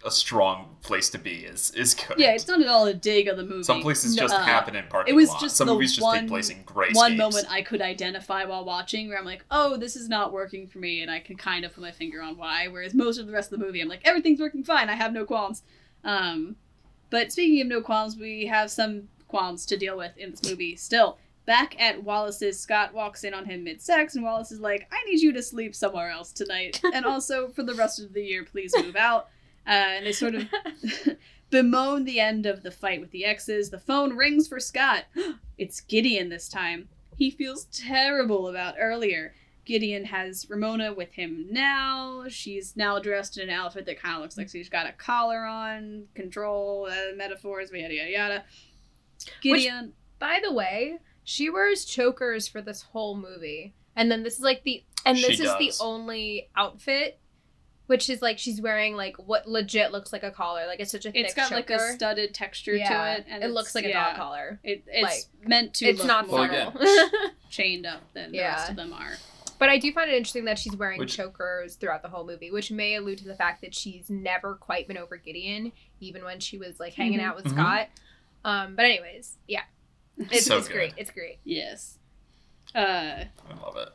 a 0.06 0.12
strong 0.12 0.76
place 0.84 1.10
to 1.10 1.18
be 1.18 1.46
is 1.46 1.72
is 1.72 1.96
good. 1.96 2.20
Yeah, 2.20 2.34
it's 2.34 2.48
not 2.48 2.62
at 2.62 2.68
all 2.68 2.86
a 2.86 2.94
dig 2.94 3.28
on 3.28 3.38
the 3.38 3.44
movie. 3.44 3.64
some 3.64 3.82
places 3.82 4.16
just 4.16 4.34
uh, 4.34 4.44
happen 4.44 4.76
in 4.76 4.86
parking 4.88 5.12
it 5.14 5.16
was 5.16 5.30
lots. 5.30 5.42
just 5.42 5.56
Some 5.56 5.68
movies 5.68 5.94
just 5.96 6.04
one- 6.04 6.20
take 6.20 6.28
place 6.30 6.50
in 6.50 6.62
gray 6.64 6.90
one 6.94 7.18
moment 7.18 7.48
I 7.50 7.64
could 7.64 7.82
identify 7.82 8.46
while 8.46 8.66
watching 8.66 9.10
where 9.10 9.18
I'm 9.18 9.26
like, 9.26 9.44
oh, 9.50 9.78
this 9.78 9.96
is 9.96 10.08
not 10.10 10.32
working 10.32 10.68
for 10.68 10.78
me, 10.78 11.02
and 11.02 11.10
I 11.10 11.20
can 11.20 11.38
kind 11.38 11.66
of 11.66 11.74
put 11.74 11.82
my 11.82 11.92
finger 11.92 12.22
on 12.22 12.38
why. 12.38 12.68
Whereas 12.68 12.94
most 12.94 13.18
of 13.18 13.26
the 13.26 13.34
rest 13.34 13.52
of 13.52 13.60
the 13.60 13.66
movie, 13.66 13.82
I'm 13.82 13.88
like, 13.88 14.02
everything's 14.06 14.40
working 14.40 14.64
fine. 14.64 14.90
I 14.90 14.96
have 14.96 15.12
no 15.12 15.26
qualms. 15.26 15.64
Um, 16.04 16.56
but 17.14 17.32
speaking 17.32 17.62
of 17.62 17.68
no 17.68 17.80
qualms, 17.80 18.18
we 18.18 18.48
have 18.48 18.72
some 18.72 19.08
qualms 19.28 19.68
to 19.68 19.78
deal 19.78 19.96
with 19.96 20.18
in 20.18 20.32
this 20.32 20.44
movie 20.50 20.76
still. 20.76 21.20
Back 21.46 21.80
at 21.80 22.04
Wallace's, 22.04 22.60
Scott 22.60 22.92
walks 22.92 23.24
in 23.24 23.36
on 23.36 23.46
him 23.46 23.64
mid 23.64 23.84
sex, 23.84 24.16
and 24.16 24.24
Wallace 24.24 24.52
is 24.52 24.60
like, 24.60 24.88
I 24.92 25.04
need 25.08 25.22
you 25.22 25.32
to 25.34 25.44
sleep 25.44 25.76
somewhere 25.76 26.10
else 26.10 26.32
tonight. 26.32 26.82
and 26.92 27.06
also, 27.06 27.50
for 27.50 27.62
the 27.62 27.76
rest 27.76 28.00
of 28.02 28.14
the 28.14 28.24
year, 28.24 28.44
please 28.44 28.74
move 28.76 28.96
out. 28.96 29.28
Uh, 29.68 29.94
and 29.94 30.08
they 30.08 30.12
sort 30.12 30.34
of 30.34 30.48
bemoan 31.52 32.06
the 32.06 32.20
end 32.20 32.48
of 32.48 32.64
the 32.64 32.72
fight 32.72 33.00
with 33.00 33.12
the 33.12 33.26
exes. 33.26 33.70
The 33.70 33.78
phone 33.78 34.18
rings 34.18 34.48
for 34.48 34.60
Scott. 34.60 35.04
it's 35.60 35.82
Gideon 35.82 36.30
this 36.30 36.50
time. 36.50 36.90
He 37.16 37.30
feels 37.30 37.66
terrible 37.66 38.48
about 38.48 38.74
earlier. 38.80 39.36
Gideon 39.66 40.06
has 40.06 40.48
Ramona 40.50 40.94
with 40.94 41.14
him 41.14 41.48
now. 41.50 42.26
She's 42.28 42.76
now 42.76 43.00
dressed 43.00 43.38
in 43.38 43.50
an 43.50 43.56
outfit 43.56 43.86
that 43.86 44.02
kind 44.02 44.16
of 44.16 44.22
looks 44.22 44.38
like 44.38 44.50
she's 44.50 44.70
got 44.70 44.88
a 44.88 44.92
collar 44.92 45.46
on, 45.46 46.06
control, 46.16 46.88
uh, 46.92 47.16
metaphors, 47.16 47.72
yada 47.72 47.94
yada 47.94 48.10
yada. 48.10 48.44
Gideon. 49.42 49.94
By 50.20 50.40
the 50.44 50.52
way, 50.52 51.00
she 51.24 51.50
wears 51.50 51.86
chokers 51.86 52.48
for 52.48 52.62
this 52.62 52.82
whole 52.82 53.16
movie, 53.16 53.74
and 53.96 54.12
then 54.12 54.24
this 54.24 54.36
is 54.36 54.42
like 54.42 54.64
the 54.64 54.84
and 55.06 55.18
She 55.18 55.28
this 55.28 55.40
is 55.40 55.58
the 55.58 55.84
only 55.84 56.50
outfit, 56.56 57.20
which 57.88 58.10
is 58.10 58.22
like 58.22 58.40
she's 58.40 58.62
wearing 58.62 58.96
like 58.96 59.18
what 59.18 59.48
legit 59.48 59.92
looks 59.92 60.14
like 60.14 60.24
a 60.24 60.32
collar. 60.32 60.66
Like 60.68 60.80
it's 60.80 60.92
such 60.92 61.06
a 61.06 61.12
thick 61.12 61.26
it's 61.26 61.34
got 61.34 61.52
like 61.52 61.70
a 61.70 61.94
studded 61.94 62.34
texture 62.34 62.76
yeah, 62.76 62.90
to 62.90 63.20
it, 63.20 63.26
and 63.30 63.44
it 63.44 63.52
looks 63.52 63.76
like 63.76 63.86
a 63.86 63.90
yeah, 63.90 64.10
dog 64.10 64.18
collar. 64.18 64.60
It, 64.64 64.84
it's 64.88 65.04
Like, 65.04 65.48
meant 65.48 65.74
to. 65.76 65.86
It's 65.86 66.00
look 66.00 66.08
not 66.08 66.28
more 66.28 66.48
Well, 66.48 66.74
chained 67.50 67.86
up 67.86 68.02
than 68.14 68.32
the 68.32 68.40
rest 68.40 68.70
of 68.70 68.76
them 68.76 68.94
are. 68.94 69.14
But 69.64 69.70
I 69.70 69.78
do 69.78 69.94
find 69.94 70.12
it 70.12 70.16
interesting 70.18 70.44
that 70.44 70.60
she's 70.60 70.76
wearing 70.76 71.00
Which- 71.00 71.16
chokers 71.16 71.76
throughout 71.76 72.02
the 72.02 72.10
whole 72.10 72.26
movie, 72.26 72.52
which 72.52 72.70
may 72.70 72.96
allude 72.96 73.20
to 73.20 73.24
the 73.24 73.34
fact 73.36 73.62
that 73.62 73.74
she's 73.74 74.10
never 74.10 74.56
quite 74.56 74.90
been 74.90 74.98
over 74.98 75.16
Gideon, 75.16 75.72
even 76.02 76.22
when 76.26 76.42
she 76.42 76.58
was 76.58 76.82
like 76.82 76.94
hanging 76.96 77.20
Mhm. 77.20 77.24
out 77.24 77.36
with 77.38 77.46
Mhm. 77.46 77.52
Scott. 77.52 77.88
Um, 78.44 78.76
but 78.76 78.84
anyways, 78.84 79.38
yeah, 79.48 79.64
it's, 80.18 80.48
So 80.48 80.58
it's 80.58 80.68
great. 80.68 80.94
It's 80.98 81.12
great. 81.12 81.40
Yes. 81.46 81.98
Uh, 82.76 82.80
I 83.24 83.30
love 83.64 83.78
it. 83.78 83.88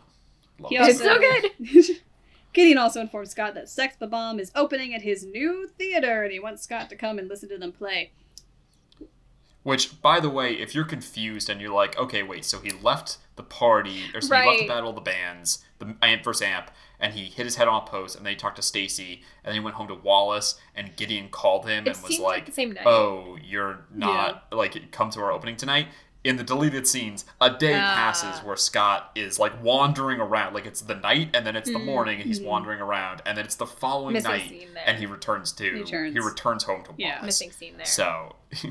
Love 0.58 0.72
it. 0.72 0.78
also- 0.80 0.90
It's 0.90 0.98
so 1.00 1.18
good. 1.18 1.96
Gideon 2.54 2.78
also 2.78 3.02
informs 3.02 3.32
Scott 3.32 3.52
that 3.52 3.68
Sex 3.68 3.94
the 3.96 4.06
Bomb 4.06 4.40
is 4.40 4.50
opening 4.54 4.94
at 4.94 5.02
his 5.02 5.22
new 5.22 5.68
theater, 5.76 6.22
and 6.22 6.32
he 6.32 6.38
wants 6.40 6.62
Scott 6.62 6.88
to 6.88 6.96
come 6.96 7.18
and 7.18 7.28
listen 7.28 7.50
to 7.50 7.58
them 7.58 7.72
play. 7.72 8.10
Which, 9.64 10.00
by 10.00 10.18
the 10.18 10.30
way, 10.30 10.54
if 10.54 10.74
you're 10.74 10.86
confused 10.86 11.50
and 11.50 11.60
you're 11.60 11.74
like, 11.74 11.98
okay, 11.98 12.22
wait, 12.22 12.46
so 12.46 12.58
he 12.60 12.70
left 12.70 13.18
the 13.38 13.42
party, 13.42 14.02
or 14.14 14.20
so 14.20 14.34
he 14.34 14.40
left 14.40 14.46
Right. 14.46 14.60
the 14.60 14.68
battle 14.68 14.90
of 14.90 14.94
the 14.96 15.00
bands, 15.00 15.64
the 15.78 15.96
amp 16.02 16.22
versus 16.24 16.42
amp, 16.42 16.70
and 17.00 17.14
he 17.14 17.24
hit 17.26 17.46
his 17.46 17.56
head 17.56 17.68
on 17.68 17.82
a 17.82 17.86
post, 17.86 18.16
and 18.16 18.26
then 18.26 18.32
he 18.32 18.36
talked 18.36 18.56
to 18.56 18.62
Stacy, 18.62 19.22
and 19.42 19.46
then 19.46 19.54
he 19.54 19.60
went 19.60 19.76
home 19.76 19.88
to 19.88 19.94
Wallace, 19.94 20.60
and 20.74 20.94
Gideon 20.96 21.30
called 21.30 21.66
him 21.66 21.86
It 21.86 21.94
and 21.96 22.02
was 22.02 22.18
like, 22.18 22.20
like, 22.20 22.46
the 22.46 22.52
same 22.52 22.72
night. 22.74 22.86
oh, 22.86 23.38
you're 23.42 23.86
not, 23.94 24.52
like, 24.52 24.90
come 24.92 25.08
to 25.10 25.20
our 25.20 25.32
opening 25.32 25.56
tonight. 25.56 25.88
In 26.24 26.36
the 26.36 26.42
deleted 26.42 26.86
scenes, 26.86 27.24
a 27.40 27.48
day 27.48 27.74
Ah. 27.80 27.94
passes 27.94 28.42
where 28.44 28.56
Scott 28.56 29.12
is 29.14 29.38
like 29.38 29.62
wandering 29.62 30.20
around, 30.20 30.52
like 30.52 30.66
it's 30.66 30.80
the 30.80 30.96
night, 30.96 31.30
and 31.32 31.46
then 31.46 31.54
it's 31.54 31.70
the 31.70 31.78
Mm. 31.78 31.84
morning, 31.84 32.16
and 32.20 32.26
he's 32.26 32.40
Mhm. 32.40 32.46
wandering 32.46 32.80
around, 32.80 33.22
and 33.24 33.38
then 33.38 33.44
it's 33.44 33.54
the 33.54 33.66
following 33.66 34.14
Missing 34.14 34.30
night, 34.32 34.68
and 34.84 34.98
he 34.98 35.06
returns 35.06 35.52
to 35.52 35.64
He 35.64 35.70
returns. 35.70 36.12
he 36.12 36.18
returns 36.18 36.64
home 36.64 36.82
to 36.84 36.92
Yeah. 36.98 37.10
Wallace. 37.20 37.24
Missing 37.26 37.52
scene 37.52 37.76
there. 37.76 37.86
So, 37.86 38.34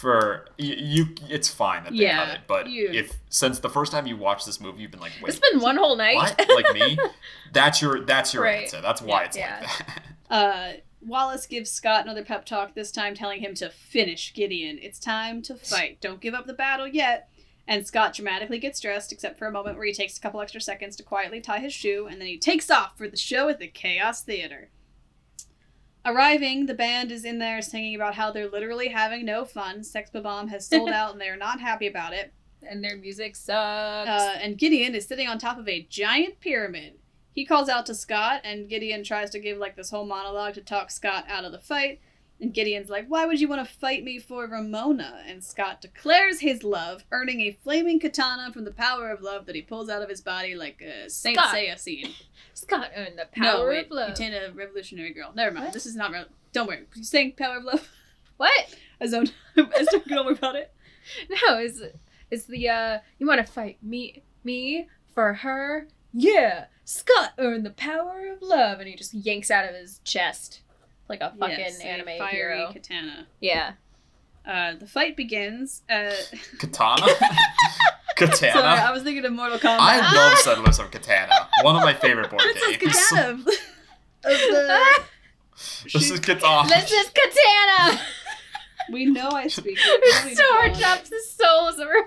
for 0.00 0.46
you, 0.56 0.74
you, 0.76 1.06
it's 1.28 1.48
fine 1.48 1.84
that 1.84 1.92
they 1.92 1.98
Yeah, 1.98 2.24
cut 2.24 2.34
it. 2.34 2.40
But 2.46 2.68
you- 2.68 2.90
if 2.90 3.14
since 3.28 3.58
the 3.58 3.68
first 3.68 3.92
time 3.92 4.06
you 4.06 4.16
watched 4.16 4.46
this 4.46 4.60
movie, 4.60 4.82
you've 4.82 4.90
been 4.90 5.00
like, 5.00 5.12
wait, 5.22 5.30
it's 5.34 5.38
been 5.50 5.60
one 5.60 5.76
whole 5.76 5.96
night. 5.96 6.16
what? 6.16 6.48
like 6.54 6.72
me? 6.74 6.98
That's 7.52 7.82
your 7.82 8.04
that's 8.04 8.32
your 8.32 8.44
Right. 8.44 8.62
answer. 8.62 8.80
That's 8.80 9.02
why 9.02 9.20
Yeah, 9.20 9.26
it's 9.26 9.36
yeah. 9.36 9.58
like 9.60 9.86
that. 9.86 10.02
Uh, 10.30 10.72
Wallace 11.04 11.46
gives 11.46 11.70
Scott 11.72 12.04
another 12.04 12.22
pep 12.22 12.44
talk, 12.46 12.74
this 12.74 12.92
time 12.92 13.14
telling 13.16 13.40
him 13.40 13.52
to 13.54 13.68
finish 13.68 14.32
Gideon. 14.32 14.78
It's 14.80 15.00
time 15.00 15.42
to 15.42 15.56
fight. 15.56 16.00
Don't 16.00 16.20
give 16.20 16.34
up 16.34 16.46
the 16.46 16.52
battle 16.52 16.86
yet. 16.86 17.28
And 17.66 17.84
Scott 17.86 18.14
dramatically 18.14 18.58
gets 18.60 18.78
dressed, 18.80 19.10
except 19.10 19.38
for 19.38 19.46
a 19.48 19.50
moment 19.50 19.76
where 19.76 19.86
he 19.86 19.92
takes 19.92 20.16
a 20.16 20.20
couple 20.20 20.40
extra 20.40 20.60
seconds 20.60 20.94
to 20.96 21.02
quietly 21.02 21.40
tie 21.40 21.58
his 21.58 21.72
shoe, 21.72 22.06
and 22.08 22.20
then 22.20 22.28
he 22.28 22.38
takes 22.38 22.70
off 22.70 22.96
for 22.96 23.08
the 23.08 23.16
show 23.16 23.48
at 23.48 23.58
the 23.58 23.66
Chaos 23.66 24.22
Theater. 24.22 24.68
Arriving, 26.04 26.66
the 26.66 26.74
band 26.74 27.12
is 27.12 27.24
in 27.24 27.38
there 27.38 27.60
singing 27.60 27.94
about 27.94 28.14
how 28.14 28.30
they're 28.32 28.48
literally 28.48 28.88
having 28.88 29.24
no 29.24 29.44
fun. 29.44 29.84
Sex 29.84 30.10
Bob-Omb 30.10 30.48
has 30.48 30.66
sold 30.66 30.88
out 31.00 31.12
and 31.12 31.20
they 31.20 31.28
are 31.28 31.36
not 31.36 31.60
happy 31.60 31.86
about 31.86 32.12
it. 32.12 32.32
and 32.62 32.82
their 32.82 32.96
music 32.96 33.36
sucks. 33.36 34.08
Uh, 34.08 34.38
and 34.40 34.56
Gideon 34.58 34.94
is 34.94 35.06
sitting 35.06 35.28
on 35.28 35.38
top 35.38 35.58
of 35.58 35.68
a 35.68 35.86
giant 35.90 36.40
pyramid. 36.40 36.94
He 37.32 37.44
calls 37.46 37.68
out 37.68 37.86
to 37.86 37.94
Scott, 37.94 38.40
and 38.44 38.68
Gideon 38.68 39.04
tries 39.04 39.30
to 39.30 39.38
give 39.38 39.56
like 39.56 39.76
this 39.76 39.90
whole 39.90 40.04
monologue 40.04 40.54
to 40.54 40.60
talk 40.60 40.90
Scott 40.90 41.24
out 41.28 41.44
of 41.44 41.52
the 41.52 41.58
fight. 41.60 42.00
And 42.40 42.54
Gideon's 42.54 42.88
like, 42.88 43.06
"Why 43.08 43.26
would 43.26 43.40
you 43.40 43.48
want 43.48 43.66
to 43.66 43.74
fight 43.74 44.02
me 44.02 44.18
for 44.18 44.46
Ramona?" 44.46 45.22
And 45.26 45.44
Scott 45.44 45.80
declares 45.82 46.40
his 46.40 46.64
love, 46.64 47.04
earning 47.10 47.40
a 47.42 47.52
flaming 47.52 48.00
katana 48.00 48.52
from 48.52 48.64
the 48.64 48.70
power 48.72 49.10
of 49.10 49.20
love 49.20 49.46
that 49.46 49.54
he 49.54 49.62
pulls 49.62 49.90
out 49.90 50.02
of 50.02 50.08
his 50.08 50.22
body 50.22 50.54
like 50.54 50.80
a 50.80 51.10
Saint 51.10 51.36
Scott. 51.36 51.54
Seiya 51.54 51.78
scene. 51.78 52.14
Scott 52.54 52.90
earned 52.96 53.18
the 53.18 53.26
no, 53.36 53.52
power 53.58 53.68
wait, 53.68 53.86
of 53.86 53.90
love. 53.92 54.18
a 54.18 54.52
revolutionary 54.54 55.12
girl. 55.12 55.32
Never 55.34 55.52
mind. 55.54 55.66
What? 55.66 55.74
This 55.74 55.86
is 55.86 55.96
not 55.96 56.12
real. 56.12 56.24
Don't 56.52 56.66
worry. 56.66 56.86
You 56.94 57.04
saying 57.04 57.34
power 57.36 57.58
of 57.58 57.64
love? 57.64 57.88
What? 58.38 58.74
I 59.00 59.06
zoned. 59.06 59.34
I 59.56 59.84
don't 60.08 60.24
worry 60.24 60.34
about 60.34 60.56
it. 60.56 60.72
No, 61.28 61.58
it's 61.58 61.80
it's 62.30 62.44
the 62.44 62.68
uh 62.68 62.98
you 63.18 63.26
want 63.26 63.44
to 63.44 63.52
fight 63.52 63.82
me 63.82 64.22
me 64.44 64.86
for 65.14 65.34
her? 65.34 65.88
Yeah. 66.12 66.66
Scott 66.84 67.32
earned 67.38 67.64
the 67.66 67.70
power 67.70 68.28
of 68.32 68.42
love 68.42 68.80
and 68.80 68.88
he 68.88 68.96
just 68.96 69.14
yanks 69.14 69.50
out 69.50 69.68
of 69.68 69.74
his 69.74 70.00
chest 70.04 70.60
like 71.10 71.20
a 71.20 71.34
fucking 71.38 71.58
Yes, 71.58 71.80
a 71.80 71.86
anime 71.86 72.06
fiery 72.18 72.30
hero. 72.36 72.70
katana. 72.72 73.26
Yeah. 73.40 73.72
Uh, 74.46 74.74
the 74.76 74.86
fight 74.86 75.16
begins. 75.16 75.82
Uh, 75.90 76.12
Katana. 76.58 77.06
Katana. 78.16 78.52
Sorry, 78.52 78.64
I 78.64 78.90
was 78.92 79.02
thinking 79.02 79.24
of 79.24 79.32
Mortal 79.32 79.58
Kombat. 79.58 79.76
I 79.80 80.14
love 80.14 80.38
Settlers 80.38 80.78
of 80.78 80.90
Katana. 80.90 81.48
One 81.62 81.76
of 81.76 81.82
my 81.82 81.92
favorite 81.94 82.30
board 82.30 82.42
Princess 82.42 82.76
games. 82.78 83.08
Katana 83.10 83.30
of, 83.32 83.40
of 83.40 83.46
the. 84.24 84.80
this 85.92 86.10
is 86.10 86.20
Katana. 86.20 86.68
This 86.68 86.90
is 86.90 87.10
Katana! 87.14 88.00
We 88.92 89.06
know 89.06 89.28
I 89.30 89.46
speak. 89.48 89.78
it. 89.80 90.00
We 90.02 90.10
don't 90.10 90.28
to 90.30 90.34
Star 90.36 90.68
go 90.68 90.72
on. 90.74 90.78
drops 90.80 91.10
the 91.10 91.22
souls 91.28 91.78
of 91.78 91.86
her 91.86 92.06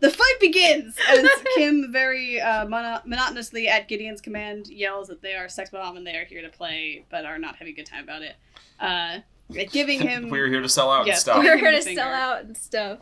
The 0.00 0.10
fight 0.10 0.34
begins 0.40 0.96
as 1.08 1.26
Kim 1.54 1.90
very 1.92 2.40
uh, 2.40 2.66
mono- 2.94 3.02
monotonously 3.06 3.68
at 3.68 3.88
Gideon's 3.88 4.20
command 4.20 4.68
yells 4.68 5.08
that 5.08 5.22
they 5.22 5.34
are 5.34 5.48
Sex 5.48 5.70
Bob-Omb 5.70 5.96
and 5.96 6.06
they 6.06 6.16
are 6.16 6.24
here 6.24 6.42
to 6.42 6.48
play, 6.48 7.04
but 7.10 7.24
are 7.24 7.38
not 7.38 7.56
having 7.56 7.72
a 7.72 7.76
good 7.76 7.86
time 7.86 8.04
about 8.04 8.22
it. 8.22 8.34
Uh, 8.80 9.18
giving 9.72 10.00
him 10.00 10.28
We're 10.30 10.48
here 10.48 10.62
to 10.62 10.68
sell 10.68 10.90
out 10.90 11.06
Yes, 11.06 11.16
and 11.16 11.20
stuff. 11.22 11.38
We're 11.44 11.58
here 11.58 11.70
to 11.72 11.82
Finger. 11.82 12.00
sell 12.00 12.12
out 12.12 12.44
and 12.44 12.56
stuff. 12.56 12.98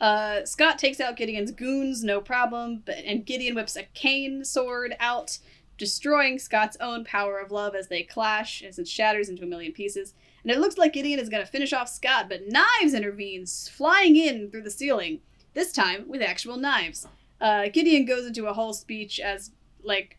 Uh, 0.00 0.44
Scott 0.44 0.78
takes 0.78 1.00
out 1.00 1.16
Gideon's 1.16 1.52
goons, 1.52 2.02
no 2.02 2.20
problem, 2.20 2.82
but 2.84 2.96
and 2.96 3.24
Gideon 3.24 3.54
whips 3.54 3.76
a 3.76 3.84
cane 3.94 4.44
sword 4.44 4.96
out, 4.98 5.38
destroying 5.78 6.38
Scott's 6.38 6.76
own 6.80 7.04
power 7.04 7.38
of 7.38 7.50
love 7.50 7.74
as 7.74 7.88
they 7.88 8.02
clash 8.02 8.62
as 8.62 8.78
it 8.78 8.88
shatters 8.88 9.28
into 9.28 9.44
a 9.44 9.46
million 9.46 9.72
pieces. 9.72 10.14
And 10.42 10.50
it 10.50 10.58
looks 10.58 10.76
like 10.76 10.92
Gideon 10.92 11.20
is 11.20 11.28
going 11.28 11.44
to 11.44 11.50
finish 11.50 11.72
off 11.72 11.88
Scott, 11.88 12.28
but 12.28 12.48
Knives 12.48 12.92
intervenes, 12.92 13.68
flying 13.68 14.16
in 14.16 14.50
through 14.50 14.62
the 14.62 14.70
ceiling, 14.70 15.20
this 15.54 15.72
time 15.72 16.06
with 16.08 16.20
actual 16.20 16.56
knives. 16.58 17.06
Uh, 17.44 17.68
Gideon 17.68 18.06
goes 18.06 18.24
into 18.24 18.46
a 18.46 18.54
whole 18.54 18.72
speech 18.72 19.20
as 19.20 19.50
like, 19.82 20.16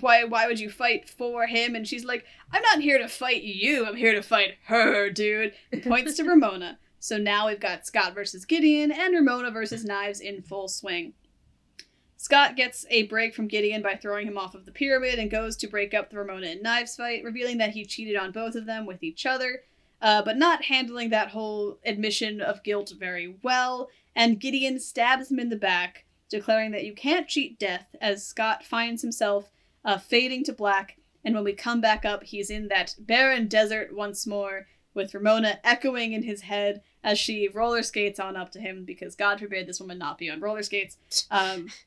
why 0.00 0.24
why 0.24 0.46
would 0.46 0.60
you 0.60 0.68
fight 0.68 1.08
for 1.08 1.46
him? 1.46 1.74
And 1.74 1.88
she's 1.88 2.04
like, 2.04 2.26
I'm 2.52 2.60
not 2.60 2.82
here 2.82 2.98
to 2.98 3.08
fight 3.08 3.42
you. 3.42 3.86
I'm 3.86 3.96
here 3.96 4.12
to 4.12 4.22
fight 4.22 4.56
her, 4.66 5.08
dude. 5.08 5.54
And 5.72 5.82
points 5.82 6.18
to 6.18 6.24
Ramona. 6.28 6.78
So 7.00 7.16
now 7.16 7.46
we've 7.46 7.58
got 7.58 7.86
Scott 7.86 8.14
versus 8.14 8.44
Gideon 8.44 8.92
and 8.92 9.14
Ramona 9.14 9.50
versus 9.50 9.86
Knives 9.86 10.20
in 10.20 10.42
full 10.42 10.68
swing. 10.68 11.14
Scott 12.18 12.56
gets 12.56 12.84
a 12.90 13.04
break 13.04 13.34
from 13.34 13.48
Gideon 13.48 13.80
by 13.80 13.94
throwing 13.94 14.26
him 14.26 14.36
off 14.36 14.54
of 14.54 14.66
the 14.66 14.72
pyramid 14.72 15.18
and 15.18 15.30
goes 15.30 15.56
to 15.58 15.68
break 15.68 15.94
up 15.94 16.10
the 16.10 16.18
Ramona 16.18 16.48
and 16.48 16.62
Knives 16.62 16.96
fight, 16.96 17.24
revealing 17.24 17.56
that 17.56 17.70
he 17.70 17.86
cheated 17.86 18.16
on 18.16 18.32
both 18.32 18.54
of 18.54 18.66
them 18.66 18.84
with 18.84 19.02
each 19.02 19.24
other, 19.24 19.60
uh, 20.02 20.20
but 20.20 20.36
not 20.36 20.64
handling 20.64 21.08
that 21.08 21.30
whole 21.30 21.78
admission 21.86 22.42
of 22.42 22.62
guilt 22.62 22.92
very 22.98 23.36
well. 23.42 23.88
And 24.14 24.40
Gideon 24.40 24.78
stabs 24.78 25.30
him 25.30 25.38
in 25.38 25.48
the 25.48 25.56
back, 25.56 26.05
declaring 26.28 26.70
that 26.72 26.84
you 26.84 26.94
can't 26.94 27.28
cheat 27.28 27.58
death, 27.58 27.86
as 28.00 28.26
Scott 28.26 28.64
finds 28.64 29.02
himself 29.02 29.50
uh, 29.84 29.98
fading 29.98 30.44
to 30.44 30.52
black. 30.52 30.96
And 31.24 31.34
when 31.34 31.44
we 31.44 31.52
come 31.52 31.80
back 31.80 32.04
up, 32.04 32.24
he's 32.24 32.50
in 32.50 32.68
that 32.68 32.94
barren 32.98 33.48
desert 33.48 33.94
once 33.94 34.26
more, 34.26 34.66
with 34.94 35.12
Ramona 35.14 35.58
echoing 35.62 36.12
in 36.12 36.22
his 36.22 36.42
head 36.42 36.82
as 37.04 37.18
she 37.18 37.48
roller 37.48 37.82
skates 37.82 38.18
on 38.18 38.36
up 38.36 38.50
to 38.52 38.60
him 38.60 38.84
because 38.84 39.14
God 39.14 39.38
forbid 39.40 39.66
this 39.66 39.80
woman 39.80 39.98
not 39.98 40.18
be 40.18 40.30
on 40.30 40.40
roller 40.40 40.62
skates. 40.62 40.96
Um, 41.30 41.68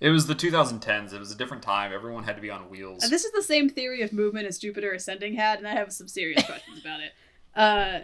It 0.00 0.10
was 0.10 0.26
the 0.26 0.34
2010s. 0.34 1.12
It 1.12 1.20
was 1.20 1.30
a 1.30 1.36
different 1.36 1.62
time. 1.62 1.92
Everyone 1.92 2.24
had 2.24 2.34
to 2.34 2.42
be 2.42 2.50
on 2.50 2.68
wheels. 2.68 3.04
and 3.04 3.12
this 3.12 3.24
is 3.24 3.30
the 3.30 3.42
same 3.42 3.68
theory 3.68 4.02
of 4.02 4.12
movement 4.12 4.48
as 4.48 4.58
Jupiter 4.58 4.90
Ascending 4.92 5.36
had, 5.36 5.58
and 5.60 5.68
I 5.68 5.74
have 5.74 5.92
some 5.92 6.08
serious 6.08 6.44
questions 6.44 6.80
about 6.80 6.98
it. 6.98 7.12
Uh, 7.54 8.00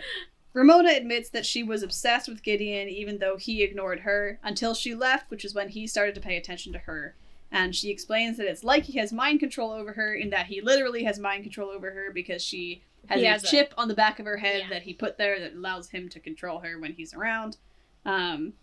Ramona 0.58 0.90
admits 0.90 1.30
that 1.30 1.46
she 1.46 1.62
was 1.62 1.84
obsessed 1.84 2.28
with 2.28 2.42
Gideon 2.42 2.88
even 2.88 3.18
though 3.18 3.36
he 3.36 3.62
ignored 3.62 4.00
her 4.00 4.40
until 4.42 4.74
she 4.74 4.94
left, 4.94 5.30
which 5.30 5.44
is 5.44 5.54
when 5.54 5.68
he 5.68 5.86
started 5.86 6.14
to 6.16 6.20
pay 6.20 6.36
attention 6.36 6.72
to 6.72 6.80
her. 6.80 7.14
And 7.52 7.74
she 7.76 7.90
explains 7.90 8.36
that 8.38 8.46
it's 8.48 8.64
like 8.64 8.82
he 8.84 8.98
has 8.98 9.12
mind 9.12 9.40
control 9.40 9.70
over 9.70 9.92
her, 9.92 10.14
in 10.14 10.30
that 10.30 10.46
he 10.46 10.60
literally 10.60 11.04
has 11.04 11.18
mind 11.18 11.44
control 11.44 11.70
over 11.70 11.90
her 11.92 12.10
because 12.12 12.42
she 12.44 12.82
has 13.06 13.22
a 13.22 13.26
has 13.26 13.44
a- 13.44 13.46
chip 13.46 13.72
on 13.78 13.86
the 13.88 13.94
back 13.94 14.18
of 14.18 14.26
her 14.26 14.36
head 14.38 14.62
Yeah. 14.62 14.68
that 14.70 14.82
he 14.82 14.92
put 14.92 15.16
there 15.16 15.38
that 15.40 15.54
allows 15.54 15.90
him 15.90 16.08
to 16.10 16.18
control 16.20 16.58
her 16.58 16.78
when 16.78 16.92
he's 16.92 17.14
around. 17.14 17.56
Um, 18.04 18.54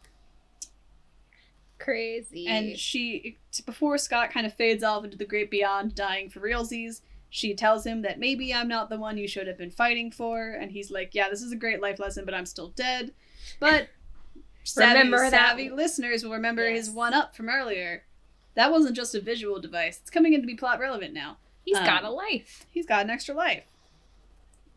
Crazy. 1.79 2.47
and 2.47 2.77
she, 2.77 3.37
before 3.65 3.97
Scott 3.97 4.31
kind 4.31 4.45
of 4.45 4.53
fades 4.53 4.83
off 4.83 5.03
into 5.03 5.17
the 5.17 5.25
great 5.25 5.49
beyond, 5.51 5.95
dying 5.95 6.29
for 6.29 6.39
realsies, 6.39 7.01
she 7.35 7.53
tells 7.53 7.85
him 7.85 8.01
that 8.03 8.17
maybe 8.17 8.53
I'm 8.53 8.69
not 8.69 8.87
the 8.89 8.97
one 8.97 9.17
you 9.17 9.27
should 9.27 9.45
have 9.47 9.57
been 9.57 9.69
fighting 9.69 10.09
for. 10.09 10.51
And 10.51 10.71
he's 10.71 10.89
like, 10.89 11.13
Yeah, 11.13 11.27
this 11.29 11.41
is 11.41 11.51
a 11.51 11.55
great 11.57 11.81
life 11.81 11.99
lesson, 11.99 12.23
but 12.23 12.33
I'm 12.33 12.45
still 12.45 12.69
dead. 12.69 13.11
But 13.59 13.89
savvy, 14.63 14.99
Remember 14.99 15.17
that- 15.29 15.31
savvy 15.49 15.69
listeners 15.69 16.23
will 16.23 16.31
remember 16.31 16.69
his 16.69 16.89
one 16.89 17.13
up 17.13 17.35
from 17.35 17.49
earlier. 17.49 18.03
That 18.53 18.71
wasn't 18.71 18.95
just 18.95 19.13
a 19.15 19.19
visual 19.19 19.59
device, 19.59 19.99
it's 20.01 20.09
coming 20.09 20.31
in 20.31 20.39
to 20.39 20.47
be 20.47 20.55
plot 20.55 20.79
relevant 20.79 21.13
now. 21.13 21.35
He's 21.65 21.75
um, 21.77 21.83
got 21.85 22.05
a 22.05 22.09
life. 22.09 22.65
He's 22.71 22.85
got 22.85 23.03
an 23.03 23.09
extra 23.09 23.35
life. 23.35 23.63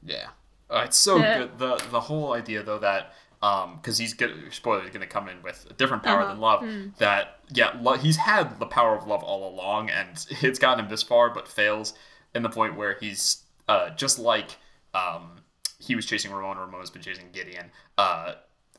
Yeah, 0.05 0.29
uh, 0.71 0.83
it's 0.85 0.97
so 0.97 1.19
Yeah. 1.19 1.39
good. 1.39 1.59
the 1.59 1.77
The 1.91 2.01
whole 2.01 2.33
idea 2.33 2.63
though 2.65 2.79
that 2.81 3.13
um 3.41 3.77
because 3.77 3.99
he's 3.99 4.15
good 4.15 4.33
spoiler 4.53 4.83
he's 4.83 4.91
gonna 4.91 5.07
come 5.07 5.29
in 5.29 5.41
with 5.43 5.65
a 5.71 5.75
different 5.75 6.03
power 6.03 6.23
Uh-huh. 6.23 6.31
than 6.33 6.41
love. 6.41 6.61
Hmm. 6.63 6.89
That 6.99 7.39
yeah, 7.53 7.77
lo- 7.81 7.97
he's 7.97 8.17
had 8.17 8.59
the 8.59 8.67
power 8.67 8.97
of 8.97 9.07
love 9.07 9.23
all 9.23 9.49
along, 9.49 9.91
and 9.91 10.09
it's 10.43 10.59
gotten 10.59 10.85
him 10.85 10.91
this 10.91 11.03
far, 11.05 11.31
but 11.31 11.47
fails 11.47 11.95
in 12.39 12.43
the 12.43 12.49
point 12.49 12.77
where 12.77 12.97
he's 12.99 13.43
uh 13.69 13.91
just 13.91 14.19
like 14.19 14.57
um 14.95 15.43
he 15.79 15.95
was 15.95 16.07
chasing 16.07 16.33
Ramona, 16.33 16.61
Ramona's 16.61 16.91
been 16.91 17.03
chasing 17.03 17.27
Gideon. 17.33 17.71
Uh, 17.97 18.35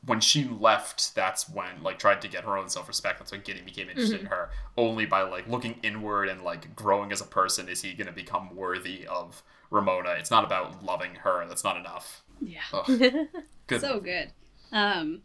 when 0.05 0.19
she 0.19 0.45
left, 0.45 1.13
that's 1.15 1.49
when 1.49 1.83
like 1.83 1.99
tried 1.99 2.21
to 2.21 2.27
get 2.27 2.45
her 2.45 2.57
own 2.57 2.69
self 2.69 2.87
respect. 2.87 3.19
That's 3.19 3.31
when 3.31 3.41
Gideon 3.41 3.65
became 3.65 3.89
interested 3.89 4.21
in 4.21 4.25
her. 4.27 4.49
Only 4.77 5.05
by 5.05 5.23
like 5.23 5.47
looking 5.47 5.75
inward 5.83 6.29
and 6.29 6.41
like 6.41 6.75
growing 6.75 7.11
as 7.11 7.21
a 7.21 7.25
person 7.25 7.67
is 7.67 7.81
he 7.81 7.93
gonna 7.93 8.11
become 8.11 8.55
worthy 8.55 9.05
of 9.07 9.43
Ramona. 9.69 10.11
It's 10.11 10.31
not 10.31 10.43
about 10.45 10.83
loving 10.83 11.15
her. 11.15 11.45
That's 11.47 11.63
not 11.63 11.77
enough. 11.77 12.23
Yeah. 12.41 12.61
Good. 13.67 13.81
So 13.81 13.99
good. 13.99 14.31
Um, 14.71 15.21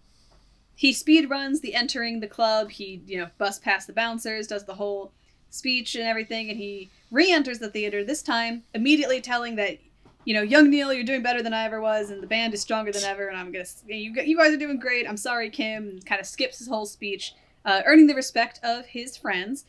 he 0.74 0.92
speed 0.92 1.30
runs 1.30 1.60
the 1.60 1.74
entering 1.74 2.20
the 2.20 2.26
club. 2.26 2.70
He, 2.70 3.00
you 3.06 3.16
know, 3.16 3.30
busts 3.38 3.64
past 3.64 3.86
the 3.86 3.94
bouncers, 3.94 4.46
does 4.46 4.64
the 4.64 4.74
whole 4.74 5.12
speech 5.54 5.94
and 5.94 6.04
everything, 6.04 6.50
and 6.50 6.58
he 6.58 6.90
re-enters 7.10 7.58
the 7.58 7.70
theater. 7.70 8.04
This 8.04 8.22
time, 8.22 8.64
immediately 8.74 9.20
telling 9.20 9.56
that, 9.56 9.78
you 10.24 10.34
know, 10.34 10.42
young 10.42 10.70
Neil, 10.70 10.92
you're 10.92 11.04
doing 11.04 11.22
better 11.22 11.42
than 11.42 11.54
I 11.54 11.64
ever 11.64 11.80
was, 11.80 12.10
and 12.10 12.22
the 12.22 12.26
band 12.26 12.54
is 12.54 12.60
stronger 12.60 12.92
than 12.92 13.04
ever, 13.04 13.28
and 13.28 13.36
I'm 13.36 13.52
gonna, 13.52 13.64
you, 13.86 14.12
you 14.22 14.36
guys 14.36 14.52
are 14.52 14.58
doing 14.58 14.78
great. 14.78 15.08
I'm 15.08 15.16
sorry, 15.16 15.50
Kim. 15.50 15.88
And 15.88 16.06
kind 16.06 16.20
of 16.20 16.26
skips 16.26 16.58
his 16.58 16.68
whole 16.68 16.86
speech, 16.86 17.34
uh, 17.64 17.82
earning 17.86 18.06
the 18.06 18.14
respect 18.14 18.60
of 18.62 18.86
his 18.86 19.16
friends. 19.16 19.64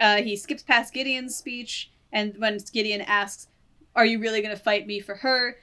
Uh, 0.00 0.16
he 0.16 0.36
skips 0.36 0.62
past 0.62 0.92
Gideon's 0.92 1.36
speech, 1.36 1.90
and 2.12 2.36
when 2.38 2.58
Gideon 2.72 3.00
asks, 3.02 3.48
"Are 3.94 4.06
you 4.06 4.18
really 4.18 4.42
gonna 4.42 4.56
fight 4.56 4.86
me 4.86 5.00
for 5.00 5.16
her?" 5.16 5.56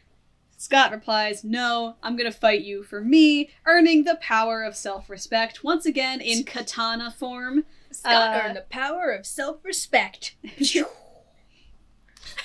Scott 0.64 0.92
replies, 0.92 1.44
No, 1.44 1.98
I'm 2.02 2.16
gonna 2.16 2.32
fight 2.32 2.62
you 2.62 2.84
for 2.84 3.02
me, 3.02 3.50
earning 3.66 4.06
the 4.06 4.16
power 4.22 4.64
of 4.64 4.78
self 4.78 5.10
respect, 5.10 5.62
once 5.62 5.86
again 5.86 6.22
in 6.22 6.46
katana 6.46 7.12
form. 7.12 7.66
Scott 7.94 8.36
Uh, 8.36 8.42
earned 8.42 8.58
the 8.58 8.62
power 8.62 9.12
of 9.12 9.26
self-respect. 9.26 10.36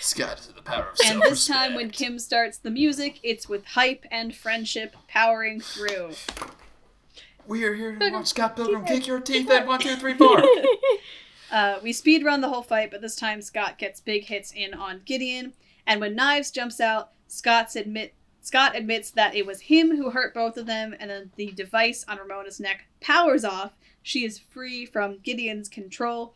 Scott 0.00 0.38
is 0.40 0.46
the 0.48 0.62
power 0.62 0.88
of 0.90 0.96
self-respect. 0.98 1.12
and 1.12 1.22
this 1.22 1.46
time, 1.46 1.74
when. 1.74 1.90
Kim 1.90 2.18
starts 2.18 2.58
the 2.58 2.70
music, 2.70 3.18
it's 3.22 3.48
with 3.48 3.64
hype 3.64 4.04
and 4.10 4.34
friendship 4.34 4.94
powering 5.08 5.60
through. 5.60 6.12
We 7.46 7.64
are 7.64 7.74
here 7.74 7.96
to 7.96 8.10
watch 8.10 8.26
Scott 8.26 8.56
Pilgrim 8.56 8.84
kick 8.84 9.06
your 9.06 9.20
teeth 9.20 9.50
in 9.50 9.66
one, 9.66 9.80
two, 9.80 9.96
three, 9.96 10.14
four. 10.14 10.42
Uh, 11.50 11.78
we 11.82 11.94
speed 11.94 12.22
run 12.22 12.42
the 12.42 12.48
whole 12.50 12.60
fight, 12.60 12.90
but 12.90 13.00
this 13.00 13.16
time 13.16 13.40
Scott 13.40 13.78
gets 13.78 14.00
big 14.00 14.24
hits 14.24 14.52
in 14.52 14.74
on 14.74 15.00
Gideon. 15.06 15.54
And 15.86 15.98
when 15.98 16.14
Knives 16.14 16.50
jumps 16.50 16.78
out, 16.78 17.12
Scott's 17.26 17.74
admit 17.74 18.12
Scott 18.42 18.76
admits 18.76 19.10
that 19.12 19.34
it 19.34 19.46
was 19.46 19.60
him 19.62 19.96
who 19.96 20.10
hurt 20.10 20.34
both 20.34 20.58
of 20.58 20.66
them, 20.66 20.94
and 21.00 21.08
then 21.10 21.30
the 21.36 21.50
device 21.52 22.04
on 22.06 22.18
Ramona's 22.18 22.60
neck 22.60 22.84
powers 23.00 23.46
off. 23.46 23.72
She 24.08 24.24
is 24.24 24.38
free 24.38 24.86
from 24.86 25.18
Gideon's 25.22 25.68
control, 25.68 26.32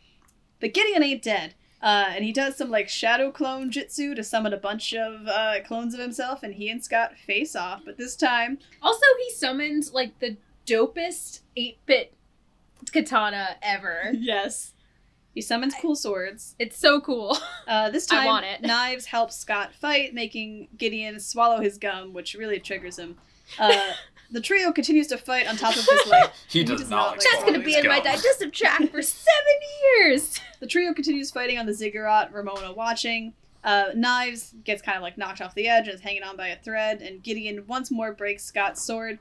but 0.61 0.75
Gideon 0.75 1.03
ain't 1.03 1.23
dead. 1.23 1.55
Uh, 1.83 2.11
and 2.11 2.23
he 2.23 2.31
does 2.31 2.55
some 2.55 2.71
like 2.71 2.87
shadow 2.87 3.31
clone 3.33 3.71
jutsu 3.71 4.15
to 4.15 4.23
summon 4.23 4.53
a 4.53 4.59
bunch 4.59 4.93
of 4.93 5.27
uh, 5.27 5.55
clones 5.67 5.95
of 5.95 6.01
himself, 6.01 6.43
and 6.43 6.53
he 6.55 6.69
and 6.69 6.85
Scott 6.85 7.17
face 7.17 7.57
off. 7.57 7.81
But 7.87 7.97
this 7.97 8.15
time, 8.15 8.59
Also, 8.83 9.07
he 9.25 9.31
summons 9.31 9.95
like 9.95 10.19
the 10.19 10.37
dopest 10.67 11.41
8-bit 11.57 12.13
katana 12.93 13.57
ever. 13.63 14.13
yes, 14.19 14.75
he 15.35 15.41
summons 15.41 15.75
cool 15.81 15.97
swords. 15.97 16.55
It's 16.59 16.77
so 16.77 17.01
cool. 17.01 17.39
Uh, 17.67 17.89
this 17.91 18.11
I 18.11 18.17
time, 18.17 18.27
want 18.27 18.45
it. 18.45 18.61
Knives 18.67 19.07
helps 19.07 19.37
Scott 19.37 19.73
fight, 19.73 20.13
making 20.13 20.67
Gideon 20.77 21.19
swallow 21.21 21.61
his 21.61 21.79
gum, 21.79 22.13
which 22.13 22.35
really 22.35 22.59
triggers 22.59 22.99
him. 22.99 23.17
The 24.33 24.41
trio 24.41 24.73
continues 24.73 25.07
to 25.09 25.19
fight 25.19 25.47
on 25.47 25.57
top 25.57 25.77
of 25.77 25.85
this 25.85 26.07
like. 26.09 26.33
He 26.49 26.61
He 26.61 26.65
does, 26.65 26.81
does 26.81 26.91
not 26.91 26.97
not 26.97 27.09
like 27.11 27.19
like 27.19 27.27
That's 27.31 27.45
gonna 27.45 27.65
be 27.65 27.73
his 27.75 27.85
in 27.85 27.89
my 27.89 28.01
digestive 28.01 28.51
tract 28.53 28.91
for 28.91 29.03
seven 29.03 29.59
years. 29.97 30.41
The 30.61 30.67
trio 30.67 30.93
continues 30.95 31.31
fighting 31.31 31.59
on 31.59 31.67
the 31.67 31.75
ziggurat. 31.75 32.33
Ramona 32.33 32.73
watching. 32.73 33.35
Uh, 33.63 33.91
Knives 33.95 34.55
gets 34.65 34.83
kind 34.83 34.97
of 34.97 35.03
like 35.03 35.17
knocked 35.17 35.41
off 35.41 35.55
the 35.55 35.69
edge 35.69 35.87
and 35.87 35.95
is 35.95 36.01
hanging 36.01 36.25
on 36.25 36.37
by 36.37 36.49
a 36.49 36.57
thread, 36.57 37.01
and 37.01 37.23
Gideon 37.23 37.65
once 37.69 37.91
more 37.91 38.13
breaks 38.13 38.45
Scott's 38.45 38.83
sword. 38.83 39.19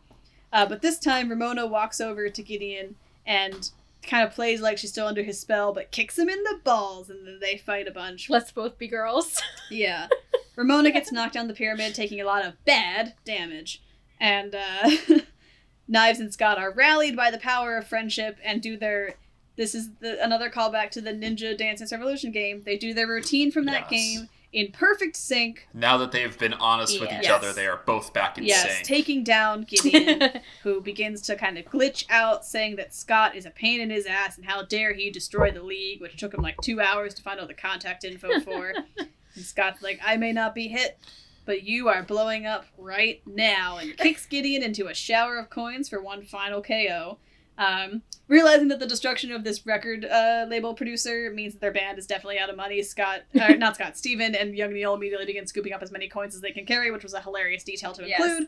Uh, 0.51 0.65
but 0.65 0.81
this 0.81 0.97
time, 0.97 1.29
Ramona 1.29 1.67
walks 1.67 2.01
over 2.01 2.27
to 2.29 2.43
Gideon 2.43 2.95
and 3.25 3.69
kind 4.03 4.27
of 4.27 4.33
plays 4.33 4.61
like 4.61 4.77
she's 4.77 4.89
still 4.91 5.07
under 5.07 5.23
his 5.23 5.39
spell, 5.39 5.73
but 5.73 5.91
kicks 5.91 6.17
him 6.17 6.27
in 6.29 6.43
the 6.43 6.59
balls, 6.63 7.09
and 7.09 7.25
then 7.25 7.39
they 7.39 7.57
fight 7.57 7.87
a 7.87 7.91
bunch. 7.91 8.29
Let's 8.29 8.51
both 8.51 8.77
be 8.77 8.87
girls. 8.87 9.39
Yeah. 9.69 10.07
Ramona 10.55 10.91
gets 10.91 11.11
knocked 11.11 11.33
down 11.33 11.47
the 11.47 11.53
pyramid, 11.53 11.93
taking 11.93 12.19
a 12.19 12.25
lot 12.25 12.45
of 12.45 12.63
bad 12.65 13.13
damage. 13.25 13.81
And 14.21 14.55
uh, 14.55 14.91
Knives 15.87 16.19
and 16.19 16.31
Scott 16.31 16.57
are 16.57 16.71
rallied 16.71 17.15
by 17.17 17.31
the 17.31 17.39
power 17.39 17.75
of 17.75 17.87
friendship 17.87 18.37
and 18.43 18.61
do 18.61 18.77
their. 18.77 19.15
This 19.57 19.75
is 19.75 19.89
the, 19.99 20.23
another 20.23 20.49
callback 20.49 20.91
to 20.91 21.01
the 21.01 21.11
Ninja 21.11 21.57
Dance 21.57 21.79
Dance 21.79 21.91
Revolution 21.91 22.31
game. 22.31 22.61
They 22.63 22.77
do 22.77 22.93
their 22.93 23.07
routine 23.07 23.51
from 23.51 23.65
that 23.65 23.91
Yes. 23.91 24.17
game 24.17 24.29
in 24.53 24.71
perfect 24.71 25.15
sync. 25.17 25.67
Now 25.73 25.97
that 25.97 26.11
they've 26.11 26.37
been 26.37 26.53
honest 26.53 26.99
with 26.99 27.11
each 27.11 27.23
Yes. 27.23 27.31
other, 27.31 27.51
they 27.53 27.67
are 27.67 27.81
both 27.85 28.13
back 28.13 28.37
in 28.37 28.43
yes, 28.45 28.63
sync. 28.75 28.85
taking 28.85 29.23
down 29.23 29.63
Gideon, 29.63 30.41
who 30.63 30.81
begins 30.81 31.21
to 31.23 31.35
kind 31.35 31.57
of 31.57 31.65
glitch 31.65 32.05
out, 32.09 32.45
saying 32.45 32.75
that 32.77 32.93
Scott 32.93 33.35
is 33.35 33.45
a 33.45 33.49
pain 33.49 33.81
in 33.81 33.89
his 33.89 34.05
ass 34.05 34.37
and 34.37 34.45
how 34.45 34.63
dare 34.63 34.93
he 34.93 35.09
destroy 35.09 35.51
the 35.51 35.63
league, 35.63 35.99
which 36.01 36.17
took 36.17 36.33
him 36.33 36.41
like 36.41 36.59
two 36.61 36.79
hours 36.79 37.13
to 37.15 37.21
find 37.21 37.39
all 37.39 37.47
the 37.47 37.53
contact 37.53 38.03
info 38.03 38.39
for. 38.39 38.73
and 38.97 39.45
Scott's 39.45 39.81
like, 39.81 39.99
I 40.05 40.15
may 40.17 40.31
not 40.31 40.53
be 40.55 40.67
hit, 40.69 40.97
but 41.45 41.63
you 41.63 41.87
are 41.89 42.03
blowing 42.03 42.45
up 42.45 42.65
right 42.77 43.21
now, 43.25 43.77
and 43.77 43.97
kicks 43.97 44.25
Gideon 44.25 44.63
into 44.63 44.87
a 44.87 44.93
shower 44.93 45.37
of 45.37 45.49
coins 45.49 45.89
for 45.89 46.01
one 46.01 46.23
final 46.23 46.61
KO. 46.61 47.17
Um, 47.57 48.01
realizing 48.27 48.69
that 48.69 48.79
the 48.79 48.87
destruction 48.87 49.31
of 49.31 49.43
this 49.43 49.65
record 49.67 50.05
uh, 50.05 50.45
label 50.49 50.73
producer 50.73 51.29
means 51.31 51.53
that 51.53 51.59
their 51.59 51.71
band 51.71 51.99
is 51.99 52.07
definitely 52.07 52.39
out 52.39 52.49
of 52.49 52.55
money, 52.55 52.81
Scott, 52.81 53.21
or 53.39 53.55
not 53.57 53.75
Scott, 53.75 53.97
Stephen 53.97 54.33
and 54.33 54.55
Young 54.55 54.73
Neil 54.73 54.93
immediately 54.95 55.25
begin 55.25 55.45
scooping 55.45 55.73
up 55.73 55.83
as 55.83 55.91
many 55.91 56.07
coins 56.07 56.33
as 56.33 56.41
they 56.41 56.51
can 56.51 56.65
carry, 56.65 56.89
which 56.91 57.03
was 57.03 57.13
a 57.13 57.21
hilarious 57.21 57.63
detail 57.63 57.91
to 57.93 58.07
Yes. 58.07 58.19
include. 58.21 58.47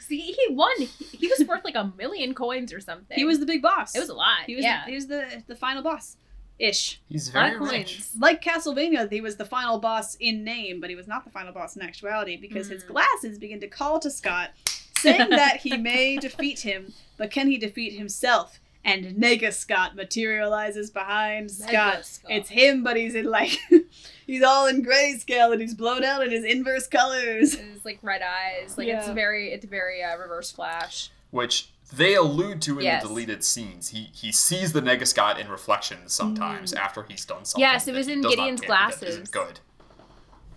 See, 0.00 0.20
he 0.20 0.52
won. 0.54 0.72
He, 0.78 0.86
he 1.16 1.28
was 1.28 1.46
worth 1.48 1.64
like 1.64 1.76
a 1.76 1.90
million 1.96 2.34
coins 2.34 2.72
or 2.74 2.80
something. 2.80 3.16
He 3.16 3.24
was 3.24 3.38
the 3.40 3.46
big 3.46 3.62
boss. 3.62 3.94
It 3.94 4.00
was 4.00 4.10
a 4.10 4.14
lot. 4.14 4.40
He 4.46 4.56
was. 4.56 4.64
yeah. 4.64 4.84
The, 4.84 4.90
he 4.90 4.94
was 4.96 5.06
the 5.06 5.42
the 5.46 5.56
final 5.56 5.82
boss, 5.82 6.16
ish. 6.58 7.00
He's 7.08 7.28
very 7.28 7.58
rich. 7.58 7.70
coins. 7.70 8.10
Like 8.18 8.42
Castlevania, 8.42 9.10
he 9.10 9.20
was 9.20 9.36
the 9.36 9.44
final 9.44 9.78
boss 9.78 10.14
in 10.16 10.44
name, 10.44 10.80
but 10.80 10.88
he 10.90 10.96
was 10.96 11.06
not 11.08 11.24
the 11.24 11.30
final 11.30 11.52
boss 11.52 11.76
in 11.76 11.82
actuality 11.82 12.36
because 12.36 12.68
his 12.68 12.84
Mm. 12.84 12.88
glasses 12.88 13.38
begin 13.38 13.60
to 13.60 13.68
call 13.68 13.98
to 14.00 14.10
Scott, 14.10 14.50
saying 14.94 15.30
that 15.30 15.58
he 15.58 15.76
may 15.76 16.16
defeat 16.20 16.60
him, 16.60 16.92
but 17.16 17.30
can 17.30 17.48
he 17.48 17.58
defeat 17.58 17.94
himself? 17.98 18.60
And 18.86 19.16
Nega 19.16 19.50
Scott 19.50 19.96
materializes 19.96 20.90
behind 20.90 21.50
Scott. 21.50 22.04
Scott. 22.04 22.30
It's 22.30 22.50
him, 22.50 22.84
but 22.84 22.98
he's 22.98 23.14
in 23.14 23.24
like 23.24 23.58
he's 24.26 24.42
all 24.42 24.66
in 24.66 24.84
grayscale 24.84 25.52
and 25.52 25.60
he's 25.62 25.72
blown 25.74 26.04
out 26.04 26.22
in 26.22 26.30
his 26.30 26.44
inverse 26.44 26.86
colors. 26.86 27.54
It's 27.54 27.84
like 27.86 27.98
red 28.02 28.20
eyes. 28.20 28.76
Like 28.76 28.88
it's 28.88 29.08
very, 29.08 29.52
it's 29.52 29.64
very 29.64 30.02
uh, 30.02 30.18
reverse 30.18 30.50
flash. 30.52 31.10
which 31.30 31.70
they 31.96 32.14
allude 32.14 32.60
to 32.62 32.78
in 32.78 32.84
Yes. 32.84 33.02
the 33.02 33.08
deleted 33.08 33.44
scenes. 33.44 33.88
He 33.88 34.10
he 34.12 34.32
sees 34.32 34.72
the 34.72 34.80
Negascott 34.82 35.38
in 35.38 35.48
reflections 35.48 36.12
sometimes 36.12 36.72
after 36.72 37.02
he's 37.04 37.24
done 37.24 37.44
something. 37.44 37.60
Yes, 37.60 37.86
it 37.88 37.94
was 37.94 38.08
in 38.08 38.22
does 38.22 38.24
not 38.24 38.30
Gideon's 38.36 38.60
get- 38.60 38.68
that 38.68 38.88
glasses. 38.90 39.08
Isn't 39.10 39.30
good. 39.30 39.60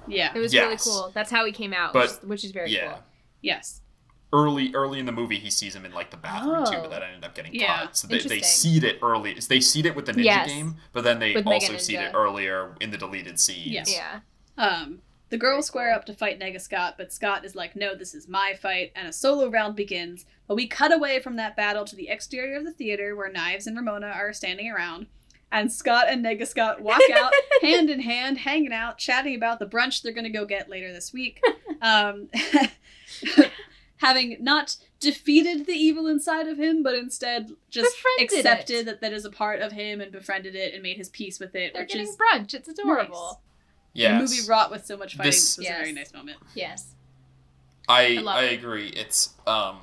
Yeah. 0.07 0.31
It 0.33 0.39
was 0.39 0.53
really 0.53 0.77
cool. 0.77 1.11
That's 1.13 1.29
how 1.31 1.45
he 1.45 1.51
came 1.51 1.73
out, 1.73 1.93
But- 1.93 2.01
which, 2.03 2.11
is, 2.11 2.23
which 2.23 2.43
is 2.45 2.51
very 2.51 2.71
yeah. 2.71 2.91
cool. 2.93 3.03
Yes. 3.41 3.81
Early 4.33 4.73
early 4.75 4.99
in 4.99 5.05
the 5.05 5.11
movie, 5.13 5.39
he 5.39 5.49
sees 5.49 5.73
him 5.75 5.85
in 5.85 5.93
like 5.93 6.11
the 6.11 6.17
bathroom 6.17 6.65
too, 6.65 6.71
Oh. 6.77 6.81
but 6.81 6.89
that 6.91 7.03
ended 7.03 7.23
up 7.23 7.33
getting 7.33 7.53
Yeah, 7.55 7.83
cut. 7.83 7.95
So 7.97 8.07
they, 8.07 8.17
they 8.17 8.23
interesting. 8.37 8.43
seed 8.43 8.83
it 8.83 8.99
early. 9.01 9.33
They 9.35 9.61
seed 9.61 9.85
it 9.85 9.95
with 9.95 10.05
the 10.05 10.11
ninja 10.13 10.23
Yes. 10.25 10.47
game, 10.49 10.75
but 10.91 11.03
then 11.05 11.19
they 11.19 11.33
With 11.33 11.47
also 11.47 11.77
seed 11.77 11.99
it 11.99 12.11
earlier 12.13 12.75
in 12.81 12.91
the 12.91 12.97
deleted 12.97 13.39
scenes. 13.39 13.67
Yes. 13.67 13.93
Yeah. 13.93 14.19
Um, 14.57 15.01
the 15.29 15.37
girls 15.37 15.65
square 15.67 15.93
up 15.93 16.05
to 16.05 16.13
fight 16.13 16.39
Nega 16.39 16.61
Scott, 16.61 16.95
but 16.97 17.11
Scott 17.11 17.43
is 17.45 17.55
like, 17.55 17.75
no, 17.75 17.95
this 17.95 18.13
is 18.13 18.27
my 18.27 18.53
fight, 18.59 18.91
and 18.95 19.07
a 19.07 19.13
solo 19.13 19.49
round 19.49 19.75
begins. 19.75 20.25
But 20.47 20.55
we 20.55 20.67
cut 20.67 20.93
away 20.93 21.19
from 21.19 21.35
that 21.35 21.55
battle 21.55 21.83
to 21.85 21.95
the 21.95 22.07
exterior 22.09 22.57
of 22.57 22.65
the 22.65 22.71
theater 22.71 23.15
where 23.15 23.31
Knives 23.31 23.67
and 23.67 23.75
Ramona 23.75 24.07
are 24.07 24.31
standing 24.33 24.71
around. 24.71 25.07
And 25.51 25.71
Scott 25.71 26.07
and 26.09 26.25
Nega 26.25 26.47
Scott 26.47 26.81
walk 26.81 27.01
out 27.13 27.33
hand 27.61 27.89
in 27.89 28.01
hand, 28.01 28.39
hanging 28.39 28.73
out, 28.73 28.97
chatting 28.97 29.35
about 29.35 29.59
the 29.59 29.65
brunch 29.65 30.01
they're 30.01 30.13
going 30.13 30.23
to 30.23 30.29
go 30.29 30.45
get 30.45 30.69
later 30.69 30.91
this 30.93 31.11
week. 31.13 31.41
Um, 31.79 32.29
having 33.97 34.37
not 34.39 34.77
defeated 34.99 35.65
the 35.65 35.73
evil 35.73 36.07
inside 36.07 36.47
of 36.47 36.57
him, 36.57 36.83
but 36.83 36.95
instead 36.95 37.51
just 37.69 37.95
Befriended 37.95 38.39
accepted 38.39 38.75
it. 38.75 38.85
that 38.85 39.01
that 39.01 39.13
is 39.13 39.25
a 39.25 39.29
part 39.29 39.61
of 39.61 39.71
him 39.73 40.01
and 40.01 40.11
befriended 40.11 40.55
it 40.55 40.73
and 40.73 40.81
made 40.81 40.97
his 40.97 41.09
peace 41.09 41.39
with 41.39 41.55
it, 41.55 41.73
They're 41.73 41.83
which 41.83 41.93
getting 41.93 42.07
is 42.07 42.17
brunch. 42.17 42.53
It's 42.53 42.67
adorable. 42.67 43.41
Yes. 43.97 44.29
the 44.31 44.35
movie 44.37 44.49
wrought 44.49 44.71
with 44.71 44.85
so 44.85 44.95
much 44.97 45.15
fighting. 45.15 45.31
This- 45.31 45.55
This 45.55 45.57
was 45.57 45.67
a 45.67 45.79
very 45.79 45.91
nice 45.93 46.13
moment. 46.13 46.37
Yes. 46.55 46.93
I 47.89 48.17
I 48.17 48.21
I 48.39 48.41
agree. 48.43 48.87
It's 48.89 49.29
um, 49.45 49.79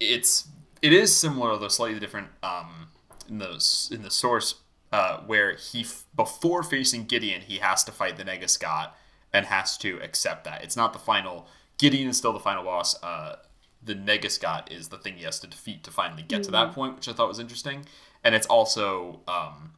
it's 0.00 0.48
it 0.82 0.92
is 0.92 1.14
similar 1.14 1.56
though 1.58 1.68
slightly 1.68 1.98
different 2.00 2.28
um 2.42 2.88
in 3.28 3.38
the 3.38 3.52
s- 3.54 3.88
in 3.92 4.02
the 4.02 4.10
source 4.10 4.56
uh 4.92 5.18
where 5.26 5.54
he 5.56 5.80
f- 5.82 6.04
before 6.14 6.62
facing 6.62 7.04
Gideon 7.06 7.40
he 7.40 7.58
has 7.58 7.82
to 7.84 7.92
fight 7.92 8.16
the 8.16 8.24
Nega 8.24 8.48
Scott 8.48 8.96
and 9.32 9.46
has 9.46 9.78
to 9.78 9.98
accept 10.02 10.44
that 10.44 10.62
it's 10.62 10.76
not 10.76 10.92
the 10.92 10.98
final. 10.98 11.46
Gideon 11.78 12.08
is 12.08 12.16
still 12.16 12.32
the 12.32 12.38
final 12.40 12.62
boss. 12.62 13.02
Uh, 13.02 13.36
the 13.82 13.94
Nega 13.94 14.30
Scott 14.30 14.70
is 14.70 14.88
the 14.88 14.98
thing 14.98 15.16
he 15.16 15.24
has 15.24 15.40
to 15.40 15.46
defeat 15.46 15.82
to 15.84 15.90
finally 15.90 16.22
get 16.22 16.42
to 16.44 16.50
that 16.52 16.72
point, 16.72 16.94
which 16.96 17.08
I 17.08 17.12
thought 17.12 17.28
was 17.28 17.38
interesting, 17.40 17.84
and 18.22 18.34
it's 18.34 18.46
also 18.46 19.20
um, 19.26 19.72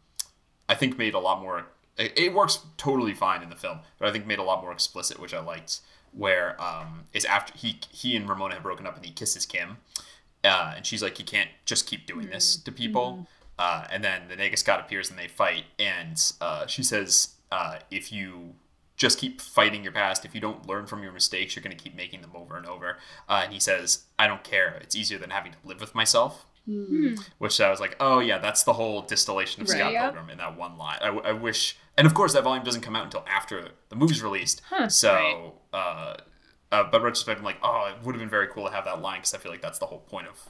I 0.68 0.74
think 0.74 0.98
made 0.98 1.14
a 1.14 1.18
lot 1.18 1.40
more. 1.40 1.66
It, 1.98 2.18
it 2.18 2.34
works 2.34 2.58
totally 2.76 3.14
fine 3.14 3.42
in 3.42 3.50
the 3.50 3.56
film, 3.56 3.78
but 3.98 4.08
I 4.08 4.12
think 4.12 4.26
made 4.26 4.38
a 4.38 4.42
lot 4.42 4.62
more 4.62 4.72
explicit, 4.72 5.18
which 5.18 5.34
I 5.34 5.40
liked. 5.40 5.80
Where 6.12 6.60
um, 6.62 7.04
is 7.12 7.26
after 7.26 7.52
he 7.56 7.78
he 7.90 8.16
and 8.16 8.26
Ramona 8.28 8.54
have 8.54 8.62
broken 8.62 8.86
up 8.86 8.96
and 8.96 9.04
he 9.04 9.12
kisses 9.12 9.44
Kim, 9.44 9.76
uh, 10.44 10.72
and 10.76 10.86
she's 10.86 11.02
like, 11.02 11.18
"You 11.18 11.24
can't 11.26 11.50
just 11.66 11.86
keep 11.86 12.06
doing 12.06 12.30
this 12.30 12.56
to 12.56 12.72
people." 12.72 13.26
Uh, 13.58 13.86
and 13.90 14.02
then 14.02 14.22
the 14.28 14.36
Nega 14.36 14.56
Scott 14.58 14.80
appears 14.80 15.10
and 15.10 15.18
they 15.18 15.28
fight, 15.28 15.64
and 15.78 16.32
uh, 16.40 16.66
she 16.66 16.82
says, 16.82 17.34
uh, 17.52 17.76
"If 17.90 18.12
you 18.12 18.54
just 18.96 19.18
keep 19.18 19.42
fighting 19.42 19.82
your 19.82 19.92
past, 19.92 20.24
if 20.24 20.34
you 20.34 20.40
don't 20.40 20.66
learn 20.66 20.86
from 20.86 21.02
your 21.02 21.12
mistakes, 21.12 21.54
you're 21.54 21.62
going 21.62 21.76
to 21.76 21.82
keep 21.82 21.94
making 21.94 22.22
them 22.22 22.30
over 22.34 22.56
and 22.56 22.64
over." 22.66 22.96
Uh, 23.28 23.42
and 23.44 23.52
he 23.52 23.60
says, 23.60 24.04
"I 24.18 24.26
don't 24.26 24.42
care. 24.44 24.78
It's 24.80 24.96
easier 24.96 25.18
than 25.18 25.30
having 25.30 25.52
to 25.52 25.58
live 25.64 25.80
with 25.82 25.94
myself." 25.94 26.46
Which 27.38 27.60
I 27.60 27.70
was 27.70 27.78
like, 27.80 27.96
"Oh 28.00 28.20
yeah, 28.20 28.38
that's 28.38 28.62
the 28.62 28.72
whole 28.72 29.02
distillation 29.02 29.62
of 29.62 29.68
Right. 29.68 29.78
Scott 29.78 29.92
Yep. 29.92 30.02
Pilgrim 30.14 30.30
in 30.30 30.38
that 30.38 30.56
one 30.56 30.78
line." 30.78 30.98
I, 31.02 31.08
I 31.08 31.32
wish, 31.32 31.76
and 31.96 32.06
of 32.06 32.14
course, 32.14 32.32
that 32.34 32.44
volume 32.44 32.64
doesn't 32.64 32.82
come 32.82 32.94
out 32.96 33.04
until 33.04 33.24
after 33.28 33.68
the 33.88 33.96
movie's 33.96 34.22
released. 34.22 34.62
So, 34.88 35.54
uh, 35.72 36.16
uh, 36.72 36.84
but 36.90 37.02
retrospect, 37.02 37.38
I'm 37.38 37.44
like, 37.44 37.58
oh, 37.62 37.90
it 37.94 38.04
would 38.04 38.14
have 38.14 38.20
been 38.20 38.28
very 38.28 38.48
cool 38.48 38.66
to 38.66 38.72
have 38.72 38.84
that 38.84 39.00
line 39.00 39.18
because 39.20 39.34
I 39.34 39.38
feel 39.38 39.52
like 39.52 39.62
that's 39.62 39.78
the 39.78 39.86
whole 39.86 40.00
point 40.00 40.26
of 40.26 40.40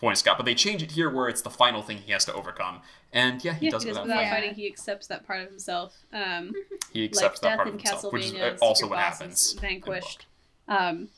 point 0.00 0.12
of 0.14 0.18
Scott. 0.18 0.36
But 0.36 0.46
they 0.46 0.54
change 0.54 0.82
it 0.82 0.92
here 0.92 1.08
where 1.10 1.28
it's 1.28 1.42
the 1.42 1.50
final 1.50 1.82
thing 1.82 1.98
he 1.98 2.12
has 2.12 2.24
to 2.26 2.34
overcome, 2.34 2.80
and 3.12 3.42
yeah, 3.44 3.54
he 3.54 3.66
Yeah, 3.66 3.70
does 3.72 3.82
he 3.84 3.88
it 3.90 3.92
does 3.94 4.00
without 4.02 4.06
without 4.06 4.16
fighting. 4.30 4.50
fighting. 4.50 4.54
He 4.54 4.66
accepts 4.66 5.06
that 5.08 5.26
part 5.26 5.42
of 5.42 5.48
himself. 5.48 5.94
Um, 6.12 6.52
He 6.92 7.04
accepts 7.04 7.40
that 7.40 7.48
like 7.48 7.56
part 7.56 7.68
death 7.68 7.74
of 7.74 7.80
himself, 8.12 8.12
which 8.12 8.26
is 8.26 8.34
uh, 8.34 8.56
also 8.60 8.86
what 8.88 8.98
happens. 8.98 9.52
in 9.54 9.56
the 9.56 9.60
book. 9.78 9.84
Vanquished. 9.86 10.26
Um, 10.68 11.08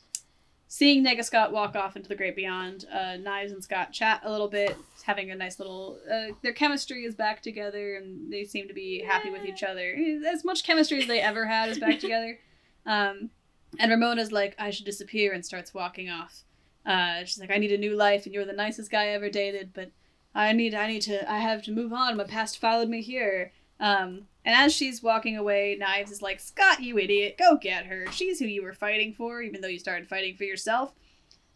seeing 0.74 1.04
Nega 1.04 1.24
Scott 1.24 1.52
walk 1.52 1.76
off 1.76 1.94
into 1.94 2.08
the 2.08 2.16
great 2.16 2.34
beyond, 2.34 2.84
uh, 2.92 3.16
Knives 3.16 3.52
and 3.52 3.62
Scott 3.62 3.92
chat 3.92 4.20
a 4.24 4.30
little 4.30 4.48
bit, 4.48 4.76
having 5.04 5.30
a 5.30 5.36
nice 5.36 5.60
little. 5.60 6.00
Uh, 6.12 6.34
their 6.42 6.52
chemistry 6.52 7.04
is 7.04 7.14
back 7.14 7.40
together, 7.40 7.94
and 7.94 8.32
they 8.32 8.42
seem 8.42 8.66
to 8.66 8.74
be 8.74 9.00
happy 9.00 9.30
with 9.30 9.44
each 9.44 9.62
other. 9.62 9.96
As 10.28 10.44
much 10.44 10.64
chemistry 10.64 11.00
as 11.00 11.06
they 11.06 11.20
ever 11.20 11.46
had 11.46 11.68
is 11.68 11.78
back 11.78 12.00
together. 12.00 12.40
Um, 12.86 13.30
and 13.78 13.88
Ramona's 13.88 14.32
like, 14.32 14.56
I 14.58 14.70
should 14.70 14.84
disappear, 14.84 15.32
and 15.32 15.46
starts 15.46 15.72
walking 15.72 16.10
off. 16.10 16.42
Uh, 16.84 17.20
she's 17.20 17.38
like, 17.38 17.52
I 17.52 17.58
need 17.58 17.70
a 17.70 17.78
new 17.78 17.94
life, 17.94 18.26
and 18.26 18.34
you're 18.34 18.44
the 18.44 18.52
nicest 18.52 18.90
guy 18.90 19.04
I 19.04 19.08
ever 19.10 19.30
dated, 19.30 19.70
but 19.74 19.92
I 20.34 20.52
need, 20.54 20.74
I 20.74 20.88
need 20.88 21.02
to, 21.02 21.30
I 21.30 21.38
have 21.38 21.62
to 21.62 21.70
move 21.70 21.92
on. 21.92 22.16
My 22.16 22.24
past 22.24 22.60
followed 22.60 22.88
me 22.88 23.00
here. 23.00 23.52
Um, 23.78 24.22
and 24.44 24.54
as 24.54 24.74
she's 24.74 25.02
walking 25.02 25.36
away, 25.36 25.76
Knives 25.78 26.10
is 26.10 26.22
like, 26.22 26.40
Scott, 26.40 26.82
you 26.82 26.98
idiot, 26.98 27.36
go 27.38 27.56
get 27.56 27.86
her. 27.86 28.06
She's 28.12 28.38
who 28.38 28.46
you 28.46 28.62
were 28.62 28.72
fighting 28.72 29.14
for, 29.14 29.40
even 29.40 29.60
though 29.60 29.68
you 29.68 29.78
started 29.78 30.08
fighting 30.08 30.36
for 30.36 30.44
yourself. 30.44 30.92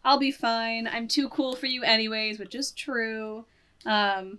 I'll 0.05 0.19
be 0.19 0.31
fine. 0.31 0.86
I'm 0.86 1.09
too 1.09 1.28
cool 1.28 1.56
for 1.56 1.66
you, 1.66 1.82
anyways, 1.82 2.39
which 2.39 2.55
is 2.55 2.70
true. 2.70 3.44
Um, 3.85 4.39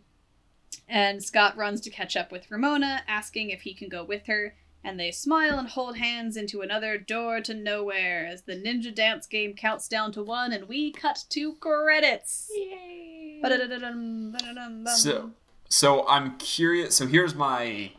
and 0.87 1.23
Scott 1.23 1.57
runs 1.57 1.81
to 1.81 1.89
catch 1.89 2.15
up 2.15 2.31
with 2.31 2.49
Ramona, 2.49 3.03
asking 3.07 3.49
if 3.49 3.61
he 3.61 3.73
can 3.73 3.89
go 3.89 4.03
with 4.03 4.25
her. 4.27 4.55
And 4.81 4.97
they 4.97 5.11
smile 5.11 5.59
and 5.59 5.67
hold 5.67 5.97
hands 5.97 6.37
into 6.37 6.61
another 6.61 6.97
door 6.97 7.41
to 7.41 7.53
nowhere 7.53 8.25
as 8.25 8.43
the 8.43 8.55
ninja 8.55 8.95
dance 8.95 9.27
game 9.27 9.53
counts 9.53 9.89
down 9.89 10.13
to 10.13 10.23
one 10.23 10.53
and 10.53 10.69
we 10.69 10.93
cut 10.93 11.25
to 11.31 11.55
credits. 11.55 12.49
Yay. 12.55 13.39
Ba-da-dum. 13.43 14.87
So, 14.95 15.31
so 15.67 16.07
I'm 16.07 16.37
curious. 16.37 16.95
So 16.95 17.07
here's 17.07 17.35
my, 17.35 17.91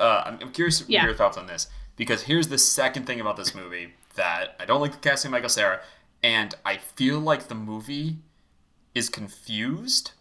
uh, 0.00 0.22
I'm, 0.26 0.38
I'm 0.40 0.50
curious 0.52 0.82
Yeah. 0.88 1.04
your 1.04 1.14
thoughts 1.14 1.36
on 1.36 1.46
this 1.46 1.68
because 1.96 2.22
here's 2.22 2.48
the 2.48 2.58
second 2.58 3.06
thing 3.06 3.20
about 3.20 3.36
this 3.36 3.54
movie 3.54 3.92
that 4.16 4.56
I 4.58 4.64
don't 4.64 4.80
like 4.80 4.92
the 4.92 4.98
casting 4.98 5.28
of 5.28 5.32
Michael 5.32 5.48
Cera, 5.48 5.80
and 6.22 6.54
I 6.64 6.78
feel 6.78 7.20
like 7.20 7.48
the 7.48 7.54
movie 7.54 8.16
is 8.94 9.08
confused 9.08 10.12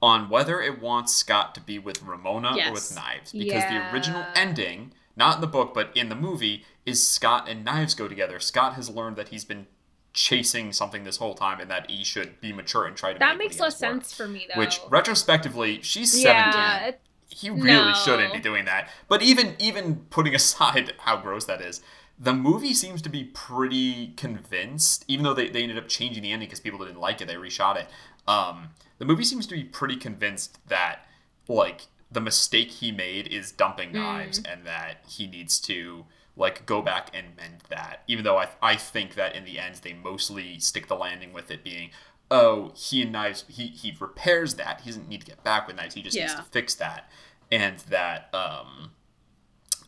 on 0.00 0.28
whether 0.28 0.60
it 0.60 0.80
wants 0.80 1.14
Scott 1.14 1.54
to 1.54 1.60
be 1.60 1.78
with 1.78 2.02
Ramona 2.02 2.56
or 2.68 2.72
with 2.72 2.94
Knives 2.94 3.32
because 3.32 3.62
the 3.64 3.92
original 3.92 4.24
ending, 4.34 4.92
not 5.16 5.36
in 5.36 5.40
the 5.40 5.46
book 5.46 5.72
but 5.74 5.90
in 5.94 6.08
the 6.08 6.14
movie, 6.14 6.64
is 6.84 7.06
Scott 7.06 7.48
and 7.48 7.64
Knives 7.64 7.94
go 7.94 8.06
together. 8.08 8.38
Scott 8.40 8.74
has 8.74 8.90
learned 8.90 9.16
that 9.16 9.28
he's 9.28 9.44
been 9.44 9.66
chasing 10.12 10.72
something 10.72 11.04
this 11.04 11.16
whole 11.16 11.34
time 11.34 11.58
and 11.60 11.70
that 11.70 11.90
he 11.90 12.04
should 12.04 12.40
be 12.40 12.52
mature 12.52 12.84
and 12.86 12.96
try 12.96 13.12
to 13.12 13.18
that 13.18 13.36
make 13.36 13.48
makes 13.48 13.58
less 13.60 13.74
work. 13.74 13.92
sense 13.92 14.12
for 14.14 14.28
me 14.28 14.46
though. 14.52 14.58
Which 14.60 14.78
retrospectively, 14.90 15.80
she's 15.82 16.22
yeah, 16.22 16.50
seventeen. 16.52 16.88
it- 16.88 17.00
He 17.34 17.50
really 17.50 17.66
No. 17.90 17.92
shouldn't 17.94 18.32
be 18.32 18.38
doing 18.40 18.64
that. 18.66 18.88
But 19.08 19.22
even 19.22 19.56
even 19.58 19.96
putting 20.10 20.34
aside 20.40 20.92
how 20.98 21.16
gross 21.16 21.44
that 21.46 21.60
is, 21.60 21.80
the 22.18 22.32
movie 22.32 22.74
seems 22.74 23.02
to 23.02 23.08
be 23.08 23.24
pretty 23.24 24.08
convinced. 24.16 25.04
Even 25.08 25.24
though 25.24 25.34
they, 25.34 25.48
they 25.48 25.62
ended 25.62 25.78
up 25.78 25.88
changing 25.88 26.22
the 26.22 26.32
ending 26.32 26.46
because 26.48 26.60
people 26.60 26.78
didn't 26.84 27.00
like 27.00 27.20
it, 27.20 27.28
they 27.28 27.34
reshot 27.34 27.76
it. 27.76 27.88
Um, 28.28 28.68
the 28.98 29.04
movie 29.04 29.24
seems 29.24 29.46
to 29.48 29.54
be 29.54 29.64
pretty 29.64 29.96
convinced 29.96 30.58
that 30.68 31.06
like 31.48 31.88
the 32.10 32.20
mistake 32.20 32.70
he 32.70 32.92
made 32.92 33.26
is 33.28 33.50
dumping 33.52 33.92
knives 33.92 34.38
and 34.38 34.64
that 34.64 35.04
he 35.08 35.26
needs 35.26 35.58
to 35.60 36.04
like 36.36 36.64
go 36.66 36.80
back 36.82 37.10
and 37.12 37.26
mend 37.36 37.62
that. 37.68 38.02
Even 38.06 38.24
though 38.24 38.38
I 38.38 38.48
I 38.62 38.76
think 38.76 39.14
that 39.16 39.34
in 39.34 39.44
the 39.44 39.58
end 39.58 39.76
they 39.82 39.92
mostly 39.92 40.58
stick 40.60 40.86
the 40.86 40.94
landing 40.96 41.32
with 41.32 41.50
it 41.50 41.64
being 41.64 41.90
oh, 42.34 42.72
he 42.76 43.02
and 43.02 43.12
Knives, 43.12 43.44
he, 43.48 43.68
he 43.68 43.96
repairs 43.98 44.54
that. 44.54 44.80
He 44.82 44.90
doesn't 44.90 45.08
need 45.08 45.20
to 45.20 45.26
get 45.26 45.42
back 45.44 45.66
with 45.66 45.76
Knives. 45.76 45.94
He 45.94 46.02
just 46.02 46.16
needs 46.16 46.34
to 46.34 46.42
fix 46.42 46.74
that. 46.74 47.08
And 47.52 47.78
that 47.90 48.28
um, 48.34 48.90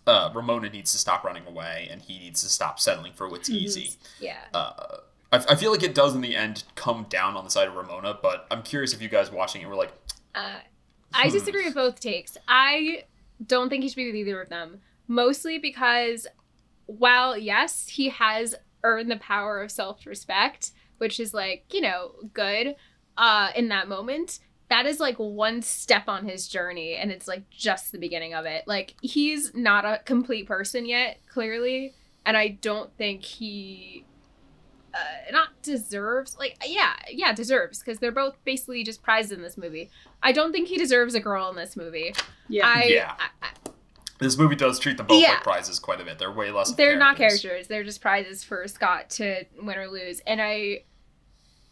uh, 0.07 0.31
Ramona 0.35 0.71
needs 0.71 0.93
to 0.93 0.99
stop 0.99 1.25
running 1.25 1.47
away 1.47 1.89
and 1.91 2.01
he 2.01 2.19
needs 2.19 2.43
to 2.43 2.49
stop 2.49 2.79
settling 2.79 3.13
for 3.13 3.29
what's 3.29 3.51
easy. 3.51 3.95
yeah. 4.21 4.39
Uh, 4.55 4.99
I, 5.33 5.45
I 5.49 5.55
feel 5.57 5.73
like 5.73 5.83
it 5.83 5.95
does 5.95 6.15
in 6.15 6.21
the 6.21 6.37
end 6.37 6.63
come 6.77 7.07
down 7.09 7.37
on 7.37 7.45
the 7.45 7.51
side 7.51 7.67
of 7.67 7.75
Ramona, 7.75 8.19
but 8.23 8.47
I'm 8.51 8.63
curious 8.63 8.93
if 8.95 9.03
you 9.03 9.09
guys 9.09 9.31
watching 9.31 9.63
it 9.63 9.69
were 9.69 9.75
like, 9.75 9.93
Uh, 10.35 10.61
I 11.13 11.31
disagree 11.31 11.65
with 11.65 11.75
both 11.75 11.99
takes. 11.99 12.37
I 12.47 13.05
don't 13.45 13.69
think 13.69 13.83
he 13.83 13.89
should 13.89 13.97
be 13.97 14.07
with 14.07 14.17
either 14.17 14.41
of 14.41 14.49
them. 14.49 14.81
Mostly 15.09 15.59
because 15.59 16.27
while 16.87 17.37
yes, 17.37 17.89
he 17.89 18.11
has 18.11 18.55
earned 18.85 19.11
the 19.11 19.17
power 19.17 19.61
of 19.63 19.71
self-respect, 19.73 20.71
which 20.99 21.21
is 21.21 21.33
like, 21.35 21.65
you 21.73 21.81
know, 21.81 22.13
good 22.33 22.77
uh 23.17 23.51
in 23.57 23.69
that 23.69 23.89
moment, 23.89 24.39
that 24.69 24.87
is 24.87 24.99
like 25.01 25.17
one 25.17 25.63
step 25.63 26.09
on 26.09 26.29
his 26.29 26.49
journey 26.49 26.95
and 26.97 27.11
it's 27.11 27.29
like 27.29 27.49
just 27.51 27.93
the 27.93 27.99
beginning 27.99 28.35
of 28.35 28.45
it. 28.47 28.65
Like 28.67 28.95
he's 29.01 29.55
not 29.55 29.85
a 29.85 30.01
complete 30.05 30.47
person 30.47 30.87
yet, 30.87 31.19
clearly, 31.29 31.95
and 32.25 32.37
I 32.37 32.49
don't 32.49 32.93
think 32.97 33.25
he 33.25 34.05
uh, 34.95 35.31
not 35.31 35.49
deserves 35.63 36.37
like 36.39 36.57
yeah 36.67 36.95
yeah 37.11 37.33
deserves 37.35 37.81
because 37.81 37.99
they're 37.99 38.11
both 38.11 38.35
basically 38.45 38.83
just 38.83 39.03
prizes 39.03 39.31
in 39.33 39.43
this 39.43 39.59
movie 39.59 39.91
i 40.23 40.33
don't 40.33 40.53
think 40.53 40.69
he 40.69 40.79
deserves 40.79 41.15
a 41.15 41.21
girl 41.21 41.51
in 41.51 41.57
this 41.57 41.77
movie 41.77 42.15
Yeah. 42.49 42.67
i, 42.67 42.85
Yeah. 42.85 43.15
I, 43.19 43.29
I 43.47 43.71
this 44.19 44.39
movie 44.39 44.57
does 44.57 44.79
treat 44.79 44.97
them 44.97 45.07
both 45.07 45.21
Yeah. 45.21 45.33
like 45.33 45.43
prizes 45.43 45.79
quite 45.79 46.01
a 46.01 46.05
bit. 46.05 46.19
They're 46.19 46.33
way 46.33 46.51
less. 46.51 46.73
they're 46.73 46.97
not 46.99 47.17
characters 47.17 47.69
they're 47.69 47.85
just 47.85 48.01
prizes 48.01 48.43
for 48.45 48.67
scott 48.69 49.11
to 49.11 49.45
win 49.63 49.77
or 49.79 49.89
lose 49.89 50.21
and 50.27 50.41
i 50.41 50.85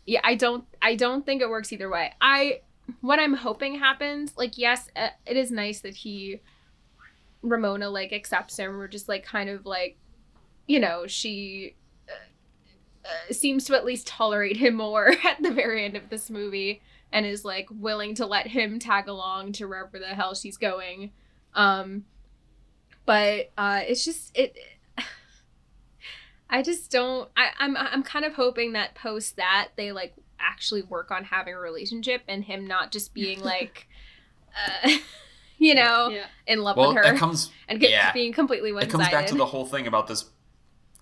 yeah 0.06 0.20
i 0.24 0.34
don't 0.34 0.64
i 0.82 0.94
don't 0.94 1.24
think 1.24 1.40
it 1.42 1.48
works 1.48 1.72
either 1.72 1.88
way 1.88 2.12
i 2.20 2.60
what 3.00 3.18
i'm 3.18 3.32
hoping 3.34 3.78
happens 3.78 4.32
like 4.36 4.58
yes 4.58 4.88
uh, 4.96 5.08
it 5.26 5.36
is 5.36 5.50
nice 5.50 5.80
that 5.80 5.94
he 5.94 6.40
ramona 7.42 7.88
like 7.88 8.12
accepts 8.12 8.58
him 8.58 8.76
We're 8.78 8.88
just 8.88 9.08
like 9.08 9.24
kind 9.24 9.48
of 9.50 9.64
like 9.66 9.96
you 10.66 10.80
know 10.80 11.06
she 11.06 11.74
uh, 12.08 13.08
uh, 13.08 13.32
seems 13.32 13.64
to 13.66 13.74
at 13.74 13.84
least 13.84 14.06
tolerate 14.06 14.56
him 14.56 14.74
more 14.74 15.08
at 15.24 15.42
the 15.42 15.50
very 15.50 15.84
end 15.84 15.96
of 15.96 16.08
this 16.10 16.30
movie 16.30 16.82
and 17.12 17.24
is 17.26 17.44
like 17.44 17.68
willing 17.70 18.14
to 18.16 18.26
let 18.26 18.46
him 18.48 18.78
tag 18.78 19.08
along 19.08 19.52
to 19.52 19.66
wherever 19.66 19.98
the 19.98 20.06
hell 20.08 20.34
she's 20.34 20.56
going 20.56 21.10
um 21.54 22.04
but 23.06 23.50
uh 23.58 23.80
it's 23.86 24.04
just 24.04 24.36
it 24.36 24.56
i 26.50 26.62
just 26.62 26.90
don't 26.90 27.28
I, 27.36 27.48
i'm 27.58 27.76
i'm 27.76 28.02
kind 28.02 28.24
of 28.24 28.34
hoping 28.34 28.72
that 28.72 28.94
post 28.94 29.36
that 29.36 29.68
they 29.76 29.92
like 29.92 30.14
actually 30.38 30.82
work 30.82 31.10
on 31.10 31.24
having 31.24 31.54
a 31.54 31.58
relationship 31.58 32.22
and 32.28 32.44
him 32.44 32.66
not 32.66 32.92
just 32.92 33.14
being 33.14 33.40
like 33.44 33.86
uh 34.84 34.90
you 35.58 35.74
know 35.74 36.08
Yeah. 36.08 36.26
in 36.46 36.60
love 36.62 36.76
Well, 36.76 36.88
with 36.88 36.98
her 36.98 37.02
that 37.12 37.16
comes 37.18 37.50
and 37.68 37.80
get, 37.80 37.90
yeah. 37.90 38.12
being 38.12 38.32
completely 38.32 38.70
it 38.70 38.74
one-sided 38.74 38.90
comes 38.92 39.08
back 39.08 39.26
to 39.28 39.34
the 39.34 39.46
whole 39.46 39.64
thing 39.66 39.86
about 39.86 40.06
this 40.06 40.26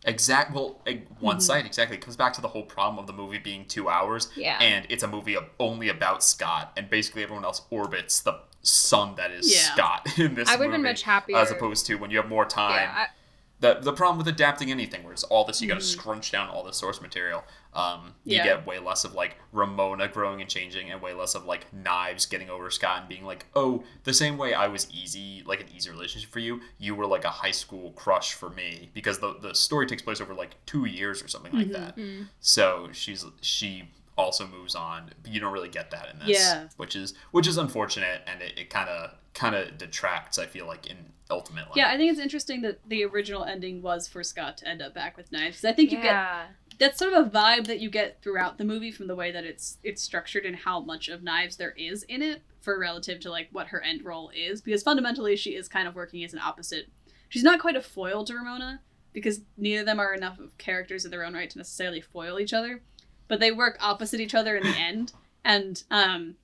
exact 0.04 0.52
well 0.52 0.80
one 1.20 1.36
Mhm. 1.36 1.42
side 1.42 1.64
exactly 1.66 1.96
it 1.96 2.00
comes 2.02 2.16
back 2.16 2.32
to 2.32 2.40
the 2.40 2.48
whole 2.48 2.64
problem 2.64 2.98
of 2.98 3.06
the 3.06 3.12
movie 3.12 3.38
being 3.38 3.64
two 3.66 3.88
hours 3.88 4.28
yeah 4.36 4.58
and 4.60 4.84
it's 4.88 5.02
a 5.04 5.08
movie 5.08 5.36
of, 5.36 5.44
only 5.60 5.88
about 5.88 6.24
scott 6.24 6.72
and 6.76 6.90
basically 6.90 7.22
everyone 7.22 7.44
else 7.44 7.62
orbits 7.70 8.20
the 8.20 8.40
sun 8.62 9.14
that 9.16 9.30
is 9.30 9.52
Yeah. 9.52 9.74
scott 9.74 10.06
in 10.18 10.34
this 10.34 10.48
i 10.48 10.56
would 10.56 10.64
have 10.64 10.72
been 10.72 10.82
much 10.82 11.02
happier 11.02 11.36
as 11.36 11.50
opposed 11.52 11.86
to 11.86 11.94
when 11.96 12.10
you 12.10 12.16
have 12.18 12.28
more 12.28 12.44
time 12.44 12.72
yeah 12.72 13.06
the 13.60 13.74
the 13.80 13.92
problem 13.92 14.18
with 14.18 14.26
adapting 14.26 14.72
anything 14.72 15.04
where 15.04 15.12
it's 15.12 15.22
all 15.24 15.44
this 15.44 15.62
you 15.62 15.68
got 15.68 15.74
to 15.74 15.80
scrunch 15.80 16.32
down 16.32 16.48
all 16.48 16.64
the 16.64 16.72
source 16.72 17.00
material 17.00 17.44
um 17.74 18.12
you 18.24 18.36
Yeah. 18.36 18.44
get 18.44 18.66
way 18.66 18.78
less 18.78 19.04
of 19.04 19.14
like 19.14 19.36
ramona 19.52 20.06
growing 20.08 20.40
and 20.42 20.50
changing 20.50 20.90
and 20.90 21.00
way 21.00 21.14
less 21.14 21.34
of 21.34 21.44
like 21.46 21.72
knives 21.72 22.26
getting 22.26 22.50
over 22.50 22.70
scott 22.70 23.00
and 23.00 23.08
being 23.08 23.24
like 23.24 23.46
oh 23.54 23.82
the 24.04 24.12
same 24.12 24.36
way 24.36 24.52
i 24.52 24.68
was 24.68 24.88
easy 24.92 25.42
like 25.46 25.60
an 25.60 25.66
easy 25.74 25.88
relationship 25.90 26.30
for 26.30 26.38
you 26.40 26.60
you 26.78 26.94
were 26.94 27.06
like 27.06 27.24
a 27.24 27.30
high 27.30 27.50
school 27.50 27.92
crush 27.92 28.34
for 28.34 28.50
me 28.50 28.90
because 28.92 29.18
the 29.20 29.36
the 29.40 29.54
story 29.54 29.86
takes 29.86 30.02
place 30.02 30.20
over 30.20 30.34
like 30.34 30.54
two 30.66 30.84
years 30.84 31.22
or 31.22 31.28
something 31.28 31.52
like 31.52 31.68
Mhm. 31.68 31.72
that 31.72 31.96
Mm. 31.96 32.28
so 32.40 32.88
she's 32.92 33.24
she 33.40 33.88
also 34.18 34.46
moves 34.46 34.74
on. 34.74 35.10
But 35.22 35.32
you 35.32 35.40
don't 35.40 35.54
really 35.54 35.70
get 35.70 35.90
that 35.92 36.10
in 36.12 36.18
this, 36.18 36.38
Yeah. 36.38 36.68
which 36.76 36.94
is 36.94 37.14
which 37.30 37.46
is 37.46 37.56
unfortunate, 37.56 38.20
and 38.26 38.42
it 38.42 38.68
kind 38.68 38.90
of 38.90 39.12
kind 39.32 39.54
of 39.54 39.78
detracts. 39.78 40.38
I 40.38 40.44
feel 40.44 40.66
like 40.66 40.86
in 40.86 40.98
ultimately, 41.30 41.72
Yeah, 41.76 41.88
I 41.90 41.96
think 41.96 42.10
it's 42.12 42.20
interesting 42.20 42.60
that 42.60 42.78
the 42.86 43.04
original 43.06 43.42
ending 43.44 43.80
was 43.80 44.06
for 44.06 44.22
Scott 44.22 44.58
to 44.58 44.68
end 44.68 44.82
up 44.82 44.92
back 44.92 45.16
with 45.16 45.32
knives. 45.32 45.64
I 45.64 45.72
think 45.72 45.90
you 45.90 45.96
get 45.96 46.04
yeah. 46.04 46.48
That's 46.82 46.98
sort 46.98 47.12
of 47.12 47.26
a 47.26 47.30
vibe 47.30 47.68
that 47.68 47.78
you 47.78 47.88
get 47.88 48.20
throughout 48.20 48.58
the 48.58 48.64
movie 48.64 48.90
from 48.90 49.06
the 49.06 49.14
way 49.14 49.30
that 49.30 49.44
it's 49.44 49.78
it's 49.84 50.02
structured 50.02 50.44
and 50.44 50.56
how 50.56 50.80
much 50.80 51.08
of 51.08 51.22
knives 51.22 51.56
there 51.56 51.74
is 51.76 52.02
in 52.04 52.22
it 52.22 52.42
for 52.60 52.76
relative 52.76 53.20
to 53.20 53.30
like 53.30 53.48
what 53.52 53.68
her 53.68 53.80
end 53.82 54.04
role 54.04 54.32
is 54.34 54.60
because 54.60 54.82
fundamentally 54.82 55.36
she 55.36 55.54
is 55.54 55.68
kind 55.68 55.86
of 55.86 55.94
working 55.94 56.24
as 56.24 56.32
an 56.32 56.40
opposite. 56.40 56.88
She's 57.28 57.44
not 57.44 57.60
quite 57.60 57.76
a 57.76 57.80
foil 57.80 58.24
to 58.24 58.34
ramona 58.34 58.80
because 59.12 59.42
neither 59.56 59.80
of 59.80 59.86
them 59.86 60.00
are 60.00 60.12
enough 60.12 60.40
of 60.40 60.58
characters 60.58 61.04
in 61.04 61.12
their 61.12 61.24
own 61.24 61.34
right 61.34 61.48
to 61.48 61.58
necessarily 61.58 62.00
foil 62.00 62.40
each 62.40 62.52
other 62.52 62.82
but 63.28 63.38
they 63.38 63.52
work 63.52 63.78
opposite 63.80 64.20
each 64.20 64.34
other 64.34 64.56
in 64.56 64.64
the 64.64 64.76
end. 64.76 65.12
And 65.44 65.82
um 65.88 66.34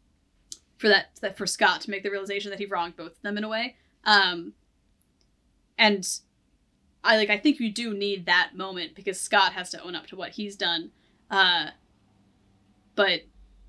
for 0.77 0.87
that, 0.89 1.07
that 1.21 1.37
for 1.37 1.49
scott 1.49 1.81
to 1.81 1.91
make 1.91 2.05
the 2.05 2.11
realization 2.11 2.51
that 2.51 2.61
he 2.61 2.67
wronged 2.67 2.97
both 2.97 3.17
of 3.17 3.23
them 3.23 3.39
in 3.39 3.43
a 3.43 3.49
way. 3.49 3.75
Um 4.05 4.53
and 5.77 6.09
I 7.09 7.17
like 7.17 7.31
I 7.31 7.39
think 7.39 7.59
you 7.59 7.73
do 7.73 7.95
need 7.95 8.27
that 8.27 8.51
moment 8.55 8.95
because 8.95 9.19
Scott 9.19 9.55
has 9.55 9.71
to 9.71 9.83
own 9.83 9.95
up 9.95 10.07
to 10.09 10.17
what 10.17 10.33
he's 10.33 10.57
done. 10.57 10.91
Uh 11.31 11.71
but 12.95 13.23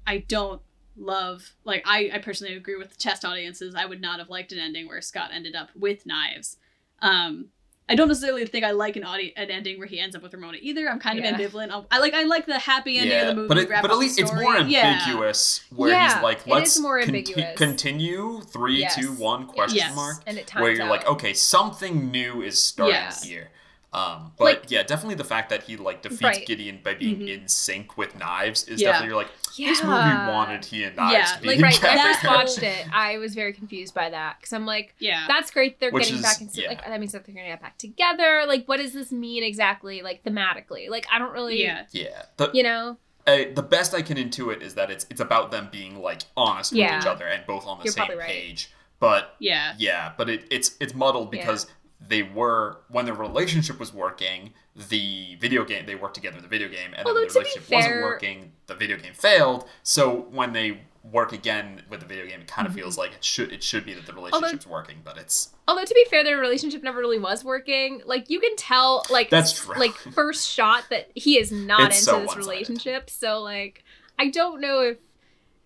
I 0.06 0.18
don't 0.18 0.62
love 0.98 1.54
like 1.64 1.82
I, 1.86 2.12
I 2.14 2.18
personally 2.20 2.56
agree 2.56 2.76
with 2.76 2.90
the 2.90 2.98
test 2.98 3.24
audiences. 3.24 3.76
I 3.76 3.86
would 3.86 4.02
not 4.02 4.20
have 4.20 4.30
liked 4.30 4.52
an 4.52 4.60
ending 4.60 4.90
where 4.90 5.00
Scott 5.02 5.32
ended 5.34 5.56
up 5.56 5.70
with 5.74 6.06
knives. 6.06 6.58
Um 7.02 7.48
I 7.90 7.96
don't 7.96 8.08
necessarily 8.08 8.46
think 8.46 8.64
I 8.64 8.72
like 8.72 8.96
an 8.96 9.04
audi- 9.04 9.34
an 9.36 9.50
ending 9.50 9.80
where 9.80 9.88
he 9.88 10.00
ends 10.00 10.16
up 10.16 10.22
with 10.22 10.34
Ramona 10.34 10.60
either. 10.62 10.88
I'm 10.90 11.00
kind 11.00 11.18
Yeah. 11.18 11.32
of 11.32 11.40
ambivalent. 11.40 11.72
I'll- 11.72 11.88
I 11.90 11.98
like 12.00 12.14
I 12.14 12.24
like 12.24 12.46
the 12.46 12.60
happy 12.60 13.00
ending 13.00 13.20
of 13.20 13.28
the 13.28 13.34
movie. 13.36 13.48
but 13.48 13.58
it, 13.58 13.70
but 13.70 13.90
at 13.92 13.98
least 13.98 14.20
it's 14.20 14.30
story. 14.30 14.44
more 14.46 14.58
Yeah. 14.60 14.86
ambiguous. 15.02 15.62
Where 15.76 15.90
Yeah, 15.92 16.14
he's 16.14 16.24
like, 16.24 16.46
let's 16.48 16.80
more 16.80 17.00
conti- 17.00 17.18
ambiguous. 17.20 17.58
continue 17.58 18.42
three, 18.42 18.80
Yes. 18.82 18.96
two, 18.96 19.12
one 19.14 19.48
question 19.48 19.78
Yes. 19.78 19.96
mark. 19.96 20.22
And 20.28 20.38
it 20.38 20.46
times 20.48 20.62
where 20.62 20.72
you're 20.72 20.86
like, 20.86 21.08
okay, 21.08 21.34
something 21.34 22.12
new 22.12 22.42
is 22.44 22.62
starting 22.64 22.96
Yes. 22.96 23.24
here. 23.24 23.50
Um, 23.92 24.34
but 24.38 24.44
Like- 24.44 24.64
yeah, 24.72 24.84
definitely 24.84 25.16
the 25.16 25.24
fact 25.24 25.50
that 25.50 25.64
he 25.64 25.76
like 25.76 26.04
defeats 26.04 26.22
Right. 26.22 26.46
Gideon 26.46 26.80
by 26.84 26.94
being 26.94 27.22
Mhm. 27.22 27.28
in 27.42 27.48
sync 27.48 27.98
with 27.98 28.16
knives 28.16 28.64
is 28.66 28.80
Yeah. 28.80 28.90
definitely 28.90 29.08
you're 29.08 29.18
like 29.18 29.32
this 29.58 29.80
Yeah. 29.82 29.86
movie 29.86 30.32
wanted 30.32 30.64
he 30.66 30.84
and 30.84 30.96
knives 30.96 31.14
Yeah, 31.14 31.36
to 31.38 31.42
be 31.42 31.48
like, 31.48 31.60
Right, 31.62 31.82
when 31.82 31.98
I 32.00 32.14
first 32.14 32.24
watched 32.26 32.62
it, 32.64 32.86
I 32.94 33.18
was 33.18 33.34
very 33.34 33.52
confused 33.52 33.96
by 33.96 34.12
that 34.12 34.38
because 34.40 34.54
I'm 34.54 34.68
like, 34.68 34.94
Yeah. 35.00 35.26
that's 35.28 35.50
great. 35.50 35.80
They're 35.80 35.90
Which 35.90 36.04
getting 36.04 36.18
is- 36.18 36.22
back 36.24 36.40
in. 36.40 36.50
yeah. 36.54 36.68
Like 36.70 36.86
that 36.86 37.00
means 37.00 37.14
that 37.14 37.26
they're 37.26 37.34
gonna 37.34 37.48
get 37.48 37.62
back 37.64 37.80
together. 37.80 38.44
Like, 38.48 38.66
what 38.68 38.78
does 38.78 38.94
this 38.94 39.12
mean 39.12 39.44
exactly? 39.44 40.04
Like 40.04 40.24
thematically, 40.24 40.88
like 40.90 41.08
I 41.12 41.18
don't 41.18 41.32
really, 41.34 41.64
yeah. 41.64 41.86
yeah, 41.92 42.26
the, 42.38 42.52
you 42.54 42.62
know, 42.62 42.98
uh, 43.26 43.38
the 43.56 43.64
best 43.64 43.96
I 43.96 44.04
can 44.04 44.18
intuit 44.18 44.62
is 44.62 44.76
that 44.76 44.92
it's 44.92 45.08
it's 45.10 45.20
about 45.20 45.50
them 45.50 45.68
being 45.72 46.00
like 46.00 46.22
honest 46.38 46.74
Yeah. 46.74 46.96
with 46.98 47.06
each 47.06 47.08
other 47.10 47.26
and 47.26 47.44
both 47.48 47.66
on 47.66 47.80
the 47.80 47.86
You're 47.86 47.94
same 47.94 48.18
right. 48.20 48.28
page. 48.28 48.70
But 49.00 49.36
Yeah. 49.40 49.74
yeah, 49.78 50.12
but 50.18 50.30
it, 50.30 50.46
it's 50.52 50.76
it's 50.80 50.94
muddled 50.94 51.34
Yeah. 51.34 51.42
because 51.42 51.66
they 52.00 52.24
were 52.24 52.78
when 52.90 53.06
their 53.06 53.14
relationship 53.14 53.80
was 53.80 53.94
working, 53.94 54.54
the 54.90 55.36
video 55.40 55.66
game 55.66 55.86
they 55.86 55.96
worked 55.96 56.16
together 56.16 56.38
in 56.38 56.44
the 56.44 56.50
video 56.50 56.68
game, 56.70 56.94
and 56.96 57.06
Although, 57.08 57.20
then 57.22 57.28
the 57.28 57.34
relationship 57.40 57.70
wasn't 57.72 58.02
working, 58.04 58.52
the 58.68 58.76
video 58.76 58.98
game 58.98 59.14
failed. 59.14 59.68
So 59.84 60.28
when 60.32 60.54
they 60.54 60.82
work 61.04 61.32
again 61.34 61.82
with 61.90 62.02
the 62.02 62.06
video 62.06 62.26
game, 62.28 62.42
it 62.42 62.48
kind 62.48 62.68
of 62.68 62.74
Mhm. 62.74 62.78
feels 62.78 62.98
like 62.98 63.14
it 63.14 63.24
should 63.24 63.52
it 63.52 63.64
should 63.64 63.86
be 63.86 63.94
that 63.94 64.06
the 64.06 64.12
Mm-hmm. 64.12 64.20
Although- 64.26 64.38
relationship's 64.38 64.68
working, 64.68 64.98
but 65.04 65.18
it's 65.18 65.50
Although 65.68 65.86
to 65.86 65.94
be 65.94 66.06
fair, 66.10 66.24
their 66.24 66.38
relationship 66.38 66.82
never 66.84 67.00
really 67.00 67.20
was 67.20 67.44
working. 67.44 68.02
Like 68.06 68.30
you 68.30 68.40
can 68.40 68.56
tell, 68.56 69.06
like 69.10 69.30
That's 69.30 69.54
true. 69.54 69.76
like 69.78 69.94
first 70.14 70.50
shot 70.50 70.86
that 70.90 71.12
he 71.16 71.38
is 71.38 71.52
not 71.52 71.92
It's 71.92 72.00
into 72.00 72.06
so 72.12 72.20
this 72.20 72.28
one-sided. 72.28 72.40
relationship. 72.50 73.10
So 73.10 73.40
like, 73.42 73.84
I 74.18 74.30
don't 74.30 74.62
know 74.62 74.82
if 74.82 74.98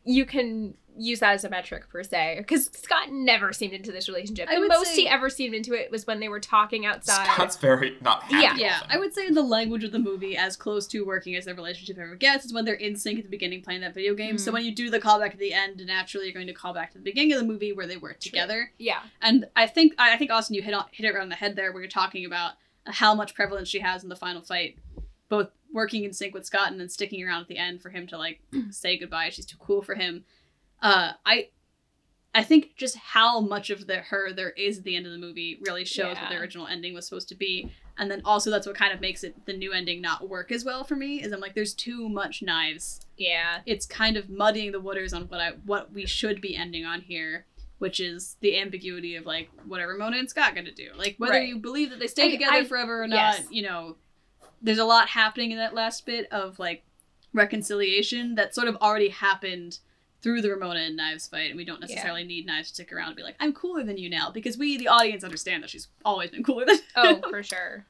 you 0.03 0.25
can 0.25 0.75
use 0.97 1.19
that 1.19 1.33
as 1.33 1.43
a 1.43 1.49
metric 1.49 1.89
per 1.89 2.03
se, 2.03 2.35
because 2.39 2.69
Scott 2.73 3.11
never 3.11 3.51
seemed 3.53 3.73
into 3.73 3.91
this 3.91 4.07
relationship. 4.07 4.47
I 4.49 4.59
The 4.59 4.67
most 4.67 4.93
say- 4.93 5.01
he 5.01 5.07
ever 5.07 5.29
seemed 5.29 5.55
into 5.55 5.73
it 5.73 5.89
was 5.91 6.05
when 6.07 6.19
they 6.19 6.29
were 6.29 6.39
talking 6.39 6.85
outside. 6.85 7.25
Scott's 7.25 7.57
very 7.57 7.97
not 8.01 8.23
happy. 8.23 8.35
Yeah. 8.43 8.51
with 8.53 8.61
Yeah, 8.61 8.79
him. 8.81 8.87
I 8.89 8.97
would 8.99 9.13
say 9.13 9.25
in 9.27 9.33
the 9.33 9.41
language 9.41 9.83
of 9.83 9.91
the 9.91 9.99
movie, 9.99 10.37
as 10.37 10.55
close 10.55 10.85
to 10.87 11.05
working 11.05 11.35
as 11.35 11.45
their 11.45 11.55
relationship 11.55 11.97
ever 11.97 12.15
gets, 12.15 12.45
is 12.45 12.53
when 12.53 12.65
they're 12.65 12.73
in 12.75 12.95
sync 12.95 13.17
at 13.19 13.23
the 13.25 13.29
beginning 13.31 13.61
playing 13.61 13.81
that 13.81 13.93
video 13.93 14.13
game. 14.13 14.37
So 14.37 14.49
Mhm. 14.51 14.53
when 14.53 14.65
you 14.65 14.73
do 14.75 14.89
the 14.89 14.99
callback 14.99 15.31
at 15.31 15.39
the 15.39 15.53
end, 15.53 15.81
naturally 15.85 16.25
you're 16.27 16.33
going 16.33 16.47
to 16.47 16.53
call 16.53 16.73
back 16.73 16.91
to 16.91 16.97
the 16.97 17.03
beginning 17.03 17.33
of 17.33 17.39
the 17.39 17.45
movie 17.47 17.73
where 17.73 17.87
they 17.87 17.97
were 17.97 18.13
together. 18.13 18.71
yeah, 18.77 19.01
And 19.21 19.45
I 19.55 19.67
think 19.67 19.93
I 19.97 20.13
I 20.13 20.17
think 20.17 20.31
Austin, 20.31 20.55
you 20.55 20.61
hit 20.61 20.73
on, 20.73 20.85
hit 20.91 21.05
it 21.05 21.13
right 21.13 21.21
on 21.21 21.29
the 21.29 21.35
head 21.35 21.55
there, 21.55 21.71
where 21.71 21.81
you're 21.81 21.89
talking 21.89 22.25
about 22.25 22.53
how 22.85 23.15
much 23.15 23.33
prevalence 23.33 23.67
she 23.69 23.79
has 23.79 24.03
in 24.03 24.09
the 24.09 24.15
final 24.15 24.41
fight, 24.41 24.77
both 25.29 25.49
working 25.71 26.03
in 26.03 26.13
sync 26.13 26.33
with 26.35 26.45
Scott 26.45 26.69
and 26.71 26.79
then 26.79 26.87
sticking 26.89 27.23
around 27.23 27.41
at 27.41 27.47
the 27.47 27.57
end 27.57 27.81
for 27.81 27.89
him 27.89 28.05
to 28.07 28.17
like 28.17 28.41
say 28.69 28.97
goodbye. 28.97 29.29
She's 29.29 29.45
too 29.47 29.57
cool 29.57 29.81
for 29.81 29.95
him. 29.95 30.23
Uh, 30.83 31.13
I. 31.25 31.47
I 32.35 32.43
think 32.43 32.75
just 32.77 32.97
how 32.97 33.41
much 33.41 33.69
of 33.69 33.85
the 33.85 33.97
her 33.97 34.33
there 34.33 34.49
is 34.49 34.79
at 34.79 34.83
the 34.85 34.95
end 34.95 35.05
of 35.05 35.11
the 35.11 35.19
movie 35.19 35.59
really 35.67 35.85
shows 35.85 36.15
what 36.17 36.29
the 36.31 36.35
original 36.37 36.65
ending 36.65 36.95
was 36.95 37.05
supposed 37.05 37.29
to 37.29 37.35
be, 37.35 37.71
and 37.95 38.09
then 38.09 38.23
also 38.25 38.49
that's 38.49 38.65
what 38.65 38.75
kind 38.75 38.91
of 38.91 38.99
makes 38.99 39.23
it 39.23 39.45
the 39.45 39.53
new 39.53 39.71
ending 39.71 40.01
not 40.01 40.27
work 40.27 40.51
as 40.51 40.65
well 40.65 40.83
for 40.83 40.95
me. 40.95 41.21
Is 41.21 41.31
I'm 41.31 41.39
like, 41.39 41.53
there's 41.53 41.75
too 41.75 42.09
much 42.09 42.41
knives 42.41 43.01
yeah, 43.17 43.59
it's 43.67 43.85
kind 43.85 44.17
of 44.17 44.31
muddying 44.31 44.71
the 44.71 44.79
waters 44.79 45.13
on 45.13 45.25
what 45.27 45.39
I 45.39 45.51
what 45.63 45.93
we 45.93 46.07
should 46.07 46.41
be 46.41 46.55
ending 46.55 46.85
on 46.85 47.01
here, 47.01 47.45
which 47.77 47.99
is 47.99 48.37
the 48.41 48.59
ambiguity 48.59 49.15
of 49.15 49.27
like 49.27 49.51
what 49.67 49.79
are 49.79 49.87
Ramona 49.87 50.17
and 50.17 50.27
Scott 50.27 50.55
gonna 50.55 50.71
do? 50.71 50.89
Like 50.97 51.13
whether 51.19 51.33
Right. 51.33 51.47
you 51.47 51.59
believe 51.59 51.91
that 51.91 51.99
they 51.99 52.07
stay 52.07 52.29
I- 52.29 52.31
together 52.31 52.51
I- 52.57 52.63
forever 52.65 53.03
or 53.03 53.07
not, 53.07 53.15
yes. 53.37 53.45
you 53.51 53.61
know, 53.61 53.97
there's 54.59 54.79
a 54.79 54.85
lot 54.85 55.09
happening 55.09 55.51
in 55.51 55.57
that 55.59 55.75
last 55.75 56.07
bit 56.07 56.25
of 56.31 56.57
like 56.57 56.83
reconciliation 57.31 58.33
that 58.35 58.55
sort 58.55 58.67
of 58.67 58.75
already 58.77 59.09
happened 59.09 59.77
through 60.23 60.41
the 60.41 60.49
Ramona 60.49 60.79
and 60.79 60.95
Knives 60.95 61.27
fight, 61.27 61.49
and 61.49 61.57
we 61.57 61.65
don't 61.65 61.81
necessarily 61.81 62.23
need 62.23 62.45
Knives 62.47 62.69
to 62.69 62.75
stick 62.75 62.91
around 62.93 63.07
and 63.09 63.15
be 63.17 63.23
like, 63.23 63.35
I'm 63.39 63.53
cooler 63.53 63.83
than 63.83 63.97
you 63.97 64.09
now, 64.09 64.31
because 64.31 64.57
we, 64.57 64.77
the 64.77 64.87
audience, 64.87 65.23
understand 65.23 65.61
that 65.61 65.69
she's 65.69 65.89
always 66.05 66.31
been 66.31 66.43
cooler 66.43 66.65
than 66.65 66.79
oh 66.95 67.21
for 67.29 67.43
sure. 67.43 67.85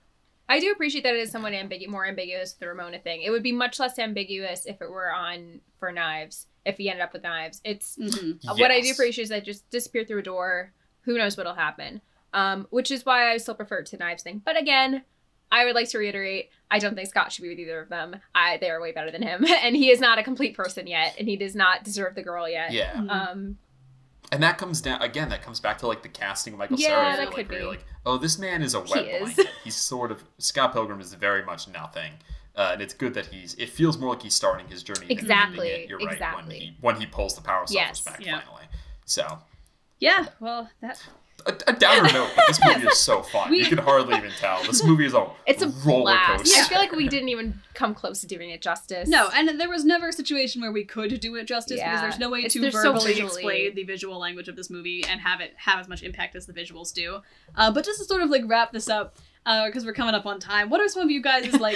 I 0.50 0.60
do 0.60 0.72
appreciate 0.72 1.04
that 1.06 1.14
it 1.14 1.20
is 1.22 1.32
somewhat 1.32 1.54
ambigu- 1.54 1.88
more 1.88 2.06
ambiguous 2.06 2.52
with 2.54 2.60
the 2.60 2.68
Ramona 2.68 3.00
thing. 3.00 3.22
It 3.22 3.30
would 3.30 3.44
be 3.44 3.54
much 3.54 3.80
less 3.80 3.98
ambiguous 3.98 4.66
if 4.66 4.82
it 4.82 4.90
were 4.90 5.12
on 5.14 5.62
for 5.80 5.92
knives. 5.92 6.48
If 6.66 6.78
he 6.78 6.90
ended 6.90 7.04
up 7.04 7.14
with 7.14 7.24
knives, 7.24 7.62
it's 7.64 7.98
Mhm. 7.98 8.40
Uh, 8.48 8.56
What 8.56 8.72
I 8.72 8.82
do 8.82 8.88
Yes. 8.88 8.98
appreciate 8.98 9.24
is 9.24 9.30
that 9.30 9.46
just 9.46 9.70
disappear 9.70 10.04
through 10.04 10.20
a 10.20 10.24
door. 10.24 10.74
Who 11.04 11.18
knows 11.18 11.38
what'll 11.38 11.54
happen? 11.56 12.02
Um, 12.34 12.68
which 12.72 12.90
is 12.92 13.06
why 13.06 13.32
I 13.32 13.38
still 13.38 13.54
prefer 13.56 13.80
it 13.80 13.86
to 13.88 13.98
knives 13.98 14.24
thing. 14.24 14.42
But 14.44 14.60
again, 14.60 15.04
I 15.54 15.66
would 15.66 15.76
like 15.76 15.88
to 15.90 15.98
reiterate: 16.00 16.50
I 16.72 16.80
don't 16.80 16.96
think 16.96 17.08
Scott 17.08 17.32
should 17.32 17.44
be 17.44 17.50
with 17.50 17.60
either 17.60 17.80
of 17.80 17.90
them. 17.90 18.16
I 18.36 18.58
they 18.58 18.70
are 18.70 18.82
way 18.82 18.92
better 18.92 19.12
than 19.12 19.22
him, 19.22 19.46
and 19.64 19.76
he 19.76 19.90
is 19.92 20.00
not 20.02 20.18
a 20.20 20.24
complete 20.24 20.56
person 20.58 20.88
yet, 20.88 21.16
and 21.20 21.28
he 21.28 21.38
does 21.38 21.56
not 21.56 21.84
deserve 21.84 22.16
the 22.16 22.24
girl 22.24 22.50
yet. 22.50 22.72
Yeah. 22.72 22.94
Mhm. 22.94 23.10
Um, 23.12 23.58
And 24.32 24.42
that 24.42 24.58
comes 24.58 24.82
down 24.82 25.02
again. 25.02 25.30
That 25.30 25.44
comes 25.44 25.60
back 25.60 25.78
to 25.80 25.88
like 25.88 26.02
the 26.02 26.10
casting 26.10 26.54
of 26.54 26.60
Michael 26.60 26.80
Yeah, 26.80 26.88
Cera. 26.88 27.00
I 27.14 27.16
that 27.18 27.26
like, 27.28 27.36
could 27.36 27.50
where 27.50 27.60
be. 27.60 27.66
like, 27.66 27.86
oh, 28.06 28.18
this 28.18 28.40
man 28.40 28.64
is 28.64 28.74
a 28.74 28.82
He 28.84 28.92
wet 28.94 29.06
is. 29.06 29.34
blanket. 29.36 29.48
He's 29.64 29.76
sort 29.76 30.12
of 30.12 30.24
Scott 30.40 30.74
Pilgrim 30.74 31.00
is 31.00 31.14
very 31.14 31.44
much 31.46 31.68
nothing, 31.68 32.14
uh, 32.56 32.72
and 32.74 32.82
it's 32.82 32.94
good 32.96 33.14
that 33.14 33.28
he's. 33.28 33.54
It 33.56 33.70
feels 33.70 33.98
more 34.00 34.10
like 34.14 34.24
he's 34.24 34.34
starting 34.34 34.68
his 34.68 34.82
journey. 34.82 35.02
than 35.08 35.12
Exactly, 35.18 35.68
it. 35.70 35.90
You're 35.90 36.00
right. 36.00 36.06
When 36.08 36.14
exactly. 36.14 36.60
he 36.60 36.78
when 36.82 36.96
he 36.96 37.06
pulls 37.06 37.36
the 37.36 37.42
power 37.42 37.66
Yes. 37.70 38.00
suffers 38.00 38.18
back 38.18 38.26
Yeah. 38.26 38.40
finally. 38.42 38.64
So 39.06 39.40
Yeah, 40.00 40.28
well, 40.40 40.70
that 40.82 41.00
a, 41.46 41.54
a 41.68 41.74
downer 41.74 42.12
note, 42.14 42.30
but 42.36 42.46
this 42.48 42.60
movie 42.66 42.88
is 42.88 42.98
so 42.98 43.22
fun. 43.22 43.50
We- 43.52 43.60
you 43.60 43.66
can 43.66 43.78
hardly 43.80 44.16
even 44.16 44.32
tell. 44.40 44.64
This 44.64 44.84
movie 44.84 45.06
is 45.06 45.14
a 45.14 45.28
it's 45.46 45.62
a 45.62 45.68
roller 45.86 46.04
blast. 46.14 46.44
coaster. 46.44 46.62
I 46.62 46.68
feel 46.68 46.78
like 46.78 46.92
we 46.94 47.08
didn't 47.10 47.30
even 47.30 47.60
come 47.74 47.94
close 47.94 48.22
to 48.22 48.28
doing 48.28 48.50
it 48.52 48.62
justice. 48.62 49.10
No, 49.10 49.30
and 49.34 49.60
there 49.60 49.70
was 49.70 49.84
never 49.84 50.08
a 50.08 50.14
situation 50.14 50.62
where 50.62 50.72
we 50.72 50.86
could 50.86 51.20
do 51.20 51.36
it 51.36 51.46
justice 51.46 51.80
because 51.82 52.02
there's 52.02 52.20
no 52.20 52.30
way 52.30 52.40
It's- 52.40 52.54
to 52.54 52.62
they're 52.62 52.72
so 52.72 52.94
verbally 52.94 53.08
visually- 53.14 53.28
explain 53.30 53.76
the 53.76 53.84
visual 53.84 54.18
language 54.20 54.48
of 54.48 54.56
this 54.56 54.70
movie 54.70 55.04
and 55.10 55.20
have 55.20 55.42
it 55.42 55.54
have 55.58 55.80
as 55.80 55.88
much 55.90 56.02
impact 56.04 56.36
as 56.38 56.46
the 56.46 56.54
visuals 56.54 56.94
do. 56.94 57.20
Uh, 57.56 57.72
but 57.72 57.84
just 57.84 58.00
to 58.00 58.06
sort 58.06 58.22
of 58.22 58.30
like 58.30 58.44
wrap 58.46 58.72
this 58.72 58.88
up, 58.88 59.16
because 59.46 59.86
we're 59.86 59.94
coming 59.94 60.16
up 60.16 60.26
on 60.26 60.40
time, 60.40 60.70
what 60.70 60.80
are 60.82 60.88
some 60.88 61.02
of 61.04 61.12
you 61.12 61.22
guys' 61.22 61.52
like 61.60 61.76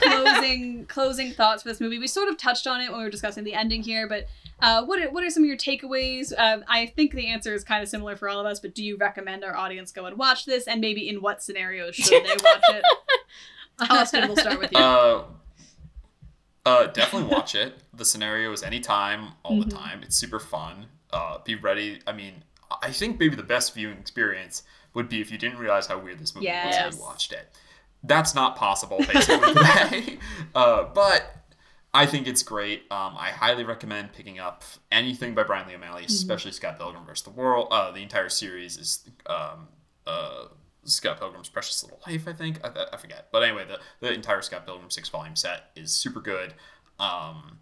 closing 0.00 0.86
closing 0.86 1.32
thoughts 1.32 1.62
for 1.62 1.68
this 1.68 1.80
movie? 1.80 1.98
We 1.98 2.06
sort 2.06 2.28
of 2.28 2.36
touched 2.36 2.66
on 2.66 2.80
it 2.80 2.90
when 2.90 2.98
we 2.98 3.04
were 3.04 3.10
discussing 3.10 3.44
the 3.44 3.54
ending 3.54 3.82
here, 3.82 4.08
but 4.08 4.26
uh, 4.60 4.84
what 4.84 5.00
are, 5.02 5.10
what 5.10 5.24
are 5.24 5.30
some 5.30 5.42
of 5.42 5.48
your 5.48 5.56
takeaways? 5.56 6.32
Uh, 6.36 6.58
I 6.68 6.86
think 6.86 7.12
the 7.12 7.28
answer 7.28 7.52
is 7.54 7.64
kind 7.64 7.82
of 7.82 7.88
similar 7.88 8.16
for 8.16 8.28
all 8.28 8.40
of 8.40 8.46
us, 8.46 8.60
but 8.60 8.74
do 8.74 8.84
you 8.84 8.96
recommend 8.96 9.44
our 9.44 9.56
audience 9.56 9.92
go 9.92 10.06
and 10.06 10.16
watch 10.16 10.46
this, 10.46 10.66
and 10.66 10.80
maybe 10.80 11.08
in 11.08 11.20
what 11.20 11.42
scenarios 11.42 11.94
should 11.96 12.24
they 12.24 12.36
watch 12.44 12.62
it? 12.70 12.84
Austin, 13.90 14.28
we'll 14.28 14.36
start 14.36 14.58
with 14.60 14.70
you. 14.72 14.78
Uh, 14.78 15.24
uh, 16.64 16.86
definitely 16.88 17.28
watch 17.34 17.54
it. 17.54 17.74
The 17.92 18.04
scenario 18.04 18.52
is 18.52 18.62
anytime, 18.62 19.32
all 19.42 19.56
Mhm. 19.56 19.64
the 19.64 19.70
time. 19.74 20.02
It's 20.02 20.14
super 20.16 20.38
fun. 20.38 20.86
Uh, 21.12 21.38
be 21.44 21.56
ready. 21.56 21.98
I 22.06 22.12
mean, 22.12 22.44
I 22.80 22.92
think 22.92 23.18
maybe 23.18 23.34
the 23.34 23.42
best 23.42 23.74
viewing 23.74 23.98
experience 23.98 24.62
would 24.94 25.08
be 25.08 25.20
if 25.20 25.30
you 25.30 25.38
didn't 25.38 25.58
realize 25.58 25.86
how 25.86 25.98
weird 25.98 26.18
this 26.18 26.34
movie 26.34 26.46
was 26.48 26.52
Yes. 26.54 26.84
when 26.92 27.00
you 27.00 27.04
watched 27.06 27.32
it. 27.32 27.48
That's 28.04 28.34
not 28.34 28.56
possible, 28.56 28.98
basically. 28.98 30.18
Uh, 30.54 30.84
but 30.92 31.36
I 31.94 32.06
think 32.06 32.26
it's 32.26 32.42
great. 32.42 32.82
Um, 32.90 33.14
I 33.18 33.30
highly 33.30 33.64
recommend 33.64 34.12
picking 34.12 34.38
up 34.38 34.64
anything 34.90 35.34
by 35.34 35.44
Bryan 35.44 35.68
Lee 35.68 35.74
O'Malley, 35.74 36.04
especially 36.06 36.52
Scott 36.52 36.78
Pilgrim 36.78 37.04
vs. 37.06 37.22
the 37.24 37.30
World. 37.30 37.68
Uh, 37.70 37.90
the 37.92 38.00
entire 38.02 38.28
series 38.28 38.76
is 38.76 39.08
um, 39.26 39.68
uh, 40.06 40.46
Scott 40.84 41.18
Pilgrim's 41.20 41.48
Precious 41.48 41.82
Little 41.84 42.00
Life, 42.06 42.26
I 42.26 42.32
think. 42.32 42.58
I, 42.64 42.68
I- 42.68 42.86
I 42.94 42.96
forget. 42.96 43.28
But 43.30 43.44
anyway, 43.44 43.64
the, 43.68 43.78
the 44.06 44.12
entire 44.12 44.42
Scott 44.42 44.66
Pilgrim 44.66 44.90
six 44.90 45.08
volume 45.08 45.36
set 45.36 45.70
is 45.76 45.92
super 45.92 46.20
good. 46.20 46.54
Um, 46.98 47.58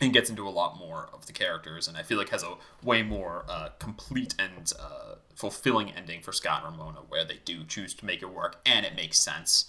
and 0.00 0.12
gets 0.12 0.28
into 0.28 0.46
a 0.46 0.50
lot 0.50 0.78
more 0.78 1.08
of 1.12 1.26
the 1.26 1.32
characters, 1.32 1.88
and 1.88 1.96
I 1.96 2.02
feel 2.02 2.18
like 2.18 2.28
has 2.30 2.42
a 2.42 2.54
way 2.82 3.02
more 3.02 3.44
uh, 3.48 3.70
complete 3.78 4.34
and 4.38 4.72
uh, 4.78 5.16
fulfilling 5.34 5.90
ending 5.90 6.20
for 6.22 6.32
Scott 6.32 6.62
and 6.64 6.76
Ramona, 6.76 7.00
where 7.08 7.24
they 7.24 7.40
do 7.44 7.64
choose 7.64 7.94
to 7.94 8.06
make 8.06 8.22
it 8.22 8.32
work 8.32 8.60
and 8.66 8.84
it 8.84 8.94
makes 8.94 9.18
sense. 9.18 9.66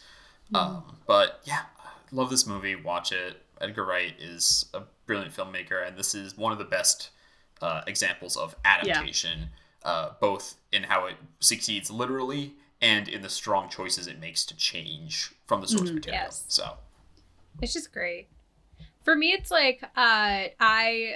Um, 0.54 0.98
but 1.06 1.42
yeah, 1.44 1.64
love 2.12 2.30
this 2.30 2.48
movie. 2.48 2.76
Watch 2.76 3.12
it. 3.12 3.42
Edgar 3.60 3.86
Wright 3.86 4.14
is 4.20 4.66
a 4.74 4.84
brilliant 5.06 5.34
filmmaker, 5.34 5.86
and 5.86 5.98
this 5.98 6.14
is 6.16 6.38
one 6.38 6.52
of 6.52 6.58
the 6.58 6.66
best 6.66 7.10
uh, 7.62 7.82
examples 7.88 8.38
of 8.38 8.56
adaptation, 8.64 9.50
uh, 9.84 10.12
both 10.22 10.56
in 10.72 10.84
how 10.84 11.06
it 11.08 11.16
succeeds 11.40 11.90
literally 11.90 12.54
and 12.82 13.08
in 13.08 13.22
the 13.22 13.30
strong 13.30 13.70
choices 13.70 14.08
it 14.08 14.20
makes 14.20 14.46
to 14.46 14.56
change 14.56 15.34
from 15.48 15.62
the 15.62 15.68
source 15.68 15.90
material. 15.92 16.24
Yes. 16.24 16.44
So 16.48 16.78
It's 17.62 17.74
just 17.74 17.92
great. 17.92 18.28
For 19.08 19.16
me, 19.16 19.32
it's 19.32 19.50
like 19.50 19.80
uh, 19.84 19.88
I, 19.96 20.52
I 20.60 21.16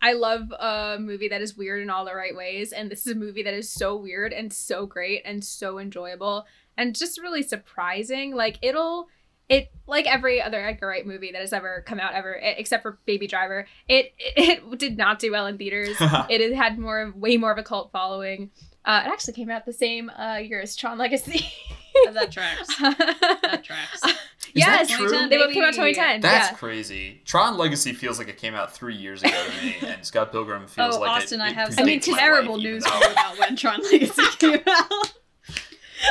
I 0.00 0.12
love 0.14 0.50
a 0.52 0.96
movie 0.98 1.28
that 1.28 1.42
is 1.42 1.54
weird 1.54 1.82
in 1.82 1.90
all 1.90 2.06
the 2.06 2.14
right 2.14 2.34
ways, 2.34 2.72
and 2.72 2.90
this 2.90 3.06
is 3.06 3.12
a 3.12 3.14
movie 3.14 3.42
that 3.42 3.52
is 3.52 3.68
so 3.68 3.94
weird 3.94 4.32
and 4.32 4.50
so 4.50 4.86
great 4.86 5.20
and 5.26 5.44
so 5.44 5.78
enjoyable 5.78 6.46
and 6.78 6.96
just 6.96 7.20
really 7.20 7.42
surprising. 7.42 8.34
Like 8.34 8.58
it'll 8.62 9.08
it 9.50 9.70
like 9.86 10.06
every 10.06 10.40
other 10.40 10.64
Edgar 10.64 10.88
Wright 10.88 11.06
movie 11.06 11.30
that 11.30 11.42
has 11.42 11.52
ever 11.52 11.84
come 11.86 12.00
out 12.00 12.14
ever, 12.14 12.32
except 12.32 12.82
for 12.82 12.98
Baby 13.04 13.26
Driver. 13.26 13.66
It 13.86 14.14
it, 14.18 14.62
it 14.62 14.78
did 14.78 14.96
not 14.96 15.18
do 15.18 15.30
well 15.30 15.44
in 15.44 15.58
theaters. 15.58 15.94
it 16.00 16.40
had 16.40 16.54
had 16.54 16.78
more 16.78 17.12
way 17.14 17.36
more 17.36 17.52
of 17.52 17.58
a 17.58 17.62
cult 17.62 17.92
following. 17.92 18.50
Uh, 18.82 19.02
it 19.04 19.10
actually 19.10 19.34
came 19.34 19.50
out 19.50 19.66
the 19.66 19.74
same 19.74 20.08
uh, 20.08 20.36
year 20.36 20.62
as 20.62 20.74
Tron 20.74 20.96
Legacy. 20.96 21.46
that 22.12 22.30
tracks. 22.32 22.68
That 22.78 23.62
tracks. 23.64 24.00
yes, 24.54 24.88
that 24.88 24.96
true? 24.98 25.28
they 25.28 25.36
both 25.36 25.52
came 25.52 25.62
out 25.64 25.74
2010. 25.74 26.20
That's 26.20 26.50
yeah. 26.50 26.56
crazy. 26.56 27.20
Tron 27.24 27.56
Legacy 27.56 27.92
feels 27.92 28.18
like 28.18 28.28
it 28.28 28.36
came 28.38 28.54
out 28.54 28.72
three 28.74 28.94
years 28.96 29.22
ago 29.22 29.30
to 29.32 29.64
me, 29.64 29.76
and 29.86 30.04
Scott 30.04 30.32
Pilgrim 30.32 30.66
feels 30.68 30.96
Oh, 30.96 31.00
like 31.00 31.10
Austin, 31.10 31.40
it, 31.40 31.44
I 31.44 31.50
have 31.50 31.70
predates 31.70 31.80
I 31.80 31.84
mean, 31.84 32.00
terrible 32.00 32.56
news 32.58 32.86
for 32.86 32.96
you 33.04 33.12
about 33.12 33.38
when 33.38 33.56
Tron 33.56 33.80
Legacy 33.82 34.22
came 34.38 34.60
out. 34.66 35.12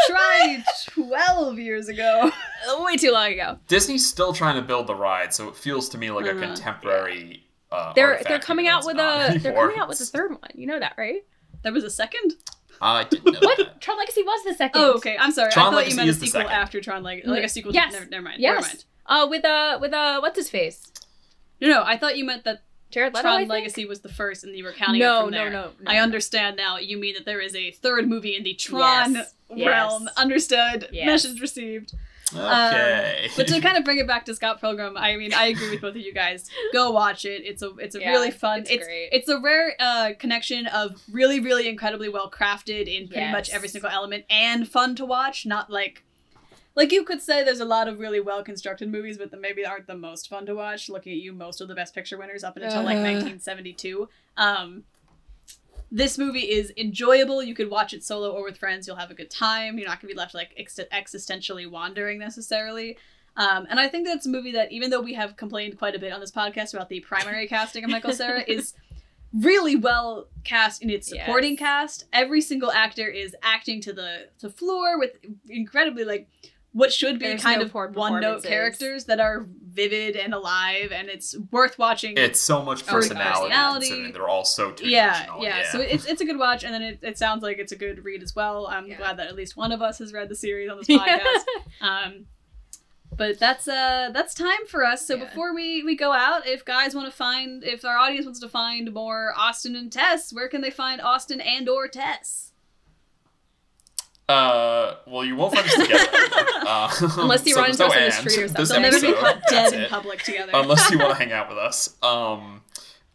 Try 0.07 0.63
12 0.89 1.59
years 1.59 1.87
ago. 1.87 2.29
way 2.79 2.97
too 2.97 3.11
long 3.11 3.31
ago. 3.31 3.57
Disney's 3.67 4.05
still 4.05 4.33
trying 4.33 4.55
to 4.57 4.61
build 4.61 4.87
the 4.87 4.95
ride, 4.95 5.33
so 5.33 5.47
it 5.47 5.55
feels 5.55 5.87
to 5.89 5.97
me 5.97 6.11
like 6.11 6.25
a 6.25 6.31
Uh-huh. 6.31 6.41
contemporary. 6.41 7.43
Uh, 7.71 7.91
They're 7.93 8.21
they're 8.27 8.39
coming 8.39 8.67
out 8.67 8.85
with 8.85 8.95
not 8.95 9.35
a 9.35 9.39
they're 9.39 9.53
coming 9.53 9.77
out 9.77 9.87
with 9.89 9.99
a 9.99 10.05
third 10.05 10.31
one. 10.31 10.39
You 10.55 10.67
know 10.67 10.79
that, 10.79 10.93
right? 10.97 11.23
There 11.63 11.73
was 11.73 11.83
a 11.83 11.89
second? 11.89 12.33
I 12.81 13.03
didn't 13.03 13.31
know 13.33 13.39
What? 13.41 13.57
that. 13.57 13.81
Tron 13.81 13.97
Legacy 13.97 14.23
was 14.23 14.43
the 14.43 14.53
second. 14.53 14.81
Oh, 14.81 14.93
okay. 14.95 15.17
I'm 15.19 15.31
sorry. 15.31 15.51
Tron 15.51 15.67
I 15.67 15.69
thought 15.69 15.75
Legacy 15.77 15.91
you 15.91 15.97
meant 16.05 16.09
a 16.09 16.19
the 16.19 16.25
sequel 16.27 16.49
after 16.49 16.81
Tron 16.81 17.03
Legacy. 17.03 17.27
Like 17.29 17.43
a 17.43 17.49
sequel. 17.49 17.73
Yes. 17.73 17.93
Never, 17.93 18.05
never 18.05 18.23
mind. 18.23 18.41
Never 18.41 18.55
Yes. 18.59 18.67
mind. 18.67 18.85
Uh, 19.05 19.27
with 19.29 19.45
uh 19.45 19.77
with 19.81 19.93
uh 19.93 20.19
what's 20.19 20.37
his 20.37 20.49
face? 20.49 20.91
No, 21.61 21.67
no. 21.69 21.83
I 21.83 21.97
thought 21.97 22.17
you 22.17 22.25
meant 22.25 22.43
that 22.43 22.63
Jared 22.91 23.13
Leto. 23.13 23.23
Tron? 23.23 23.47
Legacy 23.47 23.85
was 23.85 24.01
the 24.01 24.09
first, 24.09 24.43
and 24.43 24.55
you 24.55 24.63
were 24.63 24.71
counting 24.73 24.99
No, 24.99 25.19
it 25.19 25.21
from 25.23 25.31
no, 25.31 25.37
there. 25.37 25.49
no, 25.49 25.71
no, 25.81 25.91
I 25.91 25.97
understand 25.97 26.55
now. 26.57 26.77
You 26.77 26.97
mean 26.97 27.15
that 27.15 27.25
there 27.25 27.39
is 27.41 27.55
a 27.55 27.71
third 27.71 28.07
movie 28.07 28.35
in 28.35 28.43
the 28.43 28.53
Tron 28.53 29.13
Yes. 29.13 29.33
Yes. 29.53 29.67
realm. 29.67 30.09
Understood. 30.17 30.89
Yes. 30.91 31.05
Message 31.05 31.41
received. 31.41 31.93
Okay. 32.33 33.25
Um, 33.25 33.31
but 33.37 33.47
to 33.47 33.61
kind 33.67 33.77
of 33.77 33.83
bring 33.85 33.97
it 33.99 34.07
back 34.07 34.25
to 34.25 34.35
Scott 34.35 34.59
Pilgrim, 34.61 34.97
I 34.97 35.15
mean, 35.17 35.33
I 35.33 35.47
agree 35.47 35.69
with 35.71 35.81
both 35.81 35.95
of 35.95 36.01
you 36.01 36.13
guys. 36.13 36.49
Go 36.73 36.91
watch 36.91 37.25
it. 37.25 37.43
It's 37.45 37.61
a 37.61 37.75
it's 37.77 37.95
a 37.95 37.99
Yeah, 37.99 38.11
really 38.11 38.31
fun. 38.31 38.59
it's 38.61 38.69
It's 38.71 38.85
great. 38.85 39.09
it's 39.11 39.29
a 39.29 39.39
rare 39.39 39.75
uh, 39.79 40.11
connection 40.19 40.67
of 40.67 41.01
really 41.11 41.39
really 41.39 41.67
incredibly 41.67 42.09
well 42.09 42.29
crafted 42.29 42.87
in 42.87 43.07
pretty 43.07 43.31
much 43.31 43.49
every 43.49 43.67
single 43.67 43.89
element 43.89 44.25
and 44.29 44.67
fun 44.67 44.95
to 44.95 45.05
watch. 45.05 45.45
Not 45.45 45.69
like 45.69 46.03
like 46.75 46.91
you 46.91 47.03
could 47.03 47.21
say 47.21 47.43
there's 47.43 47.59
a 47.59 47.65
lot 47.65 47.87
of 47.87 47.97
really 47.99 48.19
well 48.19 48.43
constructed 48.43 48.91
movies, 48.91 49.17
but 49.17 49.31
that 49.31 49.41
maybe 49.41 49.65
aren't 49.65 49.87
the 49.87 49.95
most 49.97 50.29
fun 50.29 50.45
to 50.45 50.53
watch. 50.55 50.89
Looking 50.89 51.13
at 51.13 51.19
you, 51.19 51.33
most 51.33 51.59
of 51.61 51.67
the 51.67 51.75
Best 51.75 51.95
Picture 51.95 52.17
winners 52.17 52.43
up 52.43 52.55
until 52.55 52.83
like 52.83 52.97
Uh. 52.97 53.01
1972. 53.01 54.07
Um, 54.37 54.83
this 55.91 56.17
movie 56.17 56.51
is 56.51 56.71
enjoyable. 56.77 57.41
You 57.41 57.55
could 57.55 57.69
watch 57.69 57.93
it 57.93 58.03
solo 58.03 58.31
or 58.31 58.43
with 58.43 58.57
friends. 58.57 58.87
You'll 58.87 58.97
have 58.97 59.11
a 59.11 59.15
good 59.15 59.29
time. 59.29 59.77
You're 59.77 59.87
not 59.87 60.01
going 60.01 60.09
to 60.09 60.13
be 60.15 60.17
left 60.17 60.33
like 60.33 60.51
ex- 60.57 60.79
existentially 60.91 61.69
wandering 61.69 62.19
necessarily. 62.19 62.97
Um, 63.37 63.67
and 63.69 63.79
I 63.79 63.87
think 63.87 64.05
that's 64.07 64.25
a 64.25 64.29
movie 64.29 64.51
that, 64.53 64.71
even 64.71 64.89
though 64.89 64.99
we 65.01 65.13
have 65.13 65.37
complained 65.37 65.77
quite 65.77 65.95
a 65.95 65.99
bit 65.99 66.11
on 66.11 66.19
this 66.19 66.31
podcast 66.31 66.73
about 66.73 66.89
the 66.89 66.99
primary 67.01 67.47
casting 67.55 67.83
of 67.83 67.89
Michael 67.89 68.11
Cera, 68.13 68.43
is 68.47 68.73
really 69.33 69.75
well 69.75 70.27
cast 70.43 70.81
in 70.81 70.89
its 70.89 71.07
supporting 71.07 71.51
Yes. 71.51 71.59
cast. 71.59 72.05
Every 72.11 72.41
single 72.41 72.71
actor 72.71 73.07
is 73.07 73.35
acting 73.43 73.79
to 73.81 73.93
the 73.93 74.29
to 74.39 74.49
floor 74.49 74.97
with 74.97 75.11
incredibly 75.49 76.03
like 76.03 76.27
what 76.77 76.93
should 76.93 77.17
be 77.17 77.25
There's 77.27 77.41
kind 77.41 77.59
no 77.59 77.65
of 77.65 77.71
poor 77.71 77.87
one 77.89 78.21
note 78.21 78.43
characters 78.43 79.05
that 79.05 79.19
are 79.19 79.47
vivid 79.79 80.15
and 80.15 80.33
alive, 80.33 80.91
and 80.91 81.07
it's 81.09 81.35
worth 81.51 81.77
watching. 81.79 82.13
it's 82.17 82.39
so 82.39 82.61
much 82.63 82.85
personality, 82.85 83.49
personality. 83.49 83.87
considering 83.87 84.13
they're 84.13 84.27
all 84.29 84.45
so 84.45 84.71
two 84.71 84.87
yeah, 84.87 85.25
yeah, 85.39 85.71
So 85.71 85.79
it's 85.79 86.05
it's 86.05 86.21
a 86.21 86.25
good 86.25 86.37
watch, 86.37 86.63
and 86.63 86.73
then 86.73 86.81
it, 86.83 86.99
it 87.01 87.17
sounds 87.17 87.41
like 87.41 87.57
it's 87.57 87.71
a 87.71 87.75
good 87.75 88.05
read 88.05 88.21
as 88.21 88.35
well. 88.35 88.67
I'm 88.67 88.85
Yeah. 88.87 88.97
glad 88.97 89.17
that 89.17 89.27
at 89.27 89.35
least 89.35 89.57
one 89.57 89.71
of 89.71 89.81
us 89.81 89.97
has 89.99 90.13
read 90.13 90.29
the 90.29 90.35
series 90.35 90.69
on 90.69 90.77
this 90.77 90.87
podcast. 90.99 91.43
um, 91.81 92.25
but 93.15 93.39
that's 93.39 93.67
uh 93.67 94.09
that's 94.13 94.33
time 94.35 94.67
for 94.67 94.83
us. 94.85 95.07
So 95.07 95.15
Yeah. 95.15 95.23
before 95.25 95.55
we 95.55 95.83
we 95.83 95.95
go 95.95 96.11
out, 96.11 96.45
if 96.45 96.63
guys 96.63 96.93
want 96.93 97.09
to 97.09 97.15
find, 97.15 97.63
if 97.63 97.83
our 97.85 97.97
audience 97.97 98.25
wants 98.25 98.39
to 98.41 98.49
find 98.49 98.93
more 98.93 99.33
Austin 99.35 99.75
and 99.75 99.91
Tess, 99.91 100.31
where 100.31 100.47
can 100.47 100.61
they 100.61 100.69
find 100.71 101.01
Austin 101.01 101.41
and 101.41 101.67
or 101.69 101.87
Tess? 101.87 102.46
Uh, 104.29 104.95
well, 105.05 105.23
you 105.23 105.35
won't 105.37 105.53
find 105.55 105.65
us 105.65 105.73
together. 105.75 106.05
Uh, 106.67 106.91
Unless 107.19 107.45
you 107.45 107.53
so 107.53 107.61
run 107.61 107.71
there's 107.71 107.79
into 107.79 107.87
no 107.87 107.87
us 107.87 107.95
on 107.95 107.99
the 108.01 108.05
and. 108.05 108.13
street 108.31 108.43
or 108.43 108.47
This 108.49 108.69
They'll 108.69 108.81
never 108.81 108.99
be 108.99 109.13
caught 109.13 109.41
dead 109.49 109.73
in 109.73 109.89
public 109.89 110.21
together. 110.21 110.51
Unless 110.53 110.91
you 110.91 110.99
want 110.99 111.11
to 111.11 111.15
hang 111.23 111.31
out 111.31 111.47
with 111.47 111.57
us. 111.57 111.95
Um, 112.03 112.61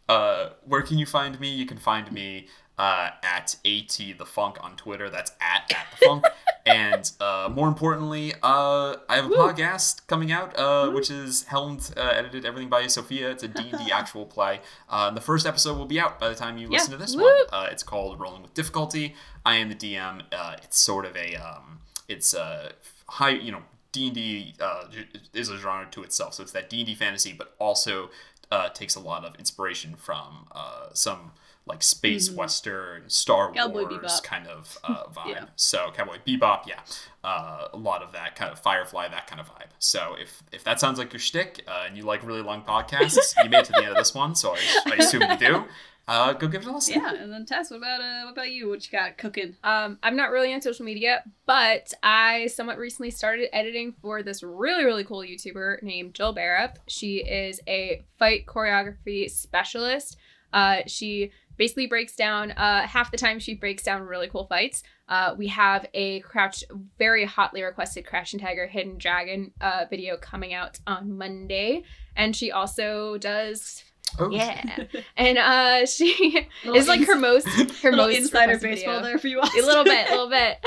uh, 0.09 0.49
where 0.65 0.81
can 0.81 0.97
you 0.97 1.05
find 1.05 1.39
me? 1.39 1.49
You 1.53 1.67
can 1.67 1.77
find 1.77 2.11
me 2.11 2.47
uh, 2.77 3.09
at 3.23 3.55
at 3.65 3.97
the 4.17 4.25
funk 4.25 4.57
on 4.61 4.75
Twitter. 4.75 5.09
That's 5.09 5.31
at 5.41 5.71
at 5.71 5.85
the 5.99 6.05
funk. 6.05 6.25
and 6.65 7.11
uh, 7.19 7.49
more 7.53 7.67
importantly, 7.67 8.33
uh, 8.41 8.95
I 9.09 9.15
have 9.17 9.25
a 9.25 9.29
podcast 9.29 10.07
coming 10.07 10.31
out, 10.31 10.57
uh, 10.57 10.89
which 10.91 11.11
is 11.11 11.43
helmed, 11.43 11.93
uh, 11.97 12.01
edited, 12.01 12.45
everything 12.45 12.69
by 12.69 12.87
Sophia. 12.87 13.29
It's 13.31 13.43
a 13.43 13.47
D 13.47 13.69
and 13.71 13.85
D 13.85 13.91
actual 13.93 14.25
play. 14.25 14.61
Uh, 14.89 15.11
the 15.11 15.21
first 15.21 15.45
episode 15.45 15.77
will 15.77 15.85
be 15.85 15.99
out 15.99 16.19
by 16.19 16.29
the 16.29 16.35
time 16.35 16.57
you 16.57 16.67
Yeah. 16.69 16.77
listen 16.79 16.91
to 16.91 16.97
this 16.97 17.15
Woo. 17.15 17.23
one. 17.23 17.33
Uh, 17.51 17.67
it's 17.71 17.83
called 17.83 18.19
Rolling 18.19 18.41
with 18.41 18.53
Difficulty. 18.53 19.15
I 19.45 19.55
am 19.55 19.69
the 19.69 19.75
DM. 19.75 20.23
Uh, 20.31 20.55
it's 20.63 20.79
sort 20.79 21.05
of 21.05 21.15
a 21.17 21.35
um, 21.35 21.79
it's 22.07 22.33
a 22.33 22.71
high 23.07 23.31
you 23.31 23.51
know 23.51 23.63
D 23.91 24.05
and 24.07 24.15
D 24.15 24.53
uh, 24.59 24.85
is 25.33 25.49
a 25.49 25.57
genre 25.57 25.87
to 25.91 26.01
itself. 26.03 26.33
So 26.35 26.43
it's 26.43 26.53
that 26.53 26.69
D 26.69 26.79
and 26.79 26.87
D 26.87 26.95
fantasy, 26.95 27.33
but 27.33 27.53
also 27.59 28.09
uh, 28.51 28.69
takes 28.69 28.95
a 28.95 28.99
lot 28.99 29.25
of 29.25 29.35
inspiration 29.35 29.95
from 29.95 30.47
uh, 30.53 30.87
some 30.93 31.31
like 31.65 31.81
space 31.81 32.29
western 32.29 33.09
Star 33.09 33.47
Mm-hmm. 33.47 33.55
Cowboy 33.57 33.83
Wars 33.89 34.01
Bebop. 34.19 34.23
kind 34.23 34.47
of 34.47 34.77
uh, 34.83 35.03
vibe. 35.15 35.27
Yeah. 35.29 35.45
So 35.55 35.91
Cowboy 35.95 36.17
Bebop, 36.27 36.67
yeah, 36.67 36.79
uh, 37.23 37.67
a 37.71 37.77
lot 37.77 38.01
of 38.03 38.11
that 38.11 38.35
kind 38.35 38.51
of 38.51 38.59
Firefly, 38.59 39.07
that 39.09 39.27
kind 39.27 39.39
of 39.39 39.47
vibe. 39.49 39.69
So 39.79 40.15
if 40.19 40.43
if 40.51 40.63
that 40.65 40.79
sounds 40.79 40.99
like 40.99 41.13
your 41.13 41.19
shtick 41.21 41.63
uh, 41.67 41.83
and 41.87 41.95
you 41.95 42.03
like 42.03 42.25
really 42.25 42.41
long 42.41 42.63
podcasts, 42.63 43.33
you 43.43 43.49
made 43.49 43.59
it 43.59 43.65
to 43.65 43.71
the 43.73 43.79
end 43.79 43.87
of 43.89 43.95
this 43.95 44.13
one, 44.13 44.35
so 44.35 44.53
I, 44.55 44.91
I 44.91 44.95
assume 44.95 45.21
you 45.21 45.37
do. 45.37 45.63
Uh, 46.05 46.33
go 46.33 46.49
give 46.49 46.63
it 46.63 46.67
a 46.67 46.71
listen. 46.73 46.95
yeah, 47.01 47.13
and 47.13 47.31
then 47.31 47.45
Tess, 47.45 47.71
what 47.71 47.77
about 47.77 48.01
uh, 48.01 48.23
what 48.25 48.33
about 48.33 48.51
you? 48.51 48.67
What 48.67 48.85
you 48.85 48.91
got 48.91 49.17
cooking? 49.17 49.55
Um, 49.63 49.97
I'm 50.03 50.17
not 50.17 50.31
really 50.31 50.53
on 50.53 50.61
social 50.61 50.83
media, 50.83 51.23
but 51.45 51.93
I 52.03 52.47
somewhat 52.47 52.77
recently 52.77 53.09
started 53.09 53.47
editing 53.55 53.93
for 54.01 54.21
this 54.21 54.43
really, 54.43 54.83
really 54.83 55.05
cool 55.05 55.19
YouTuber 55.21 55.81
named 55.81 56.13
Jill 56.13 56.35
Bearup. 56.35 56.75
She 56.89 57.19
is 57.19 57.61
a 57.69 58.03
fight 58.19 58.45
choreography 58.47 59.29
specialist. 59.31 60.17
Uh, 60.51 60.81
she 60.87 61.31
basically 61.57 61.87
breaks 61.87 62.15
down, 62.15 62.51
uh, 62.51 62.87
half 62.87 63.11
the 63.11 63.17
time 63.17 63.39
she 63.39 63.53
breaks 63.55 63.83
down 63.83 64.01
really 64.03 64.27
cool 64.27 64.45
fights. 64.45 64.83
Uh, 65.07 65.35
we 65.37 65.47
have 65.47 65.85
a 65.93 66.19
crouch, 66.21 66.63
very 66.97 67.25
hotly 67.25 67.61
requested 67.61 68.05
Crouching 68.05 68.39
Tiger 68.39 68.67
Hidden 68.67 68.97
Dragon 68.97 69.51
uh, 69.61 69.85
video 69.89 70.17
coming 70.17 70.53
out 70.53 70.79
on 70.87 71.17
Monday. 71.17 71.83
And 72.15 72.35
she 72.35 72.51
also 72.51 73.17
does, 73.17 73.83
Oh. 74.19 74.29
yeah. 74.29 74.77
and 75.17 75.37
uh, 75.39 75.85
she 75.87 76.47
Little 76.63 76.79
is 76.79 76.87
like 76.87 77.05
her 77.07 77.15
most, 77.15 77.47
her 77.81 77.89
little 77.91 78.05
most 78.07 78.17
insider 78.17 78.53
requested 78.53 78.61
baseball 78.69 78.93
video. 78.97 79.03
there 79.09 79.17
for 79.17 79.27
you. 79.27 79.39
A 79.41 79.65
little 79.65 79.83
bit, 79.83 80.07
a 80.07 80.11
little 80.11 80.29
bit. 80.29 80.63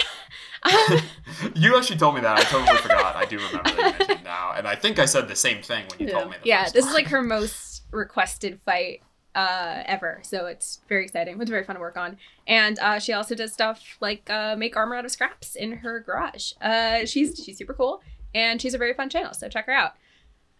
you 1.54 1.76
actually 1.76 1.96
told 1.98 2.14
me 2.16 2.20
that. 2.22 2.38
I 2.38 2.42
totally 2.42 2.76
forgot. 2.78 3.14
I 3.16 3.24
do 3.24 3.36
remember 3.36 3.62
that 3.62 3.76
you 3.76 3.82
mentioned 3.98 4.24
now, 4.24 4.52
and 4.56 4.66
I 4.66 4.74
think 4.74 4.98
I 4.98 5.04
said 5.04 5.28
the 5.28 5.36
same 5.36 5.62
thing 5.62 5.84
when 5.90 6.00
you 6.00 6.06
Yeah. 6.08 6.18
told 6.20 6.30
me. 6.30 6.36
The 6.42 6.48
yeah, 6.48 6.62
first 6.64 6.74
this 6.74 6.86
is 6.86 6.92
like 6.94 7.06
her 7.08 7.22
most 7.22 7.82
requested 7.92 8.60
fight 8.64 9.02
uh, 9.36 9.82
ever. 9.86 10.20
So 10.22 10.46
it's 10.46 10.80
very 10.88 11.04
exciting. 11.04 11.40
It's 11.40 11.50
very 11.50 11.62
fun 11.62 11.76
to 11.76 11.80
work 11.80 11.96
on. 11.96 12.16
And 12.46 12.78
uh, 12.80 12.98
she 12.98 13.12
also 13.12 13.34
does 13.34 13.52
stuff 13.52 13.96
like 14.00 14.28
uh, 14.28 14.56
make 14.56 14.76
armor 14.76 14.96
out 14.96 15.04
of 15.04 15.12
scraps 15.12 15.54
in 15.54 15.72
her 15.72 16.00
garage. 16.00 16.52
Uh, 16.60 17.04
she's 17.04 17.40
she's 17.44 17.58
super 17.58 17.74
cool, 17.74 18.02
and 18.34 18.60
she's 18.60 18.74
a 18.74 18.78
very 18.78 18.94
fun 18.94 19.08
channel. 19.08 19.34
So 19.34 19.48
check 19.48 19.66
her 19.66 19.72
out. 19.72 19.92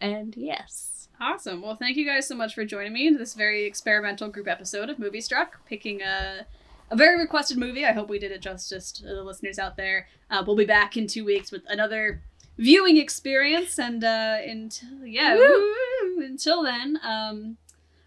And 0.01 0.37
yes, 0.37 0.97
Awesome. 1.19 1.63
Well, 1.63 1.77
thank 1.77 1.97
you 1.97 2.05
guys 2.05 2.27
so 2.29 2.35
much 2.35 2.55
for 2.55 2.65
joining 2.65 2.93
me 2.93 3.07
in 3.07 3.17
this 3.17 3.33
very 3.33 3.65
experimental 3.65 4.29
group 4.29 4.49
episode 4.49 4.91
of 4.91 4.99
Moviestruck, 4.99 5.49
picking 5.67 6.03
a, 6.03 6.47
a 6.91 6.97
very 6.97 7.19
requested 7.19 7.57
movie. 7.57 7.87
I 7.87 7.93
hope 7.93 8.11
we 8.11 8.19
did 8.19 8.33
it 8.33 8.43
justice 8.43 8.93
to 8.93 9.05
the 9.05 9.23
listeners 9.23 9.59
out 9.59 9.79
there. 9.79 10.09
Uh, 10.31 10.45
we'll 10.47 10.57
be 10.57 10.67
back 10.67 10.97
in 10.97 11.07
two 11.07 11.25
weeks 11.25 11.51
with 11.51 11.63
another 11.69 12.23
viewing 12.59 12.99
experience, 12.99 13.79
and 13.79 14.05
uh, 14.05 14.37
until 14.47 15.07
yeah, 15.07 15.37
Woo! 15.37 15.75
woo, 16.17 16.23
until 16.23 16.63
then, 16.63 17.01
um, 17.03 17.57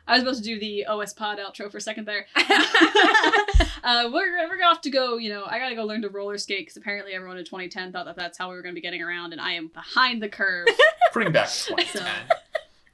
I 0.10 0.14
was 0.14 0.22
supposed 0.22 0.44
to 0.44 0.49
do 0.49 0.60
the 0.60 0.88
OS 0.88 1.14
Pod 1.14 1.38
outro 1.38 1.69
for 1.69 1.77
a 1.77 1.81
second 1.81 2.06
there. 2.06 2.26
uh, 2.36 4.10
we're 4.11 4.49
we're 4.49 4.64
off 4.65 4.81
to 4.81 4.90
go. 4.90 5.18
You 5.18 5.30
know, 5.30 5.45
I 5.45 5.60
gotta 5.60 5.76
go 5.76 5.86
learn 5.86 6.02
to 6.02 6.10
roller 6.10 6.40
skate 6.40 6.61
because 6.61 6.77
apparently 6.77 7.14
everyone 7.14 7.38
in 7.38 7.45
2010 7.45 7.91
thought 7.91 8.06
that 8.06 8.15
that's 8.15 8.36
how 8.36 8.49
we 8.49 8.56
were 8.56 8.64
gonna 8.64 8.73
be 8.73 8.81
getting 8.81 9.03
around, 9.03 9.34
and 9.34 9.40
I 9.40 9.52
am 9.53 9.68
behind 9.68 10.23
the 10.23 10.27
curve. 10.27 10.68
Bring 11.14 11.31
back 11.31 11.49
2010. 11.49 12.07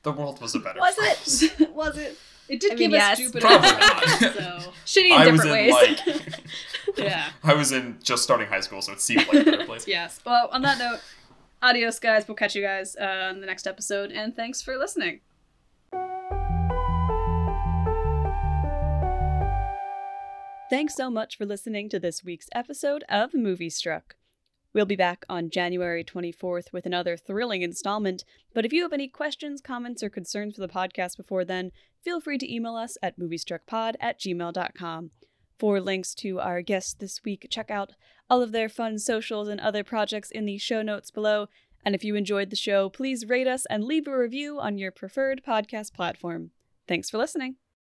the 0.04 0.12
world 0.12 0.42
was 0.42 0.56
a 0.56 0.60
better 0.60 0.80
place. 0.80 0.98
Was 0.98 1.06
place. 1.06 1.44
it? 1.62 1.74
was 1.74 1.98
it? 1.98 2.18
It 2.50 2.60
did 2.60 2.74
I 2.74 2.76
give 2.76 2.92
mean, 2.92 3.00
us 3.00 3.18
yes. 3.18 3.18
Jupiter. 3.18 3.48
Probably 3.48 3.70
not. 3.70 4.04
so 4.20 4.72
Shitty 4.86 5.06
in 5.06 5.12
I 5.14 5.32
was 5.32 5.42
different 5.42 5.68
in 5.68 5.74
ways. 5.74 6.00
like 6.06 6.98
yeah. 6.98 7.30
I 7.46 7.54
was 7.54 7.72
in 7.72 7.98
just 8.04 8.24
starting 8.24 8.48
high 8.48 8.60
school, 8.60 8.82
so 8.82 8.92
it 8.92 9.00
seemed 9.00 9.26
like 9.28 9.48
a 9.48 9.52
better 9.52 9.66
place. 9.66 9.88
Yes. 9.88 10.20
Well, 10.26 10.50
on 10.52 10.62
that 10.64 10.78
note, 10.78 11.00
adios, 11.62 11.98
guys. 11.98 12.28
We'll 12.28 12.36
catch 12.36 12.56
you 12.56 12.62
guys 12.62 12.98
uh, 12.98 13.32
in 13.34 13.40
the 13.40 13.48
next 13.48 13.68
episode, 13.68 14.12
and 14.12 14.36
thanks 14.36 14.62
for 14.62 14.78
listening. 14.78 15.22
Thanks 20.68 20.96
so 20.96 21.12
much 21.12 21.38
for 21.38 21.46
listening 21.46 21.90
to 21.90 22.00
this 22.00 22.24
week's 22.24 22.50
episode 22.56 23.04
of 23.08 23.34
Moviestruck. 23.34 24.14
We'll 24.74 24.88
be 24.88 24.96
back 24.96 25.24
on 25.30 25.52
January 25.52 26.04
24th 26.04 26.74
with 26.74 26.88
another 26.88 27.18
thrilling 27.18 27.62
installment, 27.62 28.26
but 28.52 28.66
if 28.66 28.74
you 28.74 28.82
have 28.82 28.92
any 28.92 29.08
questions, 29.08 29.62
comments, 29.62 30.02
or 30.02 30.10
concerns 30.10 30.56
for 30.56 30.62
the 30.62 30.68
podcast 30.68 31.18
before 31.18 31.46
then, 31.46 31.72
feel 32.04 32.20
free 32.20 32.40
to 32.40 32.52
email 32.52 32.76
us 32.76 32.98
at 33.04 33.20
moviestruckpod 33.20 33.94
at 34.00 34.20
gmail.com. 34.20 35.12
For 35.60 35.80
links 35.80 36.16
to 36.16 36.40
our 36.40 36.64
guests 36.64 36.96
this 36.96 37.24
week, 37.24 37.46
check 37.52 37.70
out 37.70 37.94
all 38.28 38.42
of 38.42 38.52
their 38.52 38.68
fun 38.68 38.98
socials 38.98 39.48
and 39.48 39.62
other 39.62 39.84
projects 39.84 40.32
in 40.32 40.46
the 40.46 40.58
show 40.58 40.82
notes 40.82 41.12
below. 41.12 41.48
And 41.86 41.94
if 41.94 42.04
you 42.04 42.16
enjoyed 42.16 42.50
the 42.50 42.56
show, 42.56 42.90
please 42.90 43.28
rate 43.28 43.48
us 43.48 43.68
and 43.68 43.84
leave 43.84 44.08
a 44.08 44.18
review 44.18 44.60
on 44.60 44.80
your 44.80 44.92
preferred 44.92 45.44
podcast 45.48 45.94
platform. 45.94 46.50
Thanks 46.88 47.12
for 47.12 47.20
listening. 47.20 47.58